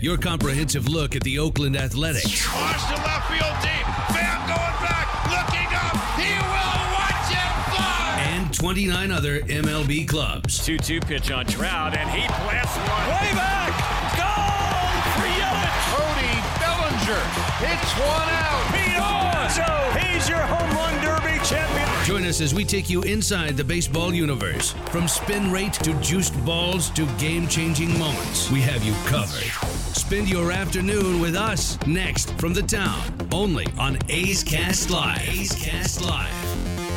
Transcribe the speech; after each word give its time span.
your 0.00 0.16
comprehensive 0.16 0.88
look 0.88 1.16
at 1.16 1.22
the 1.22 1.38
Oakland 1.38 1.76
Athletics. 1.76 2.46
Launch 2.54 2.82
to 2.86 2.94
left 3.02 3.28
field 3.30 3.56
deep. 3.62 3.86
Bam 4.14 4.40
going 4.46 4.76
back, 4.82 5.06
looking 5.30 5.70
up. 5.74 5.96
He 6.18 6.32
will 6.36 6.84
watch 6.96 7.30
it 7.32 7.52
fly. 7.70 8.22
And 8.30 8.52
29 8.54 9.10
other 9.10 9.40
MLB 9.40 10.08
clubs. 10.08 10.64
2 10.64 10.78
2 10.78 11.00
pitch 11.00 11.30
on 11.30 11.46
Trout, 11.46 11.96
and 11.96 12.08
he 12.10 12.26
blasts 12.26 12.76
one. 12.76 13.06
Way 13.08 13.32
back. 13.34 13.72
Goal 14.16 14.86
for 15.16 15.28
Yelich. 15.38 15.86
Cody 15.94 16.34
Bellinger 16.60 17.22
hits 17.62 17.92
one 17.98 18.28
out. 18.30 18.56
Pete 18.72 18.96
Alonso, 18.96 19.98
he's 20.00 20.28
your 20.28 20.38
home 20.38 20.70
run 20.76 20.94
derby 21.02 21.38
champion. 21.44 21.86
Join 22.04 22.24
us 22.24 22.40
as 22.40 22.54
we 22.54 22.64
take 22.64 22.88
you 22.90 23.02
inside 23.02 23.56
the 23.56 23.64
baseball 23.64 24.14
universe. 24.14 24.74
From 24.90 25.08
spin 25.08 25.50
rate 25.50 25.74
to 25.74 25.92
juiced 26.00 26.34
balls 26.44 26.90
to 26.90 27.06
game 27.18 27.48
changing 27.48 27.98
moments, 27.98 28.50
we 28.50 28.60
have 28.60 28.84
you 28.84 28.94
covered. 29.06 29.75
Spend 29.96 30.28
your 30.28 30.52
afternoon 30.52 31.20
with 31.20 31.34
us 31.34 31.78
next 31.86 32.30
from 32.38 32.52
the 32.52 32.62
town, 32.62 33.02
only 33.32 33.66
on 33.76 33.98
A's 34.08 34.44
Cast 34.44 34.90
Live. 34.90 35.26
A's 35.26 35.52
Cast 35.52 36.04
Live. 36.04 36.30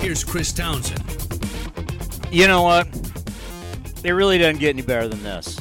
Here's 0.02 0.23
Chris 0.23 0.52
Townsend. 0.52 1.02
You 2.30 2.47
know 2.47 2.61
what? 2.61 2.88
It 4.03 4.11
really 4.11 4.38
doesn't 4.38 4.59
get 4.59 4.75
any 4.75 4.83
better 4.83 5.08
than 5.08 5.23
this. 5.23 5.58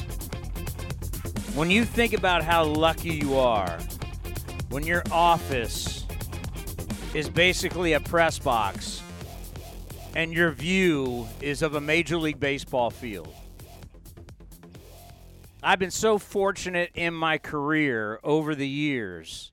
When 1.55 1.71
you 1.71 1.85
think 1.85 2.13
about 2.13 2.43
how 2.43 2.65
lucky 2.65 3.15
you 3.15 3.37
are, 3.37 3.79
when 4.69 4.85
your 4.85 5.01
office 5.09 6.05
is 7.15 7.29
basically 7.29 7.93
a 7.93 7.99
press 8.01 8.37
box 8.37 9.01
and 10.13 10.33
your 10.33 10.51
view 10.51 11.27
is 11.41 11.61
of 11.63 11.75
a 11.75 11.81
Major 11.81 12.17
League 12.17 12.39
Baseball 12.39 12.91
field. 12.91 13.33
I've 15.61 15.79
been 15.79 15.91
so 15.91 16.17
fortunate 16.17 16.91
in 16.95 17.13
my 17.13 17.37
career 17.37 18.21
over 18.23 18.55
the 18.55 18.67
years 18.67 19.51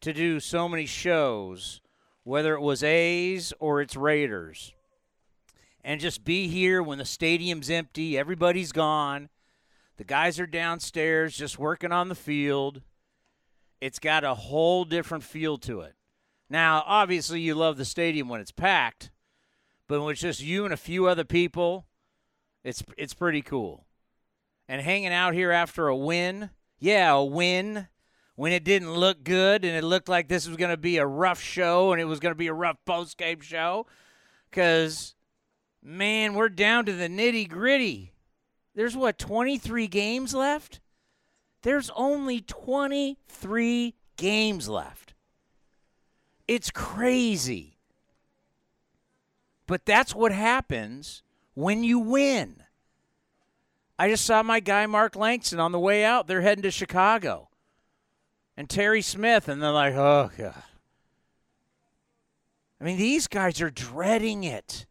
to 0.00 0.14
do 0.14 0.40
so 0.40 0.70
many 0.70 0.86
shows, 0.86 1.82
whether 2.24 2.54
it 2.54 2.62
was 2.62 2.82
A's 2.82 3.52
or 3.58 3.82
it's 3.82 3.94
Raiders, 3.94 4.72
and 5.84 6.00
just 6.00 6.24
be 6.24 6.48
here 6.48 6.82
when 6.82 6.96
the 6.96 7.04
stadium's 7.04 7.68
empty, 7.68 8.16
everybody's 8.16 8.72
gone, 8.72 9.28
the 9.98 10.04
guys 10.04 10.40
are 10.40 10.46
downstairs 10.46 11.36
just 11.36 11.58
working 11.58 11.92
on 11.92 12.08
the 12.08 12.14
field. 12.14 12.80
It's 13.82 13.98
got 13.98 14.24
a 14.24 14.34
whole 14.34 14.86
different 14.86 15.24
feel 15.24 15.58
to 15.58 15.82
it. 15.82 15.94
Now, 16.48 16.82
obviously, 16.86 17.42
you 17.42 17.54
love 17.54 17.76
the 17.76 17.84
stadium 17.84 18.30
when 18.30 18.40
it's 18.40 18.52
packed, 18.52 19.10
but 19.88 20.00
when 20.00 20.12
it's 20.12 20.22
just 20.22 20.40
you 20.40 20.64
and 20.64 20.72
a 20.72 20.78
few 20.78 21.06
other 21.06 21.24
people, 21.24 21.84
it's 22.64 22.82
it's 22.96 23.12
pretty 23.12 23.42
cool. 23.42 23.84
And 24.68 24.82
hanging 24.82 25.12
out 25.12 25.32
here 25.32 25.50
after 25.50 25.88
a 25.88 25.96
win, 25.96 26.50
yeah, 26.78 27.12
a 27.12 27.24
win 27.24 27.88
when 28.36 28.52
it 28.52 28.64
didn't 28.64 28.92
look 28.92 29.24
good 29.24 29.64
and 29.64 29.74
it 29.74 29.82
looked 29.82 30.08
like 30.08 30.28
this 30.28 30.46
was 30.46 30.56
going 30.56 30.70
to 30.70 30.76
be 30.76 30.98
a 30.98 31.06
rough 31.06 31.40
show 31.40 31.92
and 31.92 32.00
it 32.00 32.04
was 32.04 32.20
going 32.20 32.32
to 32.32 32.38
be 32.38 32.46
a 32.46 32.54
rough 32.54 32.76
post 32.84 33.16
game 33.16 33.40
show, 33.40 33.86
because 34.50 35.14
man, 35.82 36.34
we're 36.34 36.48
down 36.48 36.84
to 36.84 36.92
the 36.92 37.08
nitty 37.08 37.48
gritty. 37.48 38.12
There's 38.74 38.96
what 38.96 39.18
23 39.18 39.88
games 39.88 40.34
left. 40.34 40.80
There's 41.62 41.90
only 41.96 42.40
23 42.42 43.94
games 44.16 44.68
left. 44.68 45.14
It's 46.46 46.70
crazy. 46.70 47.78
But 49.66 49.84
that's 49.84 50.14
what 50.14 50.32
happens 50.32 51.22
when 51.54 51.82
you 51.82 51.98
win. 51.98 52.62
I 53.98 54.08
just 54.08 54.24
saw 54.24 54.42
my 54.42 54.60
guy 54.60 54.86
Mark 54.86 55.16
Langston 55.16 55.58
on 55.58 55.72
the 55.72 55.80
way 55.80 56.04
out. 56.04 56.26
They're 56.26 56.42
heading 56.42 56.62
to 56.62 56.70
Chicago. 56.70 57.48
And 58.56 58.68
Terry 58.68 59.02
Smith, 59.02 59.48
and 59.48 59.62
they're 59.62 59.70
like, 59.70 59.94
oh, 59.94 60.30
God. 60.36 60.62
I 62.80 62.84
mean, 62.84 62.96
these 62.96 63.26
guys 63.26 63.60
are 63.60 63.70
dreading 63.70 64.44
it. 64.44 64.86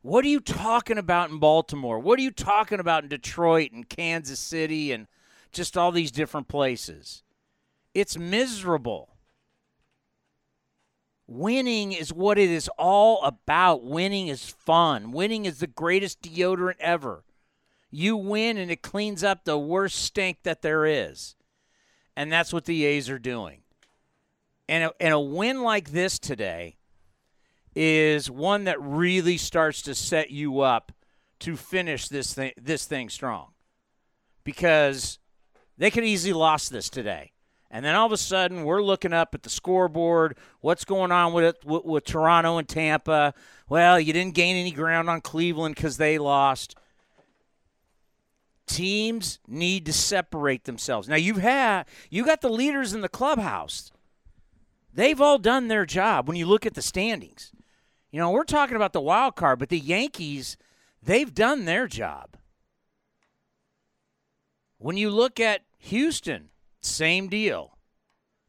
What 0.00 0.24
are 0.24 0.28
you 0.28 0.40
talking 0.40 0.98
about 0.98 1.30
in 1.30 1.38
Baltimore? 1.38 1.98
What 1.98 2.18
are 2.18 2.22
you 2.22 2.30
talking 2.30 2.80
about 2.80 3.04
in 3.04 3.08
Detroit 3.08 3.72
and 3.72 3.88
Kansas 3.88 4.40
City 4.40 4.92
and 4.92 5.06
just 5.52 5.76
all 5.76 5.92
these 5.92 6.10
different 6.10 6.48
places? 6.48 7.22
It's 7.94 8.18
miserable. 8.18 9.10
Winning 11.26 11.92
is 11.92 12.12
what 12.12 12.38
it 12.38 12.50
is 12.50 12.68
all 12.78 13.22
about. 13.22 13.82
Winning 13.82 14.28
is 14.28 14.48
fun. 14.50 15.10
Winning 15.12 15.46
is 15.46 15.60
the 15.60 15.66
greatest 15.66 16.20
deodorant 16.20 16.76
ever. 16.80 17.24
You 17.94 18.16
win 18.16 18.56
and 18.56 18.72
it 18.72 18.82
cleans 18.82 19.22
up 19.22 19.44
the 19.44 19.56
worst 19.56 20.02
stink 20.02 20.42
that 20.42 20.62
there 20.62 20.84
is. 20.84 21.36
And 22.16 22.32
that's 22.32 22.52
what 22.52 22.64
the 22.64 22.84
A's 22.84 23.08
are 23.08 23.20
doing. 23.20 23.60
And 24.68 24.84
a, 24.84 24.92
and 24.98 25.14
a 25.14 25.20
win 25.20 25.62
like 25.62 25.92
this 25.92 26.18
today 26.18 26.76
is 27.76 28.28
one 28.28 28.64
that 28.64 28.82
really 28.82 29.36
starts 29.36 29.80
to 29.82 29.94
set 29.94 30.32
you 30.32 30.60
up 30.60 30.90
to 31.40 31.56
finish 31.56 32.08
this 32.08 32.34
thing 32.34 32.52
this 32.60 32.84
thing 32.84 33.08
strong. 33.08 33.52
Because 34.42 35.20
they 35.78 35.90
could 35.92 36.04
easily 36.04 36.32
lost 36.32 36.72
this 36.72 36.90
today. 36.90 37.30
And 37.70 37.84
then 37.84 37.94
all 37.94 38.06
of 38.06 38.12
a 38.12 38.16
sudden, 38.16 38.64
we're 38.64 38.82
looking 38.82 39.12
up 39.12 39.36
at 39.36 39.44
the 39.44 39.50
scoreboard. 39.50 40.36
What's 40.60 40.84
going 40.84 41.12
on 41.12 41.32
with 41.32 41.44
it 41.44 41.64
with, 41.64 41.84
with 41.84 42.04
Toronto 42.04 42.58
and 42.58 42.68
Tampa? 42.68 43.34
Well, 43.68 44.00
you 44.00 44.12
didn't 44.12 44.34
gain 44.34 44.56
any 44.56 44.72
ground 44.72 45.08
on 45.08 45.20
Cleveland 45.20 45.76
because 45.76 45.96
they 45.96 46.18
lost. 46.18 46.76
Teams 48.66 49.38
need 49.46 49.86
to 49.86 49.92
separate 49.92 50.64
themselves. 50.64 51.08
Now 51.08 51.16
you've 51.16 51.38
had 51.38 51.84
you 52.10 52.24
got 52.24 52.40
the 52.40 52.48
leaders 52.48 52.92
in 52.92 53.02
the 53.02 53.08
clubhouse. 53.08 53.92
They've 54.92 55.20
all 55.20 55.38
done 55.38 55.68
their 55.68 55.84
job. 55.84 56.28
When 56.28 56.36
you 56.36 56.46
look 56.46 56.64
at 56.64 56.74
the 56.74 56.82
standings, 56.82 57.52
you 58.10 58.20
know 58.20 58.30
we're 58.30 58.44
talking 58.44 58.76
about 58.76 58.92
the 58.92 59.00
wild 59.00 59.36
card, 59.36 59.58
but 59.58 59.68
the 59.68 59.78
Yankees, 59.78 60.56
they've 61.02 61.34
done 61.34 61.64
their 61.64 61.86
job. 61.86 62.36
When 64.78 64.96
you 64.96 65.10
look 65.10 65.40
at 65.40 65.62
Houston, 65.78 66.50
same 66.80 67.28
deal. 67.28 67.76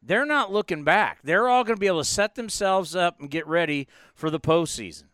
They're 0.01 0.25
not 0.25 0.53
looking 0.53 0.83
back. 0.83 1.19
They're 1.23 1.47
all 1.47 1.63
going 1.63 1.77
to 1.77 1.79
be 1.79 1.87
able 1.87 2.01
to 2.01 2.05
set 2.05 2.35
themselves 2.35 2.95
up 2.95 3.19
and 3.19 3.29
get 3.29 3.47
ready 3.47 3.87
for 4.13 4.29
the 4.29 4.39
postseason. 4.39 5.05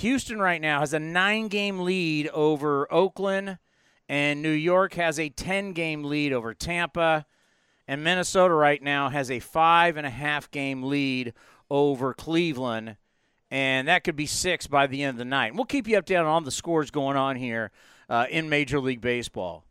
Houston 0.00 0.40
right 0.40 0.60
now 0.60 0.80
has 0.80 0.92
a 0.92 0.98
nine 0.98 1.48
game 1.48 1.80
lead 1.80 2.28
over 2.28 2.92
Oakland, 2.92 3.58
and 4.08 4.42
New 4.42 4.50
York 4.50 4.94
has 4.94 5.18
a 5.18 5.28
10 5.28 5.72
game 5.72 6.04
lead 6.04 6.32
over 6.32 6.54
Tampa. 6.54 7.26
And 7.86 8.04
Minnesota 8.04 8.54
right 8.54 8.80
now 8.80 9.08
has 9.08 9.30
a 9.30 9.40
five 9.40 9.96
and 9.96 10.06
a 10.06 10.10
half 10.10 10.50
game 10.50 10.84
lead 10.84 11.34
over 11.70 12.14
Cleveland. 12.14 12.96
And 13.50 13.88
that 13.88 14.04
could 14.04 14.14
be 14.14 14.26
six 14.26 14.68
by 14.68 14.86
the 14.86 15.02
end 15.02 15.14
of 15.14 15.18
the 15.18 15.24
night. 15.24 15.54
we'll 15.54 15.64
keep 15.64 15.88
you 15.88 16.00
updated 16.00 16.20
on 16.20 16.26
all 16.26 16.40
the 16.40 16.52
scores 16.52 16.92
going 16.92 17.16
on 17.16 17.34
here 17.34 17.72
uh, 18.08 18.26
in 18.30 18.48
Major 18.48 18.78
League 18.78 19.00
Baseball. 19.00 19.64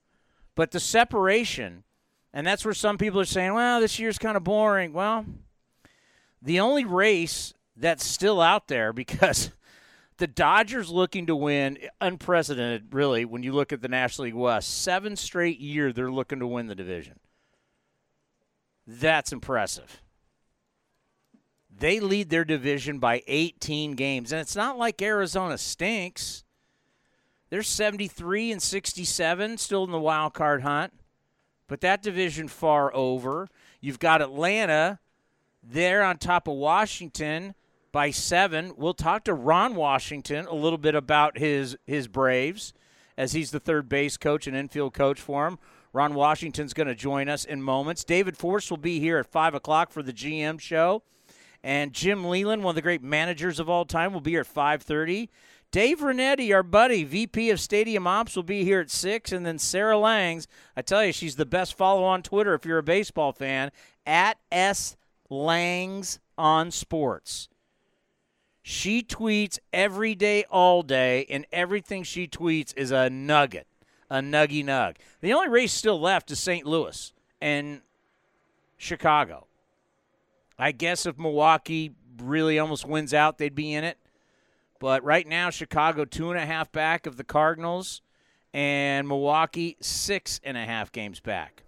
But 0.56 0.72
the 0.72 0.81
separation 0.81 1.84
and 2.34 2.46
that's 2.46 2.64
where 2.64 2.73
some 2.73 2.97
people 2.97 3.20
are 3.20 3.26
saying, 3.26 3.53
well, 3.53 3.81
this 3.81 3.99
year's 3.99 4.17
kind 4.17 4.37
of 4.37 4.43
boring. 4.43 4.93
Well, 4.93 5.26
the 6.41 6.59
only 6.59 6.85
race 6.85 7.53
that's 7.76 8.05
still 8.05 8.40
out 8.41 8.67
there 8.67 8.93
because 8.93 9.52
the 10.19 10.27
Dodgers 10.27 10.89
looking 10.89 11.25
to 11.25 11.35
win, 11.35 11.77
unprecedented, 11.99 12.93
really, 12.93 13.25
when 13.25 13.43
you 13.43 13.51
look 13.51 13.73
at 13.73 13.81
the 13.81 13.87
National 13.87 14.25
League 14.25 14.35
West. 14.35 14.81
Seven 14.81 15.16
straight 15.16 15.59
year 15.59 15.91
they're 15.91 16.11
looking 16.11 16.39
to 16.39 16.47
win 16.47 16.67
the 16.67 16.75
division. 16.75 17.19
That's 18.85 19.33
impressive. 19.33 20.01
They 21.75 21.99
lead 21.99 22.29
their 22.29 22.45
division 22.45 22.99
by 22.99 23.23
18 23.27 23.93
games. 23.93 24.31
And 24.31 24.41
it's 24.41 24.55
not 24.55 24.77
like 24.77 25.01
Arizona 25.01 25.57
stinks. 25.57 26.43
They're 27.49 27.63
73 27.63 28.51
and 28.51 28.61
67, 28.61 29.57
still 29.57 29.83
in 29.83 29.91
the 29.91 29.99
wild 29.99 30.33
card 30.33 30.61
hunt 30.61 30.93
but 31.69 31.81
that 31.81 32.01
division 32.01 32.49
far 32.49 32.93
over. 32.93 33.47
You've 33.79 33.99
got 33.99 34.21
Atlanta 34.21 34.99
there 35.63 36.03
on 36.03 36.17
top 36.17 36.49
of 36.49 36.55
Washington 36.55 37.53
by 37.91 38.12
seven. 38.12 38.74
We'll 38.78 38.94
talk 38.94 39.24
to 39.26 39.34
Ron 39.34 39.76
Washington 39.76 40.46
a 40.46 40.53
little 40.53 40.78
bit 40.78 40.96
about 40.96 41.38
his 41.38 41.78
his 41.86 42.08
Braves 42.08 42.74
as 43.18 43.34
he's 43.34 43.52
the 43.52 43.59
third 43.59 43.90
base 43.90 44.18
coach 44.18 44.47
and 44.47 44.56
infield 44.56 44.94
coach 44.94 45.20
for 45.20 45.47
him. 45.47 45.59
Ron 45.91 46.14
Washington's 46.14 46.74
going 46.74 46.88
to 46.88 46.96
join 46.96 47.28
us 47.28 47.44
in 47.46 47.62
moments. 47.62 48.03
David 48.03 48.38
Forst 48.38 48.70
will 48.70 48.78
be 48.78 49.00
here 49.00 49.18
at 49.18 49.26
5 49.26 49.56
o'clock 49.56 49.91
for 49.91 50.03
the 50.03 50.14
GM 50.14 50.59
show. 50.59 51.03
And 51.64 51.94
Jim 51.94 52.24
Leyland, 52.24 52.64
one 52.64 52.72
of 52.72 52.76
the 52.76 52.82
great 52.82 53.03
managers 53.03 53.59
of 53.59 53.70
all 53.70 53.86
time, 53.86 54.14
will 54.14 54.22
be 54.22 54.32
here 54.32 54.41
at 54.41 54.53
5.30. 54.53 55.28
Dave 55.72 56.00
Rinetti, 56.00 56.53
our 56.53 56.64
buddy, 56.64 57.03
VP 57.03 57.50
of 57.50 57.59
Stadium 57.59 58.08
Ops, 58.08 58.36
will 58.36 58.44
be 58.44 58.64
here 58.64 58.80
at 58.80 58.90
6. 58.90 59.32
And 59.32 59.46
then 59.46 59.59
Sarah 59.59 59.97
Langs, 59.97 60.47
I 60.78 60.82
tell 60.82 61.03
you, 61.03 61.12
she's 61.12 61.36
the 61.36 61.46
best 61.46 61.76
follow 61.76 62.03
on 62.03 62.24
Twitter 62.24 62.53
if 62.53 62.66
you're 62.66 62.78
a 62.78 62.84
baseball 62.84 63.34
fan, 63.34 63.72
at 64.06 64.38
S. 64.52 64.96
Langs 65.30 66.20
on 66.38 66.72
Sports. 66.72 67.50
She 68.71 69.01
tweets 69.01 69.57
every 69.73 70.13
day, 70.13 70.43
all 70.43 70.83
day, 70.83 71.25
and 71.27 71.47
everything 71.51 72.03
she 72.03 72.27
tweets 72.27 72.71
is 72.77 72.91
a 72.91 73.09
nugget, 73.09 73.66
a 74.11 74.17
nuggy 74.17 74.63
nug. 74.63 74.97
The 75.21 75.33
only 75.33 75.49
race 75.49 75.73
still 75.73 75.99
left 75.99 76.29
is 76.29 76.39
St. 76.39 76.67
Louis 76.67 77.11
and 77.41 77.81
Chicago. 78.77 79.47
I 80.59 80.71
guess 80.71 81.07
if 81.07 81.17
Milwaukee 81.17 81.95
really 82.21 82.59
almost 82.59 82.85
wins 82.85 83.11
out, 83.11 83.39
they'd 83.39 83.55
be 83.55 83.73
in 83.73 83.83
it. 83.83 83.97
But 84.79 85.03
right 85.03 85.27
now, 85.27 85.49
Chicago 85.49 86.05
two 86.05 86.29
and 86.29 86.39
a 86.39 86.45
half 86.45 86.71
back 86.71 87.07
of 87.07 87.17
the 87.17 87.23
Cardinals, 87.23 88.03
and 88.53 89.07
Milwaukee 89.07 89.77
six 89.81 90.39
and 90.43 90.55
a 90.55 90.66
half 90.66 90.91
games 90.91 91.19
back. 91.19 91.63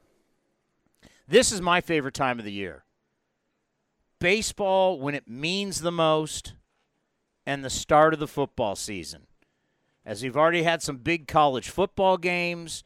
This 1.27 1.51
is 1.51 1.61
my 1.61 1.81
favorite 1.81 2.13
time 2.13 2.37
of 2.37 2.45
the 2.45 2.53
year. 2.53 2.83
Baseball 4.19 4.99
when 4.99 5.15
it 5.15 5.27
means 5.27 5.81
the 5.81 5.91
most, 5.91 6.53
and 7.45 7.63
the 7.63 7.69
start 7.69 8.13
of 8.13 8.19
the 8.19 8.27
football 8.27 8.75
season. 8.75 9.27
As 10.05 10.23
we've 10.23 10.37
already 10.37 10.63
had 10.63 10.81
some 10.81 10.97
big 10.97 11.27
college 11.27 11.69
football 11.69 12.17
games, 12.17 12.83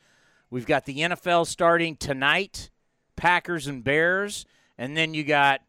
we've 0.49 0.65
got 0.65 0.85
the 0.85 0.99
NFL 0.99 1.47
starting 1.47 1.95
tonight, 1.95 2.69
Packers 3.15 3.67
and 3.67 3.83
Bears, 3.83 4.45
and 4.77 4.97
then 4.97 5.13
you 5.13 5.23
got 5.23 5.61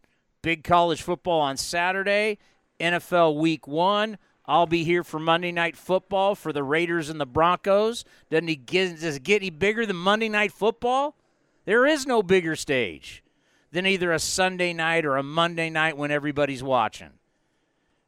big 0.43 0.65
college 0.65 1.03
football 1.03 1.41
on 1.41 1.57
Saturday, 1.57 2.39
NFL 2.81 3.39
week 3.39 3.67
one. 3.67 4.19
I'll 4.45 4.67
be 4.67 4.85
here 4.85 5.03
for 5.03 5.19
Monday 5.19 5.51
Night 5.51 5.77
Football 5.77 6.37
for 6.37 6.53
the 6.53 6.63
Raiders 6.63 7.11
and 7.11 7.21
the 7.21 7.27
Broncos. 7.27 8.05
Doesn't 8.31 8.47
he 8.47 8.57
get, 8.57 9.01
does 9.01 9.17
it 9.17 9.23
get 9.23 9.43
any 9.43 9.51
bigger 9.51 9.87
than 9.87 9.97
Monday 9.97 10.29
Night 10.29 10.53
Football? 10.53 11.17
There 11.65 11.85
is 11.85 12.07
no 12.07 12.23
bigger 12.23 12.55
stage 12.55 13.25
than 13.73 13.87
either 13.87 14.13
a 14.13 14.21
Sunday 14.21 14.73
night 14.73 15.05
or 15.05 15.17
a 15.17 15.23
Monday 15.23 15.69
night 15.69 15.97
when 15.97 16.13
everybody's 16.13 16.63
watching. 16.63 17.11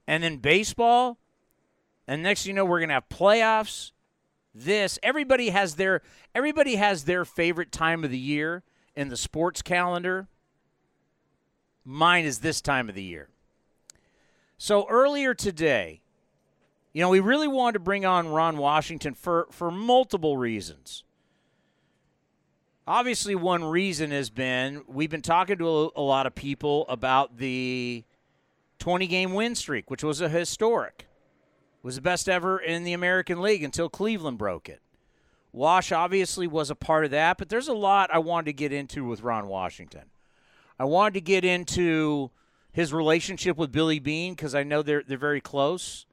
And 0.09 0.25
then 0.25 0.39
baseball, 0.39 1.19
and 2.09 2.23
next 2.23 2.47
you 2.47 2.55
know 2.55 2.65
we're 2.65 2.81
going 2.81 2.89
to 2.89 2.95
have 2.95 3.11
playoffs. 3.11 3.93
This 4.55 4.99
everybody 5.03 5.51
has 5.51 5.77
their 5.77 6.01
everybody 6.35 6.77
has 6.77 7.05
their 7.05 7.27
favorite 7.27 7.71
time 7.71 8.03
of 8.03 8.11
the 8.11 8.19
year 8.19 8.65
in 8.97 9.11
the 9.11 9.17
sports 9.19 9.61
calendar. 9.61 10.27
Mine 11.85 12.25
is 12.25 12.39
this 12.39 12.63
time 12.63 12.89
of 12.89 12.95
the 12.95 13.03
year. 13.03 13.29
So 14.57 14.87
earlier 14.89 15.35
today, 15.35 16.01
you 16.93 17.03
know, 17.03 17.11
we 17.11 17.21
really 17.21 17.47
wanted 17.47 17.75
to 17.75 17.79
bring 17.81 18.05
on 18.05 18.29
Ron 18.29 18.57
Washington 18.57 19.15
for, 19.15 19.47
for 19.51 19.71
multiple 19.71 20.37
reasons. 20.37 21.05
Obviously, 22.87 23.35
one 23.35 23.63
reason 23.63 24.11
has 24.11 24.31
been 24.31 24.83
we've 24.89 25.11
been 25.11 25.23
talking 25.23 25.59
to 25.59 25.69
a, 25.69 25.89
a 25.97 26.03
lot 26.03 26.27
of 26.27 26.35
people 26.35 26.87
about 26.89 27.37
the 27.37 28.05
20 28.79 29.07
game 29.07 29.35
win 29.35 29.55
streak, 29.55 29.91
which 29.91 30.05
was 30.05 30.21
a 30.21 30.29
historic. 30.29 31.07
It 31.09 31.85
was 31.85 31.97
the 31.97 32.03
best 32.03 32.29
ever 32.29 32.59
in 32.59 32.85
the 32.85 32.93
American 32.93 33.41
League 33.41 33.63
until 33.63 33.89
Cleveland 33.89 34.39
broke 34.39 34.69
it. 34.69 34.81
Wash 35.53 35.93
obviously 35.93 36.47
was 36.47 36.71
a 36.71 36.75
part 36.75 37.05
of 37.05 37.11
that, 37.13 37.39
but 37.39 37.49
there's 37.49 37.69
a 37.69 37.75
lot 37.75 38.11
I 38.13 38.19
wanted 38.19 38.47
to 38.47 38.53
get 38.53 38.73
into 38.73 39.05
with 39.05 39.23
Ron 39.23 39.49
Washington. 39.49 40.11
I 40.79 40.85
wanted 40.85 41.15
to 41.15 41.21
get 41.21 41.45
into 41.45 42.31
his 42.73 42.93
relationship 42.93 43.57
with 43.57 43.73
Billy 43.73 43.99
Beane 43.99 44.35
because 44.35 44.55
I 44.55 44.63
know 44.63 44.83
they're 44.83 45.03
they're 45.03 45.19
very 45.19 45.41
close. 45.41 46.07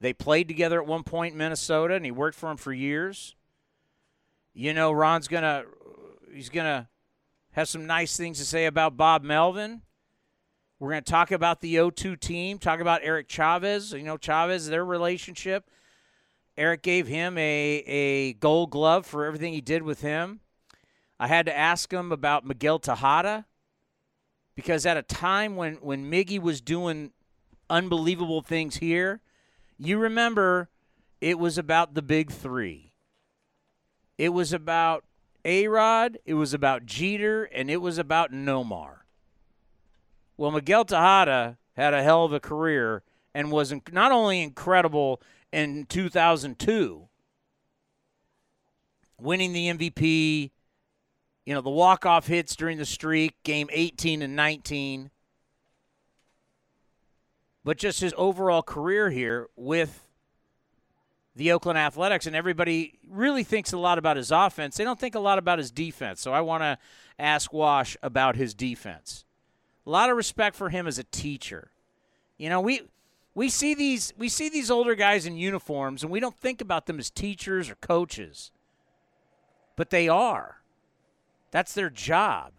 They 0.00 0.12
played 0.12 0.46
together 0.46 0.80
at 0.80 0.86
one 0.86 1.02
point 1.02 1.32
in 1.32 1.38
Minnesota, 1.38 1.94
and 1.94 2.04
he 2.04 2.10
worked 2.10 2.38
for 2.38 2.50
him 2.50 2.58
for 2.58 2.72
years. 2.72 3.34
You 4.52 4.74
know, 4.74 4.92
Ron's 4.92 5.26
gonna 5.26 5.64
he's 6.32 6.48
gonna 6.48 6.88
have 7.52 7.68
some 7.68 7.86
nice 7.86 8.16
things 8.16 8.38
to 8.38 8.44
say 8.44 8.66
about 8.66 8.96
Bob 8.96 9.22
Melvin. 9.22 9.82
We're 10.78 10.90
going 10.90 11.04
to 11.04 11.10
talk 11.10 11.30
about 11.30 11.62
the 11.62 11.76
O2 11.76 12.20
team, 12.20 12.58
talk 12.58 12.80
about 12.80 13.00
Eric 13.02 13.28
Chavez. 13.28 13.92
You 13.92 14.02
know, 14.02 14.18
Chavez, 14.18 14.68
their 14.68 14.84
relationship. 14.84 15.70
Eric 16.58 16.82
gave 16.82 17.06
him 17.06 17.38
a, 17.38 17.82
a 17.86 18.32
gold 18.34 18.70
glove 18.70 19.06
for 19.06 19.24
everything 19.24 19.52
he 19.52 19.60
did 19.60 19.82
with 19.82 20.02
him. 20.02 20.40
I 21.18 21.28
had 21.28 21.46
to 21.46 21.56
ask 21.56 21.90
him 21.90 22.12
about 22.12 22.46
Miguel 22.46 22.78
Tejada 22.78 23.46
because 24.54 24.84
at 24.84 24.96
a 24.98 25.02
time 25.02 25.56
when 25.56 25.74
when 25.76 26.10
Miggy 26.10 26.40
was 26.40 26.60
doing 26.60 27.12
unbelievable 27.70 28.42
things 28.42 28.76
here, 28.76 29.20
you 29.78 29.98
remember 29.98 30.68
it 31.20 31.38
was 31.38 31.56
about 31.56 31.94
the 31.94 32.02
big 32.02 32.30
three. 32.30 32.92
It 34.18 34.30
was 34.30 34.52
about 34.52 35.04
A 35.44 35.68
Rod, 35.68 36.18
it 36.26 36.34
was 36.34 36.52
about 36.52 36.84
Jeter, 36.84 37.44
and 37.44 37.70
it 37.70 37.78
was 37.78 37.96
about 37.96 38.32
Nomar. 38.32 39.05
Well, 40.36 40.50
Miguel 40.50 40.84
Tejada 40.84 41.58
had 41.74 41.94
a 41.94 42.02
hell 42.02 42.24
of 42.24 42.32
a 42.32 42.40
career 42.40 43.02
and 43.34 43.50
was 43.50 43.72
not 43.92 44.12
only 44.12 44.42
incredible 44.42 45.20
in 45.52 45.86
2002, 45.86 47.08
winning 49.18 49.52
the 49.52 49.68
MVP, 49.68 50.50
you 51.44 51.54
know, 51.54 51.60
the 51.60 51.70
walk-off 51.70 52.26
hits 52.26 52.56
during 52.56 52.78
the 52.78 52.84
streak, 52.84 53.42
game 53.42 53.68
18 53.72 54.22
and 54.22 54.34
19. 54.34 55.10
But 57.64 57.78
just 57.78 58.00
his 58.00 58.14
overall 58.16 58.62
career 58.62 59.10
here 59.10 59.48
with 59.56 60.06
the 61.34 61.52
Oakland 61.52 61.78
Athletics, 61.78 62.26
and 62.26 62.34
everybody 62.34 62.98
really 63.06 63.44
thinks 63.44 63.72
a 63.72 63.78
lot 63.78 63.98
about 63.98 64.16
his 64.16 64.30
offense. 64.30 64.76
They 64.76 64.84
don't 64.84 64.98
think 64.98 65.14
a 65.14 65.20
lot 65.20 65.38
about 65.38 65.58
his 65.58 65.70
defense. 65.70 66.22
So 66.22 66.32
I 66.32 66.40
want 66.40 66.62
to 66.62 66.78
ask 67.18 67.52
Wash 67.52 67.96
about 68.02 68.36
his 68.36 68.54
defense. 68.54 69.25
A 69.86 69.90
lot 69.90 70.10
of 70.10 70.16
respect 70.16 70.56
for 70.56 70.68
him 70.68 70.86
as 70.86 70.98
a 70.98 71.04
teacher. 71.04 71.70
You 72.38 72.48
know, 72.48 72.60
we 72.60 72.82
we 73.34 73.48
see 73.48 73.74
these 73.74 74.12
we 74.18 74.28
see 74.28 74.48
these 74.48 74.70
older 74.70 74.94
guys 74.94 75.26
in 75.26 75.36
uniforms 75.36 76.02
and 76.02 76.10
we 76.10 76.20
don't 76.20 76.38
think 76.38 76.60
about 76.60 76.86
them 76.86 76.98
as 76.98 77.10
teachers 77.10 77.70
or 77.70 77.76
coaches. 77.76 78.50
But 79.76 79.90
they 79.90 80.08
are. 80.08 80.56
That's 81.50 81.72
their 81.72 81.90
job. 81.90 82.52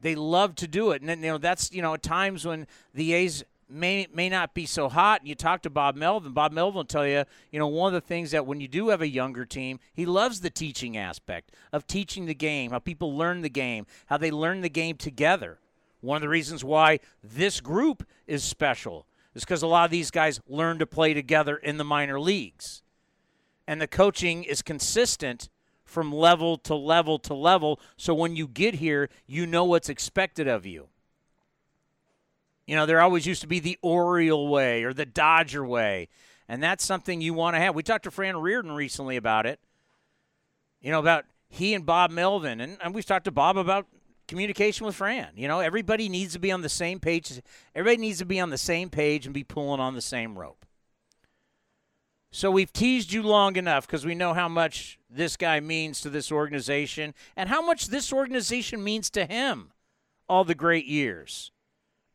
They 0.00 0.16
love 0.16 0.56
to 0.56 0.66
do 0.66 0.90
it. 0.90 1.00
And 1.00 1.08
then, 1.08 1.20
you 1.22 1.30
know, 1.30 1.38
that's, 1.38 1.72
you 1.72 1.80
know, 1.80 1.94
at 1.94 2.02
times 2.02 2.44
when 2.44 2.66
the 2.92 3.12
A's 3.12 3.44
may 3.72 4.06
may 4.12 4.28
not 4.28 4.54
be 4.54 4.66
so 4.66 4.88
hot. 4.88 5.20
And 5.20 5.28
you 5.28 5.34
talk 5.34 5.62
to 5.62 5.70
Bob 5.70 5.96
Melvin. 5.96 6.32
Bob 6.32 6.52
Melvin 6.52 6.76
will 6.76 6.84
tell 6.84 7.06
you, 7.06 7.24
you 7.50 7.58
know, 7.58 7.66
one 7.66 7.94
of 7.94 8.00
the 8.00 8.06
things 8.06 8.30
that 8.30 8.46
when 8.46 8.60
you 8.60 8.68
do 8.68 8.88
have 8.88 9.00
a 9.00 9.08
younger 9.08 9.44
team, 9.44 9.80
he 9.92 10.06
loves 10.06 10.40
the 10.40 10.50
teaching 10.50 10.96
aspect 10.96 11.52
of 11.72 11.86
teaching 11.86 12.26
the 12.26 12.34
game, 12.34 12.70
how 12.70 12.78
people 12.78 13.16
learn 13.16 13.42
the 13.42 13.48
game, 13.48 13.86
how 14.06 14.16
they 14.16 14.30
learn 14.30 14.60
the 14.60 14.68
game 14.68 14.96
together. 14.96 15.58
One 16.00 16.16
of 16.16 16.22
the 16.22 16.28
reasons 16.28 16.64
why 16.64 17.00
this 17.22 17.60
group 17.60 18.06
is 18.26 18.42
special 18.42 19.06
is 19.34 19.44
because 19.44 19.62
a 19.62 19.66
lot 19.66 19.84
of 19.84 19.90
these 19.90 20.10
guys 20.10 20.40
learn 20.48 20.78
to 20.78 20.86
play 20.86 21.14
together 21.14 21.56
in 21.56 21.76
the 21.76 21.84
minor 21.84 22.20
leagues. 22.20 22.82
And 23.66 23.80
the 23.80 23.86
coaching 23.86 24.44
is 24.44 24.62
consistent 24.62 25.48
from 25.84 26.12
level 26.12 26.56
to 26.58 26.74
level 26.74 27.18
to 27.20 27.34
level. 27.34 27.80
So 27.96 28.14
when 28.14 28.34
you 28.34 28.48
get 28.48 28.74
here, 28.74 29.08
you 29.26 29.46
know 29.46 29.64
what's 29.64 29.88
expected 29.88 30.48
of 30.48 30.66
you. 30.66 30.88
You 32.66 32.76
know, 32.76 32.86
there 32.86 33.00
always 33.00 33.26
used 33.26 33.40
to 33.42 33.46
be 33.46 33.58
the 33.58 33.78
Oriole 33.82 34.48
way 34.48 34.84
or 34.84 34.92
the 34.92 35.06
Dodger 35.06 35.64
way. 35.66 36.08
And 36.48 36.62
that's 36.62 36.84
something 36.84 37.20
you 37.20 37.34
want 37.34 37.56
to 37.56 37.60
have. 37.60 37.74
We 37.74 37.82
talked 37.82 38.04
to 38.04 38.10
Fran 38.10 38.36
Riordan 38.36 38.72
recently 38.72 39.16
about 39.16 39.46
it. 39.46 39.60
You 40.80 40.90
know, 40.90 40.98
about 40.98 41.24
he 41.48 41.74
and 41.74 41.86
Bob 41.86 42.10
Melvin. 42.10 42.60
And, 42.60 42.78
and 42.82 42.94
we've 42.94 43.06
talked 43.06 43.24
to 43.24 43.30
Bob 43.30 43.56
about 43.56 43.86
communication 44.28 44.86
with 44.86 44.94
Fran. 44.94 45.28
You 45.36 45.48
know, 45.48 45.60
everybody 45.60 46.08
needs 46.08 46.32
to 46.34 46.38
be 46.38 46.52
on 46.52 46.62
the 46.62 46.68
same 46.68 47.00
page. 47.00 47.40
Everybody 47.74 48.00
needs 48.00 48.18
to 48.18 48.24
be 48.24 48.40
on 48.40 48.50
the 48.50 48.58
same 48.58 48.90
page 48.90 49.26
and 49.26 49.34
be 49.34 49.44
pulling 49.44 49.80
on 49.80 49.94
the 49.94 50.00
same 50.00 50.38
rope. 50.38 50.64
So 52.30 52.50
we've 52.50 52.72
teased 52.72 53.12
you 53.12 53.22
long 53.22 53.56
enough 53.56 53.86
because 53.86 54.06
we 54.06 54.14
know 54.14 54.32
how 54.32 54.48
much 54.48 54.98
this 55.10 55.36
guy 55.36 55.60
means 55.60 56.00
to 56.00 56.08
this 56.08 56.32
organization 56.32 57.12
and 57.36 57.50
how 57.50 57.60
much 57.60 57.88
this 57.88 58.10
organization 58.10 58.82
means 58.82 59.10
to 59.10 59.26
him 59.26 59.72
all 60.30 60.42
the 60.42 60.54
great 60.54 60.86
years. 60.86 61.52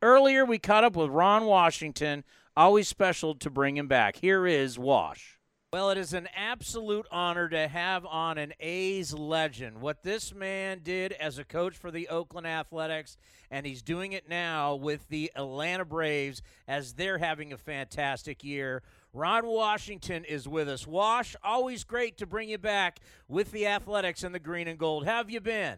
Earlier, 0.02 0.46
we 0.46 0.60
caught 0.60 0.84
up 0.84 0.96
with 0.96 1.10
Ron 1.10 1.46
Washington. 1.46 2.24
Always 2.56 2.88
special 2.88 3.34
to 3.36 3.50
bring 3.50 3.78
him 3.78 3.88
back. 3.88 4.18
Here 4.18 4.46
is 4.46 4.78
Wash. 4.78 5.40
Well, 5.74 5.90
it 5.90 5.98
is 5.98 6.14
an 6.14 6.30
absolute 6.36 7.08
honor 7.12 7.50
to 7.50 7.68
have 7.68 8.06
on 8.06 8.38
an 8.38 8.54
A's 8.60 9.12
legend. 9.14 9.82
What 9.82 10.04
this 10.04 10.34
man 10.34 10.82
did 10.84 11.14
as 11.14 11.40
a 11.40 11.44
coach 11.44 11.76
for 11.76 11.90
the 11.90 12.08
Oakland 12.10 12.46
Athletics, 12.46 13.18
and 13.50 13.66
he's 13.66 13.82
doing 13.82 14.14
it 14.14 14.30
now 14.30 14.76
with 14.76 15.08
the 15.10 15.32
Atlanta 15.36 15.84
Braves 15.84 16.44
as 16.68 16.94
they're 16.94 17.18
having 17.18 17.52
a 17.52 17.58
fantastic 17.58 18.44
year. 18.44 18.84
Ron 19.14 19.48
Washington 19.48 20.26
is 20.26 20.48
with 20.48 20.70
us. 20.70 20.86
Wash, 20.86 21.36
always 21.44 21.84
great 21.84 22.18
to 22.20 22.28
bring 22.28 22.50
you 22.50 22.60
back 22.60 23.00
with 23.28 23.52
the 23.52 23.66
athletics 23.66 24.24
and 24.24 24.34
the 24.34 24.40
green 24.40 24.68
and 24.68 24.78
gold. 24.78 25.06
How 25.06 25.18
have 25.18 25.32
you 25.32 25.42
been? 25.42 25.78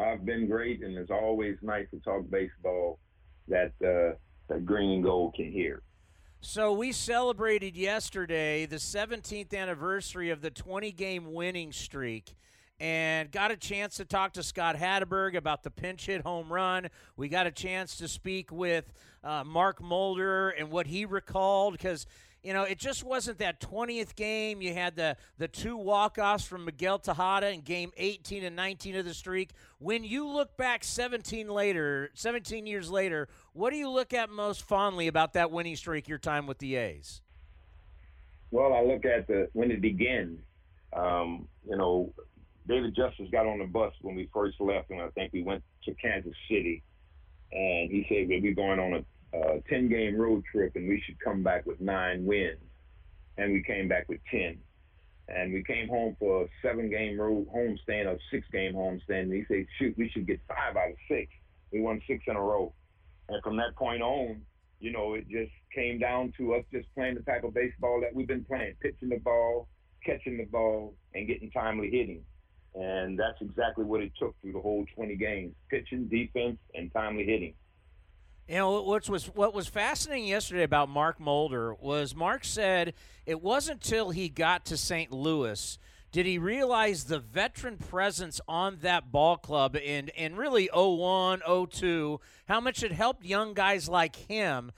I've 0.00 0.24
been 0.24 0.48
great, 0.48 0.82
and 0.82 0.96
it's 0.96 1.10
always 1.10 1.56
nice 1.62 1.86
to 1.90 2.00
talk 2.00 2.28
baseball 2.30 2.98
that 3.48 3.72
uh, 3.84 4.58
green 4.64 4.90
and 4.92 5.04
gold 5.04 5.34
can 5.34 5.52
hear. 5.52 5.82
So 6.40 6.72
we 6.72 6.92
celebrated 6.92 7.76
yesterday 7.76 8.64
the 8.64 8.76
17th 8.76 9.54
anniversary 9.54 10.30
of 10.30 10.40
the 10.40 10.50
20 10.50 10.90
game 10.92 11.34
winning 11.34 11.70
streak 11.70 12.34
and 12.78 13.30
got 13.30 13.50
a 13.50 13.56
chance 13.58 13.98
to 13.98 14.06
talk 14.06 14.32
to 14.32 14.42
Scott 14.42 14.74
Hatteberg 14.74 15.36
about 15.36 15.62
the 15.62 15.70
pinch 15.70 16.06
hit 16.06 16.22
home 16.22 16.50
run. 16.50 16.88
We 17.16 17.28
got 17.28 17.46
a 17.46 17.50
chance 17.50 17.96
to 17.98 18.08
speak 18.08 18.50
with 18.50 18.90
uh, 19.22 19.44
Mark 19.44 19.82
Mulder 19.82 20.48
and 20.48 20.70
what 20.70 20.86
he 20.86 21.04
recalled 21.04 21.74
because 21.74 22.06
you 22.42 22.54
know, 22.54 22.62
it 22.62 22.78
just 22.78 23.04
wasn't 23.04 23.38
that 23.38 23.60
20th 23.60 24.14
game. 24.14 24.62
You 24.62 24.72
had 24.72 24.96
the, 24.96 25.16
the 25.38 25.48
two 25.48 25.76
walk-offs 25.76 26.44
from 26.44 26.64
Miguel 26.64 26.98
Tejada 26.98 27.50
in 27.50 27.60
game 27.60 27.92
18 27.96 28.44
and 28.44 28.56
19 28.56 28.96
of 28.96 29.04
the 29.04 29.12
streak. 29.12 29.50
When 29.78 30.04
you 30.04 30.26
look 30.26 30.56
back 30.56 30.82
17 30.82 31.48
later, 31.48 32.10
17 32.14 32.66
years 32.66 32.90
later, 32.90 33.28
what 33.52 33.70
do 33.70 33.76
you 33.76 33.90
look 33.90 34.14
at 34.14 34.30
most 34.30 34.62
fondly 34.62 35.06
about 35.06 35.34
that 35.34 35.50
winning 35.50 35.76
streak, 35.76 36.08
your 36.08 36.18
time 36.18 36.46
with 36.46 36.58
the 36.58 36.76
A's? 36.76 37.20
Well, 38.50 38.72
I 38.72 38.82
look 38.82 39.04
at 39.04 39.26
the 39.26 39.48
when 39.52 39.70
it 39.70 39.80
began. 39.80 40.38
Um, 40.92 41.46
you 41.68 41.76
know, 41.76 42.12
David 42.66 42.96
Justice 42.96 43.28
got 43.30 43.46
on 43.46 43.58
the 43.58 43.66
bus 43.66 43.92
when 44.00 44.16
we 44.16 44.28
first 44.32 44.60
left, 44.60 44.90
and 44.90 45.00
I 45.00 45.08
think 45.10 45.32
we 45.32 45.42
went 45.42 45.62
to 45.84 45.94
Kansas 45.94 46.34
City. 46.48 46.82
And 47.52 47.90
he 47.90 48.06
said 48.08 48.28
we'll 48.28 48.40
be 48.40 48.54
going 48.54 48.78
on 48.78 48.94
a 48.94 49.04
a 49.32 49.60
10 49.68 49.88
game 49.88 50.16
road 50.16 50.42
trip 50.50 50.72
and 50.74 50.88
we 50.88 51.02
should 51.04 51.18
come 51.20 51.42
back 51.42 51.66
with 51.66 51.80
nine 51.80 52.24
wins. 52.24 52.58
And 53.38 53.52
we 53.52 53.62
came 53.62 53.88
back 53.88 54.08
with 54.08 54.20
10. 54.30 54.58
And 55.28 55.52
we 55.52 55.62
came 55.62 55.88
home 55.88 56.16
for 56.18 56.44
a 56.44 56.48
seven 56.60 56.90
game 56.90 57.18
road 57.18 57.46
homestand 57.54 58.06
or 58.06 58.18
six 58.30 58.46
game 58.52 58.74
homestand. 58.74 59.22
And 59.22 59.32
he 59.32 59.44
said, 59.46 59.66
shoot, 59.78 59.96
we 59.96 60.10
should 60.10 60.26
get 60.26 60.40
five 60.48 60.76
out 60.76 60.90
of 60.90 60.96
six. 61.08 61.30
We 61.72 61.80
won 61.80 62.02
six 62.06 62.24
in 62.26 62.36
a 62.36 62.40
row. 62.40 62.72
And 63.28 63.42
from 63.42 63.56
that 63.58 63.76
point 63.76 64.02
on, 64.02 64.42
you 64.80 64.90
know, 64.90 65.14
it 65.14 65.28
just 65.28 65.52
came 65.74 65.98
down 65.98 66.32
to 66.38 66.54
us 66.54 66.64
just 66.72 66.92
playing 66.94 67.14
the 67.14 67.22
type 67.22 67.44
of 67.44 67.54
baseball 67.54 68.00
that 68.00 68.14
we've 68.14 68.26
been 68.26 68.44
playing, 68.44 68.74
pitching 68.80 69.10
the 69.10 69.18
ball, 69.18 69.68
catching 70.04 70.36
the 70.36 70.44
ball, 70.44 70.94
and 71.14 71.28
getting 71.28 71.50
timely 71.50 71.90
hitting. 71.90 72.24
And 72.74 73.18
that's 73.18 73.40
exactly 73.40 73.84
what 73.84 74.00
it 74.00 74.12
took 74.18 74.34
through 74.40 74.52
the 74.52 74.60
whole 74.60 74.84
20 74.94 75.16
games 75.16 75.54
pitching, 75.68 76.08
defense, 76.08 76.58
and 76.74 76.92
timely 76.92 77.24
hitting. 77.24 77.54
You 78.48 78.56
know 78.56 78.82
what 78.82 79.08
was 79.08 79.26
what 79.26 79.54
was 79.54 79.68
fascinating 79.68 80.26
yesterday 80.26 80.64
about 80.64 80.88
Mark 80.88 81.20
Mulder 81.20 81.74
was 81.74 82.14
Mark 82.16 82.44
said 82.44 82.94
it 83.24 83.40
wasn't 83.40 83.84
until 83.84 84.10
he 84.10 84.28
got 84.28 84.64
to 84.66 84.76
St. 84.76 85.12
Louis 85.12 85.78
did 86.12 86.26
he 86.26 86.38
realize 86.38 87.04
the 87.04 87.20
veteran 87.20 87.76
presence 87.76 88.40
on 88.48 88.78
that 88.82 89.12
ball 89.12 89.36
club 89.36 89.76
in 89.76 90.08
in 90.08 90.34
really 90.34 90.68
01, 90.74 91.40
02, 91.70 92.20
how 92.48 92.60
much 92.60 92.82
it 92.82 92.90
helped 92.90 93.24
young 93.24 93.54
guys 93.54 93.88
like 93.88 94.16
him. 94.16 94.72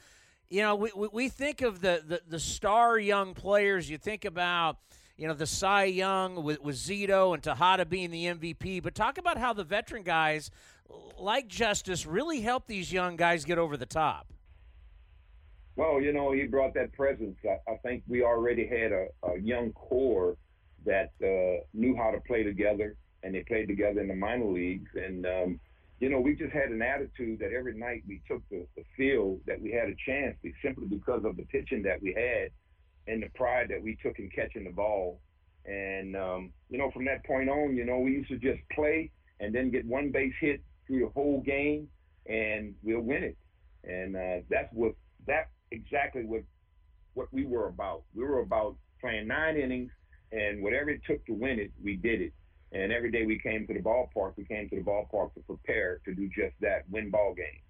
You 0.51 0.61
know, 0.61 0.75
we, 0.75 0.91
we 0.95 1.29
think 1.31 1.63
of 1.63 1.81
the, 1.81 2.03
the, 2.07 2.21
the 2.29 2.39
star 2.39 2.99
young 2.99 3.33
players. 3.33 3.89
You 3.89 3.97
think 3.97 4.27
about 4.27 4.77
you 5.17 5.29
know, 5.29 5.35
the 5.35 5.47
Cy 5.47 5.85
Young 5.85 6.43
with, 6.43 6.61
with 6.61 6.77
Zito 6.77 7.33
and 7.33 7.43
Tejada 7.43 7.87
being 7.87 8.11
the 8.11 8.27
MVP. 8.27 8.83
But 8.83 8.95
talk 8.95 9.19
about 9.19 9.39
how 9.39 9.53
the 9.53 9.65
veteran 9.65 10.03
guys 10.03 10.51
like 11.19 11.49
Justice 11.49 12.07
really 12.07 12.41
help 12.41 12.67
these 12.67 12.93
young 12.93 13.17
guys 13.17 13.45
get 13.45 13.59
over 13.59 13.77
the 13.77 13.87
top? 13.87 14.27
Well, 15.77 16.01
you 16.01 16.13
know, 16.13 16.33
he 16.33 16.45
brought 16.45 16.75
that 16.75 16.93
presence. 16.93 17.37
I, 17.45 17.71
I 17.71 17.77
think 17.79 18.03
we 18.07 18.23
already 18.23 18.67
had 18.67 18.93
a, 18.93 19.07
a 19.25 19.39
young 19.41 19.73
core 19.73 20.37
that 20.85 21.13
uh, 21.23 21.65
knew 21.73 21.97
how 21.97 22.11
to 22.11 22.21
play 22.21 22.43
together, 22.43 22.97
and 23.23 23.35
they 23.35 23.43
played 23.45 23.69
together 23.69 24.01
in 24.01 24.09
the 24.09 24.15
minor 24.15 24.47
leagues. 24.47 24.91
And 24.95 25.25
um, 25.25 25.61
you 26.01 26.11
know, 26.11 26.21
we 26.21 26.35
just 26.35 26.53
had 26.53 26.71
an 26.71 26.83
attitude 26.83 27.39
that 27.39 27.53
every 27.53 27.79
night 27.79 28.03
we 28.07 28.21
took 28.29 28.43
the, 28.51 28.67
the 28.77 28.83
field 28.97 29.41
that 29.47 29.61
we 29.63 29.71
had 29.71 29.89
a 29.89 29.95
chance, 30.05 30.37
simply 30.63 30.87
because 30.87 31.25
of 31.25 31.37
the 31.37 31.45
pitching 31.45 31.83
that 31.85 32.03
we 32.03 32.13
had 32.13 32.51
and 33.07 33.23
the 33.23 33.29
pride 33.35 33.69
that 33.71 33.83
we 33.83 33.97
took 34.03 34.19
in 34.19 34.29
catching 34.31 34.65
the 34.65 34.71
ball. 34.71 35.21
And 35.65 36.17
um, 36.17 36.53
you 36.69 36.77
know, 36.77 36.91
from 36.91 37.05
that 37.07 37.25
point 37.25 37.49
on, 37.49 37.77
you 37.77 37.85
know, 37.85 38.01
we 38.01 38.13
used 38.13 38.31
to 38.31 38.37
just 38.37 38.61
play 38.73 39.11
and 39.41 39.55
then 39.55 39.71
get 39.71 39.87
one 39.87 40.11
base 40.11 40.35
hit 40.41 40.61
through 40.87 41.01
the 41.01 41.09
whole 41.09 41.41
game, 41.41 41.89
and 42.27 42.75
we'll 42.83 43.01
win 43.01 43.25
it. 43.25 43.37
And 43.85 44.17
uh, 44.17 44.45
that's 44.49 44.69
what 44.73 44.95
that 45.27 45.51
exactly 45.71 46.25
what 46.25 46.43
what 47.15 47.29
we 47.33 47.45
were 47.45 47.69
about. 47.69 48.03
We 48.15 48.25
were 48.25 48.41
about 48.41 48.77
playing 49.01 49.27
nine 49.27 49.57
innings, 49.57 49.91
and 50.31 50.63
whatever 50.63 50.91
it 50.91 51.03
took 51.07 51.25
to 51.27 51.33
win 51.35 51.59
it, 51.59 51.73
we 51.83 51.97
did 51.97 52.21
it. 52.21 52.33
And 52.73 52.91
every 52.91 53.11
day 53.11 53.27
we 53.27 53.39
came 53.39 53.67
to 53.67 53.75
the 53.75 53.81
ballpark, 53.81 54.33
we 54.37 54.45
came 54.45 54.69
to 54.71 54.77
the 54.77 54.83
ballpark 54.83 55.35
to 55.35 55.41
prepare 55.41 56.01
to 56.07 56.15
do 56.15 56.29
just 56.29 56.55
that, 56.61 56.89
win 56.91 57.11
ball 57.11 57.35
games. 57.35 57.63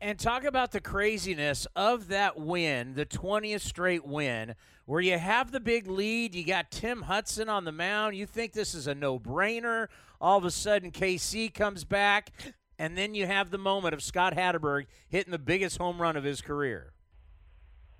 And 0.00 0.18
talk 0.18 0.44
about 0.44 0.72
the 0.72 0.80
craziness 0.80 1.66
of 1.74 2.08
that 2.08 2.38
win, 2.38 2.94
the 2.94 3.06
20th 3.06 3.62
straight 3.62 4.06
win, 4.06 4.54
where 4.84 5.00
you 5.00 5.18
have 5.18 5.52
the 5.52 5.60
big 5.60 5.86
lead. 5.86 6.34
You 6.34 6.44
got 6.44 6.70
Tim 6.70 7.02
Hudson 7.02 7.48
on 7.48 7.64
the 7.64 7.72
mound. 7.72 8.14
You 8.14 8.26
think 8.26 8.52
this 8.52 8.74
is 8.74 8.86
a 8.86 8.94
no 8.94 9.18
brainer. 9.18 9.88
All 10.20 10.36
of 10.36 10.44
a 10.44 10.50
sudden, 10.50 10.90
KC 10.92 11.52
comes 11.52 11.84
back. 11.84 12.30
And 12.78 12.96
then 12.96 13.14
you 13.14 13.26
have 13.26 13.50
the 13.50 13.58
moment 13.58 13.94
of 13.94 14.02
Scott 14.02 14.34
Hatteberg 14.34 14.84
hitting 15.08 15.30
the 15.30 15.38
biggest 15.38 15.78
home 15.78 16.00
run 16.00 16.14
of 16.14 16.24
his 16.24 16.42
career. 16.42 16.92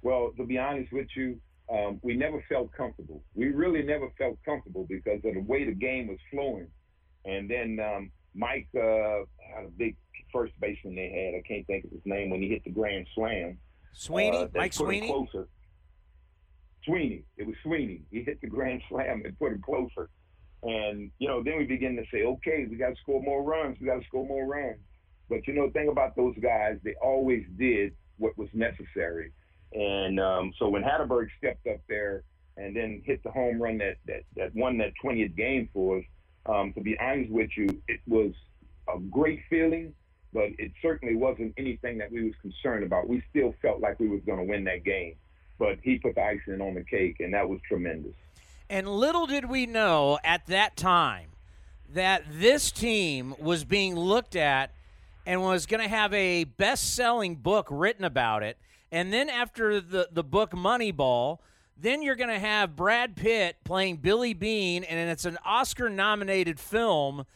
Well, 0.02 0.32
to 0.36 0.44
be 0.44 0.58
honest 0.58 0.92
with 0.92 1.08
you, 1.16 1.40
um, 1.72 1.98
we 2.02 2.14
never 2.14 2.44
felt 2.48 2.70
comfortable. 2.72 3.22
We 3.34 3.46
really 3.46 3.82
never 3.82 4.12
felt 4.18 4.38
comfortable 4.44 4.86
because 4.88 5.24
of 5.24 5.34
the 5.34 5.40
way 5.40 5.64
the 5.64 5.74
game 5.74 6.08
was 6.08 6.18
flowing. 6.30 6.68
And 7.24 7.50
then 7.50 7.80
um, 7.80 8.10
Mike 8.34 8.68
uh, 8.76 9.24
had 9.54 9.64
a 9.64 9.70
big 9.76 9.96
first 10.36 10.52
baseman 10.60 10.94
they 10.94 11.08
had. 11.08 11.38
I 11.38 11.42
can't 11.46 11.66
think 11.66 11.84
of 11.84 11.90
his 11.90 12.02
name 12.04 12.30
when 12.30 12.42
he 12.42 12.48
hit 12.48 12.64
the 12.64 12.70
grand 12.70 13.06
slam. 13.14 13.58
Sweeney, 13.94 14.36
uh, 14.36 14.48
Mike 14.54 14.72
Sweeney. 14.72 15.08
Closer. 15.08 15.48
Sweeney. 16.84 17.24
It 17.38 17.46
was 17.46 17.56
Sweeney. 17.62 18.02
He 18.10 18.22
hit 18.22 18.40
the 18.40 18.46
grand 18.46 18.82
slam 18.88 19.22
and 19.24 19.38
put 19.38 19.52
him 19.52 19.62
closer. 19.62 20.10
And 20.62 21.10
you 21.18 21.28
know, 21.28 21.42
then 21.42 21.58
we 21.58 21.64
begin 21.64 21.96
to 21.96 22.04
say, 22.12 22.24
okay, 22.24 22.66
we 22.68 22.76
got 22.76 22.90
to 22.90 22.96
score 23.02 23.22
more 23.22 23.42
runs. 23.42 23.78
We 23.80 23.86
got 23.86 24.00
to 24.00 24.06
score 24.06 24.26
more 24.26 24.46
runs. 24.46 24.80
But 25.28 25.46
you 25.46 25.54
know, 25.54 25.66
the 25.66 25.72
thing 25.72 25.88
about 25.88 26.16
those 26.16 26.34
guys, 26.42 26.78
they 26.84 26.94
always 27.02 27.44
did 27.58 27.92
what 28.18 28.36
was 28.36 28.48
necessary. 28.52 29.32
And 29.72 30.20
um, 30.20 30.52
so 30.58 30.68
when 30.68 30.82
Hatteberg 30.82 31.28
stepped 31.38 31.66
up 31.66 31.80
there 31.88 32.22
and 32.56 32.74
then 32.74 33.02
hit 33.04 33.22
the 33.22 33.30
home 33.30 33.60
run 33.60 33.78
that 33.78 33.96
that, 34.06 34.22
that 34.36 34.54
won 34.54 34.78
that 34.78 34.92
20th 35.04 35.36
game 35.36 35.68
for 35.72 35.98
us, 35.98 36.04
um, 36.46 36.72
to 36.74 36.80
be 36.80 36.96
honest 37.00 37.30
with 37.30 37.50
you, 37.56 37.68
it 37.88 38.00
was 38.06 38.32
a 38.94 38.98
great 39.10 39.40
feeling 39.50 39.92
but 40.32 40.50
it 40.58 40.72
certainly 40.82 41.16
wasn't 41.16 41.54
anything 41.56 41.98
that 41.98 42.10
we 42.12 42.24
was 42.24 42.34
concerned 42.42 42.84
about. 42.84 43.08
We 43.08 43.22
still 43.30 43.54
felt 43.62 43.80
like 43.80 43.98
we 44.00 44.08
was 44.08 44.20
going 44.26 44.38
to 44.38 44.44
win 44.44 44.64
that 44.64 44.84
game, 44.84 45.14
but 45.58 45.78
he 45.82 45.98
put 45.98 46.14
the 46.14 46.22
icing 46.22 46.60
on 46.60 46.74
the 46.74 46.84
cake, 46.84 47.16
and 47.20 47.32
that 47.34 47.48
was 47.48 47.60
tremendous. 47.68 48.14
And 48.68 48.88
little 48.88 49.26
did 49.26 49.48
we 49.48 49.66
know 49.66 50.18
at 50.24 50.46
that 50.46 50.76
time 50.76 51.30
that 51.92 52.24
this 52.30 52.72
team 52.72 53.34
was 53.38 53.64
being 53.64 53.94
looked 53.94 54.36
at 54.36 54.72
and 55.24 55.42
was 55.42 55.66
going 55.66 55.82
to 55.82 55.88
have 55.88 56.12
a 56.12 56.44
best-selling 56.44 57.36
book 57.36 57.68
written 57.70 58.04
about 58.04 58.42
it. 58.42 58.58
And 58.92 59.12
then 59.12 59.28
after 59.28 59.80
the 59.80 60.08
the 60.10 60.22
book 60.22 60.52
Moneyball, 60.52 61.38
then 61.76 62.02
you're 62.02 62.16
going 62.16 62.30
to 62.30 62.38
have 62.38 62.76
Brad 62.76 63.16
Pitt 63.16 63.56
playing 63.64 63.96
Billy 63.96 64.32
Beane, 64.32 64.84
and 64.84 65.10
it's 65.10 65.24
an 65.24 65.38
Oscar-nominated 65.44 66.58
film 66.58 67.26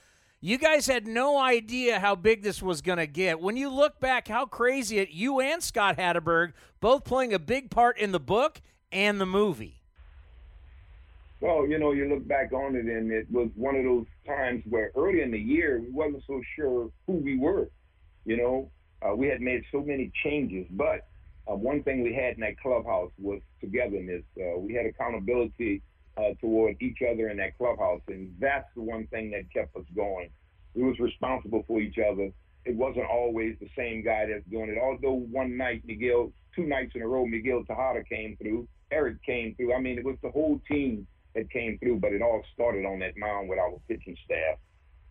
you 0.41 0.57
guys 0.57 0.87
had 0.87 1.07
no 1.07 1.39
idea 1.39 2.01
how 2.01 2.15
big 2.15 2.43
this 2.43 2.63
was 2.63 2.81
going 2.81 2.99
to 2.99 3.07
get. 3.07 3.41
When 3.41 3.57
you 3.57 3.69
look 3.69 4.01
back, 4.01 4.29
how 4.29 4.47
crazy 4.47 4.99
it, 4.99 5.11
you 5.11 5.41
and 5.41 5.63
Scott 5.63 5.99
Hatteberg 5.99 6.53
both 6.81 7.05
playing 7.05 7.35
a 7.35 7.39
big 7.39 7.71
part 7.71 7.99
in 7.99 8.13
the 8.13 8.21
book 8.21 8.63
and 8.91 9.21
the 9.21 9.27
movie. 9.27 9.83
Well, 11.43 11.67
you 11.67 11.79
know, 11.79 11.93
you 11.93 12.09
look 12.09 12.27
back 12.27 12.53
on 12.53 12.75
it, 12.75 12.87
and 12.87 13.11
it 13.11 13.31
was 13.31 13.49
one 13.55 13.77
of 13.77 13.85
those 13.85 14.07
times 14.27 14.63
where 14.69 14.93
early 14.97 15.23
in 15.23 15.31
the 15.31 15.39
year 15.39 15.81
we 15.81 15.91
wasn't 15.91 16.23
so 16.27 16.41
sure 16.57 16.91
who 17.07 17.15
we 17.15 17.39
were. 17.39 17.69
You 18.25 18.37
know, 18.37 18.71
uh, 19.03 19.15
we 19.15 19.29
had 19.29 19.41
made 19.41 19.63
so 19.73 19.81
many 19.83 20.11
changes, 20.23 20.67
but 20.71 21.07
uh, 21.51 21.55
one 21.55 21.83
thing 21.83 22.03
we 22.03 22.15
had 22.15 22.35
in 22.35 22.41
that 22.41 22.61
clubhouse 22.61 23.11
was 23.19 23.41
togetherness. 23.61 24.23
Uh, 24.39 24.59
we 24.59 24.75
had 24.75 24.87
accountability 24.87 25.83
uh, 26.21 26.35
toward 26.41 26.77
each 26.81 26.99
other 27.09 27.29
in 27.29 27.37
that 27.39 27.57
clubhouse, 27.57 28.03
and 28.09 28.35
that's 28.39 28.69
the 28.75 28.83
one 28.83 29.07
thing 29.07 29.31
that 29.31 29.53
kept 29.53 29.75
us 29.77 29.85
going. 29.95 30.29
We 30.75 30.83
was 30.83 30.99
responsible 30.99 31.65
for 31.67 31.81
each 31.81 31.97
other. 31.99 32.31
It 32.65 32.77
wasn't 32.77 33.07
always 33.07 33.57
the 33.61 33.69
same 33.77 34.05
guy 34.05 34.27
that's 34.27 34.45
doing 34.51 34.71
it. 34.71 34.79
Although 34.79 35.25
one 35.31 35.57
night 35.57 35.83
Miguel, 35.85 36.33
two 36.55 36.65
nights 36.65 36.93
in 36.95 37.03
a 37.03 37.09
row, 37.09 37.27
Miguel 37.27 37.65
Tejada 37.65 38.05
came 38.05 38.37
through, 38.37 38.69
Eric 38.91 39.23
came 39.25 39.55
through. 39.55 39.75
I 39.75 39.81
mean, 39.81 39.99
it 39.99 40.05
was 40.05 40.17
the 40.23 40.31
whole 40.31 40.61
team 40.71 41.07
that 41.35 41.51
came 41.51 41.79
through, 41.79 42.01
but 42.01 42.13
it 42.13 42.23
all 42.23 42.43
started 42.53 42.85
on 42.85 42.99
that 43.01 43.17
mound 43.17 43.49
with 43.49 43.59
our 43.59 43.73
pitching 43.89 44.17
staff. 44.25 44.59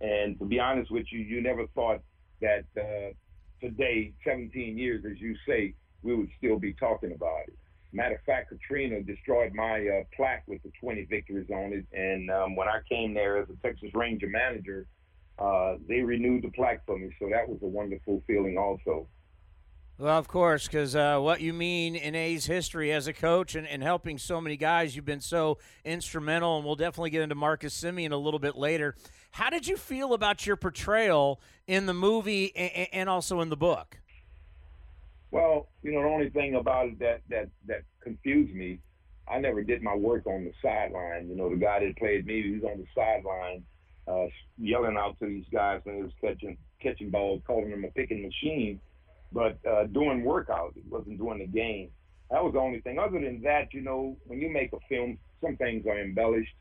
And 0.01 0.37
to 0.39 0.45
be 0.45 0.59
honest 0.59 0.91
with 0.91 1.05
you, 1.11 1.19
you 1.19 1.41
never 1.41 1.65
thought 1.67 2.01
that 2.41 2.65
uh, 2.77 3.13
today, 3.61 4.13
17 4.25 4.77
years, 4.77 5.03
as 5.09 5.19
you 5.19 5.35
say, 5.47 5.73
we 6.03 6.15
would 6.15 6.29
still 6.37 6.59
be 6.59 6.73
talking 6.73 7.11
about 7.13 7.41
it. 7.47 7.57
Matter 7.91 8.15
of 8.15 8.21
fact, 8.21 8.49
Katrina 8.49 9.01
destroyed 9.01 9.53
my 9.53 9.79
uh, 9.87 10.03
plaque 10.15 10.43
with 10.47 10.61
the 10.63 10.71
20 10.79 11.05
victories 11.05 11.49
on 11.49 11.73
it. 11.73 11.85
And 11.91 12.29
um, 12.29 12.55
when 12.55 12.67
I 12.67 12.81
came 12.87 13.13
there 13.13 13.37
as 13.37 13.49
a 13.49 13.55
Texas 13.67 13.89
Ranger 13.95 14.27
manager, 14.27 14.85
uh, 15.39 15.75
they 15.87 16.01
renewed 16.01 16.43
the 16.43 16.51
plaque 16.51 16.85
for 16.85 16.99
me. 16.99 17.09
So 17.19 17.29
that 17.31 17.49
was 17.49 17.57
a 17.63 17.67
wonderful 17.67 18.21
feeling 18.27 18.57
also. 18.57 19.07
Well, 19.97 20.17
of 20.17 20.29
course, 20.29 20.65
because 20.65 20.95
uh, 20.95 21.19
what 21.19 21.41
you 21.41 21.51
mean 21.51 21.95
in 21.95 22.15
A's 22.15 22.45
history 22.45 22.93
as 22.93 23.07
a 23.07 23.13
coach 23.13 23.55
and, 23.55 23.67
and, 23.67 23.83
helping 23.83 24.17
so 24.17 24.39
many 24.39 24.55
guys, 24.55 24.95
you've 24.95 25.03
been 25.03 25.19
so 25.19 25.57
instrumental, 25.83 26.55
and 26.55 26.65
we'll 26.65 26.77
definitely 26.77 27.09
get 27.09 27.21
into 27.21 27.35
Marcus 27.35 27.77
Semien 27.77 28.13
a 28.13 28.15
little 28.15 28.39
bit 28.39 28.55
later. 28.55 28.95
How 29.31 29.49
did 29.49 29.67
you 29.67 29.75
feel 29.75 30.13
about 30.13 30.47
your 30.47 30.55
portrayal 30.55 31.41
in 31.67 31.85
the 31.85 31.93
movie 31.93 32.55
and, 32.55 32.87
and 32.93 33.09
also 33.09 33.41
in 33.41 33.49
the 33.49 33.57
book? 33.57 33.99
Well, 35.31 35.67
you 35.83 35.91
know, 35.91 36.01
the 36.01 36.07
only 36.07 36.29
thing 36.29 36.55
about 36.55 36.87
it 36.87 36.99
that 36.99 37.21
that 37.29 37.49
that 37.67 37.81
confused 38.01 38.53
me, 38.53 38.79
I 39.27 39.39
never 39.39 39.63
did 39.63 39.81
my 39.81 39.95
work 39.95 40.25
on 40.25 40.45
the 40.45 40.53
sideline. 40.61 41.29
You 41.29 41.35
know, 41.35 41.49
the 41.49 41.55
guy 41.55 41.79
that 41.79 41.97
played 41.97 42.25
me, 42.25 42.41
he 42.41 42.51
was 42.59 42.63
on 42.63 42.79
the 42.79 42.87
sideline, 42.95 43.63
uh, 44.07 44.27
yelling 44.57 44.97
out 44.97 45.19
to 45.19 45.27
these 45.27 45.45
guys 45.51 45.81
when 45.83 45.97
he 45.97 46.03
was 46.03 46.11
catching 46.21 46.57
catching 46.81 47.09
balls, 47.09 47.41
calling 47.45 47.69
them 47.69 47.85
a 47.85 47.89
picking 47.89 48.23
machine 48.23 48.79
but 49.31 49.57
uh, 49.69 49.85
doing 49.85 50.23
workout. 50.23 50.73
He 50.75 50.81
wasn't 50.89 51.17
doing 51.17 51.39
the 51.39 51.47
game. 51.47 51.89
That 52.31 52.43
was 52.43 52.53
the 52.53 52.59
only 52.59 52.81
thing. 52.81 52.99
Other 52.99 53.19
than 53.19 53.41
that, 53.43 53.73
you 53.73 53.81
know, 53.81 54.17
when 54.25 54.39
you 54.39 54.51
make 54.51 54.73
a 54.73 54.79
film, 54.87 55.17
some 55.41 55.55
things 55.57 55.85
are 55.87 55.99
embellished, 55.99 56.53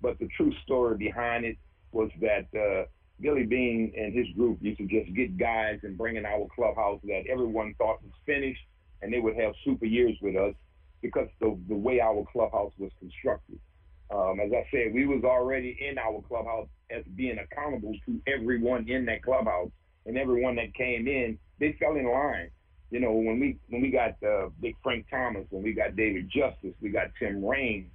but 0.00 0.18
the 0.18 0.28
true 0.36 0.52
story 0.64 0.96
behind 0.96 1.44
it 1.44 1.58
was 1.92 2.10
that 2.20 2.46
uh, 2.54 2.86
Billy 3.20 3.44
Beane 3.44 3.92
and 3.96 4.14
his 4.14 4.26
group 4.36 4.58
used 4.60 4.78
to 4.78 4.86
just 4.86 5.14
get 5.14 5.36
guys 5.36 5.80
and 5.82 5.96
bring 5.96 6.16
in 6.16 6.24
our 6.24 6.46
clubhouse 6.54 7.00
that 7.04 7.24
everyone 7.30 7.74
thought 7.78 8.02
was 8.02 8.12
finished, 8.26 8.60
and 9.02 9.12
they 9.12 9.20
would 9.20 9.36
have 9.36 9.52
super 9.64 9.86
years 9.86 10.16
with 10.22 10.36
us 10.36 10.54
because 11.02 11.28
the 11.40 11.58
the 11.68 11.74
way 11.74 12.00
our 12.00 12.24
clubhouse 12.32 12.72
was 12.78 12.90
constructed. 12.98 13.58
Um, 14.10 14.40
as 14.40 14.50
I 14.52 14.66
said, 14.72 14.92
we 14.92 15.06
was 15.06 15.22
already 15.24 15.78
in 15.80 15.96
our 15.98 16.22
clubhouse 16.26 16.68
as 16.90 17.04
being 17.14 17.38
accountable 17.38 17.94
to 18.06 18.20
everyone 18.26 18.88
in 18.88 19.04
that 19.06 19.22
clubhouse 19.22 19.70
and 20.04 20.18
everyone 20.18 20.56
that 20.56 20.74
came 20.74 21.06
in 21.06 21.38
they 21.60 21.76
fell 21.78 21.94
in 21.94 22.10
line. 22.10 22.50
You 22.90 22.98
know, 22.98 23.12
when 23.12 23.38
we 23.38 23.58
when 23.68 23.82
we 23.82 23.90
got 23.90 24.16
uh, 24.26 24.48
Big 24.60 24.74
Frank 24.82 25.06
Thomas, 25.08 25.46
when 25.50 25.62
we 25.62 25.72
got 25.72 25.94
David 25.94 26.28
Justice, 26.28 26.74
we 26.80 26.88
got 26.88 27.08
Tim 27.20 27.44
Raines. 27.44 27.92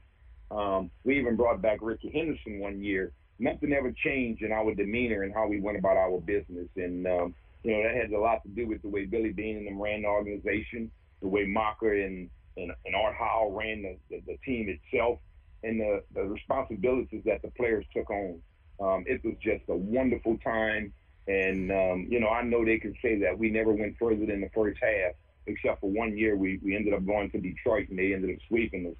Um, 0.49 0.89
we 1.03 1.19
even 1.19 1.35
brought 1.35 1.61
back 1.61 1.79
Rickey 1.81 2.11
Henderson 2.13 2.59
one 2.59 2.81
year. 2.81 3.11
Nothing 3.39 3.73
ever 3.73 3.91
changed 3.91 4.41
in 4.43 4.51
our 4.51 4.73
demeanor 4.73 5.23
and 5.23 5.33
how 5.33 5.47
we 5.47 5.59
went 5.59 5.77
about 5.77 5.97
our 5.97 6.19
business, 6.19 6.67
and 6.75 7.05
um, 7.07 7.35
you 7.63 7.71
know 7.71 7.83
that 7.83 7.95
has 7.95 8.11
a 8.11 8.17
lot 8.17 8.43
to 8.43 8.49
do 8.49 8.67
with 8.67 8.81
the 8.81 8.87
way 8.87 9.05
Billy 9.05 9.31
Beane 9.31 9.57
and 9.57 9.67
them 9.67 9.81
ran 9.81 10.03
the 10.03 10.07
organization, 10.07 10.89
the 11.21 11.27
way 11.27 11.45
Macha 11.45 11.89
and 11.89 12.29
and, 12.57 12.71
and 12.85 12.95
Art 12.95 13.15
Howell 13.15 13.51
ran 13.51 13.81
the, 13.81 13.97
the, 14.09 14.21
the 14.25 14.37
team 14.45 14.69
itself, 14.69 15.19
and 15.63 15.79
the, 15.79 16.01
the 16.13 16.23
responsibilities 16.23 17.23
that 17.25 17.41
the 17.41 17.49
players 17.49 17.85
took 17.93 18.09
on. 18.09 18.41
Um, 18.79 19.03
it 19.07 19.23
was 19.25 19.35
just 19.41 19.63
a 19.67 19.75
wonderful 19.75 20.37
time 20.37 20.93
and, 21.27 21.71
um, 21.71 22.07
you 22.09 22.19
know, 22.19 22.29
I 22.29 22.43
know 22.43 22.63
they 22.63 22.77
can 22.77 22.95
say 23.01 23.19
that 23.19 23.37
we 23.37 23.49
never 23.49 23.71
went 23.71 23.97
further 23.97 24.25
than 24.25 24.41
the 24.41 24.49
first 24.53 24.79
half, 24.81 25.13
except 25.47 25.81
for 25.81 25.89
one 25.89 26.17
year 26.17 26.35
we, 26.35 26.59
we 26.63 26.75
ended 26.75 26.93
up 26.93 27.05
going 27.05 27.31
to 27.31 27.39
Detroit 27.39 27.89
and 27.89 27.97
they 27.97 28.13
ended 28.13 28.35
up 28.35 28.41
sweeping 28.47 28.87
us. 28.87 28.95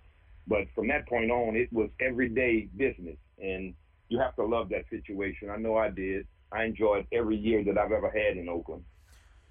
But 0.48 0.66
from 0.74 0.88
that 0.88 1.08
point 1.08 1.32
on, 1.32 1.56
it 1.56 1.72
was 1.72 1.90
everyday 2.00 2.68
business. 2.76 3.18
And 3.42 3.76
you 4.16 4.22
have 4.22 4.36
to 4.36 4.46
love 4.46 4.70
that 4.70 4.86
situation. 4.90 5.50
I 5.50 5.58
know 5.58 5.78
I 5.78 5.90
did. 5.90 6.26
I 6.52 6.64
enjoyed 6.64 7.06
every 7.12 7.36
year 7.36 7.64
that 7.66 7.78
I've 7.78 7.92
ever 7.92 8.10
had 8.10 8.38
in 8.38 8.48
Oakland. 8.48 8.84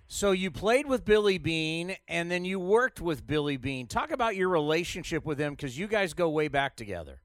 So 0.06 0.33
you 0.33 0.50
played 0.50 0.87
with 0.87 1.04
Billy 1.04 1.38
Beane, 1.38 1.97
and 2.09 2.30
then 2.30 2.44
you 2.44 2.59
worked 2.59 3.00
with 3.00 3.26
Billy 3.26 3.56
Beane. 3.56 3.87
Talk 3.87 4.11
about 4.11 4.37
your 4.37 4.49
relationship 4.49 5.25
with 5.25 5.38
him 5.38 5.54
because 5.54 5.78
you 5.78 5.87
guys 5.87 6.14
go 6.14 6.28
way 6.28 6.49
back 6.49 6.76
together 6.76 7.21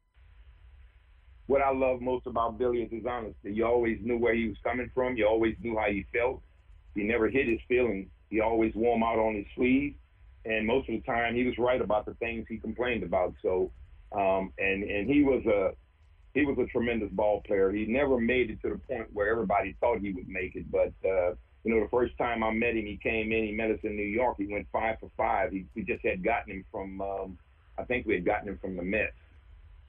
what 1.50 1.64
I 1.64 1.72
love 1.74 2.00
most 2.00 2.28
about 2.28 2.60
Billy 2.60 2.84
is 2.84 2.92
his 2.92 3.08
honesty. 3.08 3.52
You 3.52 3.66
always 3.66 3.98
knew 4.04 4.20
where 4.20 4.36
he 4.36 4.50
was 4.50 4.58
coming 4.64 4.92
from. 4.94 5.18
You 5.18 5.26
always 5.26 5.56
knew 5.60 5.76
how 5.76 5.90
he 5.90 6.06
felt. 6.14 6.44
He 6.94 7.02
never 7.02 7.28
hid 7.28 7.48
his 7.48 7.60
feelings. 7.68 8.08
He 8.30 8.40
always 8.40 8.72
wore 8.76 8.94
them 8.94 9.02
out 9.02 9.18
on 9.18 9.34
his 9.34 9.48
sleeve. 9.56 9.96
And 10.46 10.68
most 10.68 10.88
of 10.90 10.94
the 10.94 11.02
time, 11.02 11.34
he 11.34 11.46
was 11.46 11.58
right 11.58 11.82
about 11.82 12.06
the 12.06 12.14
things 12.14 12.46
he 12.48 12.60
complained 12.60 13.02
about. 13.02 13.34
So, 13.42 13.72
um, 14.12 14.54
and 14.60 14.84
and 14.84 15.10
he 15.10 15.24
was 15.24 15.44
a 15.48 15.72
he 16.34 16.46
was 16.46 16.58
a 16.60 16.66
tremendous 16.66 17.10
ball 17.12 17.42
player. 17.42 17.72
He 17.72 17.86
never 17.86 18.20
made 18.20 18.50
it 18.50 18.62
to 18.62 18.70
the 18.70 18.78
point 18.78 19.08
where 19.14 19.30
everybody 19.30 19.76
thought 19.80 20.00
he 20.00 20.14
would 20.14 20.28
make 20.28 20.56
it. 20.56 20.72
But 20.72 20.94
uh, 21.04 21.36
you 21.64 21.74
know, 21.74 21.82
the 21.82 21.90
first 21.90 22.18
time 22.18 22.44
I 22.44 22.52
met 22.52 22.76
him, 22.76 22.86
he 22.86 23.00
came 23.02 23.32
in. 23.32 23.44
He 23.44 23.52
met 23.52 23.72
us 23.72 23.80
in 23.84 23.96
New 23.96 24.04
York. 24.04 24.38
He 24.38 24.48
went 24.48 24.68
five 24.72 24.98
for 25.00 25.12
five. 25.18 25.52
He, 25.52 25.66
we 25.76 25.84
just 25.84 26.06
had 26.06 26.24
gotten 26.24 26.54
him 26.54 26.66
from 26.72 27.02
um, 27.02 27.38
I 27.78 27.84
think 27.84 28.06
we 28.06 28.14
had 28.14 28.26
gotten 28.26 28.50
him 28.50 28.60
from 28.62 28.76
the 28.76 28.84
Mets. 28.84 29.14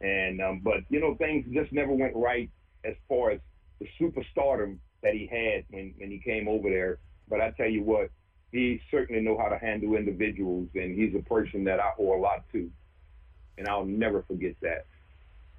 And 0.00 0.40
um, 0.40 0.61
but 0.62 0.81
you 0.88 1.00
know 1.00 1.14
things 1.16 1.44
just 1.53 1.72
never 1.72 1.92
went 1.92 2.16
right 2.16 2.50
as 2.85 2.94
far 3.09 3.33
as 3.33 3.40
the 3.81 3.88
superstardom 4.00 4.79
that 5.03 5.14
he 5.14 5.26
had 5.26 5.64
when 5.70 5.94
when 5.98 6.11
he 6.11 6.18
came 6.18 6.48
over 6.48 6.70
there. 6.70 6.98
But 7.29 7.40
I 7.40 7.50
tell 7.50 7.68
you 7.68 7.83
what, 7.83 8.11
he 8.50 8.81
certainly 8.90 9.20
know 9.20 9.38
how 9.38 9.48
to 9.48 9.59
handle 9.59 9.94
individuals, 9.94 10.68
and 10.74 10.98
he's 10.98 11.14
a 11.14 11.22
person 11.22 11.64
that 11.64 11.81
I 11.81 11.90
owe 11.98 12.16
a 12.16 12.20
lot 12.20 12.44
to, 12.53 12.70
and 13.59 13.68
I'll 13.68 13.85
never 13.85 14.22
forget 14.22 14.55
that. 14.62 14.87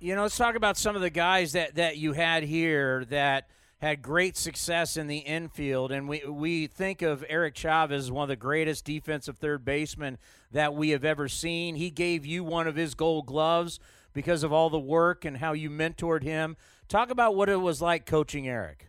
You 0.01 0.15
know, 0.15 0.23
let's 0.23 0.35
talk 0.35 0.55
about 0.55 0.77
some 0.77 0.95
of 0.95 1.03
the 1.03 1.11
guys 1.11 1.51
that 1.51 1.75
that 1.75 1.95
you 1.95 2.13
had 2.13 2.41
here 2.41 3.05
that 3.11 3.47
had 3.83 4.01
great 4.01 4.35
success 4.35 4.97
in 4.97 5.05
the 5.05 5.19
infield, 5.19 5.91
and 5.91 6.09
we 6.09 6.23
we 6.27 6.65
think 6.65 7.03
of 7.03 7.23
Eric 7.29 7.53
Chavez, 7.53 8.05
as 8.05 8.11
one 8.11 8.23
of 8.23 8.29
the 8.29 8.35
greatest 8.35 8.83
defensive 8.83 9.37
third 9.37 9.63
basemen 9.63 10.17
that 10.51 10.73
we 10.73 10.89
have 10.89 11.05
ever 11.05 11.27
seen. 11.27 11.75
He 11.75 11.91
gave 11.91 12.25
you 12.25 12.43
one 12.43 12.67
of 12.67 12.75
his 12.75 12.95
Gold 12.95 13.27
Gloves 13.27 13.79
because 14.11 14.41
of 14.41 14.51
all 14.51 14.71
the 14.71 14.79
work 14.79 15.23
and 15.23 15.37
how 15.37 15.53
you 15.53 15.69
mentored 15.69 16.23
him. 16.23 16.57
Talk 16.89 17.11
about 17.11 17.35
what 17.35 17.47
it 17.47 17.57
was 17.57 17.79
like 17.79 18.07
coaching 18.07 18.47
Eric. 18.47 18.87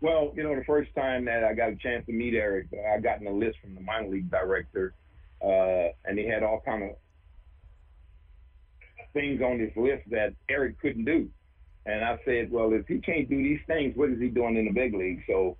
Well, 0.00 0.32
you 0.34 0.42
know, 0.42 0.56
the 0.56 0.64
first 0.64 0.92
time 0.96 1.26
that 1.26 1.44
I 1.44 1.54
got 1.54 1.68
a 1.68 1.76
chance 1.76 2.04
to 2.06 2.12
meet 2.12 2.34
Eric, 2.34 2.66
I 2.92 2.98
got 2.98 3.20
in 3.20 3.26
a 3.28 3.32
list 3.32 3.60
from 3.60 3.76
the 3.76 3.82
minor 3.82 4.08
league 4.08 4.32
director, 4.32 4.94
uh, 5.40 5.92
and 6.04 6.18
he 6.18 6.26
had 6.26 6.42
all 6.42 6.60
kind 6.66 6.82
of 6.82 6.96
things 9.12 9.40
on 9.42 9.58
his 9.58 9.70
list 9.76 10.02
that 10.10 10.34
Eric 10.48 10.80
couldn't 10.80 11.04
do. 11.04 11.28
And 11.86 12.04
I 12.04 12.18
said, 12.24 12.50
well, 12.50 12.72
if 12.72 12.86
he 12.86 12.98
can't 12.98 13.28
do 13.28 13.42
these 13.42 13.60
things, 13.66 13.96
what 13.96 14.10
is 14.10 14.20
he 14.20 14.28
doing 14.28 14.56
in 14.56 14.66
the 14.66 14.72
big 14.72 14.94
league? 14.94 15.22
So 15.26 15.56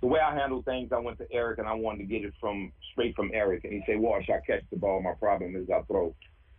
the 0.00 0.06
way 0.06 0.20
I 0.20 0.34
handle 0.34 0.62
things, 0.62 0.90
I 0.92 0.98
went 0.98 1.18
to 1.18 1.26
Eric 1.32 1.58
and 1.58 1.66
I 1.66 1.74
wanted 1.74 1.98
to 1.98 2.04
get 2.04 2.24
it 2.24 2.34
from 2.40 2.72
straight 2.92 3.16
from 3.16 3.30
Eric. 3.34 3.64
And 3.64 3.72
he 3.72 3.82
said, 3.86 3.98
Wash, 3.98 4.28
I 4.28 4.40
catch 4.46 4.62
the 4.70 4.78
ball. 4.78 5.02
My 5.02 5.14
problem 5.14 5.56
is 5.56 5.68
I 5.70 5.82
throw. 5.82 6.14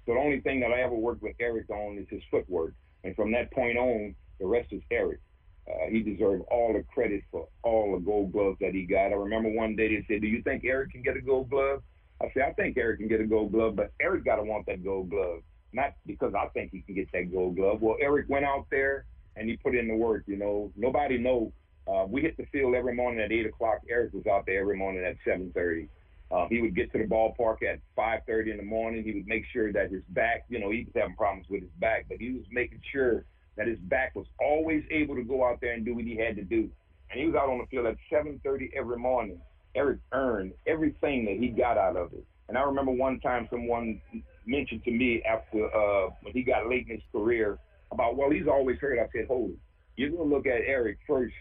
So 0.06 0.14
the 0.14 0.20
only 0.20 0.42
thing 0.42 0.60
that 0.62 0.72
I 0.72 0.82
ever 0.82 0.96
worked 0.96 1.22
with 1.22 1.36
Eric 1.40 1.70
on 1.70 1.98
is 1.98 2.08
his 2.10 2.22
footwork. 2.32 2.74
And 3.04 3.16
from 3.16 3.32
that 3.34 3.52
point 3.52 3.78
on, 3.78 4.16
the 4.40 4.46
rest 4.46 4.70
is 4.72 4.82
Eric. 4.92 5.20
Uh, 5.68 5.90
he 5.90 6.02
deserved 6.02 6.44
all 6.50 6.74
the 6.74 6.84
credit 6.94 7.24
for 7.30 7.48
all 7.64 7.94
the 7.94 8.06
gold 8.06 8.32
gloves 8.32 8.58
that 8.62 8.74
he 8.74 8.86
got. 8.86 9.08
I 9.08 9.16
remember 9.16 9.50
one 9.50 9.76
day 9.76 9.90
they 9.90 10.06
said, 10.08 10.22
Do 10.22 10.28
you 10.28 10.42
think 10.44 10.64
Eric 10.66 10.92
can 10.92 11.02
get 11.02 11.18
a 11.18 11.22
gold 11.22 11.50
glove? 11.50 11.84
I 12.22 12.32
said, 12.34 12.44
I 12.44 12.54
think 12.54 12.78
Eric 12.78 13.00
can 13.00 13.08
get 13.08 13.22
a 13.22 13.26
gold 13.26 13.52
glove, 13.52 13.76
but 13.76 13.92
Eric 14.02 14.26
got 14.26 14.38
to 14.38 14.44
want 14.44 14.66
that 14.68 14.84
gold 14.84 15.10
glove. 15.10 15.42
Not 15.74 15.94
because 16.06 16.34
I 16.34 16.48
think 16.50 16.72
he 16.72 16.82
can 16.82 16.96
get 16.96 17.12
that 17.12 17.32
gold 17.32 17.56
glove. 17.56 17.82
Well, 17.82 17.98
Eric 18.02 18.28
went 18.30 18.46
out 18.46 18.66
there 18.72 19.06
and 19.36 19.50
he 19.50 19.58
put 19.58 19.76
in 19.76 19.88
the 19.88 19.96
work. 19.96 20.24
You 20.28 20.38
know, 20.38 20.72
nobody 20.76 21.18
know. 21.18 21.52
Uh, 21.88 22.06
we 22.06 22.22
hit 22.22 22.36
the 22.38 22.46
field 22.48 22.76
every 22.76 22.94
morning 22.94 23.22
at 23.22 23.32
eight 23.32 23.46
o'clock. 23.46 23.80
Eric 23.90 24.14
was 24.14 24.26
out 24.28 24.46
there 24.46 24.62
every 24.62 24.78
morning 24.78 25.06
at 25.06 25.16
seven 25.24 25.52
thirty. 25.54 25.88
Um, 26.30 26.48
he 26.50 26.62
would 26.62 26.76
get 26.76 26.92
to 26.92 26.98
the 26.98 27.06
ballpark 27.06 27.64
at 27.64 27.80
5:30 27.96 28.52
in 28.52 28.58
the 28.58 28.64
morning. 28.64 29.04
He 29.04 29.14
would 29.14 29.28
make 29.28 29.46
sure 29.54 29.72
that 29.72 29.92
his 29.92 30.04
back, 30.10 30.44
you 30.50 30.60
know, 30.60 30.70
he 30.72 30.84
was 30.84 30.94
having 30.94 31.16
problems 31.16 31.48
with 31.50 31.62
his 31.62 31.72
back, 31.80 32.06
but 32.10 32.18
he 32.20 32.32
was 32.32 32.44
making 32.52 32.82
sure 32.92 33.24
that 33.56 33.68
his 33.68 33.80
back 33.80 34.14
was 34.14 34.28
always 34.40 34.84
able 34.92 35.16
to 35.16 35.24
go 35.24 35.46
out 35.46 35.62
there 35.62 35.72
and 35.72 35.86
do 35.86 35.96
what 35.96 36.04
he 36.04 36.18
had 36.18 36.36
to 36.36 36.44
do. 36.44 36.70
And 37.10 37.20
he 37.20 37.26
was 37.26 37.36
out 37.36 37.50
on 37.50 37.60
the 37.60 37.66
field 37.68 37.86
at 37.86 37.98
7:30 38.10 38.72
every 38.76 38.98
morning. 38.98 39.40
Eric 39.74 40.00
earned 40.12 40.54
everything 40.66 41.24
that 41.26 41.38
he 41.38 41.48
got 41.48 41.78
out 41.78 41.96
of 41.96 42.12
it. 42.14 42.26
And 42.50 42.58
I 42.58 42.64
remember 42.64 42.92
one 42.92 43.20
time 43.20 43.48
someone 43.50 44.02
mentioned 44.48 44.84
to 44.86 44.92
me 44.92 45.22
after 45.24 45.66
uh, 45.66 46.10
when 46.22 46.34
he 46.34 46.44
got 46.44 46.68
late 46.68 46.88
in 46.88 46.96
his 46.96 47.04
career 47.12 47.60
about, 47.92 48.16
well, 48.16 48.32
he's 48.32 48.48
always 48.48 48.78
hurt. 48.80 49.00
I 49.00 49.08
said, 49.16 49.28
hold 49.28 49.52
it. 49.52 49.58
You're 49.96 50.12
gonna 50.12 50.24
look 50.24 50.46
at 50.46 50.62
Eric 50.66 50.98
first 51.08 51.34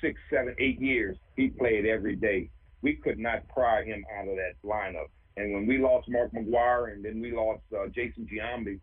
six, 0.00 0.20
seven, 0.30 0.54
eight 0.58 0.80
years. 0.80 1.16
He 1.36 1.48
played 1.48 1.86
every 1.86 2.16
day 2.16 2.50
we 2.84 2.94
could 2.94 3.18
not 3.18 3.48
pry 3.48 3.82
him 3.82 4.04
out 4.16 4.28
of 4.28 4.36
that 4.36 4.52
lineup. 4.62 5.08
And 5.38 5.54
when 5.54 5.66
we 5.66 5.78
lost 5.78 6.06
Mark 6.08 6.30
McGwire 6.32 6.92
and 6.92 7.02
then 7.02 7.20
we 7.20 7.32
lost 7.32 7.62
uh, 7.74 7.88
Jason 7.88 8.28
Giambi, 8.30 8.78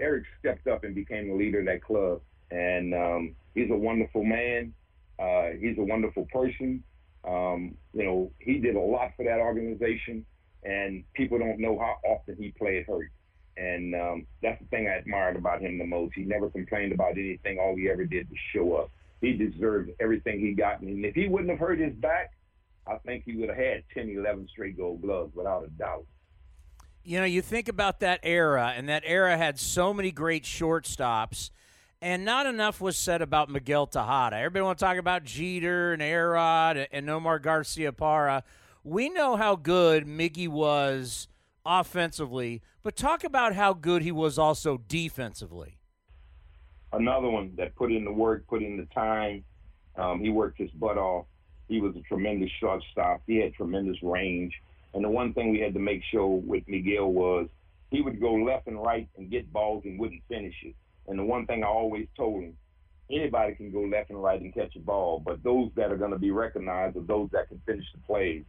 Eric 0.00 0.24
stepped 0.38 0.68
up 0.68 0.84
and 0.84 0.94
became 0.94 1.28
the 1.28 1.34
leader 1.34 1.58
of 1.58 1.66
that 1.66 1.82
club. 1.82 2.20
And 2.52 2.94
um, 2.94 3.34
he's 3.54 3.70
a 3.70 3.76
wonderful 3.76 4.22
man. 4.22 4.72
Uh, 5.18 5.50
he's 5.60 5.76
a 5.78 5.82
wonderful 5.82 6.26
person. 6.32 6.82
Um, 7.26 7.74
you 7.92 8.04
know, 8.04 8.30
he 8.38 8.58
did 8.58 8.76
a 8.76 8.80
lot 8.80 9.10
for 9.16 9.24
that 9.24 9.40
organization, 9.40 10.24
and 10.64 11.04
people 11.14 11.38
don't 11.38 11.58
know 11.58 11.78
how 11.78 11.96
often 12.08 12.36
he 12.38 12.52
played 12.52 12.86
hurt. 12.86 13.10
And 13.56 13.94
um, 13.94 14.26
that's 14.42 14.60
the 14.60 14.66
thing 14.68 14.88
I 14.88 14.96
admired 14.96 15.36
about 15.36 15.60
him 15.60 15.78
the 15.78 15.86
most. 15.86 16.14
He 16.14 16.22
never 16.22 16.50
complained 16.50 16.92
about 16.92 17.12
anything. 17.12 17.58
All 17.58 17.76
he 17.76 17.88
ever 17.88 18.04
did 18.04 18.28
was 18.28 18.38
show 18.52 18.74
up. 18.74 18.90
He 19.20 19.32
deserved 19.32 19.90
everything 20.00 20.40
he 20.40 20.54
got. 20.54 20.80
And 20.80 21.04
if 21.04 21.14
he 21.14 21.28
wouldn't 21.28 21.50
have 21.50 21.60
hurt 21.60 21.78
his 21.78 21.94
back, 21.94 22.32
I 22.86 22.96
think 23.06 23.24
he 23.24 23.36
would 23.36 23.48
have 23.48 23.58
had 23.58 23.84
10, 23.94 24.10
11 24.10 24.48
straight 24.48 24.76
gold 24.76 25.02
gloves 25.02 25.34
without 25.34 25.64
a 25.64 25.68
doubt. 25.68 26.04
You 27.04 27.18
know, 27.18 27.26
you 27.26 27.42
think 27.42 27.68
about 27.68 28.00
that 28.00 28.20
era, 28.22 28.72
and 28.74 28.88
that 28.88 29.02
era 29.06 29.36
had 29.36 29.58
so 29.58 29.92
many 29.92 30.10
great 30.10 30.44
shortstops, 30.44 31.50
and 32.00 32.24
not 32.24 32.46
enough 32.46 32.80
was 32.80 32.96
said 32.96 33.20
about 33.20 33.50
Miguel 33.50 33.86
Tejada. 33.86 34.36
Everybody 34.36 34.62
want 34.62 34.78
to 34.78 34.84
talk 34.84 34.96
about 34.96 35.24
Jeter 35.24 35.92
and 35.92 36.00
Arod 36.00 36.86
and 36.90 37.06
Nomar 37.06 37.40
Garciaparra. 37.40 38.42
We 38.86 39.08
know 39.08 39.36
how 39.36 39.56
good 39.56 40.06
Miggy 40.06 40.46
was 40.46 41.26
offensively, 41.64 42.60
but 42.82 42.96
talk 42.96 43.24
about 43.24 43.54
how 43.54 43.72
good 43.72 44.02
he 44.02 44.12
was 44.12 44.38
also 44.38 44.76
defensively. 44.76 45.78
Another 46.92 47.30
one 47.30 47.54
that 47.56 47.74
put 47.76 47.90
in 47.90 48.04
the 48.04 48.12
work, 48.12 48.46
put 48.46 48.62
in 48.62 48.76
the 48.76 48.84
time. 48.94 49.42
Um, 49.96 50.20
he 50.20 50.28
worked 50.28 50.58
his 50.58 50.70
butt 50.72 50.98
off. 50.98 51.24
He 51.66 51.80
was 51.80 51.96
a 51.96 52.02
tremendous 52.02 52.50
shortstop. 52.60 53.22
He 53.26 53.36
had 53.36 53.54
tremendous 53.54 53.96
range. 54.02 54.52
And 54.92 55.02
the 55.02 55.08
one 55.08 55.32
thing 55.32 55.50
we 55.50 55.60
had 55.60 55.72
to 55.72 55.80
make 55.80 56.02
sure 56.10 56.26
with 56.26 56.64
Miguel 56.68 57.10
was 57.10 57.48
he 57.90 58.02
would 58.02 58.20
go 58.20 58.34
left 58.34 58.66
and 58.66 58.82
right 58.82 59.08
and 59.16 59.30
get 59.30 59.50
balls 59.50 59.84
and 59.86 59.98
wouldn't 59.98 60.22
finish 60.28 60.54
it. 60.62 60.74
And 61.06 61.18
the 61.18 61.24
one 61.24 61.46
thing 61.46 61.64
I 61.64 61.68
always 61.68 62.06
told 62.18 62.42
him, 62.42 62.54
anybody 63.10 63.54
can 63.54 63.72
go 63.72 63.80
left 63.80 64.10
and 64.10 64.22
right 64.22 64.40
and 64.40 64.52
catch 64.52 64.76
a 64.76 64.80
ball, 64.80 65.22
but 65.24 65.42
those 65.42 65.70
that 65.76 65.90
are 65.90 65.96
going 65.96 66.10
to 66.10 66.18
be 66.18 66.30
recognized 66.30 66.98
are 66.98 67.00
those 67.00 67.30
that 67.32 67.48
can 67.48 67.62
finish 67.64 67.86
the 67.94 68.00
plays. 68.06 68.44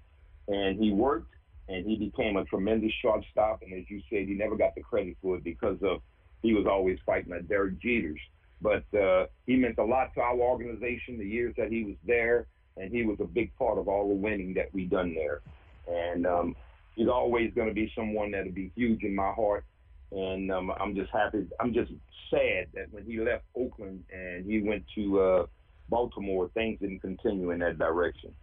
And 0.48 0.80
he 0.82 0.92
worked, 0.92 1.34
and 1.68 1.86
he 1.86 1.98
became 1.98 2.38
a 2.38 2.46
tremendous 2.46 2.92
shortstop. 3.02 3.62
And 3.62 3.74
as 3.74 3.90
you 3.90 4.02
said, 4.10 4.28
he 4.28 4.36
never 4.36 4.56
got 4.56 4.76
the 4.76 4.82
credit 4.82 5.18
for 5.22 5.38
it 5.38 5.44
because 5.44 5.78
of 5.84 6.02
he 6.42 6.54
was 6.54 6.66
always 6.68 7.00
fighting 7.06 7.34
at 7.34 7.48
Derek 7.48 7.80
Jeters. 7.82 8.20
But 8.62 8.86
uh, 8.98 9.26
he 9.46 9.56
meant 9.56 9.78
a 9.78 9.84
lot 9.84 10.14
to 10.16 10.22
our 10.22 10.38
organization 10.38 11.18
the 11.18 11.26
years 11.26 11.54
that 11.58 11.70
he 11.70 11.84
was 11.84 11.96
there, 12.06 12.48
and 12.78 12.92
he 12.92 13.04
was 13.04 13.18
a 13.20 13.26
big 13.26 13.56
part 13.58 13.78
of 13.78 13.88
all 13.88 14.08
the 14.08 14.16
winning 14.16 14.54
that 14.56 14.74
we 14.74 14.86
done 14.86 15.16
there. 15.16 15.42
And 15.88 16.26
um, 16.26 16.56
he's 16.96 17.08
always 17.08 17.54
going 17.54 17.68
to 17.68 17.74
be 17.74 17.92
someone 17.96 18.32
that'll 18.32 18.52
be 18.52 18.72
huge 18.76 19.04
in 19.04 19.16
my 19.16 19.32
heart. 19.32 19.66
And 20.12 20.52
um, 20.52 20.72
I'm 20.80 20.96
just 20.96 21.12
happy. 21.12 21.48
I'm 21.60 21.74
just 21.74 21.92
sad 22.30 22.68
that 22.74 22.92
when 22.92 23.06
he 23.06 23.20
left 23.20 23.44
Oakland 23.56 24.04
and 24.12 24.46
he 24.46 24.62
went 24.62 24.84
to 24.96 25.20
uh, 25.20 25.46
Baltimore, 25.90 26.50
things 26.54 26.80
didn't 26.80 27.02
continue 27.02 27.52
in 27.52 27.60
that 27.60 27.78
direction. 27.78 28.34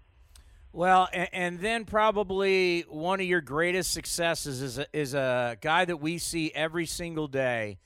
Well, 0.75 1.07
and, 1.13 1.29
and, 1.35 1.61
then 1.61 1.85
probably 1.85 2.87
one 2.89 3.21
of 3.21 3.27
your 3.27 3.43
greatest 3.43 3.93
successes 3.93 4.63
is 4.63 4.79
a, 4.79 4.87
is 4.95 5.13
a 5.13 5.59
guy 5.61 5.85
that 5.85 5.99
we 5.99 6.17
see 6.17 6.51
every 6.55 6.87
single 6.87 7.29
day. 7.29 7.77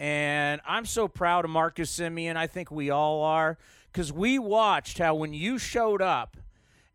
And 0.00 0.60
I'm 0.66 0.84
so 0.84 1.06
proud 1.06 1.44
of 1.44 1.52
Marcus 1.52 1.96
Semien. 1.96 2.34
I 2.34 2.48
think 2.48 2.72
we 2.72 2.90
all 2.90 3.22
are 3.22 3.56
because 3.92 4.12
we 4.12 4.40
watched 4.40 4.98
how 4.98 5.14
when 5.14 5.32
you 5.32 5.58
showed 5.58 6.02
up 6.02 6.36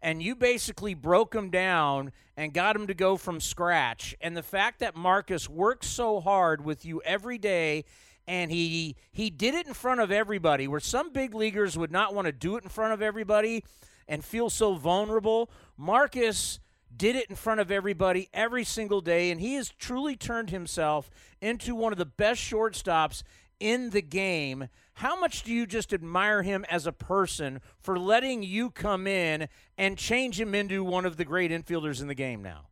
and 0.01 0.21
you 0.21 0.35
basically 0.35 0.93
broke 0.93 1.33
him 1.33 1.49
down 1.49 2.11
and 2.35 2.53
got 2.53 2.75
him 2.75 2.87
to 2.87 2.93
go 2.93 3.15
from 3.15 3.39
scratch. 3.39 4.17
And 4.19 4.35
the 4.35 4.43
fact 4.43 4.79
that 4.79 4.97
Marcus 4.97 5.47
worked 5.47 5.85
so 5.85 6.19
hard 6.19 6.65
with 6.65 6.83
you 6.83 7.01
every 7.05 7.37
day 7.37 7.85
and 8.27 8.51
he 8.51 8.97
he 9.13 9.29
did 9.29 9.55
it 9.55 9.67
in 9.67 9.73
front 9.73 10.01
of 10.01 10.11
everybody 10.11 10.67
where 10.67 10.81
some 10.81 11.13
big 11.13 11.33
leaguers 11.33 11.77
would 11.77 11.93
not 11.93 12.13
want 12.13 12.25
to 12.25 12.33
do 12.33 12.57
it 12.57 12.63
in 12.63 12.69
front 12.69 12.93
of 12.93 13.01
everybody 13.01 13.63
and 14.09 14.25
feel 14.25 14.49
so 14.49 14.73
vulnerable. 14.73 15.49
Marcus 15.77 16.59
did 16.97 17.15
it 17.15 17.29
in 17.29 17.35
front 17.35 17.61
of 17.61 17.71
everybody 17.71 18.27
every 18.33 18.65
single 18.65 18.99
day 18.99 19.31
and 19.31 19.39
he 19.39 19.53
has 19.53 19.69
truly 19.69 20.17
turned 20.17 20.49
himself 20.49 21.09
into 21.39 21.73
one 21.75 21.93
of 21.93 21.97
the 21.97 22.05
best 22.05 22.41
shortstops 22.41 23.23
in 23.59 23.91
the 23.91 24.01
game. 24.01 24.67
How 24.93 25.17
much 25.17 25.43
do 25.43 25.53
you 25.53 25.65
just 25.65 25.93
admire 25.93 26.41
him 26.41 26.65
as 26.69 26.87
a 26.87 26.91
person 26.91 27.61
for 27.79 27.97
letting 27.97 28.43
you 28.43 28.69
come 28.71 29.07
in 29.07 29.47
and 29.77 29.97
change 29.97 30.39
him 30.39 30.53
into 30.53 30.83
one 30.83 31.05
of 31.05 31.15
the 31.15 31.23
great 31.23 31.51
infielders 31.51 32.01
in 32.01 32.07
the 32.07 32.15
game 32.15 32.41
now? 32.41 32.65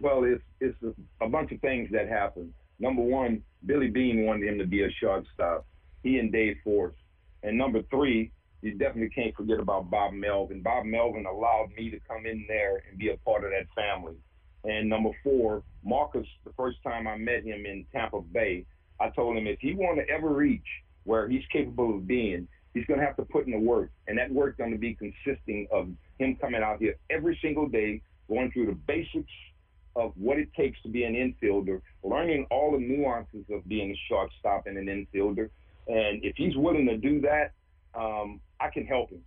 Well, 0.00 0.24
it's 0.24 0.42
it's 0.60 0.76
a, 1.20 1.28
bunch 1.28 1.52
of 1.52 1.60
things 1.60 1.88
that 1.92 2.08
happened. 2.08 2.52
Number 2.78 3.00
one, 3.00 3.42
Billy 3.64 3.88
Beane 3.88 4.26
wanted 4.26 4.48
him 4.48 4.58
to 4.58 4.66
be 4.66 4.82
a 4.82 4.90
shortstop. 4.90 5.64
He 6.02 6.18
and 6.18 6.30
Dave 6.30 6.58
Forst. 6.64 6.96
And 7.42 7.56
number 7.56 7.80
three, 7.90 8.30
you 8.64 8.72
definitely 8.72 9.10
can't 9.10 9.36
forget 9.36 9.60
about 9.60 9.90
Bob 9.90 10.14
Melvin. 10.14 10.62
Bob 10.62 10.86
Melvin 10.86 11.26
allowed 11.26 11.68
me 11.76 11.90
to 11.90 12.00
come 12.08 12.24
in 12.24 12.46
there 12.48 12.82
and 12.88 12.98
be 12.98 13.10
a 13.10 13.16
part 13.18 13.44
of 13.44 13.50
that 13.50 13.66
family. 13.74 14.14
And 14.64 14.88
number 14.88 15.10
four, 15.22 15.62
Marcus, 15.84 16.26
the 16.44 16.52
first 16.56 16.78
time 16.82 17.06
I 17.06 17.18
met 17.18 17.44
him 17.44 17.66
in 17.66 17.84
Tampa 17.92 18.22
Bay, 18.22 18.64
I 18.98 19.10
told 19.10 19.36
him 19.36 19.46
if 19.46 19.58
he 19.60 19.74
want 19.74 19.98
to 19.98 20.08
ever 20.08 20.30
reach 20.30 20.66
where 21.04 21.28
he's 21.28 21.42
capable 21.52 21.94
of 21.94 22.06
being, 22.06 22.48
he's 22.72 22.86
going 22.86 22.98
to 22.98 23.04
have 23.04 23.16
to 23.16 23.24
put 23.24 23.44
in 23.44 23.52
the 23.52 23.58
work. 23.58 23.90
And 24.08 24.16
that 24.16 24.30
work 24.32 24.56
going 24.56 24.72
to 24.72 24.78
be 24.78 24.94
consisting 24.94 25.68
of 25.70 25.88
him 26.18 26.36
coming 26.40 26.62
out 26.62 26.78
here 26.78 26.94
every 27.10 27.38
single 27.42 27.68
day, 27.68 28.00
going 28.28 28.50
through 28.52 28.66
the 28.66 28.78
basics 28.86 29.32
of 29.94 30.12
what 30.16 30.38
it 30.38 30.48
takes 30.54 30.80
to 30.82 30.88
be 30.88 31.04
an 31.04 31.12
infielder, 31.12 31.82
learning 32.02 32.46
all 32.50 32.72
the 32.72 32.78
nuances 32.78 33.44
of 33.50 33.68
being 33.68 33.90
a 33.90 34.00
shortstop 34.08 34.66
and 34.66 34.78
an 34.78 34.86
infielder. 34.86 35.50
And 35.86 36.24
if 36.24 36.34
he's 36.36 36.56
willing 36.56 36.86
to 36.86 36.96
do 36.96 37.20
that, 37.20 37.52
um, 37.94 38.40
I 38.64 38.70
can 38.70 38.86
help 38.86 39.10
him. 39.10 39.20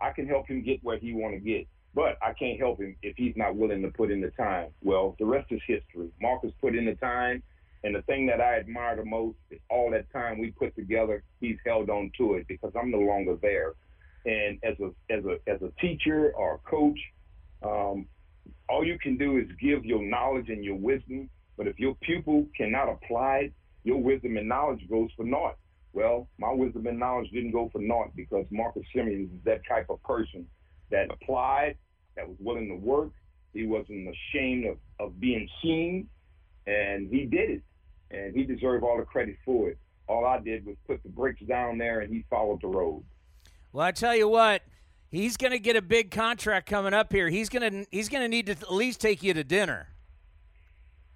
I 0.00 0.10
can 0.10 0.26
help 0.26 0.48
him 0.48 0.64
get 0.64 0.82
where 0.82 0.98
he 0.98 1.12
want 1.12 1.34
to 1.34 1.40
get. 1.40 1.66
But 1.94 2.18
I 2.22 2.32
can't 2.32 2.58
help 2.58 2.80
him 2.80 2.96
if 3.02 3.16
he's 3.16 3.34
not 3.36 3.56
willing 3.56 3.82
to 3.82 3.88
put 3.88 4.10
in 4.10 4.20
the 4.20 4.30
time. 4.30 4.70
Well, 4.82 5.16
the 5.18 5.26
rest 5.26 5.50
is 5.50 5.60
history. 5.66 6.10
Marcus 6.20 6.52
put 6.60 6.74
in 6.74 6.86
the 6.86 6.94
time. 6.94 7.42
And 7.82 7.94
the 7.94 8.02
thing 8.02 8.26
that 8.26 8.40
I 8.40 8.58
admire 8.58 8.96
the 8.96 9.04
most 9.04 9.36
is 9.50 9.60
all 9.70 9.90
that 9.92 10.12
time 10.12 10.38
we 10.38 10.50
put 10.50 10.74
together, 10.76 11.22
he's 11.40 11.56
held 11.64 11.88
on 11.88 12.10
to 12.18 12.34
it 12.34 12.46
because 12.46 12.72
I'm 12.78 12.90
no 12.90 12.98
longer 12.98 13.36
there. 13.40 13.74
And 14.26 14.58
as 14.62 14.76
a 14.80 14.90
as 15.12 15.24
a 15.24 15.38
as 15.50 15.62
a 15.62 15.72
teacher 15.80 16.32
or 16.36 16.56
a 16.56 16.70
coach, 16.70 16.98
um, 17.62 18.06
all 18.68 18.84
you 18.84 18.98
can 18.98 19.16
do 19.16 19.38
is 19.38 19.46
give 19.60 19.84
your 19.84 20.02
knowledge 20.02 20.50
and 20.50 20.62
your 20.62 20.76
wisdom. 20.76 21.30
But 21.56 21.68
if 21.68 21.78
your 21.78 21.94
pupil 22.02 22.46
cannot 22.54 22.90
apply 22.90 23.36
it, 23.44 23.52
your 23.82 24.02
wisdom 24.02 24.36
and 24.36 24.46
knowledge 24.46 24.86
goes 24.90 25.08
for 25.16 25.24
naught. 25.24 25.56
Well, 25.92 26.28
my 26.38 26.52
wisdom 26.52 26.86
and 26.86 26.98
knowledge 26.98 27.30
didn't 27.30 27.50
go 27.50 27.68
for 27.72 27.80
naught 27.80 28.14
because 28.14 28.46
Marcus 28.50 28.84
Semien 28.94 29.24
is 29.24 29.30
that 29.44 29.60
type 29.68 29.86
of 29.90 30.02
person 30.02 30.46
that 30.90 31.10
applied, 31.10 31.76
that 32.16 32.28
was 32.28 32.36
willing 32.38 32.68
to 32.68 32.76
work. 32.76 33.10
He 33.52 33.66
wasn't 33.66 34.08
ashamed 34.08 34.66
of, 34.66 34.76
of 35.00 35.18
being 35.18 35.48
seen, 35.60 36.08
and 36.66 37.10
he 37.10 37.24
did 37.24 37.50
it 37.50 37.62
and 38.10 38.34
he 38.34 38.44
deserved 38.44 38.84
all 38.84 38.98
the 38.98 39.04
credit 39.04 39.36
for 39.44 39.70
it. 39.70 39.78
All 40.08 40.26
I 40.26 40.40
did 40.40 40.66
was 40.66 40.76
put 40.86 41.02
the 41.02 41.08
bricks 41.08 41.40
down 41.42 41.78
there, 41.78 42.00
and 42.00 42.12
he 42.12 42.24
followed 42.28 42.60
the 42.62 42.68
road. 42.68 43.04
Well, 43.72 43.86
I 43.86 43.92
tell 43.92 44.16
you 44.16 44.28
what, 44.28 44.62
he's 45.10 45.36
going 45.36 45.52
to 45.52 45.58
get 45.58 45.76
a 45.76 45.82
big 45.82 46.10
contract 46.10 46.68
coming 46.68 46.92
up 46.92 47.12
here. 47.12 47.28
He's 47.28 47.48
going 47.48 47.70
to 47.70 47.86
he's 47.90 48.08
going 48.08 48.22
to 48.22 48.28
need 48.28 48.46
to 48.46 48.52
at 48.52 48.72
least 48.72 49.00
take 49.00 49.22
you 49.22 49.32
to 49.34 49.44
dinner. 49.44 49.88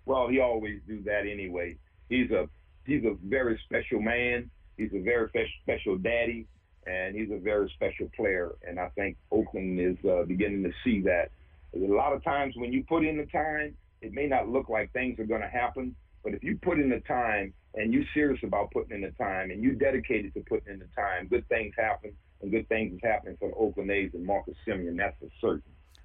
Well, 0.07 0.29
he 0.29 0.39
always 0.39 0.81
do 0.87 1.03
that 1.03 1.27
anyway. 1.27 1.77
He's 2.09 2.31
a 2.31 2.49
he's 2.87 3.05
a 3.05 3.17
very 3.25 3.61
special 3.65 4.01
man. 4.01 4.51
He's 4.77 4.91
a 4.95 5.01
very 5.01 5.29
special 5.63 5.97
daddy, 5.97 6.47
and 6.87 7.15
he's 7.15 7.31
a 7.31 7.39
very 7.39 7.71
special 7.75 8.09
player. 8.17 8.53
And 8.67 8.79
I 8.79 8.89
think 8.91 9.17
Oakland 9.31 9.81
is 9.81 9.97
uh, 10.05 10.25
beginning 10.25 10.63
to 10.65 10.73
see 10.85 11.01
that. 11.03 11.31
A 11.75 11.79
lot 11.79 12.13
of 12.13 12.23
times 12.23 12.55
when 12.57 12.73
you 12.73 12.85
put 12.85 13.05
in 13.05 13.17
the 13.17 13.27
time, 13.27 13.77
it 14.01 14.13
may 14.13 14.27
not 14.27 14.49
look 14.49 14.69
like 14.69 14.93
things 14.93 15.19
are 15.19 15.25
going 15.25 15.41
to 15.41 15.49
happen, 15.49 15.97
but 16.23 16.35
if 16.35 16.43
you 16.43 16.59
put 16.63 16.79
in 16.79 16.89
the 16.89 17.01
time 17.01 17.53
and 17.75 17.93
you're 17.93 18.05
serious 18.15 18.41
about 18.45 18.71
putting 18.71 18.95
in 18.97 19.01
the 19.03 19.11
time 19.13 19.51
and 19.51 19.63
you're 19.63 19.75
dedicated 19.75 20.35
to 20.35 20.41
putting 20.41 20.75
in 20.75 20.79
the 20.79 20.89
time, 20.97 21.27
good 21.27 21.49
things 21.49 21.75
happen 21.77 22.13
and 22.43 22.51
good 22.51 22.69
things 22.69 22.95
is 22.95 23.01
happening 23.03 23.37
for 23.39 23.49
the 23.49 23.55
Oakland 23.55 23.91
A's 23.91 24.11
and 24.15 24.25
Marcus 24.25 24.55
Semien. 24.67 24.97
That's 24.97 25.17
for 25.19 25.29
certain. 25.41 25.63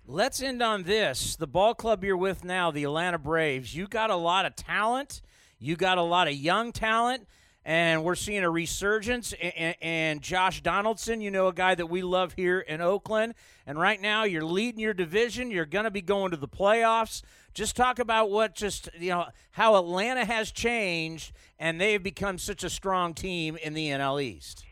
Let's 0.08 0.42
end 0.42 0.64
on 0.64 0.84
this. 0.84 1.36
The 1.36 1.46
ball 1.46 1.76
club 1.76 2.04
you're 2.04 2.18
with 2.18 2.44
now, 2.44 2.72
the 2.72 2.84
Atlanta 2.84 3.20
Braves, 3.20 3.76
you 3.76 3.88
got 3.88 4.10
a 4.10 4.16
lot 4.16 4.46
of 4.46 4.56
talent. 4.56 5.22
You 5.60 5.76
got 5.76 5.98
a 5.98 6.04
lot 6.04 6.28
of 6.28 6.34
young 6.34 6.72
talent 6.72 7.28
and 7.70 8.04
we're 8.04 8.16
seeing 8.16 8.44
a 8.44 8.50
resurgence. 8.50 9.32
And, 9.80 10.24
Josh 10.24 10.62
Donaldson, 10.62 11.22
you 11.22 11.30
know, 11.30 11.50
a 11.50 11.54
guy 11.54 11.76
that 11.76 11.86
we 11.86 12.02
love 12.02 12.34
here 12.34 12.60
in 12.62 12.82
Oakland. 12.82 13.36
And 13.68 13.80
right 13.80 14.02
now, 14.02 14.24
you're 14.24 14.44
leading 14.44 14.80
your 14.80 14.96
division. 14.96 15.52
You're 15.52 15.68
going 15.68 15.84
to 15.84 15.92
be 15.92 16.02
going 16.02 16.32
to 16.32 16.38
the 16.38 16.48
playoffs. 16.48 17.22
Just 17.54 17.76
talk 17.76 18.00
about 18.00 18.32
what 18.32 18.56
just, 18.56 18.90
you 18.98 19.12
know, 19.12 19.28
how 19.52 19.76
Atlanta 19.76 20.26
has 20.26 20.52
changed 20.52 21.32
and 21.60 21.80
they've 21.80 22.02
become 22.02 22.40
such 22.40 22.64
a 22.64 22.72
strong 22.72 23.14
team 23.14 23.56
in 23.58 23.76
the 23.76 23.90
NL 23.90 24.20
East. 24.20 24.66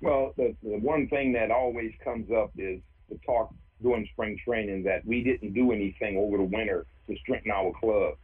Well, 0.00 0.32
the, 0.36 0.54
the 0.62 0.78
one 0.78 1.08
thing 1.08 1.32
that 1.32 1.50
always 1.50 1.92
comes 2.04 2.30
up 2.30 2.52
is 2.56 2.80
the 3.10 3.18
talk 3.26 3.52
during 3.82 4.08
spring 4.12 4.38
training 4.44 4.84
that 4.84 5.04
we 5.04 5.24
didn't 5.24 5.54
do 5.54 5.72
anything 5.72 6.16
over 6.18 6.36
the 6.36 6.44
winter 6.44 6.86
to 7.08 7.16
strengthen 7.16 7.50
our 7.50 7.72
club. 7.80 8.14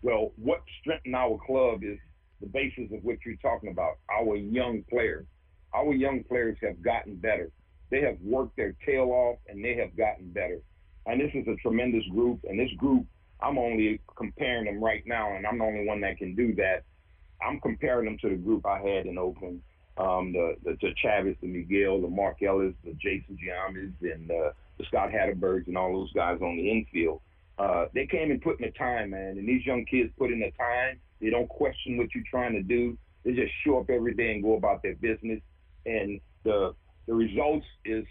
Well, 0.00 0.32
what 0.36 0.62
strengthened 0.80 1.14
our 1.14 1.38
club 1.44 1.84
is 1.84 1.98
the 2.40 2.46
basis 2.46 2.92
of 2.92 3.02
what 3.02 3.18
you're 3.24 3.36
talking 3.36 3.70
about. 3.70 3.98
Our 4.10 4.36
young 4.36 4.84
players, 4.90 5.26
our 5.74 5.92
young 5.92 6.24
players 6.24 6.56
have 6.62 6.82
gotten 6.82 7.16
better. 7.16 7.50
They 7.90 8.00
have 8.02 8.18
worked 8.22 8.56
their 8.56 8.74
tail 8.84 9.10
off 9.10 9.38
and 9.48 9.64
they 9.64 9.74
have 9.76 9.96
gotten 9.96 10.30
better. 10.30 10.60
And 11.06 11.20
this 11.20 11.30
is 11.34 11.46
a 11.48 11.56
tremendous 11.56 12.04
group. 12.12 12.40
And 12.48 12.58
this 12.58 12.72
group, 12.76 13.06
I'm 13.40 13.56
only 13.56 14.00
comparing 14.16 14.66
them 14.66 14.82
right 14.82 15.02
now, 15.06 15.34
and 15.34 15.46
I'm 15.46 15.58
the 15.58 15.64
only 15.64 15.86
one 15.86 16.00
that 16.02 16.18
can 16.18 16.34
do 16.34 16.54
that. 16.56 16.84
I'm 17.40 17.60
comparing 17.60 18.04
them 18.04 18.18
to 18.22 18.28
the 18.30 18.36
group 18.36 18.66
I 18.66 18.80
had 18.80 19.06
in 19.06 19.16
Oakland. 19.16 19.62
Um, 19.96 20.32
the, 20.32 20.56
the, 20.64 20.76
the 20.80 20.90
Chavez, 21.02 21.36
the 21.40 21.48
Miguel, 21.48 22.00
the 22.00 22.08
Mark 22.08 22.42
Ellis, 22.42 22.74
the 22.84 22.94
Jason 22.94 23.36
Giambis, 23.36 23.94
and 24.02 24.30
uh, 24.30 24.50
the 24.78 24.84
Scott 24.86 25.10
Hattebergs, 25.10 25.66
and 25.66 25.78
all 25.78 25.92
those 25.92 26.12
guys 26.12 26.38
on 26.40 26.56
the 26.56 26.70
infield. 26.70 27.20
uh, 27.58 27.86
they 27.94 28.06
came 28.06 28.30
and 28.30 28.40
put 28.40 28.60
in 28.60 28.66
the 28.66 28.72
time, 28.78 29.10
man. 29.10 29.38
And 29.38 29.48
these 29.48 29.66
young 29.66 29.84
kids 29.84 30.10
put 30.18 30.30
in 30.30 30.40
the 30.40 30.52
time. 30.52 31.00
They 31.20 31.30
don't 31.30 31.48
question 31.48 31.96
what 31.96 32.08
you're 32.14 32.24
trying 32.30 32.52
to 32.52 32.62
do. 32.62 32.96
They 33.24 33.32
just 33.32 33.52
show 33.64 33.78
up 33.80 33.90
every 33.90 34.14
day 34.14 34.32
and 34.32 34.42
go 34.42 34.56
about 34.56 34.82
their 34.82 34.94
business. 34.96 35.40
And 35.86 36.20
the 36.44 36.74
the 37.06 37.14
results 37.14 37.66
is 37.84 38.04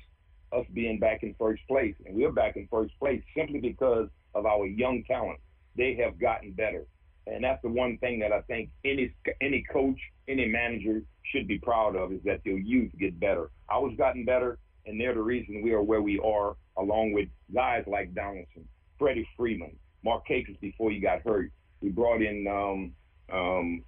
us 0.51 0.65
being 0.73 0.99
back 0.99 1.23
in 1.23 1.35
first 1.37 1.61
place, 1.67 1.95
and 2.05 2.15
we're 2.15 2.31
back 2.31 2.55
in 2.55 2.67
first 2.71 2.97
place 2.99 3.21
simply 3.35 3.59
because 3.59 4.07
of 4.33 4.45
our 4.45 4.65
young 4.65 5.03
talent. 5.07 5.39
They 5.75 5.95
have 5.95 6.19
gotten 6.19 6.51
better, 6.53 6.85
and 7.27 7.43
that's 7.43 7.61
the 7.61 7.69
one 7.69 7.97
thing 7.99 8.19
that 8.19 8.31
I 8.31 8.41
think 8.41 8.69
any 8.83 9.13
any 9.41 9.63
coach, 9.71 9.99
any 10.27 10.47
manager 10.47 11.01
should 11.31 11.47
be 11.47 11.59
proud 11.59 11.95
of 11.95 12.11
is 12.11 12.21
that 12.25 12.41
their 12.43 12.57
youth 12.57 12.91
get 12.99 13.19
better. 13.19 13.51
I 13.69 13.77
was 13.77 13.93
gotten 13.97 14.25
better, 14.25 14.57
and 14.85 14.99
they're 14.99 15.13
the 15.13 15.21
reason 15.21 15.61
we 15.61 15.73
are 15.73 15.83
where 15.83 16.01
we 16.01 16.19
are, 16.19 16.55
along 16.77 17.13
with 17.13 17.27
guys 17.53 17.83
like 17.85 18.15
Donaldson, 18.15 18.67
Freddie 18.97 19.27
Freeman, 19.37 19.75
Mark 20.03 20.23
Markakis 20.27 20.59
before 20.59 20.89
he 20.91 20.99
got 20.99 21.21
hurt. 21.21 21.51
We 21.81 21.89
brought 21.89 22.21
in 22.21 22.47
um, 22.47 22.93
um, 23.31 23.83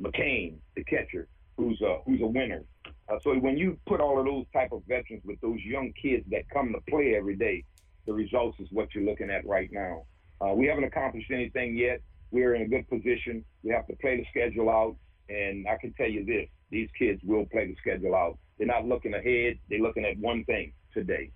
McCann, 0.00 0.54
the 0.74 0.84
catcher, 0.84 1.28
who's 1.56 1.80
a 1.82 1.98
who's 2.06 2.20
a 2.20 2.26
winner. 2.26 2.64
Uh, 3.08 3.18
so 3.22 3.34
when 3.34 3.56
you 3.56 3.78
put 3.86 4.00
all 4.00 4.18
of 4.18 4.24
those 4.24 4.46
type 4.52 4.72
of 4.72 4.82
veterans 4.86 5.22
with 5.24 5.40
those 5.40 5.58
young 5.64 5.92
kids 6.00 6.24
that 6.30 6.48
come 6.50 6.72
to 6.72 6.80
play 6.90 7.14
every 7.16 7.36
day, 7.36 7.64
the 8.06 8.12
results 8.12 8.58
is 8.60 8.68
what 8.70 8.94
you're 8.94 9.04
looking 9.04 9.30
at 9.30 9.46
right 9.46 9.68
now. 9.72 10.04
Uh, 10.40 10.54
we 10.54 10.66
haven't 10.66 10.84
accomplished 10.84 11.30
anything 11.30 11.76
yet. 11.76 12.00
We're 12.30 12.54
in 12.54 12.62
a 12.62 12.68
good 12.68 12.88
position. 12.88 13.44
We 13.62 13.72
have 13.72 13.86
to 13.88 13.96
play 13.96 14.16
the 14.16 14.26
schedule 14.30 14.70
out, 14.70 14.96
and 15.28 15.66
I 15.68 15.76
can 15.76 15.92
tell 15.94 16.08
you 16.08 16.24
this: 16.24 16.48
these 16.70 16.88
kids 16.98 17.20
will 17.24 17.46
play 17.46 17.66
the 17.66 17.76
schedule 17.80 18.14
out. 18.14 18.38
They're 18.58 18.66
not 18.66 18.86
looking 18.86 19.14
ahead; 19.14 19.58
they're 19.68 19.80
looking 19.80 20.04
at 20.04 20.16
one 20.18 20.44
thing 20.44 20.72
today. 20.94 21.30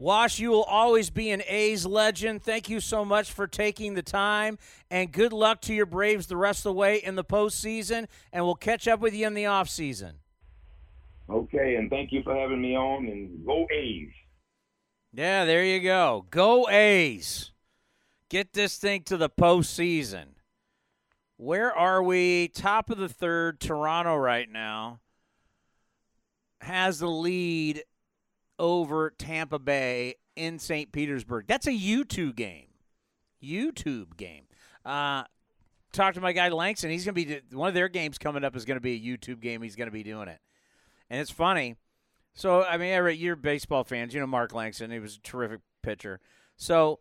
Wash, 0.00 0.38
you 0.38 0.48
will 0.48 0.64
always 0.64 1.10
be 1.10 1.30
an 1.30 1.42
A's 1.46 1.84
legend. 1.84 2.42
Thank 2.42 2.70
you 2.70 2.80
so 2.80 3.04
much 3.04 3.30
for 3.30 3.46
taking 3.46 3.92
the 3.92 4.02
time, 4.02 4.56
and 4.90 5.12
good 5.12 5.30
luck 5.30 5.60
to 5.62 5.74
your 5.74 5.84
Braves 5.84 6.26
the 6.26 6.38
rest 6.38 6.60
of 6.60 6.70
the 6.70 6.72
way 6.72 6.96
in 6.96 7.16
the 7.16 7.22
postseason. 7.22 8.06
And 8.32 8.46
we'll 8.46 8.54
catch 8.54 8.88
up 8.88 9.00
with 9.00 9.12
you 9.12 9.26
in 9.26 9.34
the 9.34 9.44
off 9.44 9.68
season. 9.68 10.14
Okay, 11.28 11.74
and 11.74 11.90
thank 11.90 12.12
you 12.12 12.22
for 12.22 12.34
having 12.34 12.62
me 12.62 12.74
on. 12.74 13.08
And 13.08 13.44
go 13.44 13.66
A's! 13.70 14.08
Yeah, 15.12 15.44
there 15.44 15.64
you 15.64 15.80
go. 15.80 16.24
Go 16.30 16.66
A's! 16.70 17.52
Get 18.30 18.54
this 18.54 18.78
thing 18.78 19.02
to 19.02 19.18
the 19.18 19.28
postseason. 19.28 20.28
Where 21.36 21.76
are 21.76 22.02
we? 22.02 22.48
Top 22.48 22.88
of 22.88 22.96
the 22.96 23.08
third. 23.10 23.60
Toronto 23.60 24.16
right 24.16 24.50
now 24.50 25.00
has 26.62 27.00
the 27.00 27.08
lead 27.10 27.82
over 28.60 29.10
Tampa 29.10 29.58
Bay 29.58 30.16
in 30.36 30.58
St. 30.58 30.92
Petersburg. 30.92 31.46
That's 31.48 31.66
a 31.66 31.72
YouTube 31.72 32.36
game. 32.36 32.66
YouTube 33.42 34.16
game. 34.18 34.44
Uh, 34.84 35.24
talk 35.92 36.14
to 36.14 36.20
my 36.20 36.32
guy 36.32 36.50
Langston. 36.50 36.90
He's 36.90 37.04
going 37.04 37.14
to 37.14 37.24
be 37.24 37.56
one 37.56 37.68
of 37.68 37.74
their 37.74 37.88
games 37.88 38.18
coming 38.18 38.44
up 38.44 38.54
is 38.54 38.66
going 38.66 38.76
to 38.76 38.82
be 38.82 38.94
a 38.94 39.00
YouTube 39.00 39.40
game. 39.40 39.62
He's 39.62 39.76
going 39.76 39.88
to 39.88 39.92
be 39.92 40.02
doing 40.02 40.28
it, 40.28 40.38
and 41.08 41.20
it's 41.20 41.30
funny. 41.30 41.76
So 42.34 42.62
I 42.62 42.76
mean, 42.76 42.92
Everett, 42.92 43.18
you're 43.18 43.34
baseball 43.34 43.82
fans. 43.82 44.14
You 44.14 44.20
know 44.20 44.26
Mark 44.26 44.54
Langston. 44.54 44.90
He 44.90 44.98
was 44.98 45.16
a 45.16 45.20
terrific 45.20 45.60
pitcher. 45.82 46.20
So 46.56 47.00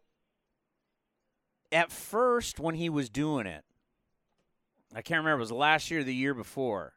at 1.71 1.91
first, 1.91 2.59
when 2.59 2.75
he 2.75 2.89
was 2.89 3.09
doing 3.09 3.45
it, 3.45 3.63
I 4.95 5.01
can't 5.01 5.19
remember. 5.19 5.39
It 5.39 5.43
was 5.43 5.51
last 5.51 5.91
year, 5.91 5.99
or 5.99 6.03
the 6.03 6.15
year 6.15 6.33
before. 6.33 6.93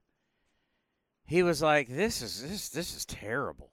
He 1.25 1.43
was 1.43 1.61
like, 1.61 1.89
"This 1.89 2.23
is 2.23 2.43
this 2.43 2.69
this 2.69 2.97
is 2.97 3.05
terrible." 3.05 3.73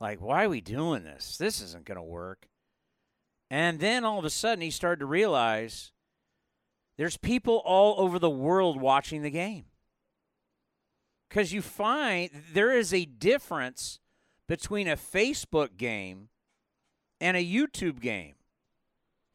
Like, 0.00 0.20
why 0.20 0.44
are 0.44 0.48
we 0.48 0.60
doing 0.60 1.04
this? 1.04 1.36
This 1.36 1.60
isn't 1.60 1.84
going 1.84 1.96
to 1.96 2.02
work. 2.02 2.48
And 3.50 3.80
then 3.80 4.04
all 4.04 4.18
of 4.18 4.24
a 4.24 4.30
sudden, 4.30 4.60
he 4.62 4.70
started 4.70 5.00
to 5.00 5.06
realize 5.06 5.92
there's 6.96 7.16
people 7.16 7.62
all 7.64 8.00
over 8.00 8.18
the 8.18 8.30
world 8.30 8.80
watching 8.80 9.22
the 9.22 9.30
game. 9.30 9.64
Because 11.28 11.52
you 11.52 11.62
find 11.62 12.30
there 12.52 12.72
is 12.76 12.92
a 12.94 13.04
difference 13.04 14.00
between 14.46 14.88
a 14.88 14.96
Facebook 14.96 15.76
game 15.76 16.28
and 17.20 17.36
a 17.36 17.44
YouTube 17.44 18.00
game. 18.00 18.34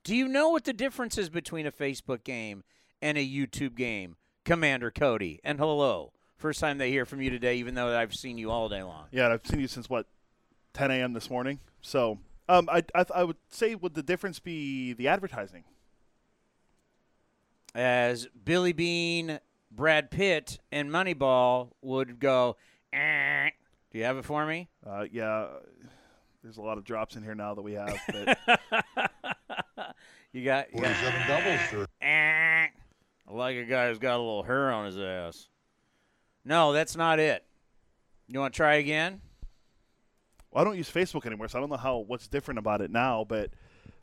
Do 0.03 0.15
you 0.15 0.27
know 0.27 0.49
what 0.49 0.65
the 0.65 0.73
difference 0.73 1.17
is 1.17 1.29
between 1.29 1.65
a 1.65 1.71
Facebook 1.71 2.23
game 2.23 2.63
and 3.01 3.17
a 3.17 3.27
YouTube 3.27 3.75
game, 3.75 4.17
Commander 4.43 4.91
Cody? 4.91 5.39
And 5.43 5.59
hello. 5.59 6.13
First 6.35 6.59
time 6.59 6.77
they 6.77 6.89
hear 6.89 7.05
from 7.05 7.21
you 7.21 7.29
today, 7.29 7.55
even 7.55 7.75
though 7.75 7.95
I've 7.95 8.13
seen 8.13 8.37
you 8.37 8.51
all 8.51 8.67
day 8.67 8.83
long. 8.83 9.05
Yeah, 9.11 9.29
I've 9.29 9.45
seen 9.45 9.59
you 9.61 9.67
since 9.67 9.89
what 9.89 10.07
10 10.73 10.91
a.m. 10.91 11.13
this 11.13 11.29
morning. 11.29 11.59
So 11.81 12.19
um, 12.49 12.67
I, 12.71 12.83
I, 12.95 13.05
I 13.15 13.23
would 13.23 13.37
say 13.49 13.75
would 13.75 13.93
the 13.93 14.03
difference 14.03 14.39
be 14.39 14.93
the 14.93 15.07
advertising? 15.07 15.63
As 17.75 18.27
Billy 18.45 18.73
Beane, 18.73 19.39
Brad 19.71 20.11
Pitt, 20.11 20.59
and 20.71 20.89
Moneyball 20.89 21.69
would 21.81 22.19
go. 22.19 22.55
Eh. 22.91 23.49
Do 23.91 23.97
you 23.97 24.03
have 24.03 24.17
it 24.17 24.25
for 24.25 24.45
me? 24.45 24.69
Uh, 24.85 25.05
yeah, 25.11 25.47
there's 26.43 26.57
a 26.57 26.61
lot 26.61 26.77
of 26.77 26.83
drops 26.83 27.15
in 27.15 27.23
here 27.23 27.33
now 27.35 27.55
that 27.55 27.61
we 27.61 27.73
have. 27.73 27.97
But 28.11 28.37
you 30.31 30.43
got 30.45 30.71
you 30.73 30.81
got- 30.81 30.95
Forty-seven 30.95 31.27
doubles, 31.27 31.59
sir. 31.71 31.87
Eh. 32.01 32.67
I 33.27 33.31
like 33.33 33.55
a 33.57 33.65
guy 33.65 33.89
who's 33.89 33.99
got 33.99 34.17
a 34.17 34.19
little 34.19 34.43
hair 34.43 34.71
on 34.71 34.85
his 34.85 34.97
ass. 34.99 35.47
No, 36.45 36.73
that's 36.73 36.95
not 36.95 37.19
it. 37.19 37.43
You 38.27 38.39
want 38.39 38.53
to 38.53 38.57
try 38.57 38.75
again? 38.75 39.21
Well, 40.53 40.61
I 40.61 40.65
don't 40.65 40.77
use 40.77 40.89
Facebook 40.91 41.25
anymore, 41.25 41.47
so 41.47 41.57
I 41.57 41.61
don't 41.61 41.69
know 41.69 41.77
how 41.77 41.97
what's 41.97 42.27
different 42.27 42.59
about 42.59 42.81
it 42.81 42.91
now. 42.91 43.25
But 43.27 43.49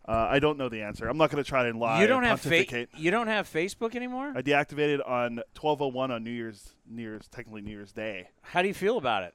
uh, 0.06 0.26
I 0.30 0.38
don't 0.38 0.58
know 0.58 0.68
the 0.68 0.82
answer. 0.82 1.08
I'm 1.08 1.18
not 1.18 1.30
going 1.30 1.42
to 1.42 1.48
try 1.48 1.66
and 1.68 1.78
lie. 1.78 2.00
you 2.00 2.06
don't 2.06 2.24
have 2.24 2.40
fa- 2.40 2.86
you 2.96 3.10
don't 3.10 3.28
have 3.28 3.48
Facebook 3.48 3.94
anymore. 3.94 4.32
I 4.34 4.42
deactivated 4.42 5.06
on 5.08 5.40
12:01 5.54 6.10
on 6.10 6.24
New 6.24 6.30
Year's, 6.30 6.74
New 6.88 7.02
Year's, 7.02 7.28
technically 7.28 7.62
New 7.62 7.70
Year's 7.70 7.92
Day. 7.92 8.28
How 8.42 8.62
do 8.62 8.68
you 8.68 8.74
feel 8.74 8.98
about 8.98 9.22
it? 9.22 9.34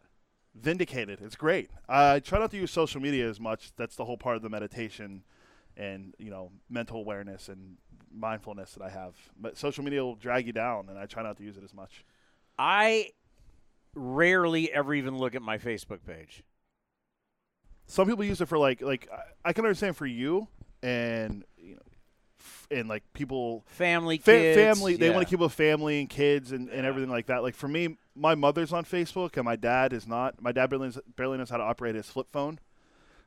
Vindicated. 0.53 1.19
It's 1.21 1.35
great. 1.35 1.69
I 1.87 2.19
try 2.19 2.39
not 2.39 2.51
to 2.51 2.57
use 2.57 2.71
social 2.71 3.01
media 3.01 3.29
as 3.29 3.39
much. 3.39 3.71
That's 3.75 3.95
the 3.95 4.05
whole 4.05 4.17
part 4.17 4.35
of 4.37 4.41
the 4.41 4.49
meditation 4.49 5.23
and 5.77 6.13
you 6.17 6.29
know 6.29 6.51
mental 6.69 6.99
awareness 6.99 7.49
and 7.49 7.77
mindfulness 8.11 8.73
that 8.73 8.83
I 8.83 8.89
have. 8.89 9.15
But 9.39 9.57
social 9.57 9.83
media 9.83 10.03
will 10.03 10.15
drag 10.15 10.47
you 10.47 10.53
down, 10.53 10.89
and 10.89 10.97
I 10.97 11.05
try 11.05 11.23
not 11.23 11.37
to 11.37 11.43
use 11.43 11.57
it 11.57 11.63
as 11.63 11.73
much. 11.73 12.05
I 12.57 13.11
rarely 13.93 14.71
ever 14.71 14.93
even 14.93 15.17
look 15.17 15.35
at 15.35 15.41
my 15.41 15.57
Facebook 15.57 15.99
page. 16.05 16.43
Some 17.87 18.07
people 18.07 18.23
use 18.23 18.41
it 18.41 18.47
for 18.47 18.57
like 18.57 18.81
like 18.81 19.07
I- 19.11 19.49
I 19.49 19.53
can 19.53 19.65
understand 19.65 19.95
for 19.97 20.05
you 20.05 20.47
and 20.81 21.43
you 21.57 21.75
know 21.75 21.81
f- 22.39 22.67
and 22.71 22.87
like 22.89 23.03
people 23.13 23.63
Family, 23.67 24.17
fa- 24.17 24.31
kids, 24.31 24.57
family 24.57 24.95
they 24.95 25.07
yeah. 25.07 25.13
want 25.15 25.27
to 25.27 25.29
keep 25.29 25.41
a 25.41 25.49
family 25.49 25.99
and 25.99 26.09
kids 26.09 26.51
and, 26.51 26.69
and 26.69 26.85
everything 26.85 27.09
like 27.11 27.27
that. 27.27 27.43
Like 27.43 27.55
for 27.55 27.67
me, 27.67 27.97
my 28.15 28.33
mother's 28.35 28.73
on 28.73 28.85
Facebook 28.85 29.35
and 29.37 29.45
my 29.45 29.55
dad 29.55 29.93
is 29.93 30.07
not. 30.07 30.41
My 30.41 30.51
dad 30.51 30.69
barely 30.69 30.87
knows, 30.87 30.99
barely 31.15 31.37
knows 31.37 31.49
how 31.49 31.57
to 31.57 31.63
operate 31.63 31.95
his 31.95 32.07
flip 32.09 32.27
phone, 32.31 32.59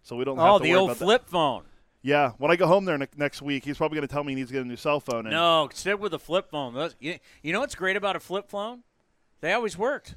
so 0.03 0.17
we 0.17 0.25
don't. 0.25 0.37
have 0.39 0.47
Oh, 0.47 0.59
to 0.59 0.65
the 0.65 0.75
old 0.75 0.91
about 0.91 0.99
that. 0.99 1.05
flip 1.05 1.29
phone. 1.29 1.65
Yeah, 2.01 2.31
when 2.39 2.51
I 2.53 2.57
go 2.57 2.67
home 2.69 2.85
there 2.85 2.97
ne- 2.97 3.07
next 3.17 3.43
week, 3.43 3.65
he's 3.65 3.77
probably 3.77 3.97
going 3.97 4.07
to 4.07 4.13
tell 4.13 4.23
me 4.23 4.31
he 4.33 4.37
needs 4.37 4.51
to 4.51 4.55
get 4.55 4.63
a 4.63 4.69
new 4.69 4.77
cell 4.77 5.01
phone. 5.01 5.27
And, 5.27 5.31
No, 5.31 5.69
stick 5.75 5.99
with 6.01 6.15
a 6.15 6.19
flip 6.19 6.49
phone. 6.49 6.73
Those, 6.73 6.95
you, 7.01 7.19
you 7.43 7.53
know 7.53 7.59
what's 7.61 7.75
great 7.75 7.97
about 7.97 8.15
a 8.15 8.21
flip 8.21 8.49
phone? 8.49 8.85
They 9.41 9.53
always 9.53 9.77
worked. 9.77 10.15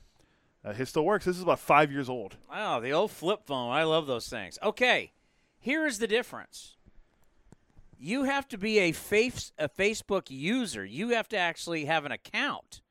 Uh, 0.63 0.73
his 0.73 0.89
still 0.89 1.05
works. 1.05 1.25
This 1.25 1.37
is 1.37 1.43
about 1.43 1.59
five 1.59 1.91
years 1.91 2.09
old. 2.09 2.37
Oh, 2.53 2.79
the 2.79 2.91
old 2.91 3.11
flip 3.11 3.41
phone. 3.45 3.71
I 3.71 3.83
love 3.83 4.07
those 4.07 4.27
things. 4.27 4.59
Okay, 4.61 5.11
here 5.59 5.85
is 5.85 5.99
the 5.99 6.07
difference. 6.07 6.77
You 7.97 8.23
have 8.23 8.47
to 8.49 8.57
be 8.57 8.79
a 8.79 8.91
face 8.91 9.51
a 9.59 9.69
Facebook 9.69 10.29
user. 10.29 10.83
You 10.83 11.09
have 11.09 11.27
to 11.29 11.37
actually 11.37 11.85
have 11.85 12.05
an 12.05 12.11
account 12.11 12.81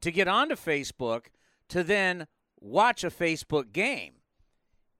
to 0.00 0.10
get 0.10 0.28
onto 0.28 0.56
Facebook 0.56 1.26
to 1.68 1.84
then 1.84 2.26
watch 2.60 3.04
a 3.04 3.10
Facebook 3.10 3.72
game. 3.72 4.14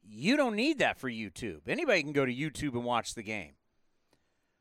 You 0.04 0.36
don't 0.36 0.56
need 0.56 0.78
that 0.78 0.98
for 0.98 1.10
YouTube. 1.10 1.62
Anybody 1.66 2.02
can 2.02 2.12
go 2.12 2.26
to 2.26 2.34
YouTube 2.34 2.74
and 2.74 2.84
watch 2.84 3.14
the 3.14 3.22
game. 3.22 3.52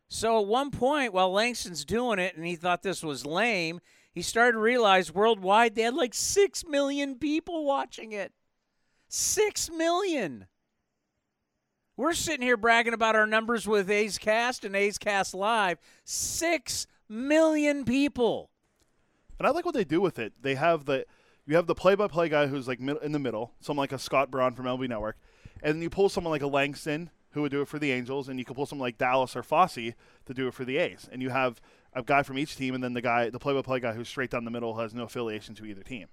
So 0.07 0.41
at 0.41 0.47
one 0.47 0.71
point, 0.71 1.13
while 1.13 1.31
Langston's 1.31 1.85
doing 1.85 2.19
it 2.19 2.35
and 2.35 2.45
he 2.45 2.55
thought 2.55 2.83
this 2.83 3.03
was 3.03 3.25
lame, 3.25 3.79
he 4.13 4.21
started 4.21 4.53
to 4.53 4.59
realize 4.59 5.13
worldwide 5.13 5.75
they 5.75 5.83
had 5.83 5.93
like 5.93 6.13
6 6.13 6.65
million 6.67 7.15
people 7.15 7.65
watching 7.65 8.11
it. 8.11 8.33
6 9.07 9.69
million. 9.71 10.47
We're 11.97 12.13
sitting 12.13 12.45
here 12.45 12.57
bragging 12.57 12.93
about 12.93 13.15
our 13.15 13.27
numbers 13.27 13.67
with 13.67 13.89
A's 13.89 14.17
Cast 14.17 14.65
and 14.65 14.75
A's 14.75 14.97
Cast 14.97 15.33
Live. 15.33 15.77
6 16.05 16.87
million 17.09 17.85
people. 17.85 18.49
And 19.37 19.47
I 19.47 19.51
like 19.51 19.65
what 19.65 19.73
they 19.73 19.83
do 19.83 20.01
with 20.01 20.19
it. 20.19 20.33
They 20.41 20.55
have 20.55 20.85
the 20.85 21.05
you 21.47 21.55
have 21.55 21.67
the 21.67 21.75
play-by-play 21.75 22.29
guy 22.29 22.47
who's 22.47 22.67
like 22.67 22.79
in 22.79 23.11
the 23.11 23.19
middle, 23.19 23.53
someone 23.59 23.83
like 23.83 23.91
a 23.91 23.99
Scott 23.99 24.29
Braun 24.29 24.53
from 24.53 24.65
LB 24.65 24.87
Network, 24.87 25.17
and 25.61 25.75
then 25.75 25.81
you 25.81 25.89
pull 25.89 26.09
someone 26.09 26.31
like 26.31 26.43
a 26.43 26.47
Langston 26.47 27.09
who 27.31 27.41
would 27.41 27.51
do 27.51 27.61
it 27.61 27.67
for 27.67 27.79
the 27.79 27.91
Angels, 27.91 28.29
and 28.29 28.37
you 28.37 28.45
can 28.45 28.55
pull 28.55 28.65
someone 28.65 28.85
like 28.85 28.97
Dallas 28.97 29.35
or 29.35 29.43
Fosse 29.43 29.93
to 30.25 30.33
do 30.33 30.47
it 30.47 30.53
for 30.53 30.63
the 30.63 30.77
A's, 30.77 31.09
and 31.11 31.21
you 31.21 31.29
have 31.29 31.59
a 31.93 32.03
guy 32.03 32.23
from 32.23 32.37
each 32.37 32.55
team, 32.55 32.73
and 32.75 32.83
then 32.83 32.93
the 32.93 33.01
guy, 33.01 33.29
the 33.29 33.39
play-by-play 33.39 33.79
guy 33.79 33.93
who's 33.93 34.07
straight 34.07 34.29
down 34.29 34.45
the 34.45 34.51
middle 34.51 34.77
has 34.77 34.93
no 34.93 35.03
affiliation 35.03 35.55
to 35.55 35.65
either 35.65 35.83
team. 35.83 36.07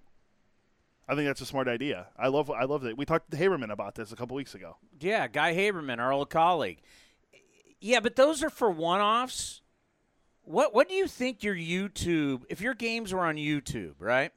I 1.08 1.14
think 1.14 1.26
that's 1.26 1.40
a 1.40 1.46
smart 1.46 1.68
idea. 1.68 2.08
I 2.18 2.28
love 2.28 2.50
I 2.50 2.64
love 2.64 2.84
it. 2.84 2.98
We 2.98 3.06
talked 3.06 3.30
to 3.30 3.36
Haberman 3.36 3.70
about 3.70 3.94
this 3.94 4.12
a 4.12 4.16
couple 4.16 4.36
weeks 4.36 4.54
ago. 4.54 4.76
Yeah, 5.00 5.26
Guy 5.26 5.54
Haberman, 5.54 5.98
our 5.98 6.12
old 6.12 6.28
colleague. 6.28 6.80
Yeah, 7.80 8.00
but 8.00 8.16
those 8.16 8.42
are 8.42 8.50
for 8.50 8.70
one-offs. 8.70 9.62
What 10.42 10.74
What 10.74 10.88
do 10.88 10.94
you 10.94 11.06
think 11.06 11.42
your 11.42 11.54
YouTube? 11.54 12.42
If 12.50 12.60
your 12.60 12.74
games 12.74 13.14
were 13.14 13.24
on 13.24 13.36
YouTube, 13.36 13.94
right? 13.98 14.32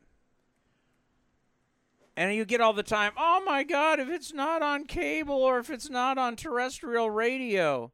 And 2.15 2.35
you 2.35 2.45
get 2.45 2.61
all 2.61 2.73
the 2.73 2.83
time, 2.83 3.13
oh 3.17 3.41
my 3.45 3.63
God, 3.63 3.99
if 3.99 4.09
it's 4.09 4.33
not 4.33 4.61
on 4.61 4.85
cable 4.85 5.35
or 5.35 5.59
if 5.59 5.69
it's 5.69 5.89
not 5.89 6.17
on 6.17 6.35
terrestrial 6.35 7.09
radio. 7.09 7.91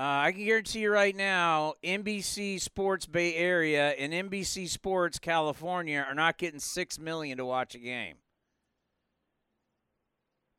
Uh, 0.00 0.22
I 0.24 0.32
can 0.32 0.46
guarantee 0.46 0.78
you 0.78 0.90
right 0.90 1.14
now, 1.14 1.74
NBC 1.84 2.58
Sports 2.58 3.04
Bay 3.04 3.34
Area 3.34 3.90
and 3.90 4.14
NBC 4.14 4.66
Sports 4.66 5.18
California 5.18 6.02
are 6.08 6.14
not 6.14 6.38
getting 6.38 6.58
six 6.58 6.98
million 6.98 7.36
to 7.36 7.44
watch 7.44 7.74
a 7.74 7.78
game. 7.78 8.14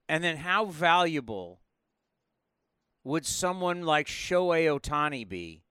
And 0.07 0.23
then, 0.23 0.37
how 0.37 0.65
valuable 0.65 1.59
would 3.03 3.25
someone 3.25 3.81
like 3.81 4.05
Shohei 4.05 4.79
Ohtani 4.79 5.27
be 5.27 5.63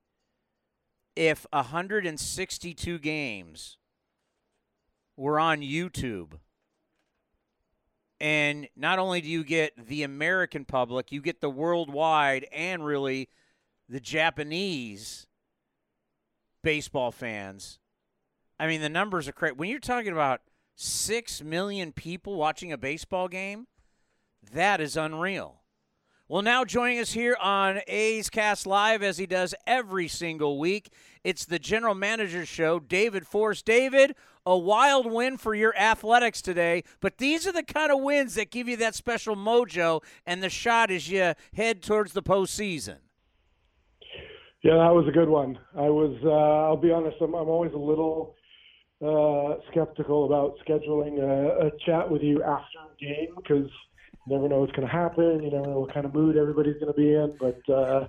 if 1.14 1.46
162 1.52 2.98
games 2.98 3.78
were 5.16 5.38
on 5.38 5.60
YouTube? 5.60 6.40
And 8.20 8.66
not 8.74 8.98
only 8.98 9.20
do 9.20 9.28
you 9.28 9.44
get 9.44 9.86
the 9.86 10.02
American 10.02 10.64
public, 10.64 11.12
you 11.12 11.20
get 11.20 11.40
the 11.40 11.48
worldwide 11.48 12.48
and 12.50 12.84
really 12.84 13.28
the 13.90 14.00
Japanese 14.00 15.26
baseball 16.62 17.10
fans. 17.10 17.80
I 18.58 18.68
mean, 18.68 18.82
the 18.82 18.88
numbers 18.88 19.26
are 19.26 19.32
crazy. 19.32 19.54
When 19.56 19.68
you're 19.68 19.80
talking 19.80 20.12
about 20.12 20.42
6 20.76 21.42
million 21.42 21.92
people 21.92 22.36
watching 22.36 22.72
a 22.72 22.78
baseball 22.78 23.26
game, 23.26 23.66
that 24.52 24.80
is 24.80 24.96
unreal. 24.96 25.56
Well, 26.28 26.42
now 26.42 26.64
joining 26.64 27.00
us 27.00 27.10
here 27.10 27.36
on 27.40 27.80
A's 27.88 28.30
Cast 28.30 28.64
Live, 28.64 29.02
as 29.02 29.18
he 29.18 29.26
does 29.26 29.56
every 29.66 30.06
single 30.06 30.60
week, 30.60 30.92
it's 31.24 31.44
the 31.44 31.58
general 31.58 31.96
manager 31.96 32.46
show, 32.46 32.78
David 32.78 33.26
Forst. 33.26 33.64
David, 33.64 34.14
a 34.46 34.56
wild 34.56 35.10
win 35.10 35.36
for 35.36 35.52
your 35.52 35.76
athletics 35.76 36.40
today, 36.40 36.84
but 37.00 37.18
these 37.18 37.48
are 37.48 37.52
the 37.52 37.64
kind 37.64 37.90
of 37.90 38.00
wins 38.00 38.36
that 38.36 38.52
give 38.52 38.68
you 38.68 38.76
that 38.76 38.94
special 38.94 39.34
mojo 39.34 40.00
and 40.24 40.40
the 40.40 40.48
shot 40.48 40.92
as 40.92 41.10
you 41.10 41.34
head 41.54 41.82
towards 41.82 42.12
the 42.12 42.22
postseason. 42.22 42.98
Yeah, 44.62 44.74
that 44.74 44.92
was 44.92 45.06
a 45.08 45.12
good 45.12 45.28
one. 45.28 45.58
I 45.74 45.88
was, 45.88 46.14
uh, 46.22 46.68
I'll 46.68 46.76
be 46.76 46.90
honest, 46.90 47.16
I'm, 47.22 47.34
I'm 47.34 47.48
always 47.48 47.72
a 47.72 47.78
little 47.78 48.34
uh, 49.00 49.54
skeptical 49.70 50.26
about 50.26 50.56
scheduling 50.68 51.18
a, 51.18 51.68
a 51.68 51.70
chat 51.86 52.10
with 52.10 52.22
you 52.22 52.42
after 52.42 52.78
a 52.78 53.00
game 53.00 53.34
because 53.36 53.70
you 54.26 54.36
never 54.36 54.48
know 54.48 54.60
what's 54.60 54.72
going 54.72 54.86
to 54.86 54.92
happen. 54.92 55.42
You 55.42 55.50
never 55.50 55.66
know 55.66 55.80
what 55.80 55.94
kind 55.94 56.04
of 56.04 56.12
mood 56.12 56.36
everybody's 56.36 56.74
going 56.74 56.92
to 56.92 56.98
be 56.98 57.14
in. 57.14 57.34
But, 57.40 57.72
uh, 57.72 58.08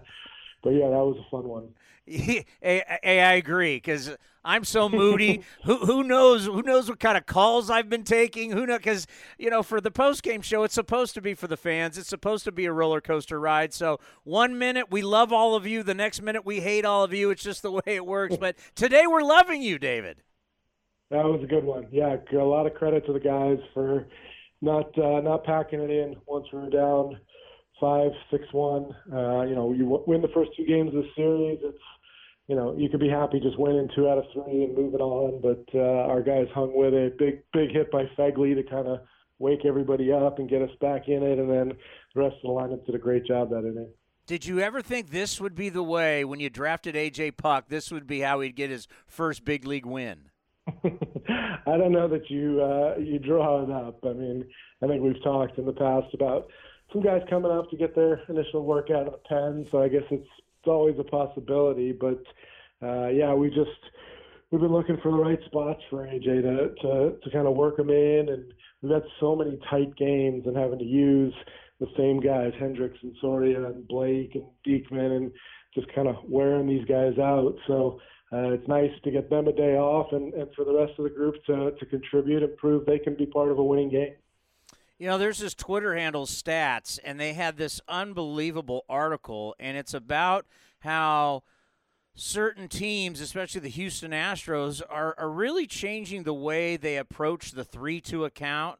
but 0.63 0.71
yeah, 0.71 0.89
that 0.89 1.03
was 1.03 1.17
a 1.17 1.29
fun 1.29 1.47
one. 1.47 1.69
hey, 2.05 2.45
hey, 2.61 3.21
I 3.21 3.33
agree 3.33 3.77
because 3.77 4.15
I'm 4.43 4.63
so 4.63 4.89
moody. 4.89 5.43
who 5.65 5.77
who 5.77 6.03
knows? 6.03 6.45
Who 6.45 6.61
knows 6.63 6.89
what 6.89 6.99
kind 6.99 7.17
of 7.17 7.25
calls 7.25 7.69
I've 7.69 7.89
been 7.89 8.03
taking? 8.03 8.51
Who 8.51 8.65
knows? 8.65 8.79
Because 8.79 9.07
you 9.37 9.49
know, 9.49 9.61
for 9.63 9.79
the 9.79 9.91
post 9.91 10.23
game 10.23 10.41
show, 10.41 10.63
it's 10.63 10.73
supposed 10.73 11.13
to 11.13 11.21
be 11.21 11.33
for 11.33 11.47
the 11.47 11.57
fans. 11.57 11.97
It's 11.97 12.09
supposed 12.09 12.43
to 12.45 12.51
be 12.51 12.65
a 12.65 12.73
roller 12.73 13.01
coaster 13.01 13.39
ride. 13.39 13.73
So 13.73 13.99
one 14.23 14.57
minute 14.57 14.91
we 14.91 15.01
love 15.01 15.31
all 15.31 15.55
of 15.55 15.67
you, 15.67 15.83
the 15.83 15.93
next 15.93 16.21
minute 16.21 16.45
we 16.45 16.59
hate 16.61 16.85
all 16.85 17.03
of 17.03 17.13
you. 17.13 17.29
It's 17.29 17.43
just 17.43 17.61
the 17.61 17.71
way 17.71 17.81
it 17.85 18.05
works. 18.05 18.37
but 18.39 18.55
today 18.75 19.05
we're 19.07 19.23
loving 19.23 19.61
you, 19.61 19.77
David. 19.77 20.17
That 21.11 21.25
was 21.25 21.43
a 21.43 21.47
good 21.47 21.65
one. 21.65 21.87
Yeah, 21.91 22.15
a 22.33 22.37
lot 22.37 22.65
of 22.65 22.73
credit 22.73 23.05
to 23.05 23.13
the 23.13 23.19
guys 23.19 23.57
for 23.73 24.07
not 24.61 24.97
uh, 24.97 25.21
not 25.21 25.43
packing 25.43 25.81
it 25.81 25.91
in 25.91 26.15
once 26.25 26.47
we 26.51 26.59
were 26.59 26.69
down 26.69 27.19
five, 27.81 28.11
six, 28.29 28.45
one. 28.53 28.95
Uh, 29.11 29.41
you 29.41 29.55
know, 29.55 29.73
you 29.73 30.01
win 30.07 30.21
the 30.21 30.29
first 30.33 30.51
two 30.55 30.65
games 30.65 30.95
of 30.95 31.03
the 31.03 31.09
series. 31.17 31.59
It's 31.63 31.77
you 32.47 32.55
know, 32.55 32.75
you 32.77 32.89
could 32.89 32.99
be 32.99 33.09
happy 33.09 33.39
just 33.39 33.57
winning 33.57 33.87
two 33.95 34.09
out 34.09 34.17
of 34.17 34.25
three 34.33 34.65
and 34.65 34.75
moving 34.75 34.99
on. 34.99 35.41
But 35.41 35.63
uh, 35.73 36.11
our 36.11 36.21
guys 36.21 36.47
hung 36.53 36.75
with 36.75 36.93
it. 36.93 37.17
Big, 37.17 37.43
big 37.53 37.71
hit 37.71 37.89
by 37.91 38.03
Phegley 38.17 38.55
to 38.55 38.63
kind 38.63 38.87
of 38.87 38.99
wake 39.39 39.63
everybody 39.65 40.11
up 40.11 40.37
and 40.37 40.49
get 40.49 40.61
us 40.61 40.69
back 40.81 41.07
in 41.07 41.23
it. 41.23 41.39
And 41.39 41.49
then 41.49 41.69
the 42.13 42.21
rest 42.21 42.35
of 42.35 42.41
the 42.43 42.49
lineup 42.49 42.85
did 42.85 42.95
a 42.95 42.99
great 42.99 43.25
job 43.25 43.51
that 43.51 43.59
inning. 43.59 43.89
Did 44.27 44.45
you 44.45 44.59
ever 44.59 44.81
think 44.81 45.11
this 45.11 45.39
would 45.39 45.55
be 45.55 45.69
the 45.69 45.81
way 45.83 46.25
when 46.25 46.41
you 46.41 46.49
drafted 46.49 46.95
AJ 46.95 47.37
Puk? 47.37 47.69
This 47.69 47.89
would 47.91 48.05
be 48.05 48.19
how 48.19 48.41
he'd 48.41 48.55
get 48.55 48.69
his 48.69 48.87
first 49.07 49.45
big 49.45 49.65
league 49.65 49.85
win. 49.85 50.29
I 50.67 51.77
don't 51.77 51.91
know 51.91 52.07
that 52.07 52.29
you 52.29 52.61
uh, 52.61 52.99
you 52.99 53.17
draw 53.17 53.63
it 53.63 53.71
up. 53.71 53.99
I 54.03 54.13
mean, 54.13 54.45
I 54.83 54.87
think 54.87 55.01
we've 55.01 55.21
talked 55.23 55.57
in 55.57 55.65
the 55.65 55.73
past 55.73 56.13
about 56.13 56.47
some 56.91 57.01
guys 57.01 57.21
coming 57.29 57.51
up 57.51 57.69
to 57.69 57.77
get 57.77 57.95
their 57.95 58.21
initial 58.27 58.65
workout 58.65 59.07
of 59.07 59.13
the 59.13 59.19
pen. 59.29 59.67
So 59.71 59.81
I 59.81 59.87
guess 59.87 60.03
it's 60.11 60.27
it's 60.59 60.67
always 60.67 60.95
a 60.99 61.03
possibility. 61.03 61.91
But 61.91 62.23
uh, 62.85 63.07
yeah, 63.07 63.33
we 63.33 63.49
just 63.49 63.69
we've 64.51 64.61
been 64.61 64.71
looking 64.71 64.97
for 65.01 65.11
the 65.11 65.17
right 65.17 65.39
spots 65.45 65.81
for 65.89 66.05
AJ 66.05 66.41
to 66.43 66.75
to 66.81 67.17
to 67.23 67.31
kind 67.31 67.47
of 67.47 67.55
work 67.55 67.79
him 67.79 67.89
in, 67.89 68.27
and 68.29 68.53
we've 68.81 68.91
had 68.91 69.03
so 69.19 69.35
many 69.35 69.59
tight 69.69 69.95
games 69.97 70.43
and 70.45 70.55
having 70.55 70.79
to 70.79 70.85
use 70.85 71.33
the 71.79 71.87
same 71.97 72.19
guys, 72.19 72.53
Hendriks 72.61 73.01
and 73.01 73.15
Soria 73.21 73.65
and 73.65 73.87
Blake 73.87 74.35
and 74.35 74.45
Diekman, 74.67 75.17
and 75.17 75.31
just 75.73 75.87
kind 75.95 76.07
of 76.07 76.15
wearing 76.27 76.67
these 76.67 76.85
guys 76.85 77.17
out. 77.19 77.55
So. 77.67 77.99
Uh, 78.33 78.53
it's 78.53 78.65
nice 78.69 78.91
to 79.03 79.11
get 79.11 79.29
them 79.29 79.49
a 79.49 79.51
day 79.51 79.75
off 79.75 80.07
and, 80.13 80.33
and 80.35 80.47
for 80.55 80.63
the 80.63 80.73
rest 80.73 80.93
of 80.97 81.03
the 81.03 81.09
group 81.09 81.35
to, 81.45 81.71
to 81.77 81.85
contribute 81.87 82.41
and 82.41 82.55
prove 82.55 82.85
they 82.85 82.97
can 82.97 83.13
be 83.13 83.25
part 83.25 83.51
of 83.51 83.59
a 83.59 83.63
winning 83.63 83.89
game. 83.89 84.13
You 85.01 85.07
know, 85.07 85.17
there's 85.17 85.39
this 85.39 85.55
Twitter 85.55 85.95
handle 85.95 86.27
stats, 86.27 86.99
and 87.03 87.19
they 87.19 87.33
had 87.33 87.57
this 87.57 87.81
unbelievable 87.87 88.85
article, 88.87 89.55
and 89.59 89.75
it's 89.75 89.95
about 89.95 90.45
how 90.81 91.41
certain 92.13 92.67
teams, 92.67 93.19
especially 93.19 93.61
the 93.61 93.69
Houston 93.69 94.11
Astros, 94.11 94.79
are, 94.87 95.15
are 95.17 95.31
really 95.31 95.65
changing 95.65 96.21
the 96.21 96.35
way 96.35 96.77
they 96.77 96.97
approach 96.97 97.53
the 97.53 97.63
3 97.63 97.99
2 97.99 98.25
account. 98.25 98.77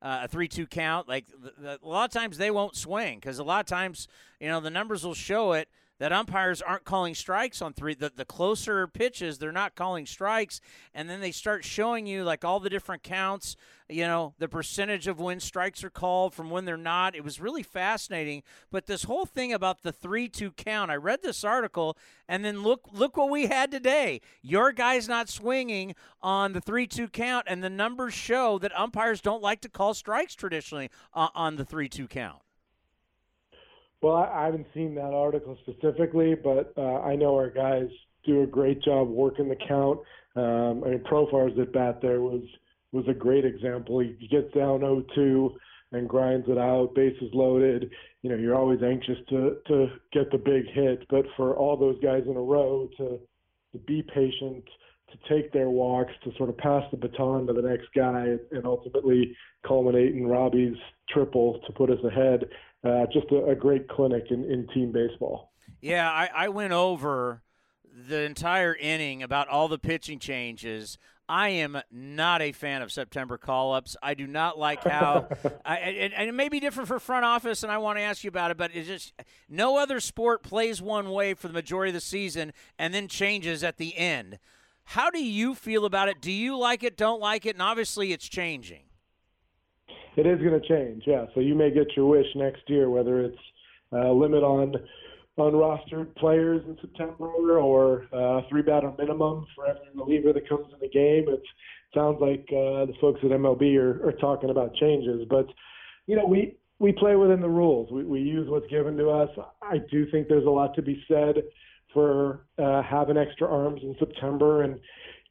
Uh, 0.00 0.20
a 0.24 0.28
three-two 0.28 0.66
count, 0.66 1.08
like 1.08 1.24
the, 1.28 1.52
the, 1.56 1.78
a 1.82 1.88
lot 1.88 2.04
of 2.04 2.10
times 2.10 2.36
they 2.36 2.50
won't 2.50 2.76
swing 2.76 3.18
because 3.18 3.38
a 3.38 3.42
lot 3.42 3.60
of 3.60 3.66
times, 3.66 4.06
you 4.38 4.46
know, 4.46 4.60
the 4.60 4.70
numbers 4.70 5.02
will 5.02 5.14
show 5.14 5.54
it 5.54 5.66
that 5.98 6.12
umpires 6.12 6.60
aren't 6.60 6.84
calling 6.84 7.14
strikes 7.14 7.62
on 7.62 7.72
three. 7.72 7.94
The, 7.94 8.12
the 8.14 8.24
closer 8.24 8.86
pitches, 8.86 9.38
they're 9.38 9.52
not 9.52 9.76
calling 9.76 10.06
strikes. 10.06 10.60
And 10.92 11.08
then 11.08 11.20
they 11.20 11.30
start 11.30 11.64
showing 11.64 12.06
you 12.06 12.24
like 12.24 12.44
all 12.44 12.58
the 12.58 12.70
different 12.70 13.02
counts, 13.02 13.54
you 13.88 14.04
know, 14.04 14.34
the 14.38 14.48
percentage 14.48 15.06
of 15.06 15.20
when 15.20 15.38
strikes 15.38 15.84
are 15.84 15.90
called 15.90 16.34
from 16.34 16.50
when 16.50 16.64
they're 16.64 16.76
not. 16.76 17.14
It 17.14 17.22
was 17.22 17.40
really 17.40 17.62
fascinating. 17.62 18.42
But 18.72 18.86
this 18.86 19.04
whole 19.04 19.24
thing 19.24 19.52
about 19.52 19.82
the 19.82 19.92
3 19.92 20.28
2 20.28 20.50
count, 20.52 20.90
I 20.90 20.96
read 20.96 21.22
this 21.22 21.44
article 21.44 21.96
and 22.28 22.44
then 22.44 22.62
look 22.62 22.88
look 22.92 23.16
what 23.16 23.30
we 23.30 23.46
had 23.46 23.70
today. 23.70 24.20
Your 24.42 24.72
guy's 24.72 25.08
not 25.08 25.28
swinging 25.28 25.94
on 26.22 26.54
the 26.54 26.60
3 26.60 26.86
2 26.86 27.08
count, 27.08 27.46
and 27.48 27.62
the 27.62 27.70
numbers 27.70 28.14
show 28.14 28.58
that 28.58 28.76
umpires 28.78 29.20
don't 29.20 29.42
like 29.42 29.60
to 29.60 29.68
call 29.68 29.94
strikes 29.94 30.34
traditionally 30.34 30.90
uh, 31.12 31.28
on 31.34 31.56
the 31.56 31.64
3 31.64 31.88
2 31.88 32.08
count. 32.08 32.43
Well, 34.04 34.16
I 34.16 34.44
haven't 34.44 34.66
seen 34.74 34.94
that 34.96 35.14
article 35.14 35.56
specifically, 35.62 36.34
but 36.34 36.74
uh, 36.76 37.00
I 37.00 37.16
know 37.16 37.36
our 37.36 37.48
guys 37.48 37.88
do 38.26 38.42
a 38.42 38.46
great 38.46 38.82
job 38.82 39.08
working 39.08 39.48
the 39.48 39.56
count. 39.56 39.98
Um, 40.36 40.84
I 40.84 40.90
mean, 40.90 41.04
Profar's 41.10 41.58
at 41.58 41.72
bat 41.72 42.00
there 42.02 42.20
was 42.20 42.42
was 42.92 43.06
a 43.08 43.14
great 43.14 43.46
example. 43.46 44.00
He 44.00 44.28
gets 44.30 44.52
down 44.52 44.80
0-2 44.80 45.54
and 45.92 46.06
grinds 46.06 46.46
it 46.50 46.58
out, 46.58 46.94
bases 46.94 47.30
loaded. 47.32 47.90
You 48.20 48.28
know, 48.28 48.36
you're 48.36 48.54
always 48.54 48.82
anxious 48.82 49.16
to 49.30 49.56
to 49.68 49.86
get 50.12 50.30
the 50.30 50.36
big 50.36 50.66
hit, 50.74 51.06
but 51.08 51.24
for 51.34 51.56
all 51.56 51.78
those 51.78 51.98
guys 52.02 52.24
in 52.28 52.36
a 52.36 52.42
row 52.42 52.90
to 52.98 53.18
to 53.72 53.78
be 53.86 54.02
patient, 54.02 54.64
to 55.12 55.34
take 55.34 55.50
their 55.50 55.70
walks, 55.70 56.12
to 56.24 56.30
sort 56.36 56.50
of 56.50 56.58
pass 56.58 56.82
the 56.90 56.98
baton 56.98 57.46
to 57.46 57.54
the 57.54 57.62
next 57.62 57.88
guy, 57.96 58.36
and 58.52 58.66
ultimately 58.66 59.34
culminate 59.66 60.14
in 60.14 60.26
Robbie's 60.26 60.76
triple 61.08 61.58
to 61.66 61.72
put 61.72 61.88
us 61.88 62.04
ahead 62.04 62.44
uh, 62.84 63.06
just 63.12 63.30
a, 63.30 63.44
a, 63.46 63.54
great 63.54 63.88
clinic 63.88 64.26
in, 64.30 64.44
in 64.44 64.66
team 64.68 64.92
baseball. 64.92 65.52
Yeah, 65.80 66.10
I, 66.10 66.28
I 66.34 66.48
went 66.48 66.72
over 66.72 67.42
the 68.08 68.22
entire 68.22 68.74
inning 68.74 69.22
about 69.22 69.48
all 69.48 69.68
the 69.68 69.78
pitching 69.78 70.18
changes. 70.18 70.98
I 71.28 71.48
am 71.50 71.80
not 71.90 72.42
a 72.42 72.52
fan 72.52 72.82
of 72.82 72.92
September 72.92 73.38
call 73.38 73.72
ups. 73.72 73.96
I 74.02 74.12
do 74.12 74.26
not 74.26 74.58
like 74.58 74.84
how, 74.84 75.28
I, 75.64 75.76
and, 75.78 76.12
and, 76.12 76.28
it 76.28 76.32
may 76.32 76.50
be 76.50 76.60
different 76.60 76.88
for 76.88 76.98
front 76.98 77.24
office, 77.24 77.62
and 77.62 77.72
I 77.72 77.78
want 77.78 77.98
to 77.98 78.02
ask 78.02 78.22
you 78.24 78.28
about 78.28 78.50
it, 78.50 78.58
but 78.58 78.72
it's 78.74 78.88
just 78.88 79.14
no 79.48 79.78
other 79.78 80.00
sport 80.00 80.42
plays 80.42 80.82
one 80.82 81.10
way 81.10 81.32
for 81.32 81.48
the 81.48 81.54
majority 81.54 81.90
of 81.90 81.94
the 81.94 82.00
season 82.00 82.52
and 82.78 82.92
then 82.92 83.08
changes 83.08 83.64
at 83.64 83.78
the 83.78 83.96
end. 83.96 84.38
How 84.88 85.08
do 85.08 85.24
you 85.24 85.54
feel 85.54 85.86
about 85.86 86.10
it? 86.10 86.20
Do 86.20 86.30
you 86.30 86.58
like 86.58 86.82
it, 86.82 86.98
don't 86.98 87.20
like 87.20 87.46
it? 87.46 87.56
And 87.56 87.62
obviously 87.62 88.12
it's 88.12 88.28
changing 88.28 88.83
it 90.16 90.26
is 90.26 90.40
going 90.40 90.60
to 90.60 90.68
change. 90.68 91.04
Yeah, 91.06 91.26
so 91.34 91.40
you 91.40 91.54
may 91.54 91.70
get 91.70 91.96
your 91.96 92.06
wish 92.06 92.26
next 92.34 92.62
year, 92.68 92.90
whether 92.90 93.20
it's 93.20 93.38
a 93.92 94.12
limit 94.12 94.42
on 94.42 94.74
on 95.36 95.52
rostered 95.52 96.14
players 96.14 96.62
in 96.66 96.78
September 96.80 97.58
or 97.58 98.06
uh, 98.12 98.42
three 98.48 98.62
batter 98.62 98.92
minimum 98.96 99.44
for 99.54 99.66
every 99.66 99.88
reliever 99.94 100.32
that 100.32 100.48
comes 100.48 100.66
in 100.72 100.78
the 100.80 100.88
game. 100.88 101.24
It 101.28 101.42
sounds 101.92 102.18
like 102.20 102.46
uh, 102.50 102.86
the 102.86 102.94
folks 103.00 103.18
at 103.24 103.30
MLB 103.30 103.76
are, 103.76 104.08
are 104.08 104.12
talking 104.12 104.50
about 104.50 104.74
changes, 104.76 105.26
but 105.28 105.46
you 106.06 106.16
know 106.16 106.26
we 106.26 106.56
we 106.78 106.92
play 106.92 107.16
within 107.16 107.40
the 107.40 107.48
rules. 107.48 107.90
We, 107.90 108.04
we 108.04 108.20
use 108.20 108.48
what's 108.48 108.66
given 108.68 108.96
to 108.96 109.10
us. 109.10 109.30
I 109.62 109.78
do 109.90 110.10
think 110.10 110.28
there's 110.28 110.46
a 110.46 110.50
lot 110.50 110.74
to 110.74 110.82
be 110.82 111.02
said 111.08 111.42
for 111.92 112.46
uh, 112.58 112.82
having 112.82 113.16
extra 113.16 113.48
arms 113.48 113.80
in 113.82 113.94
September 113.98 114.62
and 114.62 114.78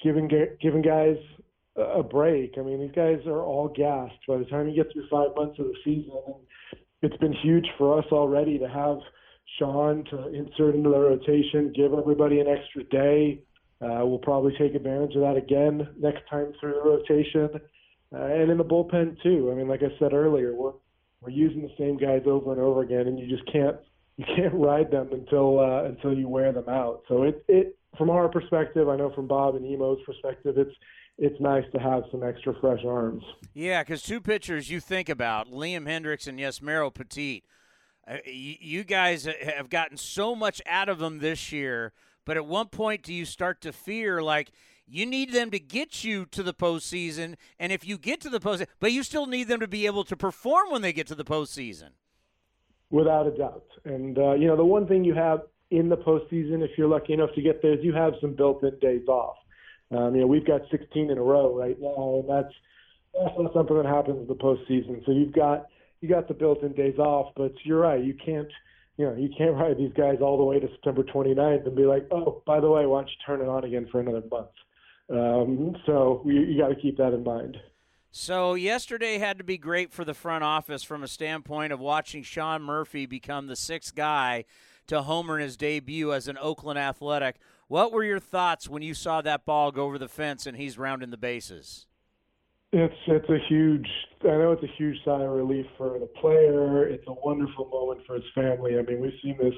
giving 0.03 0.29
giving 0.61 0.81
guys 0.81 1.17
a 1.75 2.03
break. 2.03 2.55
I 2.57 2.61
mean, 2.61 2.79
these 2.79 2.95
guys 2.95 3.19
are 3.25 3.41
all 3.41 3.67
gassed 3.67 4.19
by 4.27 4.37
the 4.37 4.45
time 4.45 4.67
you 4.67 4.75
get 4.75 4.91
through 4.93 5.07
five 5.09 5.35
months 5.35 5.59
of 5.59 5.65
the 5.65 5.75
season. 5.83 6.21
It's 7.01 7.17
been 7.17 7.33
huge 7.33 7.67
for 7.77 7.97
us 7.97 8.05
already 8.11 8.59
to 8.59 8.67
have 8.69 8.99
Sean 9.57 10.05
to 10.05 10.27
insert 10.29 10.75
into 10.75 10.89
the 10.89 10.99
rotation, 10.99 11.73
give 11.75 11.93
everybody 11.93 12.39
an 12.39 12.47
extra 12.47 12.83
day. 12.85 13.43
Uh, 13.81 14.05
we'll 14.05 14.19
probably 14.19 14.53
take 14.57 14.75
advantage 14.75 15.15
of 15.15 15.21
that 15.21 15.35
again 15.35 15.87
next 15.99 16.21
time 16.29 16.53
through 16.59 16.73
the 16.73 16.89
rotation, 16.89 17.49
uh, 18.15 18.25
and 18.25 18.49
in 18.49 18.57
the 18.57 18.63
bullpen 18.63 19.21
too. 19.21 19.51
I 19.51 19.55
mean, 19.55 19.67
like 19.67 19.81
I 19.83 19.97
said 19.99 20.13
earlier, 20.13 20.53
we're 20.55 20.73
we're 21.21 21.31
using 21.31 21.61
the 21.61 21.73
same 21.77 21.97
guys 21.97 22.21
over 22.25 22.51
and 22.51 22.61
over 22.61 22.81
again, 22.81 23.07
and 23.07 23.19
you 23.19 23.27
just 23.27 23.51
can't 23.51 23.75
you 24.17 24.25
can't 24.35 24.53
ride 24.53 24.91
them 24.91 25.09
until 25.11 25.59
uh, 25.59 25.83
until 25.85 26.13
you 26.13 26.29
wear 26.29 26.53
them 26.53 26.69
out. 26.69 27.03
So 27.09 27.23
it 27.23 27.43
it 27.49 27.77
from 27.97 28.09
our 28.09 28.29
perspective, 28.29 28.87
I 28.87 28.95
know 28.95 29.11
from 29.13 29.27
Bob 29.27 29.55
and 29.55 29.65
Emo's 29.65 29.99
perspective, 30.05 30.57
it's 30.57 30.75
it's 31.23 31.39
nice 31.39 31.63
to 31.71 31.79
have 31.79 32.03
some 32.11 32.21
extra 32.21 32.53
fresh 32.59 32.83
arms. 32.85 33.23
Yeah, 33.53 33.81
because 33.81 34.01
two 34.01 34.19
pitchers 34.19 34.69
you 34.69 34.81
think 34.81 35.07
about 35.07 35.49
Liam 35.49 35.87
Hendriks 35.87 36.27
and 36.27 36.37
Yusmeiro 36.37 36.93
Petit. 36.93 37.43
Uh, 38.05 38.17
you, 38.25 38.55
you 38.59 38.83
guys 38.83 39.25
have 39.55 39.69
gotten 39.69 39.95
so 39.95 40.35
much 40.35 40.61
out 40.65 40.89
of 40.89 40.99
them 40.99 41.19
this 41.19 41.49
year, 41.49 41.93
but 42.25 42.35
at 42.35 42.45
one 42.45 42.67
point 42.67 43.03
do 43.03 43.13
you 43.13 43.23
start 43.23 43.61
to 43.61 43.71
fear 43.71 44.21
like 44.21 44.51
you 44.85 45.05
need 45.05 45.31
them 45.31 45.49
to 45.51 45.59
get 45.59 46.03
you 46.03 46.25
to 46.25 46.43
the 46.43 46.53
postseason, 46.53 47.35
and 47.57 47.71
if 47.71 47.87
you 47.87 47.97
get 47.97 48.19
to 48.19 48.29
the 48.29 48.41
postseason, 48.41 48.67
but 48.81 48.91
you 48.91 49.01
still 49.01 49.25
need 49.25 49.47
them 49.47 49.61
to 49.61 49.67
be 49.67 49.85
able 49.85 50.03
to 50.03 50.17
perform 50.17 50.71
when 50.71 50.81
they 50.81 50.91
get 50.91 51.07
to 51.07 51.15
the 51.15 51.23
postseason. 51.23 51.91
Without 52.89 53.27
a 53.27 53.31
doubt, 53.31 53.63
and 53.85 54.17
uh, 54.17 54.33
you 54.33 54.45
know 54.45 54.57
the 54.57 54.65
one 54.65 54.87
thing 54.87 55.05
you 55.05 55.13
have 55.13 55.43
in 55.71 55.87
the 55.87 55.95
postseason, 55.95 56.61
if 56.61 56.71
you're 56.77 56.89
lucky 56.89 57.13
enough 57.13 57.33
to 57.35 57.41
get 57.41 57.61
there, 57.61 57.73
is 57.73 57.79
you 57.81 57.93
have 57.93 58.11
some 58.19 58.33
built-in 58.35 58.77
days 58.79 59.07
off. 59.07 59.37
Um, 59.95 60.15
you 60.15 60.21
know, 60.21 60.27
we've 60.27 60.45
got 60.45 60.61
16 60.71 61.09
in 61.09 61.17
a 61.17 61.21
row 61.21 61.55
right 61.55 61.77
now, 61.79 62.21
and 62.21 62.29
that's 62.29 62.53
that's 63.13 63.37
not 63.37 63.53
something 63.53 63.77
that 63.77 63.85
happens 63.85 64.19
in 64.19 64.27
the 64.27 64.35
postseason. 64.35 65.05
So 65.05 65.11
you've 65.11 65.33
got 65.33 65.67
you 66.01 66.09
got 66.09 66.27
the 66.27 66.33
built-in 66.33 66.73
days 66.73 66.97
off, 66.97 67.33
but 67.35 67.53
you're 67.63 67.79
right. 67.79 68.03
You 68.03 68.13
can't 68.13 68.49
you 68.97 69.05
know 69.05 69.15
you 69.15 69.29
can't 69.37 69.55
ride 69.55 69.77
these 69.77 69.93
guys 69.95 70.17
all 70.21 70.37
the 70.37 70.43
way 70.43 70.59
to 70.59 70.67
September 70.71 71.03
29th 71.03 71.65
and 71.65 71.75
be 71.75 71.85
like, 71.85 72.07
oh, 72.11 72.41
by 72.45 72.59
the 72.59 72.69
way, 72.69 72.85
why 72.85 72.99
don't 72.99 73.09
you 73.09 73.15
turn 73.25 73.41
it 73.41 73.47
on 73.47 73.63
again 73.63 73.87
for 73.91 73.99
another 73.99 74.23
month? 74.29 74.47
Um, 75.09 75.75
so 75.85 76.23
you, 76.25 76.41
you 76.41 76.61
got 76.61 76.69
to 76.69 76.75
keep 76.75 76.97
that 76.97 77.13
in 77.13 77.23
mind. 77.23 77.57
So 78.15 78.53
yesterday 78.53 79.17
had 79.17 79.39
to 79.39 79.43
be 79.43 79.57
great 79.57 79.91
for 79.91 80.05
the 80.05 80.13
front 80.13 80.43
office 80.43 80.83
from 80.83 81.01
a 81.01 81.07
standpoint 81.07 81.73
of 81.73 81.79
watching 81.79 82.21
Sean 82.21 82.61
Murphy 82.61 83.07
become 83.07 83.47
the 83.47 83.55
sixth 83.55 83.95
guy 83.95 84.45
to 84.85 85.01
homer 85.01 85.39
in 85.39 85.43
his 85.43 85.57
debut 85.57 86.13
as 86.13 86.27
an 86.27 86.37
Oakland 86.37 86.77
Athletic. 86.77 87.37
What 87.73 87.91
were 87.91 88.03
your 88.03 88.19
thoughts 88.19 88.69
when 88.69 88.83
you 88.83 88.93
saw 88.93 89.23
that 89.23 89.45
ball 89.45 89.71
go 89.71 89.85
over 89.85 89.97
the 89.97 90.07
fence 90.07 90.45
and 90.45 90.55
he's 90.55 90.77
rounding 90.77 91.09
the 91.09 91.17
bases? 91.17 91.87
It's 92.71 92.93
it's 93.07 93.27
a 93.27 93.39
huge. 93.49 93.87
I 94.21 94.27
know 94.27 94.51
it's 94.51 94.61
a 94.61 94.77
huge 94.77 94.97
sigh 95.03 95.23
of 95.23 95.31
relief 95.31 95.65
for 95.75 95.97
the 95.97 96.05
player. 96.05 96.87
It's 96.87 97.03
a 97.07 97.13
wonderful 97.25 97.67
moment 97.73 98.05
for 98.05 98.13
his 98.13 98.25
family. 98.35 98.77
I 98.77 98.83
mean, 98.83 99.01
we've 99.01 99.19
seen 99.23 99.39
this 99.41 99.55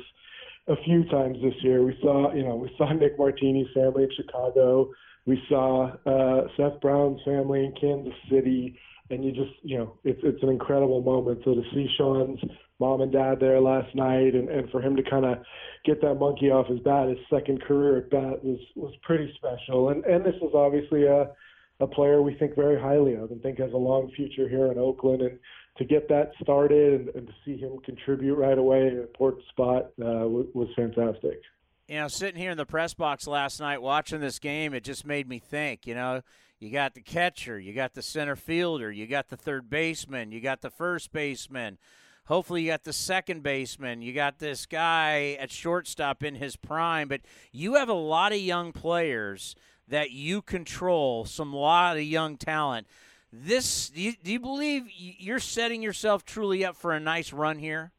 a 0.70 0.82
few 0.86 1.04
times 1.10 1.40
this 1.44 1.56
year. 1.62 1.84
We 1.84 1.98
saw, 2.02 2.34
you 2.34 2.44
know, 2.44 2.56
we 2.56 2.74
saw 2.78 2.90
Nick 2.94 3.20
Martini's 3.20 3.68
family 3.74 4.04
in 4.04 4.10
Chicago. 4.16 4.92
We 5.26 5.38
saw 5.50 5.92
uh, 6.06 6.48
Seth 6.56 6.80
Brown's 6.80 7.20
family 7.26 7.66
in 7.66 7.74
Kansas 7.74 8.18
City, 8.32 8.80
and 9.10 9.26
you 9.26 9.34
just, 9.34 9.60
you 9.62 9.78
know, 9.78 9.98
it's 10.06 10.22
it's 10.24 10.42
an 10.42 10.48
incredible 10.48 11.02
moment. 11.02 11.42
So 11.44 11.54
to 11.54 11.64
see 11.74 11.90
Sean's 11.98 12.40
mom 12.80 13.02
and 13.02 13.12
dad 13.12 13.40
there 13.40 13.60
last 13.62 13.94
night, 13.96 14.36
and, 14.36 14.50
and 14.50 14.70
for 14.70 14.82
him 14.82 14.96
to 14.96 15.04
kind 15.04 15.26
of 15.26 15.38
get 15.86 16.02
that 16.02 16.16
monkey 16.16 16.52
off 16.52 16.68
his 16.68 16.80
bat, 16.80 17.08
his 17.08 17.18
second 17.30 17.62
career 17.62 17.98
at 17.98 18.10
bat 18.10 18.44
was 18.44 18.60
was 18.76 18.94
pretty 19.04 19.34
special. 19.36 19.90
And 19.90 20.04
and 20.06 20.26
this 20.26 20.36
is 20.36 20.54
obviously 20.54 21.06
a 21.06 21.32
a 21.80 21.88
player 21.88 22.22
we 22.22 22.36
think 22.36 22.56
very 22.56 22.80
highly 22.80 23.16
of 23.16 23.32
and 23.32 23.42
think 23.42 23.60
has 23.60 23.74
a 23.74 23.78
long 23.78 24.10
future 24.16 24.48
here 24.48 24.72
in 24.72 24.78
Oakland. 24.78 25.22
And 25.22 25.40
to 25.78 25.86
get 25.86 26.08
that 26.10 26.32
started 26.42 27.02
and, 27.02 27.10
and 27.10 27.28
to 27.28 27.34
see 27.44 27.58
him 27.58 27.78
contribute 27.84 28.36
right 28.36 28.58
away 28.58 28.88
in 28.88 28.94
an 28.94 29.02
important 29.02 29.44
spot 29.50 29.92
uh, 30.02 30.28
was, 30.28 30.48
was 30.54 30.70
fantastic. 30.76 31.42
You 31.88 31.98
know, 31.98 32.08
sitting 32.08 32.40
here 32.40 32.52
in 32.52 32.58
the 32.58 32.66
press 32.66 32.94
box 32.94 33.28
last 33.28 33.60
night 33.60 33.82
watching 33.82 34.22
this 34.22 34.40
game, 34.40 34.74
it 34.74 34.84
just 34.84 35.06
made 35.06 35.28
me 35.28 35.38
think. 35.38 35.86
You 35.86 35.96
know, 35.96 36.22
you 36.60 36.72
got 36.72 36.96
the 36.96 37.02
catcher, 37.02 37.60
you 37.60 37.74
got 37.74 37.94
the 37.94 38.02
center 38.02 38.36
fielder, 38.36 38.92
you 38.92 39.06
got 39.06 39.28
the 39.28 39.38
third 39.38 39.70
baseman, 39.70 40.32
you 40.32 40.40
got 40.40 40.62
the 40.62 40.70
first 40.70 41.12
baseman. 41.12 41.78
Hopefully, 42.26 42.64
you 42.64 42.72
got 42.72 42.84
the 42.84 42.94
second 42.94 43.44
baseman. 43.44 44.02
You 44.02 44.12
got 44.14 44.40
this 44.40 44.66
guy 44.66 45.38
at 45.40 45.52
shortstop 45.52 46.24
in 46.24 46.36
his 46.36 46.56
prime, 46.56 47.08
but 47.08 47.22
you 47.52 47.76
have 47.76 47.90
a 47.90 47.94
lot 47.94 48.32
of 48.32 48.40
young 48.40 48.72
players 48.72 49.56
that 49.88 50.12
you 50.12 50.42
control, 50.42 51.26
some 51.26 51.54
lot 51.54 51.98
of 51.98 52.04
young 52.04 52.38
talent. 52.38 52.88
This, 53.32 53.90
do 53.90 54.02
you, 54.02 54.14
do 54.24 54.32
you 54.32 54.40
believe 54.40 54.88
you're 54.98 55.40
setting 55.40 55.84
yourself 55.84 56.26
truly 56.26 56.66
up 56.66 56.76
for 56.76 56.94
a 56.94 57.00
nice 57.00 57.32
run 57.32 57.60
here? 57.60 57.92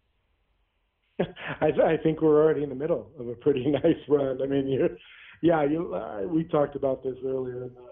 I, 1.20 1.66
I 1.66 1.96
think 2.02 2.20
we're 2.20 2.42
already 2.42 2.62
in 2.64 2.68
the 2.68 2.74
middle 2.74 3.10
of 3.18 3.28
a 3.28 3.34
pretty 3.34 3.64
nice 3.70 3.96
run. 4.08 4.42
I 4.42 4.46
mean, 4.46 4.66
you, 4.66 4.88
yeah, 5.42 5.62
you, 5.62 5.94
uh, 5.94 6.22
we 6.22 6.44
talked 6.44 6.74
about 6.74 7.04
this 7.04 7.16
earlier 7.24 7.64
in 7.64 7.74
the 7.74 7.86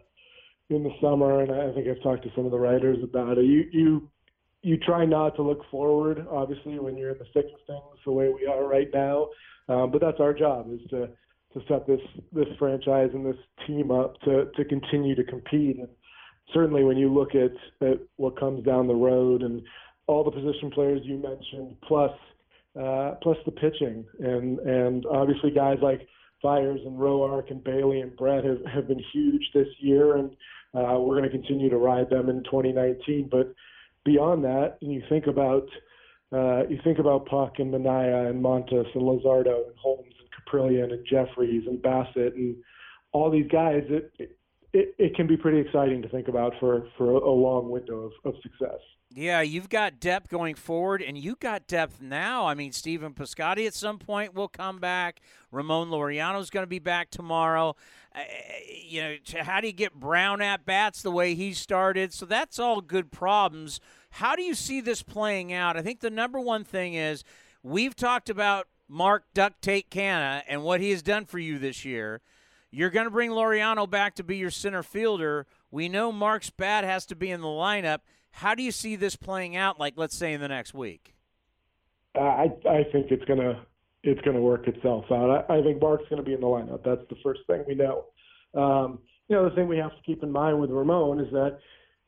in 0.70 0.82
the 0.82 0.90
summer, 1.00 1.42
and 1.42 1.52
I 1.52 1.72
think 1.74 1.86
I've 1.86 2.02
talked 2.02 2.22
to 2.22 2.30
some 2.34 2.46
of 2.46 2.50
the 2.50 2.58
writers 2.58 2.96
about 3.02 3.36
it. 3.36 3.44
You 3.44 3.64
you 3.70 4.10
you 4.64 4.78
try 4.78 5.04
not 5.04 5.36
to 5.36 5.42
look 5.42 5.60
forward, 5.70 6.26
obviously, 6.30 6.78
when 6.78 6.96
you're 6.96 7.10
in 7.10 7.18
the 7.18 7.26
thick 7.34 7.44
of 7.52 7.60
things 7.66 8.00
the 8.06 8.12
way 8.12 8.30
we 8.30 8.46
are 8.46 8.66
right 8.66 8.88
now. 8.94 9.28
Um, 9.68 9.90
but 9.90 10.00
that's 10.00 10.20
our 10.20 10.32
job 10.32 10.72
is 10.72 10.80
to 10.90 11.08
to 11.52 11.60
set 11.68 11.86
this 11.86 12.00
this 12.32 12.48
franchise 12.58 13.10
and 13.12 13.24
this 13.24 13.36
team 13.66 13.90
up 13.90 14.18
to 14.22 14.46
to 14.56 14.64
continue 14.64 15.14
to 15.14 15.24
compete. 15.24 15.78
And 15.78 15.88
certainly, 16.52 16.82
when 16.82 16.96
you 16.96 17.12
look 17.12 17.34
at 17.34 17.52
at 17.86 18.00
what 18.16 18.40
comes 18.40 18.64
down 18.64 18.88
the 18.88 18.94
road 18.94 19.42
and 19.42 19.62
all 20.06 20.24
the 20.24 20.30
position 20.30 20.70
players 20.70 21.02
you 21.04 21.18
mentioned, 21.18 21.76
plus 21.86 22.12
uh, 22.80 23.12
plus 23.22 23.36
the 23.44 23.52
pitching, 23.52 24.04
and 24.18 24.58
and 24.60 25.04
obviously 25.06 25.50
guys 25.50 25.78
like 25.82 26.08
Fiers 26.40 26.80
and 26.86 26.98
Roark 26.98 27.50
and 27.50 27.62
Bailey 27.62 28.00
and 28.00 28.16
Brett 28.16 28.44
have 28.44 28.64
have 28.64 28.88
been 28.88 29.02
huge 29.12 29.42
this 29.52 29.68
year, 29.78 30.16
and 30.16 30.30
uh, 30.74 30.98
we're 30.98 31.20
going 31.20 31.30
to 31.30 31.30
continue 31.30 31.68
to 31.68 31.76
ride 31.76 32.08
them 32.08 32.30
in 32.30 32.42
2019. 32.44 33.28
But 33.30 33.54
beyond 34.04 34.44
that, 34.44 34.78
and 34.80 34.92
you 34.92 35.02
think 35.08 35.26
about 35.26 35.66
uh, 36.32 36.66
you 36.68 36.78
think 36.82 36.98
about 36.98 37.26
Puk 37.26 37.54
and 37.58 37.72
Manaea 37.72 38.28
and 38.30 38.42
Montas 38.42 38.86
and 38.94 39.02
Luzardo 39.02 39.66
and 39.66 39.76
Holmes 39.80 40.14
and 40.18 40.28
Kaprielian 40.34 40.92
and 40.92 41.06
Jeffries 41.06 41.64
and 41.66 41.80
Bassett 41.80 42.34
and 42.34 42.56
all 43.12 43.30
these 43.30 43.48
guys. 43.50 43.82
It, 43.88 44.12
it 44.18 44.94
it 44.98 45.14
can 45.14 45.26
be 45.26 45.36
pretty 45.36 45.60
exciting 45.60 46.02
to 46.02 46.08
think 46.08 46.28
about 46.28 46.52
for 46.58 46.88
for 46.98 47.12
a 47.12 47.30
long 47.30 47.70
window 47.70 48.10
of, 48.10 48.12
of 48.24 48.34
success. 48.42 48.80
Yeah, 49.16 49.42
you've 49.42 49.68
got 49.68 50.00
depth 50.00 50.28
going 50.28 50.56
forward, 50.56 51.00
and 51.00 51.16
you've 51.16 51.38
got 51.38 51.68
depth 51.68 52.00
now. 52.00 52.48
I 52.48 52.54
mean, 52.54 52.72
Stephen 52.72 53.14
Piscotty 53.14 53.64
at 53.64 53.74
some 53.74 54.00
point 54.00 54.34
will 54.34 54.48
come 54.48 54.80
back. 54.80 55.20
Ramon 55.52 55.88
Laureano 55.88 56.40
is 56.40 56.50
going 56.50 56.64
to 56.64 56.68
be 56.68 56.80
back 56.80 57.10
tomorrow. 57.10 57.76
Uh, 58.12 58.22
you 58.84 59.00
know, 59.00 59.16
how 59.42 59.60
do 59.60 59.68
you 59.68 59.72
get 59.72 59.94
Brown 59.94 60.42
at 60.42 60.66
bats 60.66 61.00
the 61.00 61.12
way 61.12 61.36
he 61.36 61.52
started? 61.52 62.12
So 62.12 62.26
that's 62.26 62.58
all 62.58 62.80
good 62.80 63.12
problems. 63.12 63.78
How 64.10 64.34
do 64.34 64.42
you 64.42 64.54
see 64.54 64.80
this 64.80 65.04
playing 65.04 65.52
out? 65.52 65.76
I 65.76 65.82
think 65.82 66.00
the 66.00 66.10
number 66.10 66.40
one 66.40 66.64
thing 66.64 66.94
is 66.94 67.22
we've 67.62 67.94
talked 67.94 68.28
about 68.28 68.66
Mark 68.88 69.26
Duct 69.32 69.62
Tape 69.62 69.90
Canha 69.90 70.42
and 70.48 70.64
what 70.64 70.80
he 70.80 70.90
has 70.90 71.02
done 71.02 71.24
for 71.24 71.38
you 71.38 71.60
this 71.60 71.84
year. 71.84 72.20
You're 72.72 72.90
going 72.90 73.06
to 73.06 73.12
bring 73.12 73.30
Laureano 73.30 73.88
back 73.88 74.16
to 74.16 74.24
be 74.24 74.38
your 74.38 74.50
center 74.50 74.82
fielder. 74.82 75.46
We 75.70 75.88
know 75.88 76.10
Mark's 76.10 76.50
bat 76.50 76.82
has 76.82 77.06
to 77.06 77.14
be 77.14 77.30
in 77.30 77.42
the 77.42 77.46
lineup. 77.46 78.00
How 78.34 78.56
do 78.56 78.64
you 78.64 78.72
see 78.72 78.96
this 78.96 79.14
playing 79.14 79.54
out? 79.54 79.78
Like, 79.78 79.94
let's 79.96 80.16
say 80.16 80.32
in 80.32 80.40
the 80.40 80.48
next 80.48 80.74
week. 80.74 81.14
Uh, 82.16 82.20
I 82.20 82.44
I 82.68 82.84
think 82.92 83.10
it's 83.10 83.24
gonna 83.26 83.64
it's 84.02 84.20
gonna 84.22 84.40
work 84.40 84.66
itself 84.66 85.04
out. 85.10 85.46
I, 85.48 85.58
I 85.58 85.62
think 85.62 85.80
Mark's 85.80 86.04
gonna 86.10 86.22
be 86.22 86.34
in 86.34 86.40
the 86.40 86.46
lineup. 86.46 86.82
That's 86.84 87.08
the 87.08 87.16
first 87.22 87.40
thing 87.46 87.64
we 87.66 87.74
know. 87.76 88.06
Um, 88.54 88.98
you 89.28 89.36
know, 89.36 89.48
the 89.48 89.54
thing 89.54 89.68
we 89.68 89.78
have 89.78 89.92
to 89.92 90.02
keep 90.04 90.22
in 90.22 90.32
mind 90.32 90.60
with 90.60 90.70
Ramon 90.70 91.20
is 91.20 91.30
that 91.32 91.58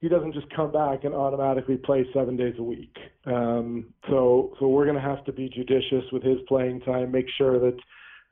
he 0.01 0.09
doesn't 0.09 0.35
just 0.35 0.49
come 0.55 0.73
back 0.73 1.05
and 1.05 1.15
automatically 1.15 1.77
play 1.77 2.05
seven 2.13 2.37
days 2.37 2.55
a 2.59 2.63
week. 2.63 2.97
Um, 3.25 3.95
so 4.09 4.53
so 4.59 4.67
we're 4.67 4.85
to 4.85 5.01
have 5.01 5.25
to 5.27 5.33
be 5.33 5.49
judicious 5.49 6.05
with 6.13 6.25
his 6.25 6.39
playing 6.49 6.81
time, 6.81 7.13
make 7.13 7.27
sure 7.39 7.59
that 7.61 7.79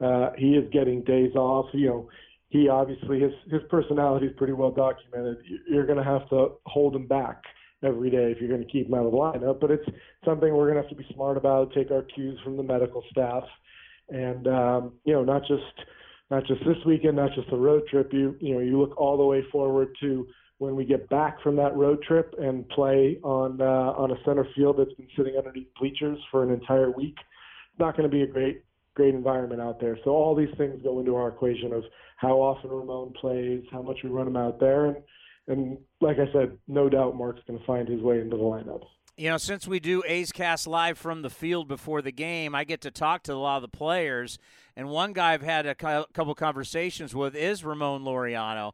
uh, 0.05 0.31
he 0.37 0.57
is 0.57 0.69
getting 0.73 1.03
days 1.05 1.35
off. 1.37 1.67
You 1.73 1.87
know, 1.87 2.09
he 2.49 2.69
obviously 2.69 3.21
his 3.21 3.33
his 3.51 3.63
personality 3.71 4.27
is 4.27 4.33
pretty 4.37 4.53
well 4.53 4.73
documented. 4.73 5.39
You're 5.69 5.87
going 5.87 5.99
to 5.99 6.05
have 6.05 6.29
to 6.31 6.55
hold 6.67 6.97
him 6.97 7.07
back 7.07 7.43
every 7.85 8.11
day 8.11 8.33
if 8.33 8.39
you're 8.41 8.49
going 8.49 8.65
to 8.65 8.71
keep 8.71 8.89
him 8.89 8.95
out 8.95 9.07
of 9.07 9.13
the 9.13 9.19
lineup. 9.19 9.61
But 9.61 9.71
it's 9.71 9.87
something 10.25 10.55
we're 10.55 10.71
going 10.71 10.77
to 10.77 10.83
have 10.83 10.91
to 10.91 10.97
be 10.97 11.07
smart 11.15 11.37
about, 11.37 11.73
take 11.73 11.91
our 11.91 12.03
cues 12.03 12.39
from 12.43 12.57
the 12.57 12.63
medical 12.63 13.03
staff, 13.11 13.45
and 14.09 14.47
um, 14.49 14.93
you 15.05 15.13
know, 15.13 15.25
not 15.25 15.43
just 15.43 15.63
not 16.31 16.47
just 16.47 16.61
this 16.65 16.79
weekend, 16.87 17.17
not 17.17 17.35
just 17.35 17.51
the 17.51 17.57
road 17.57 17.83
trip. 17.91 18.13
You 18.13 18.37
you 18.41 18.55
know, 18.55 18.61
you 18.61 18.81
look 18.81 18.99
all 18.99 19.17
the 19.17 19.25
way 19.25 19.45
forward 19.53 19.89
to 20.01 20.27
when 20.59 20.77
we 20.77 20.85
get 20.85 21.09
back 21.09 21.43
from 21.43 21.57
that 21.57 21.77
road 21.77 22.03
trip 22.03 22.35
and 22.39 22.69
play 22.71 23.19
on 23.23 23.61
uh, 23.61 23.93
on 23.99 24.11
a 24.11 24.17
center 24.25 24.47
field 24.55 24.79
that's 24.79 24.95
been 24.95 25.09
sitting 25.17 25.37
underneath 25.37 25.69
bleachers 25.79 26.19
for 26.31 26.43
an 26.43 26.51
entire 26.51 26.91
week. 26.91 27.17
It's 27.19 27.81
not 27.81 27.97
going 27.97 28.09
to 28.09 28.15
be 28.15 28.23
a 28.23 28.27
great 28.27 28.65
great 28.95 29.15
environment 29.15 29.61
out 29.61 29.81
there. 29.81 29.99
So 30.05 30.11
all 30.11 30.35
these 30.35 30.55
things 30.57 30.81
go 30.83 31.01
into 31.01 31.17
our 31.17 31.29
equation 31.29 31.73
of 31.73 31.83
how 32.17 32.37
often 32.37 32.71
Ramon 32.71 33.13
plays, 33.21 33.65
how 33.73 33.83
much 33.83 33.99
we 34.05 34.11
run 34.11 34.29
him 34.29 34.37
out 34.37 34.61
there, 34.61 34.87
and 34.87 34.97
and 35.49 35.79
like 36.01 36.19
I 36.19 36.31
said, 36.33 36.59
no 36.69 36.89
doubt 36.89 37.17
Mark's 37.17 37.43
going 37.47 37.59
to 37.59 37.65
find 37.67 37.89
his 37.89 38.01
way 38.01 38.21
into 38.21 38.37
the 38.37 38.43
lineup. 38.43 38.83
You 39.17 39.31
know, 39.31 39.37
since 39.37 39.69
we 39.69 39.79
do 39.79 40.03
A's 40.07 40.33
Cast 40.33 40.67
live 40.67 40.99
from 40.99 41.23
the 41.23 41.31
field 41.31 41.69
before 41.69 42.03
the 42.03 42.11
game, 42.11 42.55
I 42.55 42.65
get 42.65 42.81
to 42.81 42.91
talk 42.91 43.23
to 43.25 43.35
a 43.35 43.37
lot 43.37 43.57
of 43.57 43.63
the 43.63 43.77
players. 43.77 44.39
And 44.75 44.89
one 44.89 45.13
guy 45.13 45.35
I've 45.35 45.43
had 45.43 45.67
a 45.67 45.75
couple 45.77 46.35
conversations 46.35 47.15
with 47.15 47.37
is 47.37 47.65
Ramon 47.65 48.03
Laureano. 48.03 48.73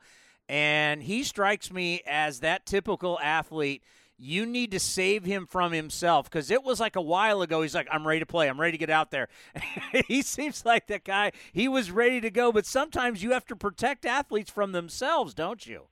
And 0.49 1.03
he 1.03 1.25
strikes 1.25 1.71
me 1.71 2.01
as 2.07 2.41
that 2.41 2.65
typical 2.65 3.19
athlete. 3.21 3.85
You 4.17 4.47
need 4.47 4.71
to 4.71 4.81
save 4.81 5.25
him 5.25 5.47
from 5.47 5.73
himself 5.73 6.31
because 6.31 6.51
it 6.51 6.63
was 6.63 6.81
like 6.81 6.97
a 6.97 7.03
while 7.03 7.43
ago. 7.43 7.61
He's 7.61 7.75
like, 7.75 7.89
I'm 7.91 8.07
ready 8.07 8.21
to 8.21 8.27
play. 8.27 8.49
I'm 8.49 8.61
ready 8.61 8.73
to 8.73 8.79
get 8.79 8.91
out 8.91 9.11
there. 9.11 9.29
he 10.09 10.23
seems 10.23 10.65
like 10.65 10.87
that 10.87 11.05
guy. 11.05 11.33
He 11.53 11.69
was 11.69 11.91
ready 11.91 12.21
to 12.23 12.31
go, 12.31 12.51
but 12.51 12.65
sometimes 12.65 13.23
you 13.23 13.33
have 13.33 13.45
to 13.47 13.57
protect 13.57 14.07
athletes 14.07 14.51
from 14.51 14.73
themselves, 14.73 15.35
don't 15.35 15.67
you? 15.67 15.90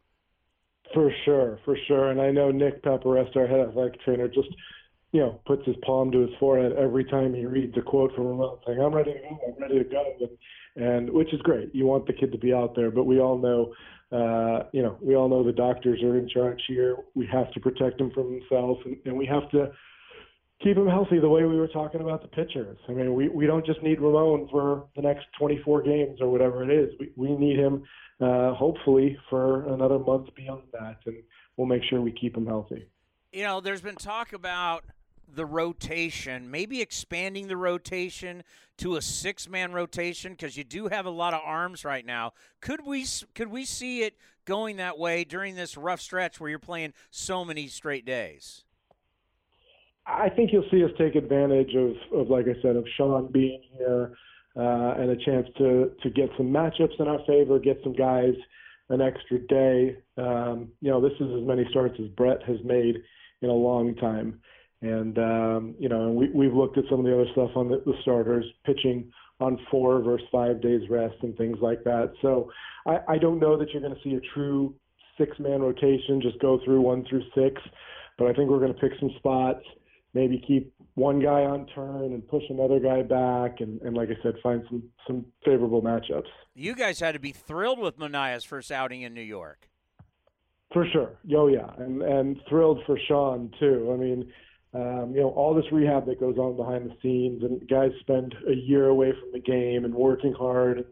For 0.94 1.12
sure, 1.24 1.58
for 1.64 1.76
sure. 1.86 2.10
And 2.10 2.20
I 2.20 2.30
know 2.30 2.50
Nick 2.50 2.82
Paparesta, 2.82 3.36
our 3.36 3.46
head 3.46 3.60
athletic 3.60 4.00
trainer, 4.02 4.28
just 4.28 4.48
you 5.12 5.20
know 5.20 5.40
puts 5.46 5.66
his 5.66 5.76
palm 5.84 6.10
to 6.12 6.20
his 6.20 6.30
forehead 6.40 6.72
every 6.72 7.04
time 7.04 7.34
he 7.34 7.46
reads 7.46 7.76
a 7.76 7.82
quote 7.82 8.14
from 8.14 8.26
Ramon 8.26 8.58
saying, 8.66 8.80
"I'm 8.80 8.94
ready 8.94 9.12
to 9.12 9.18
go. 9.18 9.38
I'm 9.46 9.62
ready 9.62 9.78
to 9.78 9.84
go," 9.84 10.14
and, 10.76 10.84
and 10.84 11.10
which 11.10 11.32
is 11.32 11.40
great. 11.42 11.74
You 11.74 11.86
want 11.86 12.06
the 12.06 12.12
kid 12.12 12.32
to 12.32 12.38
be 12.38 12.52
out 12.52 12.74
there, 12.74 12.90
but 12.90 13.04
we 13.04 13.20
all 13.20 13.38
know 13.38 13.74
uh, 14.10 14.64
you 14.72 14.82
know, 14.82 14.96
we 15.02 15.14
all 15.14 15.28
know 15.28 15.44
the 15.44 15.52
doctors 15.52 16.02
are 16.02 16.16
in 16.16 16.28
charge 16.28 16.60
here. 16.66 16.96
We 17.14 17.26
have 17.26 17.52
to 17.52 17.60
protect 17.60 17.98
them 17.98 18.10
from 18.12 18.38
themselves, 18.40 18.80
and, 18.86 18.96
and 19.04 19.16
we 19.16 19.26
have 19.26 19.50
to 19.50 19.70
keep 20.62 20.76
them 20.76 20.88
healthy 20.88 21.20
the 21.20 21.28
way 21.28 21.44
we 21.44 21.58
were 21.58 21.68
talking 21.68 22.00
about 22.00 22.22
the 22.22 22.28
pitchers. 22.28 22.78
I 22.88 22.92
mean, 22.92 23.14
we, 23.14 23.28
we 23.28 23.46
don't 23.46 23.66
just 23.66 23.82
need 23.82 24.00
Ramon 24.00 24.48
for 24.50 24.86
the 24.96 25.02
next 25.02 25.26
24 25.38 25.82
games 25.82 26.20
or 26.20 26.30
whatever 26.30 26.68
it 26.68 26.74
is. 26.74 26.90
We, 26.98 27.12
we 27.16 27.36
need 27.36 27.58
him, 27.58 27.82
uh, 28.20 28.54
hopefully, 28.54 29.18
for 29.30 29.66
another 29.72 29.98
month 29.98 30.34
beyond 30.34 30.62
that, 30.72 30.98
and 31.06 31.16
we'll 31.56 31.66
make 31.66 31.82
sure 31.88 32.00
we 32.00 32.12
keep 32.12 32.36
him 32.36 32.46
healthy. 32.46 32.88
You 33.32 33.44
know, 33.44 33.60
there's 33.60 33.82
been 33.82 33.96
talk 33.96 34.32
about– 34.32 34.84
the 35.34 35.46
rotation, 35.46 36.50
maybe 36.50 36.80
expanding 36.80 37.48
the 37.48 37.56
rotation 37.56 38.42
to 38.78 38.96
a 38.96 39.02
six-man 39.02 39.72
rotation 39.72 40.32
because 40.32 40.56
you 40.56 40.64
do 40.64 40.88
have 40.88 41.06
a 41.06 41.10
lot 41.10 41.34
of 41.34 41.40
arms 41.44 41.84
right 41.84 42.04
now. 42.04 42.32
Could 42.60 42.84
we 42.86 43.04
could 43.34 43.48
we 43.48 43.64
see 43.64 44.02
it 44.02 44.16
going 44.44 44.76
that 44.76 44.98
way 44.98 45.24
during 45.24 45.54
this 45.54 45.76
rough 45.76 46.00
stretch 46.00 46.40
where 46.40 46.48
you're 46.48 46.58
playing 46.58 46.94
so 47.10 47.44
many 47.44 47.68
straight 47.68 48.06
days? 48.06 48.64
I 50.06 50.30
think 50.30 50.52
you'll 50.52 50.68
see 50.70 50.82
us 50.82 50.90
take 50.96 51.16
advantage 51.16 51.74
of, 51.74 51.92
of 52.18 52.30
like 52.30 52.46
I 52.46 52.60
said, 52.62 52.76
of 52.76 52.86
Sean 52.96 53.30
being 53.30 53.62
here 53.76 54.14
uh, 54.58 54.94
and 54.98 55.10
a 55.10 55.16
chance 55.24 55.46
to 55.58 55.92
to 56.02 56.10
get 56.10 56.28
some 56.36 56.46
matchups 56.46 56.98
in 56.98 57.08
our 57.08 57.20
favor, 57.26 57.58
get 57.58 57.78
some 57.82 57.94
guys 57.94 58.34
an 58.90 59.00
extra 59.00 59.38
day. 59.46 59.96
Um, 60.16 60.68
you 60.80 60.90
know, 60.90 61.00
this 61.00 61.12
is 61.20 61.28
as 61.40 61.46
many 61.46 61.66
starts 61.70 61.94
as 62.00 62.08
Brett 62.08 62.42
has 62.44 62.58
made 62.64 62.96
in 63.42 63.50
a 63.50 63.54
long 63.54 63.94
time. 63.96 64.40
And 64.80 65.18
um, 65.18 65.74
you 65.78 65.88
know, 65.88 66.06
and 66.06 66.16
we 66.16 66.30
we've 66.30 66.54
looked 66.54 66.78
at 66.78 66.84
some 66.90 67.00
of 67.00 67.06
the 67.06 67.14
other 67.14 67.30
stuff 67.32 67.50
on 67.56 67.68
the, 67.68 67.82
the 67.84 67.94
starters 68.02 68.44
pitching 68.64 69.10
on 69.40 69.58
four 69.70 70.00
versus 70.02 70.26
five 70.32 70.60
days 70.60 70.82
rest 70.90 71.16
and 71.22 71.36
things 71.36 71.58
like 71.60 71.84
that. 71.84 72.12
So 72.22 72.50
I, 72.86 72.98
I 73.08 73.18
don't 73.18 73.38
know 73.38 73.56
that 73.56 73.70
you're 73.70 73.82
going 73.82 73.94
to 73.94 74.02
see 74.02 74.14
a 74.14 74.20
true 74.34 74.74
six 75.16 75.38
man 75.38 75.60
rotation 75.60 76.20
just 76.20 76.38
go 76.40 76.60
through 76.64 76.80
one 76.80 77.04
through 77.08 77.22
six, 77.34 77.60
but 78.18 78.26
I 78.26 78.32
think 78.32 78.50
we're 78.50 78.60
going 78.60 78.74
to 78.74 78.80
pick 78.80 78.92
some 78.98 79.10
spots, 79.18 79.64
maybe 80.14 80.42
keep 80.46 80.72
one 80.98 81.20
guy 81.20 81.44
on 81.44 81.66
turn 81.74 82.12
and 82.12 82.26
push 82.28 82.42
another 82.50 82.80
guy 82.80 83.02
back, 83.02 83.60
and, 83.60 83.80
and 83.82 83.96
like 83.96 84.08
I 84.08 84.22
said, 84.22 84.34
find 84.42 84.62
some 84.68 84.82
some 85.06 85.24
favorable 85.44 85.80
matchups. 85.80 86.26
You 86.54 86.74
guys 86.74 87.00
had 87.00 87.12
to 87.12 87.20
be 87.20 87.32
thrilled 87.32 87.78
with 87.78 87.98
Manaea's 87.98 88.44
first 88.44 88.72
outing 88.72 89.02
in 89.02 89.14
New 89.14 89.22
York. 89.22 89.68
For 90.72 90.86
sure, 90.92 91.18
oh 91.34 91.46
yeah, 91.46 91.70
and 91.78 92.02
and 92.02 92.40
thrilled 92.48 92.80
for 92.84 92.98
Sean 93.08 93.50
too. 93.58 93.90
I 93.92 93.96
mean, 93.96 94.32
um, 94.74 95.12
you 95.14 95.20
know, 95.20 95.30
all 95.30 95.54
this 95.54 95.70
rehab 95.72 96.06
that 96.06 96.20
goes 96.20 96.36
on 96.36 96.56
behind 96.56 96.90
the 96.90 96.94
scenes, 97.00 97.42
and 97.42 97.66
guys 97.68 97.90
spend 98.00 98.34
a 98.48 98.54
year 98.54 98.88
away 98.88 99.12
from 99.12 99.32
the 99.32 99.40
game 99.40 99.84
and 99.84 99.94
working 99.94 100.34
hard. 100.34 100.84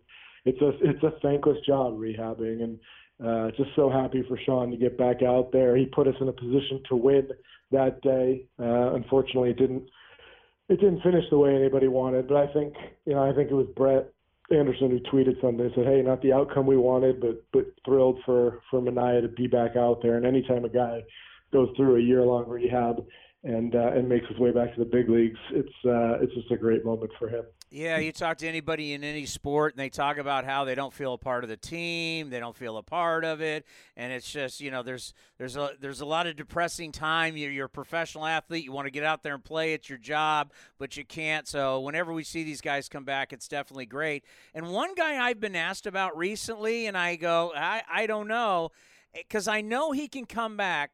It's 0.44 0.61
a 0.62 0.70
it's 0.80 1.02
a 1.02 1.12
thankless 1.20 1.59
job 1.66 1.98
rehabbing, 1.98 2.62
and 2.62 2.78
uh, 3.24 3.50
just 3.57 3.70
so 3.74 3.90
happy 3.90 4.24
for 4.28 4.38
Sean 4.46 4.70
to 4.70 4.76
get 4.76 4.96
back 4.96 5.22
out 5.22 5.50
there. 5.52 5.76
He 5.76 5.86
put 5.86 6.07
us 6.07 6.14
in 6.20 6.28
a 6.28 6.32
position 6.32 6.82
to 6.88 6.96
win 6.96 7.28
that 7.72 8.00
day. 8.02 8.46
Uh, 8.59 8.94
unfortunately, 8.94 9.50
it 9.50 9.59
didn't 9.59 9.82
it 10.68 10.80
didn't 10.80 11.02
finish 11.02 11.24
the 11.30 11.38
way 11.38 11.54
anybody 11.54 11.88
wanted, 11.88 12.28
but 12.28 12.36
I 12.36 12.52
think 12.52 12.74
you 13.04 13.14
know 13.14 13.22
I 13.22 13.34
think 13.34 13.50
it 13.50 13.54
was 13.54 13.66
Brett 13.76 14.12
Anderson 14.50 14.90
who 14.90 15.00
tweeted 15.00 15.40
something 15.40 15.70
said, 15.74 15.86
"Hey, 15.86 16.02
not 16.02 16.22
the 16.22 16.32
outcome 16.32 16.66
we 16.66 16.76
wanted, 16.76 17.20
but 17.20 17.42
but 17.52 17.66
thrilled 17.84 18.20
for 18.24 18.60
for 18.70 18.80
Manaea 18.80 19.22
to 19.22 19.28
be 19.28 19.46
back 19.46 19.76
out 19.76 20.02
there. 20.02 20.16
And 20.16 20.26
anytime 20.26 20.64
a 20.64 20.68
guy 20.68 21.02
goes 21.52 21.68
through 21.76 21.96
a 21.96 22.00
year 22.00 22.22
long 22.22 22.48
rehab." 22.48 23.04
and 23.46 23.76
uh, 23.76 23.92
and 23.92 24.08
makes 24.08 24.26
his 24.26 24.38
way 24.38 24.50
back 24.50 24.74
to 24.74 24.80
the 24.80 24.84
big 24.84 25.08
leagues. 25.08 25.38
It's 25.52 25.68
uh, 25.84 26.18
it's 26.20 26.34
just 26.34 26.50
a 26.50 26.56
great 26.56 26.84
moment 26.84 27.12
for 27.18 27.28
him. 27.28 27.44
Yeah, 27.76 27.98
you 27.98 28.10
talk 28.10 28.38
to 28.38 28.48
anybody 28.48 28.94
in 28.94 29.04
any 29.04 29.26
sport, 29.26 29.74
and 29.74 29.78
they 29.78 29.90
talk 29.90 30.16
about 30.16 30.46
how 30.46 30.64
they 30.64 30.74
don't 30.74 30.94
feel 30.94 31.12
a 31.12 31.18
part 31.18 31.44
of 31.44 31.50
the 31.50 31.58
team, 31.58 32.30
they 32.30 32.40
don't 32.40 32.56
feel 32.56 32.78
a 32.78 32.82
part 32.82 33.22
of 33.22 33.42
it, 33.42 33.66
and 33.98 34.14
it's 34.14 34.32
just 34.32 34.62
you 34.62 34.70
know 34.70 34.82
there's 34.82 35.12
there's 35.36 35.58
a 35.58 35.72
there's 35.78 36.00
a 36.00 36.06
lot 36.06 36.26
of 36.26 36.36
depressing 36.36 36.90
time. 36.90 37.36
You're, 37.36 37.50
you're 37.50 37.66
a 37.66 37.68
professional 37.68 38.24
athlete, 38.24 38.64
you 38.64 38.72
want 38.72 38.86
to 38.86 38.90
get 38.90 39.04
out 39.04 39.22
there 39.22 39.34
and 39.34 39.44
play, 39.44 39.74
it's 39.74 39.90
your 39.90 39.98
job, 39.98 40.52
but 40.78 40.96
you 40.96 41.04
can't. 41.04 41.46
So 41.46 41.80
whenever 41.80 42.14
we 42.14 42.24
see 42.24 42.44
these 42.44 42.62
guys 42.62 42.88
come 42.88 43.04
back, 43.04 43.34
it's 43.34 43.46
definitely 43.46 43.84
great. 43.84 44.24
And 44.54 44.70
one 44.70 44.94
guy 44.94 45.22
I've 45.22 45.38
been 45.38 45.54
asked 45.54 45.86
about 45.86 46.16
recently, 46.16 46.86
and 46.86 46.96
I 46.96 47.16
go, 47.16 47.52
I 47.54 47.82
I 47.92 48.06
don't 48.06 48.26
know, 48.26 48.70
eh, 49.14 49.18
because 49.18 49.48
I 49.48 49.60
know 49.60 49.92
he 49.92 50.08
can 50.08 50.24
come 50.24 50.56
back 50.56 50.92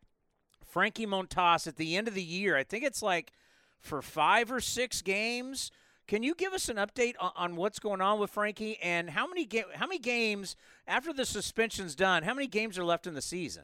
Frankie 0.65 1.07
Montas 1.07 1.69
at 1.69 1.77
the 1.77 1.97
end 1.97 2.09
of 2.09 2.15
the 2.15 2.25
year. 2.25 2.57
I 2.57 2.65
think 2.65 2.83
it's 2.83 3.03
like 3.03 3.31
for 3.79 4.03
five 4.03 4.51
or 4.51 4.61
six 4.61 5.01
games. 5.01 5.71
Can 6.13 6.23
you 6.23 6.35
give 6.35 6.53
us 6.53 6.69
an 6.69 6.77
update 6.77 7.15
on, 7.19 7.31
on 7.37 7.57
what's 7.57 7.79
going 7.79 8.03
on 8.03 8.21
with 8.21 8.29
Frankie 8.29 8.79
and 8.83 9.09
how 9.09 9.27
many 9.27 9.47
ga- 9.47 9.65
how 9.77 9.87
many 9.87 9.99
games 9.99 10.57
after 10.87 11.11
the 11.11 11.25
suspension's 11.25 11.95
done? 11.95 12.23
How 12.23 12.35
many 12.35 12.49
games 12.49 12.79
are 12.79 12.85
left 12.85 13.07
in 13.07 13.15
the 13.15 13.23
season? 13.23 13.63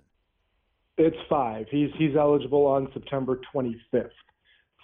It's 0.96 1.18
five. 1.28 1.66
He's 1.70 1.90
he's 1.98 2.16
eligible 2.16 2.64
on 2.64 2.88
September 2.94 3.38
25th, 3.54 4.08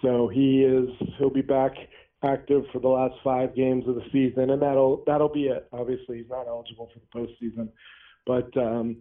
so 0.03 0.27
he 0.27 0.61
is 0.61 0.89
he'll 1.17 1.31
be 1.31 1.41
back 1.41 1.71
active 2.21 2.65
for 2.71 2.77
the 2.77 2.87
last 2.87 3.15
five 3.23 3.55
games 3.55 3.87
of 3.87 3.95
the 3.95 4.03
season, 4.11 4.51
and 4.51 4.61
that'll 4.61 5.03
that'll 5.07 5.33
be 5.33 5.45
it. 5.45 5.67
Obviously, 5.73 6.17
he's 6.17 6.29
not 6.29 6.47
eligible 6.47 6.91
for 6.93 6.99
the 6.99 7.27
postseason, 7.27 7.69
but 8.27 8.55
um, 8.61 8.97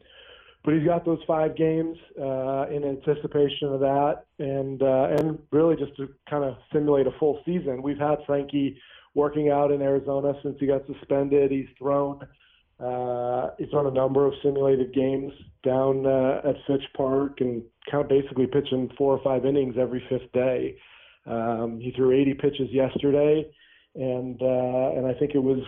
but 0.65 0.75
he's 0.75 0.85
got 0.87 1.05
those 1.05 1.21
five 1.27 1.57
games 1.57 1.97
uh, 2.19 2.67
in 2.71 2.85
anticipation 2.85 3.69
of 3.69 3.81
that, 3.81 4.25
and 4.39 4.83
uh, 4.83 5.09
and 5.19 5.39
really 5.53 5.77
just 5.77 5.95
to 5.97 6.09
kind 6.29 6.45
of 6.45 6.57
simulate 6.73 7.07
a 7.07 7.12
full 7.19 7.41
season. 7.45 7.83
We've 7.83 7.99
had 7.99 8.17
Frankie 8.27 8.79
working 9.15 9.51
out 9.51 9.71
in 9.71 9.83
Arizona 9.83 10.33
since 10.43 10.57
he 10.59 10.67
got 10.67 10.83
suspended. 10.87 11.51
He's 11.51 11.69
thrown 11.79 12.27
uh, 12.81 13.51
he's 13.59 13.69
thrown 13.71 13.87
a 13.87 13.91
number 13.91 14.27
of 14.27 14.35
simulated 14.43 14.93
games 14.93 15.33
down 15.62 16.07
uh, 16.07 16.41
at 16.45 16.57
Fitch 16.67 16.85
Park 16.97 17.41
and 17.41 17.62
kind 17.91 18.03
of 18.03 18.09
basically 18.09 18.47
pitching 18.47 18.91
four 18.99 19.17
or 19.17 19.23
five 19.23 19.47
innings 19.47 19.77
every 19.79 20.05
fifth 20.09 20.31
day. 20.33 20.77
Um, 21.27 21.79
he 21.81 21.93
threw 21.93 22.11
80 22.11 22.35
pitches 22.35 22.69
yesterday, 22.71 23.47
and 23.95 24.41
uh, 24.43 24.99
and 24.99 25.07
I 25.07 25.15
think 25.15 25.33
it 25.35 25.43
was 25.43 25.62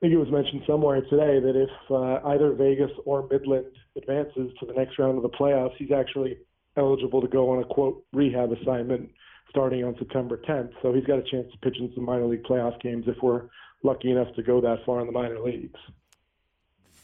think 0.00 0.12
it 0.12 0.16
was 0.16 0.30
mentioned 0.30 0.62
somewhere 0.66 1.00
today 1.02 1.40
that 1.40 1.56
if 1.56 1.90
uh, 1.90 2.26
either 2.28 2.52
Vegas 2.52 2.90
or 3.04 3.26
Midland 3.30 3.66
advances 3.96 4.52
to 4.60 4.66
the 4.66 4.72
next 4.72 4.98
round 4.98 5.16
of 5.16 5.22
the 5.22 5.28
playoffs, 5.28 5.76
he's 5.76 5.90
actually 5.90 6.38
eligible 6.76 7.20
to 7.20 7.28
go 7.28 7.50
on 7.50 7.62
a 7.62 7.64
quote 7.64 8.04
rehab 8.12 8.52
assignment 8.52 9.10
starting 9.50 9.82
on 9.84 9.96
September 9.98 10.40
10th. 10.48 10.70
So 10.82 10.92
he's 10.92 11.04
got 11.04 11.18
a 11.18 11.22
chance 11.22 11.50
to 11.52 11.58
pitch 11.58 11.76
in 11.80 11.90
some 11.94 12.04
minor 12.04 12.26
league 12.26 12.44
playoff 12.44 12.80
games 12.80 13.04
if 13.08 13.16
we're 13.22 13.48
lucky 13.82 14.10
enough 14.10 14.34
to 14.36 14.42
go 14.42 14.60
that 14.60 14.84
far 14.84 15.00
in 15.00 15.06
the 15.06 15.12
minor 15.12 15.40
leagues. 15.40 15.78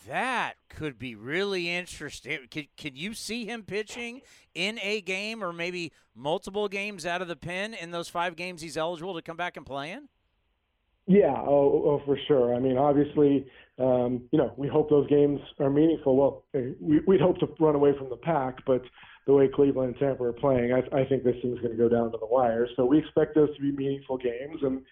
That 0.06 0.54
could 0.68 0.98
be 0.98 1.14
really 1.14 1.70
interesting. 1.70 2.40
Could, 2.50 2.68
could 2.76 2.98
you 2.98 3.14
see 3.14 3.46
him 3.46 3.62
pitching 3.62 4.20
in 4.54 4.78
a 4.82 5.00
game 5.00 5.42
or 5.42 5.52
maybe 5.52 5.92
multiple 6.14 6.68
games 6.68 7.06
out 7.06 7.22
of 7.22 7.28
the 7.28 7.36
pen 7.36 7.72
in 7.72 7.90
those 7.90 8.08
five 8.08 8.36
games 8.36 8.60
he's 8.60 8.76
eligible 8.76 9.14
to 9.14 9.22
come 9.22 9.38
back 9.38 9.56
and 9.56 9.64
play 9.64 9.92
in? 9.92 10.08
Yeah, 11.06 11.34
oh, 11.36 11.82
oh, 11.84 12.02
for 12.06 12.18
sure. 12.26 12.54
I 12.54 12.60
mean, 12.60 12.78
obviously, 12.78 13.46
um, 13.78 14.22
you 14.32 14.38
know, 14.38 14.54
we 14.56 14.68
hope 14.68 14.88
those 14.88 15.08
games 15.08 15.38
are 15.60 15.68
meaningful. 15.68 16.16
Well, 16.16 16.44
eh, 16.54 16.72
we, 16.80 17.00
would 17.06 17.20
hope 17.20 17.38
to 17.40 17.48
run 17.60 17.74
away 17.74 17.92
from 17.98 18.08
the 18.08 18.16
pack, 18.16 18.64
but 18.66 18.82
the 19.26 19.34
way 19.34 19.48
Cleveland 19.48 19.90
and 19.90 19.98
Tampa 19.98 20.24
are 20.24 20.32
playing, 20.32 20.72
I, 20.72 20.78
I 20.96 21.04
think 21.04 21.24
this 21.24 21.36
thing's 21.42 21.60
going 21.60 21.76
to 21.76 21.78
go 21.78 21.88
down 21.88 22.10
to 22.12 22.18
the 22.18 22.26
wire. 22.26 22.66
So 22.76 22.86
we 22.86 22.98
expect 22.98 23.34
those 23.34 23.54
to 23.54 23.60
be 23.60 23.72
meaningful 23.72 24.16
games, 24.16 24.60
and 24.62 24.82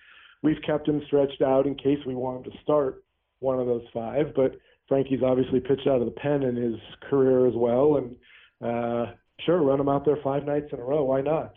we've 0.42 0.60
kept 0.66 0.86
him 0.86 1.02
stretched 1.06 1.40
out 1.40 1.66
in 1.66 1.74
case 1.76 1.98
we 2.06 2.14
want 2.14 2.44
him 2.44 2.52
to 2.52 2.58
start 2.62 3.04
one 3.40 3.58
of 3.58 3.66
those 3.66 3.84
five. 3.94 4.34
But 4.36 4.56
Frankie's 4.88 5.22
obviously 5.24 5.60
pitched 5.60 5.86
out 5.86 6.00
of 6.00 6.06
the 6.06 6.20
pen 6.20 6.42
in 6.42 6.56
his 6.56 6.76
career 7.08 7.46
as 7.46 7.54
well, 7.56 7.96
and 7.96 8.16
uh, 8.62 9.12
sure, 9.46 9.62
run 9.62 9.80
him 9.80 9.88
out 9.88 10.04
there 10.04 10.18
five 10.22 10.44
nights 10.44 10.68
in 10.72 10.78
a 10.78 10.84
row. 10.84 11.04
Why 11.04 11.22
not? 11.22 11.54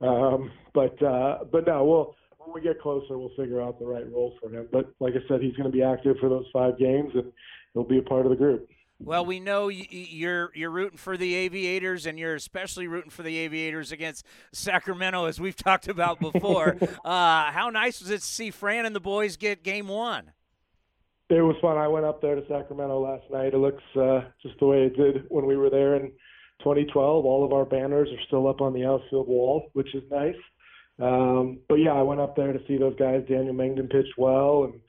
Um, 0.00 0.50
but 0.74 1.00
uh, 1.00 1.44
but 1.52 1.66
no, 1.68 1.84
we'll 1.84 2.16
when 2.44 2.54
we 2.54 2.60
get 2.60 2.80
closer, 2.80 3.18
we'll 3.18 3.34
figure 3.36 3.60
out 3.60 3.78
the 3.78 3.86
right 3.86 4.10
role 4.10 4.34
for 4.40 4.50
him. 4.50 4.68
But 4.72 4.92
like 5.00 5.14
I 5.14 5.26
said, 5.28 5.40
he's 5.40 5.54
going 5.56 5.70
to 5.70 5.76
be 5.76 5.82
active 5.82 6.16
for 6.18 6.28
those 6.28 6.46
five 6.52 6.78
games, 6.78 7.10
and 7.14 7.32
he'll 7.74 7.84
be 7.84 7.98
a 7.98 8.02
part 8.02 8.26
of 8.26 8.30
the 8.30 8.36
group. 8.36 8.68
Well, 9.04 9.24
we 9.26 9.40
know 9.40 9.68
you're 9.68 10.52
you're 10.54 10.70
rooting 10.70 10.98
for 10.98 11.16
the 11.16 11.34
Aviators, 11.34 12.06
and 12.06 12.18
you're 12.18 12.36
especially 12.36 12.86
rooting 12.86 13.10
for 13.10 13.24
the 13.24 13.36
Aviators 13.38 13.90
against 13.90 14.24
Sacramento, 14.52 15.24
as 15.24 15.40
we've 15.40 15.56
talked 15.56 15.88
about 15.88 16.20
before. 16.20 16.76
uh, 17.04 17.50
how 17.50 17.70
nice 17.70 18.00
was 18.00 18.10
it 18.10 18.20
to 18.20 18.26
see 18.26 18.50
Fran 18.50 18.86
and 18.86 18.94
the 18.94 19.00
boys 19.00 19.36
get 19.36 19.64
Game 19.64 19.88
One? 19.88 20.30
It 21.28 21.40
was 21.40 21.56
fun. 21.60 21.78
I 21.78 21.88
went 21.88 22.04
up 22.04 22.20
there 22.20 22.34
to 22.34 22.42
Sacramento 22.46 23.00
last 23.00 23.24
night. 23.30 23.54
It 23.54 23.58
looks 23.58 23.82
uh, 23.96 24.20
just 24.42 24.58
the 24.60 24.66
way 24.66 24.82
it 24.82 24.96
did 24.96 25.24
when 25.30 25.46
we 25.46 25.56
were 25.56 25.70
there 25.70 25.96
in 25.96 26.12
2012. 26.60 27.24
All 27.24 27.44
of 27.44 27.52
our 27.52 27.64
banners 27.64 28.08
are 28.08 28.22
still 28.26 28.46
up 28.46 28.60
on 28.60 28.72
the 28.72 28.84
outfield 28.84 29.28
wall, 29.28 29.70
which 29.72 29.94
is 29.94 30.02
nice. 30.10 30.36
Um, 31.00 31.58
but 31.68 31.76
yeah, 31.76 31.92
I 31.92 32.02
went 32.02 32.20
up 32.20 32.36
there 32.36 32.52
to 32.52 32.60
see 32.66 32.76
those 32.76 32.96
guys. 32.96 33.22
Daniel 33.28 33.54
Mengden 33.54 33.90
pitched 33.90 34.18
well, 34.18 34.64
and 34.64 34.80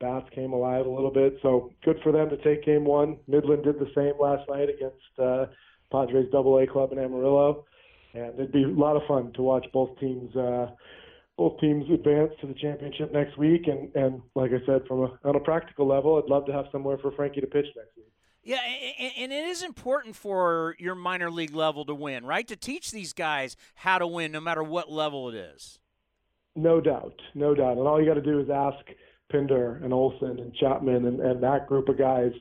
Bats 0.00 0.28
came 0.34 0.52
alive 0.52 0.86
a 0.86 0.90
little 0.90 1.12
bit. 1.12 1.38
So 1.42 1.72
good 1.84 1.98
for 2.02 2.12
them 2.12 2.28
to 2.30 2.36
take 2.38 2.64
game 2.64 2.84
one. 2.84 3.18
Midland 3.28 3.64
did 3.64 3.78
the 3.78 3.90
same 3.94 4.14
last 4.20 4.48
night 4.48 4.68
against 4.68 4.96
uh, 5.18 5.46
Padres 5.90 6.30
Double 6.32 6.58
A 6.58 6.66
club 6.66 6.92
in 6.92 6.98
Amarillo, 6.98 7.64
and 8.14 8.34
it'd 8.34 8.52
be 8.52 8.64
a 8.64 8.68
lot 8.68 8.96
of 8.96 9.02
fun 9.06 9.32
to 9.34 9.42
watch 9.42 9.66
both 9.72 9.98
teams. 10.00 10.34
Uh, 10.34 10.70
both 11.38 11.58
teams 11.60 11.84
advance 11.92 12.32
to 12.40 12.46
the 12.46 12.54
championship 12.54 13.12
next 13.12 13.38
week, 13.38 13.62
and, 13.66 13.94
and 13.94 14.20
like 14.34 14.50
I 14.50 14.64
said, 14.66 14.82
from 14.86 15.00
a, 15.00 15.18
on 15.24 15.36
a 15.36 15.40
practical 15.40 15.86
level, 15.88 16.20
I'd 16.22 16.30
love 16.30 16.44
to 16.46 16.52
have 16.52 16.66
somewhere 16.70 16.98
for 16.98 17.12
Frankie 17.12 17.40
to 17.40 17.46
pitch 17.46 17.66
next 17.74 17.96
week. 17.96 18.12
Yeah, 18.44 18.58
and 19.18 19.32
it 19.32 19.46
is 19.46 19.62
important 19.62 20.16
for 20.16 20.74
your 20.78 20.96
minor 20.96 21.30
league 21.30 21.54
level 21.54 21.84
to 21.84 21.94
win, 21.94 22.26
right? 22.26 22.46
To 22.48 22.56
teach 22.56 22.90
these 22.90 23.12
guys 23.12 23.56
how 23.76 23.98
to 23.98 24.06
win, 24.06 24.32
no 24.32 24.40
matter 24.40 24.64
what 24.64 24.90
level 24.90 25.28
it 25.28 25.36
is. 25.36 25.78
No 26.56 26.80
doubt, 26.80 27.14
no 27.34 27.54
doubt. 27.54 27.78
And 27.78 27.86
all 27.86 28.00
you 28.00 28.06
got 28.06 28.14
to 28.14 28.20
do 28.20 28.40
is 28.40 28.50
ask 28.50 28.84
Pinder 29.30 29.80
and 29.84 29.92
Olson 29.92 30.40
and 30.40 30.54
Chapman 30.54 31.06
and, 31.06 31.20
and 31.20 31.42
that 31.42 31.66
group 31.68 31.88
of 31.88 31.96
guys 31.96 32.32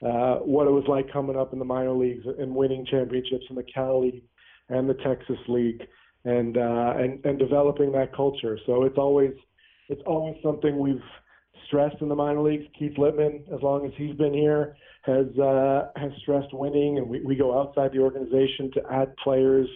uh, 0.00 0.36
what 0.36 0.68
it 0.68 0.70
was 0.70 0.84
like 0.86 1.12
coming 1.12 1.36
up 1.36 1.52
in 1.52 1.58
the 1.58 1.64
minor 1.64 1.92
leagues 1.92 2.24
and 2.38 2.54
winning 2.54 2.86
championships 2.86 3.44
in 3.50 3.56
the 3.56 3.64
Cal 3.64 4.02
League 4.02 4.22
and 4.68 4.88
the 4.88 4.94
Texas 4.94 5.38
League 5.48 5.82
and 6.24 6.56
uh, 6.56 6.94
and 6.96 7.24
and 7.24 7.38
developing 7.38 7.90
that 7.92 8.14
culture. 8.14 8.58
So 8.64 8.84
it's 8.84 8.96
always 8.96 9.32
it's 9.88 10.02
always 10.06 10.36
something 10.42 10.78
we've 10.78 11.02
stressed 11.66 12.00
in 12.00 12.08
the 12.08 12.14
minor 12.14 12.42
leagues. 12.42 12.64
Keith 12.78 12.96
Lieppman, 12.96 13.52
as 13.52 13.60
long 13.62 13.86
as 13.86 13.92
he's 13.96 14.14
been 14.14 14.34
here, 14.34 14.76
has 15.08 15.38
uh, 15.38 15.88
has 15.96 16.12
stressed 16.20 16.52
winning, 16.52 16.98
and 16.98 17.08
we, 17.08 17.20
we 17.20 17.34
go 17.34 17.58
outside 17.58 17.92
the 17.92 17.98
organization 17.98 18.70
to 18.74 18.82
add 18.90 19.16
players 19.16 19.68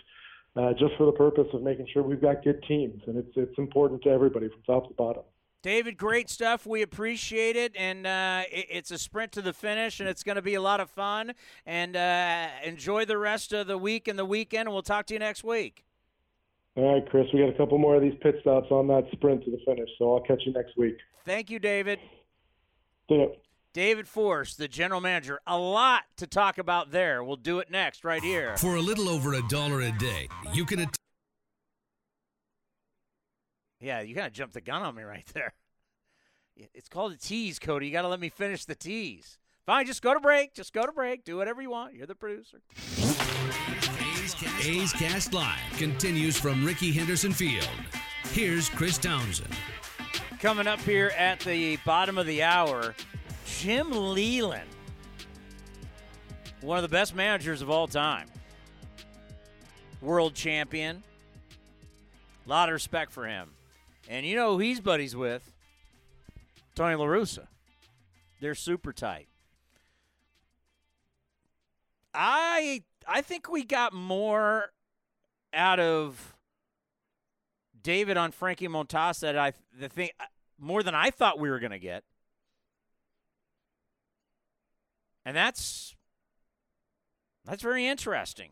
uh, 0.57 0.73
just 0.79 0.93
for 0.99 1.07
the 1.07 1.13
purpose 1.13 1.49
of 1.55 1.63
making 1.63 1.87
sure 1.93 2.03
we've 2.03 2.21
got 2.21 2.45
good 2.45 2.63
teams, 2.69 3.03
and 3.07 3.17
it's 3.17 3.33
it's 3.37 3.59
important 3.59 4.03
to 4.03 4.11
everybody 4.11 4.49
from 4.49 4.63
top 4.67 4.89
to 4.89 4.95
bottom. 4.95 5.23
David, 5.63 5.97
great 5.97 6.29
stuff. 6.29 6.67
We 6.67 6.83
appreciate 6.83 7.55
it, 7.55 7.73
and 7.77 8.07
uh, 8.07 8.43
it, 8.51 8.67
it's 8.69 8.91
a 8.91 8.99
sprint 8.99 9.33
to 9.33 9.43
the 9.43 9.53
finish, 9.53 10.01
and 10.01 10.09
it's 10.09 10.25
going 10.25 10.37
to 10.37 10.43
be 10.43 10.55
a 10.55 10.61
lot 10.61 10.81
of 10.81 10.91
fun. 10.91 11.35
And 11.65 11.97
uh, 11.97 12.49
enjoy 12.65 13.05
the 13.05 13.17
rest 13.17 13.53
of 13.53 13.69
the 13.69 13.79
week 13.79 14.09
and 14.09 14.19
the 14.19 14.25
weekend, 14.25 14.67
and 14.67 14.73
we'll 14.73 14.83
talk 14.83 15.07
to 15.07 15.15
you 15.15 15.21
next 15.21 15.45
week. 15.45 15.85
All 16.75 16.95
right, 16.95 17.09
Chris. 17.09 17.27
We 17.33 17.41
got 17.41 17.51
a 17.51 17.57
couple 17.57 17.79
more 17.79 17.95
of 17.95 18.03
these 18.03 18.15
pit 18.23 18.37
stops 18.41 18.69
on 18.71 18.89
that 18.89 19.05
sprint 19.13 19.45
to 19.45 19.51
the 19.51 19.59
finish, 19.65 19.89
so 19.99 20.15
I'll 20.15 20.23
catch 20.23 20.43
you 20.45 20.53
next 20.53 20.77
week. 20.77 20.97
Thank 21.25 21.49
you, 21.49 21.59
David. 21.59 22.01
See 23.09 23.17
ya. 23.17 23.27
David 23.73 24.07
Forst, 24.07 24.59
the 24.59 24.69
general 24.69 25.01
manager. 25.01 25.41
A 25.47 25.57
lot 25.59 26.03
to 26.17 26.27
talk 26.27 26.59
about 26.59 26.91
there. 26.91 27.25
We'll 27.25 27.37
do 27.37 27.59
it 27.59 27.71
next, 27.71 28.05
right 28.05 28.23
here. 28.23 28.57
For 28.59 28.77
a 28.77 28.81
little 28.81 29.09
over 29.09 29.35
a 29.35 29.43
dollar 29.49 29.81
a 29.81 29.93
day, 29.93 30.29
you 30.53 30.65
can. 30.65 30.81
Att- 30.81 30.97
yeah, 33.81 34.01
you 34.01 34.15
kind 34.15 34.27
of 34.27 34.33
jumped 34.33 34.55
the 34.55 34.61
gun 34.61 34.83
on 34.83 34.95
me 34.95 35.03
right 35.03 35.27
there. 35.35 35.55
It's 36.57 36.89
called 36.89 37.13
a 37.13 37.17
tease, 37.17 37.59
Cody. 37.59 37.87
You 37.87 37.93
got 37.93 38.03
to 38.03 38.09
let 38.09 38.21
me 38.21 38.29
finish 38.29 38.65
the 38.67 38.75
tease. 38.75 39.39
Fine, 39.65 39.87
just 39.87 40.03
go 40.03 40.13
to 40.13 40.21
break. 40.21 40.55
Just 40.55 40.73
go 40.73 40.85
to 40.85 40.93
break. 40.93 41.25
Do 41.25 41.37
whatever 41.37 41.63
you 41.63 41.71
want. 41.71 41.95
You're 41.95 42.07
the 42.07 42.15
producer. 42.15 42.61
A's 44.65 44.93
Cast 44.93 45.33
Live 45.33 45.59
continues 45.79 46.39
from 46.39 46.65
Rickey 46.65 46.93
Henderson 46.93 47.33
Field. 47.33 47.69
Here's 48.33 48.69
Chris 48.69 48.99
Townsend. 48.99 49.53
Coming 50.41 50.67
up 50.67 50.81
here 50.81 51.13
at 51.17 51.41
the 51.41 51.77
bottom 51.85 52.19
of 52.19 52.27
the 52.27 52.43
hour, 52.43 52.95
Jim 53.63 53.93
Leyland, 53.93 54.69
one 56.63 56.79
of 56.79 56.83
the 56.83 56.89
best 56.89 57.15
managers 57.15 57.63
of 57.63 57.71
all 57.71 57.87
time, 57.87 58.27
world 60.01 60.35
champion. 60.35 61.01
A 62.45 62.49
lot 62.49 62.69
of 62.69 62.73
respect 62.73 63.13
for 63.13 63.25
him. 63.25 63.51
And 64.09 64.27
you 64.27 64.35
know 64.35 64.55
who 64.55 64.59
he's 64.59 64.81
buddies 64.81 65.15
with? 65.15 65.53
Tony 66.75 66.97
La 66.97 67.05
Russa. 67.05 67.47
They're 68.41 68.57
super 68.57 68.93
tight. 68.93 69.29
I 72.13 72.83
I 73.07 73.21
think 73.21 73.49
we 73.49 73.63
got 73.63 73.93
more 73.93 74.73
out 75.55 75.79
of 75.79 76.35
David 77.81 78.17
on 78.17 78.33
Frankie 78.33 78.67
Montas 78.67 79.21
that 79.21 79.39
I 79.39 79.53
the 79.79 79.89
thing 79.89 80.11
uh, 80.19 80.25
more 80.59 80.83
than 80.83 80.97
I 80.97 81.11
thought 81.11 81.39
we 81.39 81.49
were 81.49 81.61
going 81.61 81.71
to 81.71 81.79
get. 81.79 82.03
And 85.25 85.37
that's 85.37 85.97
that's 87.45 87.63
very 87.63 87.87
interesting. 87.87 88.51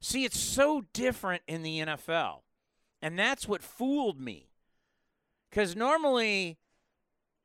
See, 0.00 0.24
it's 0.24 0.38
so 0.38 0.84
different 0.92 1.42
in 1.48 1.62
the 1.62 1.80
NFL. 1.80 2.40
And 3.00 3.18
that's 3.18 3.48
what 3.48 3.62
fooled 3.62 4.20
me. 4.20 4.50
Cuz 5.50 5.76
normally 5.76 6.58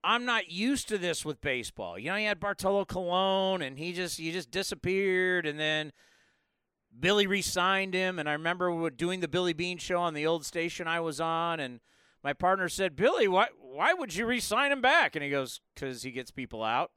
I'm 0.03 0.25
not 0.25 0.49
used 0.49 0.87
to 0.89 0.97
this 0.97 1.23
with 1.23 1.41
baseball. 1.41 1.97
You 1.99 2.09
know, 2.09 2.15
you 2.15 2.27
had 2.27 2.39
Bartolo 2.39 2.85
Colon 2.85 3.61
and 3.61 3.77
he 3.77 3.93
just 3.93 4.17
he 4.17 4.31
just 4.31 4.51
disappeared 4.51 5.45
and 5.45 5.59
then 5.59 5.91
Billy 6.97 7.27
re-signed 7.27 7.93
him 7.93 8.19
and 8.19 8.27
I 8.27 8.33
remember 8.33 8.89
doing 8.89 9.19
the 9.19 9.27
Billy 9.27 9.53
Beane 9.53 9.77
show 9.77 9.99
on 9.99 10.13
the 10.13 10.25
old 10.25 10.45
station 10.45 10.87
I 10.87 10.99
was 10.99 11.21
on 11.21 11.59
and 11.59 11.79
my 12.23 12.33
partner 12.33 12.69
said, 12.69 12.95
"Billy, 12.95 13.27
why 13.27 13.47
why 13.59 13.93
would 13.93 14.13
you 14.13 14.25
re-sign 14.25 14.71
him 14.71 14.81
back?" 14.81 15.15
And 15.15 15.23
he 15.23 15.29
goes, 15.29 15.61
"Cuz 15.75 16.03
he 16.03 16.11
gets 16.11 16.31
people 16.31 16.63
out." 16.63 16.91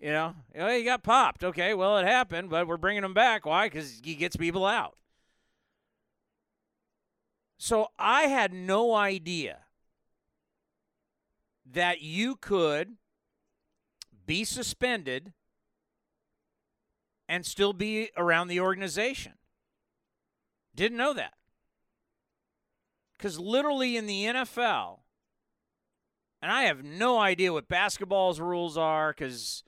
You 0.00 0.10
know, 0.10 0.34
oh, 0.58 0.70
he 0.70 0.82
got 0.82 1.02
popped. 1.02 1.44
Okay, 1.44 1.74
well, 1.74 1.98
it 1.98 2.06
happened, 2.06 2.50
but 2.50 2.66
we're 2.66 2.76
bringing 2.76 3.04
him 3.04 3.14
back. 3.14 3.44
Why? 3.44 3.68
Cuz 3.68 4.00
he 4.02 4.14
gets 4.14 4.36
people 4.36 4.64
out. 4.64 4.96
So 7.58 7.88
I 7.98 8.22
had 8.22 8.54
no 8.54 8.94
idea 8.94 9.58
that 11.66 12.00
you 12.00 12.36
could 12.36 12.96
be 14.26 14.44
suspended 14.44 15.34
and 17.28 17.44
still 17.44 17.72
be 17.72 18.10
around 18.16 18.48
the 18.48 18.60
organization. 18.60 19.34
Didn't 20.74 20.96
know 20.96 21.12
that. 21.12 21.34
Because 23.16 23.38
literally 23.38 23.96
in 23.96 24.06
the 24.06 24.24
NFL, 24.24 25.00
and 26.40 26.50
I 26.50 26.62
have 26.62 26.82
no 26.82 27.18
idea 27.18 27.52
what 27.52 27.68
basketball's 27.68 28.40
rules 28.40 28.78
are, 28.78 29.12
because 29.12 29.62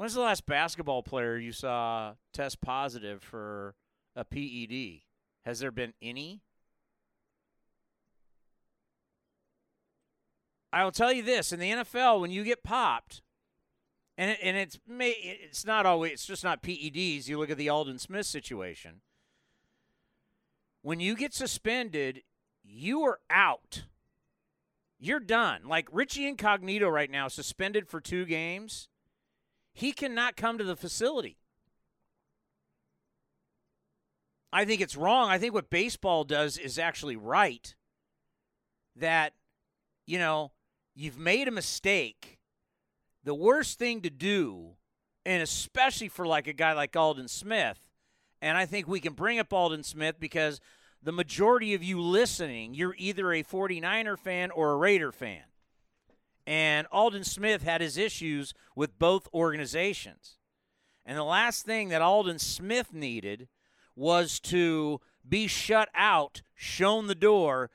when's 0.00 0.14
the 0.14 0.20
last 0.22 0.46
basketball 0.46 1.02
player 1.02 1.36
you 1.36 1.52
saw 1.52 2.14
test 2.32 2.62
positive 2.62 3.22
for 3.22 3.74
a 4.16 4.24
PED? 4.24 5.02
Has 5.44 5.58
there 5.58 5.70
been 5.70 5.92
any? 6.00 6.40
I 10.72 10.84
will 10.84 10.90
tell 10.90 11.12
you 11.12 11.22
this: 11.22 11.52
in 11.52 11.60
the 11.60 11.70
NFL, 11.70 12.18
when 12.18 12.30
you 12.30 12.44
get 12.44 12.64
popped, 12.64 13.20
and 14.16 14.30
it, 14.30 14.38
and 14.42 14.56
it's 14.56 14.78
may 14.88 15.10
it's 15.10 15.66
not 15.66 15.84
always 15.84 16.12
it's 16.12 16.26
just 16.26 16.44
not 16.44 16.62
PEDs. 16.62 17.28
You 17.28 17.38
look 17.38 17.50
at 17.50 17.58
the 17.58 17.68
Aldon 17.68 17.98
Smith 17.98 18.24
situation. 18.24 19.02
When 20.80 20.98
you 20.98 21.14
get 21.14 21.34
suspended, 21.34 22.22
you 22.64 23.02
are 23.02 23.18
out. 23.28 23.84
You're 24.98 25.20
done. 25.20 25.64
Like 25.66 25.88
Richie 25.92 26.26
Incognito 26.26 26.88
right 26.88 27.10
now, 27.10 27.28
suspended 27.28 27.86
for 27.86 28.00
two 28.00 28.24
games. 28.24 28.88
He 29.72 29.92
cannot 29.92 30.36
come 30.36 30.58
to 30.58 30.64
the 30.64 30.76
facility. 30.76 31.38
I 34.52 34.64
think 34.64 34.80
it's 34.80 34.96
wrong. 34.96 35.30
I 35.30 35.38
think 35.38 35.54
what 35.54 35.70
baseball 35.70 36.24
does 36.24 36.58
is 36.58 36.78
actually 36.78 37.16
right. 37.16 37.74
That, 38.96 39.34
you 40.06 40.18
know, 40.18 40.52
you've 40.94 41.18
made 41.18 41.46
a 41.48 41.52
mistake, 41.52 42.38
the 43.22 43.34
worst 43.34 43.78
thing 43.78 44.00
to 44.02 44.10
do, 44.10 44.76
and 45.24 45.42
especially 45.42 46.08
for 46.08 46.26
like 46.26 46.48
a 46.48 46.52
guy 46.52 46.72
like 46.72 46.96
Aldon 46.96 47.28
Smith, 47.28 47.78
and 48.42 48.58
I 48.58 48.66
think 48.66 48.88
we 48.88 49.00
can 49.00 49.12
bring 49.12 49.38
up 49.38 49.52
Aldon 49.52 49.84
Smith 49.84 50.16
because 50.18 50.60
the 51.02 51.12
majority 51.12 51.74
of 51.74 51.82
you 51.82 52.00
listening, 52.00 52.74
you're 52.74 52.96
either 52.98 53.32
a 53.32 53.44
49er 53.44 54.18
fan 54.18 54.50
or 54.50 54.72
a 54.72 54.76
Raider 54.76 55.12
fan. 55.12 55.44
And 56.46 56.86
Aldon 56.90 57.24
Smith 57.24 57.62
had 57.62 57.80
his 57.80 57.96
issues 57.96 58.54
with 58.74 58.98
both 58.98 59.28
organizations. 59.32 60.36
And 61.04 61.16
the 61.16 61.24
last 61.24 61.64
thing 61.64 61.88
that 61.88 62.02
Aldon 62.02 62.38
Smith 62.38 62.92
needed 62.92 63.48
was 63.94 64.40
to 64.40 65.00
be 65.28 65.46
shut 65.46 65.88
out, 65.94 66.42
shown 66.54 67.06
the 67.06 67.14
door. 67.14 67.70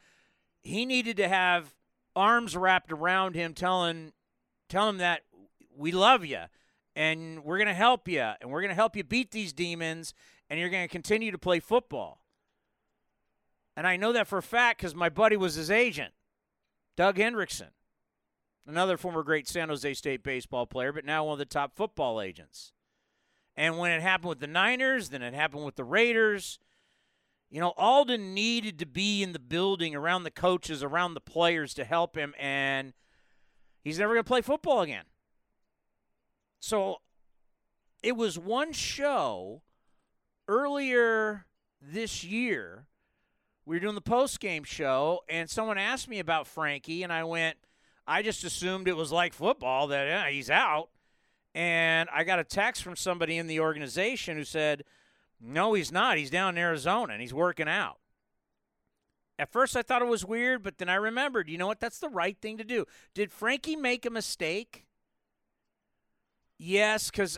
He 0.61 0.85
needed 0.85 1.17
to 1.17 1.27
have 1.27 1.75
arms 2.15 2.55
wrapped 2.55 2.91
around 2.91 3.35
him 3.35 3.53
telling 3.53 4.13
tell 4.69 4.89
him 4.89 4.97
that 4.97 5.21
we 5.75 5.91
love 5.91 6.25
you 6.25 6.39
and 6.95 7.43
we're 7.43 7.57
going 7.57 7.67
to 7.67 7.73
help 7.73 8.07
you 8.07 8.21
and 8.41 8.49
we're 8.49 8.61
going 8.61 8.69
to 8.69 8.75
help 8.75 8.95
you 8.95 9.03
beat 9.03 9.31
these 9.31 9.53
demons 9.53 10.13
and 10.49 10.59
you're 10.59 10.69
going 10.69 10.83
to 10.83 10.91
continue 10.91 11.31
to 11.31 11.37
play 11.37 11.59
football. 11.59 12.21
And 13.75 13.85
I 13.85 13.97
know 13.97 14.13
that 14.13 14.27
for 14.27 14.37
a 14.37 14.43
fact 14.43 14.79
because 14.79 14.95
my 14.95 15.09
buddy 15.09 15.35
was 15.35 15.55
his 15.55 15.69
agent, 15.69 16.13
Doug 16.95 17.17
Hendrickson, 17.17 17.69
another 18.67 18.97
former 18.97 19.23
great 19.23 19.47
San 19.47 19.69
Jose 19.69 19.93
State 19.93 20.23
baseball 20.23 20.65
player, 20.65 20.91
but 20.91 21.05
now 21.05 21.25
one 21.25 21.33
of 21.33 21.39
the 21.39 21.45
top 21.45 21.75
football 21.75 22.21
agents. 22.21 22.73
And 23.55 23.77
when 23.77 23.91
it 23.91 24.01
happened 24.01 24.29
with 24.29 24.39
the 24.39 24.47
Niners, 24.47 25.09
then 25.09 25.21
it 25.21 25.33
happened 25.33 25.65
with 25.65 25.75
the 25.75 25.83
Raiders. 25.83 26.59
You 27.49 27.61
know, 27.61 27.73
Aldon 27.77 28.33
needed 28.33 28.79
to 28.79 28.85
be 28.85 29.23
in 29.23 29.31
the 29.31 29.39
building 29.39 29.95
around 29.95 30.23
the 30.23 30.31
coaches, 30.31 30.83
around 30.83 31.13
the 31.13 31.21
players 31.21 31.73
to 31.75 31.85
help 31.85 32.17
him, 32.17 32.33
and 32.37 32.93
he's 33.81 33.99
never 33.99 34.13
going 34.13 34.23
to 34.23 34.27
play 34.27 34.41
football 34.41 34.81
again. 34.81 35.05
So 36.59 36.97
it 38.03 38.17
was 38.17 38.37
one 38.37 38.73
show 38.73 39.61
earlier 40.47 41.45
this 41.81 42.23
year. 42.23 42.87
We 43.65 43.77
were 43.77 43.79
doing 43.79 43.95
the 43.95 44.01
post 44.01 44.39
game 44.39 44.63
show, 44.63 45.21
and 45.29 45.49
someone 45.49 45.77
asked 45.77 46.09
me 46.09 46.19
about 46.19 46.47
Frankie, 46.47 47.03
and 47.03 47.13
I 47.13 47.23
went, 47.23 47.57
I 48.07 48.21
just 48.21 48.43
assumed 48.43 48.87
it 48.87 48.95
was 48.95 49.11
like 49.11 49.33
football 49.33 49.87
that 49.87 50.07
yeah, 50.07 50.29
he's 50.29 50.49
out. 50.49 50.89
And 51.53 52.09
I 52.13 52.23
got 52.23 52.39
a 52.39 52.43
text 52.43 52.83
from 52.83 52.95
somebody 52.95 53.37
in 53.37 53.47
the 53.47 53.61
organization 53.61 54.37
who 54.37 54.43
said, 54.43 54.83
No, 55.39 55.73
he's 55.73 55.91
not. 55.91 56.17
He's 56.17 56.29
down 56.29 56.57
in 56.57 56.61
Arizona 56.61 57.13
and 57.13 57.21
he's 57.21 57.33
working 57.33 57.67
out. 57.67 57.97
At 59.37 59.51
first, 59.51 59.75
I 59.75 59.81
thought 59.81 60.01
it 60.01 60.07
was 60.07 60.25
weird, 60.25 60.63
but 60.63 60.77
then 60.77 60.87
I 60.87 60.95
remembered, 60.95 61.49
you 61.49 61.57
know 61.57 61.67
what? 61.67 61.79
That's 61.79 61.99
the 61.99 62.09
right 62.09 62.37
thing 62.41 62.57
to 62.57 62.63
do. 62.63 62.85
Did 63.13 63.31
Frankie 63.31 63.75
make 63.75 64.05
a 64.05 64.09
mistake? 64.09 64.85
Yes, 66.57 67.11
because 67.11 67.37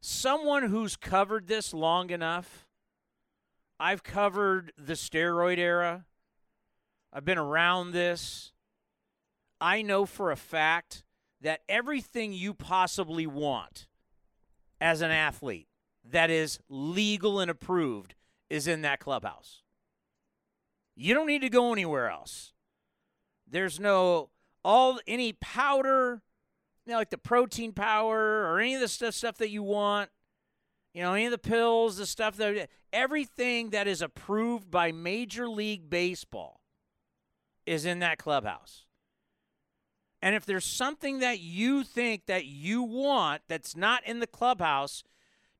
someone 0.00 0.64
who's 0.64 0.96
covered 0.96 1.48
this 1.48 1.74
long 1.74 2.10
enough, 2.10 2.68
I've 3.80 4.04
covered 4.04 4.72
the 4.78 4.92
steroid 4.92 5.58
era, 5.58 6.04
I've 7.12 7.24
been 7.24 7.38
around 7.38 7.90
this. 7.90 8.52
I 9.60 9.82
know 9.82 10.06
for 10.06 10.30
a 10.30 10.36
fact 10.36 11.04
that 11.40 11.60
everything 11.68 12.32
you 12.32 12.54
possibly 12.54 13.26
want 13.26 13.86
as 14.80 15.00
an 15.00 15.10
athlete 15.10 15.68
that 16.04 16.30
is 16.30 16.58
legal 16.68 17.40
and 17.40 17.50
approved 17.50 18.14
is 18.48 18.66
in 18.66 18.82
that 18.82 19.00
clubhouse. 19.00 19.62
You 20.96 21.14
don't 21.14 21.26
need 21.26 21.42
to 21.42 21.48
go 21.48 21.72
anywhere 21.72 22.10
else. 22.10 22.52
There's 23.48 23.80
no 23.80 24.30
all 24.64 25.00
any 25.06 25.32
powder, 25.32 26.22
you 26.84 26.92
know, 26.92 26.98
like 26.98 27.10
the 27.10 27.18
protein 27.18 27.72
power 27.72 28.44
or 28.44 28.60
any 28.60 28.74
of 28.74 28.80
the 28.80 28.88
stuff 28.88 29.14
stuff 29.14 29.38
that 29.38 29.50
you 29.50 29.62
want. 29.62 30.10
You 30.92 31.02
know, 31.02 31.14
any 31.14 31.26
of 31.26 31.30
the 31.30 31.38
pills, 31.38 31.98
the 31.98 32.06
stuff 32.06 32.36
that 32.38 32.68
everything 32.92 33.70
that 33.70 33.86
is 33.86 34.02
approved 34.02 34.70
by 34.70 34.90
Major 34.90 35.48
League 35.48 35.88
Baseball 35.88 36.60
is 37.64 37.84
in 37.84 38.00
that 38.00 38.18
clubhouse. 38.18 38.86
And 40.22 40.34
if 40.34 40.44
there's 40.44 40.66
something 40.66 41.20
that 41.20 41.40
you 41.40 41.82
think 41.82 42.26
that 42.26 42.44
you 42.44 42.82
want 42.82 43.42
that's 43.48 43.74
not 43.74 44.04
in 44.06 44.20
the 44.20 44.26
clubhouse, 44.26 45.02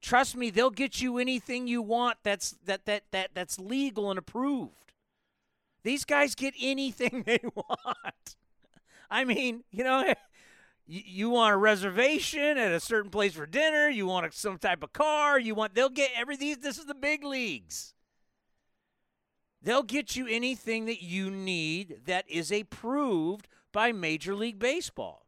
trust 0.02 0.36
me, 0.36 0.50
they'll 0.50 0.70
get 0.70 1.00
you 1.00 1.18
anything 1.18 1.66
you 1.66 1.80
want 1.80 2.18
that's 2.22 2.56
that 2.66 2.84
that 2.84 3.04
that 3.11 3.30
that's 3.34 3.58
legal 3.58 4.11
and 4.11 4.18
approved. 4.18 4.92
These 5.82 6.04
guys 6.04 6.34
get 6.34 6.54
anything 6.61 7.22
they 7.26 7.40
want. 7.54 8.36
I 9.11 9.24
mean, 9.24 9.64
you 9.70 9.82
know, 9.82 10.14
you, 10.86 11.02
you 11.04 11.30
want 11.30 11.54
a 11.54 11.56
reservation 11.56 12.58
at 12.58 12.72
a 12.72 12.80
certain 12.80 13.11
place 13.11 13.34
for 13.34 13.46
dinner, 13.46 13.88
you 13.88 14.06
want 14.06 14.32
some 14.34 14.58
type 14.58 14.82
of 14.82 14.92
car, 14.92 15.38
you 15.38 15.54
want 15.54 15.74
they'll 15.74 15.88
get 15.88 16.11
every 16.14 16.36
these 16.36 16.58
this 16.58 16.78
is 16.78 16.84
the 16.84 16.94
big 16.94 17.24
leagues. 17.24 17.94
They'll 19.62 19.82
get 19.82 20.16
you 20.16 20.26
anything 20.26 20.86
that 20.86 21.02
you 21.02 21.30
need 21.30 22.06
that 22.06 22.24
is 22.30 22.50
approved 22.50 23.46
by 23.72 23.92
Major 23.92 24.34
League 24.34 24.58
Baseball. 24.58 25.26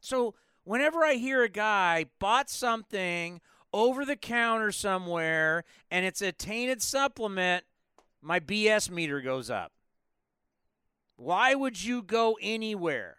So, 0.00 0.34
whenever 0.64 1.04
I 1.04 1.14
hear 1.14 1.42
a 1.42 1.48
guy 1.48 2.06
bought 2.18 2.50
something 2.50 3.40
over 3.72 4.04
the 4.04 4.16
counter 4.16 4.70
somewhere 4.70 5.64
and 5.90 6.04
it's 6.04 6.22
a 6.22 6.32
tainted 6.32 6.82
supplement, 6.82 7.64
my 8.20 8.40
BS 8.40 8.90
meter 8.90 9.20
goes 9.20 9.50
up. 9.50 9.72
Why 11.16 11.54
would 11.54 11.82
you 11.82 12.02
go 12.02 12.36
anywhere? 12.40 13.18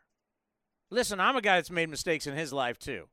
Listen, 0.90 1.20
I'm 1.20 1.36
a 1.36 1.42
guy 1.42 1.58
that's 1.58 1.72
made 1.72 1.90
mistakes 1.90 2.28
in 2.28 2.36
his 2.36 2.54
life 2.54 2.78
too. 2.78 3.08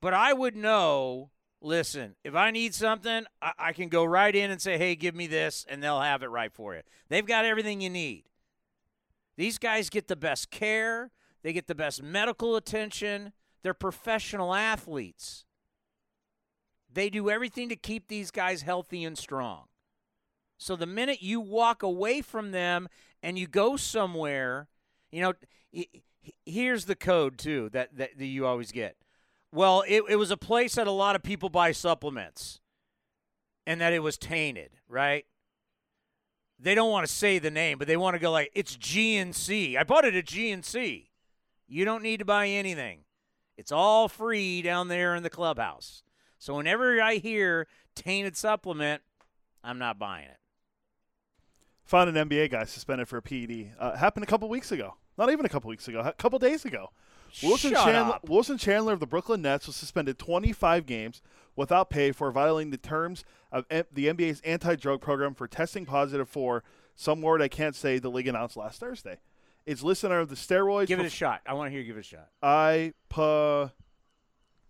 But 0.00 0.14
I 0.14 0.32
would 0.32 0.56
know 0.56 1.30
listen, 1.62 2.16
if 2.24 2.34
I 2.34 2.50
need 2.50 2.74
something, 2.74 3.24
I, 3.40 3.52
I, 3.58 3.72
can 3.72 3.88
go 3.88 4.04
right 4.04 4.34
in 4.34 4.50
and 4.50 4.60
say, 4.60 4.78
hey, 4.78 4.94
give 4.94 5.14
me 5.14 5.26
this, 5.26 5.64
and 5.68 5.82
they'll 5.82 6.00
have 6.00 6.22
it 6.22 6.26
right 6.26 6.52
for 6.52 6.74
you. 6.74 6.82
They've 7.08 7.26
got 7.26 7.44
everything 7.44 7.80
you 7.80 7.90
need. 7.90 8.24
These 9.36 9.58
guys 9.58 9.88
get 9.88 10.08
the 10.08 10.16
best 10.16 10.50
care, 10.50 11.10
they 11.42 11.52
get 11.52 11.66
the 11.66 11.74
best 11.74 12.02
medical 12.02 12.56
attention. 12.56 13.32
They're 13.62 13.74
professional 13.74 14.54
athletes. 14.54 15.44
They 16.92 17.10
do 17.10 17.30
everything 17.30 17.68
to 17.68 17.76
keep 17.76 18.08
these 18.08 18.30
guys 18.30 18.62
healthy 18.62 19.04
and 19.04 19.16
strong. 19.16 19.66
So 20.58 20.76
the 20.76 20.86
minute 20.86 21.22
you 21.22 21.40
walk 21.40 21.82
away 21.82 22.22
from 22.22 22.50
them 22.50 22.88
and 23.22 23.38
you 23.38 23.46
go 23.46 23.76
somewhere, 23.76 24.68
you 25.10 25.22
know, 25.22 25.32
here's 26.44 26.84
the 26.84 26.96
code 26.96 27.38
too 27.38 27.70
that, 27.72 27.96
that, 27.96 28.18
that 28.18 28.26
you 28.26 28.46
always 28.46 28.72
get 28.72 28.96
well, 29.52 29.84
it, 29.86 30.02
it 30.08 30.16
was 30.16 30.30
a 30.30 30.36
place 30.36 30.74
that 30.76 30.86
a 30.86 30.92
lot 30.92 31.14
of 31.14 31.22
people 31.22 31.50
buy 31.50 31.72
supplements 31.72 32.60
and 33.66 33.80
that 33.80 33.92
it 33.92 34.00
was 34.00 34.16
tainted, 34.16 34.70
right? 34.88 35.26
They 36.58 36.74
don't 36.74 36.90
want 36.90 37.06
to 37.06 37.12
say 37.12 37.38
the 37.38 37.50
name, 37.50 37.78
but 37.78 37.86
they 37.86 37.96
want 37.96 38.14
to 38.14 38.20
go 38.20 38.30
like, 38.30 38.50
it's 38.54 38.76
GNC. 38.76 39.76
I 39.76 39.84
bought 39.84 40.04
it 40.04 40.14
at 40.14 40.24
GNC. 40.24 41.08
You 41.68 41.84
don't 41.84 42.02
need 42.02 42.18
to 42.18 42.24
buy 42.24 42.48
anything. 42.48 43.00
It's 43.56 43.72
all 43.72 44.08
free 44.08 44.62
down 44.62 44.88
there 44.88 45.14
in 45.14 45.22
the 45.22 45.30
clubhouse. 45.30 46.02
So 46.38 46.56
whenever 46.56 47.00
I 47.00 47.16
hear 47.16 47.66
tainted 47.94 48.36
supplement, 48.36 49.02
I'm 49.62 49.78
not 49.78 49.98
buying 49.98 50.26
it. 50.26 50.38
Found 51.84 52.16
an 52.16 52.28
NBA 52.28 52.50
guy 52.50 52.64
suspended 52.64 53.08
for 53.08 53.18
a 53.18 53.22
PED. 53.22 53.74
Uh, 53.78 53.96
happened 53.96 54.24
a 54.24 54.26
couple 54.26 54.48
weeks 54.48 54.72
ago. 54.72 54.94
Not 55.18 55.30
even 55.30 55.44
a 55.44 55.48
couple 55.48 55.68
weeks 55.68 55.88
ago. 55.88 56.00
A 56.00 56.12
couple 56.12 56.38
days 56.38 56.64
ago. 56.64 56.90
Wilson 57.42 57.70
Shut 57.72 57.84
Chandler, 57.84 58.14
up. 58.14 58.28
Wilson 58.28 58.58
Chandler 58.58 58.92
of 58.92 59.00
the 59.00 59.06
Brooklyn 59.06 59.42
Nets 59.42 59.66
was 59.66 59.76
suspended 59.76 60.18
25 60.18 60.86
games 60.86 61.22
without 61.56 61.90
pay 61.90 62.12
for 62.12 62.30
violating 62.30 62.70
the 62.70 62.78
terms 62.78 63.24
of 63.50 63.64
M- 63.70 63.84
the 63.92 64.06
NBA's 64.06 64.40
anti-drug 64.42 65.00
program 65.00 65.34
for 65.34 65.46
testing 65.48 65.86
positive 65.86 66.28
for 66.28 66.62
some 66.94 67.22
word 67.22 67.40
I 67.40 67.48
can't 67.48 67.74
say. 67.74 67.98
The 67.98 68.10
league 68.10 68.28
announced 68.28 68.56
last 68.56 68.80
Thursday. 68.80 69.18
It's 69.64 69.82
listed 69.82 70.10
under 70.10 70.26
the 70.26 70.34
steroids. 70.34 70.88
Give 70.88 71.00
it 71.00 71.06
a 71.06 71.10
shot. 71.10 71.40
I 71.46 71.54
want 71.54 71.68
to 71.68 71.70
hear 71.70 71.80
you 71.80 71.86
give 71.86 71.96
it 71.96 72.00
a 72.00 72.02
shot. 72.02 72.28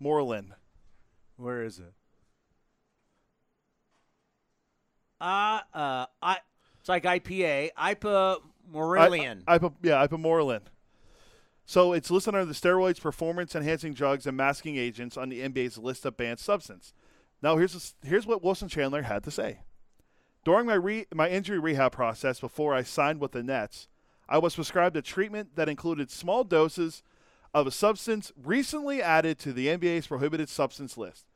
Ipamorelin. 0.00 0.50
Where 1.36 1.64
is 1.64 1.78
it? 1.78 1.92
Uh, 5.20 5.60
uh, 5.72 6.06
I. 6.20 6.38
It's 6.80 6.88
like 6.88 7.04
IPA. 7.04 7.70
Ipa 7.78 8.38
Morellian. 8.72 9.42
I, 9.46 9.58
Ipa, 9.58 9.72
yeah, 9.82 10.04
Ipamorelin. 10.06 10.62
So 11.64 11.92
it's 11.92 12.10
listed 12.10 12.34
under 12.34 12.44
the 12.44 12.54
steroids, 12.54 13.00
performance 13.00 13.54
enhancing 13.54 13.94
drugs, 13.94 14.26
and 14.26 14.36
masking 14.36 14.76
agents 14.76 15.16
on 15.16 15.28
the 15.28 15.40
NBA's 15.40 15.78
list 15.78 16.04
of 16.04 16.16
banned 16.16 16.40
substance. 16.40 16.92
Now 17.42 17.56
here's 17.56 17.94
here's 18.04 18.26
what 18.26 18.42
Wilson 18.42 18.68
Chandler 18.68 19.02
had 19.02 19.24
to 19.24 19.30
say. 19.30 19.60
During 20.44 20.66
my 20.66 20.74
re, 20.74 21.06
my 21.14 21.28
injury 21.28 21.58
rehab 21.58 21.92
process 21.92 22.40
before 22.40 22.74
I 22.74 22.82
signed 22.82 23.20
with 23.20 23.32
the 23.32 23.42
Nets, 23.42 23.88
I 24.28 24.38
was 24.38 24.54
prescribed 24.54 24.96
a 24.96 25.02
treatment 25.02 25.56
that 25.56 25.68
included 25.68 26.10
small 26.10 26.42
doses 26.42 27.02
of 27.54 27.66
a 27.66 27.70
substance 27.70 28.32
recently 28.42 29.02
added 29.02 29.38
to 29.40 29.52
the 29.52 29.68
NBA's 29.68 30.06
prohibited 30.06 30.48
substance 30.48 30.96
list. 30.96 31.26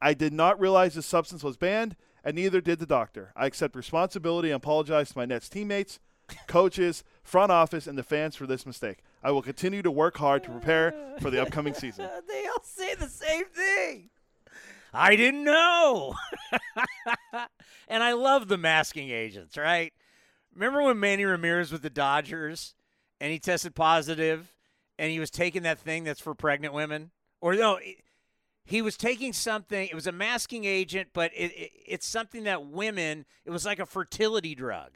I 0.00 0.14
did 0.14 0.32
not 0.32 0.60
realize 0.60 0.94
the 0.94 1.02
substance 1.02 1.42
was 1.42 1.56
banned, 1.56 1.96
and 2.24 2.36
neither 2.36 2.60
did 2.60 2.78
the 2.78 2.86
doctor. 2.86 3.32
I 3.34 3.46
accept 3.46 3.74
responsibility 3.74 4.50
and 4.50 4.56
apologize 4.56 5.10
to 5.10 5.18
my 5.18 5.24
Nets 5.24 5.48
teammates, 5.48 5.98
coaches, 6.46 7.04
front 7.22 7.52
office, 7.52 7.86
and 7.86 7.96
the 7.96 8.02
fans 8.02 8.36
for 8.36 8.46
this 8.46 8.66
mistake. 8.66 8.98
I 9.22 9.30
will 9.30 9.42
continue 9.42 9.82
to 9.82 9.90
work 9.90 10.16
hard 10.16 10.42
to 10.44 10.50
prepare 10.50 10.94
for 11.20 11.30
the 11.30 11.40
upcoming 11.40 11.74
season. 11.74 12.08
they 12.28 12.46
all 12.46 12.62
say 12.62 12.94
the 12.94 13.08
same 13.08 13.44
thing. 13.46 14.10
I 14.94 15.16
didn't 15.16 15.44
know. 15.44 16.14
and 17.88 18.02
I 18.02 18.12
love 18.12 18.48
the 18.48 18.58
masking 18.58 19.10
agents, 19.10 19.56
right? 19.56 19.92
Remember 20.54 20.82
when 20.82 21.00
Manny 21.00 21.24
Ramirez 21.24 21.72
with 21.72 21.82
the 21.82 21.90
Dodgers 21.90 22.74
and 23.20 23.32
he 23.32 23.38
tested 23.38 23.74
positive 23.74 24.52
and 24.98 25.10
he 25.10 25.18
was 25.18 25.30
taking 25.30 25.62
that 25.62 25.78
thing 25.78 26.04
that's 26.04 26.20
for 26.20 26.34
pregnant 26.34 26.74
women? 26.74 27.10
Or 27.40 27.54
no, 27.54 27.78
he 28.64 28.82
was 28.82 28.96
taking 28.96 29.32
something. 29.32 29.88
It 29.88 29.94
was 29.94 30.06
a 30.06 30.12
masking 30.12 30.64
agent, 30.64 31.08
but 31.12 31.32
it, 31.34 31.52
it, 31.52 31.70
it's 31.86 32.06
something 32.06 32.44
that 32.44 32.66
women. 32.66 33.24
It 33.44 33.50
was 33.50 33.64
like 33.64 33.78
a 33.78 33.86
fertility 33.86 34.54
drug. 34.54 34.90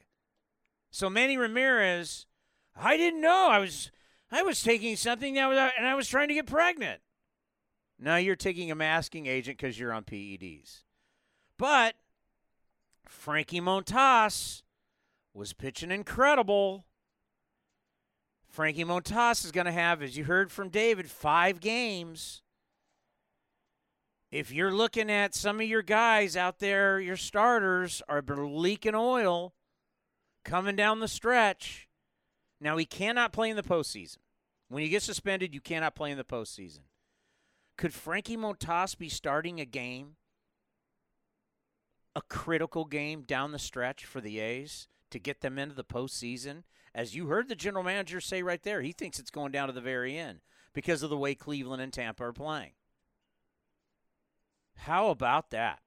So 0.97 1.11
Manny 1.11 1.37
Ramirez, 1.37 2.25
I 2.75 2.97
didn't 2.97 3.21
know 3.21 3.51
I 3.51 3.59
was 3.59 3.91
I 4.33 4.43
was 4.43 4.63
taking 4.63 4.97
something 4.97 5.35
that 5.35 5.47
was, 5.47 5.59
and 5.77 5.87
I 5.87 5.95
was 5.95 6.09
trying 6.09 6.29
to 6.29 6.35
get 6.35 6.47
pregnant. 6.47 7.03
Now 7.99 8.17
you're 8.17 8.35
taking 8.35 8.71
a 8.71 8.75
masking 8.75 9.27
agent 9.27 9.59
because 9.59 9.79
you're 9.79 9.93
on 9.93 10.05
PEDs. 10.05 10.85
But 11.59 11.97
Frankie 13.07 13.61
Montas 13.61 14.63
was 15.35 15.53
pitching 15.53 15.91
incredible. 15.91 16.87
Frankie 18.49 18.87
Montas 18.87 19.45
is 19.45 19.53
going 19.53 19.67
to 19.67 19.73
have, 19.73 20.01
as 20.01 20.17
you 20.17 20.25
heard 20.25 20.51
from 20.51 20.71
David, 20.71 21.11
five 21.11 21.61
games. 21.61 22.41
If 24.31 24.51
you're 24.51 24.73
looking 24.73 25.11
at 25.11 25.35
some 25.35 25.61
of 25.61 25.67
your 25.67 25.83
guys 25.83 26.39
out 26.39 26.59
there, 26.59 26.99
your 26.99 27.19
starters 27.19 28.01
are 28.09 28.23
leaking 28.23 28.95
oil 28.95 29.53
coming 30.47 30.77
down 30.77 31.01
the 31.01 31.09
stretch. 31.09 31.89
Now, 32.61 32.79
he 32.79 32.87
cannot 32.87 33.33
play 33.33 33.51
in 33.51 33.57
the 33.57 33.63
postseason. 33.63 34.19
When 34.69 34.83
you 34.83 34.89
get 34.89 35.03
suspended, 35.03 35.53
you 35.53 35.61
cannot 35.61 35.95
play 35.95 36.11
in 36.11 36.17
the 36.17 36.25
postseason. 36.25 36.85
Could 37.77 37.93
Frankie 37.93 38.37
Montas 38.37 38.97
be 38.97 39.11
starting 39.11 39.61
a 39.61 39.67
game, 39.67 40.17
a 42.15 42.23
critical 42.23 42.87
game 42.87 43.23
down 43.23 43.53
the 43.53 43.59
stretch 43.59 44.07
for 44.07 44.23
the 44.23 44.39
A's 44.39 44.89
to 45.11 45.19
get 45.19 45.43
them 45.43 45.59
into 45.59 45.75
the 45.75 45.85
postseason? 45.85 46.63
As 46.95 47.15
you 47.15 47.27
heard 47.27 47.49
the 47.49 47.55
general 47.55 47.85
manager 47.85 48.21
say 48.23 48.43
right 48.43 48.63
there, 48.63 48.81
he 48.81 48.93
thinks 48.93 49.19
it's 49.19 49.31
going 49.31 49.53
down 49.53 49.67
to 49.67 49.75
the 49.75 49.83
very 49.83 50.17
end 50.17 50.41
because 50.73 51.03
of 51.03 51.11
the 51.11 51.19
way 51.19 51.35
Cleveland 51.35 51.83
and 51.83 51.93
Tampa 51.93 52.25
are 52.25 52.33
playing. 52.33 52.73
How 54.77 55.11
about 55.11 55.51
that? 55.51 55.81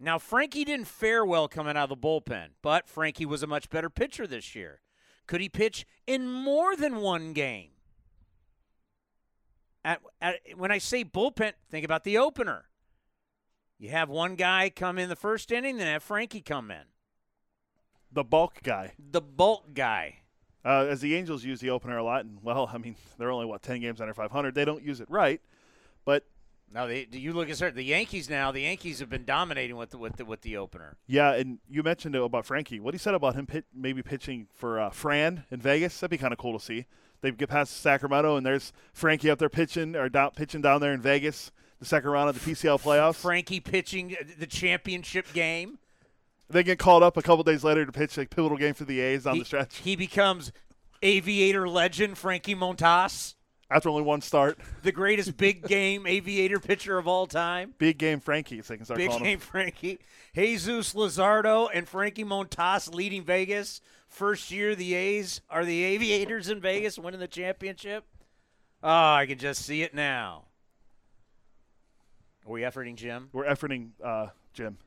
Now, 0.00 0.18
Frankie 0.18 0.64
didn't 0.64 0.86
fare 0.86 1.24
well 1.24 1.48
coming 1.48 1.76
out 1.76 1.90
of 1.90 2.00
the 2.00 2.08
bullpen, 2.08 2.50
but 2.62 2.88
Frankie 2.88 3.26
was 3.26 3.42
a 3.42 3.48
much 3.48 3.68
better 3.68 3.90
pitcher 3.90 4.26
this 4.26 4.54
year. 4.54 4.80
Could 5.26 5.40
he 5.40 5.48
pitch 5.48 5.86
in 6.06 6.28
more 6.28 6.76
than 6.76 6.96
one 6.96 7.32
game? 7.32 7.70
At, 9.84 10.00
at, 10.20 10.36
when 10.56 10.70
I 10.70 10.78
say 10.78 11.04
bullpen, 11.04 11.52
think 11.70 11.84
about 11.84 12.04
the 12.04 12.18
opener. 12.18 12.66
You 13.78 13.90
have 13.90 14.08
one 14.08 14.36
guy 14.36 14.70
come 14.74 14.98
in 14.98 15.08
the 15.08 15.16
first 15.16 15.50
inning, 15.50 15.78
then 15.78 15.86
have 15.86 16.02
Frankie 16.02 16.40
come 16.40 16.70
in. 16.70 16.84
The 18.10 18.24
bulk 18.24 18.62
guy. 18.62 18.92
The 18.98 19.20
bulk 19.20 19.74
guy. 19.74 20.20
Uh, 20.64 20.86
as 20.88 21.00
the 21.00 21.14
Angels 21.14 21.44
use 21.44 21.60
the 21.60 21.70
opener 21.70 21.98
a 21.98 22.04
lot, 22.04 22.24
and 22.24 22.42
well, 22.42 22.68
I 22.72 22.78
mean, 22.78 22.96
they're 23.16 23.30
only 23.30 23.46
what 23.46 23.62
ten 23.62 23.80
games 23.80 24.00
under 24.00 24.14
500. 24.14 24.54
They 24.54 24.64
don't 24.64 24.82
use 24.82 25.00
it 25.00 25.08
right, 25.10 25.40
but 26.04 26.24
now, 26.72 26.86
they, 26.86 27.06
do 27.06 27.18
you 27.18 27.32
look 27.32 27.48
at 27.48 27.74
the 27.74 27.82
Yankees 27.82 28.28
now? 28.28 28.52
The 28.52 28.60
Yankees 28.60 28.98
have 29.00 29.08
been 29.08 29.24
dominating 29.24 29.76
with 29.76 29.90
the, 29.90 29.98
with 29.98 30.16
the, 30.16 30.24
with 30.24 30.42
the 30.42 30.56
opener. 30.58 30.96
Yeah, 31.06 31.32
and 31.32 31.58
you 31.68 31.82
mentioned 31.82 32.14
about 32.14 32.44
Frankie. 32.44 32.78
What 32.78 32.92
he 32.92 32.98
said 32.98 33.14
about 33.14 33.34
him 33.34 33.46
pit, 33.46 33.64
maybe 33.74 34.02
pitching 34.02 34.48
for 34.54 34.78
uh, 34.78 34.90
Fran 34.90 35.44
in 35.50 35.60
Vegas. 35.60 35.98
That'd 35.98 36.10
be 36.10 36.18
kind 36.18 36.32
of 36.32 36.38
cool 36.38 36.58
to 36.58 36.64
see. 36.64 36.86
They 37.20 37.30
get 37.32 37.48
past 37.48 37.80
Sacramento, 37.80 38.36
and 38.36 38.44
there's 38.44 38.72
Frankie 38.92 39.30
up 39.30 39.38
there 39.38 39.48
pitching 39.48 39.96
or 39.96 40.08
down, 40.08 40.32
pitching 40.32 40.60
down 40.60 40.80
there 40.80 40.92
in 40.92 41.00
Vegas, 41.00 41.50
the 41.78 41.86
second 41.86 42.10
round 42.10 42.28
of 42.28 42.44
the 42.44 42.50
PCL 42.52 42.80
playoffs. 42.82 43.16
Frankie 43.16 43.60
pitching 43.60 44.16
the 44.38 44.46
championship 44.46 45.32
game. 45.32 45.78
They 46.50 46.62
get 46.62 46.78
called 46.78 47.02
up 47.02 47.16
a 47.16 47.22
couple 47.22 47.42
days 47.44 47.64
later 47.64 47.84
to 47.84 47.92
pitch 47.92 48.16
a 48.18 48.26
pivotal 48.26 48.56
game 48.56 48.74
for 48.74 48.84
the 48.84 49.00
A's 49.00 49.26
on 49.26 49.34
he, 49.34 49.40
the 49.40 49.44
stretch. 49.44 49.78
He 49.78 49.96
becomes 49.96 50.52
aviator 51.02 51.68
legend 51.68 52.18
Frankie 52.18 52.54
Montas. 52.54 53.34
After 53.70 53.90
only 53.90 54.02
one 54.02 54.22
start. 54.22 54.58
The 54.82 54.92
greatest 54.92 55.36
big 55.36 55.66
game 55.66 56.06
aviator 56.06 56.58
pitcher 56.58 56.96
of 56.96 57.06
all 57.06 57.26
time. 57.26 57.74
Big 57.76 57.98
game 57.98 58.18
Frankie, 58.18 58.60
they 58.62 58.76
can 58.76 58.84
start 58.86 58.98
calling. 58.98 58.98
big 58.98 59.08
calling 59.10 59.24
game 59.24 59.32
him. 59.34 59.40
Frankie. 59.40 59.98
Jesus 60.34 60.94
Luzardo 60.94 61.68
and 61.72 61.86
Frankie 61.86 62.24
Montas 62.24 62.94
leading 62.94 63.24
Vegas. 63.24 63.82
First 64.08 64.50
year 64.50 64.74
the 64.74 64.94
A's 64.94 65.42
are 65.50 65.66
the 65.66 65.82
aviators 65.84 66.48
in 66.48 66.60
Vegas 66.60 66.98
winning 66.98 67.20
the 67.20 67.28
championship. 67.28 68.04
Oh, 68.82 68.88
I 68.88 69.26
can 69.26 69.38
just 69.38 69.66
see 69.66 69.82
it 69.82 69.92
now. 69.92 70.44
Are 72.46 72.52
we 72.52 72.62
efforting 72.62 72.94
Jim? 72.94 73.28
We're 73.32 73.44
efforting 73.44 73.90
uh, 74.02 74.28
Jim. 74.54 74.78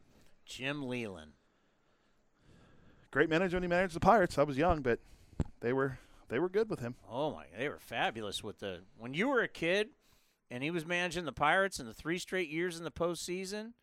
Jim 0.46 0.82
Leyland. 0.82 1.34
Great 3.12 3.30
manager 3.30 3.58
when 3.58 3.64
he 3.64 3.70
managed 3.70 3.94
the 3.94 4.00
Pirates. 4.00 4.40
I 4.40 4.44
was 4.44 4.58
young, 4.58 4.82
but 4.82 5.00
they 5.60 5.72
were 5.74 6.00
they 6.32 6.40
were 6.40 6.50
good 6.50 6.70
with 6.70 6.80
him. 6.80 6.96
Oh 7.10 7.34
my, 7.34 7.44
they 7.58 7.68
were 7.68 7.78
fabulous 7.78 8.42
with 8.42 8.60
the 8.60 8.80
when 8.98 9.14
you 9.14 9.28
were 9.28 9.42
a 9.42 9.50
kid, 9.50 9.90
and 10.50 10.64
he 10.64 10.72
was 10.72 10.86
managing 10.86 11.26
the 11.26 11.34
Pirates 11.34 11.78
in 11.78 11.86
the 11.86 11.94
three 11.94 12.18
straight 12.18 12.50
years 12.50 12.78
in 12.78 12.86
the 12.86 12.90
postseason. 12.92 13.74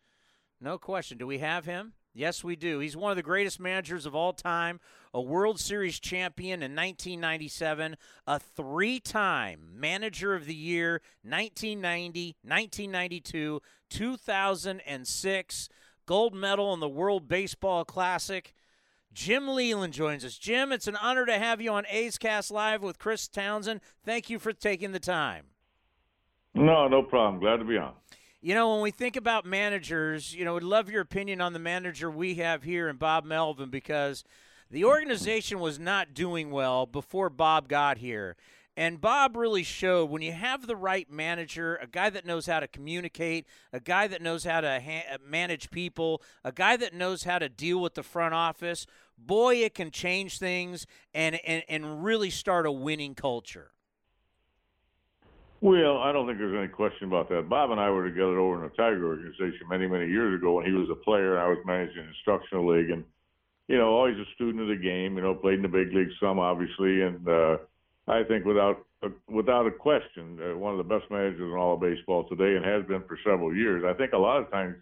No 0.59 0.79
question. 0.79 1.19
Do 1.19 1.27
we 1.27 1.37
have 1.37 1.65
him? 1.65 1.93
Yes, 2.11 2.43
we 2.43 2.55
do. 2.55 2.79
He's 2.79 2.97
one 2.97 3.11
of 3.11 3.17
the 3.17 3.23
greatest 3.23 3.59
managers 3.59 4.07
of 4.07 4.15
all 4.15 4.33
time, 4.33 4.79
a 5.13 5.21
World 5.21 5.59
Series 5.59 5.99
champion 5.99 6.63
in 6.63 6.71
1997, 6.71 7.95
a 8.25 8.39
three 8.39 8.99
time 8.99 9.69
manager 9.75 10.33
of 10.33 10.45
the 10.45 10.55
year 10.55 11.01
1990, 11.21 12.35
1992, 12.41 13.61
2006, 13.91 15.69
gold 16.07 16.33
medal 16.33 16.73
in 16.73 16.79
the 16.79 16.89
World 16.89 17.27
Baseball 17.27 17.85
Classic. 17.85 18.55
Jim 19.19 19.49
Leyland 19.49 19.91
joins 19.91 20.23
us. 20.23 20.37
Jim, 20.37 20.71
it's 20.71 20.87
an 20.87 20.95
honor 20.95 21.25
to 21.25 21.37
have 21.37 21.59
you 21.59 21.73
on 21.73 21.83
A's 21.89 22.17
Cast 22.17 22.51
Live 22.51 22.81
with 22.81 22.97
Chris 22.97 23.27
Townsend. 23.27 23.81
Thank 24.05 24.29
you 24.29 24.39
for 24.39 24.53
taking 24.53 24.93
the 24.93 24.99
time. 24.99 25.47
No, 26.53 26.87
no 26.87 27.03
problem. 27.03 27.41
Glad 27.41 27.57
to 27.57 27.65
be 27.65 27.77
on. 27.77 27.91
You 28.39 28.53
know, 28.55 28.71
when 28.71 28.81
we 28.81 28.91
think 28.91 29.17
about 29.17 29.45
managers, 29.45 30.33
you 30.33 30.45
know, 30.45 30.53
would 30.53 30.63
love 30.63 30.89
your 30.89 31.01
opinion 31.01 31.41
on 31.41 31.51
the 31.51 31.59
manager 31.59 32.09
we 32.09 32.35
have 32.35 32.63
here 32.63 32.87
in 32.87 32.95
Bob 32.95 33.25
Melvin 33.25 33.69
because 33.69 34.23
the 34.71 34.85
organization 34.85 35.59
was 35.59 35.77
not 35.77 36.13
doing 36.13 36.49
well 36.49 36.85
before 36.85 37.29
Bob 37.29 37.67
got 37.67 37.97
here. 37.97 38.37
And 38.79 39.01
Bob 39.01 39.35
really 39.35 39.63
showed 39.63 40.09
when 40.09 40.21
you 40.21 40.31
have 40.31 40.65
the 40.65 40.75
right 40.77 41.11
manager, 41.11 41.75
a 41.81 41.85
guy 41.85 42.09
that 42.11 42.25
knows 42.25 42.45
how 42.45 42.61
to 42.61 42.67
communicate, 42.67 43.45
a 43.73 43.81
guy 43.81 44.07
that 44.07 44.21
knows 44.21 44.45
how 44.45 44.61
to 44.61 44.79
ha- 44.79 45.17
manage 45.27 45.69
people, 45.69 46.21
a 46.45 46.53
guy 46.53 46.77
that 46.77 46.93
knows 46.93 47.25
how 47.25 47.39
to 47.39 47.49
deal 47.49 47.81
with 47.81 47.95
the 47.95 48.03
front 48.03 48.33
office, 48.33 48.87
boy, 49.17 49.55
it 49.55 49.75
can 49.75 49.91
change 49.91 50.39
things 50.39 50.87
and, 51.13 51.41
and, 51.45 51.63
and 51.67 52.05
really 52.05 52.29
start 52.29 52.65
a 52.65 52.71
winning 52.71 53.15
culture. 53.15 53.71
Well, 55.59 55.97
I 55.97 56.13
don't 56.13 56.25
think 56.25 56.37
there's 56.37 56.57
any 56.57 56.69
question 56.69 57.09
about 57.09 57.27
that. 57.27 57.49
Bob 57.49 57.71
and 57.71 57.81
I 57.81 57.89
were 57.89 58.07
together 58.07 58.39
over 58.39 58.63
in 58.63 58.69
the 58.71 58.75
Tiger 58.77 59.07
organization 59.07 59.67
many, 59.69 59.87
many 59.87 60.07
years 60.07 60.39
ago 60.39 60.53
when 60.53 60.65
he 60.65 60.71
was 60.71 60.87
a 60.89 60.95
player 60.95 61.33
and 61.33 61.41
I 61.41 61.49
was 61.49 61.57
managing 61.65 62.03
an 62.03 62.07
instructional 62.07 62.73
league. 62.73 62.91
And, 62.91 63.03
you 63.67 63.77
know, 63.77 63.89
always 63.89 64.15
a 64.15 64.25
student 64.35 64.61
of 64.61 64.69
the 64.69 64.81
game, 64.81 65.17
you 65.17 65.21
know, 65.21 65.35
played 65.35 65.55
in 65.55 65.63
the 65.63 65.67
big 65.67 65.91
league 65.93 66.11
some, 66.17 66.39
obviously. 66.39 67.01
And, 67.01 67.27
uh, 67.27 67.57
I 68.09 68.23
think 68.23 68.43
without 68.43 68.85
without 69.29 69.67
a 69.67 69.71
question, 69.71 70.39
uh, 70.41 70.57
one 70.57 70.77
of 70.77 70.77
the 70.79 70.83
best 70.83 71.09
managers 71.09 71.39
in 71.39 71.53
all 71.57 71.75
of 71.75 71.79
baseball 71.79 72.27
today, 72.27 72.55
and 72.57 72.65
has 72.65 72.83
been 72.85 73.03
for 73.07 73.17
several 73.23 73.55
years. 73.55 73.85
I 73.87 73.93
think 73.93 74.13
a 74.13 74.17
lot 74.17 74.41
of 74.41 74.51
times, 74.51 74.75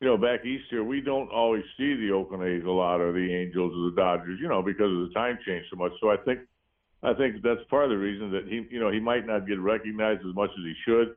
you 0.00 0.08
know, 0.08 0.18
back 0.18 0.44
east 0.44 0.64
here, 0.68 0.84
we 0.84 1.00
don't 1.00 1.30
always 1.30 1.62
see 1.78 1.94
the 1.94 2.10
Oakland 2.10 2.42
A's 2.42 2.66
a 2.66 2.70
lot, 2.70 3.00
or 3.00 3.12
the 3.12 3.32
Angels, 3.32 3.72
or 3.72 3.90
the 3.90 3.96
Dodgers, 3.96 4.38
you 4.42 4.48
know, 4.48 4.60
because 4.60 4.92
of 4.92 5.08
the 5.08 5.14
time 5.14 5.38
change 5.46 5.64
so 5.70 5.76
much. 5.76 5.92
So 6.00 6.10
I 6.10 6.16
think, 6.16 6.40
I 7.02 7.14
think 7.14 7.36
that's 7.42 7.62
part 7.70 7.84
of 7.84 7.90
the 7.90 7.96
reason 7.96 8.30
that 8.32 8.48
he, 8.48 8.66
you 8.70 8.80
know, 8.80 8.90
he 8.90 9.00
might 9.00 9.24
not 9.24 9.46
get 9.46 9.60
recognized 9.60 10.26
as 10.28 10.34
much 10.34 10.50
as 10.50 10.64
he 10.64 10.74
should. 10.84 11.14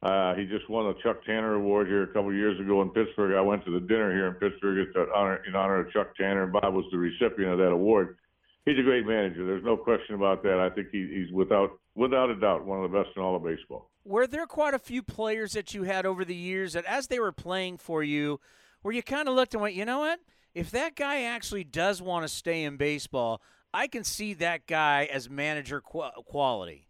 Uh, 0.00 0.34
he 0.36 0.44
just 0.46 0.68
won 0.70 0.86
the 0.86 0.94
Chuck 1.02 1.24
Tanner 1.24 1.54
Award 1.54 1.88
here 1.88 2.04
a 2.04 2.06
couple 2.06 2.28
of 2.28 2.36
years 2.36 2.60
ago 2.60 2.82
in 2.82 2.90
Pittsburgh. 2.90 3.34
I 3.34 3.40
went 3.40 3.64
to 3.64 3.72
the 3.72 3.80
dinner 3.80 4.12
here 4.12 4.28
in 4.28 4.34
Pittsburgh 4.34 4.86
at 4.94 5.08
honor, 5.14 5.42
in 5.48 5.56
honor 5.56 5.80
of 5.80 5.90
Chuck 5.92 6.14
Tanner, 6.16 6.44
and 6.44 6.52
Bob 6.52 6.72
was 6.72 6.84
the 6.92 6.98
recipient 6.98 7.52
of 7.52 7.58
that 7.58 7.72
award 7.72 8.16
he's 8.64 8.78
a 8.78 8.82
great 8.82 9.06
manager. 9.06 9.46
There's 9.46 9.64
no 9.64 9.76
question 9.76 10.14
about 10.14 10.42
that. 10.42 10.58
I 10.58 10.74
think 10.74 10.88
he, 10.90 11.06
he's 11.12 11.32
without 11.32 11.78
without 11.94 12.30
a 12.30 12.34
doubt 12.34 12.64
one 12.64 12.84
of 12.84 12.90
the 12.90 12.98
best 12.98 13.10
in 13.16 13.22
all 13.22 13.36
of 13.36 13.44
baseball. 13.44 13.90
Were 14.04 14.26
there 14.26 14.46
quite 14.46 14.74
a 14.74 14.78
few 14.78 15.02
players 15.02 15.52
that 15.52 15.74
you 15.74 15.84
had 15.84 16.04
over 16.04 16.24
the 16.24 16.34
years 16.34 16.74
that, 16.74 16.84
as 16.84 17.06
they 17.06 17.18
were 17.18 17.32
playing 17.32 17.78
for 17.78 18.02
you, 18.02 18.40
where 18.82 18.92
you 18.92 19.02
kind 19.02 19.28
of 19.28 19.34
looked 19.34 19.54
and 19.54 19.62
went, 19.62 19.74
you 19.74 19.84
know 19.84 20.00
what? 20.00 20.20
If 20.54 20.70
that 20.72 20.94
guy 20.94 21.22
actually 21.22 21.64
does 21.64 22.02
want 22.02 22.24
to 22.24 22.28
stay 22.28 22.64
in 22.64 22.76
baseball, 22.76 23.40
I 23.72 23.88
can 23.88 24.04
see 24.04 24.34
that 24.34 24.66
guy 24.66 25.08
as 25.10 25.28
manager 25.28 25.80
quality. 25.80 26.88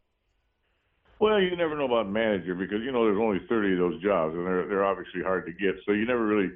Well, 1.21 1.41
you 1.41 1.57
never 1.57 1.77
know 1.77 1.87
about 1.87 2.11
manager 2.11 2.55
because 2.55 2.83
you 2.83 2.93
know 2.93 3.05
there's 3.05 3.21
only 3.21 3.41
30 3.49 3.73
of 3.75 3.79
those 3.79 4.03
jobs, 4.03 4.35
and 4.35 4.47
they're 4.47 4.67
they're 4.67 4.85
obviously 4.85 5.23
hard 5.23 5.47
to 5.47 5.53
get. 5.53 5.77
So 5.87 5.93
you 5.93 6.05
never 6.07 6.27
really 6.27 6.51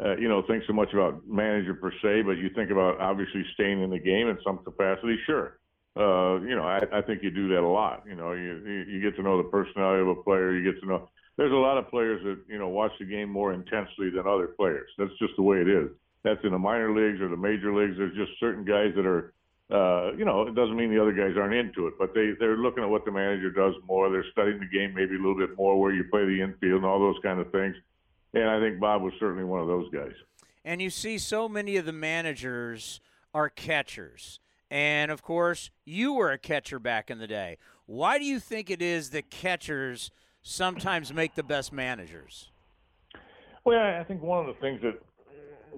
uh, 0.00 0.16
you 0.16 0.28
know, 0.28 0.42
think 0.46 0.64
so 0.66 0.72
much 0.72 0.92
about 0.92 1.26
manager 1.26 1.74
per 1.74 1.90
se, 2.02 2.22
but 2.22 2.38
you 2.38 2.50
think 2.54 2.70
about 2.70 3.00
obviously 3.00 3.44
staying 3.54 3.82
in 3.82 3.90
the 3.90 3.98
game 3.98 4.28
in 4.28 4.38
some 4.44 4.58
capacity. 4.58 5.18
Sure, 5.26 5.58
uh, 5.96 6.40
you 6.40 6.54
know, 6.54 6.64
I, 6.64 6.80
I 6.92 7.02
think 7.02 7.22
you 7.22 7.30
do 7.30 7.48
that 7.48 7.60
a 7.60 7.68
lot. 7.68 8.04
You 8.08 8.14
know, 8.14 8.32
you 8.32 8.84
you 8.88 9.00
get 9.02 9.16
to 9.16 9.22
know 9.22 9.36
the 9.36 9.48
personality 9.48 10.02
of 10.02 10.08
a 10.08 10.22
player. 10.22 10.54
You 10.54 10.72
get 10.72 10.80
to 10.80 10.86
know. 10.86 11.08
There's 11.36 11.52
a 11.52 11.56
lot 11.56 11.78
of 11.78 11.88
players 11.88 12.22
that 12.24 12.38
you 12.48 12.58
know 12.58 12.68
watch 12.68 12.92
the 12.98 13.04
game 13.06 13.28
more 13.30 13.52
intensely 13.52 14.10
than 14.10 14.26
other 14.26 14.48
players. 14.48 14.88
That's 14.98 15.16
just 15.18 15.34
the 15.36 15.42
way 15.42 15.58
it 15.58 15.68
is. 15.68 15.88
that's 16.24 16.40
in 16.44 16.52
the 16.52 16.58
minor 16.58 16.94
leagues 16.94 17.20
or 17.20 17.28
the 17.28 17.36
major 17.36 17.74
leagues. 17.74 17.96
There's 17.98 18.16
just 18.16 18.38
certain 18.38 18.64
guys 18.64 18.92
that 18.96 19.06
are, 19.06 19.32
uh, 19.70 20.12
you 20.16 20.24
know, 20.24 20.42
it 20.42 20.54
doesn't 20.54 20.76
mean 20.76 20.90
the 20.94 21.00
other 21.00 21.12
guys 21.12 21.36
aren't 21.36 21.54
into 21.54 21.86
it, 21.86 21.94
but 21.98 22.14
they 22.14 22.32
they're 22.38 22.58
looking 22.58 22.84
at 22.84 22.90
what 22.90 23.04
the 23.04 23.12
manager 23.12 23.50
does 23.50 23.74
more. 23.86 24.10
They're 24.10 24.24
studying 24.32 24.60
the 24.60 24.66
game 24.66 24.94
maybe 24.94 25.14
a 25.14 25.18
little 25.18 25.36
bit 25.36 25.56
more, 25.56 25.78
where 25.80 25.92
you 25.92 26.04
play 26.04 26.24
the 26.24 26.40
infield 26.42 26.82
and 26.82 26.86
all 26.86 27.00
those 27.00 27.20
kind 27.22 27.40
of 27.40 27.50
things. 27.50 27.74
And 28.34 28.48
I 28.48 28.60
think 28.60 28.80
Bob 28.80 29.02
was 29.02 29.12
certainly 29.20 29.44
one 29.44 29.60
of 29.60 29.66
those 29.66 29.90
guys. 29.92 30.12
And 30.64 30.80
you 30.80 30.90
see 30.90 31.18
so 31.18 31.48
many 31.48 31.76
of 31.76 31.84
the 31.84 31.92
managers 31.92 33.00
are 33.34 33.48
catchers. 33.48 34.40
And 34.70 35.10
of 35.10 35.22
course, 35.22 35.70
you 35.84 36.14
were 36.14 36.32
a 36.32 36.38
catcher 36.38 36.78
back 36.78 37.10
in 37.10 37.18
the 37.18 37.26
day. 37.26 37.58
Why 37.86 38.18
do 38.18 38.24
you 38.24 38.40
think 38.40 38.70
it 38.70 38.80
is 38.80 39.10
that 39.10 39.30
catchers 39.30 40.10
sometimes 40.40 41.12
make 41.12 41.34
the 41.34 41.42
best 41.42 41.72
managers? 41.72 42.50
Well, 43.64 43.78
I 43.78 44.04
think 44.04 44.22
one 44.22 44.48
of 44.48 44.54
the 44.54 44.60
things 44.60 44.80
that 44.82 44.98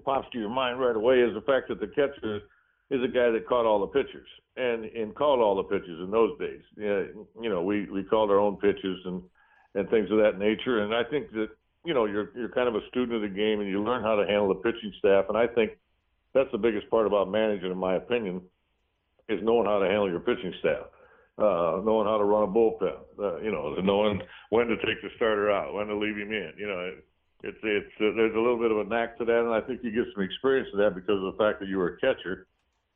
pops 0.05 0.29
to 0.33 0.39
your 0.39 0.49
mind 0.49 0.81
right 0.81 0.97
away 0.97 1.21
is 1.21 1.35
the 1.35 1.41
fact 1.41 1.69
that 1.69 1.81
the 1.81 1.89
catcher 1.89 2.43
is 2.91 3.03
a 3.03 3.09
guy 3.09 3.31
that 3.31 3.47
caught 3.49 3.67
all 3.67 3.81
the 3.81 3.87
pitchers 3.87 4.29
and 4.57 4.85
and 4.85 5.15
called 5.15 5.41
all 5.41 5.57
the 5.57 5.65
pitches 5.65 6.01
in 6.01 6.11
those 6.11 6.39
days. 6.39 6.61
Yeah, 6.77 7.03
you 7.41 7.51
know, 7.51 7.63
we 7.63 7.87
we 7.91 8.03
called 8.05 8.31
our 8.31 8.39
own 8.39 8.57
pitches 8.57 8.99
and 9.05 9.23
and 9.75 9.89
things 9.91 10.11
of 10.11 10.19
that 10.19 10.39
nature. 10.39 10.85
And 10.85 10.95
I 10.95 11.03
think 11.05 11.33
that 11.33 11.49
you 11.85 11.95
know 11.95 12.07
you're 12.07 12.31
you're 12.37 12.49
kind 12.49 12.69
of 12.69 12.75
a 12.75 12.87
student 12.89 13.13
of 13.15 13.23
the 13.23 13.35
game 13.35 13.61
and 13.61 13.69
you 13.69 13.83
learn 13.83 14.03
how 14.03 14.17
to 14.17 14.27
handle 14.27 14.49
the 14.49 14.55
pitching 14.57 14.93
staff. 14.99 15.27
And 15.29 15.37
I 15.37 15.47
think 15.47 15.73
that's 16.33 16.51
the 16.53 16.59
biggest 16.59 16.89
part 16.91 17.07
about 17.07 17.31
managing, 17.31 17.71
in 17.71 17.79
my 17.79 17.97
opinion, 17.97 18.43
is 19.29 19.41
knowing 19.43 19.67
how 19.67 19.79
to 19.79 19.87
handle 19.87 20.11
your 20.11 20.21
pitching 20.21 20.55
staff. 20.61 20.87
Uh, 21.37 21.83
knowing 21.85 22.07
how 22.07 22.17
to 22.17 22.23
run 22.23 22.45
a 22.45 22.47
bullpen, 22.47 22.95
uh, 23.19 23.41
you 23.41 23.51
know, 23.51 23.75
knowing 23.83 24.23
when 24.51 24.69
to 24.69 24.77
take 24.77 25.03
the 25.03 25.09
starter 25.17 25.51
out, 25.51 25.75
when 25.75 25.89
to 25.89 25.97
leave 25.97 26.17
him 26.17 26.31
in, 26.31 26.53
you 26.57 26.65
know, 26.65 26.93
it's 27.43 27.59
it's 27.63 27.93
uh, 28.01 28.15
there's 28.17 28.35
a 28.35 28.39
little 28.39 28.59
bit 28.59 28.71
of 28.71 28.79
a 28.79 28.85
knack 28.85 29.19
to 29.19 29.25
that, 29.25 29.41
and 29.41 29.53
I 29.53 29.61
think 29.61 29.81
you 29.83 29.91
get 29.91 30.05
some 30.15 30.23
experience 30.23 30.69
to 30.71 30.77
that 30.79 30.95
because 30.95 31.17
of 31.23 31.33
the 31.33 31.39
fact 31.39 31.61
that 31.61 31.69
you 31.69 31.79
were 31.79 31.89
a 31.89 31.99
catcher, 31.99 32.47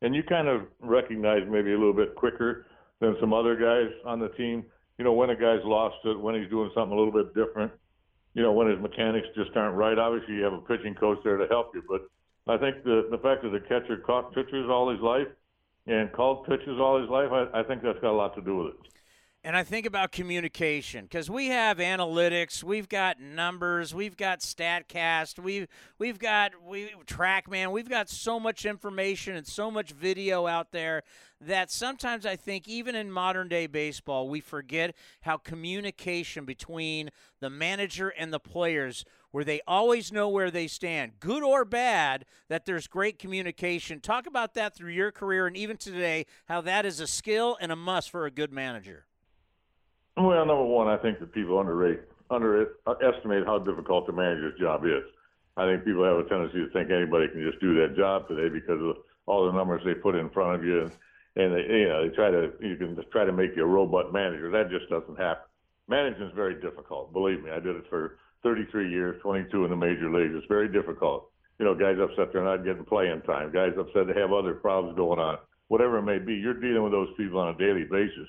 and 0.01 0.15
you 0.15 0.23
kind 0.23 0.47
of 0.47 0.61
recognize 0.79 1.41
maybe 1.49 1.73
a 1.73 1.77
little 1.77 1.93
bit 1.93 2.15
quicker 2.15 2.65
than 2.99 3.15
some 3.19 3.33
other 3.33 3.55
guys 3.55 3.93
on 4.05 4.19
the 4.19 4.29
team. 4.29 4.65
You 4.97 5.05
know, 5.05 5.13
when 5.13 5.29
a 5.29 5.35
guy's 5.35 5.63
lost 5.63 5.97
it, 6.05 6.19
when 6.19 6.35
he's 6.35 6.49
doing 6.49 6.71
something 6.73 6.91
a 6.91 6.99
little 6.99 7.13
bit 7.13 7.35
different. 7.35 7.71
You 8.33 8.43
know, 8.43 8.53
when 8.53 8.69
his 8.69 8.79
mechanics 8.79 9.27
just 9.35 9.55
aren't 9.55 9.75
right. 9.75 9.97
Obviously, 9.97 10.35
you 10.35 10.43
have 10.43 10.53
a 10.53 10.61
pitching 10.61 10.95
coach 10.95 11.19
there 11.23 11.37
to 11.37 11.47
help 11.47 11.73
you, 11.73 11.83
but 11.87 12.07
I 12.47 12.57
think 12.57 12.83
the 12.83 13.07
the 13.11 13.17
fact 13.17 13.43
that 13.43 13.49
the 13.49 13.59
catcher 13.59 13.97
caught 13.97 14.33
pitchers 14.33 14.69
all 14.69 14.89
his 14.89 15.01
life 15.01 15.27
and 15.87 16.11
called 16.11 16.45
pitches 16.45 16.79
all 16.79 16.99
his 16.99 17.09
life, 17.09 17.31
I, 17.31 17.59
I 17.59 17.63
think 17.63 17.81
that's 17.81 17.99
got 17.99 18.11
a 18.11 18.19
lot 18.19 18.35
to 18.35 18.41
do 18.41 18.57
with 18.57 18.73
it. 18.73 18.93
And 19.41 19.55
I 19.55 19.63
think 19.63 19.85
about 19.85 20.11
communication 20.11 21.05
because 21.05 21.29
we 21.29 21.47
have 21.47 21.77
analytics, 21.77 22.61
we've 22.61 22.89
got 22.89 23.21
numbers, 23.21 23.95
we've 23.95 24.17
got 24.17 24.41
Statcast, 24.41 25.39
we've 25.39 25.65
we've 25.97 26.19
got 26.19 26.51
we 26.67 26.89
TrackMan, 27.05 27.71
we've 27.71 27.87
got 27.87 28.09
so 28.09 28.37
much 28.37 28.65
information 28.65 29.37
and 29.37 29.47
so 29.47 29.71
much 29.71 29.91
video 29.91 30.45
out 30.45 30.73
there 30.73 31.03
that 31.39 31.71
sometimes 31.71 32.25
I 32.25 32.35
think 32.35 32.67
even 32.67 32.95
in 32.95 33.09
modern 33.09 33.47
day 33.47 33.65
baseball 33.65 34.27
we 34.27 34.41
forget 34.41 34.93
how 35.21 35.37
communication 35.37 36.43
between 36.43 37.09
the 37.39 37.49
manager 37.49 38.09
and 38.09 38.33
the 38.33 38.41
players 38.41 39.05
where 39.31 39.45
they 39.45 39.61
always 39.65 40.11
know 40.11 40.27
where 40.27 40.51
they 40.51 40.67
stand, 40.67 41.13
good 41.21 41.43
or 41.43 41.63
bad, 41.63 42.25
that 42.49 42.65
there's 42.65 42.87
great 42.87 43.17
communication. 43.17 44.01
Talk 44.01 44.27
about 44.27 44.53
that 44.55 44.75
through 44.75 44.91
your 44.91 45.13
career 45.13 45.47
and 45.47 45.55
even 45.55 45.77
today, 45.77 46.25
how 46.49 46.59
that 46.59 46.85
is 46.85 46.99
a 46.99 47.07
skill 47.07 47.57
and 47.61 47.71
a 47.71 47.77
must 47.77 48.09
for 48.09 48.25
a 48.25 48.31
good 48.31 48.51
manager. 48.51 49.05
Well, 50.19 50.45
number 50.45 50.65
one, 50.65 50.87
I 50.87 50.97
think 50.97 51.19
that 51.19 51.31
people 51.31 51.59
underrate, 51.61 52.01
underestimate 52.29 53.45
how 53.45 53.59
difficult 53.59 54.05
the 54.05 54.11
manager's 54.11 54.59
job 54.59 54.83
is. 54.83 55.07
I 55.55 55.65
think 55.65 55.85
people 55.85 56.03
have 56.03 56.17
a 56.17 56.27
tendency 56.27 56.59
to 56.59 56.69
think 56.71 56.91
anybody 56.91 57.29
can 57.29 57.41
just 57.41 57.61
do 57.61 57.75
that 57.79 57.95
job 57.95 58.27
today 58.27 58.49
because 58.51 58.81
of 58.81 58.97
all 59.27 59.45
the 59.45 59.53
numbers 59.53 59.81
they 59.85 59.93
put 59.93 60.15
in 60.15 60.29
front 60.29 60.55
of 60.59 60.65
you, 60.65 60.81
and, 60.81 60.91
and 61.37 61.55
they, 61.55 61.63
you 61.73 61.87
know, 61.87 62.03
they 62.03 62.13
try 62.13 62.31
to 62.31 62.51
you 62.59 62.75
can 62.75 62.97
just 62.97 63.09
try 63.11 63.23
to 63.23 63.31
make 63.31 63.55
you 63.55 63.63
a 63.63 63.65
robot 63.65 64.11
manager. 64.11 64.51
That 64.51 64.69
just 64.69 64.89
doesn't 64.89 65.17
happen. 65.17 65.47
Managing 65.87 66.27
is 66.27 66.35
very 66.35 66.59
difficult. 66.59 67.13
Believe 67.13 67.41
me, 67.41 67.51
I 67.51 67.59
did 67.59 67.77
it 67.77 67.85
for 67.89 68.19
33 68.43 68.91
years, 68.91 69.21
22 69.21 69.63
in 69.63 69.69
the 69.69 69.75
major 69.75 70.11
leagues. 70.11 70.35
It's 70.35 70.47
very 70.47 70.67
difficult. 70.67 71.31
You 71.59 71.65
know, 71.65 71.75
guys 71.75 71.95
upset 71.99 72.33
they're 72.33 72.43
not 72.43 72.65
getting 72.65 72.83
playing 72.83 73.21
time. 73.21 73.51
Guys 73.51 73.71
upset 73.79 74.07
they 74.07 74.19
have 74.19 74.33
other 74.33 74.53
problems 74.53 74.97
going 74.97 75.19
on. 75.19 75.37
Whatever 75.69 75.97
it 75.99 76.03
may 76.03 76.19
be, 76.19 76.35
you're 76.35 76.59
dealing 76.59 76.83
with 76.83 76.91
those 76.91 77.09
people 77.15 77.39
on 77.39 77.55
a 77.55 77.57
daily 77.57 77.83
basis. 77.83 78.27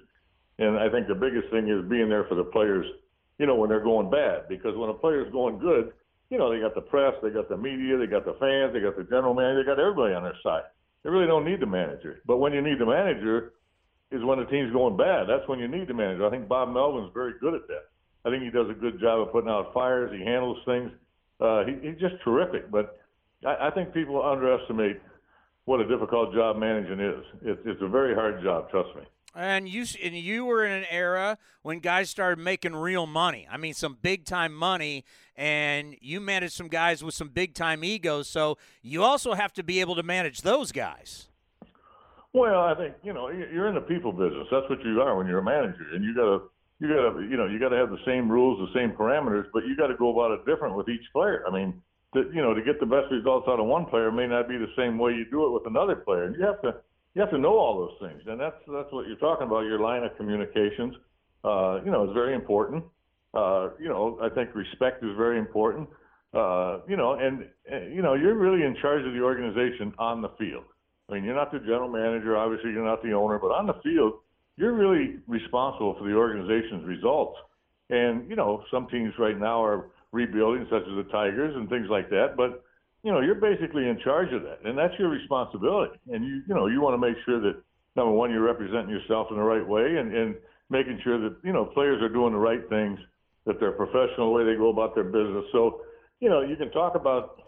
And 0.61 0.79
I 0.79 0.89
think 0.89 1.09
the 1.09 1.15
biggest 1.15 1.51
thing 1.51 1.69
is 1.69 1.83
being 1.91 2.09
there 2.09 2.25
for 2.29 2.37
the 2.37 2.45
players, 2.45 2.87
you 3.39 3.47
know, 3.47 3.57
when 3.57 3.69
they're 3.69 3.83
going 3.83 4.11
bad. 4.11 4.47
Because 4.49 4.77
when 4.77 4.91
a 4.91 4.95
player's 4.95 5.33
going 5.33 5.59
good, 5.59 5.93
you 6.29 6.39
know, 6.39 6.53
they 6.53 6.61
got 6.61 6.75
the 6.77 6.83
press, 6.83 7.15
they 7.23 7.31
got 7.31 7.49
the 7.49 7.57
media, 7.57 7.99
they 7.99 8.07
got 8.07 8.25
the 8.25 8.37
fans, 8.39 8.73
they 8.73 8.81
got 8.81 8.97
the 8.97 9.05
general 9.05 9.35
manager, 9.35 9.65
they 9.65 9.67
got 9.67 9.81
everybody 9.81 10.15
on 10.15 10.23
their 10.23 10.37
side. 10.45 10.63
They 11.03 11.11
really 11.11 11.27
don't 11.27 11.45
need 11.45 11.61
the 11.61 11.67
manager. 11.67 12.23
But 12.27 12.39
when 12.39 12.53
you 12.53 12.61
need 12.61 12.79
the 12.79 12.87
manager 12.87 13.55
is 14.11 14.23
when 14.25 14.39
the 14.39 14.45
team's 14.47 14.73
going 14.73 14.97
bad. 14.97 15.27
That's 15.29 15.47
when 15.49 15.59
you 15.59 15.69
need 15.69 15.89
the 15.89 15.95
manager. 15.95 16.27
I 16.27 16.31
think 16.31 16.49
Bob 16.49 16.73
Melvin's 16.73 17.11
very 17.15 17.35
good 17.41 17.55
at 17.55 17.67
that. 17.69 17.91
I 18.25 18.31
think 18.31 18.43
he 18.43 18.51
does 18.51 18.69
a 18.69 18.75
good 18.75 19.01
job 19.01 19.21
of 19.21 19.33
putting 19.33 19.49
out 19.49 19.73
fires. 19.73 20.11
He 20.13 20.25
handles 20.25 20.59
things. 20.67 20.91
Uh, 21.41 21.65
he, 21.65 21.89
he's 21.89 21.99
just 21.99 22.17
terrific. 22.25 22.71
But 22.71 22.99
I, 23.47 23.69
I 23.69 23.71
think 23.71 23.95
people 23.95 24.23
underestimate 24.23 25.01
what 25.65 25.81
a 25.81 25.87
difficult 25.87 26.35
job 26.35 26.59
managing 26.59 27.01
is. 27.01 27.25
It's, 27.43 27.61
it's 27.65 27.83
a 27.83 27.89
very 27.89 28.15
hard 28.15 28.43
job, 28.43 28.69
trust 28.71 28.91
me. 28.97 29.03
And 29.35 29.69
you 29.69 29.85
and 30.03 30.15
you 30.15 30.45
were 30.45 30.65
in 30.65 30.73
an 30.73 30.87
era 30.91 31.39
when 31.63 31.79
guys 31.79 32.11
started 32.11 32.43
making 32.43 32.75
real 32.75 33.07
money. 33.07 33.47
I 33.51 33.57
mean, 33.57 33.75
some 33.75 33.97
big 34.01 34.25
time 34.25 34.53
money, 34.53 35.05
and 35.37 35.97
you 36.01 36.21
managed 36.21 36.55
some 36.55 36.69
guys 36.69 37.05
with 37.05 37.15
some 37.15 37.29
big 37.29 37.55
time 37.55 37.85
egos. 37.85 38.29
So 38.29 38.59
you 38.83 39.05
also 39.05 39.35
have 39.35 39.53
to 39.55 39.63
be 39.63 39.81
able 39.81 39.95
to 39.95 40.03
manage 40.03 40.43
those 40.43 40.73
guys. 40.73 41.29
Well, 42.33 42.61
I 42.61 42.75
think 42.75 42.95
you 43.03 43.13
know 43.13 43.29
you're 43.29 43.69
in 43.69 43.75
the 43.75 43.81
people 43.81 44.13
business. 44.13 44.47
That's 44.51 44.69
what 44.69 44.83
you 44.85 45.01
are 45.01 45.17
when 45.17 45.27
you're 45.27 45.39
a 45.39 45.45
manager, 45.45 45.87
and 45.95 46.05
you 46.05 46.15
gotta 46.15 46.41
you 46.79 46.89
gotta 46.89 47.27
you 47.29 47.37
know 47.37 47.47
you 47.47 47.59
gotta 47.59 47.77
have 47.77 47.91
the 47.91 48.03
same 48.07 48.31
rules, 48.31 48.59
the 48.73 48.79
same 48.79 48.97
parameters, 48.97 49.47
but 49.53 49.65
you 49.67 49.77
got 49.77 49.89
to 49.89 49.97
go 49.97 50.11
about 50.11 50.33
it 50.33 50.47
different 50.47 50.77
with 50.77 50.89
each 50.89 51.05
player. 51.13 51.45
I 51.47 51.53
mean, 51.53 51.83
to, 52.15 52.31
you 52.33 52.43
know, 52.43 52.55
to 52.55 52.63
get 52.63 52.81
the 52.81 52.87
best 52.87 53.11
results 53.11 53.47
out 53.49 53.61
of 53.61 53.67
one 53.67 53.87
player 53.87 54.11
may 54.11 54.27
not 54.27 54.49
be 54.49 54.59
the 54.59 54.71
same 54.77 54.99
way 54.99 55.13
you 55.13 55.27
do 55.31 55.47
it 55.47 55.53
with 55.53 55.67
another 55.67 55.97
player, 55.97 56.35
you 56.37 56.45
have 56.45 56.61
to 56.63 56.77
you 57.15 57.21
have 57.21 57.31
to 57.31 57.39
know 57.39 57.59
all 57.59 57.79
those 57.79 58.11
things, 58.11 58.23
and 58.27 58.41
that's 58.41 58.57
that's 58.73 58.93
what 58.93 59.07
you're 59.07 59.17
talking 59.17 59.47
about. 59.47 59.61
Your 59.61 59.81
line 59.81 60.05
of 60.05 60.17
communications, 60.17 60.95
uh, 61.45 61.81
you 61.85 61.91
know, 61.91 62.05
is 62.05 62.15
very 62.15 62.35
important. 62.35 62.85
Uh, 63.35 63.71
you 63.81 63.89
know, 63.89 64.19
I 64.23 64.29
think 64.29 64.55
respect 64.55 65.05
is 65.05 65.11
very 65.17 65.39
important. 65.39 65.89
Uh, 66.33 66.79
you 66.89 66.97
know, 66.97 67.15
and, 67.15 67.47
and 67.69 67.95
you 67.95 68.03
know, 68.03 68.15
you're 68.15 68.37
really 68.37 68.65
in 68.65 68.77
charge 68.81 69.05
of 69.05 69.13
the 69.13 69.21
organization 69.21 69.93
on 69.99 70.23
the 70.23 70.29
field. 70.39 70.65
I 71.09 71.15
mean, 71.15 71.25
you're 71.25 71.35
not 71.35 71.51
the 71.51 71.59
general 71.59 71.89
manager, 71.89 72.37
obviously, 72.37 72.71
you're 72.71 72.85
not 72.85 73.03
the 73.03 73.13
owner, 73.13 73.39
but 73.41 73.49
on 73.49 73.67
the 73.67 73.75
field, 73.83 74.15
you're 74.57 74.75
really 74.75 75.17
responsible 75.27 75.97
for 75.99 76.09
the 76.09 76.15
organization's 76.15 76.87
results. 76.87 77.37
And 77.89 78.31
you 78.31 78.37
know, 78.37 78.63
some 78.71 78.87
teams 78.87 79.13
right 79.19 79.39
now 79.39 79.65
are 79.65 79.91
rebuilding, 80.13 80.67
such 80.71 80.83
as 80.83 81.05
the 81.05 81.09
Tigers 81.11 81.55
and 81.57 81.69
things 81.69 81.89
like 81.91 82.09
that, 82.11 82.35
but 82.37 82.63
you 83.03 83.13
know, 83.13 83.21
you're 83.21 83.41
basically 83.41 83.89
in 83.89 83.99
charge 84.05 84.33
of 84.33 84.43
that, 84.43 84.61
and 84.65 84.77
that's 84.77 84.95
your 84.99 85.09
responsibility. 85.09 85.99
And 86.13 86.25
you, 86.25 86.43
you 86.47 86.55
know, 86.55 86.67
you 86.67 86.81
want 86.81 86.95
to 86.95 86.99
make 87.01 87.17
sure 87.25 87.41
that 87.41 87.63
number 87.97 88.13
one, 88.13 88.31
you're 88.31 88.45
representing 88.45 88.91
yourself 88.91 89.29
in 89.31 89.37
the 89.37 89.43
right 89.43 89.67
way, 89.67 89.97
and 89.97 90.15
and 90.15 90.35
making 90.69 91.01
sure 91.03 91.19
that 91.21 91.37
you 91.43 91.53
know 91.53 91.65
players 91.67 92.03
are 92.03 92.09
doing 92.09 92.33
the 92.33 92.39
right 92.39 92.69
things, 92.69 92.99
that 93.47 93.59
they're 93.59 93.73
professional 93.73 94.31
the 94.31 94.37
way 94.37 94.45
they 94.45 94.57
go 94.57 94.71
about 94.71 94.95
their 94.95 95.05
business. 95.05 95.45
So, 95.53 95.83
you 96.21 96.29
know, 96.29 96.43
you 96.43 96.57
can 96.57 96.71
talk 96.71 96.95
about 96.95 97.41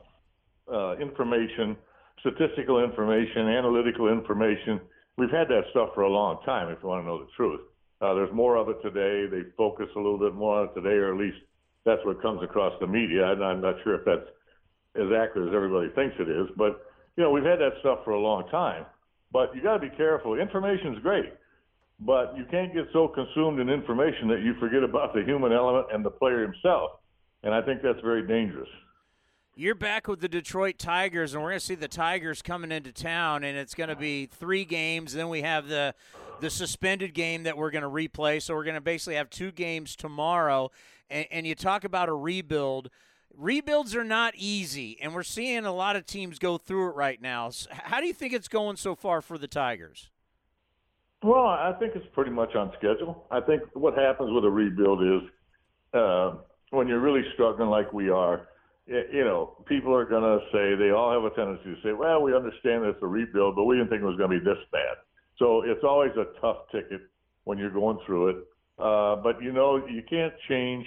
uh, 0.72 0.96
information, 0.96 1.76
statistical 2.20 2.82
information, 2.82 3.48
analytical 3.48 4.09
information. 4.11 4.80
We've 5.18 5.30
had 5.30 5.48
that 5.48 5.64
stuff 5.70 5.90
for 5.94 6.03
a 6.03 6.09
long 6.09 6.38
time. 6.44 6.70
If 6.70 6.78
you 6.82 6.88
want 6.88 7.05
to 7.05 7.07
know 7.07 7.18
the 7.20 7.30
truth, 7.36 7.61
uh, 8.00 8.14
there's 8.14 8.32
more 8.32 8.57
of 8.57 8.68
it 8.68 8.80
today. 8.82 9.28
They 9.30 9.48
focus 9.57 9.86
a 9.94 9.98
little 9.98 10.18
bit 10.18 10.34
more 10.34 10.61
on 10.61 10.68
it 10.68 10.74
today, 10.74 10.96
or 10.96 11.12
at 11.12 11.20
least 11.20 11.36
that's 11.84 12.00
what 12.05 12.22
comes 12.22 12.42
across 12.42 12.72
the 12.80 12.86
media. 12.86 13.32
And 13.32 13.44
I'm 13.44 13.61
not 13.61 13.74
sure 13.84 13.94
if 13.94 14.05
that's 14.07 14.28
as 14.97 15.09
accurate 15.12 15.49
as 15.49 15.55
everybody 15.55 15.88
thinks 15.95 16.16
it 16.18 16.28
is. 16.28 16.49
But 16.57 16.86
you 17.16 17.22
know, 17.22 17.30
we've 17.30 17.45
had 17.45 17.59
that 17.61 17.72
stuff 17.80 18.01
for 18.05 18.12
a 18.12 18.20
long 18.20 18.49
time. 18.51 18.86
But 19.32 19.55
you 19.55 19.62
got 19.62 19.74
to 19.74 19.88
be 19.88 19.95
careful. 19.97 20.38
Information's 20.38 20.99
great, 21.01 21.32
but 22.01 22.36
you 22.36 22.45
can't 22.51 22.74
get 22.74 22.84
so 22.93 23.09
consumed 23.09 23.61
in 23.61 23.70
information 23.70 24.28
that 24.28 24.43
you 24.43 24.55
forget 24.61 24.82
about 24.82 25.14
the 25.14 25.22
human 25.22 25.53
element 25.53 25.86
and 25.93 26.05
the 26.05 26.11
player 26.11 26.43
himself. 26.43 27.01
And 27.43 27.55
I 27.55 27.62
think 27.62 27.82
that's 27.82 28.01
very 28.01 28.26
dangerous. 28.26 28.68
You're 29.55 29.74
back 29.74 30.09
with 30.09 30.20
the 30.20 30.28
Detroit 30.28 30.78
Tigers, 30.78 31.34
and 31.34 31.43
we're 31.43 31.51
going 31.51 31.61
to 31.61 31.66
see 31.66 31.74
the 31.74 31.88
Tigers 31.88 32.40
coming 32.40 32.72
into 32.72 32.93
town, 32.93 33.45
and 33.45 33.57
it's 33.57 33.74
going 33.74 33.90
to 33.90 33.97
be 33.97 34.26
three 34.26 34.64
games. 34.64 35.12
Then 35.12 35.28
we 35.28 35.43
have 35.43 35.68
the 35.68 35.95
the 36.40 36.51
suspended 36.51 37.14
game 37.14 37.45
that 37.45 37.57
we're 37.57 37.70
going 37.70 37.82
to 37.82 37.88
replay. 37.88 38.43
So 38.43 38.55
we're 38.55 38.64
going 38.64 38.74
to 38.74 38.80
basically 38.80 39.14
have 39.14 39.30
two 39.30 39.53
games 39.53 39.95
tomorrow. 39.95 40.72
And, 41.09 41.26
and 41.30 41.47
you 41.47 41.55
talk 41.55 41.84
about 41.84 42.09
a 42.09 42.14
rebuild 42.14 42.90
rebuilds 43.36 43.94
are 43.94 44.04
not 44.04 44.34
easy, 44.36 44.98
and 45.00 45.14
we're 45.14 45.22
seeing 45.22 45.64
a 45.64 45.72
lot 45.72 45.96
of 45.96 46.06
teams 46.06 46.38
go 46.38 46.58
through 46.58 46.90
it 46.90 46.94
right 46.94 47.20
now. 47.20 47.50
How 47.70 48.00
do 48.00 48.06
you 48.06 48.12
think 48.12 48.32
it's 48.32 48.48
going 48.48 48.76
so 48.76 48.94
far 48.94 49.20
for 49.20 49.38
the 49.38 49.48
Tigers? 49.48 50.10
Well, 51.22 51.46
I 51.46 51.72
think 51.78 51.92
it's 51.94 52.06
pretty 52.14 52.32
much 52.32 52.54
on 52.56 52.72
schedule. 52.78 53.26
I 53.30 53.40
think 53.40 53.62
what 53.74 53.96
happens 53.96 54.32
with 54.32 54.44
a 54.44 54.50
rebuild 54.50 55.02
is 55.02 55.30
uh, 55.94 56.34
when 56.70 56.88
you're 56.88 57.00
really 57.00 57.22
struggling 57.34 57.70
like 57.70 57.92
we 57.92 58.10
are, 58.10 58.48
you 58.86 59.24
know, 59.24 59.56
people 59.66 59.94
are 59.94 60.04
going 60.04 60.22
to 60.22 60.44
say 60.52 60.74
they 60.74 60.90
all 60.90 61.12
have 61.12 61.30
a 61.30 61.34
tendency 61.36 61.76
to 61.76 61.76
say, 61.82 61.92
"Well, 61.92 62.22
we 62.22 62.34
understand 62.34 62.84
it's 62.84 62.98
a 63.02 63.06
rebuild, 63.06 63.54
but 63.54 63.64
we 63.64 63.76
didn't 63.76 63.90
think 63.90 64.02
it 64.02 64.06
was 64.06 64.16
going 64.16 64.30
to 64.30 64.38
be 64.40 64.44
this 64.44 64.58
bad." 64.72 64.96
So 65.38 65.62
it's 65.62 65.84
always 65.84 66.10
a 66.16 66.26
tough 66.40 66.68
ticket 66.72 67.02
when 67.44 67.56
you're 67.56 67.70
going 67.70 67.98
through 68.04 68.28
it. 68.28 68.36
Uh, 68.78 69.16
but 69.16 69.40
you 69.40 69.52
know, 69.52 69.86
you 69.86 70.02
can't 70.08 70.34
change 70.48 70.84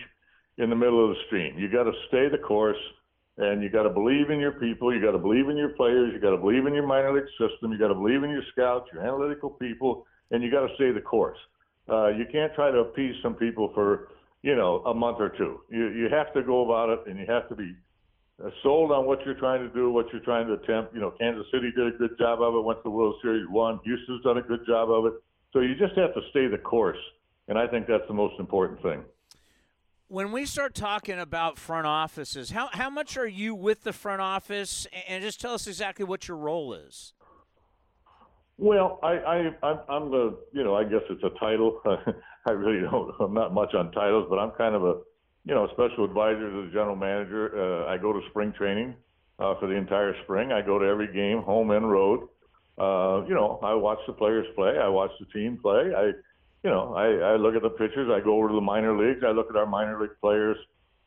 in 0.57 0.69
the 0.69 0.75
middle 0.75 1.03
of 1.03 1.15
the 1.15 1.21
stream. 1.27 1.57
You 1.57 1.69
got 1.69 1.83
to 1.83 1.93
stay 2.07 2.29
the 2.29 2.37
course, 2.37 2.77
and 3.37 3.61
you 3.61 3.69
got 3.69 3.83
to 3.83 3.89
believe 3.89 4.29
in 4.29 4.39
your 4.39 4.53
people. 4.53 4.93
You 4.93 5.01
got 5.01 5.11
to 5.11 5.17
believe 5.17 5.49
in 5.49 5.57
your 5.57 5.69
players. 5.69 6.11
You 6.13 6.19
got 6.19 6.31
to 6.31 6.37
believe 6.37 6.65
in 6.65 6.73
your 6.73 6.87
minor 6.87 7.13
league 7.13 7.29
system. 7.39 7.71
You 7.71 7.77
got 7.77 7.89
to 7.89 7.95
believe 7.95 8.23
in 8.23 8.29
your 8.29 8.43
scouts, 8.51 8.89
your 8.93 9.03
analytical 9.03 9.49
people, 9.49 10.05
and 10.31 10.43
you 10.43 10.51
got 10.51 10.67
to 10.67 10.73
stay 10.75 10.91
the 10.91 11.01
course. 11.01 11.37
Uh, 11.89 12.07
you 12.07 12.25
can't 12.31 12.53
try 12.55 12.71
to 12.71 12.79
appease 12.79 13.15
some 13.21 13.35
people 13.35 13.71
for 13.73 14.09
you 14.41 14.55
know 14.55 14.77
a 14.85 14.93
month 14.93 15.17
or 15.19 15.29
two. 15.29 15.61
You 15.69 15.89
you 15.89 16.07
have 16.09 16.33
to 16.33 16.41
go 16.41 16.65
about 16.65 16.89
it, 16.89 17.09
and 17.09 17.19
you 17.19 17.25
have 17.27 17.47
to 17.49 17.55
be 17.55 17.75
uh, 18.43 18.49
sold 18.63 18.91
on 18.91 19.05
what 19.05 19.19
you're 19.25 19.39
trying 19.39 19.61
to 19.67 19.73
do, 19.73 19.91
what 19.91 20.07
you're 20.11 20.23
trying 20.23 20.47
to 20.47 20.53
attempt. 20.53 20.95
You 20.95 21.01
know, 21.01 21.11
Kansas 21.11 21.45
City 21.51 21.71
did 21.75 21.87
a 21.93 21.97
good 21.97 22.17
job 22.17 22.41
of 22.41 22.55
it, 22.55 22.63
went 22.63 22.79
to 22.79 22.83
the 22.83 22.89
World 22.89 23.15
Series, 23.21 23.45
won. 23.49 23.79
Houston's 23.83 24.23
done 24.23 24.37
a 24.37 24.41
good 24.41 24.65
job 24.65 24.89
of 24.89 25.05
it. 25.05 25.13
So 25.53 25.59
you 25.59 25.75
just 25.75 25.95
have 25.97 26.13
to 26.15 26.21
stay 26.31 26.47
the 26.47 26.57
course, 26.57 26.97
and 27.47 27.57
I 27.57 27.67
think 27.67 27.87
that's 27.87 28.07
the 28.07 28.13
most 28.13 28.39
important 28.39 28.81
thing. 28.81 29.03
When 30.07 30.31
we 30.31 30.45
start 30.45 30.75
talking 30.75 31.19
about 31.19 31.57
front 31.57 31.87
offices, 31.87 32.51
how 32.51 32.69
how 32.71 32.89
much 32.89 33.17
are 33.17 33.27
you 33.27 33.55
with 33.55 33.83
the 33.83 33.93
front 33.93 34.21
office, 34.21 34.85
and 35.07 35.23
just 35.23 35.41
tell 35.41 35.53
us 35.53 35.65
exactly 35.67 36.05
what 36.05 36.27
your 36.27 36.37
role 36.37 36.73
is. 36.73 37.13
Well, 38.57 38.99
I, 39.01 39.13
I 39.13 39.37
I'm, 39.63 39.79
I'm 39.89 40.11
the 40.11 40.37
you 40.53 40.63
know 40.63 40.75
I 40.75 40.83
guess 40.83 41.01
it's 41.09 41.23
a 41.23 41.37
title. 41.39 41.81
I 42.45 42.51
really 42.51 42.81
don't. 42.81 43.15
I'm 43.19 43.33
not 43.33 43.53
much 43.53 43.73
on 43.73 43.91
titles, 43.91 44.27
but 44.29 44.37
I'm 44.37 44.51
kind 44.51 44.75
of 44.75 44.83
a 44.83 44.95
you 45.45 45.53
know, 45.53 45.67
special 45.73 46.03
advisor 46.03 46.49
to 46.49 46.65
the 46.65 46.71
general 46.73 46.95
manager. 46.95 47.51
Uh, 47.55 47.87
I 47.87 47.97
go 47.97 48.11
to 48.11 48.19
spring 48.29 48.51
training 48.57 48.95
uh, 49.39 49.53
for 49.59 49.67
the 49.67 49.75
entire 49.75 50.15
spring. 50.23 50.51
I 50.51 50.61
go 50.61 50.79
to 50.79 50.85
every 50.85 51.13
game, 51.13 51.43
home 51.43 51.71
and 51.71 51.89
road. 51.89 52.27
Uh, 52.77 53.23
you 53.27 53.35
know, 53.35 53.59
I 53.63 53.73
watch 53.75 53.99
the 54.07 54.13
players 54.13 54.47
play. 54.55 54.77
I 54.81 54.87
watch 54.89 55.11
the 55.19 55.25
team 55.27 55.59
play. 55.61 55.93
I, 55.95 56.11
you 56.65 56.71
know, 56.71 56.93
I, 56.95 57.33
I 57.33 57.35
look 57.37 57.55
at 57.55 57.61
the 57.61 57.69
pitchers. 57.69 58.09
I 58.11 58.19
go 58.19 58.37
over 58.37 58.49
to 58.49 58.55
the 58.55 58.61
minor 58.61 58.97
leagues. 58.97 59.23
I 59.25 59.31
look 59.31 59.49
at 59.49 59.55
our 59.55 59.65
minor 59.65 60.01
league 60.01 60.19
players 60.19 60.57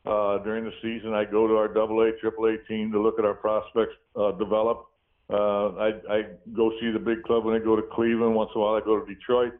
uh, 0.05 0.39
during 0.39 0.63
the 0.63 0.73
season. 0.81 1.13
I 1.13 1.25
go 1.25 1.47
to 1.47 1.55
our 1.55 1.67
Double 1.67 2.01
A, 2.01 2.11
Triple 2.21 2.45
A 2.45 2.57
team 2.67 2.91
to 2.93 2.99
look 2.99 3.19
at 3.19 3.25
our 3.25 3.35
prospects 3.35 3.93
uh, 4.15 4.31
develop. 4.31 4.87
Uh, 5.29 5.75
I, 5.75 5.87
I 6.09 6.21
go 6.55 6.71
see 6.81 6.91
the 6.91 6.99
big 6.99 7.23
club 7.23 7.45
when 7.45 7.55
I 7.55 7.59
go 7.59 7.75
to 7.75 7.83
Cleveland. 7.93 8.33
Once 8.33 8.49
in 8.55 8.61
a 8.61 8.63
while, 8.63 8.75
I 8.75 8.79
go 8.79 8.99
to 8.99 9.05
Detroit 9.05 9.53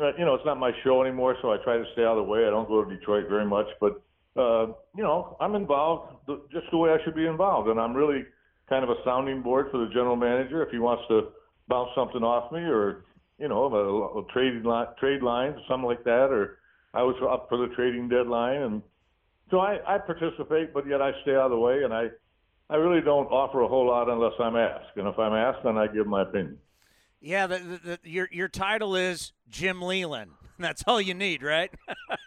uh, 0.00 0.12
you 0.16 0.24
know, 0.24 0.34
it's 0.34 0.44
not 0.46 0.58
my 0.58 0.72
show 0.84 1.02
anymore, 1.02 1.36
so 1.42 1.52
I 1.52 1.58
try 1.62 1.76
to 1.76 1.84
stay 1.92 2.02
out 2.02 2.16
of 2.16 2.24
the 2.24 2.30
way. 2.30 2.46
I 2.46 2.50
don't 2.50 2.68
go 2.68 2.82
to 2.82 2.96
Detroit 2.96 3.28
very 3.28 3.44
much, 3.44 3.66
but 3.80 4.02
uh, 4.36 4.68
you 4.96 5.02
know, 5.02 5.36
I'm 5.40 5.54
involved 5.54 6.26
just 6.50 6.66
the 6.70 6.78
way 6.78 6.90
I 6.90 6.96
should 7.04 7.14
be 7.14 7.26
involved, 7.26 7.68
and 7.68 7.78
I'm 7.78 7.92
really 7.92 8.24
kind 8.68 8.84
of 8.84 8.90
a 8.90 8.96
sounding 9.04 9.42
board 9.42 9.66
for 9.70 9.78
the 9.78 9.88
general 9.88 10.16
manager 10.16 10.62
if 10.62 10.70
he 10.70 10.78
wants 10.78 11.02
to 11.08 11.28
bounce 11.68 11.90
something 11.94 12.22
off 12.22 12.50
me 12.50 12.60
or 12.60 13.04
you 13.38 13.48
know, 13.48 13.64
a, 13.64 14.20
a 14.20 14.24
trade 14.32 14.64
line, 14.64 14.86
trade 14.98 15.22
lines, 15.22 15.56
something 15.68 15.86
like 15.86 16.04
that, 16.04 16.28
or 16.30 16.58
I 16.94 17.02
was 17.02 17.16
up 17.28 17.48
for 17.48 17.58
the 17.58 17.74
trading 17.74 18.08
deadline, 18.08 18.62
and 18.62 18.82
so 19.50 19.60
I, 19.60 19.78
I 19.86 19.98
participate, 19.98 20.72
but 20.72 20.86
yet 20.86 21.02
I 21.02 21.12
stay 21.22 21.32
out 21.32 21.46
of 21.46 21.50
the 21.52 21.58
way, 21.58 21.82
and 21.84 21.92
I 21.92 22.08
I 22.70 22.76
really 22.76 23.02
don't 23.02 23.26
offer 23.26 23.60
a 23.60 23.68
whole 23.68 23.86
lot 23.86 24.08
unless 24.08 24.32
I'm 24.40 24.56
asked, 24.56 24.96
and 24.96 25.06
if 25.06 25.18
I'm 25.18 25.34
asked, 25.34 25.64
then 25.64 25.76
I 25.76 25.86
give 25.88 26.06
my 26.06 26.22
opinion. 26.22 26.58
Yeah, 27.20 27.46
the, 27.46 27.58
the, 27.58 27.78
the, 28.02 28.10
your 28.10 28.28
your 28.32 28.48
title 28.48 28.96
is 28.96 29.32
Jim 29.48 29.82
Leyland. 29.82 30.32
That's 30.58 30.82
all 30.86 31.00
you 31.00 31.14
need, 31.14 31.42
right? 31.42 31.70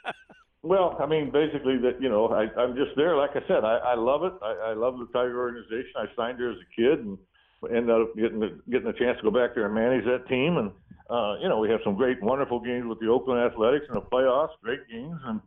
well, 0.61 0.97
I 0.99 1.05
mean, 1.05 1.31
basically, 1.31 1.77
that 1.79 2.01
you 2.01 2.09
know, 2.09 2.27
I, 2.27 2.47
I'm 2.59 2.75
just 2.75 2.91
there. 2.95 3.15
Like 3.15 3.31
I 3.31 3.47
said, 3.47 3.63
I, 3.63 3.77
I 3.77 3.95
love 3.95 4.23
it. 4.23 4.33
I, 4.41 4.71
I 4.71 4.73
love 4.73 4.99
the 4.99 5.07
Tiger 5.07 5.39
organization. 5.39 5.93
I 5.95 6.05
signed 6.15 6.37
here 6.37 6.51
as 6.51 6.57
a 6.57 6.75
kid 6.75 7.05
and 7.05 7.17
ended 7.63 7.89
up 7.89 8.15
getting 8.15 8.39
the, 8.39 8.59
getting 8.69 8.87
a 8.87 8.93
chance 8.93 9.17
to 9.17 9.23
go 9.23 9.31
back 9.31 9.55
there 9.55 9.65
and 9.65 9.75
manage 9.75 10.05
that 10.05 10.27
team. 10.27 10.57
And 10.57 10.71
uh, 11.09 11.37
you 11.41 11.49
know, 11.49 11.59
we 11.59 11.69
have 11.69 11.79
some 11.83 11.95
great, 11.95 12.21
wonderful 12.21 12.59
games 12.59 12.85
with 12.87 12.99
the 12.99 13.07
Oakland 13.07 13.39
Athletics 13.39 13.85
in 13.87 13.95
the 13.95 14.01
playoffs. 14.01 14.57
Great 14.63 14.87
games, 14.89 15.19
and 15.25 15.39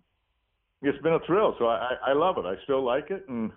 it's 0.83 1.01
been 1.03 1.15
a 1.15 1.21
thrill. 1.27 1.55
So 1.59 1.67
I, 1.67 1.95
I 2.07 2.13
love 2.13 2.39
it. 2.39 2.47
I 2.47 2.55
still 2.65 2.85
like 2.85 3.11
it, 3.11 3.25
and 3.29 3.51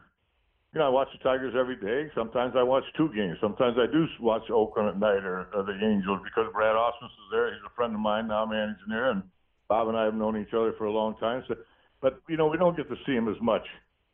you 0.74 0.80
know, 0.80 0.88
I 0.88 0.90
watch 0.90 1.10
the 1.12 1.24
Tigers 1.24 1.54
every 1.58 1.76
day. 1.76 2.10
Sometimes 2.16 2.54
I 2.56 2.64
watch 2.64 2.84
two 2.96 3.10
games. 3.14 3.38
Sometimes 3.42 3.78
I 3.78 3.92
do 3.92 4.06
watch 4.22 4.50
Oakland 4.50 4.90
at 4.90 5.00
night 5.00 5.24
or, 5.24 5.48
or 5.54 5.64
the 5.64 5.74
Angels 5.74 6.22
because 6.24 6.52
Brad 6.54 6.76
Ausmus 6.76 7.12
is 7.12 7.30
there. 7.32 7.54
He's 7.54 7.62
a 7.66 7.76
friend 7.76 7.94
of 7.94 8.00
mine 8.00 8.28
now, 8.28 8.46
managing 8.46 8.90
there, 8.90 9.12
and 9.12 9.24
Bob 9.68 9.90
and 9.90 9.98
I 9.98 10.06
have 10.06 10.16
known 10.16 10.40
each 10.42 10.54
other 10.54 10.74
for 10.78 10.86
a 10.86 10.92
long 10.92 11.16
time. 11.18 11.44
So, 11.48 11.56
but 12.02 12.22
you 12.30 12.38
know, 12.38 12.48
we 12.48 12.58
don't 12.58 12.76
get 12.76 12.90
to 12.90 12.96
see 13.06 13.14
him 13.14 13.28
as 13.28 13.40
much 13.42 13.64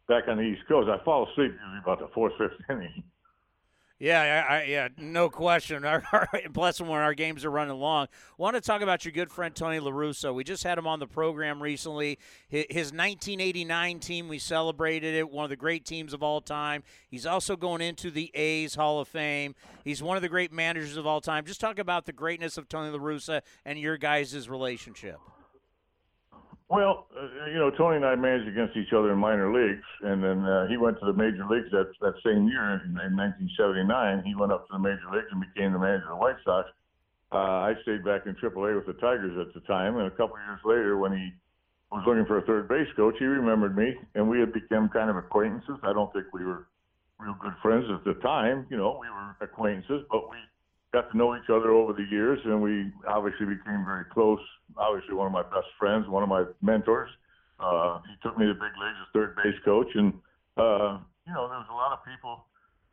back 0.07 0.23
on 0.27 0.38
the 0.38 0.43
East 0.43 0.67
Coast. 0.67 0.89
I 0.89 1.03
fall 1.05 1.27
asleep 1.31 1.51
usually 1.53 1.79
about 1.81 1.99
the 1.99 2.09
fourth, 2.13 2.33
fifth 2.38 2.57
inning. 2.69 3.03
Yeah, 3.99 4.45
I, 4.47 4.55
I, 4.55 4.63
yeah, 4.63 4.87
no 4.97 5.29
question. 5.29 5.83
Our, 5.87 6.03
our, 6.11 6.29
him 6.79 6.87
when 6.87 7.01
our 7.01 7.13
games 7.13 7.43
are 7.45 7.49
running 7.49 7.75
long. 7.77 8.07
Want 8.37 8.55
to 8.55 8.61
talk 8.61 8.81
about 8.81 9.05
your 9.05 9.11
good 9.11 9.31
friend 9.31 9.55
Tony 9.55 9.79
La 9.79 9.89
Russa? 9.89 10.33
We 10.33 10.43
just 10.43 10.63
had 10.63 10.77
him 10.77 10.85
on 10.85 10.99
the 10.99 11.07
program 11.07 11.61
recently. 11.61 12.19
His, 12.47 12.65
his 12.69 12.85
1989 12.93 13.99
team, 13.99 14.27
we 14.27 14.37
celebrated 14.37 15.15
it. 15.15 15.29
One 15.29 15.45
of 15.45 15.49
the 15.49 15.55
great 15.55 15.85
teams 15.85 16.13
of 16.13 16.21
all 16.21 16.41
time. 16.41 16.83
He's 17.09 17.25
also 17.25 17.55
going 17.55 17.81
into 17.81 18.11
the 18.11 18.29
A's 18.35 18.75
Hall 18.75 18.99
of 18.99 19.07
Fame. 19.07 19.55
He's 19.83 20.03
one 20.03 20.17
of 20.17 20.21
the 20.21 20.29
great 20.29 20.51
managers 20.51 20.97
of 20.97 21.07
all 21.07 21.21
time. 21.21 21.45
Just 21.45 21.61
talk 21.61 21.79
about 21.79 22.05
the 22.05 22.13
greatness 22.13 22.57
of 22.57 22.69
Tony 22.69 22.91
La 22.91 22.99
Russa 22.99 23.41
and 23.65 23.79
your 23.79 23.97
guys' 23.97 24.47
relationship. 24.47 25.19
Well, 26.70 27.07
uh, 27.15 27.47
you 27.47 27.55
know, 27.55 27.72
Tony 27.72 27.95
and 27.95 28.05
I 28.05 28.15
managed 28.15 28.47
against 28.47 28.76
each 28.76 28.91
other 28.91 29.13
in 29.13 29.20
minor 29.20 29.47
leagues, 29.53 29.88
and 30.03 30.22
then 30.22 30.43
uh, 30.43 30.68
he 30.68 30.76
went 30.76 30.99
to 30.99 31.05
the 31.05 31.13
major 31.15 31.47
leagues 31.47 31.72
that 31.72 31.88
that 32.01 32.15
same 32.26 32.47
year 32.47 32.84
in, 32.84 32.91
in 33.07 33.15
1979. 33.15 34.24
He 34.28 34.36
went 34.36 34.51
up 34.51 34.68
to 34.68 34.74
the 34.76 34.84
major 34.84 35.07
leagues 35.11 35.32
and 35.32 35.39
became 35.39 35.72
the 35.72 35.80
manager 35.80 36.11
of 36.11 36.20
the 36.20 36.22
White 36.22 36.36
Sox. 36.43 36.68
Uh, 37.32 37.72
I 37.72 37.74
stayed 37.84 38.03
back 38.03 38.28
in 38.28 38.36
AAA 38.36 38.76
with 38.76 38.86
the 38.86 38.99
Tigers 38.99 39.36
at 39.39 39.53
the 39.53 39.63
time, 39.68 39.95
and 39.95 40.07
a 40.07 40.15
couple 40.15 40.36
of 40.36 40.43
years 40.43 40.59
later, 40.68 40.97
when 40.97 41.15
he 41.15 41.32
was 41.91 42.03
looking 42.05 42.26
for 42.26 42.39
a 42.39 42.43
third 42.43 42.68
base 42.68 42.88
coach, 42.95 43.15
he 43.18 43.26
remembered 43.26 43.78
me, 43.78 43.95
and 44.15 44.28
we 44.28 44.39
had 44.39 44.51
become 44.51 44.89
kind 44.89 45.09
of 45.09 45.15
acquaintances. 45.15 45.80
I 45.84 45.93
don't 45.93 46.11
think 46.11 46.28
we 46.34 46.43
were 46.43 46.68
real 47.18 47.36
good 47.39 47.55
friends 47.61 47.86
at 47.91 48.03
the 48.03 48.20
time. 48.20 48.68
You 48.70 48.76
know, 48.76 48.99
we 48.99 49.07
were 49.07 49.36
acquaintances, 49.39 50.03
but 50.11 50.30
we 50.30 50.38
got 50.91 51.09
to 51.11 51.18
know 51.18 51.36
each 51.36 51.49
other 51.49 51.72
over 51.72 51.93
the 51.93 52.05
years, 52.11 52.39
and 52.43 52.61
we 52.61 52.91
obviously 53.07 53.45
became 53.45 53.84
very 53.86 54.05
close. 54.11 54.39
Obviously, 54.76 55.15
one 55.15 55.28
of 55.28 55.34
my 55.34 55.43
best 55.43 55.70
friends, 55.80 56.07
one 56.07 56.24
of 56.24 56.30
my 56.30 56.43
mentors. 56.61 57.09
Uh, 57.59 57.99
he 58.05 58.13
took 58.22 58.38
me 58.38 58.45
to 58.45 58.53
big 58.53 58.76
leagues 58.78 58.99
as 59.01 59.09
third 59.13 59.36
base 59.36 59.57
coach, 59.65 59.88
and 59.95 60.13
uh, 60.57 60.99
you 61.26 61.34
know 61.34 61.47
there 61.49 61.57
was 61.57 61.72
a 61.72 61.74
lot 61.74 61.93
of 61.93 62.05
people 62.05 62.45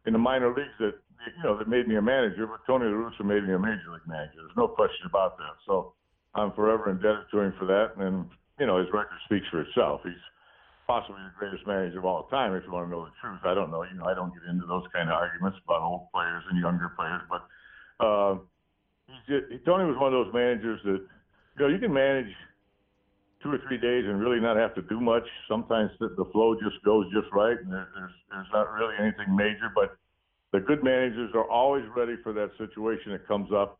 in 0.06 0.12
the 0.12 0.18
minor 0.18 0.48
leagues 0.48 0.72
that 0.80 0.96
you 1.36 1.42
know 1.42 1.56
that 1.58 1.68
made 1.68 1.88
me 1.88 1.96
a 1.96 2.02
manager, 2.02 2.46
but 2.46 2.64
Tony 2.66 2.86
La 2.86 2.96
Russa 2.96 3.24
made 3.24 3.44
me 3.44 3.52
a 3.52 3.58
major 3.58 3.92
league 3.92 4.08
manager. 4.08 4.40
There's 4.40 4.56
no 4.56 4.68
question 4.68 5.04
about 5.04 5.36
that. 5.36 5.60
So 5.66 5.92
I'm 6.34 6.52
forever 6.52 6.90
indebted 6.90 7.28
to 7.32 7.40
him 7.40 7.52
for 7.58 7.66
that, 7.66 7.96
and 8.00 8.24
you 8.58 8.66
know 8.66 8.78
his 8.78 8.88
record 8.92 9.18
speaks 9.24 9.46
for 9.50 9.60
itself. 9.60 10.00
He's 10.04 10.24
possibly 10.86 11.20
the 11.20 11.36
greatest 11.38 11.66
manager 11.66 11.98
of 11.98 12.04
all 12.04 12.28
time, 12.28 12.54
if 12.54 12.64
you 12.64 12.72
want 12.72 12.86
to 12.86 12.90
know 12.90 13.04
the 13.04 13.16
truth. 13.20 13.40
I 13.44 13.54
don't 13.54 13.70
know. 13.70 13.84
You 13.84 13.96
know, 13.96 14.04
I 14.04 14.14
don't 14.14 14.32
get 14.32 14.44
into 14.48 14.66
those 14.66 14.84
kind 14.92 15.08
of 15.08 15.16
arguments 15.16 15.58
about 15.64 15.80
old 15.80 16.12
players 16.12 16.44
and 16.50 16.60
younger 16.60 16.92
players, 16.96 17.22
but 17.28 17.42
uh, 18.00 18.36
just, 19.28 19.64
Tony 19.64 19.84
was 19.84 19.96
one 19.96 20.12
of 20.12 20.24
those 20.24 20.32
managers 20.34 20.80
that 20.84 21.00
you 21.56 21.64
know 21.64 21.68
you 21.72 21.78
can 21.78 21.92
manage 21.92 22.32
two 23.42 23.52
or 23.52 23.58
three 23.68 23.76
days 23.78 24.04
and 24.06 24.18
really 24.20 24.40
not 24.40 24.56
have 24.56 24.74
to 24.74 24.82
do 24.82 25.00
much. 25.00 25.24
Sometimes 25.48 25.90
the, 26.00 26.08
the 26.16 26.24
flow 26.32 26.54
just 26.54 26.82
goes 26.84 27.04
just 27.12 27.26
right, 27.32 27.58
and 27.58 27.70
there, 27.70 27.88
there's 27.94 28.12
there's 28.30 28.46
not 28.52 28.72
really 28.72 28.94
anything 28.98 29.36
major. 29.36 29.70
But 29.74 29.96
the 30.52 30.60
good 30.60 30.82
managers 30.82 31.30
are 31.34 31.48
always 31.48 31.84
ready 31.94 32.16
for 32.22 32.32
that 32.32 32.50
situation 32.58 33.12
that 33.12 33.28
comes 33.28 33.50
up, 33.52 33.78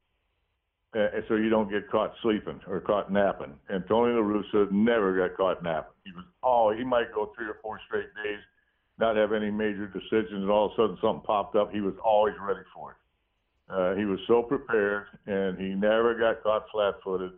uh, 0.94 1.08
so 1.28 1.36
you 1.36 1.48
don't 1.48 1.70
get 1.70 1.90
caught 1.90 2.12
sleeping 2.22 2.60
or 2.68 2.80
caught 2.80 3.10
napping. 3.10 3.54
And 3.68 3.84
Tony 3.88 4.12
La 4.12 4.20
Russa 4.20 4.70
never 4.70 5.16
got 5.16 5.36
caught 5.36 5.62
napping. 5.62 5.94
He 6.04 6.12
was 6.12 6.24
oh 6.42 6.72
he 6.76 6.84
might 6.84 7.12
go 7.14 7.32
three 7.36 7.46
or 7.46 7.58
four 7.62 7.80
straight 7.86 8.14
days, 8.22 8.38
not 8.98 9.16
have 9.16 9.32
any 9.32 9.50
major 9.50 9.86
decisions, 9.86 10.42
and 10.42 10.50
all 10.50 10.66
of 10.66 10.72
a 10.72 10.76
sudden 10.76 10.98
something 11.00 11.24
popped 11.24 11.56
up. 11.56 11.72
He 11.72 11.80
was 11.80 11.94
always 12.04 12.34
ready 12.40 12.64
for 12.74 12.92
it. 12.92 12.96
Uh, 13.66 13.94
he 13.94 14.04
was 14.04 14.18
so 14.28 14.42
prepared, 14.42 15.06
and 15.26 15.58
he 15.58 15.68
never 15.68 16.14
got 16.14 16.42
caught 16.42 16.66
flat-footed. 16.70 17.32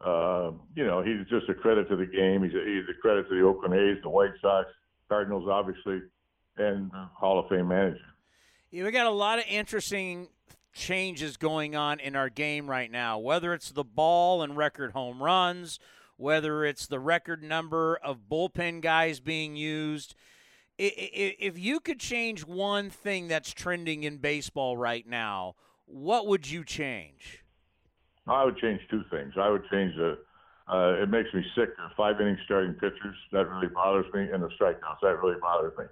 Uh, 0.00 0.52
you 0.74 0.86
know, 0.86 1.02
he's 1.02 1.26
just 1.28 1.48
a 1.48 1.54
credit 1.54 1.88
to 1.88 1.96
the 1.96 2.06
game. 2.06 2.42
He's 2.42 2.54
a, 2.54 2.64
he's 2.64 2.84
a 2.88 3.00
credit 3.00 3.28
to 3.28 3.34
the 3.34 3.42
Oakland 3.42 3.74
A's, 3.74 4.02
the 4.02 4.08
White 4.08 4.32
Sox, 4.40 4.68
Cardinals, 5.08 5.48
obviously, 5.48 6.02
and 6.58 6.90
Hall 7.14 7.38
of 7.38 7.48
Fame 7.48 7.68
manager. 7.68 7.98
Yeah, 8.70 8.84
we 8.84 8.90
got 8.90 9.06
a 9.06 9.10
lot 9.10 9.38
of 9.38 9.44
interesting 9.48 10.28
changes 10.74 11.36
going 11.36 11.74
on 11.74 12.00
in 12.00 12.14
our 12.14 12.28
game 12.28 12.68
right 12.68 12.90
now. 12.90 13.18
Whether 13.18 13.54
it's 13.54 13.70
the 13.70 13.84
ball 13.84 14.42
and 14.42 14.56
record 14.56 14.92
home 14.92 15.22
runs, 15.22 15.78
whether 16.18 16.64
it's 16.64 16.86
the 16.86 17.00
record 17.00 17.42
number 17.42 17.96
of 17.96 18.28
bullpen 18.28 18.82
guys 18.82 19.20
being 19.20 19.56
used 19.56 20.14
if 20.78 21.58
you 21.58 21.80
could 21.80 21.98
change 21.98 22.44
one 22.44 22.90
thing 22.90 23.28
that's 23.28 23.52
trending 23.52 24.04
in 24.04 24.18
baseball 24.18 24.76
right 24.76 25.06
now, 25.06 25.54
what 25.86 26.26
would 26.26 26.50
you 26.50 26.64
change? 26.64 27.44
I 28.26 28.44
would 28.44 28.58
change 28.58 28.80
two 28.90 29.02
things. 29.10 29.34
I 29.36 29.48
would 29.48 29.62
change 29.70 29.94
the. 29.96 30.18
Uh, 30.68 31.00
it 31.02 31.08
makes 31.10 31.32
me 31.32 31.44
sick. 31.54 31.70
Five 31.96 32.20
inning 32.20 32.38
starting 32.44 32.74
pitchers 32.74 33.16
that 33.32 33.48
really 33.48 33.68
bothers 33.68 34.06
me, 34.12 34.28
and 34.32 34.42
the 34.42 34.48
strikeouts 34.60 35.00
that 35.02 35.22
really 35.22 35.38
bothers 35.40 35.72
me. 35.78 35.84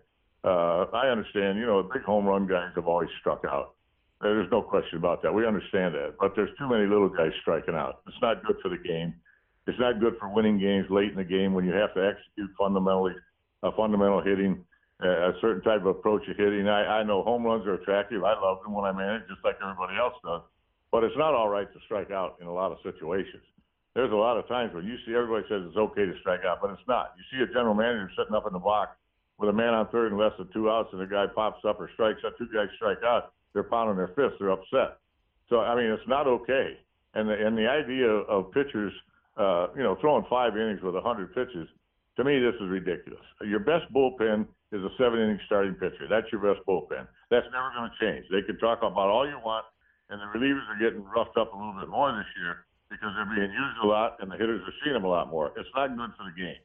uh, 0.43 0.87
I 0.93 1.09
understand. 1.09 1.59
You 1.59 1.67
know, 1.67 1.83
big 1.83 2.03
home 2.03 2.27
run 2.27 2.47
guys 2.47 2.71
have 2.75 2.87
always 2.87 3.11
struck 3.21 3.45
out. 3.49 3.75
There's 4.21 4.51
no 4.51 4.63
question 4.63 4.99
about 4.99 5.23
that. 5.23 5.33
We 5.33 5.47
understand 5.47 5.95
that. 5.95 6.15
But 6.19 6.33
there's 6.35 6.51
too 6.59 6.69
many 6.69 6.87
little 6.87 7.09
guys 7.09 7.33
striking 7.43 7.75
out. 7.75 8.01
It's 8.07 8.17
not 8.23 8.45
good 8.45 8.57
for 8.63 8.69
the 8.69 8.79
game. 8.79 9.15
It's 9.67 9.79
not 9.79 10.01
good 10.01 10.17
for 10.19 10.29
winning 10.29 10.59
games 10.59 10.87
late 10.91 11.11
in 11.11 11.17
the 11.17 11.25
game 11.25 11.55
when 11.55 11.65
you 11.65 11.73
have 11.73 11.95
to 11.95 12.01
execute 12.07 12.51
fundamentally, 12.59 13.15
uh, 13.63 13.71
fundamental 13.77 14.23
hitting, 14.23 14.65
uh, 15.03 15.31
a 15.31 15.33
certain 15.41 15.63
type 15.63 15.81
of 15.81 15.87
approach 15.87 16.23
of 16.29 16.37
hitting. 16.37 16.69
I, 16.69 17.01
I 17.01 17.03
know 17.03 17.23
home 17.23 17.45
runs 17.45 17.67
are 17.67 17.75
attractive. 17.75 18.25
I 18.25 18.39
love 18.41 18.63
them 18.63 18.73
when 18.75 18.85
I 18.85 18.93
manage, 18.93 19.29
just 19.29 19.45
like 19.45 19.57
everybody 19.63 19.97
else 19.99 20.15
does. 20.25 20.43
But 20.95 21.03
it's 21.03 21.19
not 21.19 21.35
all 21.35 21.49
right 21.49 21.67
to 21.67 21.81
strike 21.87 22.13
out 22.13 22.39
in 22.41 22.47
a 22.47 22.55
lot 22.55 22.71
of 22.71 22.79
situations. 22.85 23.43
There's 23.99 24.13
a 24.13 24.15
lot 24.15 24.39
of 24.39 24.47
times 24.47 24.73
when 24.73 24.87
you 24.87 24.95
see 25.05 25.11
everybody 25.11 25.43
says 25.51 25.67
it's 25.67 25.77
okay 25.77 26.07
to 26.07 26.15
strike 26.21 26.47
out, 26.47 26.63
but 26.63 26.71
it's 26.71 26.87
not. 26.87 27.19
You 27.19 27.25
see 27.35 27.43
a 27.43 27.53
general 27.53 27.75
manager 27.75 28.09
sitting 28.17 28.33
up 28.33 28.47
in 28.47 28.53
the 28.53 28.63
box 28.63 28.95
with 29.43 29.51
a 29.51 29.53
man 29.53 29.75
on 29.75 29.89
third 29.89 30.13
and 30.13 30.21
less 30.21 30.31
than 30.39 30.47
two 30.55 30.71
outs, 30.71 30.91
and 30.93 31.03
a 31.03 31.07
guy 31.11 31.27
pops 31.27 31.65
up 31.67 31.81
or 31.81 31.91
strikes 31.95 32.21
out, 32.25 32.39
two 32.39 32.47
guys 32.55 32.71
strike 32.77 33.03
out, 33.03 33.35
they're 33.55 33.67
pounding 33.67 33.97
their 33.97 34.15
fists, 34.15 34.39
they're 34.39 34.55
upset. 34.55 35.03
So 35.51 35.67
I 35.67 35.75
mean, 35.75 35.91
it's 35.91 36.07
not 36.07 36.29
okay. 36.29 36.79
And 37.15 37.29
the 37.29 37.45
and 37.45 37.59
the 37.59 37.67
idea 37.67 38.07
of 38.07 38.53
pitchers, 38.53 38.93
uh, 39.37 39.75
you 39.75 39.83
know, 39.83 39.99
throwing 40.01 40.25
five 40.31 40.57
innings 40.57 40.81
with 40.81 40.95
a 40.95 41.01
hundred 41.01 41.35
pitches, 41.35 41.67
to 42.19 42.23
me, 42.23 42.39
this 42.39 42.55
is 42.63 42.71
ridiculous. 42.71 43.27
Your 43.43 43.67
best 43.67 43.91
bullpen 43.93 44.47
is 44.71 44.79
a 44.79 44.91
seven 44.97 45.19
inning 45.19 45.41
starting 45.47 45.75
pitcher. 45.75 46.07
That's 46.09 46.31
your 46.31 46.41
best 46.41 46.65
bullpen. 46.69 47.03
That's 47.35 47.51
never 47.51 47.75
going 47.75 47.91
to 47.91 47.99
change. 47.99 48.31
They 48.31 48.47
can 48.47 48.63
talk 48.63 48.79
about 48.79 49.11
all 49.11 49.27
you 49.27 49.43
want, 49.43 49.67
and 50.11 50.21
the 50.21 50.29
relievers 50.37 50.67
are 50.69 50.79
getting 50.79 51.05
roughed 51.05 51.37
up 51.37 51.53
a 51.53 51.57
little 51.57 51.75
bit 51.79 51.89
more 51.89 52.13
this 52.13 52.29
year 52.37 52.67
because 52.91 53.11
they're 53.17 53.35
being 53.35 53.51
used 53.51 53.79
a 53.83 53.87
lot 53.87 54.17
and 54.21 54.31
the 54.31 54.37
hitters 54.37 54.61
are 54.63 54.77
seeing 54.83 54.95
them 54.95 55.05
a 55.05 55.09
lot 55.09 55.31
more. 55.31 55.53
It's 55.57 55.69
not 55.75 55.97
good 55.97 56.11
for 56.17 56.25
the 56.31 56.37
game. 56.37 56.61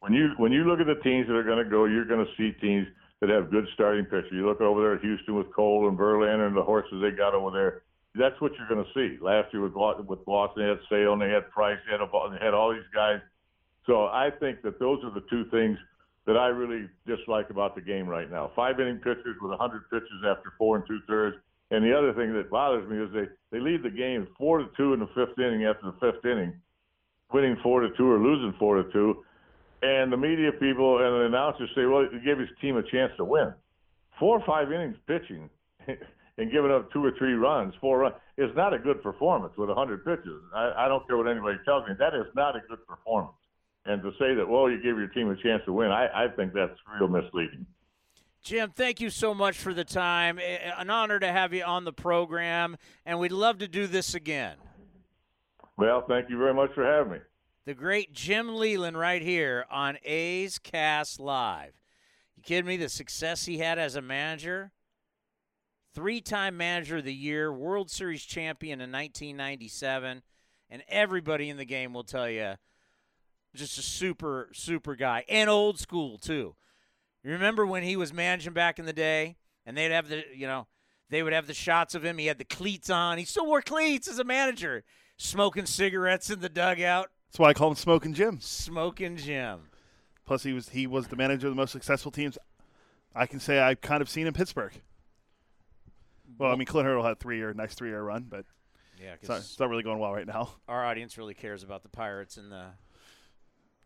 When 0.00 0.12
you 0.12 0.30
when 0.36 0.52
you 0.52 0.64
look 0.64 0.80
at 0.80 0.86
the 0.86 1.00
teams 1.02 1.26
that 1.26 1.34
are 1.34 1.42
going 1.42 1.62
to 1.62 1.68
go, 1.68 1.84
you're 1.84 2.06
going 2.06 2.24
to 2.24 2.32
see 2.36 2.56
teams 2.60 2.86
that 3.20 3.30
have 3.30 3.50
good 3.50 3.66
starting 3.74 4.04
pitchers. 4.04 4.30
You 4.32 4.46
look 4.46 4.60
over 4.60 4.80
there 4.80 4.94
at 4.94 5.02
Houston 5.02 5.34
with 5.34 5.52
Cole 5.52 5.88
and 5.88 5.98
Verlander 5.98 6.46
and 6.46 6.56
the 6.56 6.62
horses 6.62 7.02
they 7.02 7.10
got 7.10 7.34
over 7.34 7.50
there. 7.50 7.82
That's 8.14 8.40
what 8.40 8.52
you're 8.56 8.68
going 8.68 8.84
to 8.84 8.92
see. 8.94 9.22
Last 9.22 9.52
year 9.52 9.62
with 9.62 9.74
with 9.74 10.24
Boston, 10.24 10.62
they 10.62 10.68
had 10.68 10.78
Sale 10.88 11.12
and 11.14 11.22
they 11.22 11.30
had 11.30 11.50
Price, 11.50 11.78
they 11.86 11.92
had 11.92 12.00
a, 12.00 12.08
they 12.30 12.44
had 12.44 12.54
all 12.54 12.72
these 12.72 12.88
guys. 12.94 13.20
So 13.86 14.06
I 14.06 14.30
think 14.38 14.62
that 14.62 14.78
those 14.78 15.02
are 15.04 15.10
the 15.10 15.24
two 15.30 15.44
things 15.50 15.78
that 16.26 16.36
I 16.36 16.48
really 16.48 16.88
dislike 17.06 17.50
about 17.50 17.74
the 17.74 17.80
game 17.80 18.06
right 18.06 18.30
now. 18.30 18.52
Five 18.54 18.78
inning 18.80 18.98
pitchers 18.98 19.36
with 19.40 19.50
100 19.50 19.90
pitches 19.90 20.20
after 20.26 20.52
four 20.58 20.76
and 20.76 20.86
two 20.86 21.00
thirds. 21.06 21.36
And 21.70 21.84
the 21.84 21.96
other 21.96 22.14
thing 22.14 22.32
that 22.32 22.50
bothers 22.50 22.88
me 22.88 22.96
is 22.96 23.10
they 23.12 23.28
they 23.50 23.62
lead 23.62 23.82
the 23.82 23.90
game 23.90 24.26
four 24.38 24.58
to 24.58 24.66
two 24.76 24.94
in 24.94 25.00
the 25.00 25.08
fifth 25.14 25.38
inning 25.38 25.64
after 25.64 25.92
the 25.92 25.96
fifth 26.00 26.24
inning, 26.24 26.54
winning 27.32 27.56
four 27.62 27.80
to 27.80 27.88
two 27.96 28.10
or 28.10 28.18
losing 28.18 28.54
four 28.58 28.82
to 28.82 28.90
two. 28.92 29.24
And 29.82 30.12
the 30.12 30.16
media 30.16 30.50
people 30.52 30.98
and 30.98 31.14
the 31.14 31.26
announcers 31.26 31.70
say, 31.76 31.84
well, 31.84 32.06
he 32.10 32.18
gave 32.24 32.38
his 32.38 32.48
team 32.60 32.76
a 32.76 32.82
chance 32.82 33.12
to 33.16 33.24
win. 33.24 33.52
Four 34.18 34.40
or 34.40 34.46
five 34.46 34.72
innings 34.72 34.96
pitching 35.06 35.48
and 35.86 36.50
giving 36.50 36.72
up 36.72 36.90
two 36.90 37.04
or 37.04 37.12
three 37.16 37.34
runs, 37.34 37.74
four 37.80 37.98
runs, 37.98 38.16
is 38.38 38.50
not 38.56 38.74
a 38.74 38.78
good 38.78 39.02
performance 39.02 39.52
with 39.56 39.68
100 39.68 40.04
pitches. 40.04 40.42
I, 40.54 40.72
I 40.76 40.88
don't 40.88 41.06
care 41.06 41.16
what 41.16 41.28
anybody 41.28 41.58
tells 41.64 41.86
me. 41.86 41.94
That 41.98 42.14
is 42.14 42.26
not 42.34 42.56
a 42.56 42.60
good 42.68 42.84
performance. 42.88 43.36
And 43.84 44.02
to 44.02 44.10
say 44.18 44.34
that, 44.34 44.48
well, 44.48 44.68
you 44.68 44.76
gave 44.76 44.98
your 44.98 45.08
team 45.08 45.30
a 45.30 45.36
chance 45.36 45.62
to 45.66 45.72
win, 45.72 45.90
I, 45.90 46.24
I 46.24 46.28
think 46.34 46.52
that's 46.52 46.74
real 46.98 47.08
misleading. 47.08 47.66
Jim, 48.48 48.70
thank 48.70 48.98
you 49.02 49.10
so 49.10 49.34
much 49.34 49.58
for 49.58 49.74
the 49.74 49.84
time. 49.84 50.38
An 50.38 50.88
honor 50.88 51.18
to 51.18 51.30
have 51.30 51.52
you 51.52 51.62
on 51.64 51.84
the 51.84 51.92
program, 51.92 52.78
and 53.04 53.18
we'd 53.18 53.30
love 53.30 53.58
to 53.58 53.68
do 53.68 53.86
this 53.86 54.14
again. 54.14 54.56
Well, 55.76 56.02
thank 56.08 56.30
you 56.30 56.38
very 56.38 56.54
much 56.54 56.72
for 56.72 56.82
having 56.82 57.12
me 57.12 57.18
the 57.66 57.74
great 57.74 58.14
Jim 58.14 58.56
Leyland 58.56 58.96
right 58.96 59.20
here 59.20 59.66
on 59.70 59.98
A's 60.02 60.58
Cast 60.58 61.20
Live. 61.20 61.74
You 62.38 62.42
kidding 62.42 62.64
me? 62.64 62.78
The 62.78 62.88
success 62.88 63.44
he 63.44 63.58
had 63.58 63.78
as 63.78 63.96
a 63.96 64.00
manager, 64.00 64.72
three-time 65.94 66.56
manager 66.56 66.96
of 66.96 67.04
the 67.04 67.12
year, 67.12 67.52
World 67.52 67.90
Series 67.90 68.24
champion 68.24 68.80
in 68.80 68.90
1997, 68.90 70.22
and 70.70 70.82
everybody 70.88 71.50
in 71.50 71.58
the 71.58 71.66
game 71.66 71.92
will 71.92 72.02
tell 72.02 72.30
you, 72.30 72.54
just 73.54 73.76
a 73.76 73.82
super 73.82 74.48
super 74.54 74.96
guy 74.96 75.26
and 75.28 75.50
old 75.50 75.78
school 75.78 76.16
too. 76.16 76.54
You 77.24 77.32
remember 77.32 77.66
when 77.66 77.82
he 77.82 77.96
was 77.96 78.12
managing 78.12 78.52
back 78.52 78.78
in 78.78 78.86
the 78.86 78.92
day, 78.92 79.36
and 79.66 79.76
they'd 79.76 79.90
have 79.90 80.08
the 80.08 80.24
you 80.34 80.46
know 80.46 80.66
they 81.10 81.22
would 81.22 81.32
have 81.32 81.46
the 81.46 81.54
shots 81.54 81.94
of 81.94 82.04
him. 82.04 82.18
He 82.18 82.26
had 82.26 82.38
the 82.38 82.44
cleats 82.44 82.90
on. 82.90 83.18
He 83.18 83.24
still 83.24 83.46
wore 83.46 83.62
cleats 83.62 84.08
as 84.08 84.18
a 84.18 84.24
manager, 84.24 84.84
smoking 85.16 85.66
cigarettes 85.66 86.30
in 86.30 86.40
the 86.40 86.48
dugout. 86.48 87.10
That's 87.30 87.38
why 87.38 87.48
I 87.48 87.54
call 87.54 87.68
him 87.68 87.76
Smoking 87.76 88.14
Jim. 88.14 88.38
Smoking 88.40 89.16
Jim. 89.16 89.60
Plus, 90.24 90.42
he 90.42 90.52
was 90.52 90.68
he 90.70 90.86
was 90.86 91.08
the 91.08 91.16
manager 91.16 91.46
of 91.46 91.52
the 91.52 91.60
most 91.60 91.72
successful 91.72 92.10
teams. 92.10 92.38
I 93.14 93.26
can 93.26 93.40
say 93.40 93.58
I've 93.58 93.80
kind 93.80 94.02
of 94.02 94.08
seen 94.08 94.26
in 94.26 94.32
Pittsburgh. 94.32 94.72
Well, 96.38 96.52
I 96.52 96.56
mean, 96.56 96.66
Clint 96.66 96.86
Hurdle 96.86 97.02
had 97.02 97.12
a 97.12 97.16
three-year, 97.16 97.52
nice 97.54 97.74
three-year 97.74 98.02
run, 98.02 98.26
but 98.28 98.44
yeah, 99.02 99.14
it's 99.14 99.28
not, 99.28 99.38
it's 99.38 99.58
not, 99.58 99.70
really 99.70 99.82
going 99.82 99.98
well 99.98 100.12
right 100.12 100.26
now. 100.26 100.50
Our 100.68 100.84
audience 100.84 101.18
really 101.18 101.34
cares 101.34 101.62
about 101.62 101.82
the 101.82 101.88
Pirates 101.88 102.36
and 102.36 102.52
the. 102.52 102.66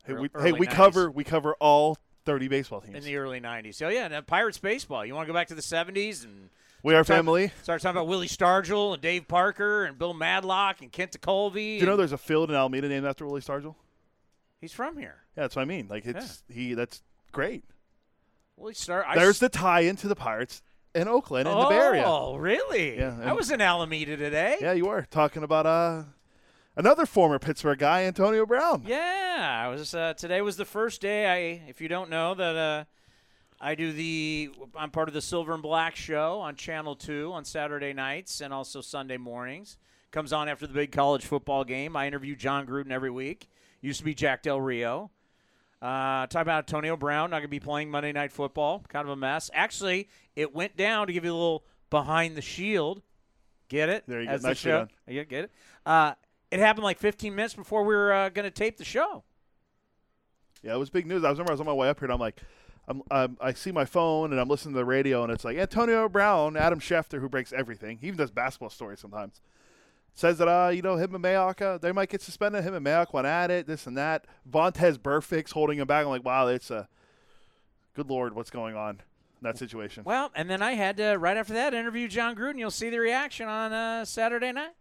Hey, 0.04 0.14
we, 0.14 0.28
hey, 0.40 0.52
we 0.52 0.66
90s. 0.66 0.72
cover 0.72 1.10
we 1.10 1.24
cover 1.24 1.54
all 1.60 1.96
thirty 2.24 2.48
baseball 2.48 2.80
teams 2.80 2.96
in 2.96 3.04
the 3.04 3.16
early 3.16 3.40
'90s. 3.40 3.82
Oh 3.82 3.88
yeah, 3.88 4.08
and 4.10 4.26
Pirates 4.26 4.58
baseball. 4.58 5.04
You 5.04 5.14
want 5.14 5.26
to 5.26 5.32
go 5.32 5.38
back 5.38 5.48
to 5.48 5.54
the 5.54 5.62
'70s 5.62 6.24
and 6.24 6.50
we 6.82 6.94
are 6.94 7.04
family. 7.04 7.48
Talking, 7.48 7.62
start 7.62 7.82
talking 7.82 7.96
about 7.96 8.08
Willie 8.08 8.28
Stargell 8.28 8.94
and 8.94 9.02
Dave 9.02 9.28
Parker 9.28 9.84
and 9.84 9.98
Bill 9.98 10.14
Madlock 10.14 10.82
and 10.82 10.90
Kent 10.90 11.12
Tekulve. 11.12 11.54
Do 11.54 11.60
you 11.60 11.86
know 11.86 11.96
there's 11.96 12.12
a 12.12 12.18
field 12.18 12.50
in 12.50 12.56
Alameda 12.56 12.88
named 12.88 13.06
after 13.06 13.24
Willie 13.24 13.40
Stargell? 13.40 13.76
He's 14.60 14.72
from 14.72 14.96
here. 14.96 15.16
Yeah, 15.36 15.44
that's 15.44 15.56
what 15.56 15.62
I 15.62 15.66
mean. 15.66 15.88
Like 15.88 16.06
it's 16.06 16.42
yeah. 16.48 16.54
he. 16.54 16.74
That's 16.74 17.02
great. 17.30 17.64
Willie 18.56 18.74
Star. 18.74 19.06
There's 19.14 19.38
the 19.38 19.48
tie 19.48 19.80
into 19.80 20.08
the 20.08 20.16
Pirates 20.16 20.62
in 20.94 21.08
Oakland 21.08 21.48
in 21.48 21.54
oh, 21.54 21.64
the 21.64 21.68
Bay 21.68 21.76
Area. 21.76 22.04
Oh, 22.04 22.36
really? 22.36 22.98
Yeah. 22.98 23.18
I 23.22 23.32
was 23.32 23.50
in 23.50 23.60
Alameda 23.60 24.16
today. 24.16 24.58
Yeah, 24.60 24.72
you 24.72 24.86
were 24.86 25.06
talking 25.10 25.42
about 25.42 25.66
uh 25.66 26.02
another 26.76 27.06
former 27.06 27.38
Pittsburgh 27.38 27.78
guy, 27.78 28.04
Antonio 28.04 28.46
Brown. 28.46 28.84
Yeah, 28.86 29.62
I 29.64 29.68
was. 29.68 29.94
Uh, 29.94 30.14
today 30.14 30.40
was 30.40 30.56
the 30.56 30.64
first 30.64 31.00
day. 31.00 31.26
I, 31.26 31.68
if 31.68 31.80
you 31.80 31.88
don't 31.88 32.10
know, 32.10 32.34
that 32.34 32.56
uh, 32.56 32.84
I 33.60 33.74
do 33.74 33.92
the. 33.92 34.50
I'm 34.76 34.90
part 34.90 35.08
of 35.08 35.14
the 35.14 35.20
Silver 35.20 35.54
and 35.54 35.62
Black 35.62 35.96
show 35.96 36.40
on 36.40 36.56
Channel 36.56 36.96
Two 36.96 37.32
on 37.32 37.44
Saturday 37.44 37.92
nights 37.92 38.40
and 38.40 38.52
also 38.52 38.80
Sunday 38.80 39.16
mornings. 39.16 39.78
Comes 40.10 40.32
on 40.32 40.48
after 40.48 40.66
the 40.66 40.74
big 40.74 40.92
college 40.92 41.24
football 41.24 41.64
game. 41.64 41.96
I 41.96 42.06
interview 42.06 42.36
Jon 42.36 42.66
Gruden 42.66 42.90
every 42.90 43.10
week. 43.10 43.48
Used 43.80 44.00
to 44.00 44.04
be 44.04 44.14
Jack 44.14 44.42
Del 44.42 44.60
Rio. 44.60 45.10
Uh, 45.80 46.26
talk 46.28 46.42
about 46.42 46.58
Antonio 46.58 46.96
Brown 46.96 47.30
not 47.30 47.38
going 47.38 47.44
to 47.44 47.48
be 47.48 47.58
playing 47.58 47.90
Monday 47.90 48.12
Night 48.12 48.30
Football. 48.30 48.84
Kind 48.88 49.04
of 49.04 49.10
a 49.10 49.16
mess. 49.16 49.50
Actually, 49.52 50.08
it 50.36 50.54
went 50.54 50.76
down 50.76 51.08
to 51.08 51.12
give 51.12 51.24
you 51.24 51.32
a 51.32 51.34
little 51.34 51.64
behind 51.90 52.36
the 52.36 52.42
shield. 52.42 53.02
Get 53.68 53.88
it? 53.88 54.04
There 54.06 54.20
you 54.20 54.26
go. 54.26 54.32
Nice 54.32 54.42
the 54.42 54.54
show. 54.54 54.86
You 55.08 55.24
get 55.24 55.44
it? 55.44 55.50
Uh, 55.84 56.12
it 56.52 56.60
happened 56.60 56.84
like 56.84 56.98
15 56.98 57.34
minutes 57.34 57.54
before 57.54 57.82
we 57.82 57.94
were 57.94 58.12
uh, 58.12 58.28
going 58.28 58.44
to 58.44 58.50
tape 58.50 58.76
the 58.76 58.84
show. 58.84 59.24
Yeah, 60.62 60.74
it 60.74 60.78
was 60.78 60.90
big 60.90 61.06
news. 61.06 61.24
I 61.24 61.30
was 61.30 61.38
remember 61.38 61.52
I 61.52 61.54
was 61.54 61.60
on 61.60 61.66
my 61.66 61.72
way 61.72 61.88
up 61.88 61.98
here, 61.98 62.06
and 62.06 62.12
I'm 62.12 62.20
like, 62.20 62.40
I'm, 62.86 63.02
I'm, 63.10 63.38
i 63.40 63.52
see 63.52 63.72
my 63.72 63.84
phone 63.84 64.32
and 64.32 64.40
I'm 64.40 64.48
listening 64.48 64.74
to 64.74 64.78
the 64.78 64.84
radio 64.84 65.22
and 65.22 65.32
it's 65.32 65.44
like 65.44 65.56
Antonio 65.56 66.08
Brown, 66.08 66.56
Adam 66.56 66.80
Schefter, 66.80 67.20
who 67.20 67.28
breaks 67.28 67.52
everything. 67.52 67.98
He 68.00 68.08
even 68.08 68.18
does 68.18 68.32
basketball 68.32 68.70
stories 68.70 68.98
sometimes. 68.98 69.40
Says 70.14 70.38
that 70.38 70.48
uh, 70.48 70.68
you 70.68 70.82
know, 70.82 70.96
him 70.96 71.14
and 71.14 71.24
Mayock, 71.24 71.62
uh, 71.62 71.78
they 71.78 71.92
might 71.92 72.10
get 72.10 72.20
suspended. 72.20 72.64
Him 72.64 72.74
and 72.74 72.84
Mayock 72.84 73.12
went 73.12 73.26
at 73.26 73.50
it, 73.50 73.66
this 73.66 73.86
and 73.86 73.96
that. 73.96 74.26
Vontaze 74.50 75.00
Burfict's 75.00 75.52
holding 75.52 75.78
him 75.78 75.86
back. 75.86 76.04
I'm 76.04 76.10
like, 76.10 76.24
wow, 76.24 76.48
it's 76.48 76.70
a 76.70 76.88
good 77.94 78.10
lord, 78.10 78.34
what's 78.34 78.50
going 78.50 78.76
on 78.76 78.90
in 79.40 79.42
that 79.42 79.58
situation? 79.58 80.02
Well, 80.04 80.30
and 80.34 80.50
then 80.50 80.60
I 80.60 80.72
had 80.72 80.96
to 80.98 81.14
right 81.14 81.36
after 81.36 81.54
that 81.54 81.72
interview 81.72 82.08
Jon 82.08 82.34
Gruden. 82.34 82.58
You'll 82.58 82.70
see 82.70 82.90
the 82.90 82.98
reaction 82.98 83.48
on 83.48 83.72
uh, 83.72 84.04
Saturday 84.04 84.52
night. 84.52 84.72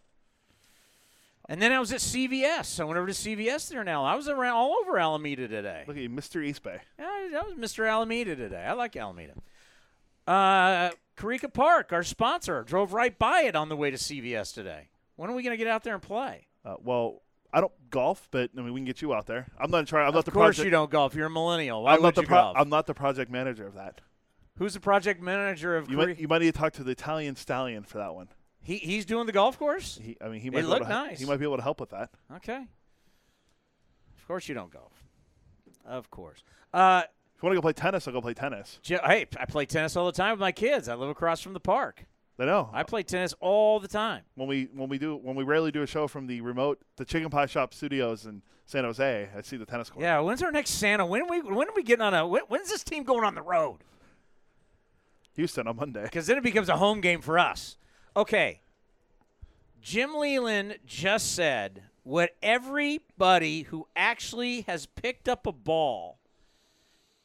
And 1.52 1.62
then 1.62 1.74
I 1.74 1.82
was 1.82 1.92
at 1.92 2.00
CVS. 2.00 2.80
I 2.80 2.86
went 2.86 2.98
over 2.98 3.08
to 3.08 3.14
CVS 3.14 3.68
there 3.68 3.84
now. 3.84 4.06
I 4.06 4.16
was 4.16 4.30
around 4.30 4.56
all 4.56 4.74
over 4.80 4.98
Alameda 4.98 5.50
today. 5.50 5.84
Look 5.86 5.98
at 5.98 6.02
you, 6.02 6.10
Mr. 6.10 6.42
East 6.42 6.64
Bay. 6.64 6.80
Yeah, 6.98 7.28
that 7.34 7.46
was 7.46 7.56
Mr. 7.56 7.90
Alameda 7.90 8.38
today. 8.38 8.64
I 8.64 8.72
like 8.72 8.96
Alameda. 8.96 9.34
Uh, 10.26 10.92
Corica 11.18 11.54
Park, 11.54 11.92
our 11.92 12.04
sponsor, 12.04 12.64
drove 12.64 12.94
right 12.94 13.20
by 13.20 13.42
it 13.42 13.58
on 13.58 13.68
the 13.68 13.76
way 13.76 13.92
to 13.92 13.98
CVS 13.98 14.54
today. 14.54 14.92
When 15.18 15.30
are 15.30 15.34
we 15.34 15.44
going 15.44 15.52
to 15.52 15.58
get 15.58 15.68
out 15.68 15.84
there 15.84 15.94
and 15.94 16.02
play? 16.02 16.48
Uh, 16.64 16.76
well, 16.82 17.22
I 17.52 17.60
don't 17.60 17.74
golf, 17.90 18.30
but 18.32 18.52
I 18.58 18.62
mean 18.62 18.72
we 18.72 18.80
can 18.80 18.86
get 18.86 19.02
you 19.02 19.14
out 19.14 19.26
there. 19.26 19.48
I'm 19.60 19.72
not 19.72 19.86
trying. 19.88 20.04
I'm 20.04 20.10
of 20.10 20.16
not 20.16 20.24
the 20.24 20.32
course 20.32 20.56
project, 20.56 20.64
you 20.64 20.72
don't 20.72 20.90
golf. 20.90 21.16
You're 21.16 21.26
a 21.26 21.30
millennial. 21.30 21.84
Why 21.84 21.96
I'm 21.96 21.98
would 21.98 22.04
not 22.04 22.16
the 22.16 22.22
you 22.22 22.28
pro- 22.28 22.38
golf? 22.38 22.56
I'm 22.58 22.70
not 22.70 22.88
the 22.88 22.94
project 22.94 23.30
manager 23.30 23.68
of 23.68 23.74
that. 23.74 24.00
Who's 24.58 24.74
the 24.74 24.80
project 24.80 25.22
manager 25.22 25.76
of? 25.76 25.92
You 25.92 25.98
might, 25.98 26.18
you 26.18 26.30
might 26.30 26.40
need 26.40 26.54
to 26.54 26.58
talk 26.58 26.72
to 26.74 26.84
the 26.86 26.92
Italian 26.92 27.36
stallion 27.36 27.84
for 27.84 27.98
that 27.98 28.16
one. 28.16 28.30
He 28.64 28.78
he's 28.78 29.06
doing 29.06 29.26
the 29.26 29.32
golf 29.32 29.58
course. 29.58 30.00
He, 30.02 30.18
I 30.22 30.28
mean, 30.30 30.42
he 30.42 30.50
might 30.50 30.66
look 30.66 30.88
nice. 30.88 31.20
He 31.20 31.26
might 31.26 31.38
be 31.38 31.46
able 31.46 31.58
to 31.58 31.64
help 31.64 31.80
with 31.80 31.90
that. 31.90 32.12
Okay. 32.36 32.68
Of 34.18 34.28
course, 34.28 34.48
you 34.48 34.56
don't 34.56 34.72
golf. 34.72 34.94
Of 35.86 36.10
course. 36.12 36.44
Uh, 36.74 37.04
if 37.36 37.42
you 37.42 37.48
want 37.48 37.54
to 37.54 37.58
go 37.58 37.62
play 37.64 37.74
tennis, 37.74 38.08
I'll 38.08 38.14
go 38.14 38.22
play 38.22 38.36
tennis. 38.36 38.80
Hey, 38.84 39.26
I 39.38 39.46
play 39.46 39.66
tennis 39.66 39.96
all 39.96 40.06
the 40.06 40.12
time 40.12 40.32
with 40.32 40.40
my 40.40 40.52
kids. 40.52 40.88
I 40.88 40.94
live 40.96 41.10
across 41.10 41.42
from 41.42 41.54
the 41.54 41.60
park. 41.60 42.06
I 42.40 42.46
know. 42.46 42.70
I 42.74 42.82
play 42.82 43.04
tennis 43.04 43.36
all 43.40 43.80
the 43.80 43.88
time. 43.88 44.24
When 44.34 44.48
we 44.48 44.68
when 44.74 44.90
we 44.90 44.98
do 44.98 45.16
when 45.16 45.36
we 45.36 45.44
rarely 45.44 45.72
do 45.72 45.84
a 45.84 45.88
show 45.88 46.08
from 46.08 46.26
the 46.26 46.42
remote 46.42 46.82
the 46.98 47.06
Chicken 47.06 47.30
Pie 47.30 47.46
Shop 47.46 47.72
Studios 47.74 48.26
in 48.26 48.42
San 48.66 48.84
Jose, 48.84 49.30
I 49.36 49.42
see 49.42 49.58
the 49.58 49.66
tennis 49.66 49.92
court. 49.92 50.04
Yeah. 50.04 50.20
When's 50.22 50.42
our 50.42 50.52
next 50.52 50.72
Santa? 50.72 51.06
When 51.06 51.28
we 51.30 51.42
when 51.42 51.68
are 51.68 51.76
we 51.76 51.84
getting 51.84 52.02
on 52.02 52.16
a? 52.16 52.26
When, 52.26 52.42
when's 52.48 52.70
this 52.70 52.84
team 52.84 53.04
going 53.04 53.24
on 53.24 53.36
the 53.36 53.44
road? 53.44 53.84
Houston 55.36 55.68
on 55.68 55.76
Monday. 55.76 56.04
because 56.04 56.28
then 56.28 56.38
it 56.38 56.44
becomes 56.44 56.68
a 56.68 56.78
home 56.78 57.00
game 57.00 57.22
for 57.22 57.38
us. 57.40 57.78
Okay. 58.16 58.62
Jim 59.82 60.16
Leyland 60.16 60.78
just 60.86 61.34
said 61.34 61.84
what 62.04 62.36
everybody 62.42 63.64
who 63.64 63.88
actually 63.96 64.62
has 64.62 64.86
picked 64.86 65.30
up 65.30 65.48
a 65.48 65.52
ball 65.52 66.20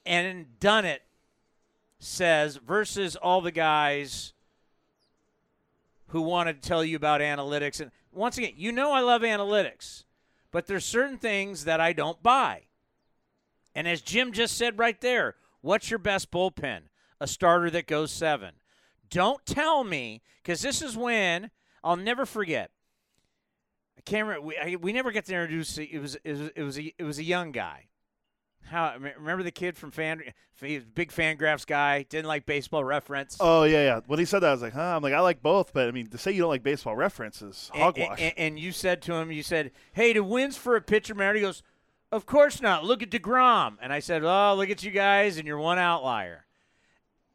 and 0.04 0.58
done 0.60 0.84
it 0.84 1.02
says 1.98 2.56
versus 2.56 3.16
all 3.16 3.40
the 3.40 3.50
guys 3.50 4.32
who 6.08 6.22
want 6.22 6.48
to 6.48 6.54
tell 6.54 6.84
you 6.84 6.96
about 6.96 7.20
analytics. 7.20 7.80
And 7.80 7.90
once 8.12 8.38
again, 8.38 8.52
you 8.56 8.70
know 8.70 8.92
I 8.92 9.00
love 9.00 9.22
analytics, 9.22 10.04
but 10.52 10.66
there's 10.66 10.84
certain 10.84 11.18
things 11.18 11.64
that 11.64 11.80
I 11.80 11.92
don't 11.92 12.22
buy. 12.22 12.62
And 13.74 13.88
as 13.88 14.00
Jim 14.00 14.32
just 14.32 14.56
said 14.56 14.78
right 14.78 15.00
there, 15.00 15.34
what's 15.60 15.90
your 15.90 15.98
best 15.98 16.30
bullpen? 16.30 16.82
A 17.20 17.26
starter 17.26 17.70
that 17.70 17.86
goes 17.86 18.10
seven. 18.12 18.52
Don't 19.10 19.44
tell 19.46 19.84
me, 19.84 20.22
because 20.42 20.62
this 20.62 20.82
is 20.82 20.96
when 20.96 21.50
I'll 21.84 21.96
never 21.96 22.26
forget. 22.26 22.70
I 23.98 24.00
can't 24.02 24.26
remember. 24.26 24.46
We, 24.46 24.56
I, 24.58 24.76
we 24.76 24.92
never 24.92 25.10
get 25.12 25.24
to 25.26 25.32
introduce. 25.32 25.78
It 25.78 25.98
was 25.98 26.16
it 26.24 26.30
was 26.30 26.40
it 26.54 26.62
was 26.62 26.78
a, 26.78 26.94
it 26.98 27.04
was 27.04 27.18
a 27.18 27.24
young 27.24 27.52
guy. 27.52 27.86
How 28.64 28.94
remember 28.98 29.44
the 29.44 29.52
kid 29.52 29.76
from 29.76 29.92
Fan? 29.92 30.22
He 30.60 30.74
was 30.74 30.84
big 30.84 31.12
Fangraphs 31.12 31.66
guy. 31.66 32.02
Didn't 32.02 32.26
like 32.26 32.46
baseball 32.46 32.82
reference. 32.82 33.36
Oh 33.38 33.62
yeah, 33.62 33.82
yeah. 33.84 34.00
When 34.06 34.18
he 34.18 34.24
said 34.24 34.40
that, 34.40 34.48
I 34.48 34.52
was 34.52 34.62
like, 34.62 34.72
huh? 34.72 34.96
I'm 34.96 35.02
like, 35.02 35.12
I 35.12 35.20
like 35.20 35.40
both, 35.42 35.72
but 35.72 35.86
I 35.86 35.92
mean, 35.92 36.08
to 36.08 36.18
say 36.18 36.32
you 36.32 36.40
don't 36.40 36.48
like 36.50 36.62
baseball 36.64 36.96
references, 36.96 37.70
And- 37.74 37.82
hogwash. 37.82 38.20
And, 38.20 38.34
and 38.36 38.58
you 38.58 38.72
said 38.72 39.02
to 39.02 39.14
him, 39.14 39.30
you 39.30 39.42
said, 39.44 39.70
"Hey, 39.92 40.12
the 40.12 40.24
wins 40.24 40.56
for 40.56 40.74
a 40.74 40.80
pitcher 40.80 41.14
matter." 41.14 41.34
He 41.36 41.42
goes, 41.42 41.62
"Of 42.10 42.26
course 42.26 42.60
not. 42.60 42.84
Look 42.84 43.02
at 43.02 43.10
deGrom." 43.10 43.76
And 43.80 43.92
I 43.92 44.00
said, 44.00 44.24
"Oh, 44.24 44.54
look 44.56 44.70
at 44.70 44.82
you 44.82 44.90
guys, 44.90 45.36
and 45.38 45.46
you're 45.46 45.58
one 45.58 45.78
outlier." 45.78 46.46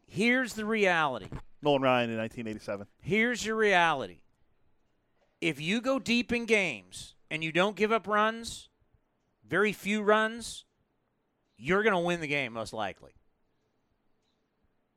Here's 0.08 0.54
the 0.54 0.66
reality. 0.66 1.30
Nolan 1.62 1.82
Ryan 1.82 2.10
in 2.10 2.18
1987. 2.18 2.88
Here's 3.00 3.46
your 3.46 3.56
reality. 3.56 4.20
If 5.40 5.60
you 5.60 5.82
go 5.82 6.00
deep 6.00 6.32
in 6.32 6.46
games 6.46 7.16
and 7.30 7.44
you 7.44 7.52
don't 7.52 7.76
give 7.76 7.92
up 7.92 8.08
runs, 8.08 8.70
very 9.48 9.74
few 9.74 10.02
runs, 10.02 10.66
you're 11.58 11.84
going 11.84 11.94
to 11.94 12.00
win 12.00 12.22
the 12.22 12.28
game 12.28 12.54
most 12.54 12.74
likely. 12.74 13.12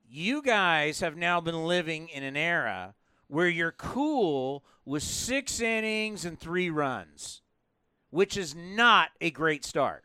You 0.08 0.42
guys 0.42 1.00
have 1.00 1.16
now 1.16 1.40
been 1.40 1.64
living 1.64 2.08
in 2.08 2.22
an 2.22 2.36
era 2.36 2.94
where 3.26 3.48
you're 3.48 3.72
cool 3.72 4.64
with 4.84 5.02
six 5.02 5.60
innings 5.60 6.24
and 6.24 6.38
three 6.38 6.70
runs, 6.70 7.42
which 8.10 8.36
is 8.36 8.54
not 8.54 9.10
a 9.20 9.30
great 9.30 9.64
start. 9.64 10.04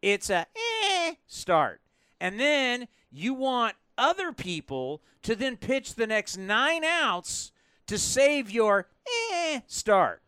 It's 0.00 0.30
a 0.30 0.46
eh 0.56 1.14
start. 1.26 1.80
And 2.20 2.40
then 2.40 2.88
you 3.10 3.34
want 3.34 3.74
other 3.98 4.32
people 4.32 5.02
to 5.22 5.34
then 5.34 5.56
pitch 5.56 5.94
the 5.94 6.06
next 6.06 6.36
nine 6.36 6.84
outs 6.84 7.52
to 7.86 7.98
save 7.98 8.50
your 8.50 8.88
eh 9.42 9.60
start. 9.66 10.22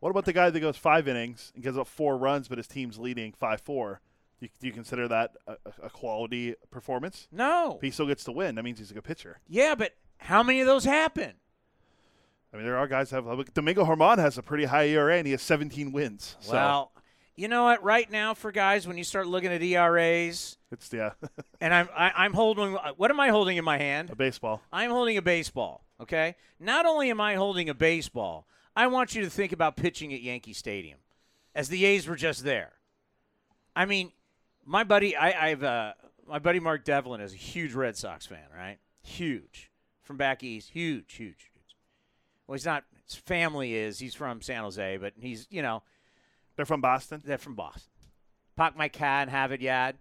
What 0.00 0.10
about 0.10 0.24
the 0.26 0.32
guy 0.32 0.50
that 0.50 0.60
goes 0.60 0.76
five 0.76 1.08
innings 1.08 1.52
and 1.54 1.62
gives 1.64 1.76
up 1.76 1.86
four 1.88 2.16
runs, 2.16 2.48
but 2.48 2.58
his 2.58 2.68
team's 2.68 2.98
leading 2.98 3.32
five 3.32 3.60
four? 3.60 4.00
Do 4.38 4.46
you, 4.46 4.50
do 4.60 4.66
you 4.68 4.72
consider 4.72 5.08
that 5.08 5.32
a, 5.48 5.56
a 5.82 5.90
quality 5.90 6.54
performance? 6.70 7.26
No. 7.32 7.74
If 7.76 7.82
he 7.82 7.90
still 7.90 8.06
gets 8.06 8.22
to 8.24 8.32
win, 8.32 8.54
that 8.54 8.62
means 8.62 8.78
he's 8.78 8.92
a 8.92 8.94
good 8.94 9.04
pitcher. 9.04 9.40
Yeah, 9.48 9.74
but 9.74 9.94
how 10.18 10.42
many 10.42 10.60
of 10.60 10.66
those 10.66 10.84
happen? 10.84 11.32
I 12.52 12.56
mean, 12.56 12.64
there 12.64 12.78
are 12.78 12.86
guys 12.86 13.10
that 13.10 13.16
have. 13.24 13.38
Like, 13.38 13.52
Domingo 13.52 13.84
German 13.84 14.18
has 14.18 14.38
a 14.38 14.42
pretty 14.42 14.64
high 14.64 14.86
ERA, 14.86 15.16
and 15.16 15.26
he 15.26 15.32
has 15.32 15.42
17 15.42 15.92
wins. 15.92 16.36
So 16.40 16.52
Well, 16.52 16.92
you 17.38 17.46
know 17.46 17.64
what? 17.64 17.84
Right 17.84 18.10
now, 18.10 18.34
for 18.34 18.50
guys, 18.50 18.88
when 18.88 18.98
you 18.98 19.04
start 19.04 19.28
looking 19.28 19.52
at 19.52 19.62
ERAs, 19.62 20.58
it's 20.72 20.92
yeah, 20.92 21.12
and 21.60 21.72
I'm 21.72 21.88
I, 21.96 22.12
I'm 22.16 22.32
holding. 22.32 22.72
What 22.96 23.10
am 23.10 23.20
I 23.20 23.28
holding 23.28 23.56
in 23.56 23.64
my 23.64 23.78
hand? 23.78 24.10
a 24.10 24.16
baseball. 24.16 24.60
I'm 24.72 24.90
holding 24.90 25.16
a 25.16 25.22
baseball. 25.22 25.84
Okay. 26.00 26.34
Not 26.58 26.84
only 26.84 27.10
am 27.10 27.20
I 27.20 27.36
holding 27.36 27.68
a 27.68 27.74
baseball, 27.74 28.46
I 28.74 28.88
want 28.88 29.14
you 29.14 29.22
to 29.22 29.30
think 29.30 29.52
about 29.52 29.76
pitching 29.76 30.12
at 30.12 30.20
Yankee 30.20 30.52
Stadium, 30.52 30.98
as 31.54 31.68
the 31.68 31.84
A's 31.84 32.08
were 32.08 32.16
just 32.16 32.42
there. 32.42 32.72
I 33.76 33.84
mean, 33.84 34.10
my 34.66 34.82
buddy, 34.82 35.16
I, 35.16 35.50
I've 35.50 35.62
uh, 35.62 35.92
my 36.28 36.40
buddy 36.40 36.58
Mark 36.58 36.84
Devlin 36.84 37.20
is 37.20 37.32
a 37.32 37.36
huge 37.36 37.72
Red 37.72 37.96
Sox 37.96 38.26
fan, 38.26 38.48
right? 38.56 38.78
Huge 39.02 39.70
from 40.02 40.16
back 40.16 40.42
east, 40.42 40.70
huge, 40.70 41.14
huge, 41.14 41.52
huge. 41.52 41.76
Well, 42.46 42.54
he's 42.54 42.66
not. 42.66 42.82
His 43.06 43.14
family 43.14 43.74
is. 43.74 44.00
He's 44.00 44.14
from 44.14 44.42
San 44.42 44.64
Jose, 44.64 44.96
but 44.96 45.12
he's 45.20 45.46
you 45.50 45.62
know 45.62 45.84
They're 46.58 46.66
from 46.66 46.80
Boston. 46.80 47.22
they're 47.24 47.38
from 47.38 47.54
Boston. 47.54 47.92
Park 48.56 48.76
my 48.76 48.88
car 48.88 49.20
and 49.20 49.30
have 49.30 49.52
it 49.52 49.60
yad. 49.60 49.92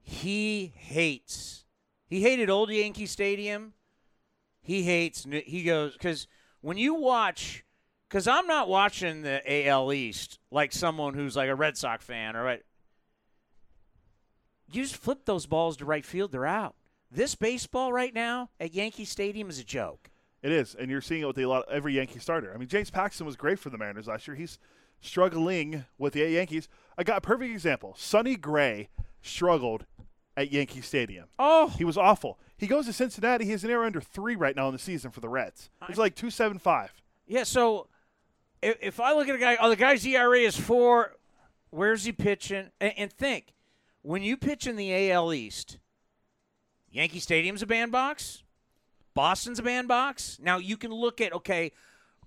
He 0.00 0.72
hates. 0.76 1.64
He 2.06 2.20
hated 2.22 2.48
old 2.48 2.70
Yankee 2.70 3.06
Stadium. 3.06 3.72
He 4.62 4.84
hates. 4.84 5.26
New- 5.26 5.42
He 5.44 5.64
goes 5.64 5.94
because 5.94 6.28
when 6.60 6.76
you 6.76 6.94
watch, 6.94 7.64
because 8.08 8.28
I'm 8.28 8.46
not 8.46 8.68
watching 8.68 9.22
the 9.22 9.42
AL 9.66 9.92
East 9.92 10.38
like 10.52 10.72
someone 10.72 11.14
who's 11.14 11.34
like 11.34 11.48
a 11.50 11.54
Red 11.56 11.76
Sox 11.76 12.04
fan 12.04 12.36
or 12.36 12.44
right. 12.44 12.62
You 14.70 14.82
just 14.82 14.96
flip 14.96 15.24
those 15.24 15.46
balls 15.46 15.76
to 15.78 15.84
right 15.84 16.06
field, 16.06 16.30
they're 16.30 16.46
out. 16.46 16.76
This 17.10 17.34
baseball 17.34 17.92
right 17.92 18.14
now 18.14 18.50
at 18.60 18.72
Yankee 18.72 19.04
Stadium 19.04 19.50
is 19.50 19.58
a 19.58 19.64
joke. 19.64 20.10
It 20.44 20.52
is, 20.52 20.76
and 20.76 20.88
you're 20.92 21.00
seeing 21.00 21.22
it 21.22 21.26
with 21.26 21.38
a 21.38 21.46
lot 21.46 21.64
every 21.68 21.94
Yankee 21.94 22.20
starter. 22.20 22.52
I 22.54 22.56
mean, 22.56 22.68
James 22.68 22.90
Paxton 22.90 23.26
was 23.26 23.34
great 23.34 23.58
for 23.58 23.70
the 23.70 23.78
Mariners 23.78 24.06
last 24.06 24.28
year. 24.28 24.36
He's 24.36 24.60
struggling 25.00 25.84
with 25.98 26.14
the 26.14 26.20
Yankees. 26.20 26.68
I 26.98 27.04
got 27.04 27.18
a 27.18 27.20
perfect 27.20 27.52
example. 27.52 27.94
Sonny 27.96 28.36
Gray 28.36 28.88
struggled 29.22 29.86
at 30.36 30.52
Yankee 30.52 30.80
Stadium. 30.80 31.26
Oh, 31.38 31.68
He 31.68 31.84
was 31.84 31.96
awful. 31.96 32.38
He 32.58 32.66
goes 32.66 32.86
to 32.86 32.92
Cincinnati. 32.92 33.44
He 33.44 33.50
has 33.50 33.64
an 33.64 33.70
error 33.70 33.84
under 33.84 34.00
three 34.00 34.34
right 34.36 34.56
now 34.56 34.68
in 34.68 34.72
the 34.72 34.78
season 34.78 35.10
for 35.10 35.20
the 35.20 35.28
Reds. 35.28 35.68
He's 35.86 35.98
like 35.98 36.14
two 36.14 36.30
seven 36.30 36.58
five. 36.58 36.92
Yeah, 37.26 37.44
so 37.44 37.88
if, 38.62 38.76
if 38.80 39.00
I 39.00 39.12
look 39.14 39.28
at 39.28 39.34
a 39.34 39.38
guy, 39.38 39.56
oh, 39.60 39.68
the 39.68 39.76
guy's 39.76 40.06
ERA 40.06 40.38
is 40.38 40.56
four. 40.58 41.16
Where's 41.70 42.04
he 42.04 42.12
pitching? 42.12 42.70
And, 42.80 42.92
and 42.96 43.12
think, 43.12 43.52
when 44.02 44.22
you 44.22 44.36
pitch 44.36 44.66
in 44.66 44.76
the 44.76 45.10
AL 45.10 45.32
East, 45.34 45.78
Yankee 46.90 47.18
Stadium's 47.18 47.62
a 47.62 47.66
bandbox, 47.66 48.42
Boston's 49.14 49.58
a 49.58 49.62
bandbox. 49.62 50.38
Now 50.40 50.58
you 50.58 50.76
can 50.76 50.92
look 50.92 51.20
at 51.20 51.32
okay, 51.34 51.72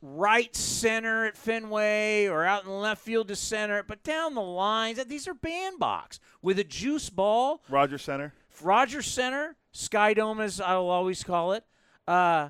right 0.02 0.56
center 0.56 1.26
at 1.26 1.38
Fenway 1.38 2.28
or 2.28 2.46
out 2.46 2.66
in 2.66 2.72
left 2.72 3.02
field 3.02 3.28
to 3.28 3.36
center, 3.36 3.84
but 3.84 4.04
down 4.04 4.36
the 4.36 4.42
lines, 4.42 5.04
these 5.06 5.28
are 5.28 5.34
bandbox 5.34 6.20
with 6.42 6.60
a 6.60 6.64
juice 6.64 7.10
ball. 7.10 7.62
Roger 7.70 7.98
Center, 7.98 8.34
Roger 8.62 9.02
Center, 9.02 9.56
Sky 9.72 10.14
Dome, 10.14 10.42
as 10.42 10.60
I'll 10.62 10.90
always 10.90 11.24
call 11.24 11.54
it. 11.54 11.64
Uh, 12.08 12.50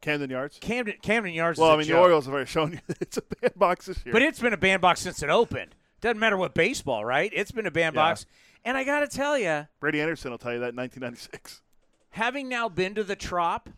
Camden 0.00 0.30
Yards. 0.30 0.58
Camden 0.60 0.96
Camden 1.00 1.32
Yards. 1.32 1.58
Well, 1.58 1.70
I 1.70 1.76
mean, 1.76 1.86
the. 1.86 1.98
Orioles 1.98 2.26
have 2.26 2.34
already 2.34 2.50
shown 2.50 2.72
you 2.72 2.78
it's 3.00 3.16
a 3.16 3.22
bandbox 3.22 3.86
this 3.86 4.04
year. 4.04 4.12
But 4.12 4.22
it's 4.22 4.40
been 4.40 4.52
a 4.52 4.58
bandbox 4.58 5.00
since 5.00 5.22
it 5.22 5.30
opened. 5.30 5.74
Doesn't 6.00 6.18
matter 6.18 6.36
what 6.36 6.54
baseball, 6.54 7.04
right? 7.04 7.30
It's 7.32 7.52
been 7.52 7.66
a 7.66 7.70
bandbox. 7.70 8.26
And 8.64 8.76
I 8.76 8.84
got 8.84 9.00
to 9.00 9.08
tell 9.08 9.38
you, 9.38 9.66
Brady 9.80 10.00
Anderson 10.00 10.30
will 10.30 10.38
tell 10.38 10.52
you 10.52 10.60
that 10.60 10.70
in 10.70 10.76
1996. 10.76 11.62
having 12.10 12.48
now 12.48 12.68
been 12.68 12.94
to 12.94 13.04
the 13.04 13.16
Trop, 13.16 13.70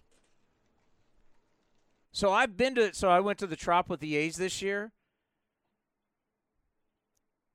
so 2.15 2.31
I've 2.31 2.57
been 2.57 2.77
to, 2.77 2.95
so 2.95 3.11
I 3.11 3.19
went 3.19 3.41
to 3.41 3.47
the 3.49 3.57
Trop 3.57 3.91
with 3.91 3.99
the 3.99 4.15
A's 4.15 4.37
this 4.37 4.63
year. 4.63 4.93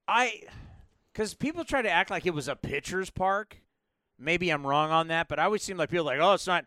I, 0.05 0.41
because 1.13 1.33
people 1.33 1.63
try 1.63 1.81
to 1.81 1.89
act 1.89 2.09
like 2.09 2.25
it 2.25 2.33
was 2.33 2.49
a 2.49 2.57
pitcher's 2.57 3.09
park. 3.09 3.61
Maybe 4.19 4.49
I'm 4.49 4.67
wrong 4.67 4.91
on 4.91 5.07
that, 5.07 5.29
but 5.29 5.39
I 5.39 5.45
always 5.45 5.63
seem 5.63 5.77
like 5.77 5.89
people 5.89 6.05
like, 6.05 6.19
oh, 6.19 6.33
it's 6.33 6.45
not. 6.45 6.65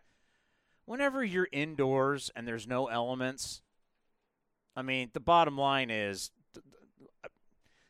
Whenever 0.85 1.23
you're 1.23 1.47
indoors 1.51 2.31
and 2.35 2.47
there's 2.47 2.65
no 2.67 2.87
elements, 2.87 3.61
I 4.75 4.81
mean, 4.81 5.11
the 5.13 5.19
bottom 5.19 5.55
line 5.55 5.91
is 5.91 6.31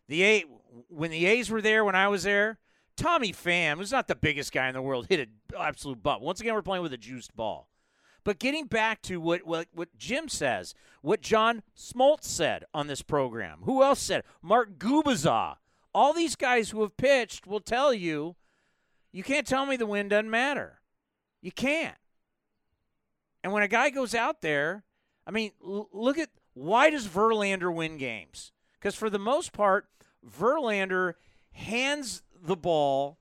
the 0.10 0.24
A 0.26 0.46
when 0.90 1.12
the 1.12 1.26
A's 1.26 1.50
were 1.50 1.62
there 1.62 1.86
when 1.86 1.96
I 1.96 2.10
was 2.10 2.24
there, 2.24 2.60
Tommy 2.98 3.32
Pham, 3.32 3.78
who's 3.78 3.94
not 3.94 4.10
the 4.10 4.16
biggest 4.16 4.52
guy 4.52 4.68
in 4.68 4.74
the 4.74 4.82
world, 4.82 5.08
hit 5.08 5.22
an 5.22 5.30
absolute 5.58 6.04
bump. 6.04 6.22
Once 6.22 6.42
again, 6.42 6.54
we're 6.54 6.62
playing 6.62 6.84
with 6.84 6.92
a 6.92 6.98
juiced 6.98 7.34
ball. 7.38 7.70
But 8.24 8.40
getting 8.40 8.66
back 8.68 9.02
to 9.04 9.18
what, 9.18 9.46
what 9.46 9.68
what 9.74 9.98
Jim 9.98 10.30
says, 10.30 10.74
what 11.02 11.22
John 11.22 11.62
Smoltz 11.78 12.24
said 12.24 12.64
on 12.74 12.88
this 12.88 13.02
program, 13.02 13.60
who 13.64 13.84
else 13.84 14.00
said? 14.00 14.24
Mark 14.42 14.78
Gubicza. 14.78 15.58
All 15.94 16.14
these 16.14 16.36
guys 16.36 16.72
who 16.72 16.82
have 16.82 16.98
pitched 16.98 17.46
will 17.46 17.60
tell 17.60 17.94
you, 17.94 18.36
you 19.12 19.24
can't 19.24 19.46
tell 19.46 19.66
me 19.66 19.76
the 19.76 19.86
win 19.86 20.08
doesn't 20.08 20.30
matter. 20.30 20.80
You 21.42 21.52
can't. 21.52 21.98
And 23.44 23.54
when 23.54 23.64
a 23.64 23.68
guy 23.68 23.90
goes 23.90 24.16
out 24.16 24.42
there, 24.42 24.86
I 25.28 25.32
mean, 25.32 25.52
l- 25.64 25.90
look 25.92 26.18
at 26.18 26.30
why 26.54 26.90
does 26.90 27.08
Verlander 27.08 27.74
win 27.74 27.98
games? 27.98 28.54
Because 28.74 28.96
for 28.96 29.10
the 29.10 29.20
most 29.20 29.54
part, 29.54 29.88
Verlander 30.28 31.14
hands 31.52 32.24
the 32.42 32.56
ball 32.56 33.20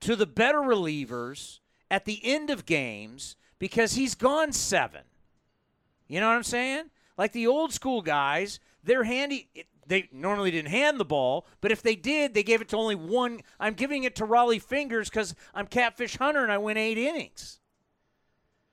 to 0.00 0.16
the 0.16 0.26
better 0.26 0.58
relievers 0.58 1.60
at 1.90 2.04
the 2.04 2.20
end 2.22 2.50
of 2.50 2.66
games 2.66 3.36
because 3.60 3.92
he's 3.92 4.16
gone 4.16 4.50
seven. 4.50 5.02
You 6.08 6.18
know 6.18 6.26
what 6.26 6.34
I'm 6.34 6.42
saying? 6.42 6.86
Like 7.16 7.30
the 7.30 7.46
old 7.46 7.72
school 7.72 8.02
guys, 8.02 8.58
they're 8.82 9.04
handy. 9.04 9.48
They 9.86 10.08
normally 10.12 10.50
didn't 10.50 10.70
hand 10.70 10.98
the 10.98 11.04
ball, 11.04 11.46
but 11.60 11.70
if 11.70 11.82
they 11.82 11.94
did, 11.94 12.34
they 12.34 12.42
gave 12.42 12.60
it 12.60 12.68
to 12.70 12.76
only 12.76 12.96
one. 12.96 13.40
I'm 13.60 13.74
giving 13.74 14.02
it 14.02 14.16
to 14.16 14.26
Rollie 14.26 14.60
Fingers 14.60 15.08
because 15.08 15.34
I'm 15.54 15.66
Catfish 15.66 16.16
Hunter 16.16 16.42
and 16.42 16.50
I 16.50 16.58
win 16.58 16.76
eight 16.76 16.98
innings. 16.98 17.60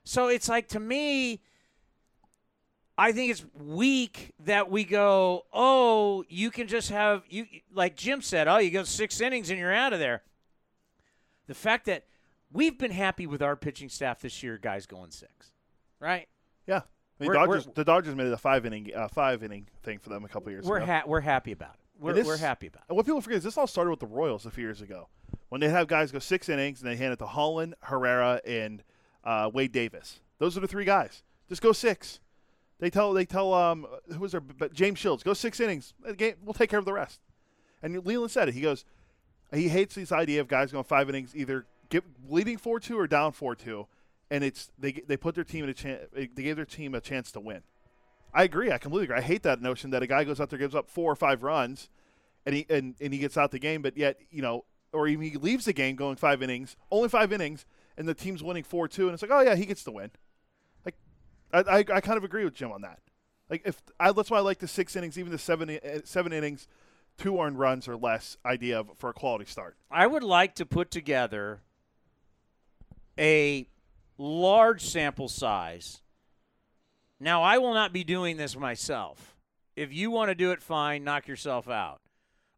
So 0.04 0.30
it's 0.30 0.48
like 0.48 0.70
to 0.70 0.80
me, 0.80 1.42
I 2.98 3.12
think 3.12 3.32
it's 3.32 3.46
weak 3.54 4.34
that 4.46 4.72
we 4.72 4.84
go, 4.84 5.46
oh, 5.52 6.24
you 6.30 6.50
can 6.50 6.68
just 6.68 6.90
have 6.90 7.24
you 7.30 7.46
like 7.74 7.96
Jim 7.96 8.22
said, 8.22 8.48
oh, 8.48 8.58
you 8.58 8.72
go 8.72 8.84
six 8.84 9.20
innings 9.20 9.50
and 9.50 9.60
you're 9.60 9.74
out 9.74 9.94
of 9.94 10.00
there. 10.00 10.24
The 11.48 11.54
fact 11.54 11.86
that 11.88 12.06
we've 12.52 12.78
been 12.78 12.91
happy 12.91 13.28
with 13.28 13.41
our 13.41 13.56
pitching 13.56 13.90
staff 13.90 14.22
this 14.22 14.41
year, 14.44 14.57
guys 14.57 14.86
going 14.86 15.11
six, 15.11 15.52
right? 15.99 16.28
Yeah. 16.65 16.82
I 17.19 17.24
mean, 17.24 17.34
Dodgers, 17.34 17.68
the 17.74 17.84
Dodgers 17.84 18.15
made 18.15 18.28
it 18.28 18.34
a 18.34 18.38
five 18.38 18.65
inning, 18.65 18.91
uh, 18.95 19.07
five 19.07 19.44
inning 19.44 19.68
thing 19.84 19.98
for 19.99 20.10
them 20.10 20.24
a 20.24 20.28
couple 20.28 20.52
years 20.52 20.65
We're 20.65 20.78
ago. 20.78 20.86
ha- 20.86 21.03
we're 21.07 21.22
happy 21.22 21.52
about 21.52 21.74
it. 21.74 21.80
We're, 21.99 22.14
this- 22.14 22.28
we're 22.28 22.38
happy 22.38 22.68
about 22.68 22.82
it. 22.82 22.86
And 22.90 22.98
what 22.98 23.06
people 23.06 23.22
forget 23.22 23.38
is 23.40 23.44
this 23.44 23.57
all 23.57 23.65
started 23.68 23.90
with 23.90 23.99
the 23.99 24.06
Royals 24.07 24.45
a 24.45 24.52
few 24.52 24.64
years 24.64 24.82
ago 24.82 25.07
when 25.49 25.60
they 25.61 25.69
have 25.69 25.88
guys 25.88 26.11
go 26.11 26.19
six 26.19 26.48
innings 26.48 26.82
and 26.82 26.90
they 26.91 26.95
hand 26.95 27.14
it 27.14 27.19
to 27.19 27.26
Holland, 27.26 27.74
Herrera, 27.82 28.40
and 28.45 28.84
uh, 29.24 29.49
Wade 29.52 29.72
Davis. 29.72 30.19
Those 30.38 30.56
are 30.56 30.60
the 30.60 30.68
three 30.68 30.86
guys. 30.86 31.24
Just 31.49 31.61
go 31.64 31.72
six. 31.72 32.19
They 32.80 32.91
tell 32.91 33.14
they 33.14 33.26
tell 33.26 33.52
um 33.56 33.88
who 34.14 34.19
was 34.19 34.34
there? 34.34 34.41
But 34.41 34.72
James 34.74 34.99
Shields 34.99 35.24
go 35.24 35.34
six 35.34 35.60
innings. 35.60 35.95
Game 36.15 36.36
we'll 36.44 36.53
take 36.53 36.69
care 36.69 36.78
of 36.78 36.86
the 36.86 36.94
rest. 36.94 37.19
And 37.82 38.06
Leyland 38.06 38.30
said 38.30 38.49
it. 38.49 38.53
He 38.53 38.61
goes, 38.61 38.86
he 39.52 39.68
hates 39.69 39.95
this 39.95 40.11
idea 40.11 40.41
of 40.41 40.48
guys 40.48 40.72
going 40.72 40.84
five 40.84 41.10
innings, 41.10 41.36
either 41.36 41.65
get 41.90 42.04
leading 42.28 42.58
four 42.58 42.80
two 42.80 43.00
or 43.00 43.08
down 43.08 43.32
four 43.32 43.56
two, 43.56 43.88
and 44.30 44.44
it's 44.44 44.72
they 44.78 44.92
they 44.92 45.18
put 45.18 45.36
their 45.36 45.44
team 45.44 45.64
in 45.64 45.70
a 45.70 45.74
chance. 45.74 46.04
They 46.14 46.28
gave 46.28 46.56
their 46.56 46.66
team 46.66 46.96
a 46.96 47.02
chance 47.02 47.32
to 47.34 47.40
win. 47.40 47.64
I 48.34 48.44
agree. 48.44 48.72
I 48.72 48.78
completely 48.78 49.06
agree. 49.06 49.18
I 49.18 49.22
hate 49.22 49.44
that 49.44 49.62
notion 49.62 49.92
that 49.92 50.04
a 50.04 50.08
guy 50.08 50.24
goes 50.24 50.40
out 50.40 50.50
there 50.50 50.60
gives 50.60 50.76
up 50.76 50.90
four 50.90 51.12
or 51.12 51.16
five 51.16 51.44
runs, 51.44 51.90
and 52.46 52.56
he 52.56 52.66
and, 52.70 52.96
and 53.00 53.14
he 53.14 53.20
gets 53.20 53.38
out 53.38 53.52
the 53.52 53.60
game, 53.60 53.82
but 53.82 53.98
yet 53.98 54.20
you 54.30 54.42
know, 54.42 54.66
or 54.92 55.08
even 55.08 55.26
he 55.26 55.38
leaves 55.38 55.66
the 55.66 55.74
game 55.74 55.96
going 55.96 56.18
five 56.18 56.42
innings, 56.44 56.76
only 56.92 57.10
five 57.10 57.32
innings, 57.32 57.66
and 57.98 58.08
the 58.08 58.14
team's 58.14 58.44
winning 58.44 58.64
four 58.64 58.88
two, 58.88 59.08
and 59.08 59.14
it's 59.14 59.22
like, 59.22 59.32
oh 59.32 59.42
yeah, 59.42 59.56
he 59.56 59.66
gets 59.66 59.84
the 59.84 59.92
win. 59.92 60.12
Like, 60.86 60.96
I 61.54 61.60
I, 61.60 61.78
I 61.80 62.02
kind 62.02 62.18
of 62.18 62.24
agree 62.24 62.44
with 62.44 62.54
Jim 62.54 62.72
on 62.72 62.82
that. 62.82 63.00
Like 63.50 63.64
if 63.66 63.82
I 64.00 64.12
that's 64.12 64.30
why 64.30 64.38
I 64.38 64.42
like 64.42 64.60
the 64.60 64.68
six 64.68 64.96
innings, 64.96 65.18
even 65.18 65.32
the 65.32 65.38
seven 65.38 65.70
uh, 65.70 66.00
seven 66.04 66.34
innings, 66.34 66.68
two 67.18 67.40
earned 67.40 67.60
runs 67.60 67.88
or 67.88 67.96
less 67.96 68.38
idea 68.46 68.82
of, 68.82 68.90
for 68.98 69.10
a 69.10 69.14
quality 69.14 69.46
start. 69.46 69.78
I 69.90 70.08
would 70.08 70.24
like 70.24 70.56
to 70.56 70.66
put 70.66 70.92
together 70.92 71.62
a 73.18 73.68
large 74.18 74.85
sample 74.85 75.27
size. 75.27 76.02
Now, 77.19 77.44
I 77.44 77.57
will 77.57 77.73
not 77.73 77.94
be 77.94 78.03
doing 78.03 78.38
this 78.38 78.56
myself. 78.56 79.35
If 79.76 79.94
you 79.94 80.11
want 80.11 80.30
to 80.30 80.35
do 80.35 80.52
it, 80.52 80.61
fine, 80.61 81.03
knock 81.03 81.27
yourself 81.27 81.69
out. 81.69 82.02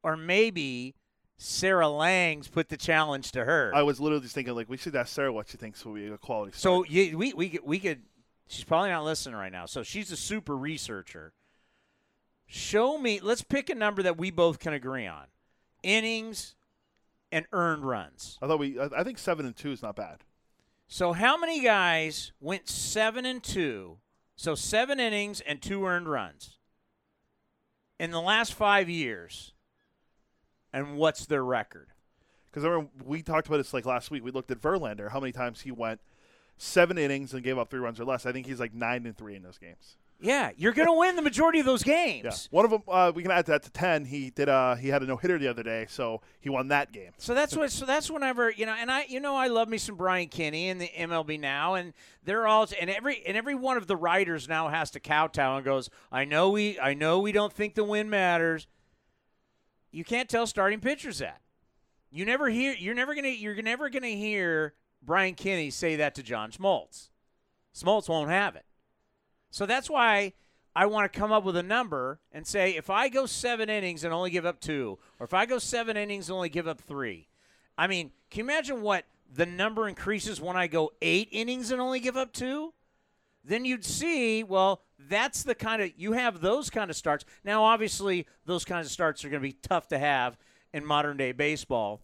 Or 0.03 0.15
maybe 0.15 0.95
Sarah 1.37 1.87
Langs 1.87 2.47
put 2.47 2.69
the 2.69 2.77
challenge 2.77 3.31
to 3.31 3.45
her. 3.45 3.71
I 3.73 3.83
was 3.83 3.99
literally 3.99 4.23
just 4.23 4.35
thinking 4.35 4.55
like 4.55 4.69
we 4.69 4.77
should 4.77 4.95
ask 4.95 5.13
Sarah 5.13 5.31
what 5.31 5.47
she 5.47 5.57
thinks 5.57 5.85
will 5.85 5.93
be 5.93 6.07
a 6.07 6.17
quality. 6.17 6.51
So 6.55 6.85
we 6.89 7.33
we 7.33 7.49
could, 7.49 7.61
we 7.63 7.79
could. 7.79 8.01
She's 8.47 8.63
probably 8.63 8.89
not 8.89 9.05
listening 9.05 9.35
right 9.35 9.51
now. 9.51 9.65
So 9.65 9.83
she's 9.83 10.11
a 10.11 10.17
super 10.17 10.57
researcher. 10.57 11.33
Show 12.45 12.97
me. 12.97 13.19
Let's 13.21 13.43
pick 13.43 13.69
a 13.69 13.75
number 13.75 14.01
that 14.03 14.17
we 14.17 14.31
both 14.31 14.59
can 14.59 14.73
agree 14.73 15.07
on: 15.07 15.25
innings 15.83 16.55
and 17.31 17.45
earned 17.53 17.85
runs. 17.85 18.37
I 18.41 18.47
thought 18.47 18.59
we 18.59 18.79
I, 18.79 18.89
I 18.97 19.03
think 19.03 19.17
seven 19.17 19.45
and 19.45 19.55
two 19.55 19.71
is 19.71 19.81
not 19.81 19.95
bad. 19.95 20.23
So 20.91 21.13
how 21.13 21.37
many 21.37 21.61
guys 21.61 22.31
went 22.41 22.67
seven 22.67 23.23
and 23.23 23.43
two? 23.43 23.99
So 24.35 24.55
seven 24.55 24.99
innings 24.99 25.39
and 25.39 25.61
two 25.61 25.85
earned 25.85 26.09
runs 26.09 26.57
in 27.99 28.09
the 28.09 28.19
last 28.19 28.55
five 28.55 28.89
years. 28.89 29.53
And 30.73 30.97
what's 30.97 31.27
their 31.27 31.43
record? 31.43 31.89
Because 32.49 32.63
remember 32.63 32.89
we 33.05 33.21
talked 33.21 33.45
about 33.47 33.57
this 33.57 33.71
like 33.71 33.85
last 33.85 34.09
week. 34.09 34.23
We 34.23 34.31
looked 34.31 34.49
at 34.49 34.61
Verlander, 34.61 35.11
how 35.11 35.19
many 35.19 35.31
times 35.31 35.61
he 35.61 35.71
went 35.71 36.01
seven 36.57 36.97
innings 36.97 37.35
and 37.35 37.43
gave 37.43 37.59
up 37.59 37.69
three 37.69 37.79
runs 37.79 37.99
or 37.99 38.05
less. 38.05 38.25
I 38.25 38.31
think 38.31 38.47
he's 38.47 38.59
like 38.59 38.73
nine 38.73 39.05
and 39.05 39.15
three 39.15 39.35
in 39.35 39.43
those 39.43 39.59
games. 39.59 39.97
Yeah, 40.21 40.51
you're 40.57 40.73
going 40.73 40.87
to 40.87 40.93
win 40.93 41.15
the 41.15 41.21
majority 41.21 41.59
of 41.59 41.65
those 41.65 41.81
games. 41.81 42.25
Yeah, 42.25 42.55
one 42.55 42.65
of 42.65 42.71
them 42.71 42.83
uh, 42.89 43.13
we 43.15 43.21
can 43.21 43.31
add 43.31 43.45
that 43.45 43.63
to 43.63 43.71
ten. 43.71 44.03
He 44.03 44.29
did. 44.31 44.49
Uh, 44.49 44.75
he 44.75 44.89
had 44.89 45.01
a 45.01 45.05
no 45.05 45.15
hitter 45.15 45.37
the 45.39 45.47
other 45.47 45.63
day, 45.63 45.85
so 45.87 46.21
he 46.41 46.49
won 46.49 46.67
that 46.67 46.91
game. 46.91 47.11
So 47.17 47.33
that's 47.33 47.55
what. 47.55 47.71
So 47.71 47.85
that's 47.85 48.11
whenever 48.11 48.51
you 48.51 48.65
know, 48.65 48.75
and 48.77 48.91
I, 48.91 49.05
you 49.07 49.21
know, 49.21 49.37
I 49.37 49.47
love 49.47 49.69
me 49.69 49.77
some 49.77 49.95
Brian 49.95 50.27
Kenny 50.27 50.67
and 50.67 50.81
the 50.81 50.89
MLB 50.89 51.39
now, 51.39 51.75
and 51.75 51.93
they're 52.25 52.45
all, 52.47 52.67
and 52.81 52.89
every 52.89 53.25
and 53.25 53.37
every 53.37 53.55
one 53.55 53.77
of 53.77 53.87
the 53.87 53.95
writers 53.95 54.49
now 54.49 54.67
has 54.67 54.91
to 54.91 54.99
kowtow 54.99 55.55
and 55.55 55.63
goes, 55.63 55.89
I 56.11 56.25
know 56.25 56.49
we, 56.49 56.77
I 56.77 56.93
know 56.93 57.19
we 57.19 57.31
don't 57.31 57.53
think 57.53 57.75
the 57.75 57.85
win 57.85 58.09
matters. 58.09 58.67
You 59.91 60.03
can't 60.03 60.27
tell 60.27 60.45
starting 60.45 60.81
pitchers 60.81 61.19
that. 61.19 61.39
You 62.11 62.25
never 62.25 62.49
hear. 62.49 62.73
You're 62.77 62.95
never 62.95 63.15
gonna. 63.15 63.29
You're 63.29 63.61
never 63.61 63.89
gonna 63.89 64.07
hear 64.07 64.73
Brian 65.01 65.35
Kenny 65.35 65.69
say 65.69 65.95
that 65.95 66.13
to 66.15 66.23
John 66.23 66.51
Smoltz. 66.51 67.09
Smoltz 67.73 68.09
won't 68.09 68.29
have 68.29 68.57
it. 68.57 68.65
So 69.51 69.65
that's 69.65 69.89
why 69.89 70.33
I 70.75 70.85
want 70.85 71.11
to 71.11 71.19
come 71.19 71.31
up 71.31 71.43
with 71.43 71.57
a 71.57 71.63
number 71.63 72.19
and 72.31 72.45
say 72.45 72.75
if 72.75 72.89
I 72.89 73.09
go 73.09 73.25
seven 73.25 73.69
innings 73.69 74.03
and 74.03 74.13
only 74.13 74.29
give 74.29 74.45
up 74.45 74.59
two, 74.59 74.99
or 75.19 75.25
if 75.25 75.33
I 75.33 75.45
go 75.45 75.57
seven 75.57 75.97
innings 75.97 76.29
and 76.29 76.35
only 76.35 76.49
give 76.49 76.67
up 76.67 76.79
three. 76.81 77.27
I 77.77 77.87
mean, 77.87 78.11
can 78.29 78.39
you 78.39 78.45
imagine 78.45 78.81
what 78.81 79.05
the 79.33 79.45
number 79.45 79.87
increases 79.87 80.41
when 80.41 80.57
I 80.57 80.67
go 80.67 80.91
eight 81.01 81.29
innings 81.31 81.71
and 81.71 81.81
only 81.81 81.99
give 81.99 82.17
up 82.17 82.33
two? 82.33 82.73
Then 83.43 83.65
you'd 83.65 83.85
see, 83.85 84.43
well, 84.43 84.81
that's 84.99 85.43
the 85.43 85.55
kind 85.55 85.81
of 85.81 85.91
you 85.95 86.11
have 86.11 86.41
those 86.41 86.69
kind 86.69 86.89
of 86.89 86.95
starts. 86.95 87.25
Now, 87.43 87.63
obviously, 87.63 88.27
those 88.45 88.65
kinds 88.65 88.85
of 88.85 88.91
starts 88.91 89.23
are 89.23 89.29
going 89.29 89.41
to 89.41 89.47
be 89.47 89.53
tough 89.53 89.87
to 89.87 89.97
have 89.97 90.37
in 90.73 90.85
modern 90.85 91.17
day 91.17 91.31
baseball 91.31 92.01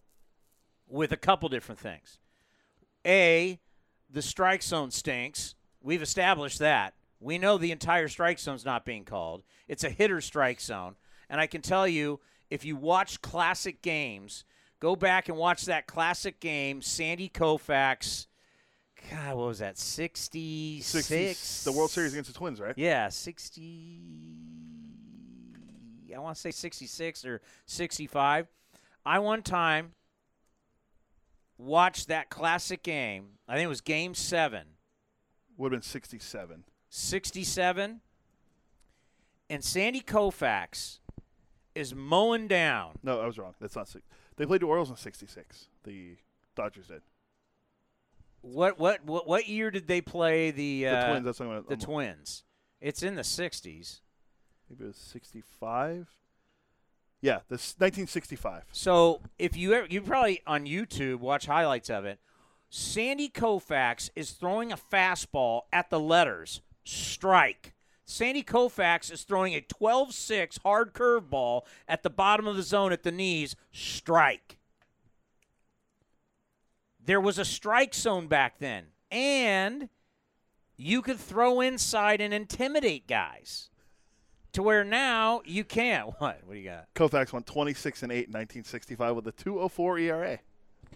with 0.88 1.12
a 1.12 1.16
couple 1.16 1.48
different 1.48 1.78
things. 1.78 2.18
A, 3.06 3.60
the 4.10 4.22
strike 4.22 4.62
zone 4.62 4.90
stinks. 4.90 5.54
We've 5.82 6.02
established 6.02 6.58
that. 6.60 6.94
We 7.20 7.38
know 7.38 7.58
the 7.58 7.72
entire 7.72 8.08
strike 8.08 8.38
zone's 8.38 8.64
not 8.64 8.84
being 8.84 9.04
called. 9.04 9.42
It's 9.68 9.84
a 9.84 9.90
hitter 9.90 10.20
strike 10.20 10.60
zone. 10.60 10.96
And 11.28 11.40
I 11.40 11.46
can 11.46 11.62
tell 11.62 11.88
you, 11.88 12.20
if 12.50 12.64
you 12.64 12.76
watch 12.76 13.20
classic 13.22 13.82
games, 13.82 14.44
go 14.80 14.94
back 14.94 15.28
and 15.28 15.36
watch 15.36 15.64
that 15.64 15.86
classic 15.86 16.40
game, 16.40 16.82
Sandy 16.82 17.28
Koufax. 17.28 18.26
God, 19.10 19.36
what 19.36 19.46
was 19.48 19.58
that? 19.60 19.78
66? 19.78 21.38
60, 21.38 21.70
the 21.70 21.76
World 21.76 21.90
Series 21.90 22.12
against 22.12 22.32
the 22.32 22.38
Twins, 22.38 22.60
right? 22.60 22.74
Yeah, 22.76 23.08
60. 23.08 24.00
I 26.14 26.18
want 26.18 26.34
to 26.34 26.40
say 26.40 26.50
66 26.50 27.24
or 27.24 27.40
65. 27.66 28.46
I 29.04 29.18
one 29.18 29.42
time 29.42 29.92
watched 31.58 32.08
that 32.08 32.30
classic 32.30 32.82
game. 32.82 33.38
I 33.48 33.54
think 33.54 33.66
it 33.66 33.68
was 33.68 33.80
game 33.80 34.14
seven. 34.14 34.62
Would 35.56 35.72
have 35.72 35.80
been 35.80 35.86
sixty-seven. 35.88 36.64
67. 36.96 38.00
And 39.50 39.62
Sandy 39.62 40.00
Koufax 40.00 40.98
is 41.74 41.94
mowing 41.94 42.48
down. 42.48 42.98
No, 43.02 43.20
I 43.20 43.26
was 43.26 43.38
wrong. 43.38 43.54
That's 43.60 43.76
not 43.76 43.86
six. 43.88 44.04
They 44.36 44.46
played 44.46 44.62
the 44.62 44.66
Orioles 44.66 44.90
in 44.90 44.96
'66. 44.96 45.68
The 45.84 46.16
Dodgers 46.56 46.88
did. 46.88 47.02
What 48.40 48.78
what 48.78 49.04
what, 49.04 49.28
what 49.28 49.46
year 49.46 49.70
did 49.70 49.86
they 49.86 50.00
play 50.00 50.50
the 50.50 50.84
The 50.84 50.88
uh, 50.88 51.10
Twins. 51.10 51.24
That's 51.26 51.40
what 51.40 51.48
I'm, 51.48 51.64
the 51.68 51.76
Twins? 51.76 52.44
It's 52.80 53.02
in 53.02 53.14
the 53.14 53.22
60s. 53.22 54.00
Maybe 54.68 54.84
it 54.84 54.86
was 54.88 54.96
'65. 54.96 56.08
Yeah, 57.20 57.40
this 57.48 57.74
1965. 57.78 58.64
So 58.72 59.20
if 59.38 59.56
you 59.56 59.74
ever, 59.74 59.86
you 59.88 60.00
probably 60.00 60.40
on 60.46 60.64
YouTube 60.64 61.18
watch 61.18 61.46
highlights 61.46 61.90
of 61.90 62.04
it. 62.04 62.20
Sandy 62.68 63.28
Koufax 63.28 64.10
is 64.16 64.32
throwing 64.32 64.72
a 64.72 64.76
fastball 64.76 65.62
at 65.72 65.90
the 65.90 66.00
letters 66.00 66.62
strike. 66.86 67.74
Sandy 68.04 68.42
Koufax 68.44 69.10
is 69.10 69.24
throwing 69.24 69.54
a 69.54 69.60
12-6 69.60 70.62
hard 70.62 70.94
curveball 70.94 71.62
at 71.88 72.02
the 72.02 72.10
bottom 72.10 72.46
of 72.46 72.56
the 72.56 72.62
zone 72.62 72.92
at 72.92 73.02
the 73.02 73.10
knees 73.10 73.56
strike. 73.72 74.58
There 77.04 77.20
was 77.20 77.38
a 77.38 77.44
strike 77.44 77.94
zone 77.94 78.26
back 78.28 78.58
then, 78.58 78.86
and 79.10 79.88
you 80.76 81.02
could 81.02 81.18
throw 81.18 81.60
inside 81.60 82.20
and 82.20 82.32
intimidate 82.32 83.06
guys. 83.08 83.70
To 84.52 84.62
where 84.62 84.84
now 84.84 85.42
you 85.44 85.64
can't. 85.64 86.14
What? 86.18 86.40
What 86.44 86.54
do 86.54 86.58
you 86.60 86.70
got? 86.70 86.86
Koufax 86.94 87.32
won 87.32 87.42
26 87.42 88.04
and 88.04 88.12
8 88.12 88.14
in 88.14 88.20
1965 88.32 89.16
with 89.16 89.26
a 89.26 89.32
2.04 89.32 90.00
ERA. 90.02 90.38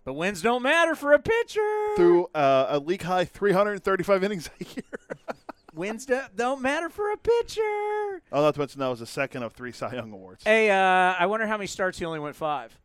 But 0.05 0.15
wins 0.15 0.41
don't 0.41 0.63
matter 0.63 0.95
for 0.95 1.13
a 1.13 1.19
pitcher. 1.19 1.61
Through 1.97 2.29
uh, 2.35 2.67
a 2.71 2.79
league 2.79 3.03
high 3.03 3.25
335 3.25 4.25
innings 4.25 4.51
a 4.61 4.65
year. 4.65 5.00
Wins 5.81 6.05
don't, 6.05 6.37
don't 6.37 6.61
matter 6.61 6.91
for 6.91 7.11
a 7.11 7.17
pitcher. 7.17 7.61
Oh, 8.31 8.43
not 8.43 8.53
to 8.55 8.61
mention 8.61 8.81
that 8.81 8.89
was 8.89 9.01
the 9.01 9.07
second 9.07 9.43
of 9.43 9.55
three 9.55 9.73
Cy 9.73 9.95
Young 9.95 10.13
awards. 10.13 10.45
Hey, 10.45 10.71
uh, 10.71 11.15
I 11.19 11.25
wonder 11.25 11.47
how 11.47 11.57
many 11.57 11.67
starts 11.67 11.99
he 11.99 12.05
only 12.05 12.19
went 12.21 12.37
five. 12.37 12.79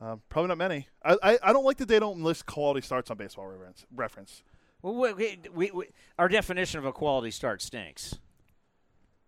Um, 0.00 0.22
probably 0.28 0.48
not 0.48 0.58
many. 0.58 0.86
I, 1.04 1.16
I, 1.22 1.38
I 1.42 1.52
don't 1.52 1.64
like 1.64 1.78
that 1.78 1.88
they 1.88 1.98
don't 1.98 2.22
list 2.22 2.46
quality 2.46 2.80
starts 2.82 3.10
on 3.10 3.16
Baseball 3.16 3.46
Reference. 3.48 3.84
reference. 3.94 4.42
Well, 4.80 4.94
we, 4.94 5.12
we, 5.14 5.38
we, 5.52 5.70
we, 5.72 5.84
our 6.18 6.28
definition 6.28 6.78
of 6.78 6.84
a 6.84 6.92
quality 6.92 7.30
start 7.32 7.60
stinks. 7.60 8.16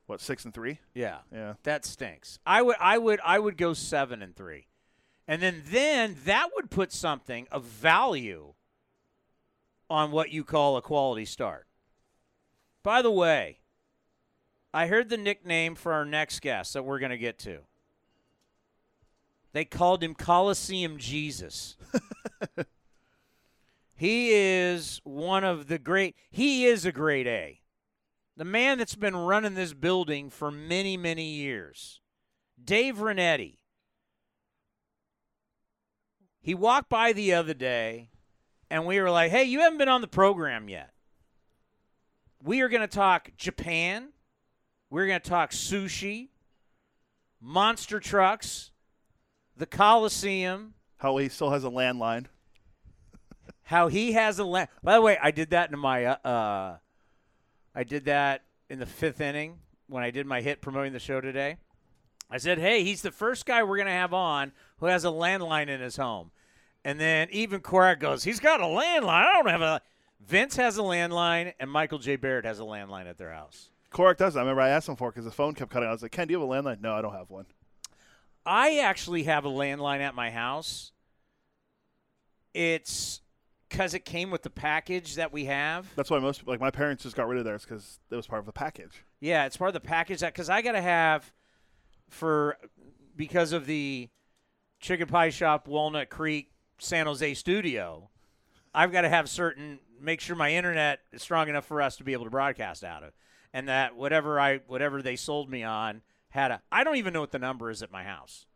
What 0.07 0.21
six 0.21 0.45
and 0.45 0.55
three? 0.55 0.79
Yeah, 0.95 1.19
Yeah. 1.33 1.55
that 1.65 1.85
stinks. 1.85 2.39
I 2.47 2.63
would, 2.63 2.77
I 2.79 2.99
would, 2.99 3.19
I 3.25 3.41
would 3.41 3.57
go 3.57 3.73
seven 3.75 4.23
and 4.23 4.37
three, 4.37 4.69
and 5.27 5.43
then 5.43 5.63
then 5.67 6.17
that 6.25 6.51
would 6.55 6.71
put 6.71 6.93
something 6.93 7.49
of 7.51 7.65
value 7.65 8.55
on 9.91 10.13
what 10.13 10.31
you 10.31 10.45
call 10.45 10.77
a 10.77 10.83
quality 10.83 11.25
start. 11.25 11.67
By 12.87 13.03
the 13.03 13.11
way, 13.11 13.59
I 14.73 14.87
heard 14.87 15.09
the 15.09 15.17
nickname 15.17 15.75
for 15.75 15.93
our 15.93 16.05
next 16.05 16.39
guest 16.39 16.73
that 16.73 16.85
we're 16.85 17.01
going 17.01 17.11
to 17.11 17.19
get 17.19 17.37
to. 17.41 17.63
They 19.53 19.65
called 19.65 20.05
him 20.05 20.15
Coliseum 20.15 20.97
Jesus. 20.97 21.77
he 23.97 24.31
is 24.31 25.01
one 25.03 25.43
of 25.43 25.67
the 25.67 25.81
great, 25.81 26.15
he 26.31 26.67
is 26.67 26.85
a 26.87 26.93
great 26.93 27.27
A. 27.27 27.61
The 28.37 28.45
man 28.45 28.79
that's 28.79 28.95
been 28.95 29.17
running 29.17 29.55
this 29.55 29.75
building 29.75 30.31
for 30.31 30.53
many, 30.53 30.97
many 30.97 31.29
years. 31.29 32.01
Dave 32.65 32.99
Rinetti. 32.99 33.57
He 36.41 36.55
walked 36.55 36.89
by 36.89 37.13
the 37.13 37.35
other 37.35 37.55
day 37.55 38.11
and 38.71 38.87
we 38.87 39.01
were 39.01 39.11
like, 39.11 39.33
hey, 39.33 39.43
you 39.43 39.59
haven't 39.63 39.79
been 39.79 39.89
on 39.89 40.03
the 40.03 40.07
program 40.07 40.69
yet. 40.69 40.93
We 42.43 42.61
are 42.61 42.69
going 42.69 42.83
to 42.83 42.87
talk 42.87 43.33
Japan. 43.37 44.11
We're 44.91 45.07
going 45.07 45.21
to 45.21 45.29
talk 45.29 45.51
sushi, 45.51 46.29
monster 47.41 47.99
trucks, 47.99 48.71
the 49.57 49.67
Coliseum. 49.67 50.75
How 50.99 51.17
he 51.17 51.29
still 51.29 51.51
has 51.51 51.65
a 51.65 51.71
landline. 51.71 52.27
How 53.65 53.89
he 53.89 54.13
has 54.13 54.39
a 54.39 54.45
land. 54.45 54.69
By 54.83 54.95
the 54.95 55.01
way, 55.01 55.19
I 55.21 55.31
did 55.31 55.51
that 55.51 55.73
in 55.73 55.79
my. 55.79 56.05
Uh, 56.05 56.17
uh, 56.25 56.77
I 57.75 57.85
did 57.85 58.05
that 58.05 58.45
in 58.71 58.79
the 58.79 58.87
fifth 58.87 59.21
inning 59.21 59.59
when 59.89 60.03
I 60.03 60.11
did 60.11 60.27
my 60.27 60.41
hit 60.41 60.61
promoting 60.61 60.93
the 60.93 60.99
show 60.99 61.21
today. 61.21 61.57
I 62.31 62.39
said, 62.39 62.59
"Hey, 62.59 62.85
he's 62.85 63.03
the 63.03 63.11
first 63.11 63.45
guy 63.45 63.63
we're 63.63 63.77
going 63.77 63.87
to 63.87 63.93
have 63.93 64.15
on 64.15 64.53
who 64.79 64.87
has 64.87 65.05
a 65.05 65.09
landline 65.09 65.69
in 65.69 65.81
his 65.81 65.97
home." 65.97 66.31
And 66.85 67.01
then 67.01 67.29
even 67.33 67.61
Korach 67.61 67.99
goes, 67.99 68.23
"He's 68.23 68.41
got 68.41 68.61
a 68.61 68.65
landline. 68.65 69.09
I 69.09 69.33
don't 69.33 69.49
have 69.49 69.63
a." 69.63 69.83
Vince 70.21 70.57
has 70.57 70.79
a 70.79 70.83
landline, 70.83 71.53
and 71.61 71.71
Michael 71.71 71.99
J. 71.99 72.17
Barrett 72.17 72.45
has 72.45 72.59
a 72.59 72.65
landline 72.65 73.07
at 73.09 73.19
their 73.19 73.33
house. 73.33 73.71
Korach 73.93 74.17
does. 74.17 74.37
I 74.37 74.41
remember 74.41 74.61
I 74.63 74.71
asked 74.71 74.89
him 74.89 74.97
for 74.97 75.09
it 75.09 75.13
because 75.13 75.25
the 75.25 75.31
phone 75.31 75.55
kept 75.55 75.71
cutting. 75.71 75.87
out. 75.87 75.91
I 75.91 75.93
was 75.93 76.03
like, 76.03 76.13
"Ken, 76.13 76.27
do 76.27 76.33
you 76.33 76.41
have 76.41 76.49
a 76.49 76.53
landline?" 76.53 76.81
No, 76.81 76.95
I 76.95 77.03
don't 77.03 77.15
have 77.15 77.31
one. 77.31 77.47
I 78.45 78.79
actually 78.79 79.25
have 79.25 79.45
a 79.45 79.49
landline 79.49 80.01
at 80.01 80.15
my 80.15 80.31
house. 80.31 80.93
It's 82.55 83.21
because 83.69 83.95
it 83.95 84.05
came 84.05 84.31
with 84.31 84.43
the 84.43 84.51
package 84.51 85.17
that 85.17 85.33
we 85.33 85.47
have. 85.47 85.87
That's 85.97 86.11
why 86.11 86.19
most 86.19 86.47
like 86.47 86.61
my 86.61 86.71
parents 86.71 87.03
just 87.03 87.17
got 87.17 87.29
rid 87.29 87.39
of 87.39 87.45
theirs 87.45 87.65
because 87.65 87.99
it 88.11 88.17
was 88.17 88.27
part 88.27 88.41
of 88.41 88.47
the 88.47 88.53
package. 88.53 89.05
Yeah, 89.21 89.47
it's 89.47 89.57
part 89.57 89.69
of 89.69 89.75
the 89.75 89.81
package 89.81 90.21
that 90.21 90.33
because 90.33 90.49
I 90.51 90.63
got 90.63 90.73
to 90.73 90.81
have 90.83 91.33
for 92.09 92.57
because 93.17 93.53
of 93.53 93.67
the 93.67 94.09
Chicken 94.81 95.07
Pie 95.09 95.31
Shop, 95.31 95.67
Walnut 95.69 96.11
Creek, 96.11 96.51
San 96.79 97.07
Jose 97.07 97.35
studio. 97.35 98.11
I've 98.75 98.93
got 98.93 99.03
to 99.03 99.09
have 99.09 99.29
certain 99.29 99.79
make 100.01 100.21
sure 100.21 100.37
my 100.37 100.53
internet 100.53 101.01
is 101.13 101.23
strong 101.23 101.49
enough 101.49 101.67
for 101.67 101.83
us 101.83 101.97
to 101.97 102.05
be 102.05 102.13
able 102.13 102.25
to 102.25 102.31
broadcast 102.31 102.85
out 102.85 103.03
of, 103.03 103.13
and 103.53 103.69
that 103.69 103.97
whatever 103.97 104.39
I 104.41 104.61
whatever 104.67 105.03
they 105.03 105.17
sold 105.17 105.51
me 105.51 105.63
on 105.63 106.03
had 106.31 106.51
a. 106.51 106.63
I 106.71 106.85
don't 106.85 106.97
even 106.97 107.13
know 107.13 107.21
what 107.21 107.33
the 107.33 107.39
number 107.39 107.71
is 107.71 107.83
at 107.83 107.91
my 107.91 108.05
house. 108.05 108.47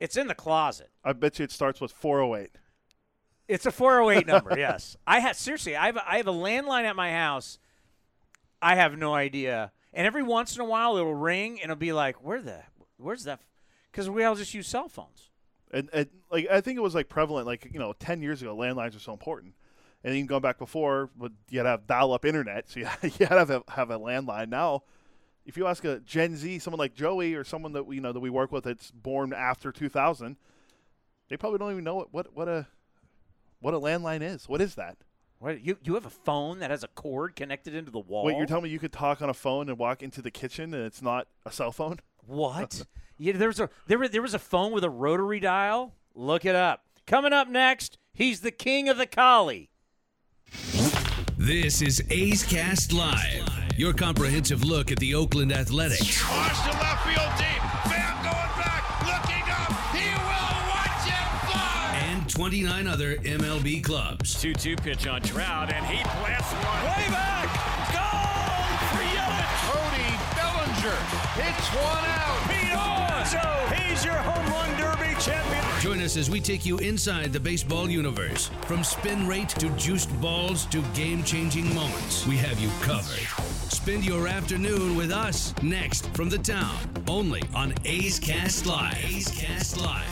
It's 0.00 0.16
in 0.16 0.26
the 0.26 0.34
closet. 0.34 0.90
I 1.04 1.12
bet 1.12 1.38
you 1.38 1.44
it 1.44 1.52
starts 1.52 1.80
with 1.80 1.92
408. 1.92 2.50
It's 3.48 3.66
a 3.66 3.70
408 3.70 4.26
number, 4.26 4.58
yes. 4.58 4.96
I 5.06 5.20
have 5.20 5.36
seriously, 5.36 5.76
I 5.76 5.86
have 5.86 5.96
a, 5.96 6.10
I 6.10 6.16
have 6.18 6.26
a 6.26 6.32
landline 6.32 6.84
at 6.84 6.96
my 6.96 7.12
house. 7.12 7.58
I 8.60 8.74
have 8.74 8.98
no 8.98 9.14
idea. 9.14 9.72
And 9.92 10.06
every 10.06 10.22
once 10.22 10.54
in 10.54 10.60
a 10.60 10.64
while 10.64 10.96
it'll 10.96 11.14
ring 11.14 11.60
and 11.62 11.70
it'll 11.70 11.76
be 11.76 11.92
like, 11.92 12.22
"Where 12.22 12.42
the 12.42 12.62
where's 12.96 13.24
that?" 13.24 13.40
Cuz 13.92 14.10
we 14.10 14.24
all 14.24 14.34
just 14.34 14.52
use 14.52 14.66
cell 14.66 14.88
phones. 14.88 15.30
And, 15.70 15.88
and 15.92 16.08
like 16.30 16.48
I 16.50 16.60
think 16.60 16.76
it 16.76 16.82
was 16.82 16.94
like 16.94 17.08
prevalent 17.08 17.46
like 17.46 17.68
you 17.72 17.78
know 17.78 17.92
10 17.94 18.22
years 18.22 18.42
ago 18.42 18.56
landlines 18.56 18.94
were 18.94 19.00
so 19.00 19.12
important. 19.12 19.54
And 20.04 20.14
even 20.14 20.26
going 20.26 20.42
back 20.42 20.58
before, 20.58 21.10
but 21.16 21.32
you 21.50 21.58
had 21.58 21.64
to 21.64 21.70
have 21.70 21.86
dial-up 21.86 22.24
internet, 22.24 22.68
so 22.68 22.80
you, 22.80 22.86
you 23.02 23.26
had 23.26 23.30
to 23.30 23.38
have 23.38 23.50
a, 23.50 23.62
have 23.68 23.90
a 23.90 23.98
landline. 23.98 24.48
Now, 24.48 24.82
if 25.44 25.56
you 25.56 25.66
ask 25.66 25.84
a 25.84 26.00
Gen 26.00 26.36
Z, 26.36 26.58
someone 26.58 26.78
like 26.78 26.94
Joey 26.94 27.34
or 27.34 27.44
someone 27.44 27.72
that 27.72 27.86
we 27.86 27.96
you 27.96 28.00
know 28.00 28.12
that 28.12 28.20
we 28.20 28.30
work 28.30 28.52
with 28.52 28.64
that's 28.64 28.90
born 28.90 29.32
after 29.32 29.72
2000, 29.72 30.36
they 31.28 31.36
probably 31.36 31.58
don't 31.58 31.72
even 31.72 31.84
know 31.84 31.94
what 31.94 32.12
what, 32.12 32.34
what 32.34 32.48
a 32.48 32.66
what 33.60 33.74
a 33.74 33.80
landline 33.80 34.22
is. 34.22 34.48
What 34.48 34.60
is 34.60 34.74
that? 34.74 34.98
What 35.38 35.60
you 35.60 35.78
you 35.82 35.94
have 35.94 36.06
a 36.06 36.10
phone 36.10 36.58
that 36.58 36.70
has 36.70 36.82
a 36.82 36.88
cord 36.88 37.36
connected 37.36 37.74
into 37.74 37.90
the 37.90 38.00
wall? 38.00 38.24
Wait, 38.24 38.36
you're 38.36 38.46
telling 38.46 38.64
me 38.64 38.70
you 38.70 38.78
could 38.78 38.92
talk 38.92 39.22
on 39.22 39.28
a 39.28 39.34
phone 39.34 39.68
and 39.68 39.78
walk 39.78 40.02
into 40.02 40.20
the 40.22 40.30
kitchen 40.30 40.74
and 40.74 40.84
it's 40.84 41.02
not 41.02 41.28
a 41.44 41.52
cell 41.52 41.72
phone? 41.72 42.00
What? 42.26 42.82
yeah, 43.18 43.34
there 43.34 43.46
was 43.46 43.60
a 43.60 43.70
there, 43.86 44.08
there 44.08 44.20
was 44.20 44.34
a 44.34 44.40
phone 44.40 44.72
with 44.72 44.82
a 44.82 44.90
rotary 44.90 45.38
dial. 45.38 45.94
Look 46.12 46.44
it 46.44 46.56
up. 46.56 46.82
Coming 47.06 47.32
up 47.32 47.46
next, 47.46 47.98
he's 48.12 48.40
the 48.40 48.50
king 48.50 48.88
of 48.88 48.98
the 48.98 49.06
collie. 49.06 49.70
This 51.38 51.82
is 51.82 52.02
A's 52.10 52.42
Cast 52.42 52.92
Live, 52.92 53.44
your 53.76 53.92
comprehensive 53.92 54.64
look 54.64 54.90
at 54.90 54.98
the 54.98 55.14
Oakland 55.14 55.52
Athletics 55.52 56.22
Watch 56.28 56.56
the 56.64 56.72
left 56.72 57.04
field 57.04 57.32
deep. 57.36 57.62
Van 57.86 58.16
going 58.24 58.54
back, 58.58 58.82
looking 59.04 59.46
up. 59.52 59.70
He 59.94 60.08
will 60.10 60.58
watch 60.72 61.06
it 61.06 61.28
fly. 61.46 62.02
and 62.10 62.28
29 62.28 62.86
other 62.86 63.16
MLB 63.16 63.84
clubs. 63.84 64.40
2 64.40 64.54
2 64.54 64.76
pitch 64.76 65.06
on 65.06 65.20
Trout, 65.22 65.72
and 65.72 65.84
he 65.86 66.02
blasts 66.02 66.52
one 66.52 66.82
way 66.84 67.06
back. 67.10 67.46
Goal 67.92 68.66
for 68.90 69.04
Yelich. 69.04 69.56
Cody 69.68 70.10
Bellinger 70.34 70.98
hits 71.36 71.68
one 71.76 72.04
out. 72.16 72.38
Pete 72.48 72.72
Alonso, 72.72 73.74
he's 73.76 74.04
your 74.04 74.14
home 74.14 74.46
run 74.52 74.70
derby 74.80 75.14
champion. 75.20 75.65
Join 75.86 76.00
us 76.00 76.16
as 76.16 76.28
we 76.28 76.40
take 76.40 76.66
you 76.66 76.78
inside 76.78 77.32
the 77.32 77.38
baseball 77.38 77.88
universe. 77.88 78.50
From 78.62 78.82
spin 78.82 79.24
rate 79.24 79.50
to 79.50 79.68
juiced 79.76 80.10
balls 80.20 80.66
to 80.66 80.82
game 80.94 81.22
changing 81.22 81.72
moments, 81.76 82.26
we 82.26 82.36
have 82.38 82.58
you 82.58 82.68
covered. 82.80 83.20
Spend 83.70 84.04
your 84.04 84.26
afternoon 84.26 84.96
with 84.96 85.12
us 85.12 85.54
next 85.62 86.12
from 86.12 86.28
the 86.28 86.38
town, 86.38 86.76
only 87.06 87.40
on 87.54 87.72
A's 87.84 88.18
Cast 88.18 88.66
Live. 88.66 88.98
A's 89.04 89.28
Cast 89.28 89.80
Live. 89.80 90.04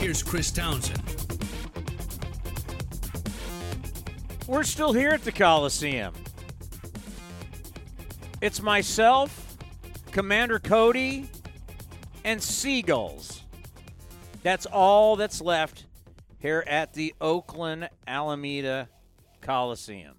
Here's 0.00 0.22
Chris 0.22 0.50
Townsend. 0.50 1.02
We're 4.46 4.64
still 4.64 4.94
here 4.94 5.10
at 5.10 5.24
the 5.24 5.32
Coliseum. 5.32 6.14
It's 8.40 8.62
myself, 8.62 9.58
Commander 10.10 10.58
Cody, 10.58 11.28
and 12.24 12.42
Seagulls. 12.42 13.41
That's 14.42 14.66
all 14.66 15.14
that's 15.14 15.40
left 15.40 15.86
here 16.38 16.64
at 16.66 16.94
the 16.94 17.14
Oakland 17.20 17.88
Alameda 18.08 18.88
Coliseum. 19.40 20.16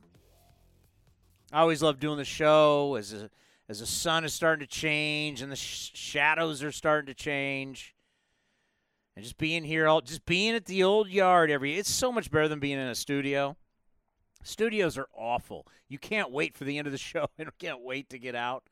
I 1.52 1.60
always 1.60 1.84
love 1.84 2.00
doing 2.00 2.18
the 2.18 2.24
show 2.24 2.96
as 2.96 3.12
a, 3.12 3.30
as 3.68 3.82
the 3.82 3.86
sun 3.86 4.24
is 4.24 4.34
starting 4.34 4.66
to 4.66 4.72
change 4.72 5.42
and 5.42 5.52
the 5.52 5.58
sh- 5.58 5.92
shadows 5.94 6.64
are 6.64 6.72
starting 6.72 7.08
to 7.08 7.14
change. 7.14 7.94
And 9.16 9.24
just 9.24 9.38
being 9.38 9.66
here, 9.66 9.88
all 9.88 10.00
just 10.00 10.26
being 10.26 10.56
at 10.56 10.66
the 10.66 10.84
old 10.84 11.10
yard 11.10 11.52
every 11.52 11.78
it's 11.78 11.90
so 11.90 12.12
much 12.12 12.32
better 12.32 12.48
than 12.48 12.60
being 12.60 12.80
in 12.80 12.88
a 12.88 12.96
studio. 12.96 13.58
Studios 14.42 14.98
are 14.98 15.08
awful. 15.14 15.68
You 15.90 16.00
can't 16.00 16.32
wait 16.32 16.56
for 16.56 16.64
the 16.64 16.78
end 16.78 16.88
of 16.88 16.94
the 16.94 16.98
show 16.98 17.28
and 17.38 17.50
can't 17.60 17.82
wait 17.82 18.10
to 18.10 18.18
get 18.18 18.36
out. 18.36 18.64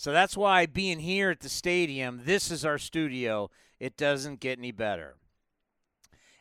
So 0.00 0.12
that's 0.12 0.34
why 0.34 0.64
being 0.64 1.00
here 1.00 1.28
at 1.28 1.40
the 1.40 1.50
stadium, 1.50 2.22
this 2.24 2.50
is 2.50 2.64
our 2.64 2.78
studio. 2.78 3.50
It 3.78 3.98
doesn't 3.98 4.40
get 4.40 4.58
any 4.58 4.72
better. 4.72 5.16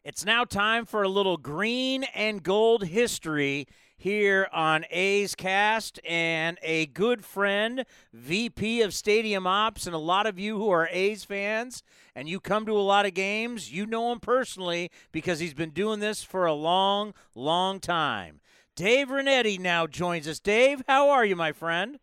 It's 0.02 0.24
now 0.24 0.46
time 0.46 0.86
for 0.86 1.04
a 1.04 1.10
little 1.10 1.36
green 1.36 2.06
and 2.16 2.42
gold 2.42 2.86
history 2.86 3.68
here 3.98 4.48
on 4.54 4.86
A's 4.92 5.36
Cast 5.36 6.00
and 6.08 6.58
a 6.64 6.86
good 6.86 7.26
friend, 7.26 7.84
VP 8.14 8.82
of 8.82 8.94
Stadium 8.94 9.46
Ops, 9.46 9.86
and 9.86 9.94
a 9.94 9.98
lot 10.00 10.26
of 10.26 10.40
you 10.40 10.58
who 10.58 10.70
are 10.70 10.88
A's 10.90 11.26
fans 11.26 11.84
and 12.16 12.30
you 12.30 12.40
come 12.40 12.66
to 12.66 12.78
a 12.78 12.80
lot 12.80 13.06
of 13.06 13.14
games, 13.14 13.74
you 13.74 13.86
know 13.86 14.14
him 14.14 14.22
personally 14.22 14.90
because 15.12 15.40
he's 15.40 15.54
been 15.54 15.72
doing 15.72 16.00
this 16.00 16.24
for 16.24 16.46
a 16.46 16.54
long, 16.54 17.14
long 17.36 17.82
time. 17.82 18.40
Dave 18.78 19.10
Rinetti 19.10 19.60
now 19.60 19.86
joins 19.86 20.30
us. 20.30 20.40
Dave, 20.40 20.82
how 20.88 21.10
are 21.10 21.26
you, 21.26 21.36
my 21.36 21.52
friend? 21.52 22.00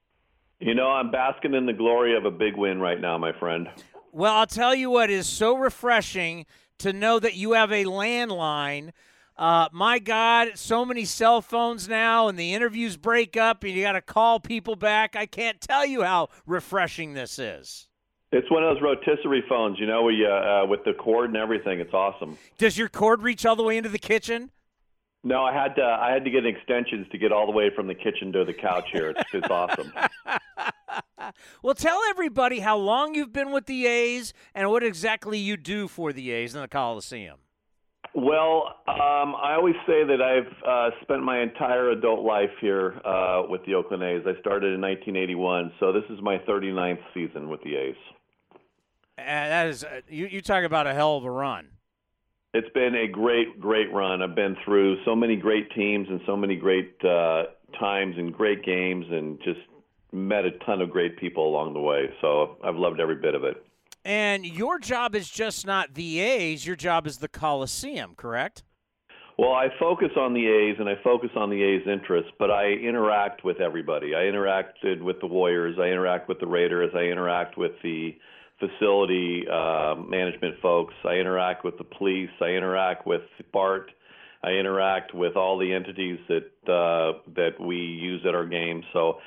You 0.58 0.74
know, 0.74 0.88
I'm 0.88 1.10
basking 1.10 1.54
in 1.54 1.66
the 1.66 1.72
glory 1.74 2.16
of 2.16 2.24
a 2.24 2.30
big 2.30 2.56
win 2.56 2.80
right 2.80 3.00
now, 3.00 3.18
my 3.18 3.32
friend. 3.38 3.68
Well, 4.12 4.32
I'll 4.32 4.46
tell 4.46 4.74
you 4.74 4.90
what 4.90 5.10
is 5.10 5.26
so 5.26 5.56
refreshing 5.56 6.46
to 6.78 6.94
know 6.94 7.18
that 7.18 7.34
you 7.34 7.52
have 7.52 7.70
a 7.70 7.84
landline. 7.84 8.92
Uh, 9.36 9.68
my 9.70 9.98
God, 9.98 10.52
so 10.54 10.86
many 10.86 11.04
cell 11.04 11.42
phones 11.42 11.88
now, 11.88 12.28
and 12.28 12.38
the 12.38 12.54
interviews 12.54 12.96
break 12.96 13.36
up, 13.36 13.64
and 13.64 13.74
you 13.74 13.82
got 13.82 13.92
to 13.92 14.00
call 14.00 14.40
people 14.40 14.76
back. 14.76 15.14
I 15.14 15.26
can't 15.26 15.60
tell 15.60 15.84
you 15.84 16.02
how 16.02 16.30
refreshing 16.46 17.12
this 17.12 17.38
is. 17.38 17.88
It's 18.32 18.50
one 18.50 18.64
of 18.64 18.74
those 18.74 18.82
rotisserie 18.82 19.44
phones, 19.46 19.78
you 19.78 19.86
know, 19.86 20.08
uh, 20.08 20.66
with 20.66 20.84
the 20.84 20.94
cord 20.94 21.28
and 21.28 21.36
everything. 21.36 21.80
It's 21.80 21.92
awesome. 21.92 22.38
Does 22.56 22.78
your 22.78 22.88
cord 22.88 23.22
reach 23.22 23.44
all 23.44 23.56
the 23.56 23.62
way 23.62 23.76
into 23.76 23.90
the 23.90 23.98
kitchen? 23.98 24.50
No, 25.26 25.42
I 25.42 25.52
had 25.52 25.74
to. 25.74 25.82
I 25.82 26.12
had 26.12 26.24
to 26.24 26.30
get 26.30 26.46
extensions 26.46 27.08
to 27.10 27.18
get 27.18 27.32
all 27.32 27.46
the 27.46 27.52
way 27.52 27.68
from 27.74 27.88
the 27.88 27.96
kitchen 27.96 28.32
to 28.32 28.44
the 28.44 28.52
couch 28.52 28.84
here. 28.92 29.10
It's, 29.10 29.22
it's 29.34 29.50
awesome. 29.50 29.92
well, 31.64 31.74
tell 31.74 31.98
everybody 32.08 32.60
how 32.60 32.76
long 32.76 33.16
you've 33.16 33.32
been 33.32 33.50
with 33.50 33.66
the 33.66 33.88
A's 33.88 34.32
and 34.54 34.70
what 34.70 34.84
exactly 34.84 35.36
you 35.36 35.56
do 35.56 35.88
for 35.88 36.12
the 36.12 36.30
A's 36.30 36.54
in 36.54 36.60
the 36.60 36.68
Coliseum. 36.68 37.38
Well, 38.14 38.76
um, 38.86 39.34
I 39.34 39.54
always 39.56 39.74
say 39.84 40.04
that 40.04 40.22
I've 40.22 40.62
uh, 40.64 40.90
spent 41.02 41.24
my 41.24 41.42
entire 41.42 41.90
adult 41.90 42.24
life 42.24 42.52
here 42.60 42.94
uh, 43.04 43.42
with 43.48 43.66
the 43.66 43.74
Oakland 43.74 44.04
A's. 44.04 44.22
I 44.24 44.38
started 44.38 44.74
in 44.74 44.80
1981, 44.80 45.72
so 45.80 45.92
this 45.92 46.04
is 46.08 46.22
my 46.22 46.38
39th 46.48 47.02
season 47.12 47.48
with 47.48 47.60
the 47.64 47.74
A's. 47.74 47.96
And 49.18 49.50
that 49.50 49.66
is, 49.66 49.82
uh, 49.82 50.02
you, 50.08 50.28
you 50.28 50.40
talk 50.40 50.62
about 50.62 50.86
a 50.86 50.94
hell 50.94 51.16
of 51.16 51.24
a 51.24 51.30
run. 51.32 51.66
It's 52.56 52.72
been 52.72 52.94
a 52.94 53.06
great, 53.06 53.60
great 53.60 53.92
run. 53.92 54.22
I've 54.22 54.34
been 54.34 54.56
through 54.64 55.04
so 55.04 55.14
many 55.14 55.36
great 55.36 55.70
teams 55.72 56.08
and 56.08 56.22
so 56.24 56.34
many 56.34 56.56
great 56.56 56.96
uh, 57.04 57.42
times 57.78 58.14
and 58.16 58.32
great 58.32 58.64
games, 58.64 59.04
and 59.10 59.38
just 59.44 59.60
met 60.10 60.46
a 60.46 60.52
ton 60.64 60.80
of 60.80 60.90
great 60.90 61.18
people 61.18 61.46
along 61.46 61.74
the 61.74 61.80
way. 61.80 62.08
So 62.22 62.56
I've 62.64 62.76
loved 62.76 62.98
every 62.98 63.16
bit 63.16 63.34
of 63.34 63.44
it. 63.44 63.62
And 64.06 64.46
your 64.46 64.78
job 64.78 65.14
is 65.14 65.28
just 65.28 65.66
not 65.66 65.92
the 65.92 66.20
A's, 66.20 66.66
your 66.66 66.76
job 66.76 67.06
is 67.06 67.18
the 67.18 67.28
Coliseum, 67.28 68.14
correct? 68.16 68.62
Well, 69.36 69.52
I 69.52 69.68
focus 69.78 70.12
on 70.16 70.32
the 70.32 70.46
A's 70.46 70.76
and 70.78 70.88
I 70.88 70.94
focus 71.04 71.28
on 71.36 71.50
the 71.50 71.62
A's 71.62 71.82
interests, 71.86 72.32
but 72.38 72.50
I 72.50 72.68
interact 72.68 73.44
with 73.44 73.60
everybody. 73.60 74.14
I 74.14 74.20
interacted 74.20 75.02
with 75.02 75.20
the 75.20 75.26
Warriors, 75.26 75.76
I 75.78 75.88
interact 75.88 76.26
with 76.26 76.40
the 76.40 76.46
Raiders, 76.46 76.92
I 76.94 77.00
interact 77.00 77.58
with 77.58 77.72
the 77.82 78.16
facility 78.58 79.44
uh, 79.48 79.94
management 79.96 80.56
folks, 80.62 80.94
I 81.04 81.14
interact 81.14 81.64
with 81.64 81.76
the 81.78 81.84
police, 81.84 82.30
I 82.40 82.50
interact 82.50 83.06
with 83.06 83.22
BART, 83.52 83.90
I 84.42 84.50
interact 84.50 85.14
with 85.14 85.36
all 85.36 85.58
the 85.58 85.72
entities 85.72 86.18
that 86.28 86.72
uh, 86.72 87.18
that 87.34 87.60
we 87.60 87.76
use 87.76 88.22
at 88.26 88.34
our 88.34 88.46
games. 88.46 88.84
So 88.92 89.18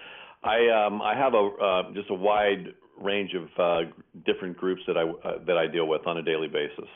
I 0.43 0.68
um, 0.69 1.01
I 1.01 1.15
have 1.15 1.34
a 1.34 1.49
uh, 1.61 1.93
just 1.93 2.10
a 2.10 2.14
wide 2.14 2.73
range 2.99 3.31
of 3.34 3.49
uh, 3.57 3.89
different 4.26 4.57
groups 4.57 4.81
that 4.88 4.97
I 4.97 5.03
uh, 5.03 5.43
that 5.45 5.57
I 5.57 5.68
deal 5.68 5.88
with 5.88 6.07
on 6.07 6.18
a 6.18 6.22
daily 6.22 6.47
basis. 6.47 6.89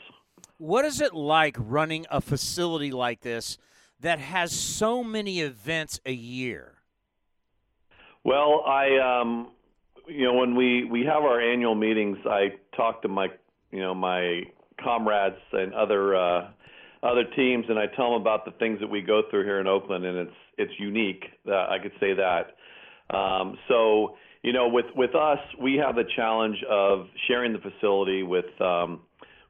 What 0.58 0.84
is 0.84 1.00
it 1.00 1.14
like 1.14 1.56
running 1.58 2.06
a 2.10 2.20
facility 2.20 2.90
like 2.90 3.20
this 3.20 3.58
that 4.00 4.18
has 4.18 4.52
so 4.52 5.02
many 5.04 5.40
events 5.40 6.00
a 6.06 6.12
year? 6.12 6.74
Well, 8.22 8.62
I 8.66 9.20
um, 9.20 9.50
you 10.08 10.24
know 10.24 10.34
when 10.34 10.54
we 10.54 10.84
we 10.84 11.04
have 11.04 11.22
our 11.22 11.40
annual 11.40 11.74
meetings, 11.74 12.18
I 12.26 12.54
talk 12.76 13.02
to 13.02 13.08
my 13.08 13.28
you 13.70 13.80
know 13.80 13.94
my 13.94 14.42
comrades 14.82 15.36
and 15.52 15.74
other 15.74 16.16
uh, 16.16 16.48
other 17.02 17.24
teams, 17.36 17.66
and 17.68 17.78
I 17.78 17.86
tell 17.94 18.12
them 18.12 18.20
about 18.20 18.44
the 18.44 18.52
things 18.52 18.80
that 18.80 18.88
we 18.88 19.02
go 19.02 19.22
through 19.30 19.44
here 19.44 19.60
in 19.60 19.66
Oakland, 19.66 20.04
and 20.04 20.18
it's 20.18 20.36
it's 20.58 20.72
unique. 20.78 21.24
Uh, 21.46 21.52
I 21.54 21.78
could 21.82 21.92
say 22.00 22.14
that. 22.14 23.16
Um, 23.16 23.58
so 23.68 24.16
you 24.42 24.52
know, 24.52 24.68
with 24.68 24.86
with 24.94 25.14
us, 25.14 25.38
we 25.60 25.76
have 25.76 25.96
the 25.96 26.04
challenge 26.16 26.56
of 26.70 27.06
sharing 27.28 27.52
the 27.52 27.58
facility 27.58 28.22
with 28.22 28.60
um, 28.60 29.00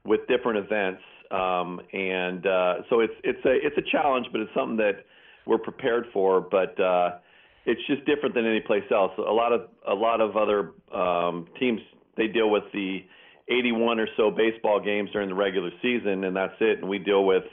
with 0.05 0.21
different 0.27 0.59
events, 0.59 1.01
um, 1.31 1.81
and 1.93 2.45
uh, 2.45 2.73
so 2.89 3.01
it's 3.01 3.13
it's 3.23 3.45
a 3.45 3.53
it's 3.53 3.77
a 3.77 3.91
challenge, 3.91 4.27
but 4.31 4.41
it's 4.41 4.51
something 4.55 4.77
that 4.77 5.05
we're 5.45 5.57
prepared 5.57 6.05
for. 6.13 6.41
But 6.41 6.79
uh, 6.79 7.17
it's 7.65 7.81
just 7.87 8.05
different 8.05 8.35
than 8.35 8.45
any 8.45 8.61
place 8.61 8.83
else. 8.91 9.11
A 9.17 9.21
lot 9.21 9.51
of 9.51 9.69
a 9.87 9.93
lot 9.93 10.21
of 10.21 10.37
other 10.37 10.71
um, 10.93 11.47
teams 11.59 11.81
they 12.17 12.27
deal 12.27 12.49
with 12.49 12.63
the 12.73 12.99
81 13.49 13.99
or 13.99 14.07
so 14.17 14.31
baseball 14.31 14.79
games 14.79 15.09
during 15.11 15.29
the 15.29 15.35
regular 15.35 15.71
season, 15.81 16.23
and 16.23 16.35
that's 16.35 16.55
it. 16.59 16.79
And 16.79 16.89
we 16.89 16.99
deal 16.99 17.25
with 17.25 17.43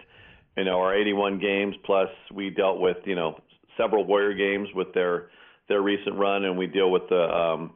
you 0.56 0.64
know 0.64 0.80
our 0.80 0.94
81 0.94 1.38
games 1.38 1.74
plus 1.84 2.08
we 2.32 2.50
dealt 2.50 2.80
with 2.80 2.98
you 3.04 3.14
know 3.14 3.40
several 3.76 4.04
Warrior 4.04 4.34
games 4.34 4.68
with 4.74 4.92
their 4.94 5.28
their 5.68 5.82
recent 5.82 6.16
run, 6.16 6.44
and 6.44 6.58
we 6.58 6.66
deal 6.66 6.90
with 6.90 7.08
the 7.08 7.22
um, 7.22 7.72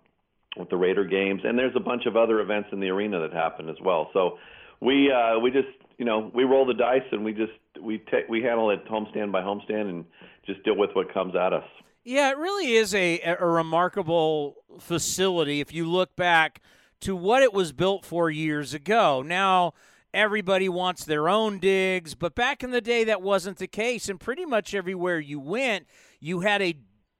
with 0.57 0.69
the 0.71 0.77
Raider 0.77 1.05
games, 1.05 1.41
and 1.45 1.59
there's 1.59 1.77
a 1.77 1.81
bunch 1.81 2.07
of 2.07 2.17
other 2.17 2.41
events 2.41 2.69
in 2.73 2.81
the 2.81 2.89
arena 2.89 3.21
that 3.21 3.33
happen 3.33 3.69
as 3.69 3.77
well. 3.83 4.11
So 4.13 4.39
we 4.81 5.11
uh, 5.11 5.39
we 5.39 5.51
just 5.51 5.69
you 5.99 6.05
know 6.05 6.31
we 6.35 6.45
roll 6.45 6.67
the 6.67 6.75
dice 6.75 7.07
and 7.13 7.25
we 7.25 7.33
just 7.33 7.53
we 7.81 7.99
take 8.11 8.29
we 8.29 8.43
handle 8.43 8.71
it 8.71 8.87
homestand 8.87 9.33
by 9.33 9.41
homestand 9.41 9.89
and 9.89 10.05
just 10.47 10.63
deal 10.65 10.77
with 10.77 10.91
what 10.95 11.13
comes 11.13 11.35
at 11.35 11.53
us. 11.53 11.65
Yeah, 12.09 12.31
it 12.31 12.39
really 12.39 12.75
is 12.75 12.95
a, 12.95 13.21
a 13.21 13.45
remarkable 13.45 14.59
facility 14.79 15.59
if 15.61 15.75
you 15.75 15.91
look 15.91 16.15
back 16.15 16.63
to 17.01 17.17
what 17.17 17.43
it 17.43 17.53
was 17.53 17.73
built 17.73 18.05
for 18.05 18.31
years 18.31 18.73
ago. 18.73 19.23
Now 19.23 19.75
everybody 20.15 20.69
wants 20.69 21.05
their 21.05 21.29
own 21.29 21.59
digs, 21.59 22.15
but 22.15 22.37
back 22.37 22.63
in 22.63 22.71
the 22.71 22.81
day 22.81 23.03
that 23.03 23.23
wasn't 23.23 23.59
the 23.59 23.67
case 23.67 24.09
and 24.09 24.21
pretty 24.21 24.45
much 24.45 24.73
everywhere 24.73 25.19
you 25.19 25.41
went, 25.41 25.89
you 26.21 26.43
had 26.43 26.63
a 26.63 26.77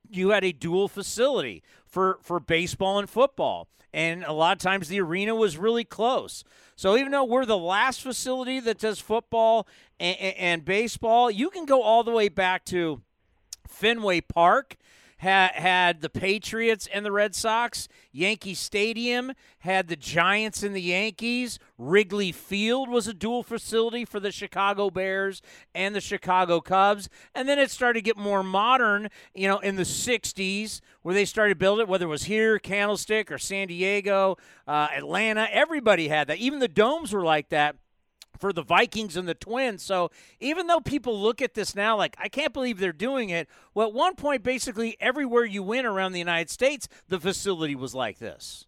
you 0.09 0.31
had 0.31 0.45
a 0.45 0.53
dual 0.53 0.87
facility 0.87 1.65
for 1.85 2.21
for 2.23 2.39
baseball 2.39 3.01
and 3.01 3.11
football 3.11 3.67
and 3.93 4.23
a 4.23 4.33
lot 4.33 4.53
of 4.57 4.63
times 4.63 4.87
the 4.87 5.01
arena 5.01 5.35
was 5.35 5.59
really 5.59 5.83
close 5.83 6.45
so 6.77 6.97
even 6.97 7.11
though 7.11 7.25
we're 7.25 7.45
the 7.45 7.59
last 7.59 8.03
facility 8.03 8.61
that 8.61 8.79
does 8.79 9.01
football 9.01 9.67
and, 9.99 10.17
and 10.17 10.65
baseball 10.65 11.29
you 11.29 11.51
can 11.51 11.67
go 11.67 11.83
all 11.83 12.05
the 12.05 12.13
way 12.13 12.29
back 12.29 12.65
to 12.65 13.03
fenway 13.67 14.21
park 14.21 14.77
had, 15.19 15.53
had 15.53 16.01
the 16.03 16.11
Patriots 16.11 16.87
and 16.93 17.05
the 17.05 17.13
Red 17.13 17.35
Sox. 17.35 17.89
Yankee 18.13 18.55
Stadium 18.55 19.33
had 19.61 19.89
the 19.89 19.97
Giants 19.97 20.63
and 20.63 20.75
the 20.75 20.83
Yankees. 20.83 21.59
Wrigley 21.79 22.33
Field 22.33 22.89
was 22.89 23.09
a 23.09 23.15
dual 23.15 23.43
facility 23.43 24.05
for 24.05 24.21
the 24.21 24.31
Chicago 24.31 24.91
Bears 24.91 25.41
and 25.75 25.95
the 25.95 26.01
Chicago 26.01 26.61
Cubs. 26.61 27.09
And 27.35 27.49
then 27.49 27.59
it 27.59 27.71
started 27.71 28.01
to 28.01 28.03
get 28.03 28.17
more 28.17 28.43
modern, 28.43 29.09
you 29.35 29.49
know, 29.49 29.59
in 29.59 29.77
the 29.77 29.85
60s 29.85 30.81
where 31.03 31.15
they 31.15 31.25
started 31.25 31.59
building 31.59 31.85
it, 31.85 31.89
whether 31.89 32.07
it 32.07 32.11
was 32.11 32.25
here, 32.25 32.59
Candlestick, 32.59 33.31
or 33.33 33.39
San 33.39 33.69
Diego, 33.69 34.37
uh, 34.67 34.89
Atlanta. 34.95 35.49
Everybody 35.51 36.09
had 36.09 36.29
that. 36.29 36.39
Even 36.39 36.59
the 36.59 36.69
domes 36.69 37.13
were 37.13 37.25
like 37.25 37.49
that 37.51 37.77
for 38.39 38.53
the 38.53 38.63
Vikings 38.63 39.17
and 39.17 39.29
the 39.29 39.35
Twins. 39.35 39.83
So 39.83 40.11
even 40.41 40.67
though 40.67 40.81
people 40.81 41.21
look 41.21 41.43
at 41.43 41.55
this 41.55 41.75
now 41.75 41.97
like, 41.97 42.17
I 42.19 42.29
can't 42.29 42.53
believe 42.53 42.79
they're 42.79 42.93
doing 42.93 43.31
it, 43.31 43.49
well, 43.75 43.89
at 43.89 43.95
one 43.95 44.15
point, 44.15 44.43
basically 44.43 44.97
everywhere 45.01 45.45
you 45.45 45.63
went 45.63 45.87
around 45.87 46.13
the 46.13 46.19
United 46.19 46.51
States, 46.51 46.89
the 47.09 47.21
facility 47.21 47.75
was 47.75 47.95
like 47.95 48.19
this. 48.19 48.67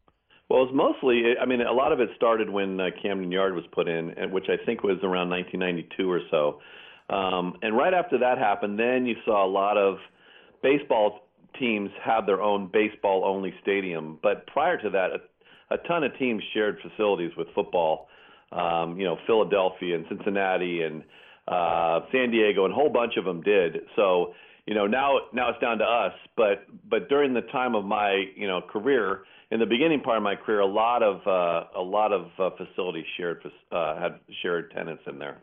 Well, 0.49 0.63
it's 0.63 0.73
mostly, 0.75 1.35
I 1.41 1.45
mean, 1.45 1.61
a 1.61 1.73
lot 1.73 1.93
of 1.93 2.01
it 2.01 2.09
started 2.17 2.49
when 2.49 2.81
uh, 2.81 2.87
Camden 3.03 3.31
Yard 3.31 3.55
was 3.55 3.65
put 3.73 3.87
in, 3.87 4.15
which 4.31 4.47
I 4.49 4.65
think 4.65 4.83
was 4.83 4.97
around 5.03 5.29
1992 5.29 6.11
or 6.11 6.21
so. 6.31 6.61
Um, 7.15 7.55
and 7.63 7.77
right 7.77 7.93
after 7.93 8.19
that 8.19 8.39
happened, 8.39 8.79
then 8.79 9.05
you 9.07 9.17
saw 9.25 9.45
a 9.45 9.51
lot 9.51 9.77
of 9.77 9.99
baseball 10.63 11.29
teams 11.59 11.91
have 12.03 12.27
their 12.27 12.41
own 12.41 12.71
baseball 12.73 13.25
only 13.25 13.53
stadium. 13.63 14.19
But 14.23 14.47
prior 14.47 14.81
to 14.81 14.91
that, 14.91 15.11
a, 15.11 15.75
a 15.75 15.79
ton 15.87 16.05
of 16.05 16.17
teams 16.19 16.43
shared 16.55 16.79
facilities 16.83 17.33
with 17.37 17.49
football 17.55 18.09
um, 18.53 18.99
you 18.99 19.05
know, 19.05 19.17
Philadelphia 19.27 19.97
and 19.97 20.07
Cincinnati 20.09 20.83
and 20.83 21.03
uh, 21.47 22.01
San 22.13 22.31
Diego, 22.31 22.65
and 22.65 22.73
a 22.73 22.75
whole 22.75 22.91
bunch 22.91 23.17
of 23.17 23.25
them 23.25 23.43
did. 23.43 23.79
So, 23.97 24.35
you 24.67 24.75
know, 24.75 24.87
now 24.87 25.19
now 25.33 25.51
it's 25.51 25.61
down 25.61 25.79
to 25.79 25.85
us. 25.85 26.13
But 26.37 26.67
but 26.89 27.09
during 27.09 27.35
the 27.35 27.43
time 27.53 27.75
of 27.75 27.85
my 27.85 28.25
you 28.37 28.47
know 28.47 28.61
career, 28.61 29.25
in 29.51 29.61
the 29.61 29.67
beginning 29.67 30.01
part 30.01 30.19
of 30.19 30.23
my 30.23 30.37
career, 30.37 30.61
a 30.61 30.67
lot 30.67 31.03
of 31.03 31.27
uh, 31.27 31.79
a 31.79 31.83
lot 31.83 32.13
of 32.13 32.27
uh, 32.39 32.51
facilities 32.57 33.07
shared 33.17 33.43
uh, 33.73 33.99
had 33.99 34.21
shared 34.43 34.71
tenants 34.73 35.03
in 35.07 35.19
there. 35.19 35.39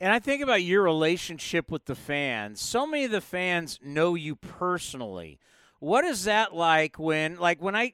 And 0.00 0.12
I 0.12 0.18
think 0.18 0.42
about 0.42 0.62
your 0.64 0.82
relationship 0.82 1.70
with 1.70 1.84
the 1.84 1.94
fans. 1.94 2.60
So 2.60 2.86
many 2.86 3.04
of 3.04 3.12
the 3.12 3.20
fans 3.20 3.78
know 3.84 4.16
you 4.16 4.34
personally. 4.34 5.38
What 5.78 6.04
is 6.04 6.24
that 6.24 6.54
like 6.54 6.98
when 6.98 7.36
like 7.36 7.62
when 7.62 7.76
I 7.76 7.92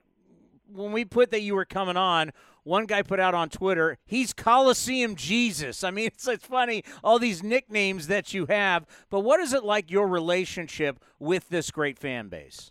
when 0.72 0.92
we 0.92 1.04
put 1.04 1.30
that 1.32 1.42
you 1.42 1.54
were 1.54 1.64
coming 1.64 1.96
on, 1.96 2.32
one 2.68 2.86
guy 2.86 3.02
put 3.02 3.18
out 3.18 3.34
on 3.34 3.48
Twitter, 3.48 3.98
he's 4.04 4.32
Coliseum 4.32 5.16
Jesus. 5.16 5.82
I 5.82 5.90
mean, 5.90 6.06
it's, 6.14 6.28
it's 6.28 6.46
funny, 6.46 6.84
all 7.02 7.18
these 7.18 7.42
nicknames 7.42 8.06
that 8.06 8.34
you 8.34 8.46
have. 8.46 8.86
But 9.10 9.20
what 9.20 9.40
is 9.40 9.52
it 9.52 9.64
like 9.64 9.90
your 9.90 10.06
relationship 10.06 11.02
with 11.18 11.48
this 11.48 11.70
great 11.70 11.98
fan 11.98 12.28
base? 12.28 12.70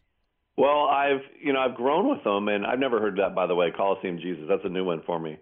Well, 0.58 0.88
I've 0.88 1.22
you 1.40 1.54
know 1.54 1.60
I've 1.60 1.76
grown 1.76 2.10
with 2.10 2.24
them, 2.24 2.48
and 2.48 2.66
I've 2.66 2.80
never 2.80 3.00
heard 3.00 3.18
that 3.18 3.36
by 3.36 3.46
the 3.46 3.54
way. 3.54 3.72
Coliseum 3.76 4.18
Jesus, 4.18 4.46
that's 4.50 4.64
a 4.66 4.70
new 4.70 4.86
one 4.86 5.04
for 5.06 5.20
me. 5.20 5.38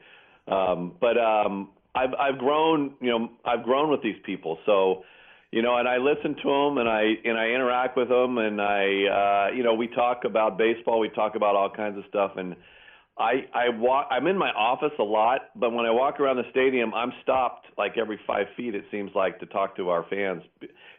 Um, 0.48 0.94
but 1.00 1.18
um, 1.18 1.70
I've 1.94 2.14
I've 2.20 2.38
grown 2.38 2.96
you 3.00 3.12
know 3.12 3.30
I've 3.46 3.64
grown 3.64 3.90
with 3.90 4.02
these 4.02 4.18
people, 4.26 4.58
so 4.66 5.04
you 5.52 5.62
know, 5.62 5.78
and 5.78 5.88
I 5.88 5.96
listen 5.98 6.36
to 6.44 6.50
them, 6.50 6.78
and 6.80 6.90
I 6.90 7.14
and 7.24 7.38
I 7.38 7.46
interact 7.48 7.96
with 7.96 8.10
them, 8.10 8.38
and 8.38 8.62
I 8.62 9.48
uh, 9.50 9.56
you 9.56 9.64
know 9.64 9.74
we 9.74 9.88
talk 9.88 10.24
about 10.26 10.58
baseball, 10.58 11.00
we 11.00 11.08
talk 11.08 11.36
about 11.36 11.56
all 11.56 11.70
kinds 11.70 11.98
of 11.98 12.04
stuff, 12.10 12.34
and 12.36 12.58
I 13.18 13.46
I 13.54 13.70
walk. 13.70 14.08
I'm 14.12 14.28
in 14.28 14.38
my 14.38 14.52
office 14.52 14.92
a 15.00 15.04
lot, 15.04 15.50
but 15.56 15.72
when 15.72 15.86
I 15.86 15.92
walk 15.92 16.20
around 16.20 16.36
the 16.38 16.50
stadium, 16.52 16.94
I'm 16.94 17.14
stopped 17.24 17.68
like 17.78 17.98
every 17.98 18.20
five 18.28 18.48
feet. 18.58 18.76
It 18.76 18.84
seems 18.92 19.12
like 19.16 19.40
to 19.40 19.46
talk 19.46 19.78
to 19.78 19.90
our 19.90 20.06
fans, 20.10 20.44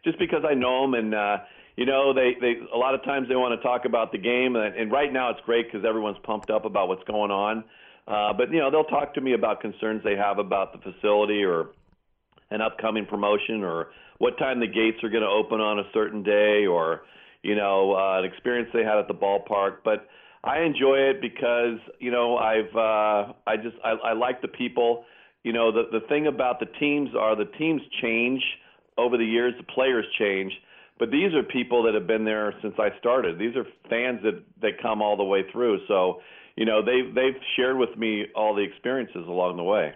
just 0.03 0.19
because 0.19 0.43
I 0.49 0.55
know 0.55 0.83
them, 0.83 0.95
and 0.95 1.15
uh, 1.15 1.37
you 1.77 1.85
know 1.85 2.15
they 2.15 2.33
they 2.41 2.55
a 2.73 2.77
lot 2.77 2.95
of 2.95 3.05
times 3.05 3.29
they 3.29 3.37
want 3.37 3.59
to 3.59 3.63
talk 3.63 3.85
about 3.85 4.13
the 4.13 4.19
game, 4.19 4.57
and, 4.57 4.75
and 4.75 4.91
right 4.91 5.13
now 5.13 5.31
it's 5.31 5.41
great 5.45 5.71
because 5.71 5.85
everyone's 5.87 6.17
pumped 6.23 6.49
up 6.49 6.65
about 6.65 6.89
what's 6.89 7.05
going 7.05 7.31
on. 7.31 7.65
Uh, 8.09 8.33
but 8.33 8.51
you 8.51 8.61
know 8.61 8.71
they'll 8.71 8.85
talk 8.85 9.13
to 9.15 9.21
me 9.21 9.35
about 9.35 9.61
concerns 9.61 10.03
they 10.03 10.17
have 10.17 10.39
about 10.39 10.73
the 10.73 10.91
facility 10.91 11.45
or 11.45 11.69
an 12.51 12.63
upcoming 12.63 13.05
promotion 13.05 13.63
or 13.63 13.89
what 14.19 14.39
time 14.39 14.61
the 14.61 14.67
gates 14.67 15.03
are 15.03 15.11
going 15.11 15.23
to 15.23 15.29
open 15.29 15.61
on 15.61 15.81
a 15.81 15.85
certain 15.93 16.23
day 16.23 16.65
or 16.65 17.03
you 17.43 17.55
know 17.55 17.95
uh, 17.95 18.21
an 18.21 18.25
experience 18.25 18.71
they 18.73 18.85
had 18.85 18.97
at 18.97 19.07
the 19.07 19.15
ballpark, 19.15 19.79
but 19.85 20.09
I 20.45 20.61
enjoy 20.61 20.97
it 20.97 21.21
because 21.21 21.79
you 21.99 22.11
know 22.11 22.37
I've 22.37 22.75
uh, 22.75 23.33
I 23.47 23.57
just 23.57 23.77
I, 23.85 23.91
I 24.11 24.13
like 24.13 24.43
the 24.43 24.49
people. 24.49 25.05
you 25.47 25.53
know, 25.53 25.71
the 25.71 25.85
the 25.93 26.07
thing 26.09 26.27
about 26.27 26.59
the 26.59 26.67
teams 26.81 27.11
are 27.19 27.37
the 27.37 27.45
teams 27.57 27.81
change 28.03 28.43
over 28.99 29.17
the 29.17 29.25
years, 29.25 29.55
the 29.59 29.63
players 29.63 30.05
change, 30.19 30.53
but 30.99 31.11
these 31.13 31.33
are 31.35 31.43
people 31.45 31.85
that 31.85 31.95
have 31.95 32.09
been 32.09 32.25
there 32.25 32.53
since 32.63 32.75
I 32.79 32.89
started. 32.99 33.39
These 33.39 33.55
are 33.55 33.65
fans 33.89 34.21
that 34.25 34.43
that 34.61 34.83
come 34.83 35.03
all 35.03 35.17
the 35.17 35.25
way 35.25 35.45
through. 35.53 35.79
So, 35.87 36.21
you 36.57 36.65
know, 36.65 36.83
they've 36.85 37.15
they've 37.15 37.41
shared 37.55 37.77
with 37.79 37.97
me 37.97 38.25
all 38.35 38.57
the 38.57 38.63
experiences 38.63 39.25
along 39.29 39.57
the 39.57 39.63
way. 39.63 39.95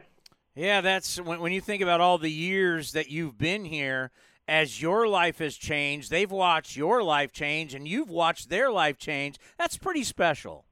Yeah, 0.55 0.81
that's 0.83 1.21
when 1.21 1.41
when 1.41 1.53
you 1.53 1.61
think 1.61 1.83
about 1.83 2.01
all 2.01 2.19
the 2.19 2.31
years 2.31 2.93
that 2.93 3.11
you've 3.11 3.37
been 3.37 3.65
here. 3.65 4.13
As 4.49 4.83
your 4.83 5.07
life 5.07 5.39
has 5.39 5.57
changed, 5.57 6.11
they've 6.11 6.31
watched 6.31 6.77
your 6.77 7.03
life 7.03 7.33
change, 7.33 7.75
and 7.75 7.87
you've 7.87 8.11
watched 8.11 8.51
their 8.51 8.71
life 8.71 8.99
change. 8.99 9.39
That's 9.59 9.77
pretty 9.77 10.03
special. 10.03 10.65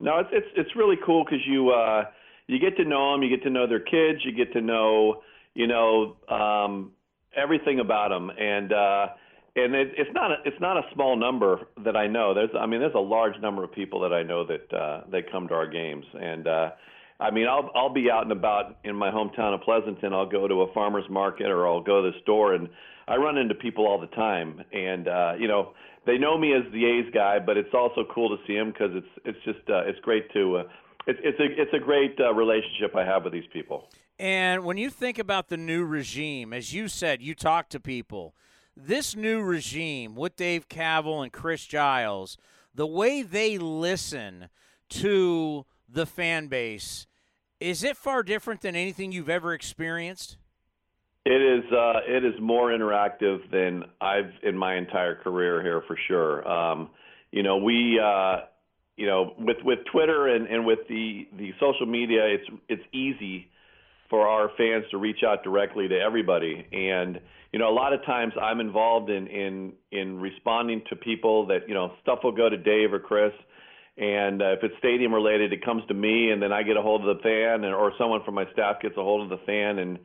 No, 0.00 0.18
it's 0.18 0.30
it's 0.32 0.46
it's 0.56 0.76
really 0.76 0.96
cool 1.04 1.24
because 1.24 1.46
you 1.46 1.70
uh, 1.70 2.04
you 2.48 2.58
get 2.58 2.76
to 2.76 2.84
know 2.84 3.12
them, 3.12 3.22
you 3.22 3.30
get 3.30 3.44
to 3.44 3.50
know 3.50 3.66
their 3.66 3.80
kids, 3.80 4.24
you 4.24 4.32
get 4.32 4.52
to 4.54 4.60
know 4.60 5.22
you 5.54 5.66
know 5.66 6.16
um, 6.28 6.92
everything 7.36 7.80
about 7.80 8.08
them, 8.08 8.30
and 8.30 8.72
uh, 8.72 9.06
and 9.54 9.74
it, 9.74 9.92
it's 9.96 10.10
not 10.14 10.30
a, 10.30 10.36
it's 10.44 10.60
not 10.60 10.76
a 10.76 10.82
small 10.94 11.16
number 11.16 11.68
that 11.84 11.96
I 11.96 12.06
know. 12.06 12.34
There's 12.34 12.50
I 12.58 12.66
mean 12.66 12.80
there's 12.80 12.94
a 12.94 13.00
large 13.00 13.38
number 13.40 13.62
of 13.62 13.72
people 13.72 14.00
that 14.00 14.12
I 14.12 14.22
know 14.22 14.44
that 14.46 14.76
uh, 14.76 15.02
they 15.10 15.22
come 15.22 15.48
to 15.48 15.54
our 15.54 15.66
games, 15.66 16.04
and 16.14 16.48
uh, 16.48 16.70
I 17.20 17.30
mean 17.30 17.46
I'll 17.46 17.70
I'll 17.74 17.92
be 17.92 18.10
out 18.10 18.22
and 18.22 18.32
about 18.32 18.78
in 18.84 18.96
my 18.96 19.10
hometown 19.10 19.54
of 19.54 19.60
Pleasanton. 19.60 20.12
I'll 20.12 20.28
go 20.28 20.48
to 20.48 20.62
a 20.62 20.72
farmer's 20.72 21.08
market 21.10 21.46
or 21.46 21.66
I'll 21.68 21.82
go 21.82 22.02
to 22.02 22.10
the 22.10 22.18
store, 22.22 22.54
and 22.54 22.68
I 23.08 23.16
run 23.16 23.36
into 23.38 23.54
people 23.54 23.86
all 23.86 24.00
the 24.00 24.06
time, 24.08 24.62
and 24.72 25.08
uh, 25.08 25.32
you 25.38 25.48
know 25.48 25.72
they 26.06 26.18
know 26.18 26.38
me 26.38 26.52
as 26.54 26.62
the 26.72 26.84
A's 26.84 27.12
guy, 27.12 27.38
but 27.38 27.56
it's 27.56 27.74
also 27.74 28.04
cool 28.12 28.36
to 28.36 28.42
see 28.46 28.56
them 28.56 28.72
because 28.72 28.90
it's 28.94 29.06
it's 29.24 29.38
just 29.44 29.68
uh, 29.68 29.82
it's 29.86 29.98
great 30.00 30.32
to 30.32 30.58
uh, 30.58 30.62
it's 31.06 31.20
it's 31.22 31.40
a 31.40 31.62
it's 31.62 31.74
a 31.74 31.78
great 31.78 32.18
uh, 32.20 32.32
relationship 32.32 32.94
I 32.96 33.04
have 33.04 33.24
with 33.24 33.32
these 33.32 33.48
people. 33.52 33.88
And 34.18 34.64
when 34.64 34.76
you 34.76 34.90
think 34.90 35.18
about 35.18 35.48
the 35.48 35.56
new 35.56 35.84
regime, 35.84 36.52
as 36.52 36.72
you 36.72 36.88
said, 36.88 37.22
you 37.22 37.34
talk 37.34 37.68
to 37.70 37.80
people. 37.80 38.34
This 38.76 39.16
new 39.16 39.42
regime 39.42 40.14
with 40.14 40.36
Dave 40.36 40.68
Kaval 40.68 41.22
and 41.22 41.32
Chris 41.32 41.66
Giles, 41.66 42.38
the 42.74 42.86
way 42.86 43.22
they 43.22 43.58
listen 43.58 44.48
to 44.90 45.66
the 45.88 46.06
fan 46.06 46.46
base, 46.46 47.06
is 47.60 47.84
it 47.84 47.96
far 47.96 48.22
different 48.22 48.62
than 48.62 48.74
anything 48.74 49.12
you've 49.12 49.28
ever 49.28 49.52
experienced? 49.52 50.38
It 51.24 51.30
is 51.30 51.72
uh, 51.72 52.00
it 52.06 52.24
is 52.24 52.34
more 52.40 52.70
interactive 52.70 53.48
than 53.52 53.84
I've 54.00 54.32
in 54.42 54.56
my 54.56 54.76
entire 54.76 55.14
career 55.14 55.62
here 55.62 55.82
for 55.86 55.96
sure. 56.08 56.46
Um, 56.48 56.90
you 57.30 57.44
know, 57.44 57.58
we 57.58 58.00
uh, 58.02 58.40
you 58.96 59.06
know 59.06 59.34
with 59.38 59.58
with 59.64 59.78
Twitter 59.92 60.34
and, 60.34 60.48
and 60.48 60.66
with 60.66 60.80
the 60.88 61.28
the 61.38 61.52
social 61.60 61.86
media, 61.86 62.26
it's 62.26 62.50
it's 62.68 62.82
easy 62.92 63.48
for 64.10 64.26
our 64.26 64.50
fans 64.58 64.84
to 64.90 64.98
reach 64.98 65.20
out 65.26 65.44
directly 65.44 65.86
to 65.88 65.98
everybody. 65.98 66.66
And 66.72 67.20
you 67.52 67.58
know, 67.60 67.70
a 67.70 67.72
lot 67.72 67.92
of 67.92 68.04
times 68.04 68.32
I'm 68.40 68.58
involved 68.58 69.08
in 69.08 69.28
in 69.28 69.72
in 69.92 70.18
responding 70.18 70.82
to 70.90 70.96
people 70.96 71.46
that 71.46 71.68
you 71.68 71.74
know 71.74 71.92
stuff 72.02 72.18
will 72.24 72.32
go 72.32 72.48
to 72.48 72.56
Dave 72.56 72.92
or 72.92 72.98
Chris. 72.98 73.32
And 73.96 74.42
uh, 74.42 74.52
if 74.52 74.60
it's 74.62 74.74
stadium 74.78 75.14
related, 75.14 75.52
it 75.52 75.64
comes 75.64 75.82
to 75.86 75.94
me, 75.94 76.30
and 76.30 76.42
then 76.42 76.50
I 76.50 76.62
get 76.62 76.76
a 76.78 76.82
hold 76.82 77.06
of 77.06 77.16
the 77.16 77.22
fan, 77.22 77.64
and, 77.64 77.74
or 77.74 77.92
someone 77.98 78.22
from 78.24 78.34
my 78.34 78.46
staff 78.52 78.80
gets 78.80 78.96
a 78.96 79.02
hold 79.02 79.22
of 79.22 79.28
the 79.38 79.44
fan, 79.44 79.78
and 79.78 79.98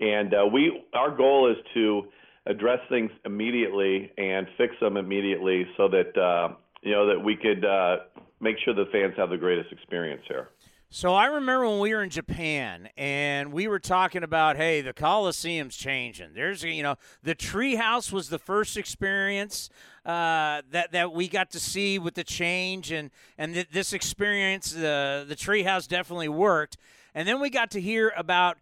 and 0.00 0.34
uh, 0.34 0.46
we, 0.46 0.82
our 0.94 1.14
goal 1.14 1.50
is 1.50 1.56
to 1.74 2.04
address 2.46 2.78
things 2.88 3.10
immediately 3.24 4.12
and 4.18 4.46
fix 4.56 4.74
them 4.80 4.96
immediately, 4.96 5.66
so 5.76 5.88
that 5.88 6.16
uh, 6.16 6.54
you 6.82 6.92
know 6.92 7.06
that 7.06 7.18
we 7.18 7.36
could 7.36 7.64
uh, 7.64 7.96
make 8.40 8.56
sure 8.64 8.74
the 8.74 8.86
fans 8.92 9.14
have 9.16 9.30
the 9.30 9.36
greatest 9.36 9.72
experience 9.72 10.22
here. 10.28 10.48
So 10.88 11.14
I 11.14 11.26
remember 11.26 11.68
when 11.68 11.80
we 11.80 11.92
were 11.92 12.02
in 12.04 12.10
Japan 12.10 12.88
and 12.96 13.52
we 13.52 13.66
were 13.66 13.80
talking 13.80 14.22
about, 14.22 14.56
hey, 14.56 14.82
the 14.82 14.92
Coliseum's 14.92 15.76
changing. 15.76 16.32
There's, 16.32 16.62
you 16.62 16.82
know, 16.84 16.94
the 17.24 17.34
treehouse 17.34 18.12
was 18.12 18.28
the 18.28 18.38
first 18.38 18.76
experience 18.76 19.68
uh, 20.04 20.62
that 20.70 20.92
that 20.92 21.12
we 21.12 21.26
got 21.26 21.50
to 21.50 21.60
see 21.60 21.98
with 21.98 22.14
the 22.14 22.22
change, 22.22 22.92
and 22.92 23.10
and 23.36 23.54
th- 23.54 23.70
this 23.70 23.92
experience, 23.92 24.70
the 24.70 25.24
the 25.28 25.34
treehouse 25.34 25.88
definitely 25.88 26.28
worked. 26.28 26.76
And 27.14 27.26
then 27.26 27.40
we 27.40 27.50
got 27.50 27.72
to 27.72 27.80
hear 27.80 28.12
about 28.16 28.58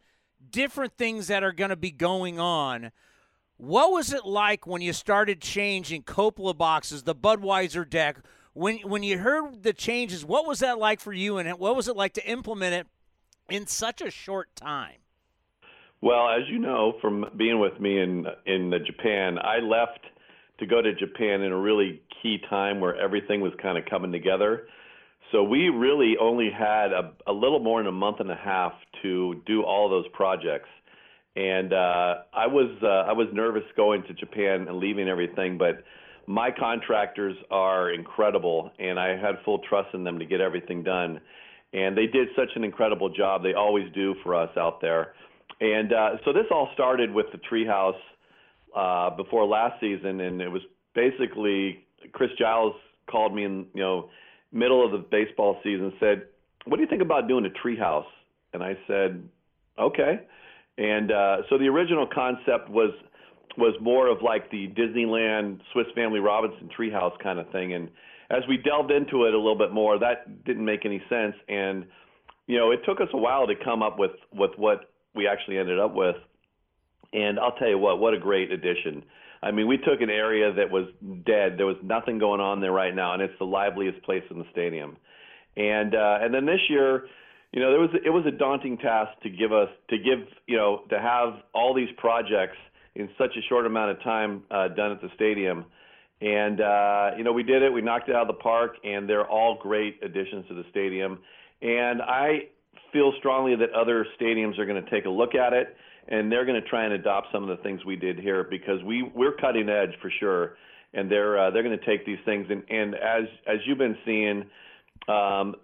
different 0.51 0.97
things 0.97 1.29
that 1.29 1.43
are 1.43 1.53
going 1.53 1.71
to 1.71 1.77
be 1.77 1.91
going 1.91 2.39
on. 2.39 2.91
What 3.57 3.93
was 3.93 4.13
it 4.13 4.25
like 4.25 4.67
when 4.67 4.83
you 4.83 4.93
started 4.93 5.41
changing 5.41 6.03
Coppola 6.03 6.57
boxes, 6.57 7.05
the 7.05 7.15
Budweiser 7.15 7.89
deck? 7.89 8.19
When 8.53 8.79
when 8.79 9.03
you 9.03 9.19
heard 9.19 9.63
the 9.63 9.73
changes, 9.73 10.25
what 10.25 10.47
was 10.47 10.61
that 10.61 10.79
like 10.79 11.01
for 11.01 11.13
you, 11.13 11.39
and 11.39 11.49
what 11.59 11.75
was 11.75 11.89
it 11.89 11.97
like 11.97 12.15
to 12.15 12.29
implement 12.29 12.75
it 12.75 12.87
in 13.49 13.67
such 13.67 14.01
a 14.01 14.11
short 14.11 14.55
time? 14.55 14.99
Well, 16.01 16.29
as 16.29 16.49
you 16.49 16.59
know 16.59 16.95
from 17.01 17.27
being 17.37 17.61
with 17.61 17.81
me 17.81 18.01
in 18.01 18.27
in 18.47 18.73
Japan, 18.85 19.39
I 19.39 19.59
left 19.59 20.01
to 20.59 20.67
go 20.67 20.83
to 20.83 20.95
Japan 20.95 21.43
in 21.43 21.53
a 21.53 21.59
really 21.59 22.03
key 22.23 22.39
time 22.49 22.81
where 22.81 22.97
everything 22.97 23.41
was 23.41 23.53
kind 23.61 23.79
of 23.79 23.85
coming 23.87 24.13
together. 24.13 24.67
So 25.35 25.43
we 25.43 25.69
really 25.69 26.15
only 26.21 26.49
had 26.49 26.93
a, 26.93 27.13
a 27.27 27.33
little 27.33 27.59
more 27.59 27.81
than 27.81 27.89
a 27.89 27.93
month 27.93 28.21
and 28.21 28.31
a 28.31 28.37
half 28.37 28.73
to 29.03 29.43
do 29.47 29.65
all 29.65 29.89
those 29.89 30.05
projects. 30.13 30.69
And 31.35 31.73
uh, 31.73 32.23
I 32.33 32.47
was 32.47 32.71
uh, 32.81 33.11
I 33.11 33.13
was 33.13 33.27
nervous 33.33 33.65
going 33.77 34.05
to 34.05 34.15
Japan 34.15 34.69
and 34.69 34.79
leaving 34.79 35.09
everything, 35.09 35.59
but 35.59 35.83
my 36.29 36.51
contractors 36.57 37.35
are 37.51 37.91
incredible, 37.91 38.71
and 38.79 38.97
I 38.97 39.17
had 39.17 39.35
full 39.45 39.59
trust 39.69 39.89
in 39.93 40.05
them 40.05 40.21
to 40.21 40.25
get 40.25 40.41
everything 40.41 40.85
done. 40.85 41.21
And 41.73 41.99
they 41.99 42.07
did 42.07 42.29
such 42.37 42.51
an 42.55 42.63
incredible 42.63 43.09
job. 43.09 43.43
They 43.43 43.55
always 43.55 43.93
do 43.93 44.15
for 44.23 44.37
us 44.37 44.51
out 44.57 44.81
there. 44.81 45.15
And 45.61 45.93
uh, 45.93 46.11
so 46.25 46.33
this 46.33 46.47
all 46.53 46.71
started 46.75 47.13
with 47.13 47.27
the 47.33 47.39
treehouse 47.39 47.99
uh, 48.77 49.17
before 49.17 49.45
last 49.47 49.81
season, 49.81 50.21
and 50.21 50.41
it 50.41 50.49
was 50.49 50.63
basically 50.95 51.85
Chris 52.13 52.31
Giles 52.39 52.75
called 53.11 53.35
me 53.35 53.43
in 53.43 53.67
you 53.75 53.83
know 53.83 54.11
middle 54.55 54.85
of 54.85 54.93
the 54.93 54.99
baseball 54.99 55.59
season 55.63 55.93
said, 56.01 56.23
"What 56.65 56.77
do 56.77 56.83
you 56.83 56.89
think 56.89 57.03
about 57.03 57.29
doing 57.29 57.45
a 57.45 57.67
treehouse?" 57.67 58.07
And 58.53 58.63
I 58.63 58.79
said, 58.87 59.29
"Okay." 59.79 60.21
And 60.79 61.13
uh, 61.13 61.37
so 61.51 61.59
the 61.59 61.67
original 61.67 62.07
concept 62.07 62.71
was 62.71 62.93
was 63.57 63.75
more 63.81 64.09
of 64.09 64.23
like 64.23 64.51
the 64.51 64.69
Disneyland 64.69 65.61
Swiss 65.73 65.87
Family 65.95 66.21
Robinson 66.21 66.69
treehouse 66.77 67.17
kind 67.23 67.39
of 67.39 67.49
thing. 67.51 67.75
And 67.75 67.89
as 68.31 68.43
we 68.49 68.57
delved 68.57 68.91
into 68.91 69.27
it 69.27 69.35
a 69.35 69.37
little 69.37 69.59
bit 69.59 69.73
more, 69.73 69.99
that 69.99 70.45
didn't 70.45 70.65
make 70.65 70.85
any 70.85 71.03
sense. 71.09 71.35
And 71.49 71.87
you 72.47 72.59
know, 72.59 72.71
it 72.73 72.81
took 72.85 73.01
us 73.01 73.09
a 73.13 73.17
while 73.19 73.47
to 73.47 73.55
come 73.63 73.83
up 73.83 73.99
with 73.99 74.13
with 74.33 74.53
what 74.57 74.91
we 75.15 75.27
actually 75.27 75.59
ended 75.59 75.79
up 75.79 75.95
with. 75.95 76.17
And 77.13 77.39
I'll 77.39 77.53
tell 77.53 77.69
you 77.69 77.79
what, 77.79 78.01
what 78.01 78.15
a 78.15 78.19
great 78.19 78.51
addition. 78.51 79.05
I 79.45 79.51
mean, 79.51 79.69
we 79.69 79.77
took 79.77 80.01
an 80.01 80.09
area 80.09 80.53
that 80.55 80.71
was 80.71 80.87
dead. 81.27 81.59
There 81.59 81.67
was 81.67 81.77
nothing 81.83 82.19
going 82.19 82.41
on 82.41 82.61
there 82.63 82.73
right 82.73 82.95
now, 82.95 83.13
and 83.13 83.21
it's 83.21 83.39
the 83.39 83.45
liveliest 83.45 84.03
place 84.03 84.23
in 84.31 84.39
the 84.39 84.47
stadium. 84.51 84.97
And 85.57 85.95
uh, 85.95 86.19
and 86.23 86.33
then 86.33 86.47
this 86.47 86.61
year, 86.71 87.07
you 87.53 87.61
know, 87.61 87.71
there 87.71 87.81
was 87.81 87.91
it 88.05 88.11
was 88.11 88.25
a 88.27 88.31
daunting 88.31 88.79
task 88.79 89.21
to 89.23 89.29
give 89.29 89.53
us 89.53 89.69
to 89.91 89.99
give 89.99 90.27
you 90.47 90.57
know 90.57 90.83
to 90.89 90.99
have 90.99 91.43
all 91.55 91.75
these 91.75 91.91
projects 91.99 92.57
in 92.95 93.11
such 93.19 93.37
a 93.37 93.43
short 93.49 93.67
amount 93.67 93.91
of 93.91 94.03
time 94.03 94.45
uh, 94.51 94.69
done 94.69 94.93
at 94.93 95.03
the 95.03 95.11
stadium. 95.15 95.67
And 96.23 96.63
uh, 96.63 97.11
you 97.19 97.23
know, 97.23 97.33
we 97.33 97.43
did 97.43 97.63
it. 97.63 97.71
We 97.71 97.83
knocked 97.83 98.09
it 98.09 98.15
out 98.15 98.23
of 98.23 98.29
the 98.29 98.43
park, 98.43 98.77
and 98.83 99.07
they're 99.07 99.29
all 99.29 99.59
great 99.61 100.01
additions 100.03 100.47
to 100.49 100.55
the 100.55 100.65
stadium. 100.71 101.19
And 101.61 102.01
I 102.01 102.49
feel 102.95 103.13
strongly 103.19 103.57
that 103.57 103.73
other 103.73 104.07
stadiums 104.19 104.59
are 104.59 104.65
going 104.65 104.83
to 104.83 104.91
take 104.91 105.05
a 105.05 105.11
look 105.11 105.35
at 105.35 105.53
it 105.53 105.77
and 106.09 106.31
they're 106.31 106.45
going 106.45 106.61
to 106.61 106.69
try 106.69 106.85
and 106.85 106.95
adopt 106.95 107.29
some 107.33 107.49
of 107.49 107.57
the 107.57 107.63
things 107.63 107.85
we 107.85 107.97
did 107.97 108.19
here 108.19 108.45
because 108.45 108.83
we 108.85 109.03
we're 109.15 109.35
cutting 109.35 109.69
edge 109.69 109.95
for 110.01 110.11
sure, 110.21 110.57
and 110.93 111.11
they're 111.11 111.39
uh, 111.39 111.51
they're 111.51 111.63
going 111.63 111.79
to 111.79 111.87
take 111.87 112.05
these 112.07 112.19
things. 112.25 112.47
And 112.51 112.63
and 112.69 112.95
as 112.95 113.25
as 113.47 113.59
you've 113.67 113.79
been 113.79 113.97
seeing, 114.05 114.45
um, 115.09 115.55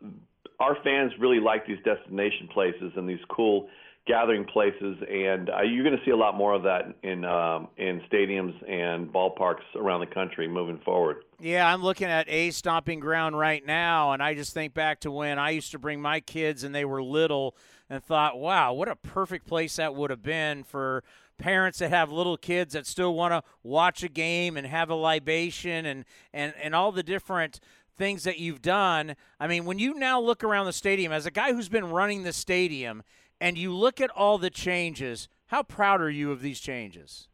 our 0.59 0.77
fans 0.83 1.13
really 1.19 1.41
like 1.41 1.67
these 1.67 1.79
destination 1.85 2.49
places 2.53 2.93
and 2.97 3.09
these 3.09 3.25
cool 3.29 3.69
gathering 4.07 4.45
places, 4.45 4.97
and 5.09 5.51
uh, 5.51 5.63
you're 5.63 5.85
going 5.85 5.97
to 5.97 6.05
see 6.05 6.11
a 6.11 6.17
lot 6.17 6.35
more 6.37 6.55
of 6.55 6.63
that 6.63 6.95
in 7.03 7.25
um, 7.25 7.69
in 7.77 8.01
stadiums 8.11 8.55
and 8.69 9.13
ballparks 9.13 9.63
around 9.77 10.01
the 10.01 10.07
country 10.07 10.49
moving 10.49 10.81
forward. 10.85 11.19
Yeah, 11.39 11.73
I'm 11.73 11.83
looking 11.83 12.09
at 12.09 12.29
a 12.29 12.51
stomping 12.51 13.01
ground 13.01 13.39
right 13.39 13.65
now, 13.65 14.13
and 14.13 14.23
I 14.23 14.35
just 14.35 14.53
think 14.53 14.75
back 14.75 15.01
to 15.01 15.11
when 15.11 15.39
I 15.39 15.51
used 15.51 15.73
to 15.73 15.79
bring 15.79 16.01
my 16.01 16.21
kids 16.21 16.65
and 16.65 16.75
they 16.75 16.85
were 16.85 17.03
little 17.03 17.55
and 17.91 18.03
thought, 18.03 18.39
wow, 18.39 18.73
what 18.73 18.89
a 18.89 18.95
perfect 18.95 19.47
place 19.47 19.77
that 19.77 19.95
would 19.95 20.11
have 20.11 20.23
been 20.23 20.63
for 20.63 21.03
parents 21.37 21.81
that 21.81 21.91
have 21.91 22.13
little 22.13 22.37
kids 22.37 22.73
that 22.75 22.87
still 22.87 23.15
want 23.15 23.33
to 23.33 23.43
watch 23.65 24.05
a 24.05 24.09
game 24.09 24.57
and 24.57 24.67
have 24.67 24.89
a 24.89 24.95
libation 24.95 25.85
and, 25.85 26.05
and, 26.33 26.55
and 26.63 26.75
all 26.75 26.93
the 26.93 27.03
different 27.03 27.59
things 27.99 28.23
that 28.23 28.39
you've 28.39 28.63
done. 28.63 29.17
I 29.41 29.49
mean, 29.49 29.65
when 29.65 29.79
you 29.79 29.95
now 29.95 30.21
look 30.21 30.45
around 30.45 30.67
the 30.67 30.73
stadium, 30.73 31.13
as 31.13 31.27
a 31.27 31.31
guy 31.31 31.53
who's 31.53 31.69
been 31.69 31.91
running 31.91 32.23
the 32.23 32.33
stadium, 32.33 33.03
and 33.41 33.59
you 33.59 33.75
look 33.75 34.01
at 34.01 34.11
all 34.11 34.39
the 34.39 34.51
changes, 34.51 35.29
how 35.47 35.63
proud 35.63 36.01
are 36.01 36.11
you 36.11 36.31
of 36.31 36.43
these 36.43 36.61
changes? 36.61 37.27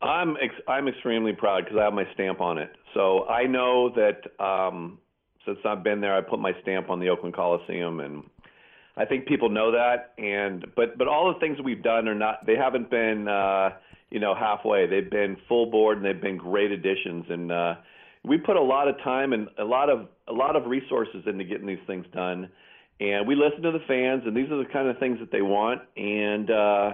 I'm 0.00 0.36
ex- 0.42 0.62
I'm 0.66 0.88
extremely 0.88 1.32
proud 1.32 1.64
because 1.64 1.78
I 1.78 1.84
have 1.84 1.92
my 1.92 2.06
stamp 2.14 2.40
on 2.40 2.58
it. 2.58 2.70
So 2.92 3.24
I 3.26 3.46
know 3.46 3.90
that 3.90 4.44
um, 4.44 4.98
since 5.46 5.58
I've 5.64 5.84
been 5.84 6.00
there, 6.00 6.16
I 6.16 6.22
put 6.22 6.40
my 6.40 6.52
stamp 6.62 6.90
on 6.90 6.98
the 6.98 7.08
Oakland 7.08 7.36
Coliseum, 7.36 8.00
and 8.00 8.24
I 8.96 9.06
think 9.06 9.26
people 9.26 9.48
know 9.48 9.72
that, 9.72 10.12
and 10.18 10.66
but 10.76 10.98
but 10.98 11.08
all 11.08 11.32
the 11.32 11.40
things 11.40 11.58
we've 11.64 11.82
done 11.82 12.08
are 12.08 12.14
not. 12.14 12.44
They 12.46 12.56
haven't 12.56 12.90
been 12.90 13.26
uh, 13.26 13.70
you 14.10 14.20
know 14.20 14.34
halfway. 14.34 14.86
They've 14.86 15.10
been 15.10 15.36
full 15.48 15.66
board, 15.66 15.96
and 15.96 16.06
they've 16.06 16.20
been 16.20 16.36
great 16.36 16.70
additions. 16.70 17.24
And 17.30 17.50
uh, 17.50 17.74
we 18.22 18.36
put 18.36 18.56
a 18.56 18.62
lot 18.62 18.88
of 18.88 18.96
time 19.02 19.32
and 19.32 19.48
a 19.58 19.64
lot 19.64 19.88
of 19.88 20.08
a 20.28 20.32
lot 20.32 20.56
of 20.56 20.66
resources 20.66 21.22
into 21.26 21.44
getting 21.44 21.66
these 21.66 21.82
things 21.86 22.04
done. 22.12 22.50
And 23.00 23.26
we 23.26 23.34
listen 23.34 23.62
to 23.62 23.72
the 23.72 23.82
fans, 23.88 24.22
and 24.26 24.36
these 24.36 24.50
are 24.50 24.58
the 24.58 24.68
kind 24.70 24.88
of 24.88 24.98
things 24.98 25.18
that 25.20 25.32
they 25.32 25.42
want. 25.42 25.80
And 25.96 26.50
uh, 26.50 26.92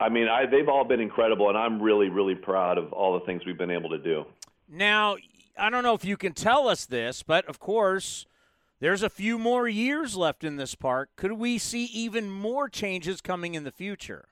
I 0.00 0.08
mean, 0.08 0.28
I, 0.28 0.46
they've 0.46 0.68
all 0.68 0.84
been 0.84 1.00
incredible, 1.00 1.50
and 1.50 1.58
I'm 1.58 1.82
really 1.82 2.08
really 2.08 2.34
proud 2.34 2.78
of 2.78 2.94
all 2.94 3.18
the 3.18 3.26
things 3.26 3.42
we've 3.44 3.58
been 3.58 3.70
able 3.70 3.90
to 3.90 3.98
do. 3.98 4.24
Now, 4.70 5.16
I 5.58 5.68
don't 5.68 5.84
know 5.84 5.94
if 5.94 6.04
you 6.06 6.16
can 6.16 6.32
tell 6.32 6.66
us 6.66 6.86
this, 6.86 7.22
but 7.22 7.44
of 7.44 7.60
course 7.60 8.24
there's 8.80 9.02
a 9.02 9.10
few 9.10 9.38
more 9.38 9.68
years 9.68 10.16
left 10.16 10.44
in 10.44 10.56
this 10.56 10.74
park. 10.74 11.10
Could 11.16 11.32
we 11.32 11.58
see 11.58 11.84
even 11.86 12.30
more 12.30 12.68
changes 12.68 13.20
coming 13.20 13.54
in 13.54 13.64
the 13.64 13.70
future? 13.70 14.28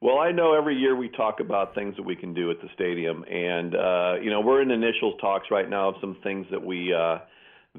Well, 0.00 0.18
I 0.18 0.32
know 0.32 0.54
every 0.54 0.76
year 0.76 0.96
we 0.96 1.08
talk 1.08 1.40
about 1.40 1.74
things 1.74 1.96
that 1.96 2.02
we 2.02 2.16
can 2.16 2.34
do 2.34 2.50
at 2.50 2.60
the 2.60 2.68
stadium, 2.74 3.24
and 3.24 3.74
uh, 3.74 4.14
you 4.20 4.30
know 4.30 4.40
we're 4.40 4.60
in 4.60 4.70
initial 4.70 5.16
talks 5.18 5.46
right 5.50 5.68
now 5.68 5.88
of 5.88 5.94
some 6.00 6.16
things 6.22 6.46
that 6.50 6.62
we 6.62 6.92
uh, 6.92 7.18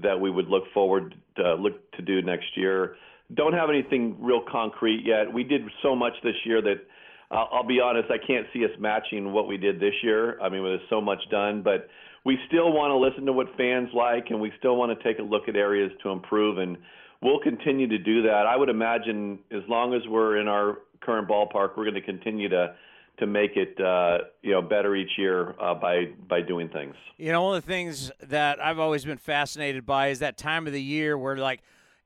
that 0.01 0.19
we 0.19 0.31
would 0.31 0.47
look 0.47 0.63
forward 0.73 1.13
to 1.37 1.55
look 1.55 1.91
to 1.91 2.01
do 2.01 2.21
next 2.21 2.47
year. 2.55 2.95
Don't 3.35 3.53
have 3.53 3.69
anything 3.69 4.17
real 4.19 4.41
concrete 4.51 5.03
yet. 5.05 5.31
We 5.31 5.43
did 5.43 5.61
so 5.83 5.95
much 5.95 6.13
this 6.23 6.35
year 6.45 6.61
that 6.61 6.85
uh, 7.31 7.45
I'll 7.51 7.67
be 7.67 7.79
honest, 7.79 8.09
I 8.09 8.17
can't 8.25 8.47
see 8.53 8.63
us 8.65 8.71
matching 8.79 9.31
what 9.31 9.47
we 9.47 9.57
did 9.57 9.79
this 9.79 9.93
year. 10.03 10.39
I 10.41 10.49
mean, 10.49 10.63
there's 10.63 10.79
so 10.89 11.01
much 11.01 11.19
done, 11.29 11.61
but 11.63 11.87
we 12.25 12.39
still 12.47 12.73
want 12.73 12.89
to 12.89 12.97
listen 12.97 13.25
to 13.27 13.33
what 13.33 13.47
fans 13.55 13.89
like, 13.93 14.25
and 14.31 14.41
we 14.41 14.51
still 14.57 14.75
want 14.75 14.97
to 14.97 15.03
take 15.03 15.19
a 15.19 15.23
look 15.23 15.47
at 15.47 15.55
areas 15.55 15.91
to 16.03 16.09
improve, 16.09 16.57
and 16.57 16.75
we'll 17.21 17.39
continue 17.39 17.87
to 17.87 17.99
do 17.99 18.23
that. 18.23 18.45
I 18.47 18.57
would 18.57 18.69
imagine 18.69 19.39
as 19.51 19.61
long 19.69 19.93
as 19.93 20.01
we're 20.07 20.37
in 20.37 20.47
our 20.47 20.79
current 21.01 21.29
ballpark, 21.29 21.77
we're 21.77 21.85
going 21.85 21.93
to 21.93 22.01
continue 22.01 22.49
to 22.49 22.75
to 23.19 23.27
make 23.27 23.51
it 23.55 23.79
uh, 23.79 24.17
you 24.41 24.51
know 24.51 24.61
better 24.61 24.93
each 24.93 25.11
year 25.17 25.55
uh, 25.61 25.73
by 25.75 26.05
by 26.27 26.41
doing 26.41 26.67
things. 26.67 26.95
You 27.17 27.31
know, 27.31 27.43
one 27.43 27.55
of 27.55 27.63
the 27.63 27.67
things 27.67 28.11
that 28.23 28.59
I've 28.59 28.79
always 28.79 29.05
been 29.05 29.17
fascinated 29.17 29.85
by 29.85 30.07
is 30.07 30.19
that 30.19 30.37
time 30.37 30.67
of 30.67 30.73
the 30.73 30.81
year 30.81 31.17
where 31.17 31.37
like 31.37 31.61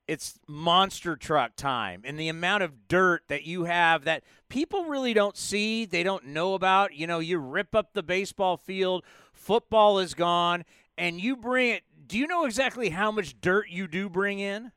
it's 0.08 0.40
monster 0.48 1.16
truck 1.16 1.56
time 1.56 2.02
and 2.04 2.20
the 2.20 2.30
amount 2.30 2.64
of 2.64 2.88
dirt 2.88 3.22
that 3.28 3.44
you 3.44 3.66
have 3.66 4.06
that 4.06 4.24
people 4.50 4.86
really 4.86 5.14
don't 5.14 5.38
see, 5.38 5.86
they 5.86 6.04
don't 6.04 6.26
know 6.26 6.56
about. 6.56 6.94
You 6.94 7.08
know, 7.08 7.20
you 7.20 7.38
rip 7.38 7.74
up 7.74 7.94
the 7.94 8.04
baseball 8.04 8.58
field 8.58 9.04
football 9.40 9.99
is 9.99 10.14
gone, 10.14 10.66
and 10.98 11.20
you 11.20 11.36
bring 11.36 11.72
it. 11.72 11.84
Do 12.07 12.18
you 12.18 12.28
know 12.28 12.45
exactly 12.45 12.90
how 12.90 13.11
much 13.11 13.40
dirt 13.40 13.70
you 13.70 13.88
do 13.88 14.10
bring 14.10 14.40
in? 14.40 14.72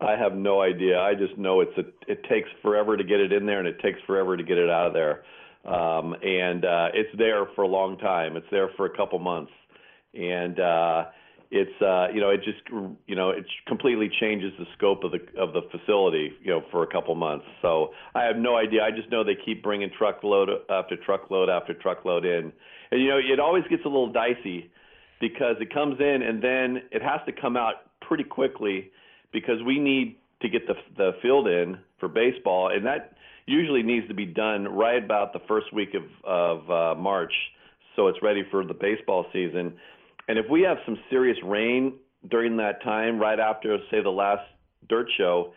I 0.00 0.16
have 0.16 0.34
no 0.34 0.60
idea. 0.60 1.00
I 1.00 1.14
just 1.14 1.38
know 1.38 1.60
it's 1.60 1.76
a, 1.78 1.84
it 2.10 2.24
takes 2.24 2.48
forever 2.62 2.96
to 2.96 3.04
get 3.04 3.20
it 3.20 3.32
in 3.32 3.46
there, 3.46 3.58
and 3.58 3.68
it 3.68 3.80
takes 3.80 3.98
forever 4.06 4.36
to 4.36 4.42
get 4.42 4.58
it 4.58 4.70
out 4.70 4.86
of 4.86 4.92
there. 4.92 5.24
Um, 5.64 6.14
and 6.22 6.64
uh, 6.64 6.88
it's 6.92 7.16
there 7.16 7.46
for 7.54 7.62
a 7.62 7.68
long 7.68 7.96
time. 7.98 8.36
It's 8.36 8.46
there 8.50 8.70
for 8.76 8.86
a 8.86 8.96
couple 8.96 9.18
months, 9.18 9.52
and 10.12 10.60
uh, 10.60 11.04
it's 11.50 11.82
uh, 11.82 12.08
you 12.12 12.20
know 12.20 12.30
it 12.30 12.42
just 12.44 12.58
you 13.06 13.14
know 13.14 13.30
it 13.30 13.46
completely 13.66 14.10
changes 14.20 14.52
the 14.58 14.66
scope 14.76 15.04
of 15.04 15.12
the 15.12 15.20
of 15.40 15.52
the 15.52 15.62
facility 15.70 16.32
you 16.42 16.50
know 16.50 16.62
for 16.70 16.82
a 16.82 16.86
couple 16.86 17.14
months. 17.14 17.46
So 17.62 17.90
I 18.14 18.24
have 18.24 18.36
no 18.36 18.56
idea. 18.56 18.82
I 18.82 18.90
just 18.90 19.10
know 19.10 19.24
they 19.24 19.36
keep 19.42 19.62
bringing 19.62 19.90
truckload 19.96 20.50
after 20.68 20.96
truckload 20.96 21.48
after 21.48 21.72
truckload 21.72 22.26
in, 22.26 22.52
and 22.94 23.02
you 23.02 23.08
know 23.10 23.18
it 23.18 23.38
always 23.38 23.64
gets 23.68 23.84
a 23.84 23.88
little 23.88 24.10
dicey 24.10 24.70
because 25.20 25.56
it 25.60 25.74
comes 25.74 26.00
in 26.00 26.22
and 26.22 26.42
then 26.42 26.82
it 26.90 27.02
has 27.02 27.20
to 27.26 27.32
come 27.32 27.56
out 27.58 27.74
pretty 28.00 28.24
quickly 28.24 28.90
because 29.32 29.62
we 29.66 29.78
need 29.78 30.16
to 30.40 30.48
get 30.48 30.66
the 30.66 30.74
the 30.96 31.10
field 31.20 31.46
in 31.46 31.76
for 32.00 32.08
baseball, 32.08 32.70
and 32.74 32.86
that 32.86 33.12
usually 33.46 33.82
needs 33.82 34.08
to 34.08 34.14
be 34.14 34.24
done 34.24 34.64
right 34.64 35.04
about 35.04 35.32
the 35.34 35.40
first 35.46 35.72
week 35.74 35.90
of 35.94 36.04
of 36.24 36.70
uh, 36.70 36.94
March, 36.98 37.32
so 37.96 38.06
it's 38.06 38.22
ready 38.22 38.42
for 38.50 38.64
the 38.64 38.74
baseball 38.74 39.26
season 39.32 39.74
and 40.28 40.38
if 40.38 40.46
we 40.50 40.62
have 40.62 40.78
some 40.84 40.98
serious 41.10 41.36
rain 41.44 41.94
during 42.30 42.56
that 42.56 42.82
time, 42.82 43.18
right 43.18 43.38
after 43.38 43.76
say 43.90 44.02
the 44.02 44.10
last 44.10 44.42
dirt 44.88 45.06
show, 45.18 45.52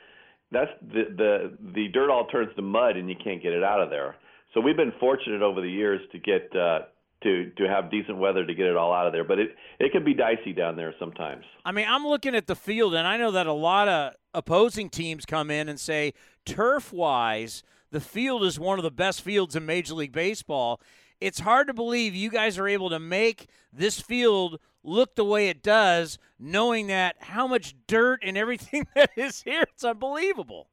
that's 0.52 0.72
the 0.82 1.04
the 1.16 1.58
the 1.74 1.88
dirt 1.90 2.10
all 2.10 2.28
turns 2.28 2.54
to 2.56 2.62
mud 2.62 2.98
and 2.98 3.10
you 3.10 3.16
can't 3.22 3.42
get 3.42 3.54
it 3.54 3.64
out 3.64 3.82
of 3.82 3.90
there. 3.90 4.16
So 4.54 4.62
we've 4.62 4.78
been 4.78 4.94
fortunate 5.00 5.42
over 5.42 5.62
the 5.62 5.70
years 5.70 6.02
to 6.12 6.20
get 6.20 6.50
uh, 6.56 6.80
to 7.24 7.52
to 7.58 7.68
have 7.68 7.90
decent 7.92 8.18
weather 8.18 8.46
to 8.46 8.54
get 8.54 8.68
it 8.68 8.78
all 8.78 8.94
out 8.94 9.08
of 9.08 9.14
there, 9.14 9.24
but 9.24 9.40
it 9.40 9.56
it 9.80 9.92
can 9.92 10.04
be 10.04 10.14
dicey 10.14 10.54
down 10.54 10.76
there 10.76 10.94
sometimes. 11.00 11.44
I 11.66 11.72
mean, 11.72 11.86
I'm 11.88 12.06
looking 12.06 12.36
at 12.36 12.48
the 12.48 12.56
field 12.56 12.94
and 12.94 13.08
I 13.08 13.18
know 13.18 13.32
that 13.32 13.48
a 13.48 13.54
lot 13.54 13.88
of 13.88 14.14
opposing 14.34 14.90
teams 14.90 15.26
come 15.26 15.50
in 15.50 15.70
and 15.70 15.80
say 15.80 16.14
turf 16.46 16.94
wise, 16.94 17.64
the 17.92 18.02
field 18.02 18.44
is 18.44 18.60
one 18.60 18.80
of 18.80 18.84
the 18.84 18.92
best 18.92 19.22
fields 19.22 19.56
in 19.56 19.66
Major 19.66 19.96
League 19.96 20.12
Baseball 20.12 20.80
it's 21.20 21.40
hard 21.40 21.68
to 21.68 21.74
believe 21.74 22.16
you 22.16 22.30
guys 22.30 22.58
are 22.58 22.68
able 22.68 22.90
to 22.90 23.00
make 23.00 23.48
this 23.74 24.00
field 24.00 24.60
look 24.84 25.16
the 25.16 25.26
way 25.26 25.50
it 25.50 25.64
does, 25.64 26.18
knowing 26.40 26.88
that 26.88 27.16
how 27.20 27.48
much 27.48 27.76
dirt 27.88 28.22
and 28.24 28.38
everything 28.38 28.88
that 28.96 29.12
is 29.16 29.42
here. 29.42 29.64
It's 29.74 29.84
unbelievable. 29.84 30.70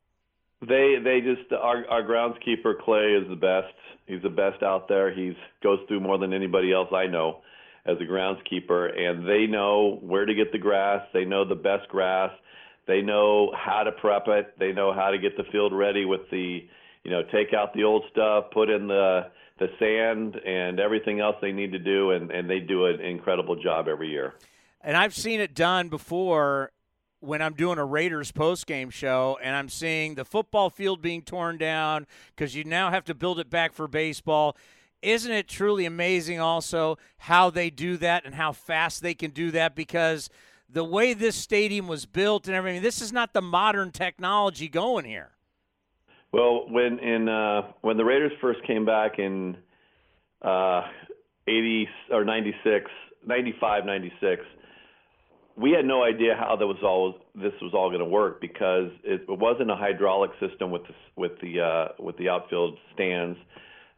They 0.69 0.97
they 1.03 1.21
just 1.21 1.53
our 1.53 1.87
our 1.89 2.03
groundskeeper 2.03 2.81
Clay 2.83 3.19
is 3.21 3.29
the 3.29 3.37
best. 3.37 3.75
He's 4.07 4.23
the 4.23 4.31
best 4.31 4.63
out 4.63 4.89
there. 4.89 5.15
He's 5.15 5.35
goes 5.63 5.79
through 5.89 6.01
more 6.01 6.19
than 6.19 6.33
anybody 6.33 6.73
else 6.73 6.89
I 6.93 7.07
know 7.07 7.41
as 7.87 7.97
a 8.01 8.05
groundskeeper, 8.05 8.99
and 8.99 9.29
they 9.29 9.47
know 9.47 9.99
where 10.01 10.25
to 10.25 10.35
get 10.35 10.53
the 10.53 10.59
grass. 10.59 11.07
They 11.13 11.25
know 11.25 11.47
the 11.47 11.55
best 11.55 11.89
grass. 11.89 12.31
They 12.87 13.03
know 13.03 13.53
how 13.55 13.83
to 13.83 13.93
prep 13.93 14.25
it. 14.29 14.59
They 14.59 14.73
know 14.73 14.93
how 14.93 15.11
to 15.11 15.19
get 15.19 15.37
the 15.37 15.45
field 15.51 15.73
ready 15.73 16.05
with 16.05 16.23
the, 16.31 16.67
you 17.03 17.11
know, 17.11 17.23
take 17.33 17.55
out 17.55 17.73
the 17.75 17.85
old 17.85 18.05
stuff, 18.11 18.47
put 18.53 18.71
in 18.71 18.89
the 18.89 19.31
the 19.59 19.69
sand 19.79 20.35
and 20.45 20.81
everything 20.81 21.21
else 21.21 21.37
they 21.41 21.53
need 21.53 21.71
to 21.73 21.79
do, 21.79 22.11
and, 22.11 22.31
and 22.33 22.51
they 22.51 22.59
do 22.59 22.87
an 22.87 23.01
incredible 23.01 23.55
job 23.55 23.87
every 23.87 24.09
year. 24.09 24.35
And 24.81 24.97
I've 24.97 25.15
seen 25.15 25.41
it 25.41 25.55
done 25.55 25.89
before 25.89 26.73
when 27.25 27.41
I'm 27.41 27.55
doing 27.55 27.79
a 27.79 27.85
Raiders 27.85 28.31
post 28.33 28.67
game 28.67 28.91
show 28.91 29.39
and 29.43 29.57
I'm 29.57 29.69
seeing 29.69 30.15
the 30.15 30.25
football 30.25 30.71
field 30.71 31.01
being 31.01 31.23
torn 31.23 31.59
down 31.59 32.07
because 32.35 32.55
you 32.55 32.65
now 32.65 32.91
have 32.91 33.05
to 33.07 33.15
build 33.15 33.41
it 33.41 33.51
back 33.51 33.73
for 33.73 33.89
baseball. 33.89 34.57
Isn't 35.03 35.33
it 35.33 35.49
truly 35.49 35.87
amazing 35.87 36.41
also 36.41 36.99
how 37.19 37.51
they 37.51 37.71
do 37.71 37.97
that 37.99 38.25
and 38.25 38.35
how 38.35 38.53
fast 38.53 39.03
they 39.03 39.15
can 39.15 39.31
do 39.31 39.51
that? 39.51 39.75
Because 39.75 40.31
the 40.69 40.85
way 40.85 41.15
this 41.15 41.37
stadium 41.37 41.89
was 41.89 42.07
built 42.07 42.47
and 42.47 42.57
everything, 42.57 42.83
this 42.83 43.01
is 43.01 43.13
not 43.13 43.33
the 43.33 43.43
modern 43.43 43.91
technology 43.91 44.69
going 44.69 45.05
here. 45.05 45.31
Well, 46.33 46.69
when 46.69 46.99
in 46.99 47.29
uh, 47.29 47.73
when 47.83 47.97
the 47.97 48.05
Raiders 48.05 48.33
first 48.41 48.63
came 48.67 48.85
back 48.85 49.19
in 49.19 49.57
uh, 50.43 50.83
80 51.47 51.89
or 52.11 52.25
96, 52.25 52.91
95, 53.27 53.85
96, 53.85 54.43
we 55.57 55.71
had 55.71 55.85
no 55.85 56.03
idea 56.03 56.35
how 56.39 56.57
that 56.57 56.67
was 56.67 56.79
all 56.83 57.15
this 57.35 57.53
was 57.63 57.73
all 57.75 57.89
going 57.89 58.01
to 58.01 58.07
work 58.07 58.41
because 58.41 58.91
it, 59.05 59.23
it 59.29 59.39
wasn't 59.39 59.71
a 59.71 59.77
hydraulic 59.77 60.31
system 60.41 60.71
with 60.71 60.83
the 60.83 60.95
with 61.17 61.33
the 61.41 61.61
uh, 61.61 62.03
with 62.03 62.17
the 62.19 62.29
outfield 62.29 62.77
stands 62.95 63.39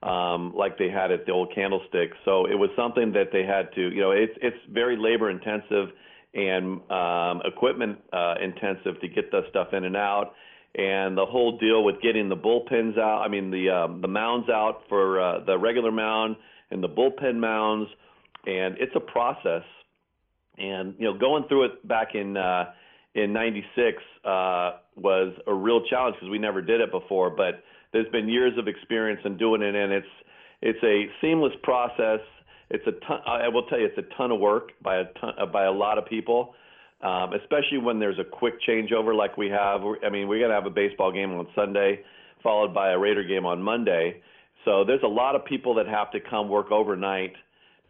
um, 0.02 0.52
like 0.54 0.78
they 0.78 0.90
had 0.90 1.10
at 1.10 1.26
the 1.26 1.32
old 1.32 1.52
Candlestick. 1.54 2.10
So 2.24 2.46
it 2.46 2.54
was 2.54 2.70
something 2.76 3.12
that 3.12 3.28
they 3.32 3.44
had 3.44 3.72
to, 3.74 3.80
you 3.80 4.00
know, 4.00 4.10
it's 4.10 4.36
it's 4.42 4.56
very 4.70 4.96
labor 4.96 5.30
intensive 5.30 5.88
and 6.34 6.80
um, 6.90 7.40
equipment 7.44 7.98
uh, 8.12 8.34
intensive 8.42 9.00
to 9.00 9.08
get 9.08 9.30
the 9.30 9.42
stuff 9.50 9.68
in 9.72 9.84
and 9.84 9.96
out 9.96 10.34
and 10.76 11.16
the 11.16 11.24
whole 11.24 11.56
deal 11.58 11.84
with 11.84 12.00
getting 12.02 12.28
the 12.28 12.36
bullpens 12.36 12.98
out. 12.98 13.22
I 13.22 13.28
mean 13.28 13.50
the 13.50 13.70
um, 13.70 14.00
the 14.02 14.08
mounds 14.08 14.48
out 14.50 14.82
for 14.88 15.20
uh, 15.20 15.44
the 15.44 15.58
regular 15.58 15.90
mound 15.90 16.36
and 16.70 16.82
the 16.82 16.88
bullpen 16.88 17.36
mounds, 17.36 17.88
and 18.46 18.76
it's 18.78 18.92
a 18.94 19.00
process. 19.00 19.62
And 20.58 20.94
you 20.98 21.04
know, 21.04 21.18
going 21.18 21.44
through 21.48 21.66
it 21.66 21.88
back 21.88 22.14
in 22.14 22.36
uh, 22.36 22.72
in 23.14 23.32
'96 23.32 24.02
uh, 24.24 24.72
was 24.96 25.34
a 25.46 25.54
real 25.54 25.84
challenge 25.88 26.16
because 26.16 26.30
we 26.30 26.38
never 26.38 26.62
did 26.62 26.80
it 26.80 26.90
before. 26.90 27.30
But 27.30 27.62
there's 27.92 28.10
been 28.10 28.28
years 28.28 28.52
of 28.58 28.68
experience 28.68 29.20
in 29.24 29.36
doing 29.36 29.62
it, 29.62 29.74
and 29.74 29.92
it's 29.92 30.06
it's 30.62 30.82
a 30.82 31.06
seamless 31.20 31.54
process. 31.62 32.20
It's 32.70 32.86
a 32.86 32.92
ton. 33.06 33.20
I 33.26 33.48
will 33.48 33.64
tell 33.64 33.78
you, 33.78 33.86
it's 33.86 33.98
a 33.98 34.16
ton 34.16 34.32
of 34.32 34.40
work 34.40 34.72
by 34.82 34.96
a 34.96 35.04
ton, 35.20 35.34
by 35.52 35.64
a 35.64 35.72
lot 35.72 35.98
of 35.98 36.06
people 36.06 36.54
um, 37.02 37.32
especially 37.34 37.78
when 37.78 37.98
there's 37.98 38.18
a 38.18 38.24
quick 38.24 38.54
changeover 38.66 39.14
like 39.14 39.36
we 39.36 39.48
have. 39.48 39.82
I 40.04 40.08
mean, 40.08 40.28
we're 40.28 40.46
to 40.48 40.54
have 40.54 40.66
a 40.66 40.70
baseball 40.70 41.12
game 41.12 41.32
on 41.32 41.46
Sunday, 41.54 42.00
followed 42.42 42.72
by 42.72 42.90
a 42.90 42.98
Raider 42.98 43.22
game 43.22 43.44
on 43.44 43.62
Monday. 43.62 44.22
So 44.64 44.84
there's 44.84 45.02
a 45.04 45.08
lot 45.08 45.36
of 45.36 45.44
people 45.44 45.74
that 45.74 45.86
have 45.86 46.10
to 46.12 46.20
come 46.20 46.48
work 46.48 46.72
overnight 46.72 47.34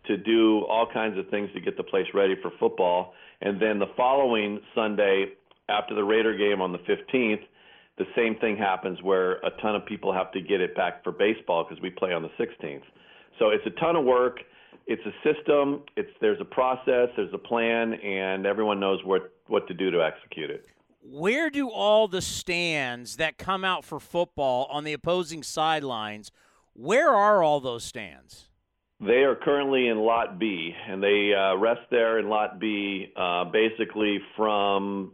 to 0.07 0.17
do 0.17 0.65
all 0.69 0.87
kinds 0.93 1.19
of 1.19 1.29
things 1.29 1.51
to 1.55 1.61
get 1.61 1.77
the 1.77 1.83
place 1.83 2.07
ready 2.15 2.35
for 2.41 2.51
football. 2.59 3.15
And 3.41 3.61
then 3.61 3.79
the 3.79 3.91
following 3.97 4.61
Sunday, 4.75 5.33
after 5.69 5.95
the 5.95 6.05
Raider 6.05 6.37
game 6.37 6.61
on 6.61 6.73
the 6.73 6.79
15th, 6.79 7.43
the 7.99 8.05
same 8.15 8.37
thing 8.37 8.57
happens 8.57 9.03
where 9.03 9.33
a 9.37 9.51
ton 9.63 9.75
of 9.75 9.85
people 9.87 10.13
have 10.13 10.31
to 10.33 10.41
get 10.41 10.61
it 10.61 10.77
back 10.77 11.03
for 11.03 11.13
baseball 11.13 11.65
because 11.65 11.83
we 11.83 11.91
play 11.91 12.13
on 12.13 12.23
the 12.23 12.31
16th. 12.39 12.83
So 13.39 13.51
it's 13.51 13.67
a 13.67 13.81
ton 13.81 13.97
of 13.97 14.05
work 14.05 14.41
it's 14.87 15.03
a 15.05 15.13
system. 15.23 15.83
It's 15.97 16.11
there's 16.21 16.41
a 16.41 16.45
process, 16.45 17.09
there's 17.17 17.35
a 17.35 17.39
plan, 17.39 17.95
and 17.95 18.47
everyone 18.47 18.79
knows 18.79 19.01
what 19.05 19.33
what 19.49 19.67
to 19.69 19.75
do 19.75 19.91
to 19.91 20.03
execute 20.03 20.51
it. 20.51 20.67
where 21.03 21.51
do 21.51 21.71
all 21.71 22.09
the 22.09 22.23
stands 22.23 23.17
that 23.17 23.39
come 23.39 23.65
out 23.65 23.85
for 23.85 24.01
football 24.01 24.67
on 24.71 24.85
the 24.85 24.93
opposing 24.93 25.43
sidelines? 25.43 26.33
Where 26.73 27.11
are 27.11 27.43
all 27.43 27.61
those 27.61 27.85
stands? 27.85 28.49
They 29.01 29.25
are 29.25 29.35
currently 29.35 29.89
in 29.89 29.99
Lot 29.99 30.39
B, 30.39 30.73
and 30.89 31.03
they 31.03 31.33
uh, 31.35 31.57
rest 31.57 31.83
there 31.91 32.19
in 32.19 32.29
Lot 32.29 32.59
B 32.59 33.13
uh, 33.15 33.45
basically 33.45 34.19
from 34.37 35.13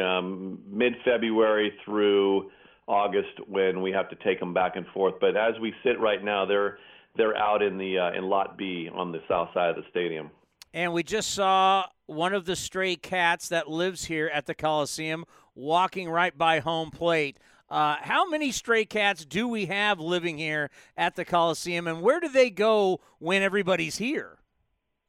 um, 0.00 0.58
mid 0.70 0.94
February 1.04 1.72
through 1.84 2.50
August 2.88 3.38
when 3.48 3.82
we 3.82 3.90
have 3.92 4.08
to 4.08 4.16
take 4.16 4.40
them 4.40 4.54
back 4.54 4.76
and 4.76 4.86
forth. 4.94 5.14
But 5.20 5.36
as 5.36 5.54
we 5.60 5.74
sit 5.84 6.00
right 6.00 6.24
now, 6.24 6.46
they're 6.46 6.78
they're 7.16 7.36
out 7.36 7.62
in 7.62 7.76
the 7.76 7.98
uh, 7.98 8.12
in 8.18 8.24
Lot 8.24 8.56
B 8.56 8.88
on 8.92 9.12
the 9.12 9.20
south 9.28 9.50
side 9.52 9.70
of 9.70 9.76
the 9.76 9.84
stadium. 9.90 10.30
And 10.72 10.94
we 10.94 11.02
just 11.02 11.32
saw 11.32 11.84
one 12.06 12.32
of 12.32 12.46
the 12.46 12.56
stray 12.56 12.96
cats 12.96 13.48
that 13.48 13.68
lives 13.68 14.06
here 14.06 14.30
at 14.32 14.46
the 14.46 14.54
Coliseum 14.54 15.26
walking 15.54 16.08
right 16.08 16.36
by 16.36 16.60
home 16.60 16.90
plate. 16.90 17.36
Uh, 17.72 17.96
how 18.02 18.28
many 18.28 18.52
stray 18.52 18.84
cats 18.84 19.24
do 19.24 19.48
we 19.48 19.64
have 19.64 19.98
living 19.98 20.36
here 20.36 20.68
at 20.94 21.16
the 21.16 21.24
Coliseum, 21.24 21.86
and 21.86 22.02
where 22.02 22.20
do 22.20 22.28
they 22.28 22.50
go 22.50 23.00
when 23.18 23.40
everybody's 23.40 23.96
here? 23.96 24.36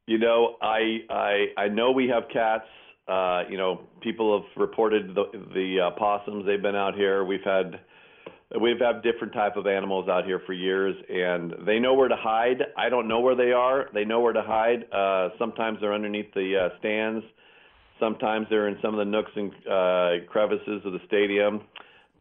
You 0.07 0.18
know, 0.18 0.56
I 0.61 0.99
I 1.10 1.45
I 1.57 1.68
know 1.68 1.91
we 1.91 2.07
have 2.07 2.23
cats. 2.31 2.64
Uh, 3.06 3.44
you 3.49 3.57
know, 3.57 3.81
people 3.99 4.40
have 4.40 4.49
reported 4.56 5.14
the 5.14 5.26
the 5.53 5.88
uh, 5.88 5.99
possums. 5.99 6.45
They've 6.45 6.61
been 6.61 6.76
out 6.76 6.95
here. 6.95 7.26
We've 7.26 7.44
had 7.44 7.81
we've 8.61 8.80
had 8.80 9.03
different 9.03 9.34
type 9.34 9.57
of 9.57 9.68
animals 9.68 10.07
out 10.07 10.23
here 10.23 10.41
for 10.45 10.53
years, 10.53 10.95
and 11.10 11.53
they 11.65 11.80
know 11.80 11.95
where 11.95 12.07
to 12.07 12.15
hide. 12.15 12.61
I 12.77 12.88
don't 12.88 13.10
know 13.10 13.19
where 13.19 13.35
they 13.35 13.52
are. 13.52 13.90
They 13.94 14.06
know 14.06 14.22
where 14.22 14.31
to 14.31 14.41
hide. 14.41 14.85
Uh, 14.90 15.31
sometimes 15.38 15.80
they're 15.81 15.94
underneath 15.94 16.34
the 16.34 16.69
uh, 16.72 16.80
stands. 16.80 17.26
Sometimes 17.99 18.48
they're 18.49 18.69
in 18.69 18.77
some 18.81 18.94
of 18.94 18.99
the 18.99 19.11
nooks 19.11 19.31
and 19.35 19.52
uh, 19.69 20.26
crevices 20.31 20.81
of 20.85 20.94
the 20.94 20.99
stadium, 21.07 21.61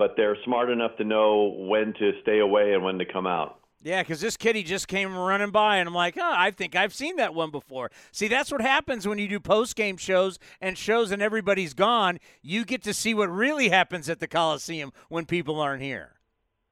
but 0.02 0.16
they're 0.16 0.36
smart 0.44 0.68
enough 0.68 0.96
to 0.96 1.04
know 1.04 1.54
when 1.56 1.94
to 1.96 2.10
stay 2.22 2.40
away 2.40 2.72
and 2.72 2.82
when 2.82 2.98
to 2.98 3.04
come 3.04 3.24
out. 3.24 3.60
Yeah, 3.84 4.02
because 4.02 4.20
this 4.20 4.36
kitty 4.36 4.64
just 4.64 4.88
came 4.88 5.16
running 5.16 5.52
by, 5.52 5.76
and 5.76 5.88
I'm 5.88 5.94
like, 5.94 6.18
oh, 6.18 6.34
I 6.36 6.50
think 6.50 6.74
I've 6.74 6.92
seen 6.92 7.14
that 7.18 7.34
one 7.34 7.52
before. 7.52 7.92
See, 8.10 8.26
that's 8.26 8.50
what 8.50 8.60
happens 8.60 9.06
when 9.06 9.18
you 9.18 9.28
do 9.28 9.38
post 9.38 9.76
game 9.76 9.96
shows 9.96 10.40
and 10.60 10.76
shows 10.76 11.12
and 11.12 11.22
everybody's 11.22 11.72
gone. 11.72 12.18
You 12.42 12.64
get 12.64 12.82
to 12.82 12.92
see 12.92 13.14
what 13.14 13.30
really 13.30 13.68
happens 13.68 14.10
at 14.10 14.18
the 14.18 14.26
Coliseum 14.26 14.92
when 15.08 15.24
people 15.24 15.60
aren't 15.60 15.82
here. 15.82 16.14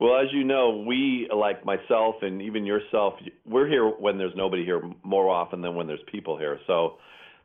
Well, 0.00 0.16
as 0.16 0.26
you 0.32 0.42
know, 0.42 0.82
we, 0.84 1.28
like 1.32 1.64
myself 1.64 2.16
and 2.22 2.42
even 2.42 2.66
yourself, 2.66 3.14
we're 3.46 3.68
here 3.68 3.86
when 3.86 4.18
there's 4.18 4.34
nobody 4.34 4.64
here 4.64 4.82
more 5.04 5.28
often 5.28 5.60
than 5.60 5.76
when 5.76 5.86
there's 5.86 6.00
people 6.10 6.36
here. 6.36 6.58
So 6.66 6.98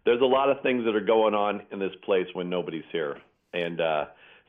there's 0.04 0.22
a 0.22 0.26
lot 0.26 0.50
of 0.50 0.64
things 0.64 0.84
that 0.86 0.96
are 0.96 1.06
going 1.06 1.36
on 1.36 1.62
in 1.72 1.78
this 1.78 1.94
place 2.04 2.26
when 2.34 2.50
nobody's 2.50 2.86
here. 2.92 3.18
And 3.54 3.80
uh, 3.80 4.06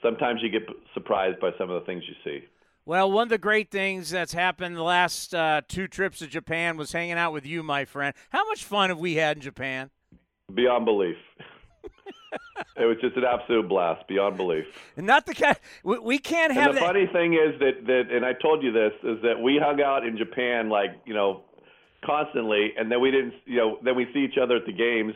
sometimes 0.06 0.40
you 0.42 0.48
get 0.48 0.62
surprised 0.94 1.40
by 1.40 1.50
some 1.58 1.70
of 1.70 1.80
the 1.80 1.86
things 1.86 2.04
you 2.06 2.14
see. 2.24 2.44
Well, 2.84 3.10
one 3.10 3.24
of 3.24 3.28
the 3.30 3.38
great 3.38 3.70
things 3.70 4.10
that's 4.10 4.32
happened 4.32 4.76
the 4.76 4.82
last 4.82 5.34
uh, 5.34 5.62
two 5.66 5.88
trips 5.88 6.20
to 6.20 6.28
Japan 6.28 6.76
was 6.76 6.92
hanging 6.92 7.14
out 7.18 7.32
with 7.32 7.44
you, 7.44 7.64
my 7.64 7.84
friend. 7.84 8.14
How 8.30 8.46
much 8.46 8.64
fun 8.64 8.90
have 8.90 8.98
we 8.98 9.14
had 9.14 9.38
in 9.38 9.42
Japan? 9.42 9.90
Beyond 10.54 10.84
belief. 10.84 11.16
it 12.76 12.84
was 12.84 12.96
just 13.00 13.16
an 13.16 13.24
absolute 13.24 13.68
blast, 13.68 14.06
beyond 14.06 14.36
belief. 14.36 14.66
And 14.96 15.04
not 15.04 15.26
the 15.26 15.34
kind 15.34 15.56
we, 15.82 15.98
we 15.98 16.18
can't 16.18 16.52
have. 16.52 16.68
And 16.68 16.76
the 16.76 16.80
that. 16.80 16.86
funny 16.86 17.06
thing 17.12 17.34
is 17.34 17.58
that 17.58 17.86
that, 17.86 18.14
and 18.14 18.24
I 18.24 18.34
told 18.34 18.62
you 18.62 18.70
this 18.70 18.92
is 19.02 19.20
that 19.22 19.40
we 19.42 19.60
hung 19.60 19.80
out 19.82 20.06
in 20.06 20.16
Japan 20.16 20.68
like 20.68 20.90
you 21.04 21.14
know 21.14 21.42
constantly, 22.04 22.72
and 22.78 22.90
then 22.90 23.00
we 23.00 23.10
didn't, 23.10 23.34
you 23.44 23.56
know, 23.56 23.78
then 23.82 23.96
we 23.96 24.06
see 24.14 24.20
each 24.20 24.38
other 24.40 24.56
at 24.56 24.66
the 24.66 24.72
games, 24.72 25.14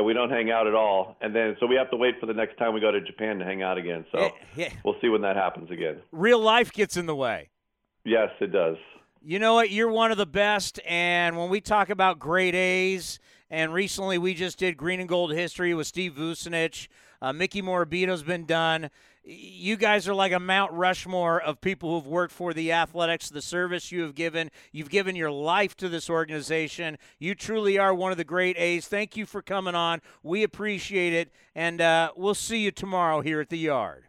and 0.00 0.06
we 0.06 0.14
don't 0.14 0.30
hang 0.30 0.50
out 0.50 0.66
at 0.66 0.74
all, 0.74 1.18
and 1.20 1.36
then 1.36 1.58
so 1.60 1.66
we 1.66 1.74
have 1.74 1.90
to 1.90 1.96
wait 1.98 2.18
for 2.18 2.24
the 2.24 2.32
next 2.32 2.56
time 2.56 2.72
we 2.72 2.80
go 2.80 2.90
to 2.90 3.02
Japan 3.02 3.38
to 3.38 3.44
hang 3.44 3.62
out 3.62 3.76
again. 3.76 4.06
So 4.10 4.18
Yeah, 4.18 4.30
yeah. 4.56 4.68
we'll 4.82 4.96
see 5.02 5.10
when 5.10 5.20
that 5.20 5.36
happens 5.36 5.70
again. 5.70 6.00
Real 6.10 6.38
life 6.38 6.72
gets 6.72 6.96
in 6.96 7.04
the 7.04 7.14
way. 7.14 7.50
Yes, 8.02 8.30
it 8.40 8.50
does. 8.50 8.78
You 9.20 9.38
know 9.38 9.52
what? 9.52 9.68
You're 9.68 9.90
one 9.90 10.10
of 10.10 10.16
the 10.16 10.24
best. 10.24 10.80
And 10.86 11.36
when 11.36 11.50
we 11.50 11.60
talk 11.60 11.90
about 11.90 12.18
great 12.18 12.54
A's, 12.54 13.18
and 13.50 13.74
recently 13.74 14.16
we 14.16 14.32
just 14.32 14.58
did 14.58 14.78
Green 14.78 15.00
and 15.00 15.08
Gold 15.08 15.34
history 15.34 15.74
with 15.74 15.86
Steve 15.86 16.14
Vucinich, 16.14 16.88
uh, 17.20 17.34
Mickey 17.34 17.60
Morabito's 17.60 18.22
been 18.22 18.46
done. 18.46 18.88
You 19.22 19.76
guys 19.76 20.08
are 20.08 20.14
like 20.14 20.32
a 20.32 20.40
Mount 20.40 20.72
Rushmore 20.72 21.40
of 21.42 21.60
people 21.60 21.94
who've 21.94 22.06
worked 22.06 22.32
for 22.32 22.54
the 22.54 22.72
Athletics, 22.72 23.28
the 23.28 23.42
service 23.42 23.92
you 23.92 24.00
have 24.02 24.14
given. 24.14 24.50
You've 24.72 24.88
given 24.88 25.14
your 25.14 25.30
life 25.30 25.76
to 25.76 25.90
this 25.90 26.08
organization. 26.08 26.96
You 27.18 27.34
truly 27.34 27.78
are 27.78 27.94
one 27.94 28.12
of 28.12 28.18
the 28.18 28.24
great 28.24 28.56
A's. 28.58 28.88
Thank 28.88 29.18
you 29.18 29.26
for 29.26 29.42
coming 29.42 29.74
on. 29.74 30.00
We 30.22 30.42
appreciate 30.42 31.12
it. 31.12 31.32
And 31.54 31.82
uh, 31.82 32.12
we'll 32.16 32.34
see 32.34 32.60
you 32.60 32.70
tomorrow 32.70 33.20
here 33.20 33.40
at 33.40 33.50
the 33.50 33.58
Yard. 33.58 34.04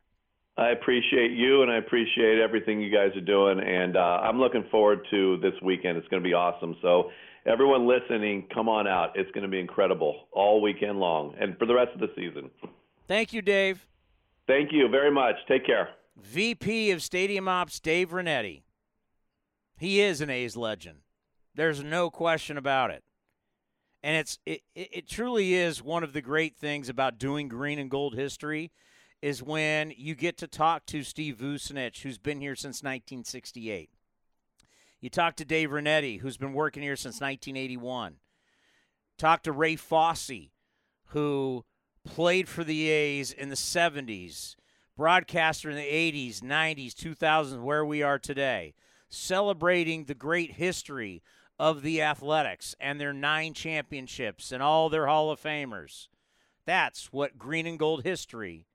I 0.57 0.69
appreciate 0.69 1.31
you, 1.31 1.61
and 1.61 1.71
I 1.71 1.77
appreciate 1.77 2.39
everything 2.39 2.81
you 2.81 2.91
guys 2.91 3.15
are 3.15 3.21
doing, 3.21 3.59
and 3.59 3.97
uh, 3.97 3.99
I'm 3.99 4.39
looking 4.39 4.65
forward 4.71 5.05
to 5.11 5.37
this 5.37 5.53
weekend. 5.63 5.97
It's 5.97 6.07
going 6.07 6.23
to 6.23 6.27
be 6.27 6.33
awesome. 6.33 6.75
So. 6.81 7.11
Everyone 7.43 7.87
listening, 7.87 8.45
come 8.53 8.69
on 8.69 8.87
out. 8.87 9.13
It's 9.15 9.31
going 9.31 9.41
to 9.41 9.49
be 9.49 9.59
incredible 9.59 10.27
all 10.31 10.61
weekend 10.61 10.99
long 10.99 11.33
and 11.39 11.57
for 11.57 11.65
the 11.65 11.73
rest 11.73 11.89
of 11.95 11.99
the 11.99 12.09
season. 12.15 12.51
Thank 13.07 13.33
you, 13.33 13.41
Dave. 13.41 13.87
Thank 14.51 14.73
you 14.73 14.89
very 14.89 15.11
much. 15.11 15.35
Take 15.47 15.65
care. 15.65 15.91
VP 16.21 16.91
of 16.91 17.01
Stadium 17.01 17.47
Ops, 17.47 17.79
Dave 17.79 18.09
Rinetti. 18.09 18.63
He 19.77 20.01
is 20.01 20.19
an 20.19 20.29
A's 20.29 20.57
legend. 20.57 20.99
There's 21.55 21.81
no 21.81 22.09
question 22.09 22.57
about 22.57 22.91
it. 22.91 23.01
And 24.03 24.17
it's 24.17 24.39
it, 24.45 24.61
it 24.75 25.07
truly 25.07 25.53
is 25.53 25.81
one 25.81 26.03
of 26.03 26.11
the 26.11 26.21
great 26.21 26.57
things 26.57 26.89
about 26.89 27.17
doing 27.17 27.47
green 27.47 27.79
and 27.79 27.89
gold 27.89 28.15
history 28.15 28.73
is 29.21 29.41
when 29.41 29.93
you 29.95 30.15
get 30.15 30.37
to 30.39 30.47
talk 30.47 30.85
to 30.87 31.03
Steve 31.03 31.37
Vucinich, 31.37 32.01
who's 32.01 32.17
been 32.17 32.41
here 32.41 32.55
since 32.55 32.83
1968. 32.83 33.89
You 34.99 35.09
talk 35.09 35.37
to 35.37 35.45
Dave 35.45 35.69
Rinetti, 35.69 36.19
who's 36.19 36.37
been 36.37 36.53
working 36.53 36.83
here 36.83 36.97
since 36.97 37.21
1981. 37.21 38.17
Talk 39.17 39.43
to 39.43 39.53
Ray 39.53 39.77
Fosse, 39.77 40.49
who 41.05 41.63
played 42.05 42.47
for 42.47 42.63
the 42.63 42.89
A's 42.89 43.31
in 43.31 43.49
the 43.49 43.55
70s, 43.55 44.55
broadcaster 44.97 45.69
in 45.69 45.75
the 45.75 45.81
80s, 45.81 46.41
90s, 46.41 46.93
2000s, 46.93 47.61
where 47.61 47.85
we 47.85 48.01
are 48.03 48.19
today, 48.19 48.73
celebrating 49.09 50.05
the 50.05 50.15
great 50.15 50.53
history 50.53 51.21
of 51.59 51.81
the 51.83 52.01
Athletics 52.01 52.75
and 52.79 52.99
their 52.99 53.13
nine 53.13 53.53
championships 53.53 54.51
and 54.51 54.63
all 54.63 54.89
their 54.89 55.07
Hall 55.07 55.31
of 55.31 55.41
Famers. 55.41 56.07
That's 56.65 57.11
what 57.13 57.37
green 57.37 57.67
and 57.67 57.77
gold 57.77 58.03
history 58.03 58.65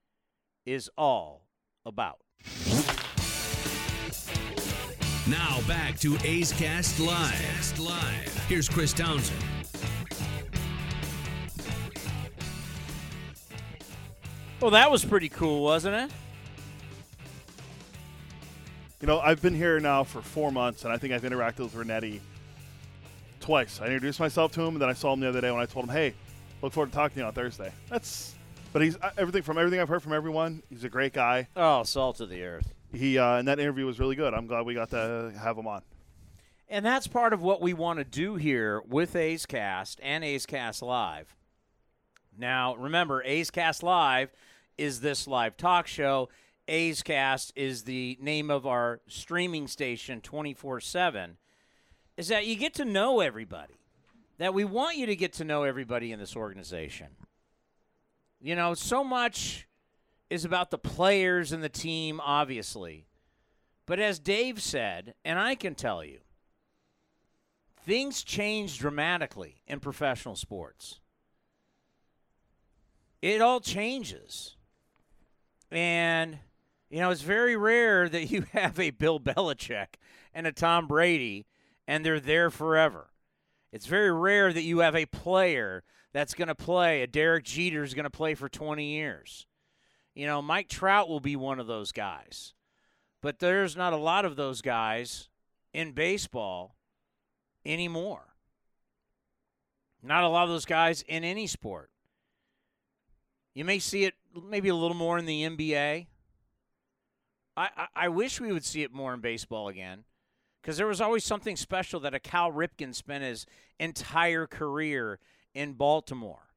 is 0.64 0.90
all 0.96 1.48
about. 1.84 2.18
Now 5.28 5.60
back 5.66 5.98
to 6.00 6.16
A's 6.24 6.52
Cast 6.52 7.00
Live. 7.00 8.44
Here's 8.48 8.68
Chris 8.68 8.92
Townsend. 8.92 9.55
Well, 14.60 14.70
that 14.70 14.90
was 14.90 15.04
pretty 15.04 15.28
cool, 15.28 15.62
wasn't 15.62 15.94
it? 15.96 16.10
You 19.00 19.06
know, 19.06 19.20
I've 19.20 19.42
been 19.42 19.54
here 19.54 19.78
now 19.78 20.02
for 20.02 20.22
four 20.22 20.50
months, 20.50 20.84
and 20.84 20.92
I 20.92 20.96
think 20.96 21.12
I've 21.12 21.22
interacted 21.22 21.58
with 21.58 21.74
Rinetti 21.74 22.20
twice. 23.40 23.80
I 23.80 23.84
introduced 23.84 24.18
myself 24.18 24.52
to 24.52 24.62
him, 24.62 24.68
and 24.68 24.80
then 24.80 24.88
I 24.88 24.94
saw 24.94 25.12
him 25.12 25.20
the 25.20 25.28
other 25.28 25.42
day 25.42 25.50
when 25.50 25.60
I 25.60 25.66
told 25.66 25.84
him, 25.84 25.90
"Hey, 25.92 26.14
look 26.62 26.72
forward 26.72 26.90
to 26.90 26.94
talking 26.94 27.16
to 27.16 27.20
you 27.20 27.26
on 27.26 27.34
Thursday." 27.34 27.70
That's, 27.90 28.34
but 28.72 28.80
he's 28.80 28.96
uh, 28.96 29.10
everything 29.18 29.42
from 29.42 29.58
everything 29.58 29.78
I've 29.78 29.90
heard 29.90 30.02
from 30.02 30.14
everyone. 30.14 30.62
He's 30.70 30.84
a 30.84 30.88
great 30.88 31.12
guy. 31.12 31.48
Oh, 31.54 31.82
salt 31.82 32.20
of 32.20 32.30
the 32.30 32.42
earth. 32.42 32.72
He 32.94 33.18
uh, 33.18 33.36
and 33.36 33.46
that 33.48 33.60
interview 33.60 33.84
was 33.84 34.00
really 34.00 34.16
good. 34.16 34.32
I'm 34.32 34.46
glad 34.46 34.64
we 34.64 34.72
got 34.72 34.88
to 34.90 35.34
have 35.38 35.58
him 35.58 35.66
on. 35.66 35.82
And 36.68 36.84
that's 36.84 37.06
part 37.06 37.34
of 37.34 37.42
what 37.42 37.60
we 37.60 37.74
want 37.74 37.98
to 37.98 38.04
do 38.04 38.36
here 38.36 38.80
with 38.88 39.14
A's 39.14 39.44
Cast 39.44 40.00
and 40.02 40.24
A's 40.24 40.46
Cast 40.46 40.82
Live. 40.82 41.36
Now, 42.38 42.76
remember, 42.76 43.22
A's 43.24 43.50
Cast 43.50 43.82
Live 43.82 44.30
is 44.76 45.00
this 45.00 45.26
live 45.26 45.56
talk 45.56 45.86
show. 45.86 46.28
A's 46.68 47.02
Cast 47.02 47.52
is 47.56 47.84
the 47.84 48.18
name 48.20 48.50
of 48.50 48.66
our 48.66 49.00
streaming 49.06 49.68
station 49.68 50.20
24 50.20 50.80
7. 50.80 51.36
Is 52.16 52.28
that 52.28 52.46
you 52.46 52.56
get 52.56 52.74
to 52.74 52.84
know 52.84 53.20
everybody. 53.20 53.74
That 54.38 54.54
we 54.54 54.64
want 54.64 54.96
you 54.96 55.06
to 55.06 55.16
get 55.16 55.32
to 55.34 55.44
know 55.44 55.62
everybody 55.62 56.12
in 56.12 56.18
this 56.18 56.36
organization. 56.36 57.08
You 58.40 58.54
know, 58.54 58.74
so 58.74 59.02
much 59.02 59.66
is 60.28 60.44
about 60.44 60.70
the 60.70 60.78
players 60.78 61.52
and 61.52 61.62
the 61.62 61.68
team, 61.68 62.20
obviously. 62.22 63.06
But 63.86 63.98
as 64.00 64.18
Dave 64.18 64.60
said, 64.60 65.14
and 65.24 65.38
I 65.38 65.54
can 65.54 65.74
tell 65.74 66.04
you, 66.04 66.18
things 67.86 68.22
change 68.22 68.78
dramatically 68.78 69.62
in 69.66 69.80
professional 69.80 70.36
sports. 70.36 71.00
It 73.26 73.42
all 73.42 73.58
changes. 73.58 74.54
And, 75.72 76.38
you 76.88 77.00
know, 77.00 77.10
it's 77.10 77.22
very 77.22 77.56
rare 77.56 78.08
that 78.08 78.30
you 78.30 78.46
have 78.52 78.78
a 78.78 78.90
Bill 78.90 79.18
Belichick 79.18 79.96
and 80.32 80.46
a 80.46 80.52
Tom 80.52 80.86
Brady 80.86 81.44
and 81.88 82.06
they're 82.06 82.20
there 82.20 82.50
forever. 82.50 83.10
It's 83.72 83.86
very 83.86 84.12
rare 84.12 84.52
that 84.52 84.62
you 84.62 84.78
have 84.78 84.94
a 84.94 85.06
player 85.06 85.82
that's 86.12 86.34
going 86.34 86.46
to 86.46 86.54
play, 86.54 87.02
a 87.02 87.08
Derek 87.08 87.44
Jeter 87.44 87.82
is 87.82 87.94
going 87.94 88.04
to 88.04 88.10
play 88.10 88.34
for 88.34 88.48
20 88.48 88.94
years. 88.94 89.46
You 90.14 90.26
know, 90.26 90.40
Mike 90.40 90.68
Trout 90.68 91.08
will 91.08 91.18
be 91.18 91.34
one 91.34 91.58
of 91.58 91.66
those 91.66 91.90
guys. 91.90 92.54
But 93.22 93.40
there's 93.40 93.76
not 93.76 93.92
a 93.92 93.96
lot 93.96 94.24
of 94.24 94.36
those 94.36 94.62
guys 94.62 95.30
in 95.74 95.92
baseball 95.92 96.76
anymore. 97.64 98.36
Not 100.00 100.22
a 100.22 100.28
lot 100.28 100.44
of 100.44 100.50
those 100.50 100.64
guys 100.64 101.02
in 101.02 101.24
any 101.24 101.48
sport. 101.48 101.90
You 103.56 103.64
may 103.64 103.78
see 103.78 104.04
it 104.04 104.12
maybe 104.50 104.68
a 104.68 104.74
little 104.74 104.94
more 104.94 105.16
in 105.16 105.24
the 105.24 105.44
NBA. 105.44 106.08
I, 107.56 107.68
I, 107.74 107.86
I 107.96 108.08
wish 108.08 108.38
we 108.38 108.52
would 108.52 108.66
see 108.66 108.82
it 108.82 108.92
more 108.92 109.14
in 109.14 109.22
baseball 109.22 109.68
again 109.68 110.04
because 110.60 110.76
there 110.76 110.86
was 110.86 111.00
always 111.00 111.24
something 111.24 111.56
special 111.56 111.98
that 112.00 112.12
a 112.12 112.20
Cal 112.20 112.52
Ripken 112.52 112.94
spent 112.94 113.24
his 113.24 113.46
entire 113.80 114.46
career 114.46 115.20
in 115.54 115.72
Baltimore. 115.72 116.50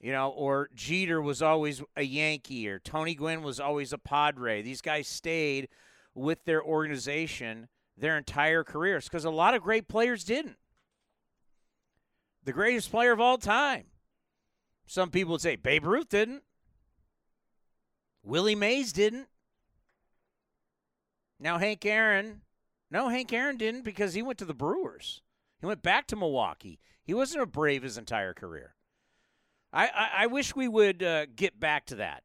You 0.00 0.12
know, 0.12 0.30
or 0.30 0.70
Jeter 0.72 1.20
was 1.20 1.42
always 1.42 1.82
a 1.96 2.04
Yankee, 2.04 2.68
or 2.68 2.78
Tony 2.78 3.16
Gwynn 3.16 3.42
was 3.42 3.58
always 3.58 3.92
a 3.92 3.98
Padre. 3.98 4.62
These 4.62 4.82
guys 4.82 5.08
stayed 5.08 5.68
with 6.14 6.44
their 6.44 6.62
organization 6.62 7.66
their 7.96 8.16
entire 8.16 8.62
careers 8.62 9.06
because 9.06 9.24
a 9.24 9.30
lot 9.30 9.54
of 9.54 9.62
great 9.62 9.88
players 9.88 10.22
didn't. 10.22 10.58
The 12.44 12.52
greatest 12.52 12.92
player 12.92 13.10
of 13.10 13.20
all 13.20 13.36
time. 13.36 13.89
Some 14.90 15.12
people 15.12 15.30
would 15.30 15.40
say 15.40 15.54
Babe 15.54 15.86
Ruth 15.86 16.08
didn't. 16.08 16.42
Willie 18.24 18.56
Mays 18.56 18.92
didn't. 18.92 19.28
Now 21.38 21.58
Hank 21.58 21.86
Aaron, 21.86 22.40
no, 22.90 23.08
Hank 23.08 23.32
Aaron 23.32 23.56
didn't 23.56 23.84
because 23.84 24.14
he 24.14 24.22
went 24.22 24.40
to 24.40 24.44
the 24.44 24.52
Brewers. 24.52 25.22
He 25.60 25.66
went 25.66 25.82
back 25.82 26.08
to 26.08 26.16
Milwaukee. 26.16 26.80
He 27.04 27.14
wasn't 27.14 27.44
a 27.44 27.46
Brave 27.46 27.84
his 27.84 27.98
entire 27.98 28.34
career. 28.34 28.74
I, 29.72 29.86
I, 29.86 30.10
I 30.18 30.26
wish 30.26 30.56
we 30.56 30.66
would 30.66 31.04
uh, 31.04 31.26
get 31.36 31.60
back 31.60 31.86
to 31.86 31.94
that. 31.94 32.24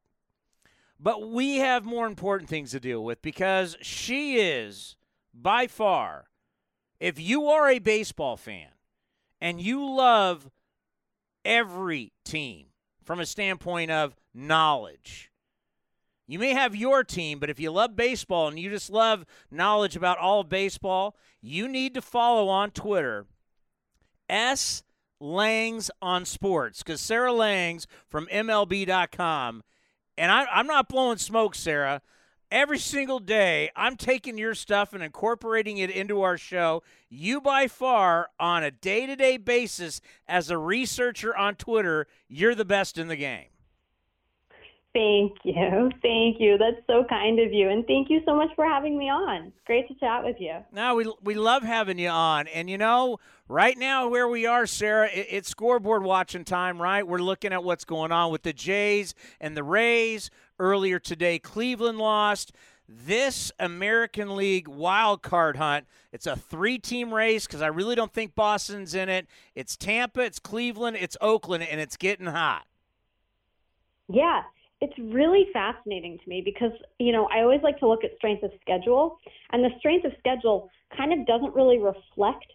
But 1.00 1.30
we 1.30 1.58
have 1.58 1.86
more 1.86 2.08
important 2.08 2.50
things 2.50 2.72
to 2.72 2.80
deal 2.80 3.04
with 3.04 3.22
because 3.22 3.78
she 3.80 4.38
is 4.38 4.96
by 5.36 5.68
far, 5.68 6.32
if 7.00 7.20
you 7.20 7.46
are 7.46 7.70
a 7.70 7.78
baseball 7.78 8.38
fan 8.38 8.70
and 9.40 9.62
you 9.62 9.88
love 9.88 10.50
every 11.46 12.12
team 12.26 12.68
from 13.04 13.20
a 13.20 13.26
standpoint 13.26 13.92
of 13.92 14.16
knowledge, 14.34 15.32
you 16.28 16.40
may 16.40 16.54
have 16.54 16.76
your 16.76 17.04
team, 17.04 17.40
but 17.40 17.50
if 17.50 17.60
you 17.60 17.72
love 17.72 17.96
baseball 17.96 18.48
and 18.48 18.60
you 18.60 18.70
just 18.70 18.90
love 18.90 19.26
knowledge 19.52 19.96
about 19.96 20.18
all 20.18 20.42
of 20.42 20.50
baseball, 20.50 21.16
you 21.42 21.68
need 21.68 21.94
to 21.94 22.02
follow 22.02 22.48
on 22.48 22.72
Twitter 22.72 23.28
S 24.28 24.84
Langs 25.20 25.92
on 26.02 26.26
Sports 26.26 26.84
because 26.84 27.00
Sarah 27.00 27.32
Langs 27.32 27.88
from 28.08 28.28
MLB.com, 28.28 29.64
and 30.18 30.32
I, 30.32 30.46
I'm 30.46 30.68
not 30.68 30.90
blowing 30.90 31.18
smoke, 31.18 31.56
Sarah. 31.56 32.02
Every 32.52 32.80
single 32.80 33.20
day, 33.20 33.70
I'm 33.76 33.98
taking 33.98 34.38
your 34.38 34.54
stuff 34.54 34.94
and 34.94 35.02
incorporating 35.02 35.78
it 35.78 35.90
into 35.90 36.22
our 36.22 36.38
show. 36.38 36.84
You, 37.10 37.42
by 37.42 37.68
far, 37.68 38.30
on 38.40 38.64
a 38.64 38.72
day 38.72 39.06
to 39.08 39.16
day 39.16 39.38
basis, 39.38 40.00
as 40.28 40.50
a 40.50 40.58
researcher 40.58 41.36
on 41.36 41.56
Twitter, 41.56 42.08
you're 42.28 42.56
the 42.56 42.66
best 42.66 42.98
in 42.98 43.08
the 43.08 43.16
game. 43.16 43.48
Thank 44.96 45.34
you. 45.44 45.92
Thank 46.02 46.38
you. 46.40 46.58
That's 46.58 46.82
so 46.88 47.04
kind 47.10 47.38
of 47.38 47.52
you. 47.52 47.70
And 47.70 47.86
thank 47.86 48.10
you 48.10 48.22
so 48.26 48.34
much 48.34 48.48
for 48.56 48.64
having 48.64 48.98
me 48.98 49.10
on. 49.10 49.48
It's 49.48 49.58
great 49.66 49.90
to 49.90 49.94
chat 49.96 50.24
with 50.24 50.38
you. 50.40 50.56
No, 50.72 50.96
we, 50.96 51.12
we 51.22 51.34
love 51.34 51.64
having 51.64 52.00
you 52.00 52.08
on. 52.08 52.48
And 52.48 52.70
you 52.70 52.78
know, 52.78 53.20
right 53.50 53.78
now 53.78 54.08
where 54.08 54.30
we 54.30 54.46
are, 54.46 54.66
Sarah, 54.66 55.10
it, 55.14 55.28
it's 55.30 55.50
scoreboard 55.50 56.04
watching 56.04 56.46
time, 56.46 56.82
right? 56.82 57.06
We're 57.06 57.18
looking 57.18 57.52
at 57.52 57.62
what's 57.62 57.84
going 57.84 58.14
on 58.14 58.32
with 58.32 58.44
the 58.44 58.54
Jays 58.54 59.14
and 59.42 59.58
the 59.58 59.66
Rays. 59.66 60.30
Earlier 60.60 61.00
today, 61.00 61.40
Cleveland 61.40 61.98
lost. 61.98 62.54
This 62.88 63.52
American 63.60 64.36
League 64.36 64.68
wild 64.68 65.24
card 65.24 65.58
hunt, 65.58 65.86
it's 66.14 66.28
a 66.28 66.36
three 66.36 66.78
team 66.78 67.14
race 67.14 67.48
because 67.48 67.62
I 67.62 67.68
really 67.68 67.96
don't 67.96 68.14
think 68.14 68.36
Boston's 68.36 68.94
in 68.94 69.10
it. 69.10 69.28
It's 69.56 69.76
Tampa, 69.76 70.22
it's 70.22 70.40
Cleveland, 70.40 70.98
it's 71.00 71.18
Oakland, 71.20 71.64
and 71.64 71.82
it's 71.82 71.98
getting 71.98 72.28
hot. 72.28 72.66
Yeah, 74.08 74.44
it's 74.82 74.94
really 75.00 75.48
fascinating 75.52 76.20
to 76.24 76.30
me 76.30 76.42
because, 76.46 76.72
you 77.00 77.12
know, 77.12 77.28
I 77.34 77.40
always 77.40 77.62
like 77.64 77.80
to 77.80 77.88
look 77.88 78.04
at 78.04 78.16
strength 78.18 78.44
of 78.44 78.52
schedule, 78.62 79.18
and 79.52 79.64
the 79.64 79.72
strength 79.80 80.06
of 80.06 80.12
schedule 80.20 80.70
kind 80.96 81.12
of 81.12 81.26
doesn't 81.26 81.56
really 81.56 81.80
reflect 81.80 82.46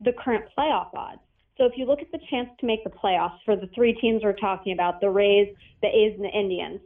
the 0.00 0.12
current 0.12 0.44
playoff 0.56 0.94
odds. 0.94 1.20
So 1.58 1.66
if 1.66 1.72
you 1.76 1.84
look 1.84 2.00
at 2.00 2.12
the 2.12 2.20
chance 2.30 2.48
to 2.60 2.66
make 2.66 2.84
the 2.84 2.90
playoffs 2.90 3.38
for 3.44 3.56
the 3.56 3.68
three 3.74 3.92
teams 3.94 4.22
we're 4.22 4.32
talking 4.34 4.72
about, 4.72 5.00
the 5.00 5.10
Rays, 5.10 5.54
the 5.82 5.88
A's, 5.88 6.14
and 6.14 6.24
the 6.24 6.30
Indians, 6.30 6.80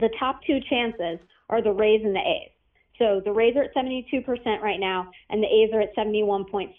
the 0.00 0.10
top 0.18 0.40
two 0.46 0.58
chances 0.68 1.18
are 1.50 1.62
the 1.62 1.72
Rays 1.72 2.02
and 2.04 2.14
the 2.14 2.20
A's. 2.20 2.50
So 2.98 3.20
the 3.24 3.32
Rays 3.32 3.56
are 3.56 3.62
at 3.62 3.74
72% 3.74 4.60
right 4.60 4.80
now, 4.80 5.10
and 5.30 5.42
the 5.42 5.46
A's 5.46 5.70
are 5.72 5.80
at 5.80 5.94
71.6. 5.96 6.74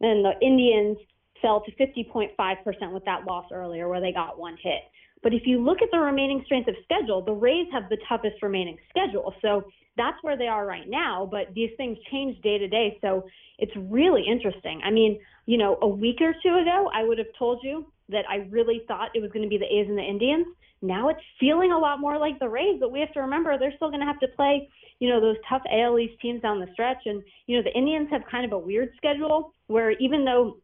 And 0.00 0.24
the 0.24 0.32
Indians 0.40 0.96
fell 1.42 1.62
to 1.62 1.72
50.5% 1.72 2.92
with 2.92 3.04
that 3.04 3.24
loss 3.26 3.46
earlier, 3.52 3.88
where 3.88 4.00
they 4.00 4.12
got 4.12 4.38
one 4.38 4.56
hit. 4.62 4.82
But 5.22 5.34
if 5.34 5.42
you 5.44 5.62
look 5.62 5.82
at 5.82 5.88
the 5.92 5.98
remaining 5.98 6.42
strength 6.46 6.68
of 6.68 6.76
schedule, 6.84 7.22
the 7.22 7.32
Rays 7.32 7.66
have 7.72 7.88
the 7.90 7.98
toughest 8.08 8.42
remaining 8.42 8.78
schedule. 8.88 9.34
So 9.42 9.64
that's 9.96 10.16
where 10.22 10.36
they 10.36 10.46
are 10.46 10.64
right 10.64 10.88
now. 10.88 11.28
But 11.30 11.52
these 11.54 11.70
things 11.76 11.98
change 12.10 12.40
day 12.40 12.56
to 12.56 12.68
day. 12.68 12.98
So 13.02 13.26
it's 13.58 13.72
really 13.76 14.24
interesting. 14.26 14.80
I 14.82 14.90
mean, 14.90 15.20
you 15.44 15.58
know, 15.58 15.78
a 15.82 15.88
week 15.88 16.20
or 16.22 16.34
two 16.42 16.54
ago, 16.54 16.90
I 16.94 17.04
would 17.04 17.18
have 17.18 17.26
told 17.38 17.60
you 17.62 17.86
that 18.08 18.24
I 18.28 18.48
really 18.50 18.82
thought 18.88 19.10
it 19.14 19.20
was 19.20 19.30
going 19.30 19.42
to 19.42 19.48
be 19.48 19.58
the 19.58 19.66
A's 19.66 19.88
and 19.88 19.98
the 19.98 20.02
Indians. 20.02 20.46
Now 20.82 21.08
it's 21.08 21.20
feeling 21.38 21.72
a 21.72 21.78
lot 21.78 22.00
more 22.00 22.18
like 22.18 22.38
the 22.38 22.48
Rays, 22.48 22.78
but 22.80 22.90
we 22.90 23.00
have 23.00 23.12
to 23.12 23.20
remember 23.20 23.58
they're 23.58 23.74
still 23.76 23.90
going 23.90 24.00
to 24.00 24.06
have 24.06 24.20
to 24.20 24.28
play, 24.28 24.68
you 24.98 25.08
know, 25.08 25.20
those 25.20 25.36
tough 25.48 25.62
AL 25.70 25.98
East 25.98 26.20
teams 26.20 26.40
down 26.40 26.60
the 26.60 26.68
stretch. 26.72 27.02
And, 27.04 27.22
you 27.46 27.56
know, 27.56 27.62
the 27.62 27.76
Indians 27.76 28.08
have 28.10 28.22
kind 28.30 28.44
of 28.44 28.52
a 28.52 28.58
weird 28.58 28.90
schedule 28.96 29.52
where 29.66 29.92
even 29.92 30.24
though 30.24 30.56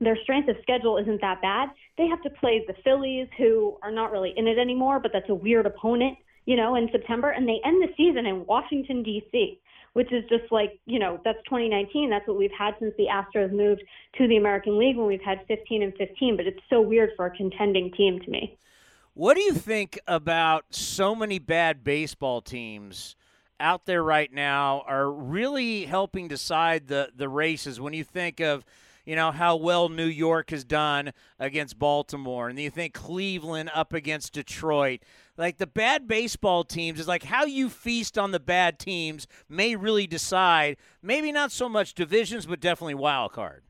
their 0.00 0.16
strength 0.22 0.48
of 0.48 0.56
schedule 0.62 0.96
isn't 0.98 1.20
that 1.20 1.42
bad. 1.42 1.70
They 1.96 2.06
have 2.06 2.22
to 2.22 2.30
play 2.30 2.64
the 2.66 2.74
Phillies, 2.84 3.28
who 3.36 3.76
are 3.82 3.90
not 3.90 4.12
really 4.12 4.32
in 4.36 4.46
it 4.46 4.58
anymore, 4.58 5.00
but 5.00 5.10
that's 5.12 5.28
a 5.28 5.34
weird 5.34 5.66
opponent, 5.66 6.18
you 6.46 6.56
know, 6.56 6.76
in 6.76 6.88
September. 6.92 7.30
And 7.30 7.48
they 7.48 7.60
end 7.64 7.82
the 7.82 7.92
season 7.96 8.26
in 8.26 8.46
Washington, 8.46 9.02
D.C., 9.02 9.60
which 9.94 10.12
is 10.12 10.22
just 10.28 10.52
like, 10.52 10.78
you 10.86 10.98
know, 10.98 11.20
that's 11.24 11.38
2019. 11.44 12.10
That's 12.10 12.26
what 12.28 12.38
we've 12.38 12.50
had 12.56 12.74
since 12.78 12.94
the 12.96 13.06
Astros 13.06 13.50
moved 13.52 13.82
to 14.18 14.28
the 14.28 14.36
American 14.36 14.78
League 14.78 14.96
when 14.96 15.08
we've 15.08 15.20
had 15.20 15.40
15 15.48 15.82
and 15.82 15.94
15. 15.96 16.36
But 16.36 16.46
it's 16.46 16.60
so 16.70 16.80
weird 16.80 17.10
for 17.16 17.26
a 17.26 17.36
contending 17.36 17.90
team 17.96 18.20
to 18.20 18.30
me. 18.30 18.56
What 19.18 19.34
do 19.34 19.40
you 19.40 19.52
think 19.52 19.98
about 20.06 20.66
so 20.70 21.12
many 21.12 21.40
bad 21.40 21.82
baseball 21.82 22.40
teams? 22.40 23.16
out 23.60 23.86
there 23.86 24.04
right 24.04 24.32
now 24.32 24.84
are 24.86 25.10
really 25.10 25.84
helping 25.84 26.28
decide 26.28 26.86
the 26.86 27.10
the 27.16 27.28
races 27.28 27.80
when 27.80 27.92
you 27.92 28.04
think 28.04 28.38
of 28.38 28.64
you 29.04 29.16
know, 29.16 29.32
how 29.32 29.56
well 29.56 29.88
New 29.88 30.06
York 30.06 30.50
has 30.50 30.64
done 30.64 31.12
against 31.38 31.78
Baltimore, 31.78 32.50
and 32.50 32.60
you 32.60 32.68
think 32.68 32.92
Cleveland 32.92 33.70
up 33.72 33.94
against 33.94 34.34
Detroit. 34.34 35.00
Like 35.38 35.56
the 35.56 35.66
bad 35.66 36.06
baseball 36.06 36.62
teams 36.62 37.00
is 37.00 37.08
like 37.08 37.22
how 37.22 37.46
you 37.46 37.70
feast 37.70 38.18
on 38.18 38.32
the 38.32 38.38
bad 38.38 38.78
teams 38.78 39.26
may 39.48 39.76
really 39.76 40.06
decide, 40.06 40.76
maybe 41.00 41.32
not 41.32 41.50
so 41.50 41.70
much 41.70 41.94
divisions, 41.94 42.44
but 42.44 42.60
definitely 42.60 42.96
wild 42.96 43.32
card. 43.32 43.62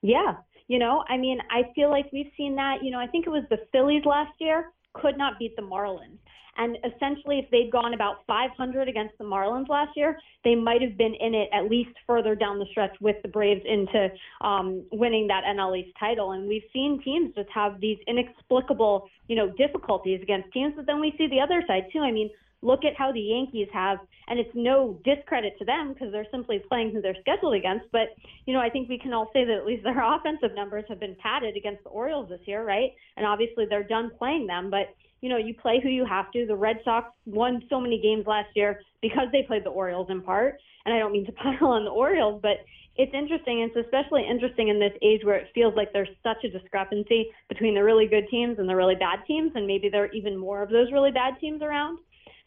Yeah. 0.00 0.36
You 0.68 0.78
know, 0.78 1.04
I 1.08 1.16
mean, 1.16 1.38
I 1.50 1.62
feel 1.74 1.90
like 1.90 2.06
we've 2.12 2.30
seen 2.36 2.56
that. 2.56 2.82
You 2.82 2.90
know, 2.90 2.98
I 2.98 3.06
think 3.06 3.26
it 3.26 3.30
was 3.30 3.44
the 3.50 3.58
Phillies 3.72 4.04
last 4.04 4.32
year 4.38 4.72
could 4.94 5.18
not 5.18 5.38
beat 5.38 5.56
the 5.56 5.62
Marlins. 5.62 6.18
And 6.56 6.78
essentially, 6.84 7.40
if 7.40 7.50
they'd 7.50 7.70
gone 7.70 7.94
about 7.94 8.18
500 8.26 8.88
against 8.88 9.18
the 9.18 9.24
Marlins 9.24 9.68
last 9.68 9.90
year, 9.96 10.18
they 10.44 10.54
might 10.54 10.80
have 10.82 10.96
been 10.96 11.14
in 11.14 11.34
it 11.34 11.48
at 11.52 11.68
least 11.68 11.90
further 12.06 12.34
down 12.34 12.58
the 12.58 12.66
stretch 12.70 12.94
with 13.00 13.16
the 13.22 13.28
Braves 13.28 13.62
into 13.64 14.08
um, 14.40 14.84
winning 14.92 15.26
that 15.26 15.42
NL 15.44 15.76
East 15.76 15.96
title. 15.98 16.32
And 16.32 16.48
we've 16.48 16.62
seen 16.72 17.02
teams 17.04 17.34
just 17.34 17.48
have 17.52 17.80
these 17.80 17.98
inexplicable, 18.06 19.08
you 19.26 19.34
know, 19.34 19.50
difficulties 19.58 20.20
against 20.22 20.52
teams. 20.52 20.74
But 20.76 20.86
then 20.86 21.00
we 21.00 21.12
see 21.18 21.26
the 21.26 21.40
other 21.40 21.62
side 21.66 21.86
too. 21.92 22.00
I 22.00 22.12
mean, 22.12 22.30
look 22.64 22.84
at 22.84 22.96
how 22.96 23.12
the 23.12 23.20
Yankees 23.20 23.68
have, 23.72 23.98
and 24.28 24.38
it's 24.38 24.50
no 24.54 24.98
discredit 25.04 25.58
to 25.58 25.64
them 25.64 25.92
because 25.92 26.10
they're 26.10 26.26
simply 26.30 26.62
playing 26.68 26.92
who 26.92 27.00
they're 27.00 27.16
scheduled 27.20 27.54
against. 27.54 27.86
But, 27.92 28.16
you 28.46 28.54
know, 28.54 28.60
I 28.60 28.70
think 28.70 28.88
we 28.88 28.98
can 28.98 29.12
all 29.12 29.30
say 29.32 29.44
that 29.44 29.56
at 29.56 29.66
least 29.66 29.84
their 29.84 30.02
offensive 30.14 30.54
numbers 30.54 30.84
have 30.88 31.00
been 31.00 31.16
padded 31.22 31.56
against 31.56 31.84
the 31.84 31.90
Orioles 31.90 32.28
this 32.28 32.40
year, 32.46 32.64
right? 32.64 32.90
And 33.16 33.26
obviously 33.26 33.66
they're 33.68 33.84
done 33.84 34.10
playing 34.18 34.46
them. 34.46 34.70
But 34.70 34.94
you 35.20 35.30
know, 35.30 35.38
you 35.38 35.54
play 35.54 35.80
who 35.82 35.88
you 35.88 36.04
have 36.04 36.30
to. 36.32 36.44
The 36.44 36.54
Red 36.54 36.80
Sox 36.84 37.08
won 37.24 37.62
so 37.70 37.80
many 37.80 37.98
games 37.98 38.26
last 38.26 38.50
year 38.54 38.82
because 39.00 39.28
they 39.32 39.42
played 39.42 39.64
the 39.64 39.70
Orioles 39.70 40.08
in 40.10 40.20
part. 40.20 40.58
And 40.84 40.94
I 40.94 40.98
don't 40.98 41.12
mean 41.12 41.24
to 41.24 41.32
pile 41.60 41.68
on 41.68 41.86
the 41.86 41.90
Orioles, 41.90 42.40
but 42.42 42.58
it's 42.96 43.14
interesting. 43.14 43.60
It's 43.60 43.74
especially 43.74 44.22
interesting 44.28 44.68
in 44.68 44.78
this 44.78 44.92
age 45.02 45.24
where 45.24 45.36
it 45.36 45.48
feels 45.54 45.74
like 45.76 45.94
there's 45.94 46.10
such 46.22 46.44
a 46.44 46.50
discrepancy 46.50 47.30
between 47.48 47.74
the 47.74 47.82
really 47.82 48.06
good 48.06 48.28
teams 48.30 48.58
and 48.58 48.68
the 48.68 48.76
really 48.76 48.94
bad 48.94 49.20
teams, 49.26 49.52
and 49.54 49.66
maybe 49.66 49.88
there 49.88 50.04
are 50.04 50.12
even 50.12 50.36
more 50.36 50.62
of 50.62 50.68
those 50.68 50.92
really 50.92 51.10
bad 51.10 51.40
teams 51.40 51.62
around. 51.62 51.98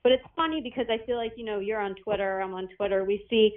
But 0.07 0.13
it's 0.13 0.27
funny 0.37 0.61
because 0.61 0.85
I 0.89 1.05
feel 1.05 1.17
like, 1.17 1.33
you 1.35 1.43
know, 1.43 1.59
you're 1.59 1.81
on 1.81 1.93
Twitter, 1.95 2.39
I'm 2.39 2.53
on 2.53 2.69
Twitter. 2.77 3.03
We 3.03 3.25
see 3.29 3.51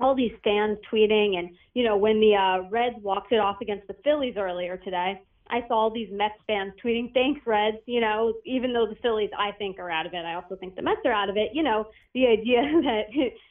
all 0.00 0.12
these 0.12 0.32
fans 0.42 0.76
tweeting, 0.92 1.38
and, 1.38 1.50
you 1.74 1.84
know, 1.84 1.96
when 1.96 2.18
the 2.18 2.34
uh, 2.34 2.68
Reds 2.68 2.96
walked 3.00 3.30
it 3.30 3.38
off 3.38 3.58
against 3.62 3.86
the 3.86 3.94
Phillies 4.02 4.34
earlier 4.36 4.76
today, 4.76 5.22
I 5.48 5.60
saw 5.68 5.74
all 5.74 5.90
these 5.92 6.08
Mets 6.10 6.34
fans 6.48 6.72
tweeting, 6.84 7.14
"Thanks, 7.14 7.46
Reds." 7.46 7.76
You 7.86 8.00
know, 8.00 8.34
even 8.44 8.72
though 8.72 8.88
the 8.88 8.96
Phillies, 9.02 9.30
I 9.38 9.52
think, 9.52 9.78
are 9.78 9.88
out 9.88 10.04
of 10.04 10.14
it, 10.14 10.24
I 10.24 10.34
also 10.34 10.56
think 10.56 10.74
the 10.74 10.82
Mets 10.82 11.02
are 11.04 11.12
out 11.12 11.30
of 11.30 11.36
it. 11.36 11.50
You 11.52 11.62
know, 11.62 11.86
the 12.12 12.26
idea 12.26 12.62
that 12.82 13.04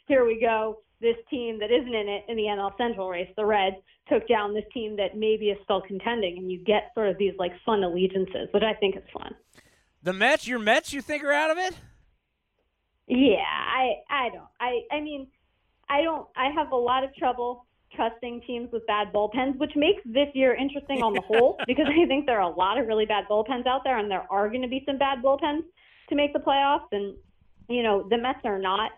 here 0.05 0.25
we 0.25 0.37
go, 0.37 0.79
this 0.99 1.15
team 1.29 1.59
that 1.59 1.71
isn't 1.71 1.95
in 1.95 2.09
it 2.09 2.25
in 2.27 2.35
the 2.35 2.43
NL 2.43 2.75
Central 2.77 3.09
race, 3.09 3.29
the 3.37 3.45
Reds, 3.45 3.77
took 4.09 4.27
down 4.27 4.53
this 4.53 4.65
team 4.73 4.97
that 4.97 5.15
maybe 5.15 5.49
is 5.49 5.57
still 5.63 5.81
contending, 5.81 6.39
and 6.39 6.51
you 6.51 6.61
get 6.61 6.91
sort 6.93 7.07
of 7.07 7.17
these 7.17 7.35
like 7.39 7.53
fun 7.65 7.85
allegiances, 7.85 8.49
which 8.51 8.63
I 8.63 8.73
think 8.73 8.97
is 8.97 9.03
fun. 9.13 9.33
The 10.03 10.11
Mets, 10.11 10.45
your 10.45 10.59
Mets, 10.59 10.91
you 10.91 11.01
think 11.01 11.23
are 11.23 11.31
out 11.31 11.51
of 11.51 11.57
it? 11.57 11.73
Yeah, 13.11 13.43
I 13.43 13.95
I 14.09 14.29
don't. 14.29 14.47
I 14.61 14.81
I 14.89 15.01
mean, 15.01 15.27
I 15.89 16.01
don't. 16.01 16.27
I 16.37 16.49
have 16.55 16.71
a 16.71 16.77
lot 16.77 17.03
of 17.03 17.13
trouble 17.15 17.65
trusting 17.93 18.39
teams 18.47 18.69
with 18.71 18.87
bad 18.87 19.11
bullpens, 19.11 19.57
which 19.57 19.73
makes 19.75 20.01
this 20.05 20.29
year 20.33 20.55
interesting 20.55 21.03
on 21.03 21.11
the 21.13 21.19
whole 21.19 21.59
because 21.67 21.87
I 21.89 22.07
think 22.07 22.25
there 22.25 22.39
are 22.39 22.49
a 22.49 22.55
lot 22.55 22.79
of 22.79 22.87
really 22.87 23.05
bad 23.05 23.25
bullpens 23.29 23.67
out 23.67 23.81
there, 23.83 23.97
and 23.97 24.09
there 24.09 24.25
are 24.31 24.47
going 24.47 24.61
to 24.61 24.69
be 24.69 24.81
some 24.85 24.97
bad 24.97 25.21
bullpens 25.21 25.63
to 26.07 26.15
make 26.15 26.31
the 26.31 26.39
playoffs. 26.39 26.87
And 26.93 27.17
you 27.67 27.83
know, 27.83 28.07
the 28.09 28.17
Mets 28.17 28.39
are 28.45 28.57
not 28.57 28.91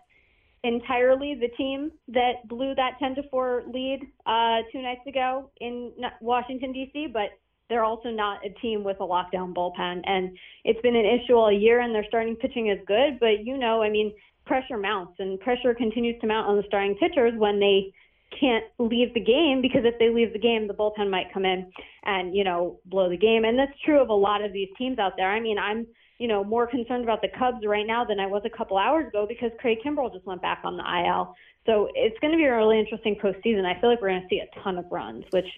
entirely 0.62 1.34
the 1.34 1.48
team 1.56 1.90
that 2.08 2.46
blew 2.48 2.72
that 2.76 2.92
10 3.00 3.16
to 3.16 3.22
4 3.30 3.64
lead 3.66 4.00
uh, 4.26 4.58
two 4.72 4.80
nights 4.80 5.06
ago 5.08 5.50
in 5.60 5.92
Washington 6.20 6.72
D.C., 6.72 7.08
but 7.12 7.30
they're 7.68 7.84
also 7.84 8.10
not 8.10 8.44
a 8.44 8.50
team 8.60 8.84
with 8.84 8.98
a 9.00 9.04
lockdown 9.04 9.54
bullpen. 9.54 10.02
And 10.04 10.36
it's 10.64 10.80
been 10.82 10.96
an 10.96 11.04
issue 11.04 11.34
all 11.34 11.52
year, 11.52 11.80
and 11.80 11.94
their 11.94 12.04
starting 12.08 12.36
pitching 12.36 12.68
is 12.68 12.78
good. 12.86 13.18
But 13.20 13.44
you 13.44 13.56
know, 13.56 13.82
I 13.82 13.90
mean, 13.90 14.12
pressure 14.46 14.76
mounts, 14.76 15.14
and 15.18 15.40
pressure 15.40 15.74
continues 15.74 16.20
to 16.20 16.26
mount 16.26 16.48
on 16.48 16.56
the 16.56 16.64
starting 16.66 16.94
pitchers 16.96 17.32
when 17.36 17.60
they 17.60 17.92
can't 18.38 18.64
leave 18.78 19.14
the 19.14 19.20
game 19.20 19.60
because 19.62 19.82
if 19.84 19.98
they 19.98 20.10
leave 20.10 20.32
the 20.32 20.38
game, 20.38 20.66
the 20.66 20.74
bullpen 20.74 21.08
might 21.10 21.32
come 21.32 21.44
in 21.44 21.70
and 22.04 22.34
you 22.34 22.44
know 22.44 22.80
blow 22.86 23.08
the 23.08 23.16
game. 23.16 23.44
And 23.44 23.58
that's 23.58 23.78
true 23.84 24.00
of 24.00 24.08
a 24.08 24.14
lot 24.14 24.44
of 24.44 24.52
these 24.52 24.68
teams 24.76 24.98
out 24.98 25.12
there. 25.16 25.30
I 25.30 25.40
mean, 25.40 25.58
I'm 25.58 25.86
you 26.18 26.28
know 26.28 26.44
more 26.44 26.66
concerned 26.66 27.04
about 27.04 27.22
the 27.22 27.28
Cubs 27.38 27.64
right 27.66 27.86
now 27.86 28.04
than 28.04 28.20
I 28.20 28.26
was 28.26 28.42
a 28.44 28.56
couple 28.56 28.78
hours 28.78 29.08
ago 29.08 29.26
because 29.28 29.50
Craig 29.60 29.78
Kimbrel 29.84 30.12
just 30.12 30.26
went 30.26 30.42
back 30.42 30.60
on 30.64 30.76
the 30.76 30.82
IL. 30.82 31.34
So 31.66 31.88
it's 31.94 32.18
going 32.20 32.32
to 32.32 32.36
be 32.36 32.44
a 32.44 32.54
really 32.54 32.78
interesting 32.78 33.16
postseason. 33.16 33.64
I 33.64 33.80
feel 33.80 33.90
like 33.90 34.00
we're 34.02 34.10
going 34.10 34.22
to 34.22 34.28
see 34.28 34.40
a 34.40 34.60
ton 34.62 34.78
of 34.78 34.84
runs, 34.90 35.24
which 35.30 35.48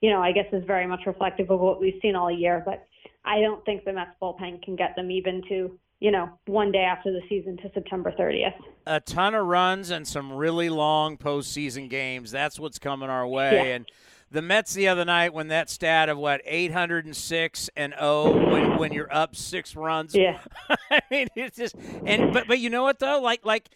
you 0.00 0.10
know 0.10 0.22
I 0.22 0.32
guess 0.32 0.46
is 0.52 0.64
very 0.66 0.86
much 0.86 1.00
reflective 1.06 1.50
of 1.50 1.60
what 1.60 1.80
we've 1.80 1.98
seen 2.00 2.16
all 2.16 2.30
year. 2.30 2.62
But 2.64 2.86
I 3.24 3.40
don't 3.40 3.64
think 3.64 3.84
the 3.84 3.92
Mets 3.92 4.12
bullpen 4.22 4.62
can 4.62 4.76
get 4.76 4.96
them 4.96 5.10
even 5.10 5.42
to 5.48 5.78
you 6.00 6.10
know, 6.10 6.28
one 6.46 6.72
day 6.72 6.82
after 6.82 7.10
the 7.10 7.22
season 7.28 7.56
to 7.58 7.70
September 7.72 8.12
30th. 8.18 8.54
A 8.86 9.00
ton 9.00 9.34
of 9.34 9.46
runs 9.46 9.90
and 9.90 10.06
some 10.06 10.32
really 10.32 10.68
long 10.68 11.16
postseason 11.16 11.88
games. 11.88 12.30
That's 12.30 12.58
what's 12.58 12.78
coming 12.78 13.08
our 13.08 13.26
way. 13.26 13.54
Yeah. 13.54 13.74
And 13.76 13.88
the 14.30 14.42
Mets 14.42 14.74
the 14.74 14.88
other 14.88 15.04
night 15.04 15.32
when 15.32 15.48
that 15.48 15.70
stat 15.70 16.08
of 16.08 16.18
what 16.18 16.40
806 16.44 17.70
and 17.76 17.94
0 17.98 18.50
when, 18.50 18.78
when 18.78 18.92
you're 18.92 19.12
up 19.12 19.36
six 19.36 19.76
runs. 19.76 20.14
Yeah. 20.14 20.38
I 20.90 21.00
mean, 21.10 21.28
it's 21.36 21.56
just 21.56 21.76
and 22.04 22.32
but 22.32 22.48
but 22.48 22.58
you 22.58 22.70
know 22.70 22.82
what 22.82 22.98
though? 22.98 23.20
Like 23.20 23.44
like 23.44 23.68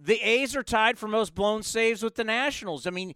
the 0.00 0.20
A's 0.20 0.54
are 0.56 0.62
tied 0.62 0.98
for 0.98 1.08
most 1.08 1.34
blown 1.34 1.62
saves 1.62 2.02
with 2.02 2.14
the 2.14 2.24
Nationals. 2.24 2.86
I 2.86 2.90
mean, 2.90 3.14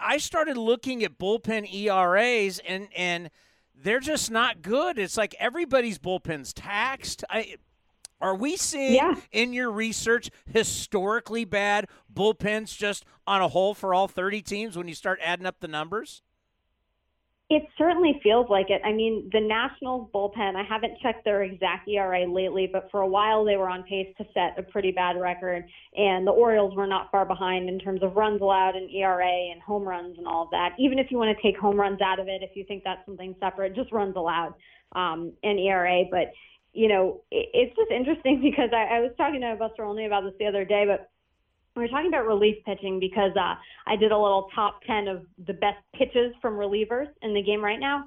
I 0.00 0.18
started 0.18 0.56
looking 0.56 1.02
at 1.04 1.18
bullpen 1.18 1.72
ERAs 1.72 2.60
and 2.66 2.88
and 2.96 3.30
they're 3.74 4.00
just 4.00 4.30
not 4.30 4.62
good. 4.62 4.98
It's 4.98 5.16
like 5.16 5.34
everybody's 5.38 5.98
bullpen's 5.98 6.52
taxed. 6.52 7.24
I 7.28 7.56
are 8.24 8.34
we 8.34 8.56
seeing 8.56 8.94
yeah. 8.94 9.14
in 9.32 9.52
your 9.52 9.70
research 9.70 10.30
historically 10.46 11.44
bad 11.44 11.86
bullpens 12.12 12.74
just 12.74 13.04
on 13.26 13.42
a 13.42 13.48
whole 13.48 13.74
for 13.74 13.92
all 13.92 14.08
30 14.08 14.40
teams 14.40 14.78
when 14.78 14.88
you 14.88 14.94
start 14.94 15.20
adding 15.22 15.44
up 15.44 15.60
the 15.60 15.68
numbers? 15.68 16.22
It 17.50 17.64
certainly 17.76 18.18
feels 18.22 18.48
like 18.48 18.70
it. 18.70 18.80
I 18.82 18.92
mean, 18.92 19.28
the 19.30 19.40
Nationals 19.40 20.08
bullpen, 20.14 20.56
I 20.56 20.62
haven't 20.66 20.98
checked 21.02 21.26
their 21.26 21.42
exact 21.42 21.86
ERA 21.86 22.26
lately, 22.26 22.66
but 22.72 22.90
for 22.90 23.02
a 23.02 23.06
while 23.06 23.44
they 23.44 23.58
were 23.58 23.68
on 23.68 23.82
pace 23.82 24.08
to 24.16 24.24
set 24.32 24.58
a 24.58 24.62
pretty 24.62 24.90
bad 24.90 25.20
record. 25.20 25.66
And 25.94 26.26
the 26.26 26.32
Orioles 26.32 26.74
were 26.74 26.86
not 26.86 27.10
far 27.10 27.26
behind 27.26 27.68
in 27.68 27.78
terms 27.78 28.02
of 28.02 28.16
runs 28.16 28.40
allowed 28.40 28.74
and 28.76 28.90
ERA 28.90 29.50
and 29.52 29.60
home 29.60 29.82
runs 29.86 30.16
and 30.16 30.26
all 30.26 30.44
of 30.44 30.50
that. 30.52 30.70
Even 30.78 30.98
if 30.98 31.10
you 31.10 31.18
want 31.18 31.36
to 31.36 31.42
take 31.42 31.60
home 31.60 31.78
runs 31.78 32.00
out 32.00 32.18
of 32.18 32.28
it, 32.28 32.42
if 32.42 32.56
you 32.56 32.64
think 32.64 32.82
that's 32.82 33.04
something 33.04 33.34
separate, 33.38 33.76
just 33.76 33.92
runs 33.92 34.16
allowed 34.16 34.54
um, 34.92 35.30
and 35.42 35.60
ERA. 35.60 36.04
But 36.10 36.32
you 36.74 36.88
know, 36.88 37.22
it, 37.30 37.48
it's 37.54 37.76
just 37.76 37.90
interesting 37.90 38.40
because 38.42 38.70
I, 38.72 38.96
I 38.96 39.00
was 39.00 39.12
talking 39.16 39.40
to 39.40 39.56
Buster 39.58 39.84
Olney 39.84 40.06
about 40.06 40.24
this 40.24 40.34
the 40.38 40.46
other 40.46 40.64
day, 40.64 40.84
but 40.86 41.10
we 41.76 41.82
were 41.82 41.88
talking 41.88 42.08
about 42.08 42.26
relief 42.26 42.56
pitching 42.64 43.00
because 43.00 43.32
uh, 43.36 43.54
I 43.86 43.96
did 43.96 44.12
a 44.12 44.18
little 44.18 44.48
top 44.54 44.80
10 44.86 45.08
of 45.08 45.22
the 45.46 45.54
best 45.54 45.78
pitches 45.94 46.32
from 46.40 46.54
relievers 46.54 47.08
in 47.22 47.34
the 47.34 47.42
game 47.42 47.64
right 47.64 47.80
now. 47.80 48.04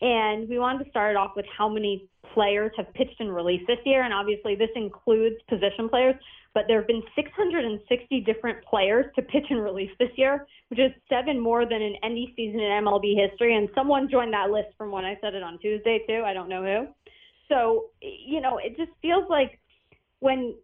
And 0.00 0.48
we 0.48 0.58
wanted 0.58 0.84
to 0.84 0.90
start 0.90 1.16
off 1.16 1.32
with 1.34 1.46
how 1.56 1.68
many 1.68 2.06
players 2.34 2.70
have 2.76 2.92
pitched 2.94 3.20
in 3.20 3.30
relief 3.30 3.62
this 3.66 3.78
year. 3.84 4.02
And 4.02 4.12
obviously, 4.12 4.54
this 4.54 4.68
includes 4.76 5.36
position 5.48 5.88
players, 5.88 6.14
but 6.54 6.64
there 6.68 6.78
have 6.78 6.86
been 6.86 7.02
660 7.16 8.20
different 8.20 8.62
players 8.64 9.06
to 9.16 9.22
pitch 9.22 9.46
in 9.50 9.56
relief 9.56 9.90
this 9.98 10.10
year, 10.16 10.46
which 10.68 10.78
is 10.78 10.92
seven 11.08 11.40
more 11.40 11.64
than 11.64 11.82
in 11.82 11.94
any 12.04 12.32
season 12.36 12.60
in 12.60 12.84
MLB 12.84 13.16
history. 13.16 13.56
And 13.56 13.68
someone 13.74 14.08
joined 14.10 14.34
that 14.34 14.50
list 14.50 14.68
from 14.76 14.92
when 14.92 15.04
I 15.04 15.18
said 15.20 15.34
it 15.34 15.42
on 15.42 15.58
Tuesday, 15.58 16.00
too. 16.06 16.22
I 16.24 16.32
don't 16.32 16.48
know 16.48 16.62
who. 16.62 17.10
So, 17.48 17.86
you 18.00 18.40
know, 18.40 18.58
it 18.58 18.76
just 18.76 18.90
feels 19.00 19.24
like 19.28 19.58
when 20.20 20.54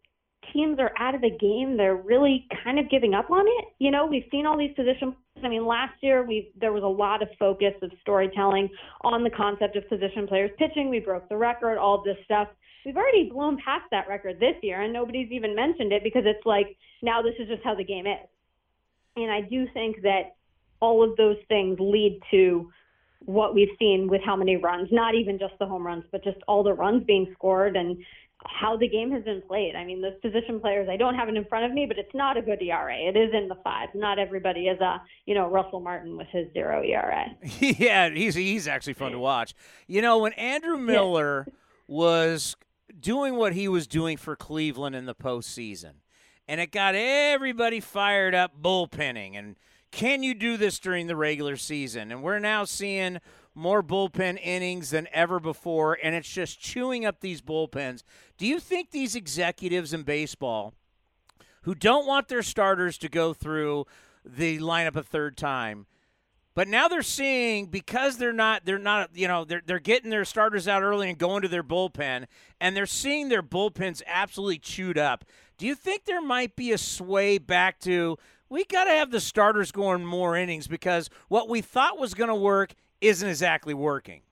teams 0.53 0.79
are 0.79 0.93
out 0.99 1.15
of 1.15 1.21
the 1.21 1.31
game, 1.31 1.77
they're 1.77 1.97
really 1.97 2.47
kind 2.63 2.79
of 2.79 2.91
giving 2.91 3.15
up 3.15 3.31
on 3.31 3.47
it. 3.47 3.65
You 3.79 3.91
know, 3.91 4.07
we've 4.07 4.27
seen 4.31 4.47
all 4.47 4.59
these 4.59 4.75
position. 4.75 5.15
I 5.43 5.49
mean, 5.49 5.67
last 5.67 5.95
year 6.01 6.25
we 6.25 6.53
there 6.61 6.73
was 6.73 6.83
a 6.83 6.87
lot 6.87 7.23
of 7.23 7.29
focus 7.39 7.75
of 7.83 7.91
storytelling 8.03 8.69
on 9.03 9.25
the 9.25 9.31
concept 9.31 9.77
of 9.77 9.89
position 9.89 10.27
players 10.27 10.51
pitching. 10.59 10.91
We 10.91 11.01
broke 11.01 11.29
the 11.29 11.37
record, 11.37 11.79
all 11.79 12.03
this 12.03 12.17
stuff. 12.25 12.49
We've 12.85 12.97
already 12.97 13.31
blown 13.31 13.59
past 13.65 13.85
that 13.91 14.09
record 14.09 14.39
this 14.41 14.57
year, 14.63 14.83
and 14.83 14.93
nobody's 14.93 15.33
even 15.33 15.55
mentioned 15.55 15.93
it 15.93 16.05
because 16.05 16.25
it's 16.27 16.45
like 16.45 16.77
now 17.03 17.23
this 17.23 17.35
is 17.39 17.49
just 17.49 17.63
how 17.65 17.75
the 17.75 17.85
game 17.85 18.07
is. 18.07 18.29
And 19.17 19.31
I 19.31 19.41
do 19.41 19.67
think 19.73 20.03
that 20.03 20.37
all 20.81 21.03
of 21.09 21.17
those 21.17 21.37
things 21.49 21.79
lead 21.81 22.21
to 22.31 22.71
what 23.27 23.55
we've 23.55 23.77
seen 23.79 24.09
with 24.09 24.21
how 24.25 24.37
many 24.37 24.57
runs, 24.57 24.89
not 24.93 25.15
even 25.15 25.39
just 25.39 25.55
the 25.59 25.67
home 25.67 25.87
runs, 25.87 26.05
but 26.13 26.23
just 26.23 26.39
all 26.47 26.63
the 26.63 26.73
runs 26.73 27.05
being 27.05 27.33
scored 27.35 27.77
and 27.77 27.97
how 28.47 28.77
the 28.77 28.89
game 28.89 29.11
has 29.11 29.25
been 29.25 29.43
played. 29.43 29.75
I 29.75 29.85
mean, 29.85 30.03
those 30.03 30.19
position 30.21 30.61
players, 30.61 30.89
I 30.91 30.97
don't 30.97 31.15
have 31.15 31.29
it 31.29 31.37
in 31.37 31.45
front 31.47 31.65
of 31.65 31.73
me, 31.73 31.87
but 31.87 31.99
it's 31.99 32.15
not 32.15 32.37
a 32.37 32.43
good 32.43 32.61
ERA. 32.61 32.97
It 32.97 33.17
is 33.17 33.31
in 33.33 33.49
the 33.49 33.57
fives. 33.65 33.93
Not 33.95 34.19
everybody 34.19 34.67
is 34.67 34.81
a, 34.81 35.01
you 35.25 35.35
know, 35.35 35.49
Russell 35.49 35.81
Martin 35.81 36.17
with 36.17 36.27
his 36.29 36.53
zero 36.53 36.83
ERA. 36.83 37.27
yeah, 37.61 38.11
he's 38.11 38.35
he's 38.35 38.69
actually 38.69 38.95
fun 38.95 39.13
to 39.13 39.19
watch. 39.19 39.55
You 39.87 40.03
know, 40.03 40.19
when 40.19 40.35
Andrew 40.35 40.77
Miller 40.77 41.47
yeah. 41.47 41.55
was 41.89 42.57
doing 43.01 43.37
what 43.37 43.55
he 43.55 43.69
was 43.69 43.87
doing 43.87 44.17
for 44.17 44.37
Cleveland 44.37 44.95
in 44.95 45.07
the 45.07 45.15
postseason, 45.15 45.93
and 46.47 46.61
it 46.61 46.71
got 46.71 46.95
everybody 46.95 47.81
fired 47.81 48.35
up 48.35 48.61
bullpenning 48.61 49.39
and– 49.39 49.57
can 49.95 50.25
you 50.25 50.35
do 50.35 50.57
this 50.57 50.81
during 50.81 51.07
the 51.07 51.15
regular 51.15 51.57
season? 51.57 52.11
And 52.11 52.21
we're 52.21 52.41
now 52.41 52.65
seeing 52.65 53.21
more 53.55 53.81
bullpen 53.81 54.41
innings 54.43 54.91
than 54.91 55.07
ever 55.13 55.39
before, 55.39 55.97
and 56.03 56.17
it's 56.17 56.29
just 56.29 56.61
chewing 56.61 57.07
up 57.07 57.21
these 57.21 57.41
bullpens. 57.41 58.03
Do 58.37 58.45
you 58.45 58.59
think 58.59 58.91
these 58.91 59.15
executives 59.15 59.93
in 59.93 60.03
baseball 60.03 60.75
who 61.63 61.77
don't 61.77 62.09
want 62.09 62.27
their 62.27 62.43
starters 62.43 62.99
to 62.99 63.09
go 63.09 63.33
through 63.33 63.87
the 64.25 64.59
lineup 64.59 64.97
a 64.97 65.03
third 65.05 65.37
time, 65.37 65.87
but 66.57 66.67
now 66.67 66.89
they're 66.89 67.03
seeing 67.03 67.67
because 67.67 68.17
they're 68.17 68.33
not 68.33 68.65
they're 68.65 68.79
not 68.79 69.11
you 69.15 69.29
know 69.29 69.45
they're 69.45 69.63
they're 69.65 69.79
getting 69.79 70.11
their 70.11 70.25
starters 70.25 70.67
out 70.67 70.83
early 70.83 71.09
and 71.09 71.19
going 71.19 71.43
to 71.43 71.49
their 71.49 71.65
bullpen 71.65 72.27
and 72.61 72.77
they're 72.77 72.87
seeing 72.87 73.29
their 73.29 73.43
bullpens 73.43 74.03
absolutely 74.07 74.59
chewed 74.59 74.99
up. 74.99 75.25
Do 75.57 75.67
you 75.67 75.75
think 75.75 76.05
there 76.05 76.23
might 76.23 76.57
be 76.57 76.73
a 76.73 76.79
sway 76.79 77.39
back 77.39 77.79
to 77.81 78.19
we 78.49 78.65
got 78.65 78.85
to 78.85 78.91
have 78.91 79.11
the 79.11 79.21
starters 79.21 79.73
going 79.73 80.05
more 80.05 80.37
innings 80.37 80.67
because 80.67 81.11
what 81.29 81.49
we 81.49 81.61
thought 81.61 81.99
was 81.99 82.15
going 82.15 82.29
to 82.29 82.35
work 82.35 82.75
isn't 83.01 83.29
exactly 83.29 83.75
working. 83.75 84.23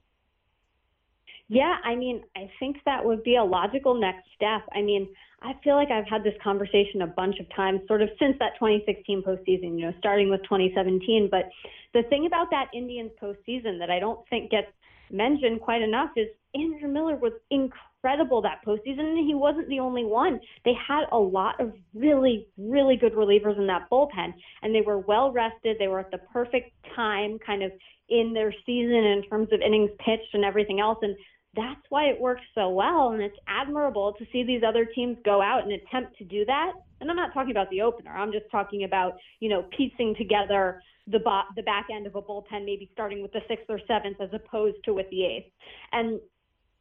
Yeah, 1.48 1.76
I 1.84 1.96
mean, 1.96 2.22
I 2.36 2.50
think 2.58 2.78
that 2.86 3.04
would 3.04 3.22
be 3.24 3.36
a 3.36 3.44
logical 3.44 3.94
next 4.00 4.24
step. 4.34 4.62
I 4.74 4.80
mean, 4.80 5.08
I 5.42 5.52
feel 5.64 5.74
like 5.74 5.90
I've 5.90 6.08
had 6.08 6.24
this 6.24 6.34
conversation 6.42 7.02
a 7.02 7.06
bunch 7.06 7.38
of 7.40 7.46
times, 7.54 7.80
sort 7.88 8.00
of 8.00 8.08
since 8.18 8.36
that 8.38 8.52
2016 8.58 9.22
postseason, 9.22 9.78
you 9.78 9.86
know, 9.86 9.92
starting 9.98 10.30
with 10.30 10.42
2017. 10.44 11.28
But 11.30 11.50
the 11.92 12.04
thing 12.08 12.26
about 12.26 12.50
that 12.50 12.68
Indians 12.72 13.10
postseason 13.20 13.78
that 13.80 13.90
I 13.90 13.98
don't 13.98 14.20
think 14.30 14.50
gets 14.50 14.68
mentioned 15.12 15.60
quite 15.60 15.82
enough 15.82 16.10
is 16.16 16.28
Andrew 16.54 16.88
Miller 16.88 17.16
was 17.16 17.32
incredible 17.50 18.42
that 18.42 18.60
postseason, 18.66 19.00
and 19.00 19.26
he 19.26 19.34
wasn't 19.34 19.68
the 19.68 19.80
only 19.80 20.04
one. 20.04 20.40
They 20.64 20.74
had 20.74 21.04
a 21.12 21.18
lot 21.18 21.60
of 21.60 21.72
really, 21.94 22.48
really 22.58 22.96
good 22.96 23.14
relievers 23.14 23.58
in 23.58 23.66
that 23.68 23.88
bullpen, 23.90 24.34
and 24.62 24.74
they 24.74 24.82
were 24.82 24.98
well 24.98 25.32
rested. 25.32 25.76
They 25.78 25.88
were 25.88 26.00
at 26.00 26.10
the 26.10 26.18
perfect 26.32 26.72
time, 26.94 27.38
kind 27.44 27.62
of 27.62 27.72
in 28.08 28.32
their 28.34 28.54
season 28.66 29.04
in 29.04 29.22
terms 29.28 29.48
of 29.52 29.60
innings 29.60 29.90
pitched 29.98 30.34
and 30.34 30.44
everything 30.44 30.80
else. 30.80 30.98
And 31.02 31.16
that's 31.54 31.80
why 31.88 32.04
it 32.04 32.20
works 32.20 32.42
so 32.54 32.70
well. 32.70 33.12
And 33.12 33.22
it's 33.22 33.36
admirable 33.46 34.14
to 34.18 34.26
see 34.32 34.42
these 34.42 34.62
other 34.66 34.84
teams 34.84 35.16
go 35.24 35.40
out 35.40 35.62
and 35.62 35.72
attempt 35.72 36.16
to 36.18 36.24
do 36.24 36.44
that. 36.44 36.72
And 37.00 37.10
I'm 37.10 37.16
not 37.16 37.32
talking 37.32 37.50
about 37.50 37.70
the 37.70 37.82
opener. 37.82 38.10
I'm 38.10 38.32
just 38.32 38.46
talking 38.50 38.84
about, 38.84 39.14
you 39.40 39.48
know, 39.48 39.64
piecing 39.76 40.14
together 40.16 40.82
the 41.06 41.18
bo- 41.18 41.42
the 41.56 41.62
back 41.62 41.86
end 41.92 42.06
of 42.06 42.14
a 42.14 42.22
bullpen, 42.22 42.64
maybe 42.64 42.88
starting 42.92 43.22
with 43.22 43.32
the 43.32 43.40
sixth 43.48 43.66
or 43.68 43.80
seventh 43.88 44.20
as 44.20 44.30
opposed 44.32 44.76
to 44.84 44.94
with 44.94 45.08
the 45.10 45.24
eighth. 45.24 45.52
And 45.92 46.20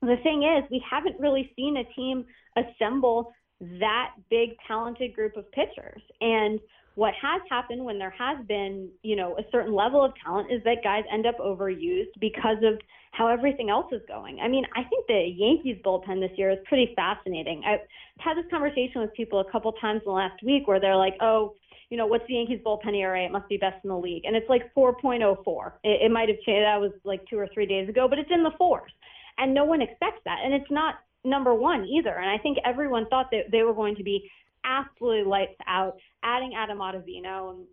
the 0.02 0.18
thing 0.24 0.44
is, 0.44 0.70
we 0.70 0.84
haven't 0.90 1.20
really 1.20 1.52
seen 1.56 1.78
a 1.78 1.84
team 1.94 2.26
assemble 2.56 3.34
that 3.80 4.12
big 4.30 4.52
talented 4.68 5.14
group 5.14 5.38
of 5.38 5.52
pitchers. 5.52 6.02
And 6.20 6.60
what 6.96 7.14
has 7.22 7.42
happened 7.50 7.86
when 7.86 7.98
there 7.98 8.14
has 8.18 8.46
been, 8.48 8.90
you 9.04 9.16
know, 9.16 9.38
a 9.38 9.44
certain 9.52 9.74
level 9.74 10.04
of 10.04 10.12
talent 10.24 10.52
is 10.52 10.62
that 10.66 10.78
guys 10.84 11.04
end 11.12 11.26
up 11.26 11.38
overused 11.40 12.12
because 12.20 12.58
of 12.64 12.80
how 13.12 13.28
everything 13.28 13.70
else 13.70 13.88
is 13.92 14.02
going. 14.08 14.40
I 14.40 14.48
mean, 14.48 14.66
I 14.76 14.84
think 14.84 15.06
the 15.08 15.32
Yankees 15.36 15.78
bullpen 15.86 16.20
this 16.20 16.38
year 16.38 16.50
is 16.52 16.58
pretty 16.66 16.94
fascinating. 16.96 17.62
I've 17.66 17.80
had 18.20 18.36
this 18.36 18.50
conversation 18.50 19.02
with 19.02 19.14
people 19.14 19.40
a 19.40 19.52
couple 19.52 19.72
times 19.74 20.02
in 20.06 20.10
the 20.10 20.16
last 20.16 20.42
week 20.44 20.68
where 20.68 20.80
they're 20.80 20.96
like, 20.96 21.16
"Oh, 21.22 21.56
you 21.92 21.98
know, 21.98 22.08
what's 22.08 22.26
the 22.28 22.34
Yankees 22.34 22.62
bullpen 22.66 22.96
ERA? 22.96 23.26
It 23.26 23.32
must 23.32 23.48
be 23.50 23.58
best 23.58 23.84
in 23.84 23.90
the 23.90 23.98
league." 23.98 24.26
And 24.26 24.36
it's 24.36 24.50
like 24.50 24.74
4.04. 24.74 25.74
It, 25.84 26.02
it 26.06 26.12
might 26.12 26.30
have 26.30 26.40
changed. 26.42 26.66
That 26.66 26.82
was 26.82 26.92
like 27.04 27.22
2 27.30 27.38
or 27.38 27.48
3 27.54 27.68
days 27.68 27.88
ago, 27.90 28.08
but 28.08 28.18
it's 28.18 28.32
in 28.32 28.42
the 28.42 28.52
fours. 28.58 28.92
And 29.38 29.54
no 29.54 29.66
one 29.66 29.82
expects 29.82 30.22
that. 30.26 30.40
And 30.44 30.54
it's 30.54 30.72
not 30.72 30.96
number 31.24 31.54
1 31.54 31.86
either. 31.86 32.18
And 32.18 32.30
I 32.30 32.38
think 32.38 32.58
everyone 32.66 33.08
thought 33.10 33.30
that 33.32 33.52
they 33.52 33.62
were 33.62 33.74
going 33.74 33.96
to 33.98 34.04
be 34.04 34.32
absolutely 34.64 35.24
lights 35.24 35.60
out, 35.68 35.98
adding 36.24 36.54
Adam 36.56 36.80
Ottavino 36.80 37.52
and 37.52 37.66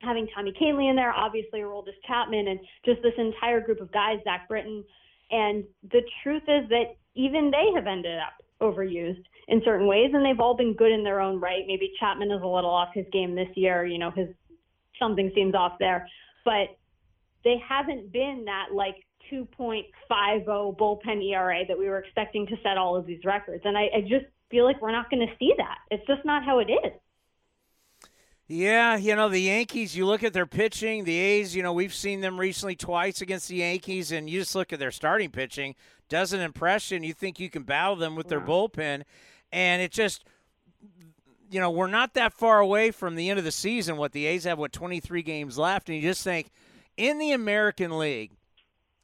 having 0.00 0.26
Tommy 0.34 0.52
Kahnle 0.60 0.90
in 0.90 0.96
there, 0.96 1.12
obviously 1.12 1.60
Aroldis 1.60 1.94
Chapman, 2.06 2.48
and 2.48 2.60
just 2.84 3.00
this 3.02 3.14
entire 3.16 3.60
group 3.60 3.80
of 3.80 3.92
guys, 3.92 4.18
Zach 4.24 4.48
Britton. 4.48 4.84
And 5.30 5.64
the 5.90 6.02
truth 6.22 6.42
is 6.48 6.68
that 6.70 6.96
even 7.14 7.50
they 7.50 7.70
have 7.74 7.86
ended 7.86 8.18
up 8.18 8.41
overused 8.62 9.24
in 9.48 9.60
certain 9.64 9.86
ways, 9.86 10.10
and 10.14 10.24
they've 10.24 10.40
all 10.40 10.56
been 10.56 10.74
good 10.74 10.92
in 10.92 11.02
their 11.02 11.20
own 11.20 11.40
right. 11.40 11.64
Maybe 11.66 11.92
Chapman 11.98 12.30
is 12.30 12.42
a 12.42 12.46
little 12.46 12.70
off 12.70 12.90
his 12.94 13.06
game 13.12 13.34
this 13.34 13.48
year. 13.54 13.84
You 13.84 13.98
know, 13.98 14.10
his 14.10 14.28
something 14.98 15.30
seems 15.34 15.54
off 15.54 15.72
there, 15.78 16.08
but 16.44 16.68
they 17.44 17.56
haven't 17.68 18.12
been 18.12 18.44
that 18.46 18.74
like 18.74 18.96
2.50 19.32 19.84
bullpen 20.76 21.22
ERA 21.30 21.66
that 21.66 21.78
we 21.78 21.88
were 21.88 21.98
expecting 21.98 22.46
to 22.46 22.56
set 22.62 22.78
all 22.78 22.96
of 22.96 23.06
these 23.06 23.24
records. 23.24 23.62
And 23.64 23.76
I, 23.76 23.88
I 23.96 24.00
just 24.02 24.26
feel 24.50 24.64
like 24.64 24.80
we're 24.80 24.92
not 24.92 25.10
going 25.10 25.26
to 25.26 25.34
see 25.38 25.52
that. 25.56 25.78
It's 25.90 26.06
just 26.06 26.24
not 26.24 26.44
how 26.44 26.58
it 26.60 26.70
is. 26.70 26.92
Yeah, 28.54 28.98
you 28.98 29.16
know, 29.16 29.30
the 29.30 29.40
Yankees, 29.40 29.96
you 29.96 30.04
look 30.04 30.22
at 30.22 30.34
their 30.34 30.44
pitching, 30.44 31.04
the 31.04 31.16
A's, 31.16 31.56
you 31.56 31.62
know, 31.62 31.72
we've 31.72 31.94
seen 31.94 32.20
them 32.20 32.38
recently 32.38 32.76
twice 32.76 33.22
against 33.22 33.48
the 33.48 33.56
Yankees, 33.56 34.12
and 34.12 34.28
you 34.28 34.40
just 34.40 34.54
look 34.54 34.74
at 34.74 34.78
their 34.78 34.90
starting 34.90 35.30
pitching, 35.30 35.74
doesn't 36.10 36.38
impress 36.38 36.90
you, 36.90 36.96
and 36.96 37.04
you 37.06 37.14
think 37.14 37.40
you 37.40 37.48
can 37.48 37.62
battle 37.62 37.96
them 37.96 38.14
with 38.14 38.28
their 38.28 38.42
bullpen. 38.42 39.04
And 39.52 39.80
it 39.80 39.90
just, 39.90 40.26
you 41.50 41.60
know, 41.60 41.70
we're 41.70 41.86
not 41.86 42.12
that 42.12 42.34
far 42.34 42.60
away 42.60 42.90
from 42.90 43.14
the 43.14 43.30
end 43.30 43.38
of 43.38 43.46
the 43.46 43.50
season. 43.50 43.96
What 43.96 44.12
the 44.12 44.26
A's 44.26 44.44
have, 44.44 44.58
what, 44.58 44.70
23 44.70 45.22
games 45.22 45.56
left, 45.56 45.88
and 45.88 45.96
you 45.96 46.02
just 46.02 46.22
think, 46.22 46.50
in 46.98 47.18
the 47.18 47.32
American 47.32 47.96
League, 47.96 48.32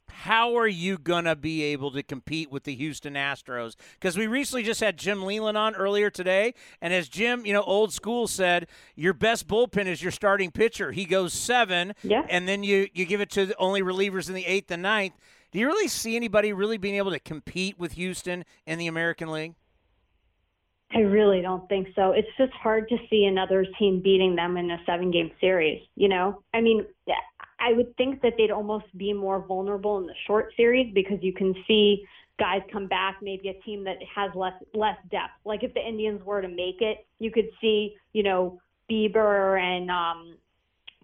how 0.09 0.55
are 0.57 0.67
you 0.67 0.97
going 0.97 1.25
to 1.25 1.35
be 1.35 1.63
able 1.63 1.91
to 1.91 2.03
compete 2.03 2.51
with 2.51 2.63
the 2.63 2.75
Houston 2.75 3.13
Astros? 3.13 3.75
Because 3.93 4.17
we 4.17 4.27
recently 4.27 4.63
just 4.63 4.79
had 4.79 4.97
Jim 4.97 5.23
Leyland 5.23 5.57
on 5.57 5.75
earlier 5.75 6.09
today, 6.09 6.53
and 6.81 6.93
as 6.93 7.07
Jim, 7.07 7.45
you 7.45 7.53
know, 7.53 7.63
old 7.63 7.93
school 7.93 8.27
said, 8.27 8.67
your 8.95 9.13
best 9.13 9.47
bullpen 9.47 9.85
is 9.85 10.01
your 10.01 10.11
starting 10.11 10.51
pitcher. 10.51 10.91
He 10.91 11.05
goes 11.05 11.33
seven, 11.33 11.93
yeah. 12.03 12.23
and 12.29 12.47
then 12.47 12.63
you, 12.63 12.87
you 12.93 13.05
give 13.05 13.21
it 13.21 13.29
to 13.31 13.45
the 13.45 13.57
only 13.57 13.81
relievers 13.81 14.27
in 14.27 14.35
the 14.35 14.45
eighth 14.45 14.71
and 14.71 14.81
ninth. 14.81 15.13
Do 15.51 15.59
you 15.59 15.67
really 15.67 15.87
see 15.87 16.15
anybody 16.15 16.53
really 16.53 16.77
being 16.77 16.95
able 16.95 17.11
to 17.11 17.19
compete 17.19 17.79
with 17.79 17.93
Houston 17.93 18.45
in 18.65 18.77
the 18.77 18.87
American 18.87 19.31
League? 19.31 19.55
I 20.91 20.99
really 20.99 21.41
don't 21.41 21.67
think 21.69 21.89
so. 21.95 22.11
It's 22.11 22.27
just 22.37 22.51
hard 22.53 22.89
to 22.89 22.97
see 23.09 23.25
another 23.25 23.65
team 23.77 24.01
beating 24.01 24.35
them 24.35 24.57
in 24.57 24.71
a 24.71 24.77
seven 24.87 25.11
game 25.11 25.29
series, 25.39 25.83
you 25.95 26.09
know? 26.09 26.41
I 26.53 26.61
mean, 26.61 26.83
I 27.59 27.73
would 27.73 27.95
think 27.97 28.21
that 28.21 28.33
they'd 28.37 28.51
almost 28.51 28.85
be 28.97 29.13
more 29.13 29.45
vulnerable 29.45 29.97
in 29.97 30.05
the 30.05 30.13
short 30.27 30.53
series 30.55 30.93
because 30.93 31.17
you 31.21 31.33
can 31.33 31.53
see 31.67 32.05
guys 32.39 32.61
come 32.71 32.87
back, 32.87 33.17
maybe 33.21 33.49
a 33.49 33.53
team 33.65 33.83
that 33.83 33.97
has 34.15 34.31
less 34.33 34.53
less 34.73 34.97
depth. 35.11 35.33
Like 35.45 35.63
if 35.63 35.73
the 35.73 35.85
Indians 35.85 36.23
were 36.23 36.41
to 36.41 36.47
make 36.47 36.81
it, 36.81 37.05
you 37.19 37.31
could 37.31 37.49
see, 37.59 37.95
you 38.13 38.23
know, 38.23 38.61
Bieber 38.89 39.59
and 39.61 39.91
um 39.91 40.37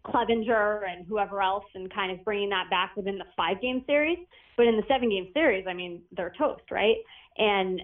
Clevinger 0.06 0.88
and 0.88 1.06
whoever 1.07 1.41
else 1.41 1.65
and 1.73 1.94
kind 1.94 2.11
of 2.11 2.23
bringing 2.23 2.49
that 2.49 2.69
back 2.69 2.95
within 2.95 3.18
the 3.18 3.26
five 3.36 3.61
game 3.61 3.84
series. 3.86 4.19
But 4.56 4.68
in 4.68 4.77
the 4.77 4.84
seven 4.88 5.10
game 5.10 5.30
series, 5.34 5.65
I 5.68 5.73
mean, 5.73 6.02
they're 6.15 6.34
toast, 6.38 6.64
right? 6.72 6.98
And 7.38 7.82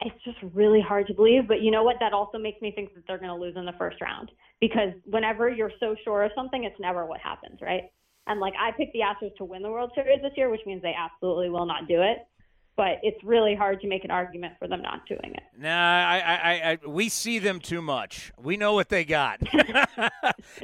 it's 0.00 0.24
just 0.24 0.36
really 0.54 0.80
hard 0.80 1.06
to 1.06 1.14
believe. 1.14 1.48
But 1.48 1.62
you 1.62 1.70
know 1.70 1.84
what? 1.84 1.96
That 2.00 2.12
also 2.12 2.36
makes 2.36 2.60
me 2.60 2.72
think 2.72 2.94
that 2.94 3.04
they're 3.06 3.18
going 3.18 3.30
to 3.30 3.36
lose 3.36 3.56
in 3.56 3.64
the 3.64 3.72
first 3.78 4.00
round 4.00 4.30
because 4.60 4.92
whenever 5.06 5.48
you're 5.48 5.72
so 5.80 5.94
sure 6.04 6.24
of 6.24 6.32
something, 6.34 6.64
it's 6.64 6.78
never 6.80 7.06
what 7.06 7.20
happens, 7.20 7.60
right? 7.62 7.84
And 8.26 8.40
like 8.40 8.54
I 8.58 8.70
picked 8.72 8.92
the 8.92 9.00
Astros 9.00 9.36
to 9.36 9.44
win 9.44 9.62
the 9.62 9.70
World 9.70 9.92
Series 9.94 10.20
this 10.22 10.32
year, 10.36 10.48
which 10.48 10.60
means 10.66 10.82
they 10.82 10.94
absolutely 10.96 11.50
will 11.50 11.66
not 11.66 11.88
do 11.88 12.02
it. 12.02 12.26
But 12.74 13.00
it's 13.02 13.22
really 13.22 13.54
hard 13.54 13.82
to 13.82 13.86
make 13.86 14.02
an 14.02 14.10
argument 14.10 14.54
for 14.58 14.66
them 14.66 14.80
not 14.80 15.06
doing 15.06 15.34
it. 15.34 15.42
Nah, 15.58 15.68
I, 15.68 16.18
I, 16.18 16.70
I, 16.70 16.78
we 16.86 17.10
see 17.10 17.38
them 17.38 17.60
too 17.60 17.82
much. 17.82 18.32
We 18.42 18.56
know 18.56 18.72
what 18.72 18.88
they 18.88 19.04
got. 19.04 19.40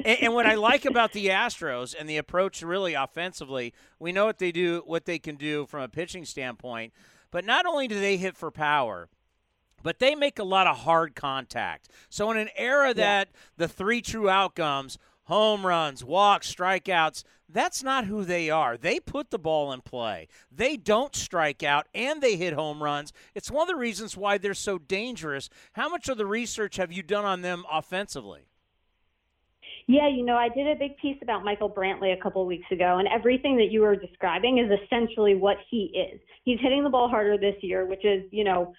and, 0.03 0.17
and 0.19 0.33
what 0.33 0.47
I 0.47 0.55
like 0.55 0.85
about 0.85 1.13
the 1.13 1.27
Astros 1.27 1.93
and 1.97 2.09
the 2.09 2.17
approach, 2.17 2.63
really 2.63 2.95
offensively, 2.95 3.75
we 3.99 4.11
know 4.11 4.25
what 4.25 4.39
they 4.39 4.51
do, 4.51 4.81
what 4.87 5.05
they 5.05 5.19
can 5.19 5.35
do 5.35 5.67
from 5.67 5.83
a 5.83 5.87
pitching 5.87 6.25
standpoint. 6.25 6.93
But 7.29 7.45
not 7.45 7.67
only 7.67 7.87
do 7.87 7.99
they 7.99 8.17
hit 8.17 8.35
for 8.35 8.49
power, 8.49 9.07
but 9.83 9.99
they 9.99 10.15
make 10.15 10.39
a 10.39 10.43
lot 10.43 10.67
of 10.67 10.77
hard 10.79 11.15
contact. 11.15 11.89
So 12.09 12.31
in 12.31 12.37
an 12.37 12.49
era 12.55 12.93
that 12.95 13.29
the 13.57 13.67
three 13.67 14.01
true 14.01 14.29
outcomes 14.29 14.97
home 15.29 15.65
runs, 15.65 16.03
walks, 16.03 16.53
strikeouts. 16.53 17.23
That's 17.47 17.83
not 17.83 18.05
who 18.05 18.25
they 18.25 18.49
are. 18.49 18.77
They 18.77 18.99
put 18.99 19.29
the 19.29 19.39
ball 19.39 19.71
in 19.71 19.81
play. 19.81 20.27
They 20.51 20.75
don't 20.75 21.15
strike 21.15 21.63
out 21.63 21.87
and 21.93 22.21
they 22.21 22.35
hit 22.35 22.53
home 22.53 22.81
runs. 22.83 23.13
It's 23.33 23.49
one 23.49 23.61
of 23.61 23.67
the 23.67 23.75
reasons 23.75 24.17
why 24.17 24.37
they're 24.37 24.53
so 24.53 24.79
dangerous. 24.79 25.49
How 25.73 25.87
much 25.87 26.09
of 26.09 26.17
the 26.17 26.25
research 26.25 26.77
have 26.77 26.91
you 26.91 27.03
done 27.03 27.25
on 27.25 27.41
them 27.41 27.63
offensively? 27.71 28.41
Yeah, 29.87 30.07
you 30.07 30.23
know, 30.23 30.35
I 30.35 30.49
did 30.49 30.67
a 30.67 30.75
big 30.75 30.97
piece 30.97 31.17
about 31.23 31.43
Michael 31.43 31.69
Brantley 31.69 32.15
a 32.15 32.21
couple 32.21 32.43
of 32.43 32.47
weeks 32.47 32.67
ago, 32.71 32.97
and 32.99 33.07
everything 33.07 33.57
that 33.57 33.71
you 33.71 33.81
were 33.81 33.95
describing 33.95 34.59
is 34.59 34.69
essentially 34.83 35.33
what 35.33 35.57
he 35.71 35.91
is. 35.95 36.19
He's 36.43 36.59
hitting 36.59 36.83
the 36.83 36.91
ball 36.91 37.09
harder 37.09 37.39
this 37.39 37.55
year, 37.61 37.87
which 37.87 38.05
is, 38.05 38.23
you 38.29 38.43
know, 38.43 38.73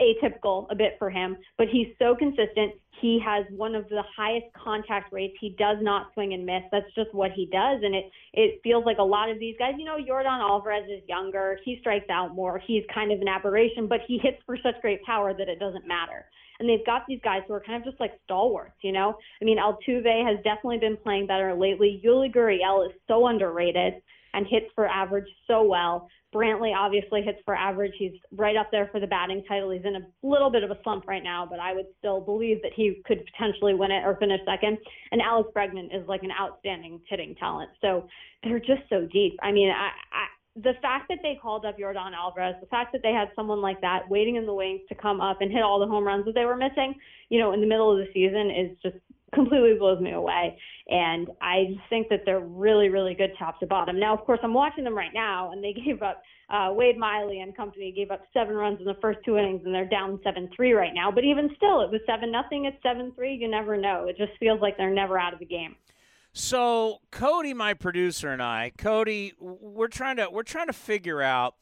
atypical 0.00 0.66
a 0.70 0.74
bit 0.74 0.96
for 0.98 1.10
him, 1.10 1.36
but 1.58 1.68
he's 1.68 1.88
so 1.98 2.14
consistent. 2.14 2.72
He 3.00 3.20
has 3.24 3.44
one 3.50 3.74
of 3.74 3.88
the 3.88 4.02
highest 4.16 4.46
contact 4.56 5.12
rates. 5.12 5.34
He 5.40 5.56
does 5.58 5.78
not 5.80 6.12
swing 6.14 6.32
and 6.32 6.46
miss. 6.46 6.62
That's 6.72 6.92
just 6.94 7.12
what 7.12 7.32
he 7.32 7.46
does. 7.46 7.80
And 7.82 7.94
it, 7.94 8.04
it 8.32 8.60
feels 8.62 8.84
like 8.84 8.98
a 8.98 9.02
lot 9.02 9.30
of 9.30 9.38
these 9.38 9.56
guys, 9.58 9.74
you 9.78 9.84
know, 9.84 9.96
Yordan 9.96 10.40
Alvarez 10.40 10.84
is 10.88 11.02
younger. 11.08 11.58
He 11.64 11.78
strikes 11.80 12.08
out 12.10 12.34
more. 12.34 12.60
He's 12.66 12.84
kind 12.94 13.12
of 13.12 13.20
an 13.20 13.28
aberration, 13.28 13.86
but 13.88 14.00
he 14.06 14.18
hits 14.18 14.38
for 14.46 14.56
such 14.62 14.80
great 14.80 15.02
power 15.02 15.34
that 15.34 15.48
it 15.48 15.58
doesn't 15.58 15.86
matter. 15.86 16.26
And 16.60 16.68
they've 16.68 16.86
got 16.86 17.02
these 17.08 17.20
guys 17.24 17.42
who 17.46 17.54
are 17.54 17.62
kind 17.66 17.82
of 17.82 17.84
just 17.84 18.00
like 18.00 18.12
stalwarts, 18.24 18.76
you 18.82 18.92
know? 18.92 19.16
I 19.42 19.44
mean, 19.44 19.58
Altuve 19.58 20.24
has 20.24 20.36
definitely 20.44 20.78
been 20.78 20.96
playing 20.96 21.26
better 21.26 21.54
lately. 21.54 22.00
Yuli 22.04 22.32
Gurriel 22.32 22.86
is 22.86 22.92
so 23.08 23.26
underrated 23.26 23.94
and 24.34 24.46
hits 24.48 24.66
for 24.74 24.86
average 24.86 25.28
so 25.46 25.62
well. 25.62 26.08
Brantley 26.34 26.74
obviously 26.76 27.22
hits 27.22 27.38
for 27.44 27.54
average. 27.54 27.92
He's 27.98 28.12
right 28.32 28.56
up 28.56 28.70
there 28.70 28.88
for 28.90 29.00
the 29.00 29.06
batting 29.06 29.44
title. 29.48 29.70
He's 29.70 29.84
in 29.84 29.96
a 29.96 30.06
little 30.22 30.50
bit 30.50 30.64
of 30.64 30.70
a 30.70 30.78
slump 30.82 31.06
right 31.06 31.22
now, 31.22 31.46
but 31.48 31.60
I 31.60 31.72
would 31.72 31.86
still 31.98 32.20
believe 32.20 32.60
that 32.62 32.72
he 32.74 33.00
could 33.06 33.24
potentially 33.32 33.74
win 33.74 33.90
it 33.90 34.04
or 34.04 34.16
finish 34.16 34.40
second. 34.44 34.78
And 35.12 35.22
Alex 35.22 35.50
Bregman 35.54 35.94
is 35.94 36.06
like 36.08 36.22
an 36.22 36.32
outstanding 36.32 37.00
hitting 37.08 37.34
talent. 37.36 37.70
So 37.80 38.08
they're 38.42 38.58
just 38.58 38.82
so 38.90 39.06
deep. 39.12 39.38
I 39.42 39.52
mean, 39.52 39.70
I, 39.70 39.90
I 40.12 40.26
the 40.56 40.74
fact 40.80 41.08
that 41.08 41.18
they 41.22 41.38
called 41.40 41.64
up 41.64 41.78
Yordan 41.78 42.14
Alvarez, 42.14 42.54
the 42.60 42.68
fact 42.68 42.92
that 42.92 43.02
they 43.02 43.12
had 43.12 43.28
someone 43.34 43.60
like 43.60 43.80
that 43.80 44.08
waiting 44.08 44.36
in 44.36 44.46
the 44.46 44.54
wings 44.54 44.80
to 44.88 44.94
come 44.94 45.20
up 45.20 45.40
and 45.40 45.50
hit 45.50 45.62
all 45.62 45.80
the 45.80 45.86
home 45.86 46.04
runs 46.04 46.24
that 46.26 46.34
they 46.34 46.44
were 46.44 46.56
missing, 46.56 46.94
you 47.28 47.40
know, 47.40 47.52
in 47.52 47.60
the 47.60 47.66
middle 47.66 47.90
of 47.90 47.98
the 47.98 48.12
season 48.12 48.50
is 48.50 48.76
just 48.80 49.02
completely 49.34 49.74
blows 49.78 50.00
me 50.00 50.12
away. 50.12 50.58
And 50.88 51.28
I 51.40 51.64
just 51.68 51.88
think 51.88 52.08
that 52.10 52.20
they're 52.26 52.40
really, 52.40 52.88
really 52.88 53.14
good 53.14 53.30
top 53.38 53.58
to 53.60 53.66
bottom. 53.66 53.98
Now, 53.98 54.14
of 54.14 54.24
course, 54.24 54.40
I'm 54.42 54.54
watching 54.54 54.84
them 54.84 54.96
right 54.96 55.12
now, 55.14 55.52
and 55.52 55.62
they 55.62 55.72
gave 55.84 56.02
up 56.02 56.22
uh, 56.50 56.68
Wade 56.72 56.98
Miley 56.98 57.40
and 57.40 57.56
company 57.56 57.90
gave 57.90 58.10
up 58.10 58.22
seven 58.34 58.54
runs 58.54 58.78
in 58.78 58.84
the 58.84 58.96
first 59.00 59.18
two 59.24 59.38
innings, 59.38 59.62
and 59.64 59.74
they're 59.74 59.88
down 59.88 60.20
seven 60.22 60.50
three 60.54 60.72
right 60.72 60.92
now. 60.94 61.10
But 61.10 61.24
even 61.24 61.50
still, 61.56 61.80
it 61.80 61.90
was 61.90 62.00
seven 62.06 62.30
nothing. 62.30 62.66
It's 62.66 62.76
seven 62.82 63.12
three. 63.16 63.34
You 63.34 63.48
never 63.48 63.76
know. 63.76 64.06
It 64.08 64.16
just 64.18 64.32
feels 64.38 64.60
like 64.60 64.76
they're 64.76 64.92
never 64.92 65.18
out 65.18 65.32
of 65.32 65.38
the 65.38 65.46
game. 65.46 65.76
So 66.32 66.98
Cody, 67.10 67.54
my 67.54 67.74
producer, 67.74 68.28
and 68.28 68.42
I, 68.42 68.72
Cody, 68.76 69.32
we're 69.40 69.88
trying 69.88 70.16
to 70.16 70.28
we're 70.30 70.42
trying 70.42 70.66
to 70.66 70.72
figure 70.74 71.22
out 71.22 71.54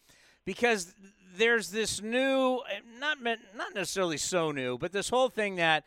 because 0.45 0.95
there's 1.37 1.71
this 1.71 2.03
new, 2.03 2.61
not 2.99 3.19
not 3.23 3.75
necessarily 3.75 4.17
so 4.17 4.51
new, 4.51 4.79
but 4.79 4.93
this 4.93 5.09
whole 5.09 5.29
thing 5.29 5.57
that 5.57 5.85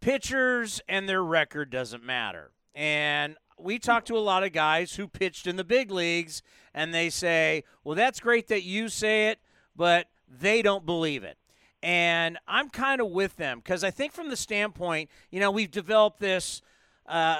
pitchers 0.00 0.80
and 0.88 1.08
their 1.08 1.22
record 1.24 1.70
doesn't 1.70 2.04
matter. 2.04 2.52
And 2.74 3.36
we 3.58 3.78
talk 3.78 4.04
to 4.06 4.16
a 4.16 4.20
lot 4.20 4.42
of 4.42 4.52
guys 4.52 4.96
who 4.96 5.08
pitched 5.08 5.46
in 5.46 5.56
the 5.56 5.64
big 5.64 5.90
leagues, 5.90 6.42
and 6.74 6.92
they 6.92 7.08
say, 7.10 7.64
well, 7.84 7.94
that's 7.94 8.20
great 8.20 8.48
that 8.48 8.62
you 8.62 8.88
say 8.88 9.28
it, 9.28 9.38
but 9.74 10.08
they 10.28 10.60
don't 10.62 10.84
believe 10.84 11.24
it. 11.24 11.38
And 11.82 12.38
I'm 12.46 12.68
kind 12.68 13.00
of 13.00 13.08
with 13.10 13.36
them 13.36 13.58
because 13.58 13.84
I 13.84 13.90
think, 13.90 14.12
from 14.12 14.28
the 14.28 14.36
standpoint, 14.36 15.08
you 15.30 15.40
know, 15.40 15.50
we've 15.50 15.70
developed 15.70 16.20
this. 16.20 16.60
Uh, 17.06 17.38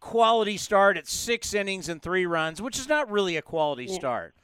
quality 0.00 0.56
start 0.56 0.96
at 0.96 1.06
six 1.06 1.54
innings 1.54 1.88
and 1.88 2.02
three 2.02 2.26
runs, 2.26 2.60
which 2.60 2.76
is 2.76 2.88
not 2.88 3.08
really 3.08 3.36
a 3.36 3.42
quality 3.42 3.84
Yeah. 3.84 3.94
start. 3.94 4.34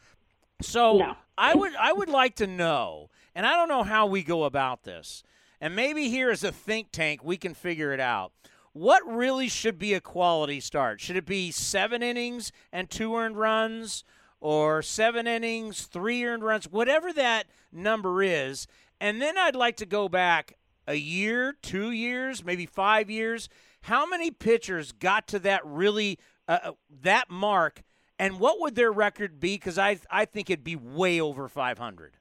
So 0.63 0.99
No. 0.99 1.17
I 1.37 1.55
would 1.55 1.75
I 1.75 1.93
would 1.93 2.09
like 2.09 2.37
to 2.37 2.47
know, 2.47 3.11
and 3.35 3.45
I 3.45 3.55
don't 3.57 3.69
know 3.69 3.83
how 3.83 4.07
we 4.07 4.23
go 4.23 4.45
about 4.45 4.85
this, 4.85 5.25
and 5.61 5.75
maybe 5.75 6.09
here 6.09 6.31
as 6.31 6.45
a 6.45 6.53
think 6.53 6.89
tank 6.93 7.23
we 7.23 7.37
can 7.37 7.55
figure 7.55 7.93
it 7.93 8.01
out. 8.01 8.33
What 8.73 9.03
really 9.07 9.49
should 9.49 9.79
be 9.79 9.95
a 9.95 10.01
quality 10.01 10.61
start? 10.61 11.01
Should 11.01 11.17
it 11.17 11.27
be 11.27 11.51
seven 11.51 12.03
innings 12.03 12.53
and 12.73 12.89
two 12.89 13.17
earned 13.17 13.37
runs, 13.37 14.05
or 14.41 14.83
seven 14.83 15.27
innings, 15.27 15.83
three 15.83 16.25
earned 16.25 16.45
runs, 16.45 16.71
whatever 16.71 17.13
that 17.15 17.47
number 17.73 18.23
is? 18.23 18.67
And 19.01 19.21
then 19.21 19.37
I'd 19.37 19.57
like 19.57 19.77
to 19.79 19.87
go 19.87 20.09
back 20.09 20.55
a 20.87 20.95
year, 20.95 21.55
two 21.61 21.91
years, 21.91 22.45
maybe 22.45 22.67
five 22.67 23.11
years. 23.11 23.49
How 23.83 24.07
many 24.07 24.31
pitchers 24.31 24.93
got 24.93 25.29
to 25.29 25.39
that 25.41 25.65
really 25.65 26.19
uh, 26.49 26.59
uh, 26.65 26.73
that 27.03 27.31
mark, 27.31 27.83
and 28.19 28.41
what 28.41 28.61
would 28.61 28.75
their 28.75 28.91
record 28.91 29.39
be? 29.39 29.55
Because 29.55 29.79
I 29.79 29.99
I 30.11 30.25
think 30.25 30.51
it'd 30.51 30.65
be 30.65 30.77
way 30.77 31.21
over 31.21 31.49
500. 31.49 32.17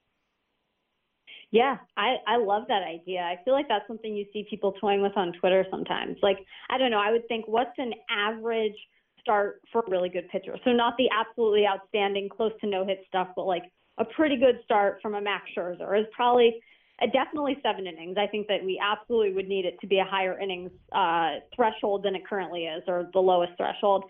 Yeah, 1.52 1.78
I, 1.96 2.18
I 2.28 2.38
love 2.38 2.64
that 2.68 2.84
idea. 2.84 3.22
I 3.22 3.38
feel 3.46 3.54
like 3.54 3.68
that's 3.70 3.88
something 3.88 4.14
you 4.14 4.26
see 4.34 4.46
people 4.50 4.74
toying 4.74 5.02
with 5.02 5.16
on 5.16 5.32
Twitter 5.34 5.66
sometimes. 5.72 6.18
Like, 6.22 6.38
I 6.70 6.78
don't 6.78 6.92
know, 6.92 7.00
I 7.00 7.12
would 7.12 7.28
think 7.28 7.48
what's 7.48 7.78
an 7.78 7.94
average 8.10 8.76
start 9.22 9.62
for 9.72 9.82
a 9.82 9.90
really 9.90 10.10
good 10.10 10.28
pitcher? 10.30 10.58
So, 10.66 10.72
not 10.72 10.96
the 10.98 11.10
absolutely 11.10 11.66
outstanding, 11.66 12.30
close 12.30 12.52
to 12.62 12.68
no 12.68 12.86
hit 12.86 13.04
stuff, 13.08 13.30
but 13.36 13.46
like 13.46 13.64
a 13.98 14.06
pretty 14.06 14.38
good 14.38 14.60
start 14.66 15.00
from 15.02 15.16
a 15.16 15.22
Max 15.22 15.46
Scherzer 15.58 16.00
is 16.00 16.06
probably 16.14 16.60
uh, 17.02 17.06
definitely 17.14 17.58
seven 17.64 17.88
innings. 17.88 18.18
I 18.20 18.28
think 18.28 18.48
that 18.48 18.64
we 18.64 18.82
absolutely 18.84 19.34
would 19.34 19.48
need 19.48 19.66
it 19.66 19.80
to 19.82 19.88
be 19.88 20.00
a 20.00 20.06
higher 20.06 20.38
innings 20.40 20.72
uh, 20.92 21.36
threshold 21.56 22.04
than 22.04 22.16
it 22.16 22.28
currently 22.28 22.66
is, 22.66 22.84
or 22.88 23.10
the 23.14 23.20
lowest 23.20 23.54
threshold. 23.58 24.04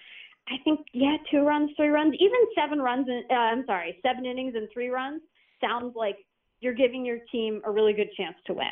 I 0.47 0.55
think, 0.63 0.79
yeah, 0.93 1.17
two 1.29 1.41
runs, 1.41 1.71
three 1.75 1.89
runs, 1.89 2.15
even 2.19 2.39
seven 2.55 2.79
runs, 2.79 3.07
in, 3.07 3.23
uh, 3.29 3.33
I'm 3.33 3.65
sorry, 3.65 3.99
seven 4.01 4.25
innings 4.25 4.53
and 4.55 4.67
three 4.73 4.89
runs 4.89 5.21
sounds 5.61 5.93
like 5.95 6.17
you're 6.59 6.73
giving 6.73 7.05
your 7.05 7.19
team 7.31 7.61
a 7.65 7.71
really 7.71 7.93
good 7.93 8.09
chance 8.15 8.35
to 8.45 8.53
win. 8.53 8.71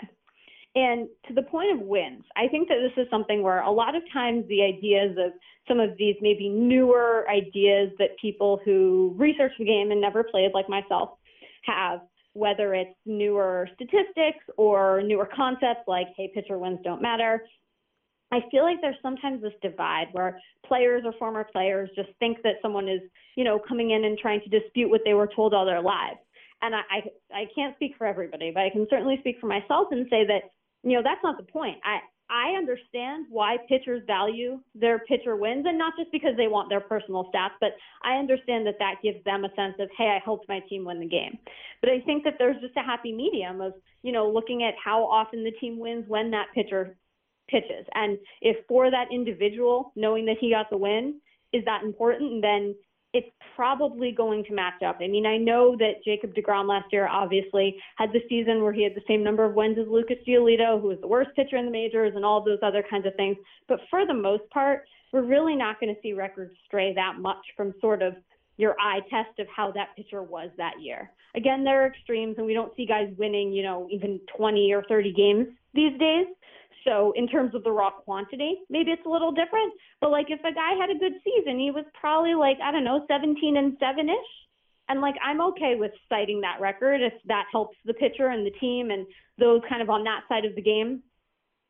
And 0.76 1.08
to 1.28 1.34
the 1.34 1.44
point 1.44 1.72
of 1.72 1.88
wins, 1.88 2.24
I 2.36 2.48
think 2.50 2.68
that 2.68 2.80
this 2.82 3.06
is 3.06 3.10
something 3.10 3.42
where 3.42 3.62
a 3.62 3.72
lot 3.72 3.96
of 3.96 4.04
times 4.12 4.46
the 4.50 4.62
ideas 4.62 5.18
of 5.18 5.32
some 5.70 5.80
of 5.80 5.92
these 5.98 6.16
maybe 6.22 6.50
newer 6.50 7.26
ideas 7.30 7.92
that 7.98 8.10
people 8.22 8.60
who 8.66 9.16
research 9.18 9.54
the 9.58 9.66
game 9.66 9.92
and 9.92 10.02
never 10.02 10.24
played, 10.24 10.52
like 10.54 10.68
myself, 10.68 11.12
have, 11.64 12.02
whether 12.34 12.74
it's 12.74 12.94
newer 13.06 13.70
statistics 13.76 14.44
or 14.58 15.02
newer 15.02 15.30
concepts 15.34 15.88
like, 15.88 16.08
hey, 16.18 16.30
pitcher 16.34 16.58
wins 16.58 16.80
don't 16.84 17.02
matter. 17.02 17.46
I 18.34 18.42
feel 18.52 18.64
like 18.64 18.82
there's 18.82 18.98
sometimes 19.02 19.42
this 19.42 19.54
divide 19.62 20.08
where 20.12 20.42
players 20.66 21.04
or 21.06 21.14
former 21.14 21.46
players 21.46 21.90
just 21.96 22.10
think 22.20 22.40
that 22.44 22.56
someone 22.62 22.90
is, 22.90 23.00
you 23.38 23.46
know, 23.46 23.62
coming 23.66 23.92
in 23.92 24.04
and 24.04 24.18
trying 24.18 24.42
to 24.42 24.50
dispute 24.50 24.90
what 24.90 25.02
they 25.06 25.14
were 25.14 25.30
told 25.34 25.54
all 25.54 25.66
their 25.66 25.82
lives 25.82 26.18
and 26.66 26.76
I, 26.76 26.82
I 26.90 27.42
I 27.42 27.46
can't 27.54 27.76
speak 27.76 27.94
for 27.98 28.08
everybody, 28.08 28.52
but 28.54 28.64
I 28.64 28.70
can 28.70 28.88
certainly 28.90 29.18
speak 29.20 29.38
for 29.40 29.48
myself 29.48 29.88
and 29.92 30.08
say 30.10 30.26
that 30.26 30.52
you 30.84 30.94
know 30.94 31.04
that's 31.04 31.24
not 31.24 31.38
the 31.38 31.52
point. 31.52 31.78
I 31.84 32.00
I 32.30 32.58
understand 32.58 33.28
why 33.30 33.58
pitchers 33.70 34.02
value 34.08 34.60
their 34.74 35.00
pitcher 35.00 35.36
wins, 35.36 35.66
and 35.68 35.78
not 35.78 35.94
just 35.98 36.12
because 36.12 36.36
they 36.38 36.48
want 36.48 36.70
their 36.70 36.80
personal 36.80 37.30
stats, 37.34 37.54
but 37.62 37.72
I 38.04 38.16
understand 38.16 38.66
that 38.66 38.80
that 38.80 38.96
gives 39.04 39.24
them 39.26 39.46
a 39.46 39.54
sense 39.56 39.76
of 39.80 39.90
hey, 39.98 40.08
I 40.08 40.20
helped 40.24 40.50
my 40.50 40.60
team 40.68 40.86
win 40.86 41.00
the 41.00 41.08
game. 41.08 41.38
But 41.82 41.92
I 41.92 42.00
think 42.02 42.24
that 42.24 42.36
there's 42.40 42.60
just 42.62 42.78
a 42.78 42.82
happy 42.82 43.12
medium 43.12 43.62
of 43.62 43.74
you 44.02 44.12
know 44.12 44.30
looking 44.30 44.64
at 44.64 44.74
how 44.84 45.04
often 45.04 45.44
the 45.44 45.52
team 45.52 45.80
wins 45.80 46.06
when 46.08 46.32
that 46.32 46.48
pitcher 46.56 46.96
pitches, 47.48 47.86
and 47.94 48.18
if 48.42 48.58
for 48.68 48.90
that 48.90 49.08
individual 49.12 49.92
knowing 49.96 50.26
that 50.26 50.38
he 50.40 50.50
got 50.52 50.70
the 50.72 50.78
win 50.78 51.22
is 51.54 51.64
that 51.66 51.84
important, 51.84 52.42
then 52.42 52.76
it's 53.16 53.32
probably 53.56 54.12
going 54.12 54.44
to 54.44 54.54
match 54.54 54.84
up. 54.86 54.98
I 55.00 55.08
mean, 55.08 55.26
I 55.26 55.38
know 55.38 55.78
that 55.78 56.04
Jacob 56.04 56.36
deGrom 56.36 56.68
last 56.68 56.92
year 56.92 57.08
obviously 57.08 57.78
had 57.96 58.12
the 58.12 58.20
season 58.28 58.62
where 58.62 58.74
he 58.74 58.84
had 58.84 58.94
the 58.94 59.02
same 59.08 59.24
number 59.24 59.46
of 59.46 59.54
wins 59.54 59.78
as 59.80 59.88
Lucas 59.88 60.18
Giolito, 60.28 60.82
who 60.82 60.90
was 60.90 60.98
the 61.00 61.08
worst 61.08 61.30
pitcher 61.34 61.56
in 61.56 61.64
the 61.64 61.72
majors, 61.72 62.12
and 62.16 62.26
all 62.26 62.44
those 62.44 62.60
other 62.62 62.84
kinds 62.90 63.06
of 63.06 63.16
things. 63.16 63.38
But 63.70 63.80
for 63.90 64.06
the 64.06 64.14
most 64.14 64.44
part, 64.50 64.84
we're 65.14 65.24
really 65.24 65.56
not 65.56 65.80
going 65.80 65.96
to 65.96 66.02
see 66.02 66.12
records 66.12 66.54
stray 66.66 66.94
that 66.94 67.14
much 67.18 67.38
from 67.56 67.74
sort 67.80 68.02
of 68.02 68.16
your 68.58 68.76
eye 68.82 69.00
test 69.10 69.40
of 69.40 69.48
how 69.56 69.72
that 69.72 69.96
pitcher 69.96 70.22
was 70.22 70.50
that 70.58 70.74
year. 70.82 71.10
Again, 71.36 71.64
there 71.64 71.84
are 71.84 71.88
extremes, 71.88 72.36
and 72.38 72.46
we 72.46 72.54
don't 72.54 72.76
see 72.76 72.86
guys 72.86 73.14
winning, 73.18 73.54
you 73.54 73.64
know, 73.64 73.88
even 73.90 74.20
20 74.36 74.74
or 74.74 74.84
30 74.90 75.14
games 75.14 75.48
these 75.74 75.98
days. 75.98 76.28
So 76.86 77.14
in 77.16 77.28
terms 77.28 77.56
of 77.56 77.64
the 77.64 77.72
raw 77.72 77.90
quantity, 77.90 78.60
maybe 78.70 78.92
it's 78.92 79.06
a 79.06 79.10
little 79.10 79.32
different. 79.32 79.74
But 80.00 80.12
like 80.12 80.28
if 80.30 80.40
a 80.40 80.54
guy 80.54 80.76
had 80.80 80.90
a 80.90 81.00
good 81.00 81.14
season, 81.24 81.60
he 81.60 81.72
was 81.72 81.86
probably 82.00 82.36
like, 82.36 82.58
I 82.64 82.72
don't 82.72 82.84
know, 82.84 83.06
17 83.08 83.58
and 83.58 83.76
7 83.80 84.10
ish. 84.10 84.16
And 84.88 85.02
like 85.02 85.16
I'm 85.24 85.42
okay 85.42 85.76
with 85.76 85.92
citing 86.08 86.42
that 86.42 86.62
record 86.62 87.02
if 87.02 87.14
that 87.26 87.46
helps 87.52 87.76
the 87.86 87.94
pitcher 87.96 88.28
and 88.28 88.46
the 88.46 88.52
team 88.52 88.92
and 88.92 89.08
those 89.40 89.62
kind 89.68 89.82
of 89.82 89.90
on 89.90 90.04
that 90.04 90.22
side 90.30 90.46
of 90.46 90.56
the 90.56 90.62
game 90.62 91.02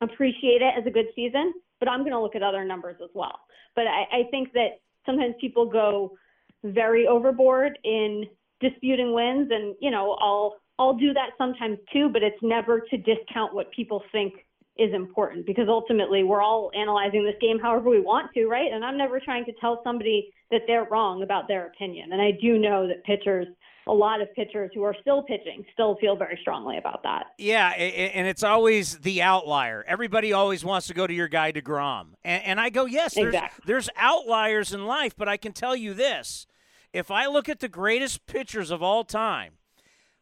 appreciate 0.02 0.60
it 0.60 0.74
as 0.78 0.86
a 0.86 0.90
good 0.90 1.06
season. 1.14 1.54
But 1.80 1.88
I'm 1.88 2.00
going 2.00 2.12
to 2.12 2.20
look 2.20 2.36
at 2.36 2.42
other 2.42 2.64
numbers 2.64 2.96
as 3.02 3.10
well. 3.14 3.40
But 3.74 3.86
I, 3.86 4.04
I 4.12 4.22
think 4.30 4.52
that 4.52 4.80
sometimes 5.06 5.34
people 5.40 5.66
go 5.66 6.16
very 6.64 7.06
overboard 7.06 7.78
in 7.84 8.24
disputing 8.60 9.12
wins, 9.14 9.48
and 9.50 9.74
you 9.80 9.90
know 9.90 10.12
I'll 10.20 10.56
I'll 10.78 10.94
do 10.94 11.12
that 11.12 11.30
sometimes 11.38 11.78
too. 11.92 12.08
But 12.12 12.22
it's 12.22 12.42
never 12.42 12.80
to 12.80 12.96
discount 12.96 13.54
what 13.54 13.70
people 13.72 14.02
think 14.12 14.45
is 14.78 14.92
important 14.92 15.46
because 15.46 15.66
ultimately 15.68 16.22
we're 16.22 16.42
all 16.42 16.70
analyzing 16.78 17.24
this 17.24 17.34
game 17.40 17.58
however 17.58 17.88
we 17.88 18.00
want 18.00 18.32
to, 18.34 18.46
right? 18.46 18.70
And 18.72 18.84
I'm 18.84 18.98
never 18.98 19.20
trying 19.20 19.44
to 19.46 19.52
tell 19.60 19.80
somebody 19.82 20.32
that 20.50 20.62
they're 20.66 20.84
wrong 20.90 21.22
about 21.22 21.48
their 21.48 21.66
opinion. 21.66 22.12
And 22.12 22.20
I 22.20 22.32
do 22.40 22.58
know 22.58 22.86
that 22.86 23.02
pitchers, 23.04 23.46
a 23.88 23.92
lot 23.92 24.20
of 24.20 24.32
pitchers 24.34 24.70
who 24.74 24.82
are 24.82 24.94
still 25.00 25.22
pitching, 25.22 25.64
still 25.72 25.96
feel 26.00 26.14
very 26.16 26.38
strongly 26.40 26.76
about 26.76 27.02
that. 27.04 27.26
Yeah, 27.38 27.70
and 27.70 28.26
it's 28.28 28.42
always 28.42 28.98
the 28.98 29.22
outlier. 29.22 29.84
Everybody 29.88 30.32
always 30.32 30.64
wants 30.64 30.86
to 30.88 30.94
go 30.94 31.06
to 31.06 31.14
your 31.14 31.28
guy 31.28 31.52
deGrom. 31.52 32.08
And, 32.24 32.44
and 32.44 32.60
I 32.60 32.68
go, 32.70 32.84
yes, 32.84 33.14
there's, 33.14 33.34
Exactly. 33.34 33.64
there's 33.66 33.88
outliers 33.96 34.72
in 34.72 34.86
life, 34.86 35.16
but 35.16 35.28
I 35.28 35.36
can 35.36 35.52
tell 35.52 35.74
you 35.74 35.94
this. 35.94 36.46
If 36.92 37.10
I 37.10 37.26
look 37.26 37.48
at 37.48 37.60
the 37.60 37.68
greatest 37.68 38.26
pitchers 38.26 38.70
of 38.70 38.82
all 38.82 39.04
time 39.04 39.54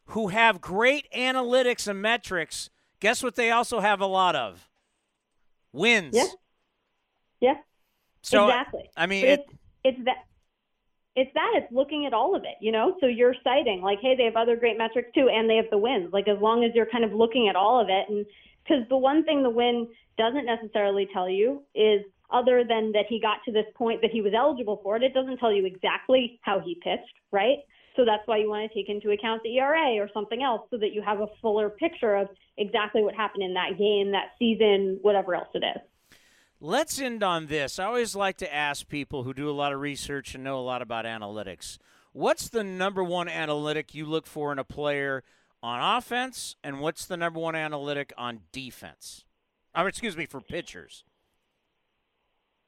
who 0.09 0.29
have 0.29 0.61
great 0.61 1.07
analytics 1.15 1.87
and 1.87 2.01
metrics, 2.01 2.69
guess 2.99 3.23
what 3.23 3.35
they 3.35 3.51
also 3.51 3.79
have 3.79 4.01
a 4.01 4.05
lot 4.05 4.35
of? 4.35 4.67
Wins. 5.71 6.15
Yeah. 6.15 6.27
Yeah. 7.41 7.55
So, 8.21 8.47
exactly. 8.47 8.89
I 8.95 9.05
mean, 9.05 9.25
it, 9.25 9.39
it's, 9.39 9.59
it's 9.83 10.05
that 10.05 10.25
it's 11.15 11.31
that 11.33 11.51
it's 11.55 11.71
looking 11.71 12.05
at 12.05 12.13
all 12.13 12.35
of 12.35 12.43
it, 12.43 12.55
you 12.59 12.71
know. 12.71 12.97
So 12.99 13.07
you're 13.07 13.35
citing 13.43 13.81
like, 13.81 13.99
hey, 14.01 14.15
they 14.17 14.23
have 14.23 14.35
other 14.35 14.55
great 14.55 14.77
metrics 14.77 15.11
too, 15.13 15.29
and 15.31 15.49
they 15.49 15.55
have 15.55 15.69
the 15.71 15.77
wins. 15.77 16.11
Like 16.11 16.27
as 16.27 16.39
long 16.39 16.63
as 16.63 16.71
you're 16.75 16.87
kind 16.87 17.03
of 17.03 17.13
looking 17.13 17.47
at 17.47 17.55
all 17.55 17.79
of 17.79 17.87
it, 17.89 18.09
and 18.09 18.25
because 18.63 18.83
the 18.89 18.97
one 18.97 19.23
thing 19.23 19.43
the 19.43 19.49
win 19.49 19.87
doesn't 20.17 20.45
necessarily 20.45 21.07
tell 21.13 21.29
you 21.29 21.61
is 21.73 22.01
other 22.31 22.63
than 22.67 22.91
that 22.93 23.05
he 23.07 23.19
got 23.19 23.37
to 23.45 23.51
this 23.51 23.65
point 23.75 24.01
that 24.01 24.11
he 24.11 24.21
was 24.21 24.33
eligible 24.35 24.79
for 24.83 24.95
it, 24.95 25.03
it 25.03 25.13
doesn't 25.13 25.37
tell 25.37 25.53
you 25.53 25.65
exactly 25.65 26.39
how 26.41 26.59
he 26.59 26.75
pitched, 26.75 27.13
right? 27.31 27.59
So 27.95 28.03
that's 28.05 28.23
why 28.25 28.37
you 28.37 28.49
want 28.49 28.69
to 28.69 28.77
take 28.77 28.89
into 28.89 29.11
account 29.11 29.41
the 29.43 29.57
ERA 29.57 29.95
or 29.95 30.09
something 30.13 30.43
else 30.43 30.67
so 30.69 30.77
that 30.77 30.91
you 30.91 31.01
have 31.01 31.21
a 31.21 31.27
fuller 31.41 31.69
picture 31.69 32.15
of 32.15 32.27
exactly 32.57 33.01
what 33.03 33.15
happened 33.15 33.43
in 33.43 33.53
that 33.53 33.77
game, 33.77 34.11
that 34.11 34.31
season, 34.37 34.99
whatever 35.01 35.33
else 35.35 35.47
it 35.53 35.63
is. 35.63 36.17
Let's 36.59 36.99
end 36.99 37.23
on 37.23 37.47
this. 37.47 37.79
I 37.79 37.85
always 37.85 38.15
like 38.15 38.37
to 38.37 38.53
ask 38.53 38.87
people 38.87 39.23
who 39.23 39.33
do 39.33 39.49
a 39.49 39.51
lot 39.51 39.71
of 39.71 39.79
research 39.79 40.35
and 40.35 40.43
know 40.43 40.59
a 40.59 40.61
lot 40.61 40.81
about 40.81 41.05
analytics 41.05 41.77
what's 42.15 42.47
the 42.47 42.63
number 42.63 43.03
one 43.03 43.27
analytic 43.27 43.93
you 43.93 44.05
look 44.05 44.25
for 44.25 44.51
in 44.53 44.57
a 44.57 44.63
player 44.63 45.21
on 45.61 45.97
offense, 45.97 46.55
and 46.63 46.79
what's 46.79 47.05
the 47.05 47.17
number 47.17 47.39
one 47.39 47.55
analytic 47.55 48.13
on 48.17 48.39
defense? 48.51 49.25
Or, 49.75 49.87
excuse 49.87 50.15
me, 50.15 50.25
for 50.25 50.39
pitchers. 50.39 51.03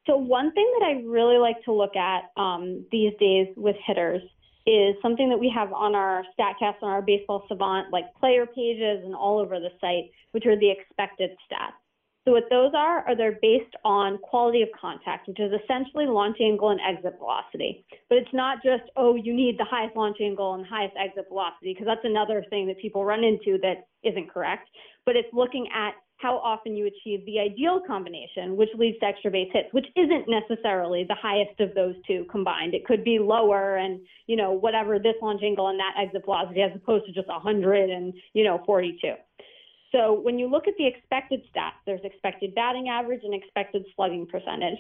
So 0.06 0.18
one 0.18 0.52
thing 0.52 0.70
that 0.80 0.86
I 0.86 1.04
really 1.06 1.38
like 1.38 1.64
to 1.66 1.74
look 1.74 1.96
at 1.96 2.32
um, 2.36 2.86
these 2.92 3.14
days 3.20 3.48
with 3.56 3.76
hitters 3.86 4.22
is 4.68 4.96
something 5.02 5.30
that 5.30 5.40
we 5.40 5.50
have 5.50 5.72
on 5.72 5.96
our 5.96 6.24
Statcast 6.38 6.84
on 6.84 6.90
our 6.90 7.02
Baseball 7.02 7.46
Savant, 7.48 7.92
like 7.92 8.14
player 8.20 8.46
pages 8.46 9.02
and 9.04 9.16
all 9.16 9.40
over 9.40 9.60
the 9.60 9.70
site, 9.80 10.12
which 10.34 10.46
are 10.46 10.60
the 10.60 10.70
expected 10.70 11.32
stats. 11.50 11.80
So 12.26 12.34
what 12.34 12.44
those 12.50 12.74
are, 12.76 13.08
are 13.08 13.16
they're 13.16 13.40
based 13.42 13.74
on 13.86 14.18
quality 14.18 14.62
of 14.62 14.68
contact, 14.78 15.30
which 15.30 15.40
is 15.40 15.54
essentially 15.64 16.06
launch 16.06 16.36
angle 16.42 16.72
and 16.72 16.82
exit 16.82 17.18
velocity. 17.18 17.86
But 18.10 18.18
it's 18.18 18.34
not 18.34 18.58
just, 18.62 18.84
oh, 18.98 19.16
you 19.16 19.34
need 19.34 19.58
the 19.58 19.64
highest 19.64 19.96
launch 19.96 20.18
angle 20.22 20.56
and 20.56 20.66
highest 20.66 20.98
exit 21.00 21.28
velocity, 21.30 21.72
because 21.74 21.86
that's 21.86 22.04
another 22.04 22.44
thing 22.50 22.68
that 22.68 22.80
people 22.80 23.06
run 23.06 23.24
into 23.24 23.58
that 23.62 23.88
isn't 24.04 24.30
correct. 24.30 24.68
But 25.06 25.16
it's 25.16 25.30
looking 25.32 25.70
at 25.74 25.94
how 26.18 26.38
often 26.38 26.76
you 26.76 26.88
achieve 26.88 27.26
the 27.26 27.40
ideal 27.40 27.80
combination, 27.86 28.58
which 28.58 28.70
leads 28.76 28.98
to 29.00 29.06
extra 29.06 29.30
base 29.30 29.50
hits, 29.54 29.70
which 29.72 29.86
isn't 29.96 30.26
necessarily 30.28 31.06
the 31.08 31.16
highest 31.16 31.60
of 31.60 31.76
those 31.76 31.94
two 32.08 32.26
combined. 32.30 32.74
It 32.74 32.86
could 32.86 33.04
be 33.04 33.20
lower 33.20 33.78
and, 33.78 34.02
you 34.26 34.36
know, 34.36 34.52
whatever 34.52 34.98
this 34.98 35.16
launch 35.22 35.42
angle 35.44 35.68
and 35.68 35.80
that 35.80 35.94
exit 36.00 36.26
velocity 36.26 36.62
as 36.62 36.72
opposed 36.76 37.06
to 37.06 37.12
just 37.12 37.28
100 37.28 37.90
and, 37.90 38.14
you 38.34 38.44
know, 38.44 38.64
42. 38.66 39.14
So 39.92 40.20
when 40.20 40.40
you 40.40 40.50
look 40.50 40.68
at 40.68 40.74
the 40.78 40.88
expected 40.88 41.42
stats, 41.54 41.80
there's 41.86 42.02
expected 42.04 42.56
batting 42.56 42.90
average 42.90 43.22
and 43.24 43.34
expected 43.34 43.86
slugging 43.96 44.26
percentage. 44.26 44.80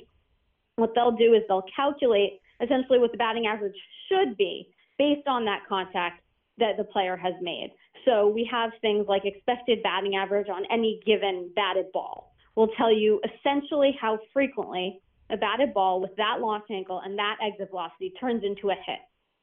what 0.76 0.91
they'll 0.93 1.15
do 1.15 1.34
is 1.34 1.41
they'll 1.47 1.65
calculate 1.76 2.39
essentially 2.61 2.99
what 2.99 3.11
the 3.11 3.18
batting 3.18 3.47
average 3.47 3.76
should 4.09 4.38
be 4.38 4.69
based 4.97 5.27
on 5.27 5.45
that 5.45 5.61
contact 5.69 6.22
that 6.57 6.77
the 6.77 6.84
player 6.84 7.15
has 7.15 7.34
made. 7.41 7.72
So 8.07 8.27
we 8.27 8.47
have 8.49 8.71
things 8.81 9.05
like 9.09 9.23
expected 9.25 9.84
batting 9.84 10.15
average 10.15 10.47
on 10.47 10.63
any 10.71 11.01
given 11.05 11.51
batted 11.55 11.91
ball. 11.91 12.34
We'll 12.55 12.69
tell 12.77 12.91
you 12.91 13.21
essentially 13.25 13.95
how 13.99 14.17
frequently 14.31 15.01
a 15.29 15.35
batted 15.35 15.73
ball 15.73 15.99
with 15.99 16.15
that 16.15 16.38
launch 16.39 16.63
angle 16.71 17.01
and 17.03 17.19
that 17.19 17.35
exit 17.43 17.69
velocity 17.69 18.13
turns 18.19 18.43
into 18.45 18.69
a 18.69 18.75
hit. 18.75 18.99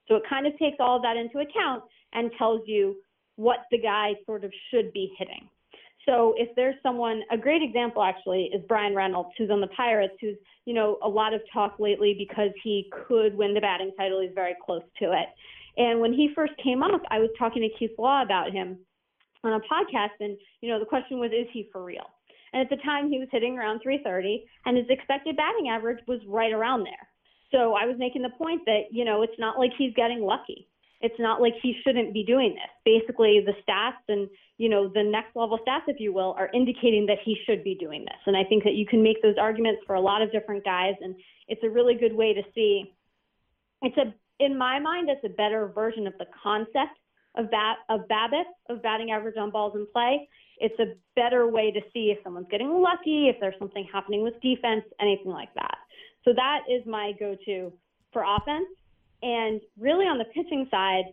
So 0.08 0.16
it 0.16 0.22
kind 0.28 0.46
of 0.46 0.58
takes 0.58 0.76
all 0.80 0.96
of 0.96 1.02
that 1.02 1.16
into 1.16 1.38
account 1.38 1.84
and 2.14 2.30
tells 2.38 2.62
you 2.66 2.96
what 3.36 3.58
the 3.70 3.78
guy 3.78 4.12
sort 4.24 4.44
of 4.44 4.52
should 4.70 4.92
be 4.92 5.12
hitting. 5.18 5.48
So 6.06 6.34
if 6.36 6.48
there's 6.56 6.74
someone, 6.82 7.22
a 7.30 7.36
great 7.36 7.62
example 7.62 8.02
actually 8.02 8.50
is 8.54 8.62
Bryan 8.66 8.94
Reynolds, 8.94 9.30
who's 9.36 9.50
on 9.50 9.60
the 9.60 9.68
Pirates, 9.68 10.14
who's, 10.20 10.36
you 10.64 10.74
know, 10.74 10.98
a 11.02 11.08
lot 11.08 11.34
of 11.34 11.40
talk 11.52 11.76
lately 11.78 12.14
because 12.16 12.50
he 12.62 12.90
could 13.06 13.34
win 13.34 13.54
the 13.54 13.60
batting 13.60 13.92
title. 13.98 14.20
He's 14.20 14.30
very 14.34 14.54
close 14.64 14.82
to 15.00 15.12
it. 15.12 15.28
And 15.76 16.01
when 16.01 16.12
he 16.12 16.30
first 16.34 16.52
came 16.62 16.82
up, 16.82 17.02
I 17.10 17.18
was 17.18 17.30
talking 17.38 17.62
to 17.62 17.78
Keith 17.78 17.96
Law 17.98 18.22
about 18.22 18.52
him 18.52 18.78
on 19.42 19.52
a 19.52 19.60
podcast, 19.60 20.16
and, 20.20 20.38
you 20.60 20.70
know, 20.70 20.78
the 20.78 20.86
question 20.86 21.18
was, 21.18 21.30
is 21.30 21.46
he 21.52 21.68
for 21.72 21.84
real? 21.84 22.06
And 22.52 22.62
at 22.62 22.70
the 22.70 22.82
time, 22.82 23.10
he 23.10 23.18
was 23.18 23.28
hitting 23.30 23.59
around 23.59 23.80
330, 23.82 24.44
and 24.64 24.76
his 24.76 24.86
expected 24.88 25.36
batting 25.36 25.68
average 25.68 25.98
was 26.06 26.20
right 26.26 26.52
around 26.52 26.84
there. 26.84 27.09
So 27.51 27.74
I 27.74 27.84
was 27.84 27.96
making 27.98 28.22
the 28.22 28.30
point 28.30 28.62
that, 28.66 28.84
you 28.90 29.05
know, 29.05 29.22
it's 29.22 29.38
not 29.38 29.59
like 29.59 29.72
he's 29.76 29.92
getting 29.94 30.22
lucky. 30.22 30.68
It's 31.01 31.18
not 31.18 31.42
like 31.42 31.52
he 31.62 31.76
shouldn't 31.84 32.14
be 32.14 32.24
doing 32.24 32.55
this. 32.55 32.70
Basically, 32.84 33.44
the 33.44 33.52
stats 33.68 34.01
and, 34.09 34.28
you 34.56 34.70
know, 34.70 34.88
the 34.88 35.02
next 35.02 35.36
level 35.36 35.59
stats, 35.59 35.82
if 35.86 36.01
you 36.01 36.14
will, 36.14 36.34
are 36.38 36.48
indicating 36.55 37.05
that 37.06 37.18
he 37.22 37.36
should 37.44 37.62
be 37.62 37.74
doing 37.74 38.05
this. 38.05 38.16
And 38.26 38.36
I 38.36 38.44
think 38.44 38.64
that 38.64 38.74
you 38.74 38.86
can 38.86 39.02
make 39.02 39.20
those 39.20 39.36
arguments 39.38 39.82
for 39.86 39.96
a 39.96 40.01
lot 40.01 40.22
of 40.22 40.32
different 40.32 40.64
guys, 40.64 40.94
and 41.02 41.14
it's 41.48 41.62
a 41.62 41.68
really 41.68 41.94
good 41.94 42.14
way 42.14 42.32
to 42.32 42.42
see. 42.55 42.94
It's 43.82 43.96
a, 43.98 44.14
in 44.40 44.56
my 44.56 44.78
mind, 44.78 45.09
it's 45.09 45.24
a 45.24 45.36
better 45.36 45.69
version 45.74 46.06
of 46.06 46.15
the 46.19 46.27
concept 46.43 46.98
of 47.36 47.51
bat 47.51 47.78
of 47.89 48.02
BABIP, 48.09 48.44
of 48.69 48.82
batting 48.82 49.11
average 49.11 49.36
on 49.36 49.51
balls 49.51 49.74
in 49.74 49.86
play. 49.93 50.28
It's 50.59 50.78
a 50.78 50.94
better 51.16 51.48
way 51.48 51.73
to 51.73 51.81
see 51.93 52.12
if 52.16 52.19
someone's 52.23 52.47
getting 52.51 52.70
lucky, 52.70 53.28
if 53.28 53.36
there's 53.40 53.59
something 53.59 53.86
happening 53.93 54.23
with 54.23 54.40
defense, 54.40 54.85
anything 55.01 55.32
like 55.32 55.52
that. 55.55 55.78
So 56.24 56.32
that 56.35 56.61
is 56.70 56.86
my 56.86 57.12
go-to 57.19 57.73
for 58.12 58.23
offense. 58.23 58.69
And 59.23 59.61
really 59.78 60.05
on 60.05 60.19
the 60.19 60.27
pitching 60.27 60.69
side, 60.70 61.05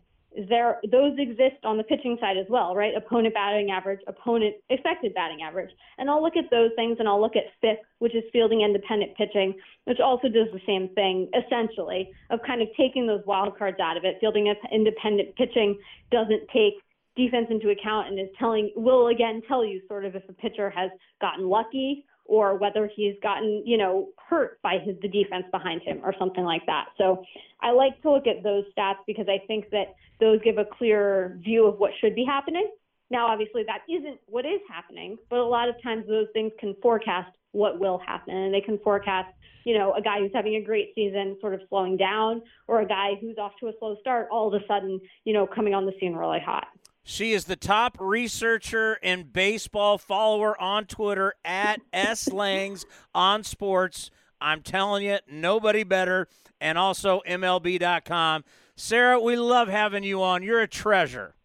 there 0.48 0.80
those 0.90 1.14
exist 1.18 1.64
on 1.64 1.78
the 1.78 1.84
pitching 1.84 2.18
side 2.22 2.38
as 2.38 2.46
well, 2.50 2.76
right? 2.76 2.96
Opponent 2.96 3.34
batting 3.34 3.70
average, 3.72 4.00
opponent 4.08 4.56
expected 4.70 5.14
batting 5.14 5.42
average. 5.42 5.70
And 5.98 6.10
I'll 6.10 6.24
look 6.24 6.38
at 6.38 6.50
those 6.50 6.72
things 6.76 6.98
and 7.00 7.08
I'll 7.08 7.20
look 7.20 7.36
at 7.36 7.44
FIP, 7.60 7.82
which 8.00 8.16
is 8.16 8.24
fielding 8.32 8.62
independent 8.62 9.16
pitching, 9.18 9.54
which 9.86 10.00
also 10.00 10.30
does 10.30 10.48
the 10.54 10.62
same 10.66 10.90
thing 10.96 11.30
essentially 11.36 12.12
of 12.30 12.40
kind 12.46 12.62
of 12.62 12.70
taking 12.78 13.08
those 13.08 13.22
wild 13.26 13.58
cards 13.58 13.78
out 13.82 13.98
of 13.98 14.06
it. 14.06 14.18
Fielding 14.20 14.54
independent 14.72 15.36
pitching 15.36 15.78
doesn't 16.12 16.48
take 16.54 16.76
defense 17.18 17.48
into 17.50 17.70
account 17.70 18.08
and 18.08 18.20
is 18.20 18.30
telling 18.40 18.72
will 18.76 19.08
again 19.08 19.42
tell 19.48 19.66
you 19.66 19.82
sort 19.90 20.06
of 20.06 20.16
if 20.16 20.24
a 20.30 20.34
pitcher 20.34 20.70
has 20.70 20.90
gotten 21.20 21.50
lucky 21.50 22.06
or 22.26 22.56
whether 22.56 22.90
he's 22.96 23.16
gotten, 23.22 23.64
you 23.66 23.78
know, 23.78 24.10
hurt 24.30 24.62
by 24.62 24.78
his 24.78 24.96
the 25.02 25.08
defense 25.08 25.46
behind 25.52 25.82
him 25.82 26.00
or 26.04 26.14
something 26.18 26.44
like 26.44 26.66
that. 26.66 26.86
So 26.98 27.24
I 27.62 27.72
like 27.72 28.02
to 28.04 28.12
look 28.12 28.28
at 28.28 28.44
those 28.44 28.64
stats 28.78 29.00
because 29.06 29.28
I 29.28 29.46
think 29.48 29.70
that 29.72 29.96
those 30.20 30.40
give 30.44 30.58
a 30.58 30.66
clear 30.66 31.38
view 31.44 31.68
of 31.68 31.80
what 31.80 31.92
should 32.00 32.16
be 32.16 32.24
happening. 32.24 32.70
Now, 33.10 33.28
obviously, 33.28 33.64
that 33.68 33.82
isn't 33.90 34.20
what 34.28 34.46
is 34.46 34.62
happening, 34.70 35.18
but 35.30 35.40
a 35.40 35.46
lot 35.46 35.68
of 35.68 35.76
times 35.84 36.06
those 36.08 36.28
things 36.32 36.54
can 36.60 36.76
forecast 36.82 37.32
what 37.52 37.78
will 37.80 37.98
happen, 37.98 38.34
and 38.34 38.54
they 38.54 38.62
can 38.62 38.78
forecast, 38.80 39.28
you 39.66 39.78
know, 39.78 39.94
a 39.94 40.02
guy 40.02 40.20
who's 40.20 40.32
having 40.34 40.56
a 40.56 40.64
great 40.64 40.94
season 40.96 41.38
sort 41.42 41.54
of 41.54 41.60
slowing 41.68 41.98
down, 41.98 42.42
or 42.70 42.80
a 42.80 42.88
guy 42.88 43.16
who's 43.20 43.38
off 43.38 43.52
to 43.60 43.68
a 43.68 43.74
slow 43.80 43.98
start 44.00 44.30
all 44.32 44.48
of 44.48 44.54
a 44.54 44.66
sudden, 44.66 45.02
you 45.26 45.34
know, 45.34 45.46
coming 45.46 45.74
on 45.74 45.86
the 45.86 45.92
scene 46.00 46.14
really 46.14 46.40
hot. 46.40 46.68
She 47.04 47.34
is 47.34 47.46
the 47.46 47.56
top 47.56 47.98
researcher 48.00 48.98
and 49.02 49.32
baseball 49.32 49.98
follower 49.98 50.60
on 50.62 50.86
Twitter 50.86 51.34
at 51.44 51.82
S 51.94 52.32
Langs 52.32 52.86
on 53.14 53.44
sports. 53.44 54.12
I'm 54.40 54.62
telling 54.62 55.04
you, 55.04 55.18
nobody 55.30 55.84
better. 55.84 56.28
And 56.60 56.78
also 56.78 57.22
MLB.com. 57.28 58.44
Sarah, 58.76 59.20
we 59.20 59.36
love 59.36 59.68
having 59.68 60.04
you 60.04 60.22
on. 60.22 60.44
You're 60.44 60.62
a 60.62 60.68
treasure. 60.68 61.36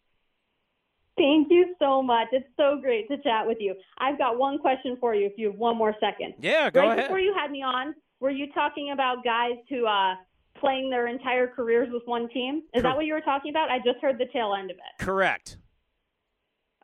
Thank 1.17 1.49
you 1.51 1.75
so 1.79 2.03
much. 2.03 2.29
It's 2.33 2.47
so 2.59 2.79
great 2.81 3.09
to 3.09 3.17
chat 3.23 3.47
with 3.47 3.57
you. 3.59 3.75
I've 3.99 4.19
got 4.19 4.39
one 4.39 4.59
question 4.59 4.99
for 5.01 5.15
you 5.15 5.27
if 5.27 5.33
you 5.37 5.51
have 5.51 5.59
one 5.59 5.77
more 5.77 5.95
second. 5.99 6.35
Yeah, 6.41 6.71
go 6.71 6.81
right 6.81 6.93
ahead. 6.93 7.05
Before 7.05 7.19
you 7.19 7.35
had 7.35 7.51
me 7.51 7.63
on, 7.63 7.95
were 8.21 8.31
you 8.31 8.53
talking 8.53 8.91
about 8.93 9.25
guys 9.25 9.57
who 9.71 9.87
uh, 9.87 10.15
playing 10.61 10.91
their 10.91 11.07
entire 11.07 11.47
careers 11.47 11.89
with 11.93 12.03
one 12.07 12.29
team. 12.29 12.63
Is 12.75 12.83
Cor- 12.83 12.91
that 12.91 12.97
what 12.97 13.07
you 13.07 13.15
were 13.15 13.21
talking 13.21 13.51
about? 13.51 13.71
I 13.71 13.79
just 13.79 13.99
heard 14.01 14.19
the 14.19 14.27
tail 14.33 14.55
end 14.59 14.71
of 14.71 14.77
it. 14.77 15.05
Correct. 15.05 15.59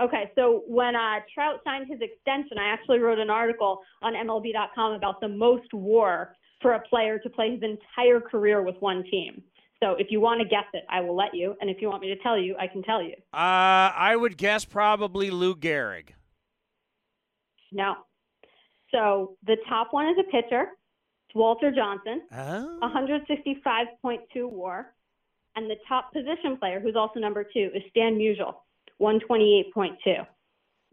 Okay, 0.01 0.33
so 0.35 0.63
when 0.67 0.97
uh, 0.97 1.21
Trout 1.33 1.61
signed 1.65 1.87
his 1.89 2.01
extension, 2.01 2.59
I 2.59 2.73
actually 2.73 2.99
wrote 2.99 3.19
an 3.19 3.31
article 3.31 3.81
on 4.01 4.15
MLB.com 4.15 4.93
about 4.93 5.21
the 5.21 5.29
most 5.29 5.73
WAR 5.73 6.35
for 6.61 6.73
a 6.73 6.81
player 6.81 7.19
to 7.19 7.31
play 7.31 7.53
his 7.53 7.63
entire 7.63 8.21
career 8.21 8.63
with 8.63 8.77
one 8.81 9.05
team. 9.11 9.43
So 9.83 9.93
if 9.99 10.09
you 10.11 10.21
want 10.21 10.41
to 10.41 10.49
guess 10.49 10.65
it, 10.73 10.85
I 10.89 11.01
will 11.01 11.17
let 11.17 11.35
you, 11.35 11.55
and 11.61 11.69
if 11.69 11.79
you 11.81 11.89
want 11.89 12.03
me 12.03 12.09
to 12.09 12.23
tell 12.23 12.39
you, 12.39 12.57
I 12.59 12.69
can 12.69 12.83
tell 12.83 13.03
you. 13.03 13.15
Uh, 13.33 13.91
I 13.95 14.15
would 14.17 14.37
guess 14.37 14.65
probably 14.65 15.31
Lou 15.31 15.55
Gehrig. 15.57 16.11
No. 17.73 17.95
So 18.93 19.37
the 19.45 19.57
top 19.69 19.89
one 19.91 20.07
is 20.09 20.17
a 20.21 20.31
pitcher. 20.31 20.67
Walter 21.35 21.71
Johnson, 21.71 22.23
Oh. 22.33 22.79
165.2 22.83 24.49
WAR, 24.51 24.95
and 25.57 25.71
the 25.71 25.77
top 25.89 26.13
position 26.13 26.57
player, 26.59 26.81
who's 26.81 26.97
also 26.97 27.21
number 27.21 27.45
two, 27.45 27.71
is 27.75 27.83
Stan 27.91 28.17
Musial, 28.19 28.55
128.2. 29.01 30.27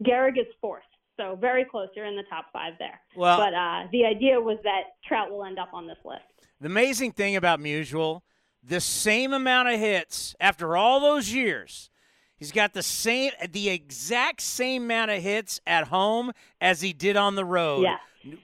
Gehrig 0.03 0.37
is 0.39 0.47
fourth, 0.61 0.83
so 1.17 1.35
very 1.39 1.65
close. 1.65 1.89
You're 1.95 2.05
in 2.05 2.15
the 2.15 2.23
top 2.29 2.45
five 2.53 2.73
there. 2.79 2.99
Well- 3.15 3.37
but 3.37 3.53
uh, 3.53 3.87
the 3.91 4.05
idea 4.05 4.39
was 4.39 4.57
that 4.63 4.95
Trout 5.05 5.29
will 5.31 5.43
end 5.45 5.59
up 5.59 5.73
on 5.73 5.87
this 5.87 5.97
list. 6.05 6.21
The 6.61 6.67
amazing 6.67 7.13
thing 7.13 7.35
about 7.35 7.59
Musial, 7.59 8.21
the 8.63 8.81
same 8.81 9.31
amount 9.33 9.69
of 9.69 9.79
hits 9.79 10.35
after 10.39 10.75
all 10.75 10.99
those 10.99 11.31
years. 11.33 11.89
He's 12.35 12.51
got 12.53 12.73
the 12.73 12.83
same, 12.83 13.31
the 13.51 13.69
exact 13.69 14.41
same 14.41 14.83
amount 14.83 15.11
of 15.11 15.21
hits 15.21 15.59
at 15.67 15.87
home 15.87 16.31
as 16.61 16.81
he 16.81 16.93
did 16.93 17.17
on 17.17 17.35
the 17.35 17.43
road. 17.45 17.83
Yeah. 17.83 17.97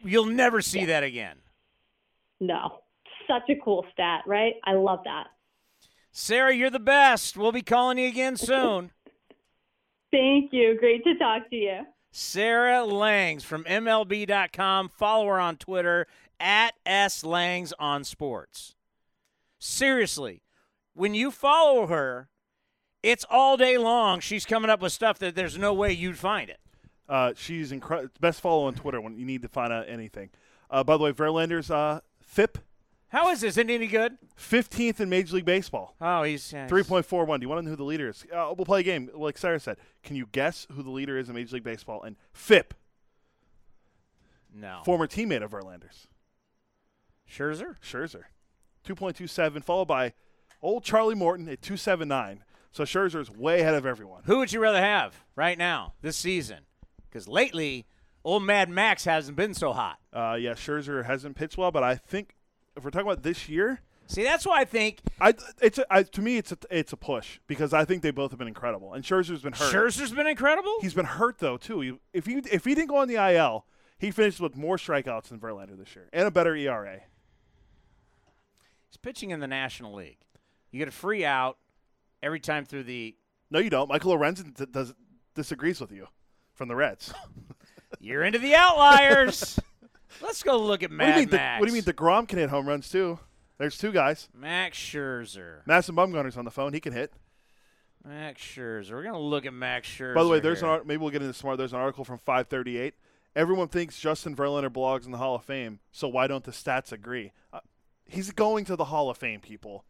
You'll 0.03 0.25
never 0.25 0.61
see 0.61 0.85
that 0.85 1.03
again. 1.03 1.37
No, 2.39 2.79
such 3.27 3.49
a 3.49 3.55
cool 3.63 3.85
stat, 3.93 4.21
right? 4.25 4.55
I 4.63 4.73
love 4.73 4.99
that. 5.05 5.27
Sarah, 6.11 6.55
you're 6.55 6.69
the 6.69 6.79
best. 6.79 7.37
We'll 7.37 7.51
be 7.51 7.61
calling 7.61 7.97
you 7.97 8.07
again 8.07 8.37
soon. 8.37 8.91
Thank 10.11 10.53
you. 10.53 10.77
Great 10.79 11.03
to 11.03 11.15
talk 11.15 11.49
to 11.49 11.55
you. 11.55 11.81
Sarah 12.11 12.85
Langs 12.85 13.43
from 13.43 13.65
MLB.com. 13.65 14.89
Follow 14.89 15.27
her 15.27 15.39
on 15.39 15.57
Twitter 15.57 16.07
at 16.39 16.73
S 16.85 17.25
Langs 17.25 17.73
on 17.77 18.05
Sports. 18.05 18.75
Seriously, 19.59 20.41
when 20.93 21.13
you 21.13 21.31
follow 21.31 21.87
her, 21.87 22.29
it's 23.03 23.25
all 23.29 23.57
day 23.57 23.77
long. 23.77 24.21
She's 24.21 24.45
coming 24.45 24.69
up 24.69 24.81
with 24.81 24.93
stuff 24.93 25.19
that 25.19 25.35
there's 25.35 25.57
no 25.57 25.73
way 25.73 25.91
you'd 25.91 26.17
find 26.17 26.49
it. 26.49 26.59
Uh, 27.09 27.33
she's 27.35 27.71
incredible. 27.71 28.11
Best 28.19 28.41
follow 28.41 28.65
on 28.65 28.73
Twitter 28.73 29.01
when 29.01 29.17
you 29.17 29.25
need 29.25 29.41
to 29.41 29.49
find 29.49 29.73
out 29.73 29.85
anything. 29.89 30.29
Uh, 30.69 30.83
by 30.83 30.97
the 30.97 31.03
way, 31.03 31.11
Verlander's 31.11 31.69
uh, 31.69 31.99
FIP, 32.35 32.57
How 33.09 33.29
is 33.29 33.39
this? 33.39 33.53
Isn't 33.57 33.69
any 33.69 33.87
good? 33.87 34.17
15th 34.37 34.99
in 34.99 35.07
Major 35.09 35.35
League 35.37 35.45
Baseball. 35.45 35.95
Oh, 36.01 36.23
he's 36.23 36.51
yeah, 36.51 36.67
he's- 36.67 36.87
3.41. 36.89 37.39
Do 37.39 37.43
you 37.45 37.49
want 37.49 37.59
to 37.59 37.63
know 37.63 37.69
who 37.69 37.75
the 37.77 37.83
leader 37.85 38.09
is? 38.09 38.25
Uh, 38.25 38.53
we'll 38.57 38.65
play 38.65 38.81
a 38.81 38.83
game. 38.83 39.09
Like 39.13 39.37
Sarah 39.37 39.59
said, 39.59 39.77
can 40.03 40.17
you 40.17 40.27
guess 40.33 40.67
who 40.73 40.83
the 40.83 40.89
leader 40.89 41.17
is 41.17 41.29
in 41.29 41.35
Major 41.35 41.55
League 41.55 41.63
Baseball? 41.63 42.03
And 42.03 42.17
FIP, 42.33 42.73
No. 44.53 44.81
former 44.83 45.07
teammate 45.07 45.43
of 45.43 45.51
Verlander's. 45.51 46.07
Scherzer? 47.29 47.75
Scherzer. 47.81 48.23
2.27, 48.85 49.63
followed 49.63 49.87
by 49.87 50.13
old 50.61 50.83
Charlie 50.83 51.15
Morton 51.15 51.47
at 51.47 51.61
279. 51.61 52.43
So 52.71 52.83
Scherzer's 52.83 53.31
way 53.31 53.61
ahead 53.61 53.75
of 53.75 53.85
everyone. 53.85 54.23
Who 54.25 54.39
would 54.39 54.51
you 54.51 54.59
rather 54.59 54.81
have 54.81 55.23
right 55.37 55.57
now 55.57 55.93
this 56.01 56.17
season? 56.17 56.65
Because 57.09 57.27
lately, 57.29 57.85
old 58.25 58.43
Mad 58.43 58.69
Max 58.69 59.05
hasn't 59.05 59.37
been 59.37 59.53
so 59.53 59.71
hot. 59.71 59.99
Uh, 60.11 60.37
yeah, 60.37 60.51
Scherzer 60.51 61.05
hasn't 61.05 61.37
pitched 61.37 61.57
well, 61.57 61.71
but 61.71 61.83
I 61.83 61.95
think 61.95 62.35
if 62.75 62.83
we're 62.83 62.89
talking 62.89 63.07
about 63.07 63.23
this 63.23 63.47
year, 63.47 63.79
See, 64.07 64.23
that's 64.23 64.45
why 64.45 64.59
I 64.61 64.65
think 64.65 64.99
I 65.19 65.33
it's 65.61 65.79
a, 65.79 65.85
I, 65.89 66.03
to 66.03 66.21
me 66.21 66.37
it's 66.37 66.51
a 66.51 66.57
it's 66.69 66.93
a 66.93 66.97
push 66.97 67.39
because 67.47 67.73
I 67.73 67.85
think 67.85 68.03
they 68.03 68.11
both 68.11 68.31
have 68.31 68.37
been 68.37 68.47
incredible. 68.47 68.93
And 68.93 69.03
Scherzer's 69.03 69.41
been 69.41 69.53
hurt. 69.53 69.73
Scherzer's 69.73 70.11
been 70.11 70.27
incredible. 70.27 70.75
He's 70.81 70.93
been 70.93 71.05
hurt 71.05 71.39
though 71.39 71.57
too. 71.57 71.79
He, 71.81 71.93
if 72.13 72.25
he 72.25 72.35
if 72.51 72.65
he 72.65 72.75
didn't 72.75 72.89
go 72.89 72.97
on 72.97 73.07
the 73.07 73.15
IL, 73.15 73.65
he 73.97 74.11
finished 74.11 74.39
with 74.39 74.55
more 74.55 74.77
strikeouts 74.77 75.29
than 75.29 75.39
Verlander 75.39 75.77
this 75.77 75.95
year 75.95 76.07
and 76.13 76.27
a 76.27 76.31
better 76.31 76.55
ERA. 76.55 76.99
He's 78.89 78.97
pitching 78.97 79.31
in 79.31 79.39
the 79.39 79.47
National 79.47 79.95
League. 79.95 80.19
You 80.71 80.79
get 80.79 80.87
a 80.87 80.91
free 80.91 81.25
out 81.25 81.57
every 82.21 82.39
time 82.39 82.65
through 82.65 82.83
the. 82.83 83.15
No, 83.49 83.59
you 83.59 83.69
don't. 83.69 83.89
Michael 83.89 84.15
Lorenzen 84.15 84.53
d- 84.55 84.65
does 84.69 84.93
disagrees 85.33 85.81
with 85.81 85.91
you 85.91 86.07
from 86.53 86.67
the 86.67 86.75
Reds. 86.75 87.11
You're 87.99 88.23
into 88.23 88.39
the 88.39 88.55
outliers. 88.55 89.59
Let's 90.21 90.43
go 90.43 90.57
look 90.57 90.83
at 90.83 90.91
What 90.91 90.99
do, 90.99 91.05
you 91.05 91.15
mean, 91.27 91.29
Max. 91.31 91.59
what 91.59 91.67
do 91.67 91.75
you 91.75 91.81
mean? 91.81 91.93
deGrom 91.93 92.27
can 92.27 92.39
hit 92.39 92.49
home 92.49 92.67
runs 92.67 92.89
too. 92.89 93.19
There's 93.57 93.77
two 93.77 93.91
guys. 93.91 94.29
Max 94.33 94.77
Scherzer. 94.77 95.59
Madison 95.65 95.95
Bumgarner's 95.95 96.37
on 96.37 96.45
the 96.45 96.51
phone. 96.51 96.73
He 96.73 96.79
can 96.79 96.93
hit. 96.93 97.13
Max 98.03 98.41
Scherzer. 98.41 98.91
We're 98.91 99.03
gonna 99.03 99.19
look 99.19 99.45
at 99.45 99.53
Max 99.53 99.87
Scherzer. 99.89 100.15
By 100.15 100.23
the 100.23 100.29
way, 100.29 100.39
there's 100.39 100.61
an 100.61 100.69
art- 100.69 100.85
maybe 100.87 101.01
we'll 101.01 101.09
get 101.11 101.21
into 101.21 101.33
smart. 101.33 101.57
There's 101.57 101.73
an 101.73 101.79
article 101.79 102.05
from 102.05 102.19
538. 102.19 102.93
Everyone 103.35 103.67
thinks 103.67 103.99
Justin 103.99 104.35
Verlander 104.35 104.71
belongs 104.71 105.05
in 105.05 105.11
the 105.11 105.17
Hall 105.17 105.35
of 105.35 105.43
Fame, 105.43 105.79
so 105.91 106.07
why 106.07 106.27
don't 106.27 106.43
the 106.43 106.51
stats 106.51 106.91
agree? 106.91 107.31
Uh, 107.51 107.59
he's 108.05 108.31
going 108.31 108.63
to 108.65 108.75
the 108.75 108.85
Hall 108.85 109.09
of 109.09 109.17
Fame, 109.17 109.41
people. 109.41 109.83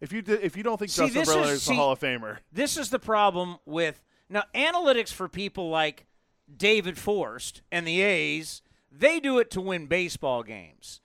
If 0.00 0.12
you 0.12 0.22
did, 0.22 0.42
if 0.42 0.56
you 0.56 0.62
don't 0.62 0.78
think 0.78 0.90
See, 0.90 1.08
Justin 1.08 1.22
Verlander 1.24 1.42
is- 1.44 1.50
is, 1.50 1.64
the 1.64 1.70
see- 1.70 1.76
Hall 1.76 1.92
of 1.92 1.98
Famer, 2.00 2.38
This 2.52 2.76
is 2.76 2.90
the 2.90 2.98
problem 2.98 3.56
with 3.64 4.00
now 4.28 4.44
analytics 4.54 5.12
for 5.12 5.28
people 5.28 5.70
like 5.70 6.06
David 6.54 6.98
Forst 6.98 7.62
and 7.70 7.86
the 7.86 8.02
A's. 8.02 8.62
They 8.90 9.20
do 9.20 9.38
it 9.38 9.50
to 9.52 9.60
win 9.60 9.86
baseball 9.86 10.42
games. 10.42 11.00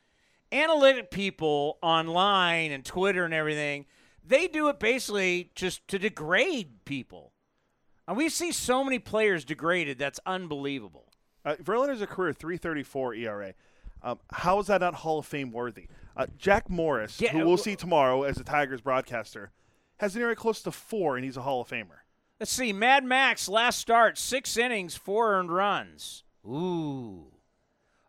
Analytic 0.52 1.12
people 1.12 1.78
online 1.82 2.72
and 2.72 2.84
Twitter 2.84 3.24
and 3.24 3.34
everything, 3.34 3.86
they 4.26 4.48
do 4.48 4.68
it 4.70 4.80
basically 4.80 5.52
just 5.56 5.88
to 5.88 6.00
degrade 6.00 6.86
people. 6.86 7.34
And 8.08 8.18
we 8.18 8.30
see 8.30 8.52
so 8.52 8.84
many 8.84 8.98
players 9.00 9.46
degraded. 9.46 9.98
That's 10.00 10.20
unbelievable. 10.26 11.12
uh, 11.46 11.56
Verlander's 11.56 12.02
a 12.02 12.08
career 12.08 12.34
3.34 12.34 13.20
ERA. 13.20 13.54
Um, 14.02 14.20
how 14.32 14.60
is 14.60 14.68
that 14.68 14.82
not 14.82 14.96
Hall 14.96 15.20
of 15.20 15.26
Fame 15.26 15.52
worthy? 15.52 15.88
Uh, 16.18 16.26
Jack 16.38 16.70
Morris, 16.70 17.20
Yeah, 17.22 17.32
who 17.32 17.42
uh, 17.42 17.46
we'll 17.46 17.58
see 17.58 17.76
tomorrow 17.76 18.24
as 18.24 18.38
a 18.40 18.44
Tigers 18.44 18.82
broadcaster, 18.82 19.52
has 19.98 20.16
an 20.16 20.22
ERA 20.22 20.36
close 20.36 20.62
to 20.64 20.72
four, 20.72 21.16
and 21.16 21.26
he's 21.26 21.38
a 21.38 21.42
Hall 21.42 21.62
of 21.62 21.68
Famer. 21.68 21.99
Let's 22.40 22.52
see. 22.52 22.72
Mad 22.72 23.04
Max 23.04 23.50
last 23.50 23.80
start, 23.80 24.18
six 24.18 24.56
innings, 24.58 24.96
four 24.96 25.34
earned 25.34 25.52
runs. 25.52 26.24
Ooh. 26.46 27.26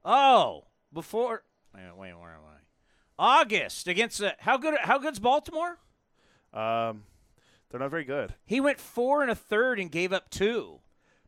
Oh, 0.04 0.66
before. 0.92 1.42
Wait, 1.74 1.82
wait, 1.96 2.14
where 2.18 2.30
am 2.30 2.40
I? 2.48 2.58
August 3.18 3.88
against 3.88 4.18
the. 4.18 4.34
How 4.38 4.56
good? 4.56 4.74
How 4.80 4.98
good's 4.98 5.18
Baltimore? 5.18 5.78
Um, 6.52 7.04
they're 7.70 7.80
not 7.80 7.90
very 7.90 8.04
good, 8.04 8.34
He 8.44 8.60
went 8.60 8.80
four 8.80 9.22
and 9.22 9.30
a 9.30 9.36
third 9.36 9.78
and 9.78 9.88
gave 9.90 10.12
up 10.12 10.30
two. 10.30 10.80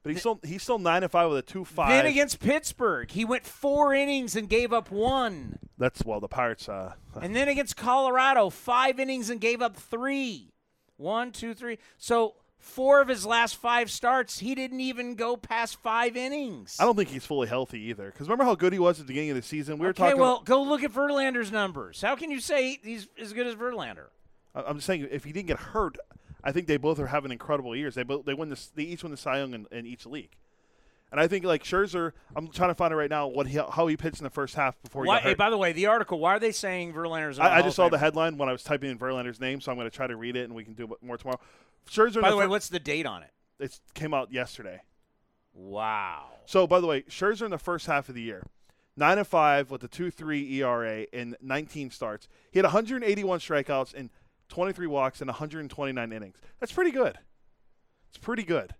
but 0.02 0.10
he's 0.10 0.18
still 0.20 0.40
he's 0.42 0.62
still 0.64 0.80
nine 0.80 1.02
and 1.04 1.12
five 1.12 1.28
with 1.28 1.38
a 1.38 1.42
two 1.42 1.64
five. 1.64 1.90
Then 1.90 2.06
against 2.06 2.40
Pittsburgh, 2.40 3.10
he 3.10 3.24
went 3.24 3.44
four 3.44 3.94
innings 3.94 4.34
and 4.34 4.48
gave 4.48 4.72
up 4.72 4.90
one. 4.90 5.58
That's 5.78 6.04
well, 6.04 6.18
the 6.20 6.28
Pirates. 6.28 6.68
Uh, 6.68 6.94
And 7.20 7.36
then 7.36 7.46
against 7.48 7.76
Colorado, 7.76 8.48
five 8.50 8.98
innings 8.98 9.28
and 9.30 9.40
gave 9.40 9.60
up 9.62 9.76
three. 9.76 10.52
One, 10.96 11.30
two, 11.30 11.52
three. 11.54 11.78
So 11.98 12.34
four 12.62 13.00
of 13.00 13.08
his 13.08 13.26
last 13.26 13.56
five 13.56 13.90
starts, 13.90 14.38
he 14.38 14.54
didn't 14.54 14.80
even 14.80 15.16
go 15.16 15.36
past 15.36 15.76
five 15.82 16.16
innings. 16.16 16.76
I 16.80 16.84
don't 16.84 16.96
think 16.96 17.10
he's 17.10 17.26
fully 17.26 17.48
healthy 17.48 17.80
either. 17.80 18.06
Because 18.06 18.28
remember 18.28 18.44
how 18.44 18.54
good 18.54 18.72
he 18.72 18.78
was 18.78 19.00
at 19.00 19.06
the 19.06 19.08
beginning 19.08 19.30
of 19.30 19.36
the 19.36 19.42
season? 19.42 19.78
We 19.78 19.86
were 19.86 19.92
talking 19.92 20.14
okay, 20.14 20.18
talking. 20.18 20.20
well, 20.20 20.42
go 20.44 20.62
look 20.62 20.82
at 20.82 20.92
Verlander's 20.92 21.50
numbers. 21.50 22.00
How 22.00 22.16
can 22.16 22.30
you 22.30 22.40
say 22.40 22.78
he's 22.82 23.08
as 23.20 23.32
good 23.32 23.46
as 23.46 23.56
Verlander? 23.56 24.06
I- 24.54 24.62
I'm 24.62 24.76
just 24.76 24.86
saying, 24.86 25.08
if 25.10 25.24
he 25.24 25.32
didn't 25.32 25.48
get 25.48 25.58
hurt, 25.58 25.98
I 26.44 26.52
think 26.52 26.66
they 26.66 26.76
both 26.76 26.98
are 26.98 27.08
having 27.08 27.32
incredible 27.32 27.76
years. 27.76 27.94
They 27.94 28.04
both 28.04 28.24
they 28.24 28.34
win 28.34 28.48
this. 28.48 28.68
They 28.68 28.84
each 28.84 29.02
win 29.02 29.10
the 29.10 29.18
Cy 29.18 29.38
Young 29.38 29.54
in, 29.54 29.66
in 29.70 29.86
each 29.86 30.06
league. 30.06 30.30
And 31.12 31.20
I 31.20 31.28
think 31.28 31.44
like 31.44 31.62
Scherzer, 31.62 32.12
I'm 32.34 32.48
trying 32.48 32.70
to 32.70 32.74
find 32.74 32.90
it 32.90 32.96
right 32.96 33.10
now. 33.10 33.26
What 33.26 33.46
he 33.46 33.58
how 33.58 33.86
he 33.86 33.98
pitched 33.98 34.18
in 34.18 34.24
the 34.24 34.30
first 34.30 34.54
half 34.54 34.80
before 34.82 35.04
he 35.04 35.08
Why, 35.08 35.16
got 35.16 35.22
hey, 35.24 35.34
by 35.34 35.50
the 35.50 35.58
way, 35.58 35.72
the 35.72 35.86
article. 35.86 36.18
Why 36.18 36.36
are 36.36 36.38
they 36.38 36.52
saying 36.52 36.94
Verlander's? 36.94 37.38
I, 37.38 37.58
I, 37.58 37.62
just 37.62 37.76
saw 37.76 37.90
the 37.90 37.98
headline 37.98 38.38
when 38.38 38.48
I 38.48 38.52
was 38.52 38.62
typing 38.62 38.90
in 38.90 38.98
Verlander's 38.98 39.38
name, 39.38 39.60
so 39.60 39.70
I'm 39.70 39.76
going 39.76 39.90
to 39.90 39.94
try 39.94 40.06
to 40.06 40.16
read 40.16 40.36
it, 40.36 40.44
and 40.44 40.54
we 40.54 40.64
can 40.64 40.72
do 40.72 40.96
more 41.02 41.18
tomorrow. 41.18 41.38
Scherzer. 41.88 42.16
in 42.16 42.22
By 42.22 42.30
the 42.30 42.36
way, 42.36 42.44
fir- 42.44 42.50
what's 42.50 42.68
the 42.68 42.80
date 42.80 43.06
on 43.06 43.22
it? 43.22 43.30
it 43.58 43.78
came 43.94 44.14
out 44.14 44.32
yesterday. 44.32 44.82
Wow. 45.54 46.26
So, 46.46 46.66
by 46.66 46.80
the 46.80 46.86
way, 46.86 47.02
Scherzer 47.02 47.44
in 47.44 47.50
the 47.50 47.58
first 47.58 47.86
half 47.86 48.08
of 48.08 48.14
the 48.14 48.22
year, 48.22 48.44
nine 48.96 49.18
and 49.18 49.26
five 49.26 49.70
with 49.70 49.84
a 49.84 49.88
two 49.88 50.10
three 50.10 50.60
ERA 50.60 51.02
in 51.12 51.36
19 51.40 51.90
starts. 51.90 52.28
He 52.50 52.58
had 52.58 52.64
181 52.64 53.38
strikeouts 53.40 53.94
and 53.94 54.10
23 54.48 54.86
walks 54.86 55.20
and 55.20 55.28
129 55.28 56.12
innings. 56.12 56.36
That's 56.60 56.72
pretty 56.72 56.90
good. 56.90 57.18
It's 58.08 58.18
pretty 58.18 58.42
good. 58.42 58.74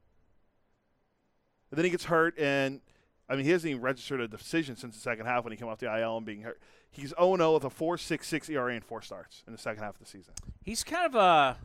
And 1.70 1.78
then 1.78 1.84
he 1.84 1.90
gets 1.90 2.04
hurt, 2.04 2.38
and 2.38 2.80
I 3.28 3.36
mean, 3.36 3.46
he 3.46 3.50
hasn't 3.50 3.70
even 3.70 3.82
registered 3.82 4.20
a 4.20 4.28
decision 4.28 4.76
since 4.76 4.94
the 4.94 5.00
second 5.00 5.24
half 5.24 5.44
when 5.44 5.52
he 5.52 5.56
came 5.56 5.68
off 5.68 5.78
the 5.78 5.94
IL 5.98 6.18
and 6.18 6.26
being 6.26 6.42
hurt. 6.42 6.60
He's 6.90 7.14
0 7.18 7.36
0 7.36 7.54
with 7.54 7.64
a 7.64 7.70
4.66 7.70 8.50
ERA 8.50 8.74
and 8.74 8.84
four 8.84 9.00
starts 9.00 9.42
in 9.46 9.54
the 9.54 9.58
second 9.58 9.82
half 9.82 9.94
of 9.94 10.00
the 10.00 10.06
season. 10.06 10.34
He's 10.62 10.84
kind 10.84 11.06
of 11.06 11.14
a. 11.14 11.56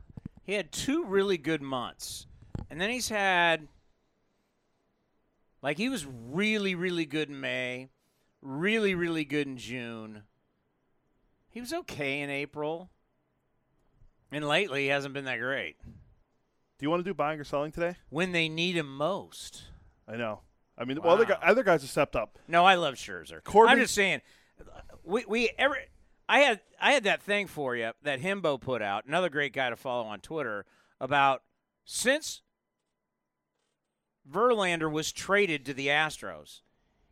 He 0.47 0.53
had 0.53 0.71
two 0.71 1.03
really 1.03 1.37
good 1.37 1.61
months, 1.61 2.25
and 2.69 2.79
then 2.79 2.89
he's 2.89 3.09
had. 3.09 3.67
Like 5.61 5.77
he 5.77 5.89
was 5.89 6.05
really, 6.05 6.73
really 6.73 7.05
good 7.05 7.29
in 7.29 7.41
May, 7.41 7.89
really, 8.41 8.95
really 8.95 9.25
good 9.25 9.45
in 9.45 9.57
June. 9.57 10.23
He 11.49 11.59
was 11.59 11.73
okay 11.73 12.21
in 12.21 12.29
April, 12.29 12.89
and 14.31 14.47
lately 14.47 14.83
he 14.83 14.87
hasn't 14.87 15.13
been 15.13 15.25
that 15.25 15.39
great. 15.39 15.75
Do 15.81 16.85
you 16.85 16.89
want 16.89 17.03
to 17.03 17.09
do 17.09 17.13
buying 17.13 17.41
or 17.41 17.43
selling 17.43 17.73
today? 17.73 17.97
When 18.09 18.31
they 18.31 18.47
need 18.47 18.77
him 18.77 18.95
most. 18.95 19.63
I 20.07 20.15
know. 20.15 20.41
I 20.77 20.85
mean, 20.85 21.01
well, 21.01 21.15
other, 21.15 21.25
guy, 21.25 21.39
other 21.41 21.63
guys 21.63 21.81
have 21.81 21.89
stepped 21.89 22.15
up. 22.15 22.37
No, 22.47 22.63
I 22.63 22.75
love 22.75 22.93
Scherzer. 22.93 23.43
Corbin- 23.43 23.73
I'm 23.73 23.79
just 23.79 23.95
saying, 23.95 24.21
we 25.03 25.25
we 25.27 25.49
every 25.57 25.79
I 26.29 26.39
had 26.39 26.61
I 26.79 26.93
had 26.93 27.03
that 27.05 27.21
thing 27.21 27.47
for 27.47 27.75
you 27.75 27.91
that 28.03 28.21
Himbo 28.21 28.59
put 28.59 28.81
out. 28.81 29.05
Another 29.05 29.29
great 29.29 29.53
guy 29.53 29.69
to 29.69 29.75
follow 29.75 30.05
on 30.05 30.19
Twitter 30.19 30.65
about 30.99 31.43
since 31.85 32.41
Verlander 34.29 34.91
was 34.91 35.11
traded 35.11 35.65
to 35.65 35.73
the 35.73 35.87
Astros, 35.87 36.61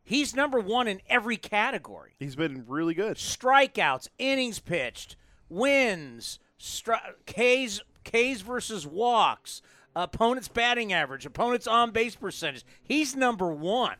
he's 0.03 0.35
number 0.35 0.60
one 0.60 0.88
in 0.88 1.02
every 1.08 1.38
category: 1.38 2.16
He's 2.19 2.35
been 2.35 2.66
really 2.68 2.94
good. 2.94 3.18
strikeouts, 3.18 4.10
innings 4.18 4.60
pitched, 4.60 5.16
wins, 5.50 6.40
stri- 6.60 7.00
K's 7.26 7.82
K's 8.03 8.42
versus 8.42 8.85
walks, 8.85 9.61
opponent's 9.95 10.50
batting 10.50 10.92
average, 10.92 11.26
opponent's 11.26 11.68
on 11.68 11.92
base 11.92 12.16
percentage. 12.16 12.66
He's 12.84 13.16
number 13.16 13.52
one 13.52 13.95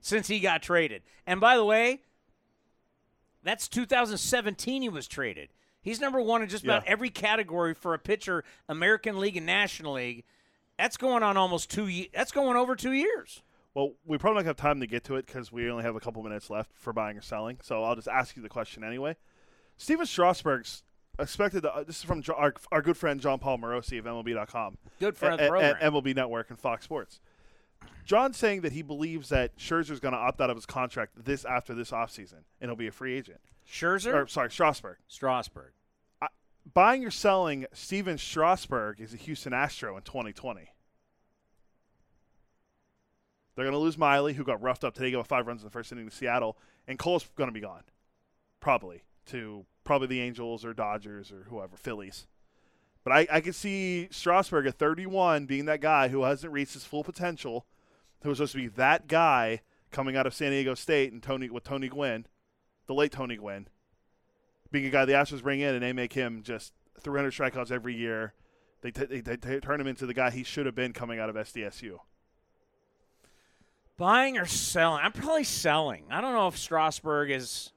since 0.00 0.28
he 0.28 0.40
got 0.40 0.62
traded. 0.62 1.02
And 1.26 1.40
by 1.40 1.56
the 1.56 1.64
way, 1.64 2.00
that's 3.46 3.68
2017 3.68 4.82
he 4.82 4.88
was 4.88 5.06
traded. 5.06 5.48
He's 5.80 6.00
number 6.00 6.20
one 6.20 6.42
in 6.42 6.48
just 6.48 6.64
about 6.64 6.84
Yeah. 6.84 6.92
every 6.92 7.10
category 7.10 7.74
for 7.74 7.94
a 7.94 7.98
pitcher, 7.98 8.42
American 8.68 9.18
League 9.18 9.36
and 9.36 9.46
National 9.46 9.94
League. 9.94 10.24
That's 10.78 10.96
going 10.96 11.22
on 11.22 11.36
almost 11.36 11.70
two. 11.70 11.86
Ye- 11.86 12.10
that's 12.12 12.32
going 12.32 12.56
over 12.56 12.74
two 12.76 12.92
years. 12.92 13.42
Well, 13.74 13.92
we 14.04 14.18
probably 14.18 14.40
don't 14.40 14.46
have 14.46 14.56
time 14.56 14.80
to 14.80 14.86
get 14.86 15.04
to 15.04 15.16
it 15.16 15.26
because 15.26 15.52
we 15.52 15.70
only 15.70 15.84
have 15.84 15.94
a 15.96 16.00
couple 16.00 16.22
minutes 16.22 16.50
left 16.50 16.72
for 16.74 16.92
buying 16.92 17.16
or 17.18 17.22
selling. 17.22 17.58
So 17.62 17.84
I'll 17.84 17.94
just 17.94 18.08
ask 18.08 18.36
you 18.36 18.42
the 18.42 18.48
question 18.48 18.82
anyway. 18.82 19.16
Stephen 19.76 20.06
Strasburg's 20.06 20.82
expected. 21.18 21.62
To, 21.62 21.74
uh, 21.74 21.84
this 21.84 21.98
is 21.98 22.02
from 22.02 22.22
our, 22.34 22.54
our 22.72 22.82
good 22.82 22.96
friend 22.96 23.20
Jon 23.20 23.38
Paul 23.38 23.58
Morosi 23.58 23.98
of 23.98 24.06
MLB.com. 24.06 24.78
Good 24.98 25.16
friend 25.16 25.38
the 25.38 25.52
and, 25.52 25.94
MLB 25.94 26.16
Network 26.16 26.50
and 26.50 26.58
Fox 26.58 26.84
Sports. 26.84 27.20
John's 28.04 28.36
saying 28.36 28.60
that 28.60 28.72
he 28.72 28.82
believes 28.82 29.30
that 29.30 29.56
Scherzer's 29.58 30.00
going 30.00 30.12
to 30.12 30.18
opt 30.18 30.40
out 30.40 30.48
of 30.48 30.56
his 30.56 30.66
contract 30.66 31.12
this 31.24 31.44
after 31.44 31.74
this 31.74 31.90
offseason, 31.90 32.44
and 32.60 32.70
he'll 32.70 32.76
be 32.76 32.86
a 32.86 32.92
free 32.92 33.16
agent. 33.16 33.40
Scherzer, 33.68 34.14
Or 34.14 34.26
sorry, 34.28 34.50
Strasburg. 34.50 34.98
Strasburg. 35.08 35.72
Buying 36.72 37.04
or 37.04 37.10
selling 37.10 37.66
Stephen 37.72 38.18
Strasburg 38.18 39.00
is 39.00 39.14
a 39.14 39.16
Houston 39.16 39.52
Astro 39.52 39.96
in 39.96 40.02
2020. 40.02 40.68
They're 43.54 43.64
going 43.64 43.72
to 43.72 43.78
lose 43.78 43.96
Miley, 43.96 44.34
who 44.34 44.44
got 44.44 44.60
roughed 44.60 44.84
up 44.84 44.94
today, 44.94 45.10
gave 45.10 45.20
up 45.20 45.26
five 45.26 45.46
runs 45.46 45.62
in 45.62 45.66
the 45.66 45.70
first 45.70 45.90
inning 45.92 46.08
to 46.08 46.14
Seattle, 46.14 46.58
and 46.86 46.98
Cole's 46.98 47.28
going 47.36 47.48
to 47.48 47.54
be 47.54 47.60
gone, 47.60 47.84
probably 48.60 49.02
to 49.26 49.64
probably 49.84 50.08
the 50.08 50.20
Angels 50.20 50.64
or 50.64 50.74
Dodgers 50.74 51.32
or 51.32 51.46
whoever, 51.48 51.76
Phillies. 51.76 52.26
But 53.06 53.12
I, 53.12 53.26
I 53.36 53.40
could 53.40 53.54
see 53.54 54.08
Strasburg 54.10 54.66
at 54.66 54.74
31 54.74 55.46
being 55.46 55.66
that 55.66 55.80
guy 55.80 56.08
who 56.08 56.24
hasn't 56.24 56.52
reached 56.52 56.72
his 56.72 56.82
full 56.82 57.04
potential, 57.04 57.64
who 58.24 58.30
was 58.30 58.38
supposed 58.38 58.54
to 58.54 58.58
be 58.58 58.66
that 58.66 59.06
guy 59.06 59.60
coming 59.92 60.16
out 60.16 60.26
of 60.26 60.34
San 60.34 60.50
Diego 60.50 60.74
State 60.74 61.12
and 61.12 61.22
Tony 61.22 61.48
with 61.48 61.62
Tony 61.62 61.86
Gwynn, 61.86 62.26
the 62.88 62.94
late 62.94 63.12
Tony 63.12 63.36
Gwynn, 63.36 63.68
being 64.72 64.86
a 64.86 64.90
guy 64.90 65.04
the 65.04 65.12
Astros 65.12 65.40
bring 65.40 65.60
in 65.60 65.72
and 65.72 65.84
they 65.84 65.92
make 65.92 66.14
him 66.14 66.42
just 66.42 66.72
300 66.98 67.32
strikeouts 67.32 67.70
every 67.70 67.94
year. 67.94 68.34
They, 68.80 68.90
t- 68.90 69.04
they, 69.04 69.20
they, 69.20 69.36
they 69.36 69.60
turn 69.60 69.80
him 69.80 69.86
into 69.86 70.06
the 70.06 70.12
guy 70.12 70.30
he 70.30 70.42
should 70.42 70.66
have 70.66 70.74
been 70.74 70.92
coming 70.92 71.20
out 71.20 71.28
of 71.28 71.36
SDSU. 71.36 71.98
Buying 73.96 74.36
or 74.36 74.46
selling? 74.46 75.04
I'm 75.04 75.12
probably 75.12 75.44
selling. 75.44 76.06
I 76.10 76.20
don't 76.20 76.34
know 76.34 76.48
if 76.48 76.58
Strasburg 76.58 77.30
is. 77.30 77.70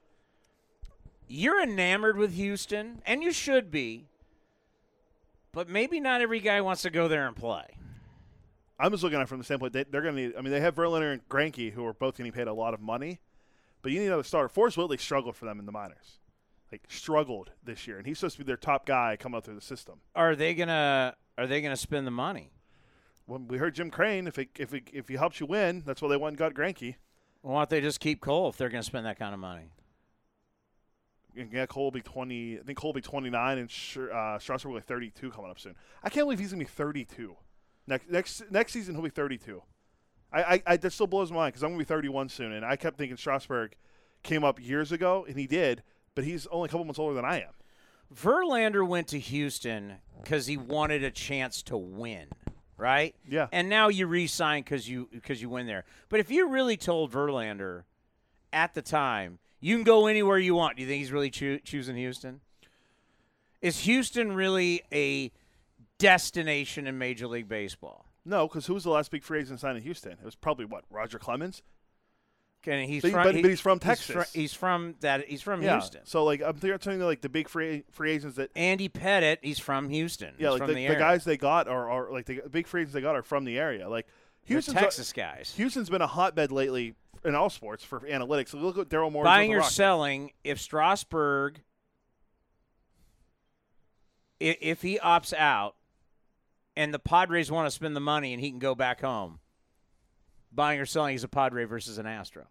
You're 1.28 1.62
enamored 1.62 2.16
with 2.16 2.34
Houston, 2.34 3.00
and 3.06 3.22
you 3.22 3.30
should 3.30 3.70
be. 3.70 4.09
But 5.52 5.68
maybe 5.68 6.00
not 6.00 6.20
every 6.20 6.40
guy 6.40 6.60
wants 6.60 6.82
to 6.82 6.90
go 6.90 7.08
there 7.08 7.26
and 7.26 7.34
play. 7.34 7.64
I'm 8.78 8.92
just 8.92 9.02
looking 9.02 9.18
at 9.18 9.22
it 9.22 9.28
from 9.28 9.38
the 9.38 9.44
standpoint 9.44 9.72
they, 9.72 9.84
they're 9.84 10.02
going 10.02 10.16
to 10.16 10.22
need. 10.22 10.34
I 10.36 10.40
mean, 10.40 10.52
they 10.52 10.60
have 10.60 10.74
Verlander 10.74 11.12
and 11.12 11.28
Greinke, 11.28 11.72
who 11.72 11.84
are 11.84 11.92
both 11.92 12.16
getting 12.16 12.32
paid 12.32 12.46
a 12.46 12.52
lot 12.52 12.72
of 12.72 12.80
money, 12.80 13.20
but 13.82 13.92
you 13.92 14.00
need 14.00 14.06
another 14.06 14.22
starter. 14.22 14.48
Forrest 14.48 14.76
Whitley 14.76 14.96
struggled 14.96 15.36
for 15.36 15.44
them 15.44 15.58
in 15.58 15.66
the 15.66 15.72
minors, 15.72 16.18
like 16.72 16.82
struggled 16.88 17.50
this 17.62 17.86
year, 17.86 17.98
and 17.98 18.06
he's 18.06 18.18
supposed 18.18 18.36
to 18.36 18.44
be 18.44 18.46
their 18.46 18.56
top 18.56 18.86
guy 18.86 19.16
coming 19.18 19.36
up 19.36 19.44
through 19.44 19.56
the 19.56 19.60
system. 19.60 20.00
Are 20.14 20.34
they 20.34 20.54
gonna 20.54 21.14
Are 21.36 21.46
they 21.46 21.60
gonna 21.60 21.76
spend 21.76 22.06
the 22.06 22.10
money? 22.12 22.52
When 23.26 23.48
we 23.48 23.58
heard 23.58 23.74
Jim 23.74 23.90
Crane, 23.90 24.26
if 24.26 24.38
it, 24.38 24.48
if 24.58 24.72
it, 24.72 24.88
if 24.92 25.08
he 25.08 25.14
helps 25.14 25.40
you 25.40 25.46
win, 25.46 25.82
that's 25.86 26.00
why 26.00 26.08
they 26.08 26.16
went 26.16 26.32
and 26.32 26.38
got 26.38 26.54
Greinke. 26.54 26.96
Why 27.42 27.60
don't 27.60 27.70
they 27.70 27.80
just 27.80 28.00
keep 28.00 28.20
Cole 28.20 28.48
if 28.48 28.56
they're 28.56 28.68
going 28.68 28.82
to 28.82 28.86
spend 28.86 29.06
that 29.06 29.18
kind 29.18 29.32
of 29.32 29.40
money? 29.40 29.70
Yeah, 31.34 31.66
Cole 31.66 31.84
will 31.84 31.90
be 31.90 32.00
20. 32.00 32.58
I 32.58 32.62
think 32.62 32.78
Cole 32.78 32.88
will 32.88 32.94
be 32.94 33.00
29, 33.00 33.58
and 33.58 33.70
Sh- 33.70 33.98
uh, 34.12 34.38
Strasburg 34.38 34.72
will 34.72 34.80
be 34.80 34.86
32 34.86 35.30
coming 35.30 35.50
up 35.50 35.58
soon. 35.58 35.74
I 36.02 36.08
can't 36.08 36.26
believe 36.26 36.38
he's 36.38 36.52
going 36.52 36.64
to 36.64 36.66
be 36.66 36.70
32. 36.70 37.36
Next 37.86 38.08
next 38.10 38.42
next 38.50 38.72
season, 38.72 38.94
he'll 38.94 39.04
be 39.04 39.10
32. 39.10 39.62
I, 40.32 40.42
I, 40.42 40.62
I 40.66 40.76
that 40.76 40.92
still 40.92 41.06
blows 41.06 41.30
my 41.30 41.38
mind 41.38 41.52
because 41.52 41.62
I'm 41.62 41.70
going 41.70 41.80
to 41.80 41.84
be 41.84 41.88
31 41.88 42.28
soon, 42.28 42.52
and 42.52 42.64
I 42.64 42.76
kept 42.76 42.98
thinking 42.98 43.16
Strasburg 43.16 43.74
came 44.22 44.44
up 44.44 44.60
years 44.60 44.92
ago, 44.92 45.24
and 45.26 45.38
he 45.38 45.46
did, 45.46 45.82
but 46.14 46.24
he's 46.24 46.46
only 46.48 46.66
a 46.66 46.68
couple 46.68 46.84
months 46.84 46.98
older 46.98 47.14
than 47.14 47.24
I 47.24 47.40
am. 47.40 47.52
Verlander 48.14 48.86
went 48.86 49.08
to 49.08 49.18
Houston 49.18 49.94
because 50.22 50.46
he 50.46 50.56
wanted 50.56 51.04
a 51.04 51.10
chance 51.10 51.62
to 51.64 51.76
win, 51.76 52.26
right? 52.76 53.14
Yeah. 53.28 53.46
And 53.52 53.68
now 53.68 53.88
you 53.88 54.06
re-sign 54.06 54.62
because 54.62 54.88
you 54.88 55.08
because 55.12 55.40
you 55.40 55.48
win 55.48 55.66
there. 55.66 55.84
But 56.08 56.20
if 56.20 56.30
you 56.30 56.48
really 56.48 56.76
told 56.76 57.12
Verlander 57.12 57.84
at 58.52 58.74
the 58.74 58.82
time 58.82 59.38
you 59.60 59.76
can 59.76 59.84
go 59.84 60.06
anywhere 60.06 60.38
you 60.38 60.54
want, 60.54 60.76
do 60.76 60.82
you 60.82 60.88
think 60.88 61.00
he's 61.00 61.12
really 61.12 61.30
choo- 61.30 61.60
choosing 61.60 61.96
Houston? 61.96 62.40
Is 63.60 63.80
Houston 63.80 64.32
really 64.32 64.82
a 64.92 65.30
destination 65.98 66.86
in 66.86 66.98
Major 66.98 67.26
League 67.26 67.48
Baseball? 67.48 68.06
No, 68.24 68.46
because 68.48 68.66
who 68.66 68.74
was 68.74 68.84
the 68.84 68.90
last 68.90 69.10
big 69.10 69.22
free 69.22 69.40
agent 69.40 69.60
signed 69.60 69.76
in 69.76 69.82
Houston? 69.82 70.12
It 70.12 70.24
was 70.24 70.34
probably 70.34 70.64
what 70.64 70.84
Roger 70.90 71.18
Clemens. 71.18 71.62
Okay, 72.62 72.86
he's 72.86 73.00
But- 73.02 73.12
from, 73.12 73.22
but- 73.24 73.34
he- 73.34 73.42
but 73.42 73.48
he's 73.50 73.60
from 73.60 73.78
Texas. 73.78 74.32
He's 74.34 74.52
from 74.52 74.94
that. 75.00 75.26
He's 75.26 75.40
from 75.40 75.62
yeah. 75.62 75.72
Houston. 75.78 76.02
So 76.04 76.24
like 76.24 76.42
I'm 76.42 76.58
th- 76.58 76.78
telling 76.80 77.00
you, 77.00 77.06
like 77.06 77.22
the 77.22 77.30
big 77.30 77.48
free 77.48 77.84
free 77.90 78.12
agents 78.12 78.36
that 78.36 78.50
Andy 78.54 78.88
Pettitte, 78.90 79.38
he's 79.42 79.58
from 79.58 79.88
Houston. 79.88 80.34
yeah, 80.38 80.50
He's 80.50 80.60
like 80.60 80.66
from 80.66 80.74
the, 80.74 80.86
the, 80.86 80.94
the 80.94 80.98
guys 81.00 81.24
they 81.24 81.38
got 81.38 81.68
are, 81.68 81.88
are 81.90 82.12
like 82.12 82.26
the 82.26 82.42
big 82.50 82.66
free 82.66 82.82
agents 82.82 82.92
they 82.92 83.00
got 83.00 83.16
are 83.16 83.22
from 83.22 83.44
the 83.44 83.58
area. 83.58 83.88
Like 83.88 84.06
Houston's 84.44 84.78
Texas 84.78 85.12
guys. 85.14 85.54
Houston's 85.56 85.88
been 85.88 86.02
a 86.02 86.06
hotbed 86.06 86.52
lately 86.52 86.94
in 87.24 87.34
all 87.34 87.50
sports 87.50 87.84
for 87.84 88.00
analytics. 88.00 88.48
So 88.48 88.58
look 88.58 88.78
at 88.78 88.88
Daryl 88.88 89.12
Morey. 89.12 89.24
buying 89.24 89.54
or 89.54 89.62
selling 89.62 90.32
if 90.44 90.60
Strasburg 90.60 91.60
i- 94.40 94.58
if 94.60 94.82
he 94.82 94.98
opts 94.98 95.32
out 95.34 95.76
and 96.76 96.94
the 96.94 96.98
Padres 96.98 97.50
want 97.50 97.66
to 97.66 97.70
spend 97.70 97.94
the 97.96 98.00
money 98.00 98.32
and 98.32 98.40
he 98.40 98.50
can 98.50 98.58
go 98.58 98.74
back 98.74 99.00
home 99.00 99.40
buying 100.52 100.80
or 100.80 100.86
selling 100.86 101.14
is 101.14 101.24
a 101.24 101.28
Padre 101.28 101.64
versus 101.64 101.98
an 101.98 102.06
Astro 102.06 102.46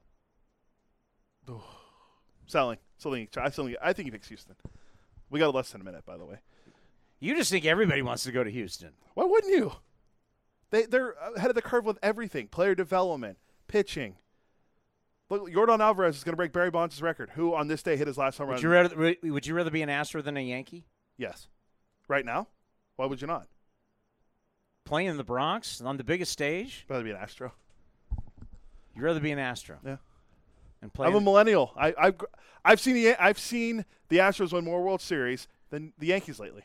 selling. 2.48 2.78
Selling. 2.98 3.28
I 3.38 3.50
selling. 3.50 3.76
I 3.82 3.94
think 3.94 4.08
he 4.08 4.12
picks 4.12 4.28
Houston. 4.28 4.56
We 5.30 5.40
got 5.40 5.54
less 5.56 5.72
than 5.72 5.82
a 5.82 5.84
minute, 5.84 6.06
by 6.06 6.18
the 6.18 6.26
way. 6.26 6.40
you 7.20 7.36
just 7.36 7.50
think 7.52 7.66
everybody 7.66 8.02
wants 8.02 8.24
to 8.24 8.32
go 8.32 8.44
to 8.44 8.50
Houston 8.52 8.92
Why 9.14 9.24
wouldn't 9.26 9.54
you? 9.56 9.72
They 10.72 10.84
they're 10.86 11.16
uh, 11.22 11.32
ahead 11.34 11.50
of 11.50 11.56
the 11.56 11.62
curve 11.62 11.86
with 11.86 11.98
everything: 12.04 12.48
player 12.48 12.76
development, 12.76 13.38
pitching. 13.68 14.18
Look, 15.30 15.50
Yordan 15.52 15.80
Alvarez 15.80 16.18
is 16.18 16.24
going 16.24 16.34
to 16.34 16.38
break 16.38 16.52
Barry 16.52 16.72
Bonds' 16.72 17.02
record. 17.02 17.30
Who 17.36 17.54
on 17.54 17.68
this 17.68 17.84
day 17.84 17.96
hit 17.96 18.08
his 18.08 18.18
last 18.18 18.38
home 18.38 18.48
run? 18.48 18.56
would 18.56 18.64
you 18.64 18.70
rather 18.70 19.16
would 19.24 19.46
you 19.46 19.54
rather 19.54 19.70
be 19.72 19.82
an 19.84 19.90
Astro 19.90 20.22
than 20.22 20.38
a 20.38 20.42
Yankee 20.42 20.86
Yes. 21.18 21.48
Right 22.08 22.26
now? 22.26 22.48
Why 22.96 23.06
would 23.06 23.22
you 23.22 23.28
not? 23.28 23.48
playing 24.86 25.08
in 25.08 25.18
the 25.18 25.24
Bronx 25.24 25.82
on 25.82 25.98
the 25.98 26.04
biggest 26.04 26.32
stage 26.32 26.84
Rather 26.90 27.04
be 27.04 27.12
an 27.12 27.18
Astro. 27.18 27.52
you'd 28.96 29.04
rather 29.04 29.20
be 29.20 29.30
an 29.32 29.38
Astro 29.38 29.78
Yeah. 29.86 29.98
and 30.82 30.92
play 30.92 31.06
I'm 31.06 31.14
a 31.14 31.22
millennial. 31.22 31.72
I, 31.78 31.94
I've 31.96 32.16
I've 32.66 32.80
seen 32.80 32.96
the 32.96 33.16
I've 33.24 33.38
seen 33.38 33.86
the 34.08 34.18
Astros 34.18 34.52
win 34.52 34.66
more 34.66 34.82
World 34.84 35.02
Series 35.02 35.48
than 35.70 35.94
the 36.00 36.08
Yankees 36.08 36.40
lately. 36.40 36.64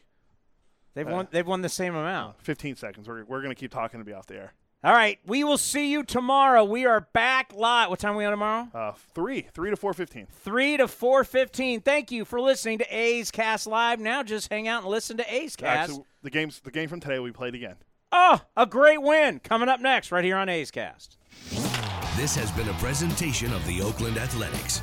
they've 0.95 1.07
uh, 1.07 1.11
won 1.13 1.29
they've 1.33 1.47
won 1.47 1.61
the 1.61 1.69
same 1.69 1.95
amount 1.95 2.41
15 2.43 2.77
seconds. 2.77 3.07
We're, 3.07 3.25
we're 3.25 3.43
going 3.43 3.55
to 3.55 3.61
keep 3.61 3.71
talking 3.71 4.01
to 4.01 4.05
be 4.05 4.15
off 4.15 4.25
the 4.27 4.37
air. 4.37 4.55
All 4.85 4.93
right 4.93 5.19
we 5.27 5.43
will 5.43 5.57
see 5.59 5.91
you 5.91 6.03
tomorrow 6.03 6.63
we 6.65 6.85
are 6.85 7.01
back 7.13 7.53
live 7.55 7.89
what 7.89 7.99
time 7.99 8.15
are 8.15 8.19
we 8.19 8.25
on 8.25 8.33
tomorrow 8.33 8.69
Uh, 8.75 8.93
three, 9.15 9.47
three 9.55 9.71
to 9.71 9.77
four 9.77 9.95
fifteen. 9.95 10.27
3 10.31 10.77
to 10.77 10.87
415. 10.89 11.81
Thank 11.81 12.11
you 12.13 12.25
for 12.25 12.41
listening 12.41 12.79
to 12.79 12.87
A's 12.95 13.31
Cast 13.31 13.67
Live. 13.67 13.99
Now 13.99 14.23
just 14.23 14.51
hang 14.51 14.69
out 14.69 14.83
and 14.83 14.91
listen 14.91 15.17
to 15.17 15.35
A's 15.35 15.57
Cast. 15.57 15.91
Actually, 15.91 16.05
the 16.23 16.31
games 16.31 16.61
the 16.63 16.71
game 16.71 16.89
from 16.89 17.01
today 17.01 17.19
we 17.19 17.33
played 17.33 17.55
again. 17.55 17.77
Oh, 18.13 18.41
a 18.57 18.67
great 18.67 19.01
win 19.03 19.41
coming 19.41 19.69
up 19.69 19.81
next 19.81 20.13
right 20.13 20.25
here 20.25 20.37
on 20.37 20.49
A's 20.49 20.71
Cast. 20.71 21.17
This 22.17 22.37
has 22.37 22.51
been 22.53 22.69
a 22.69 22.75
presentation 22.75 23.53
of 23.53 23.67
the 23.67 23.83
Oakland 23.83 24.19
Athletics. 24.19 24.83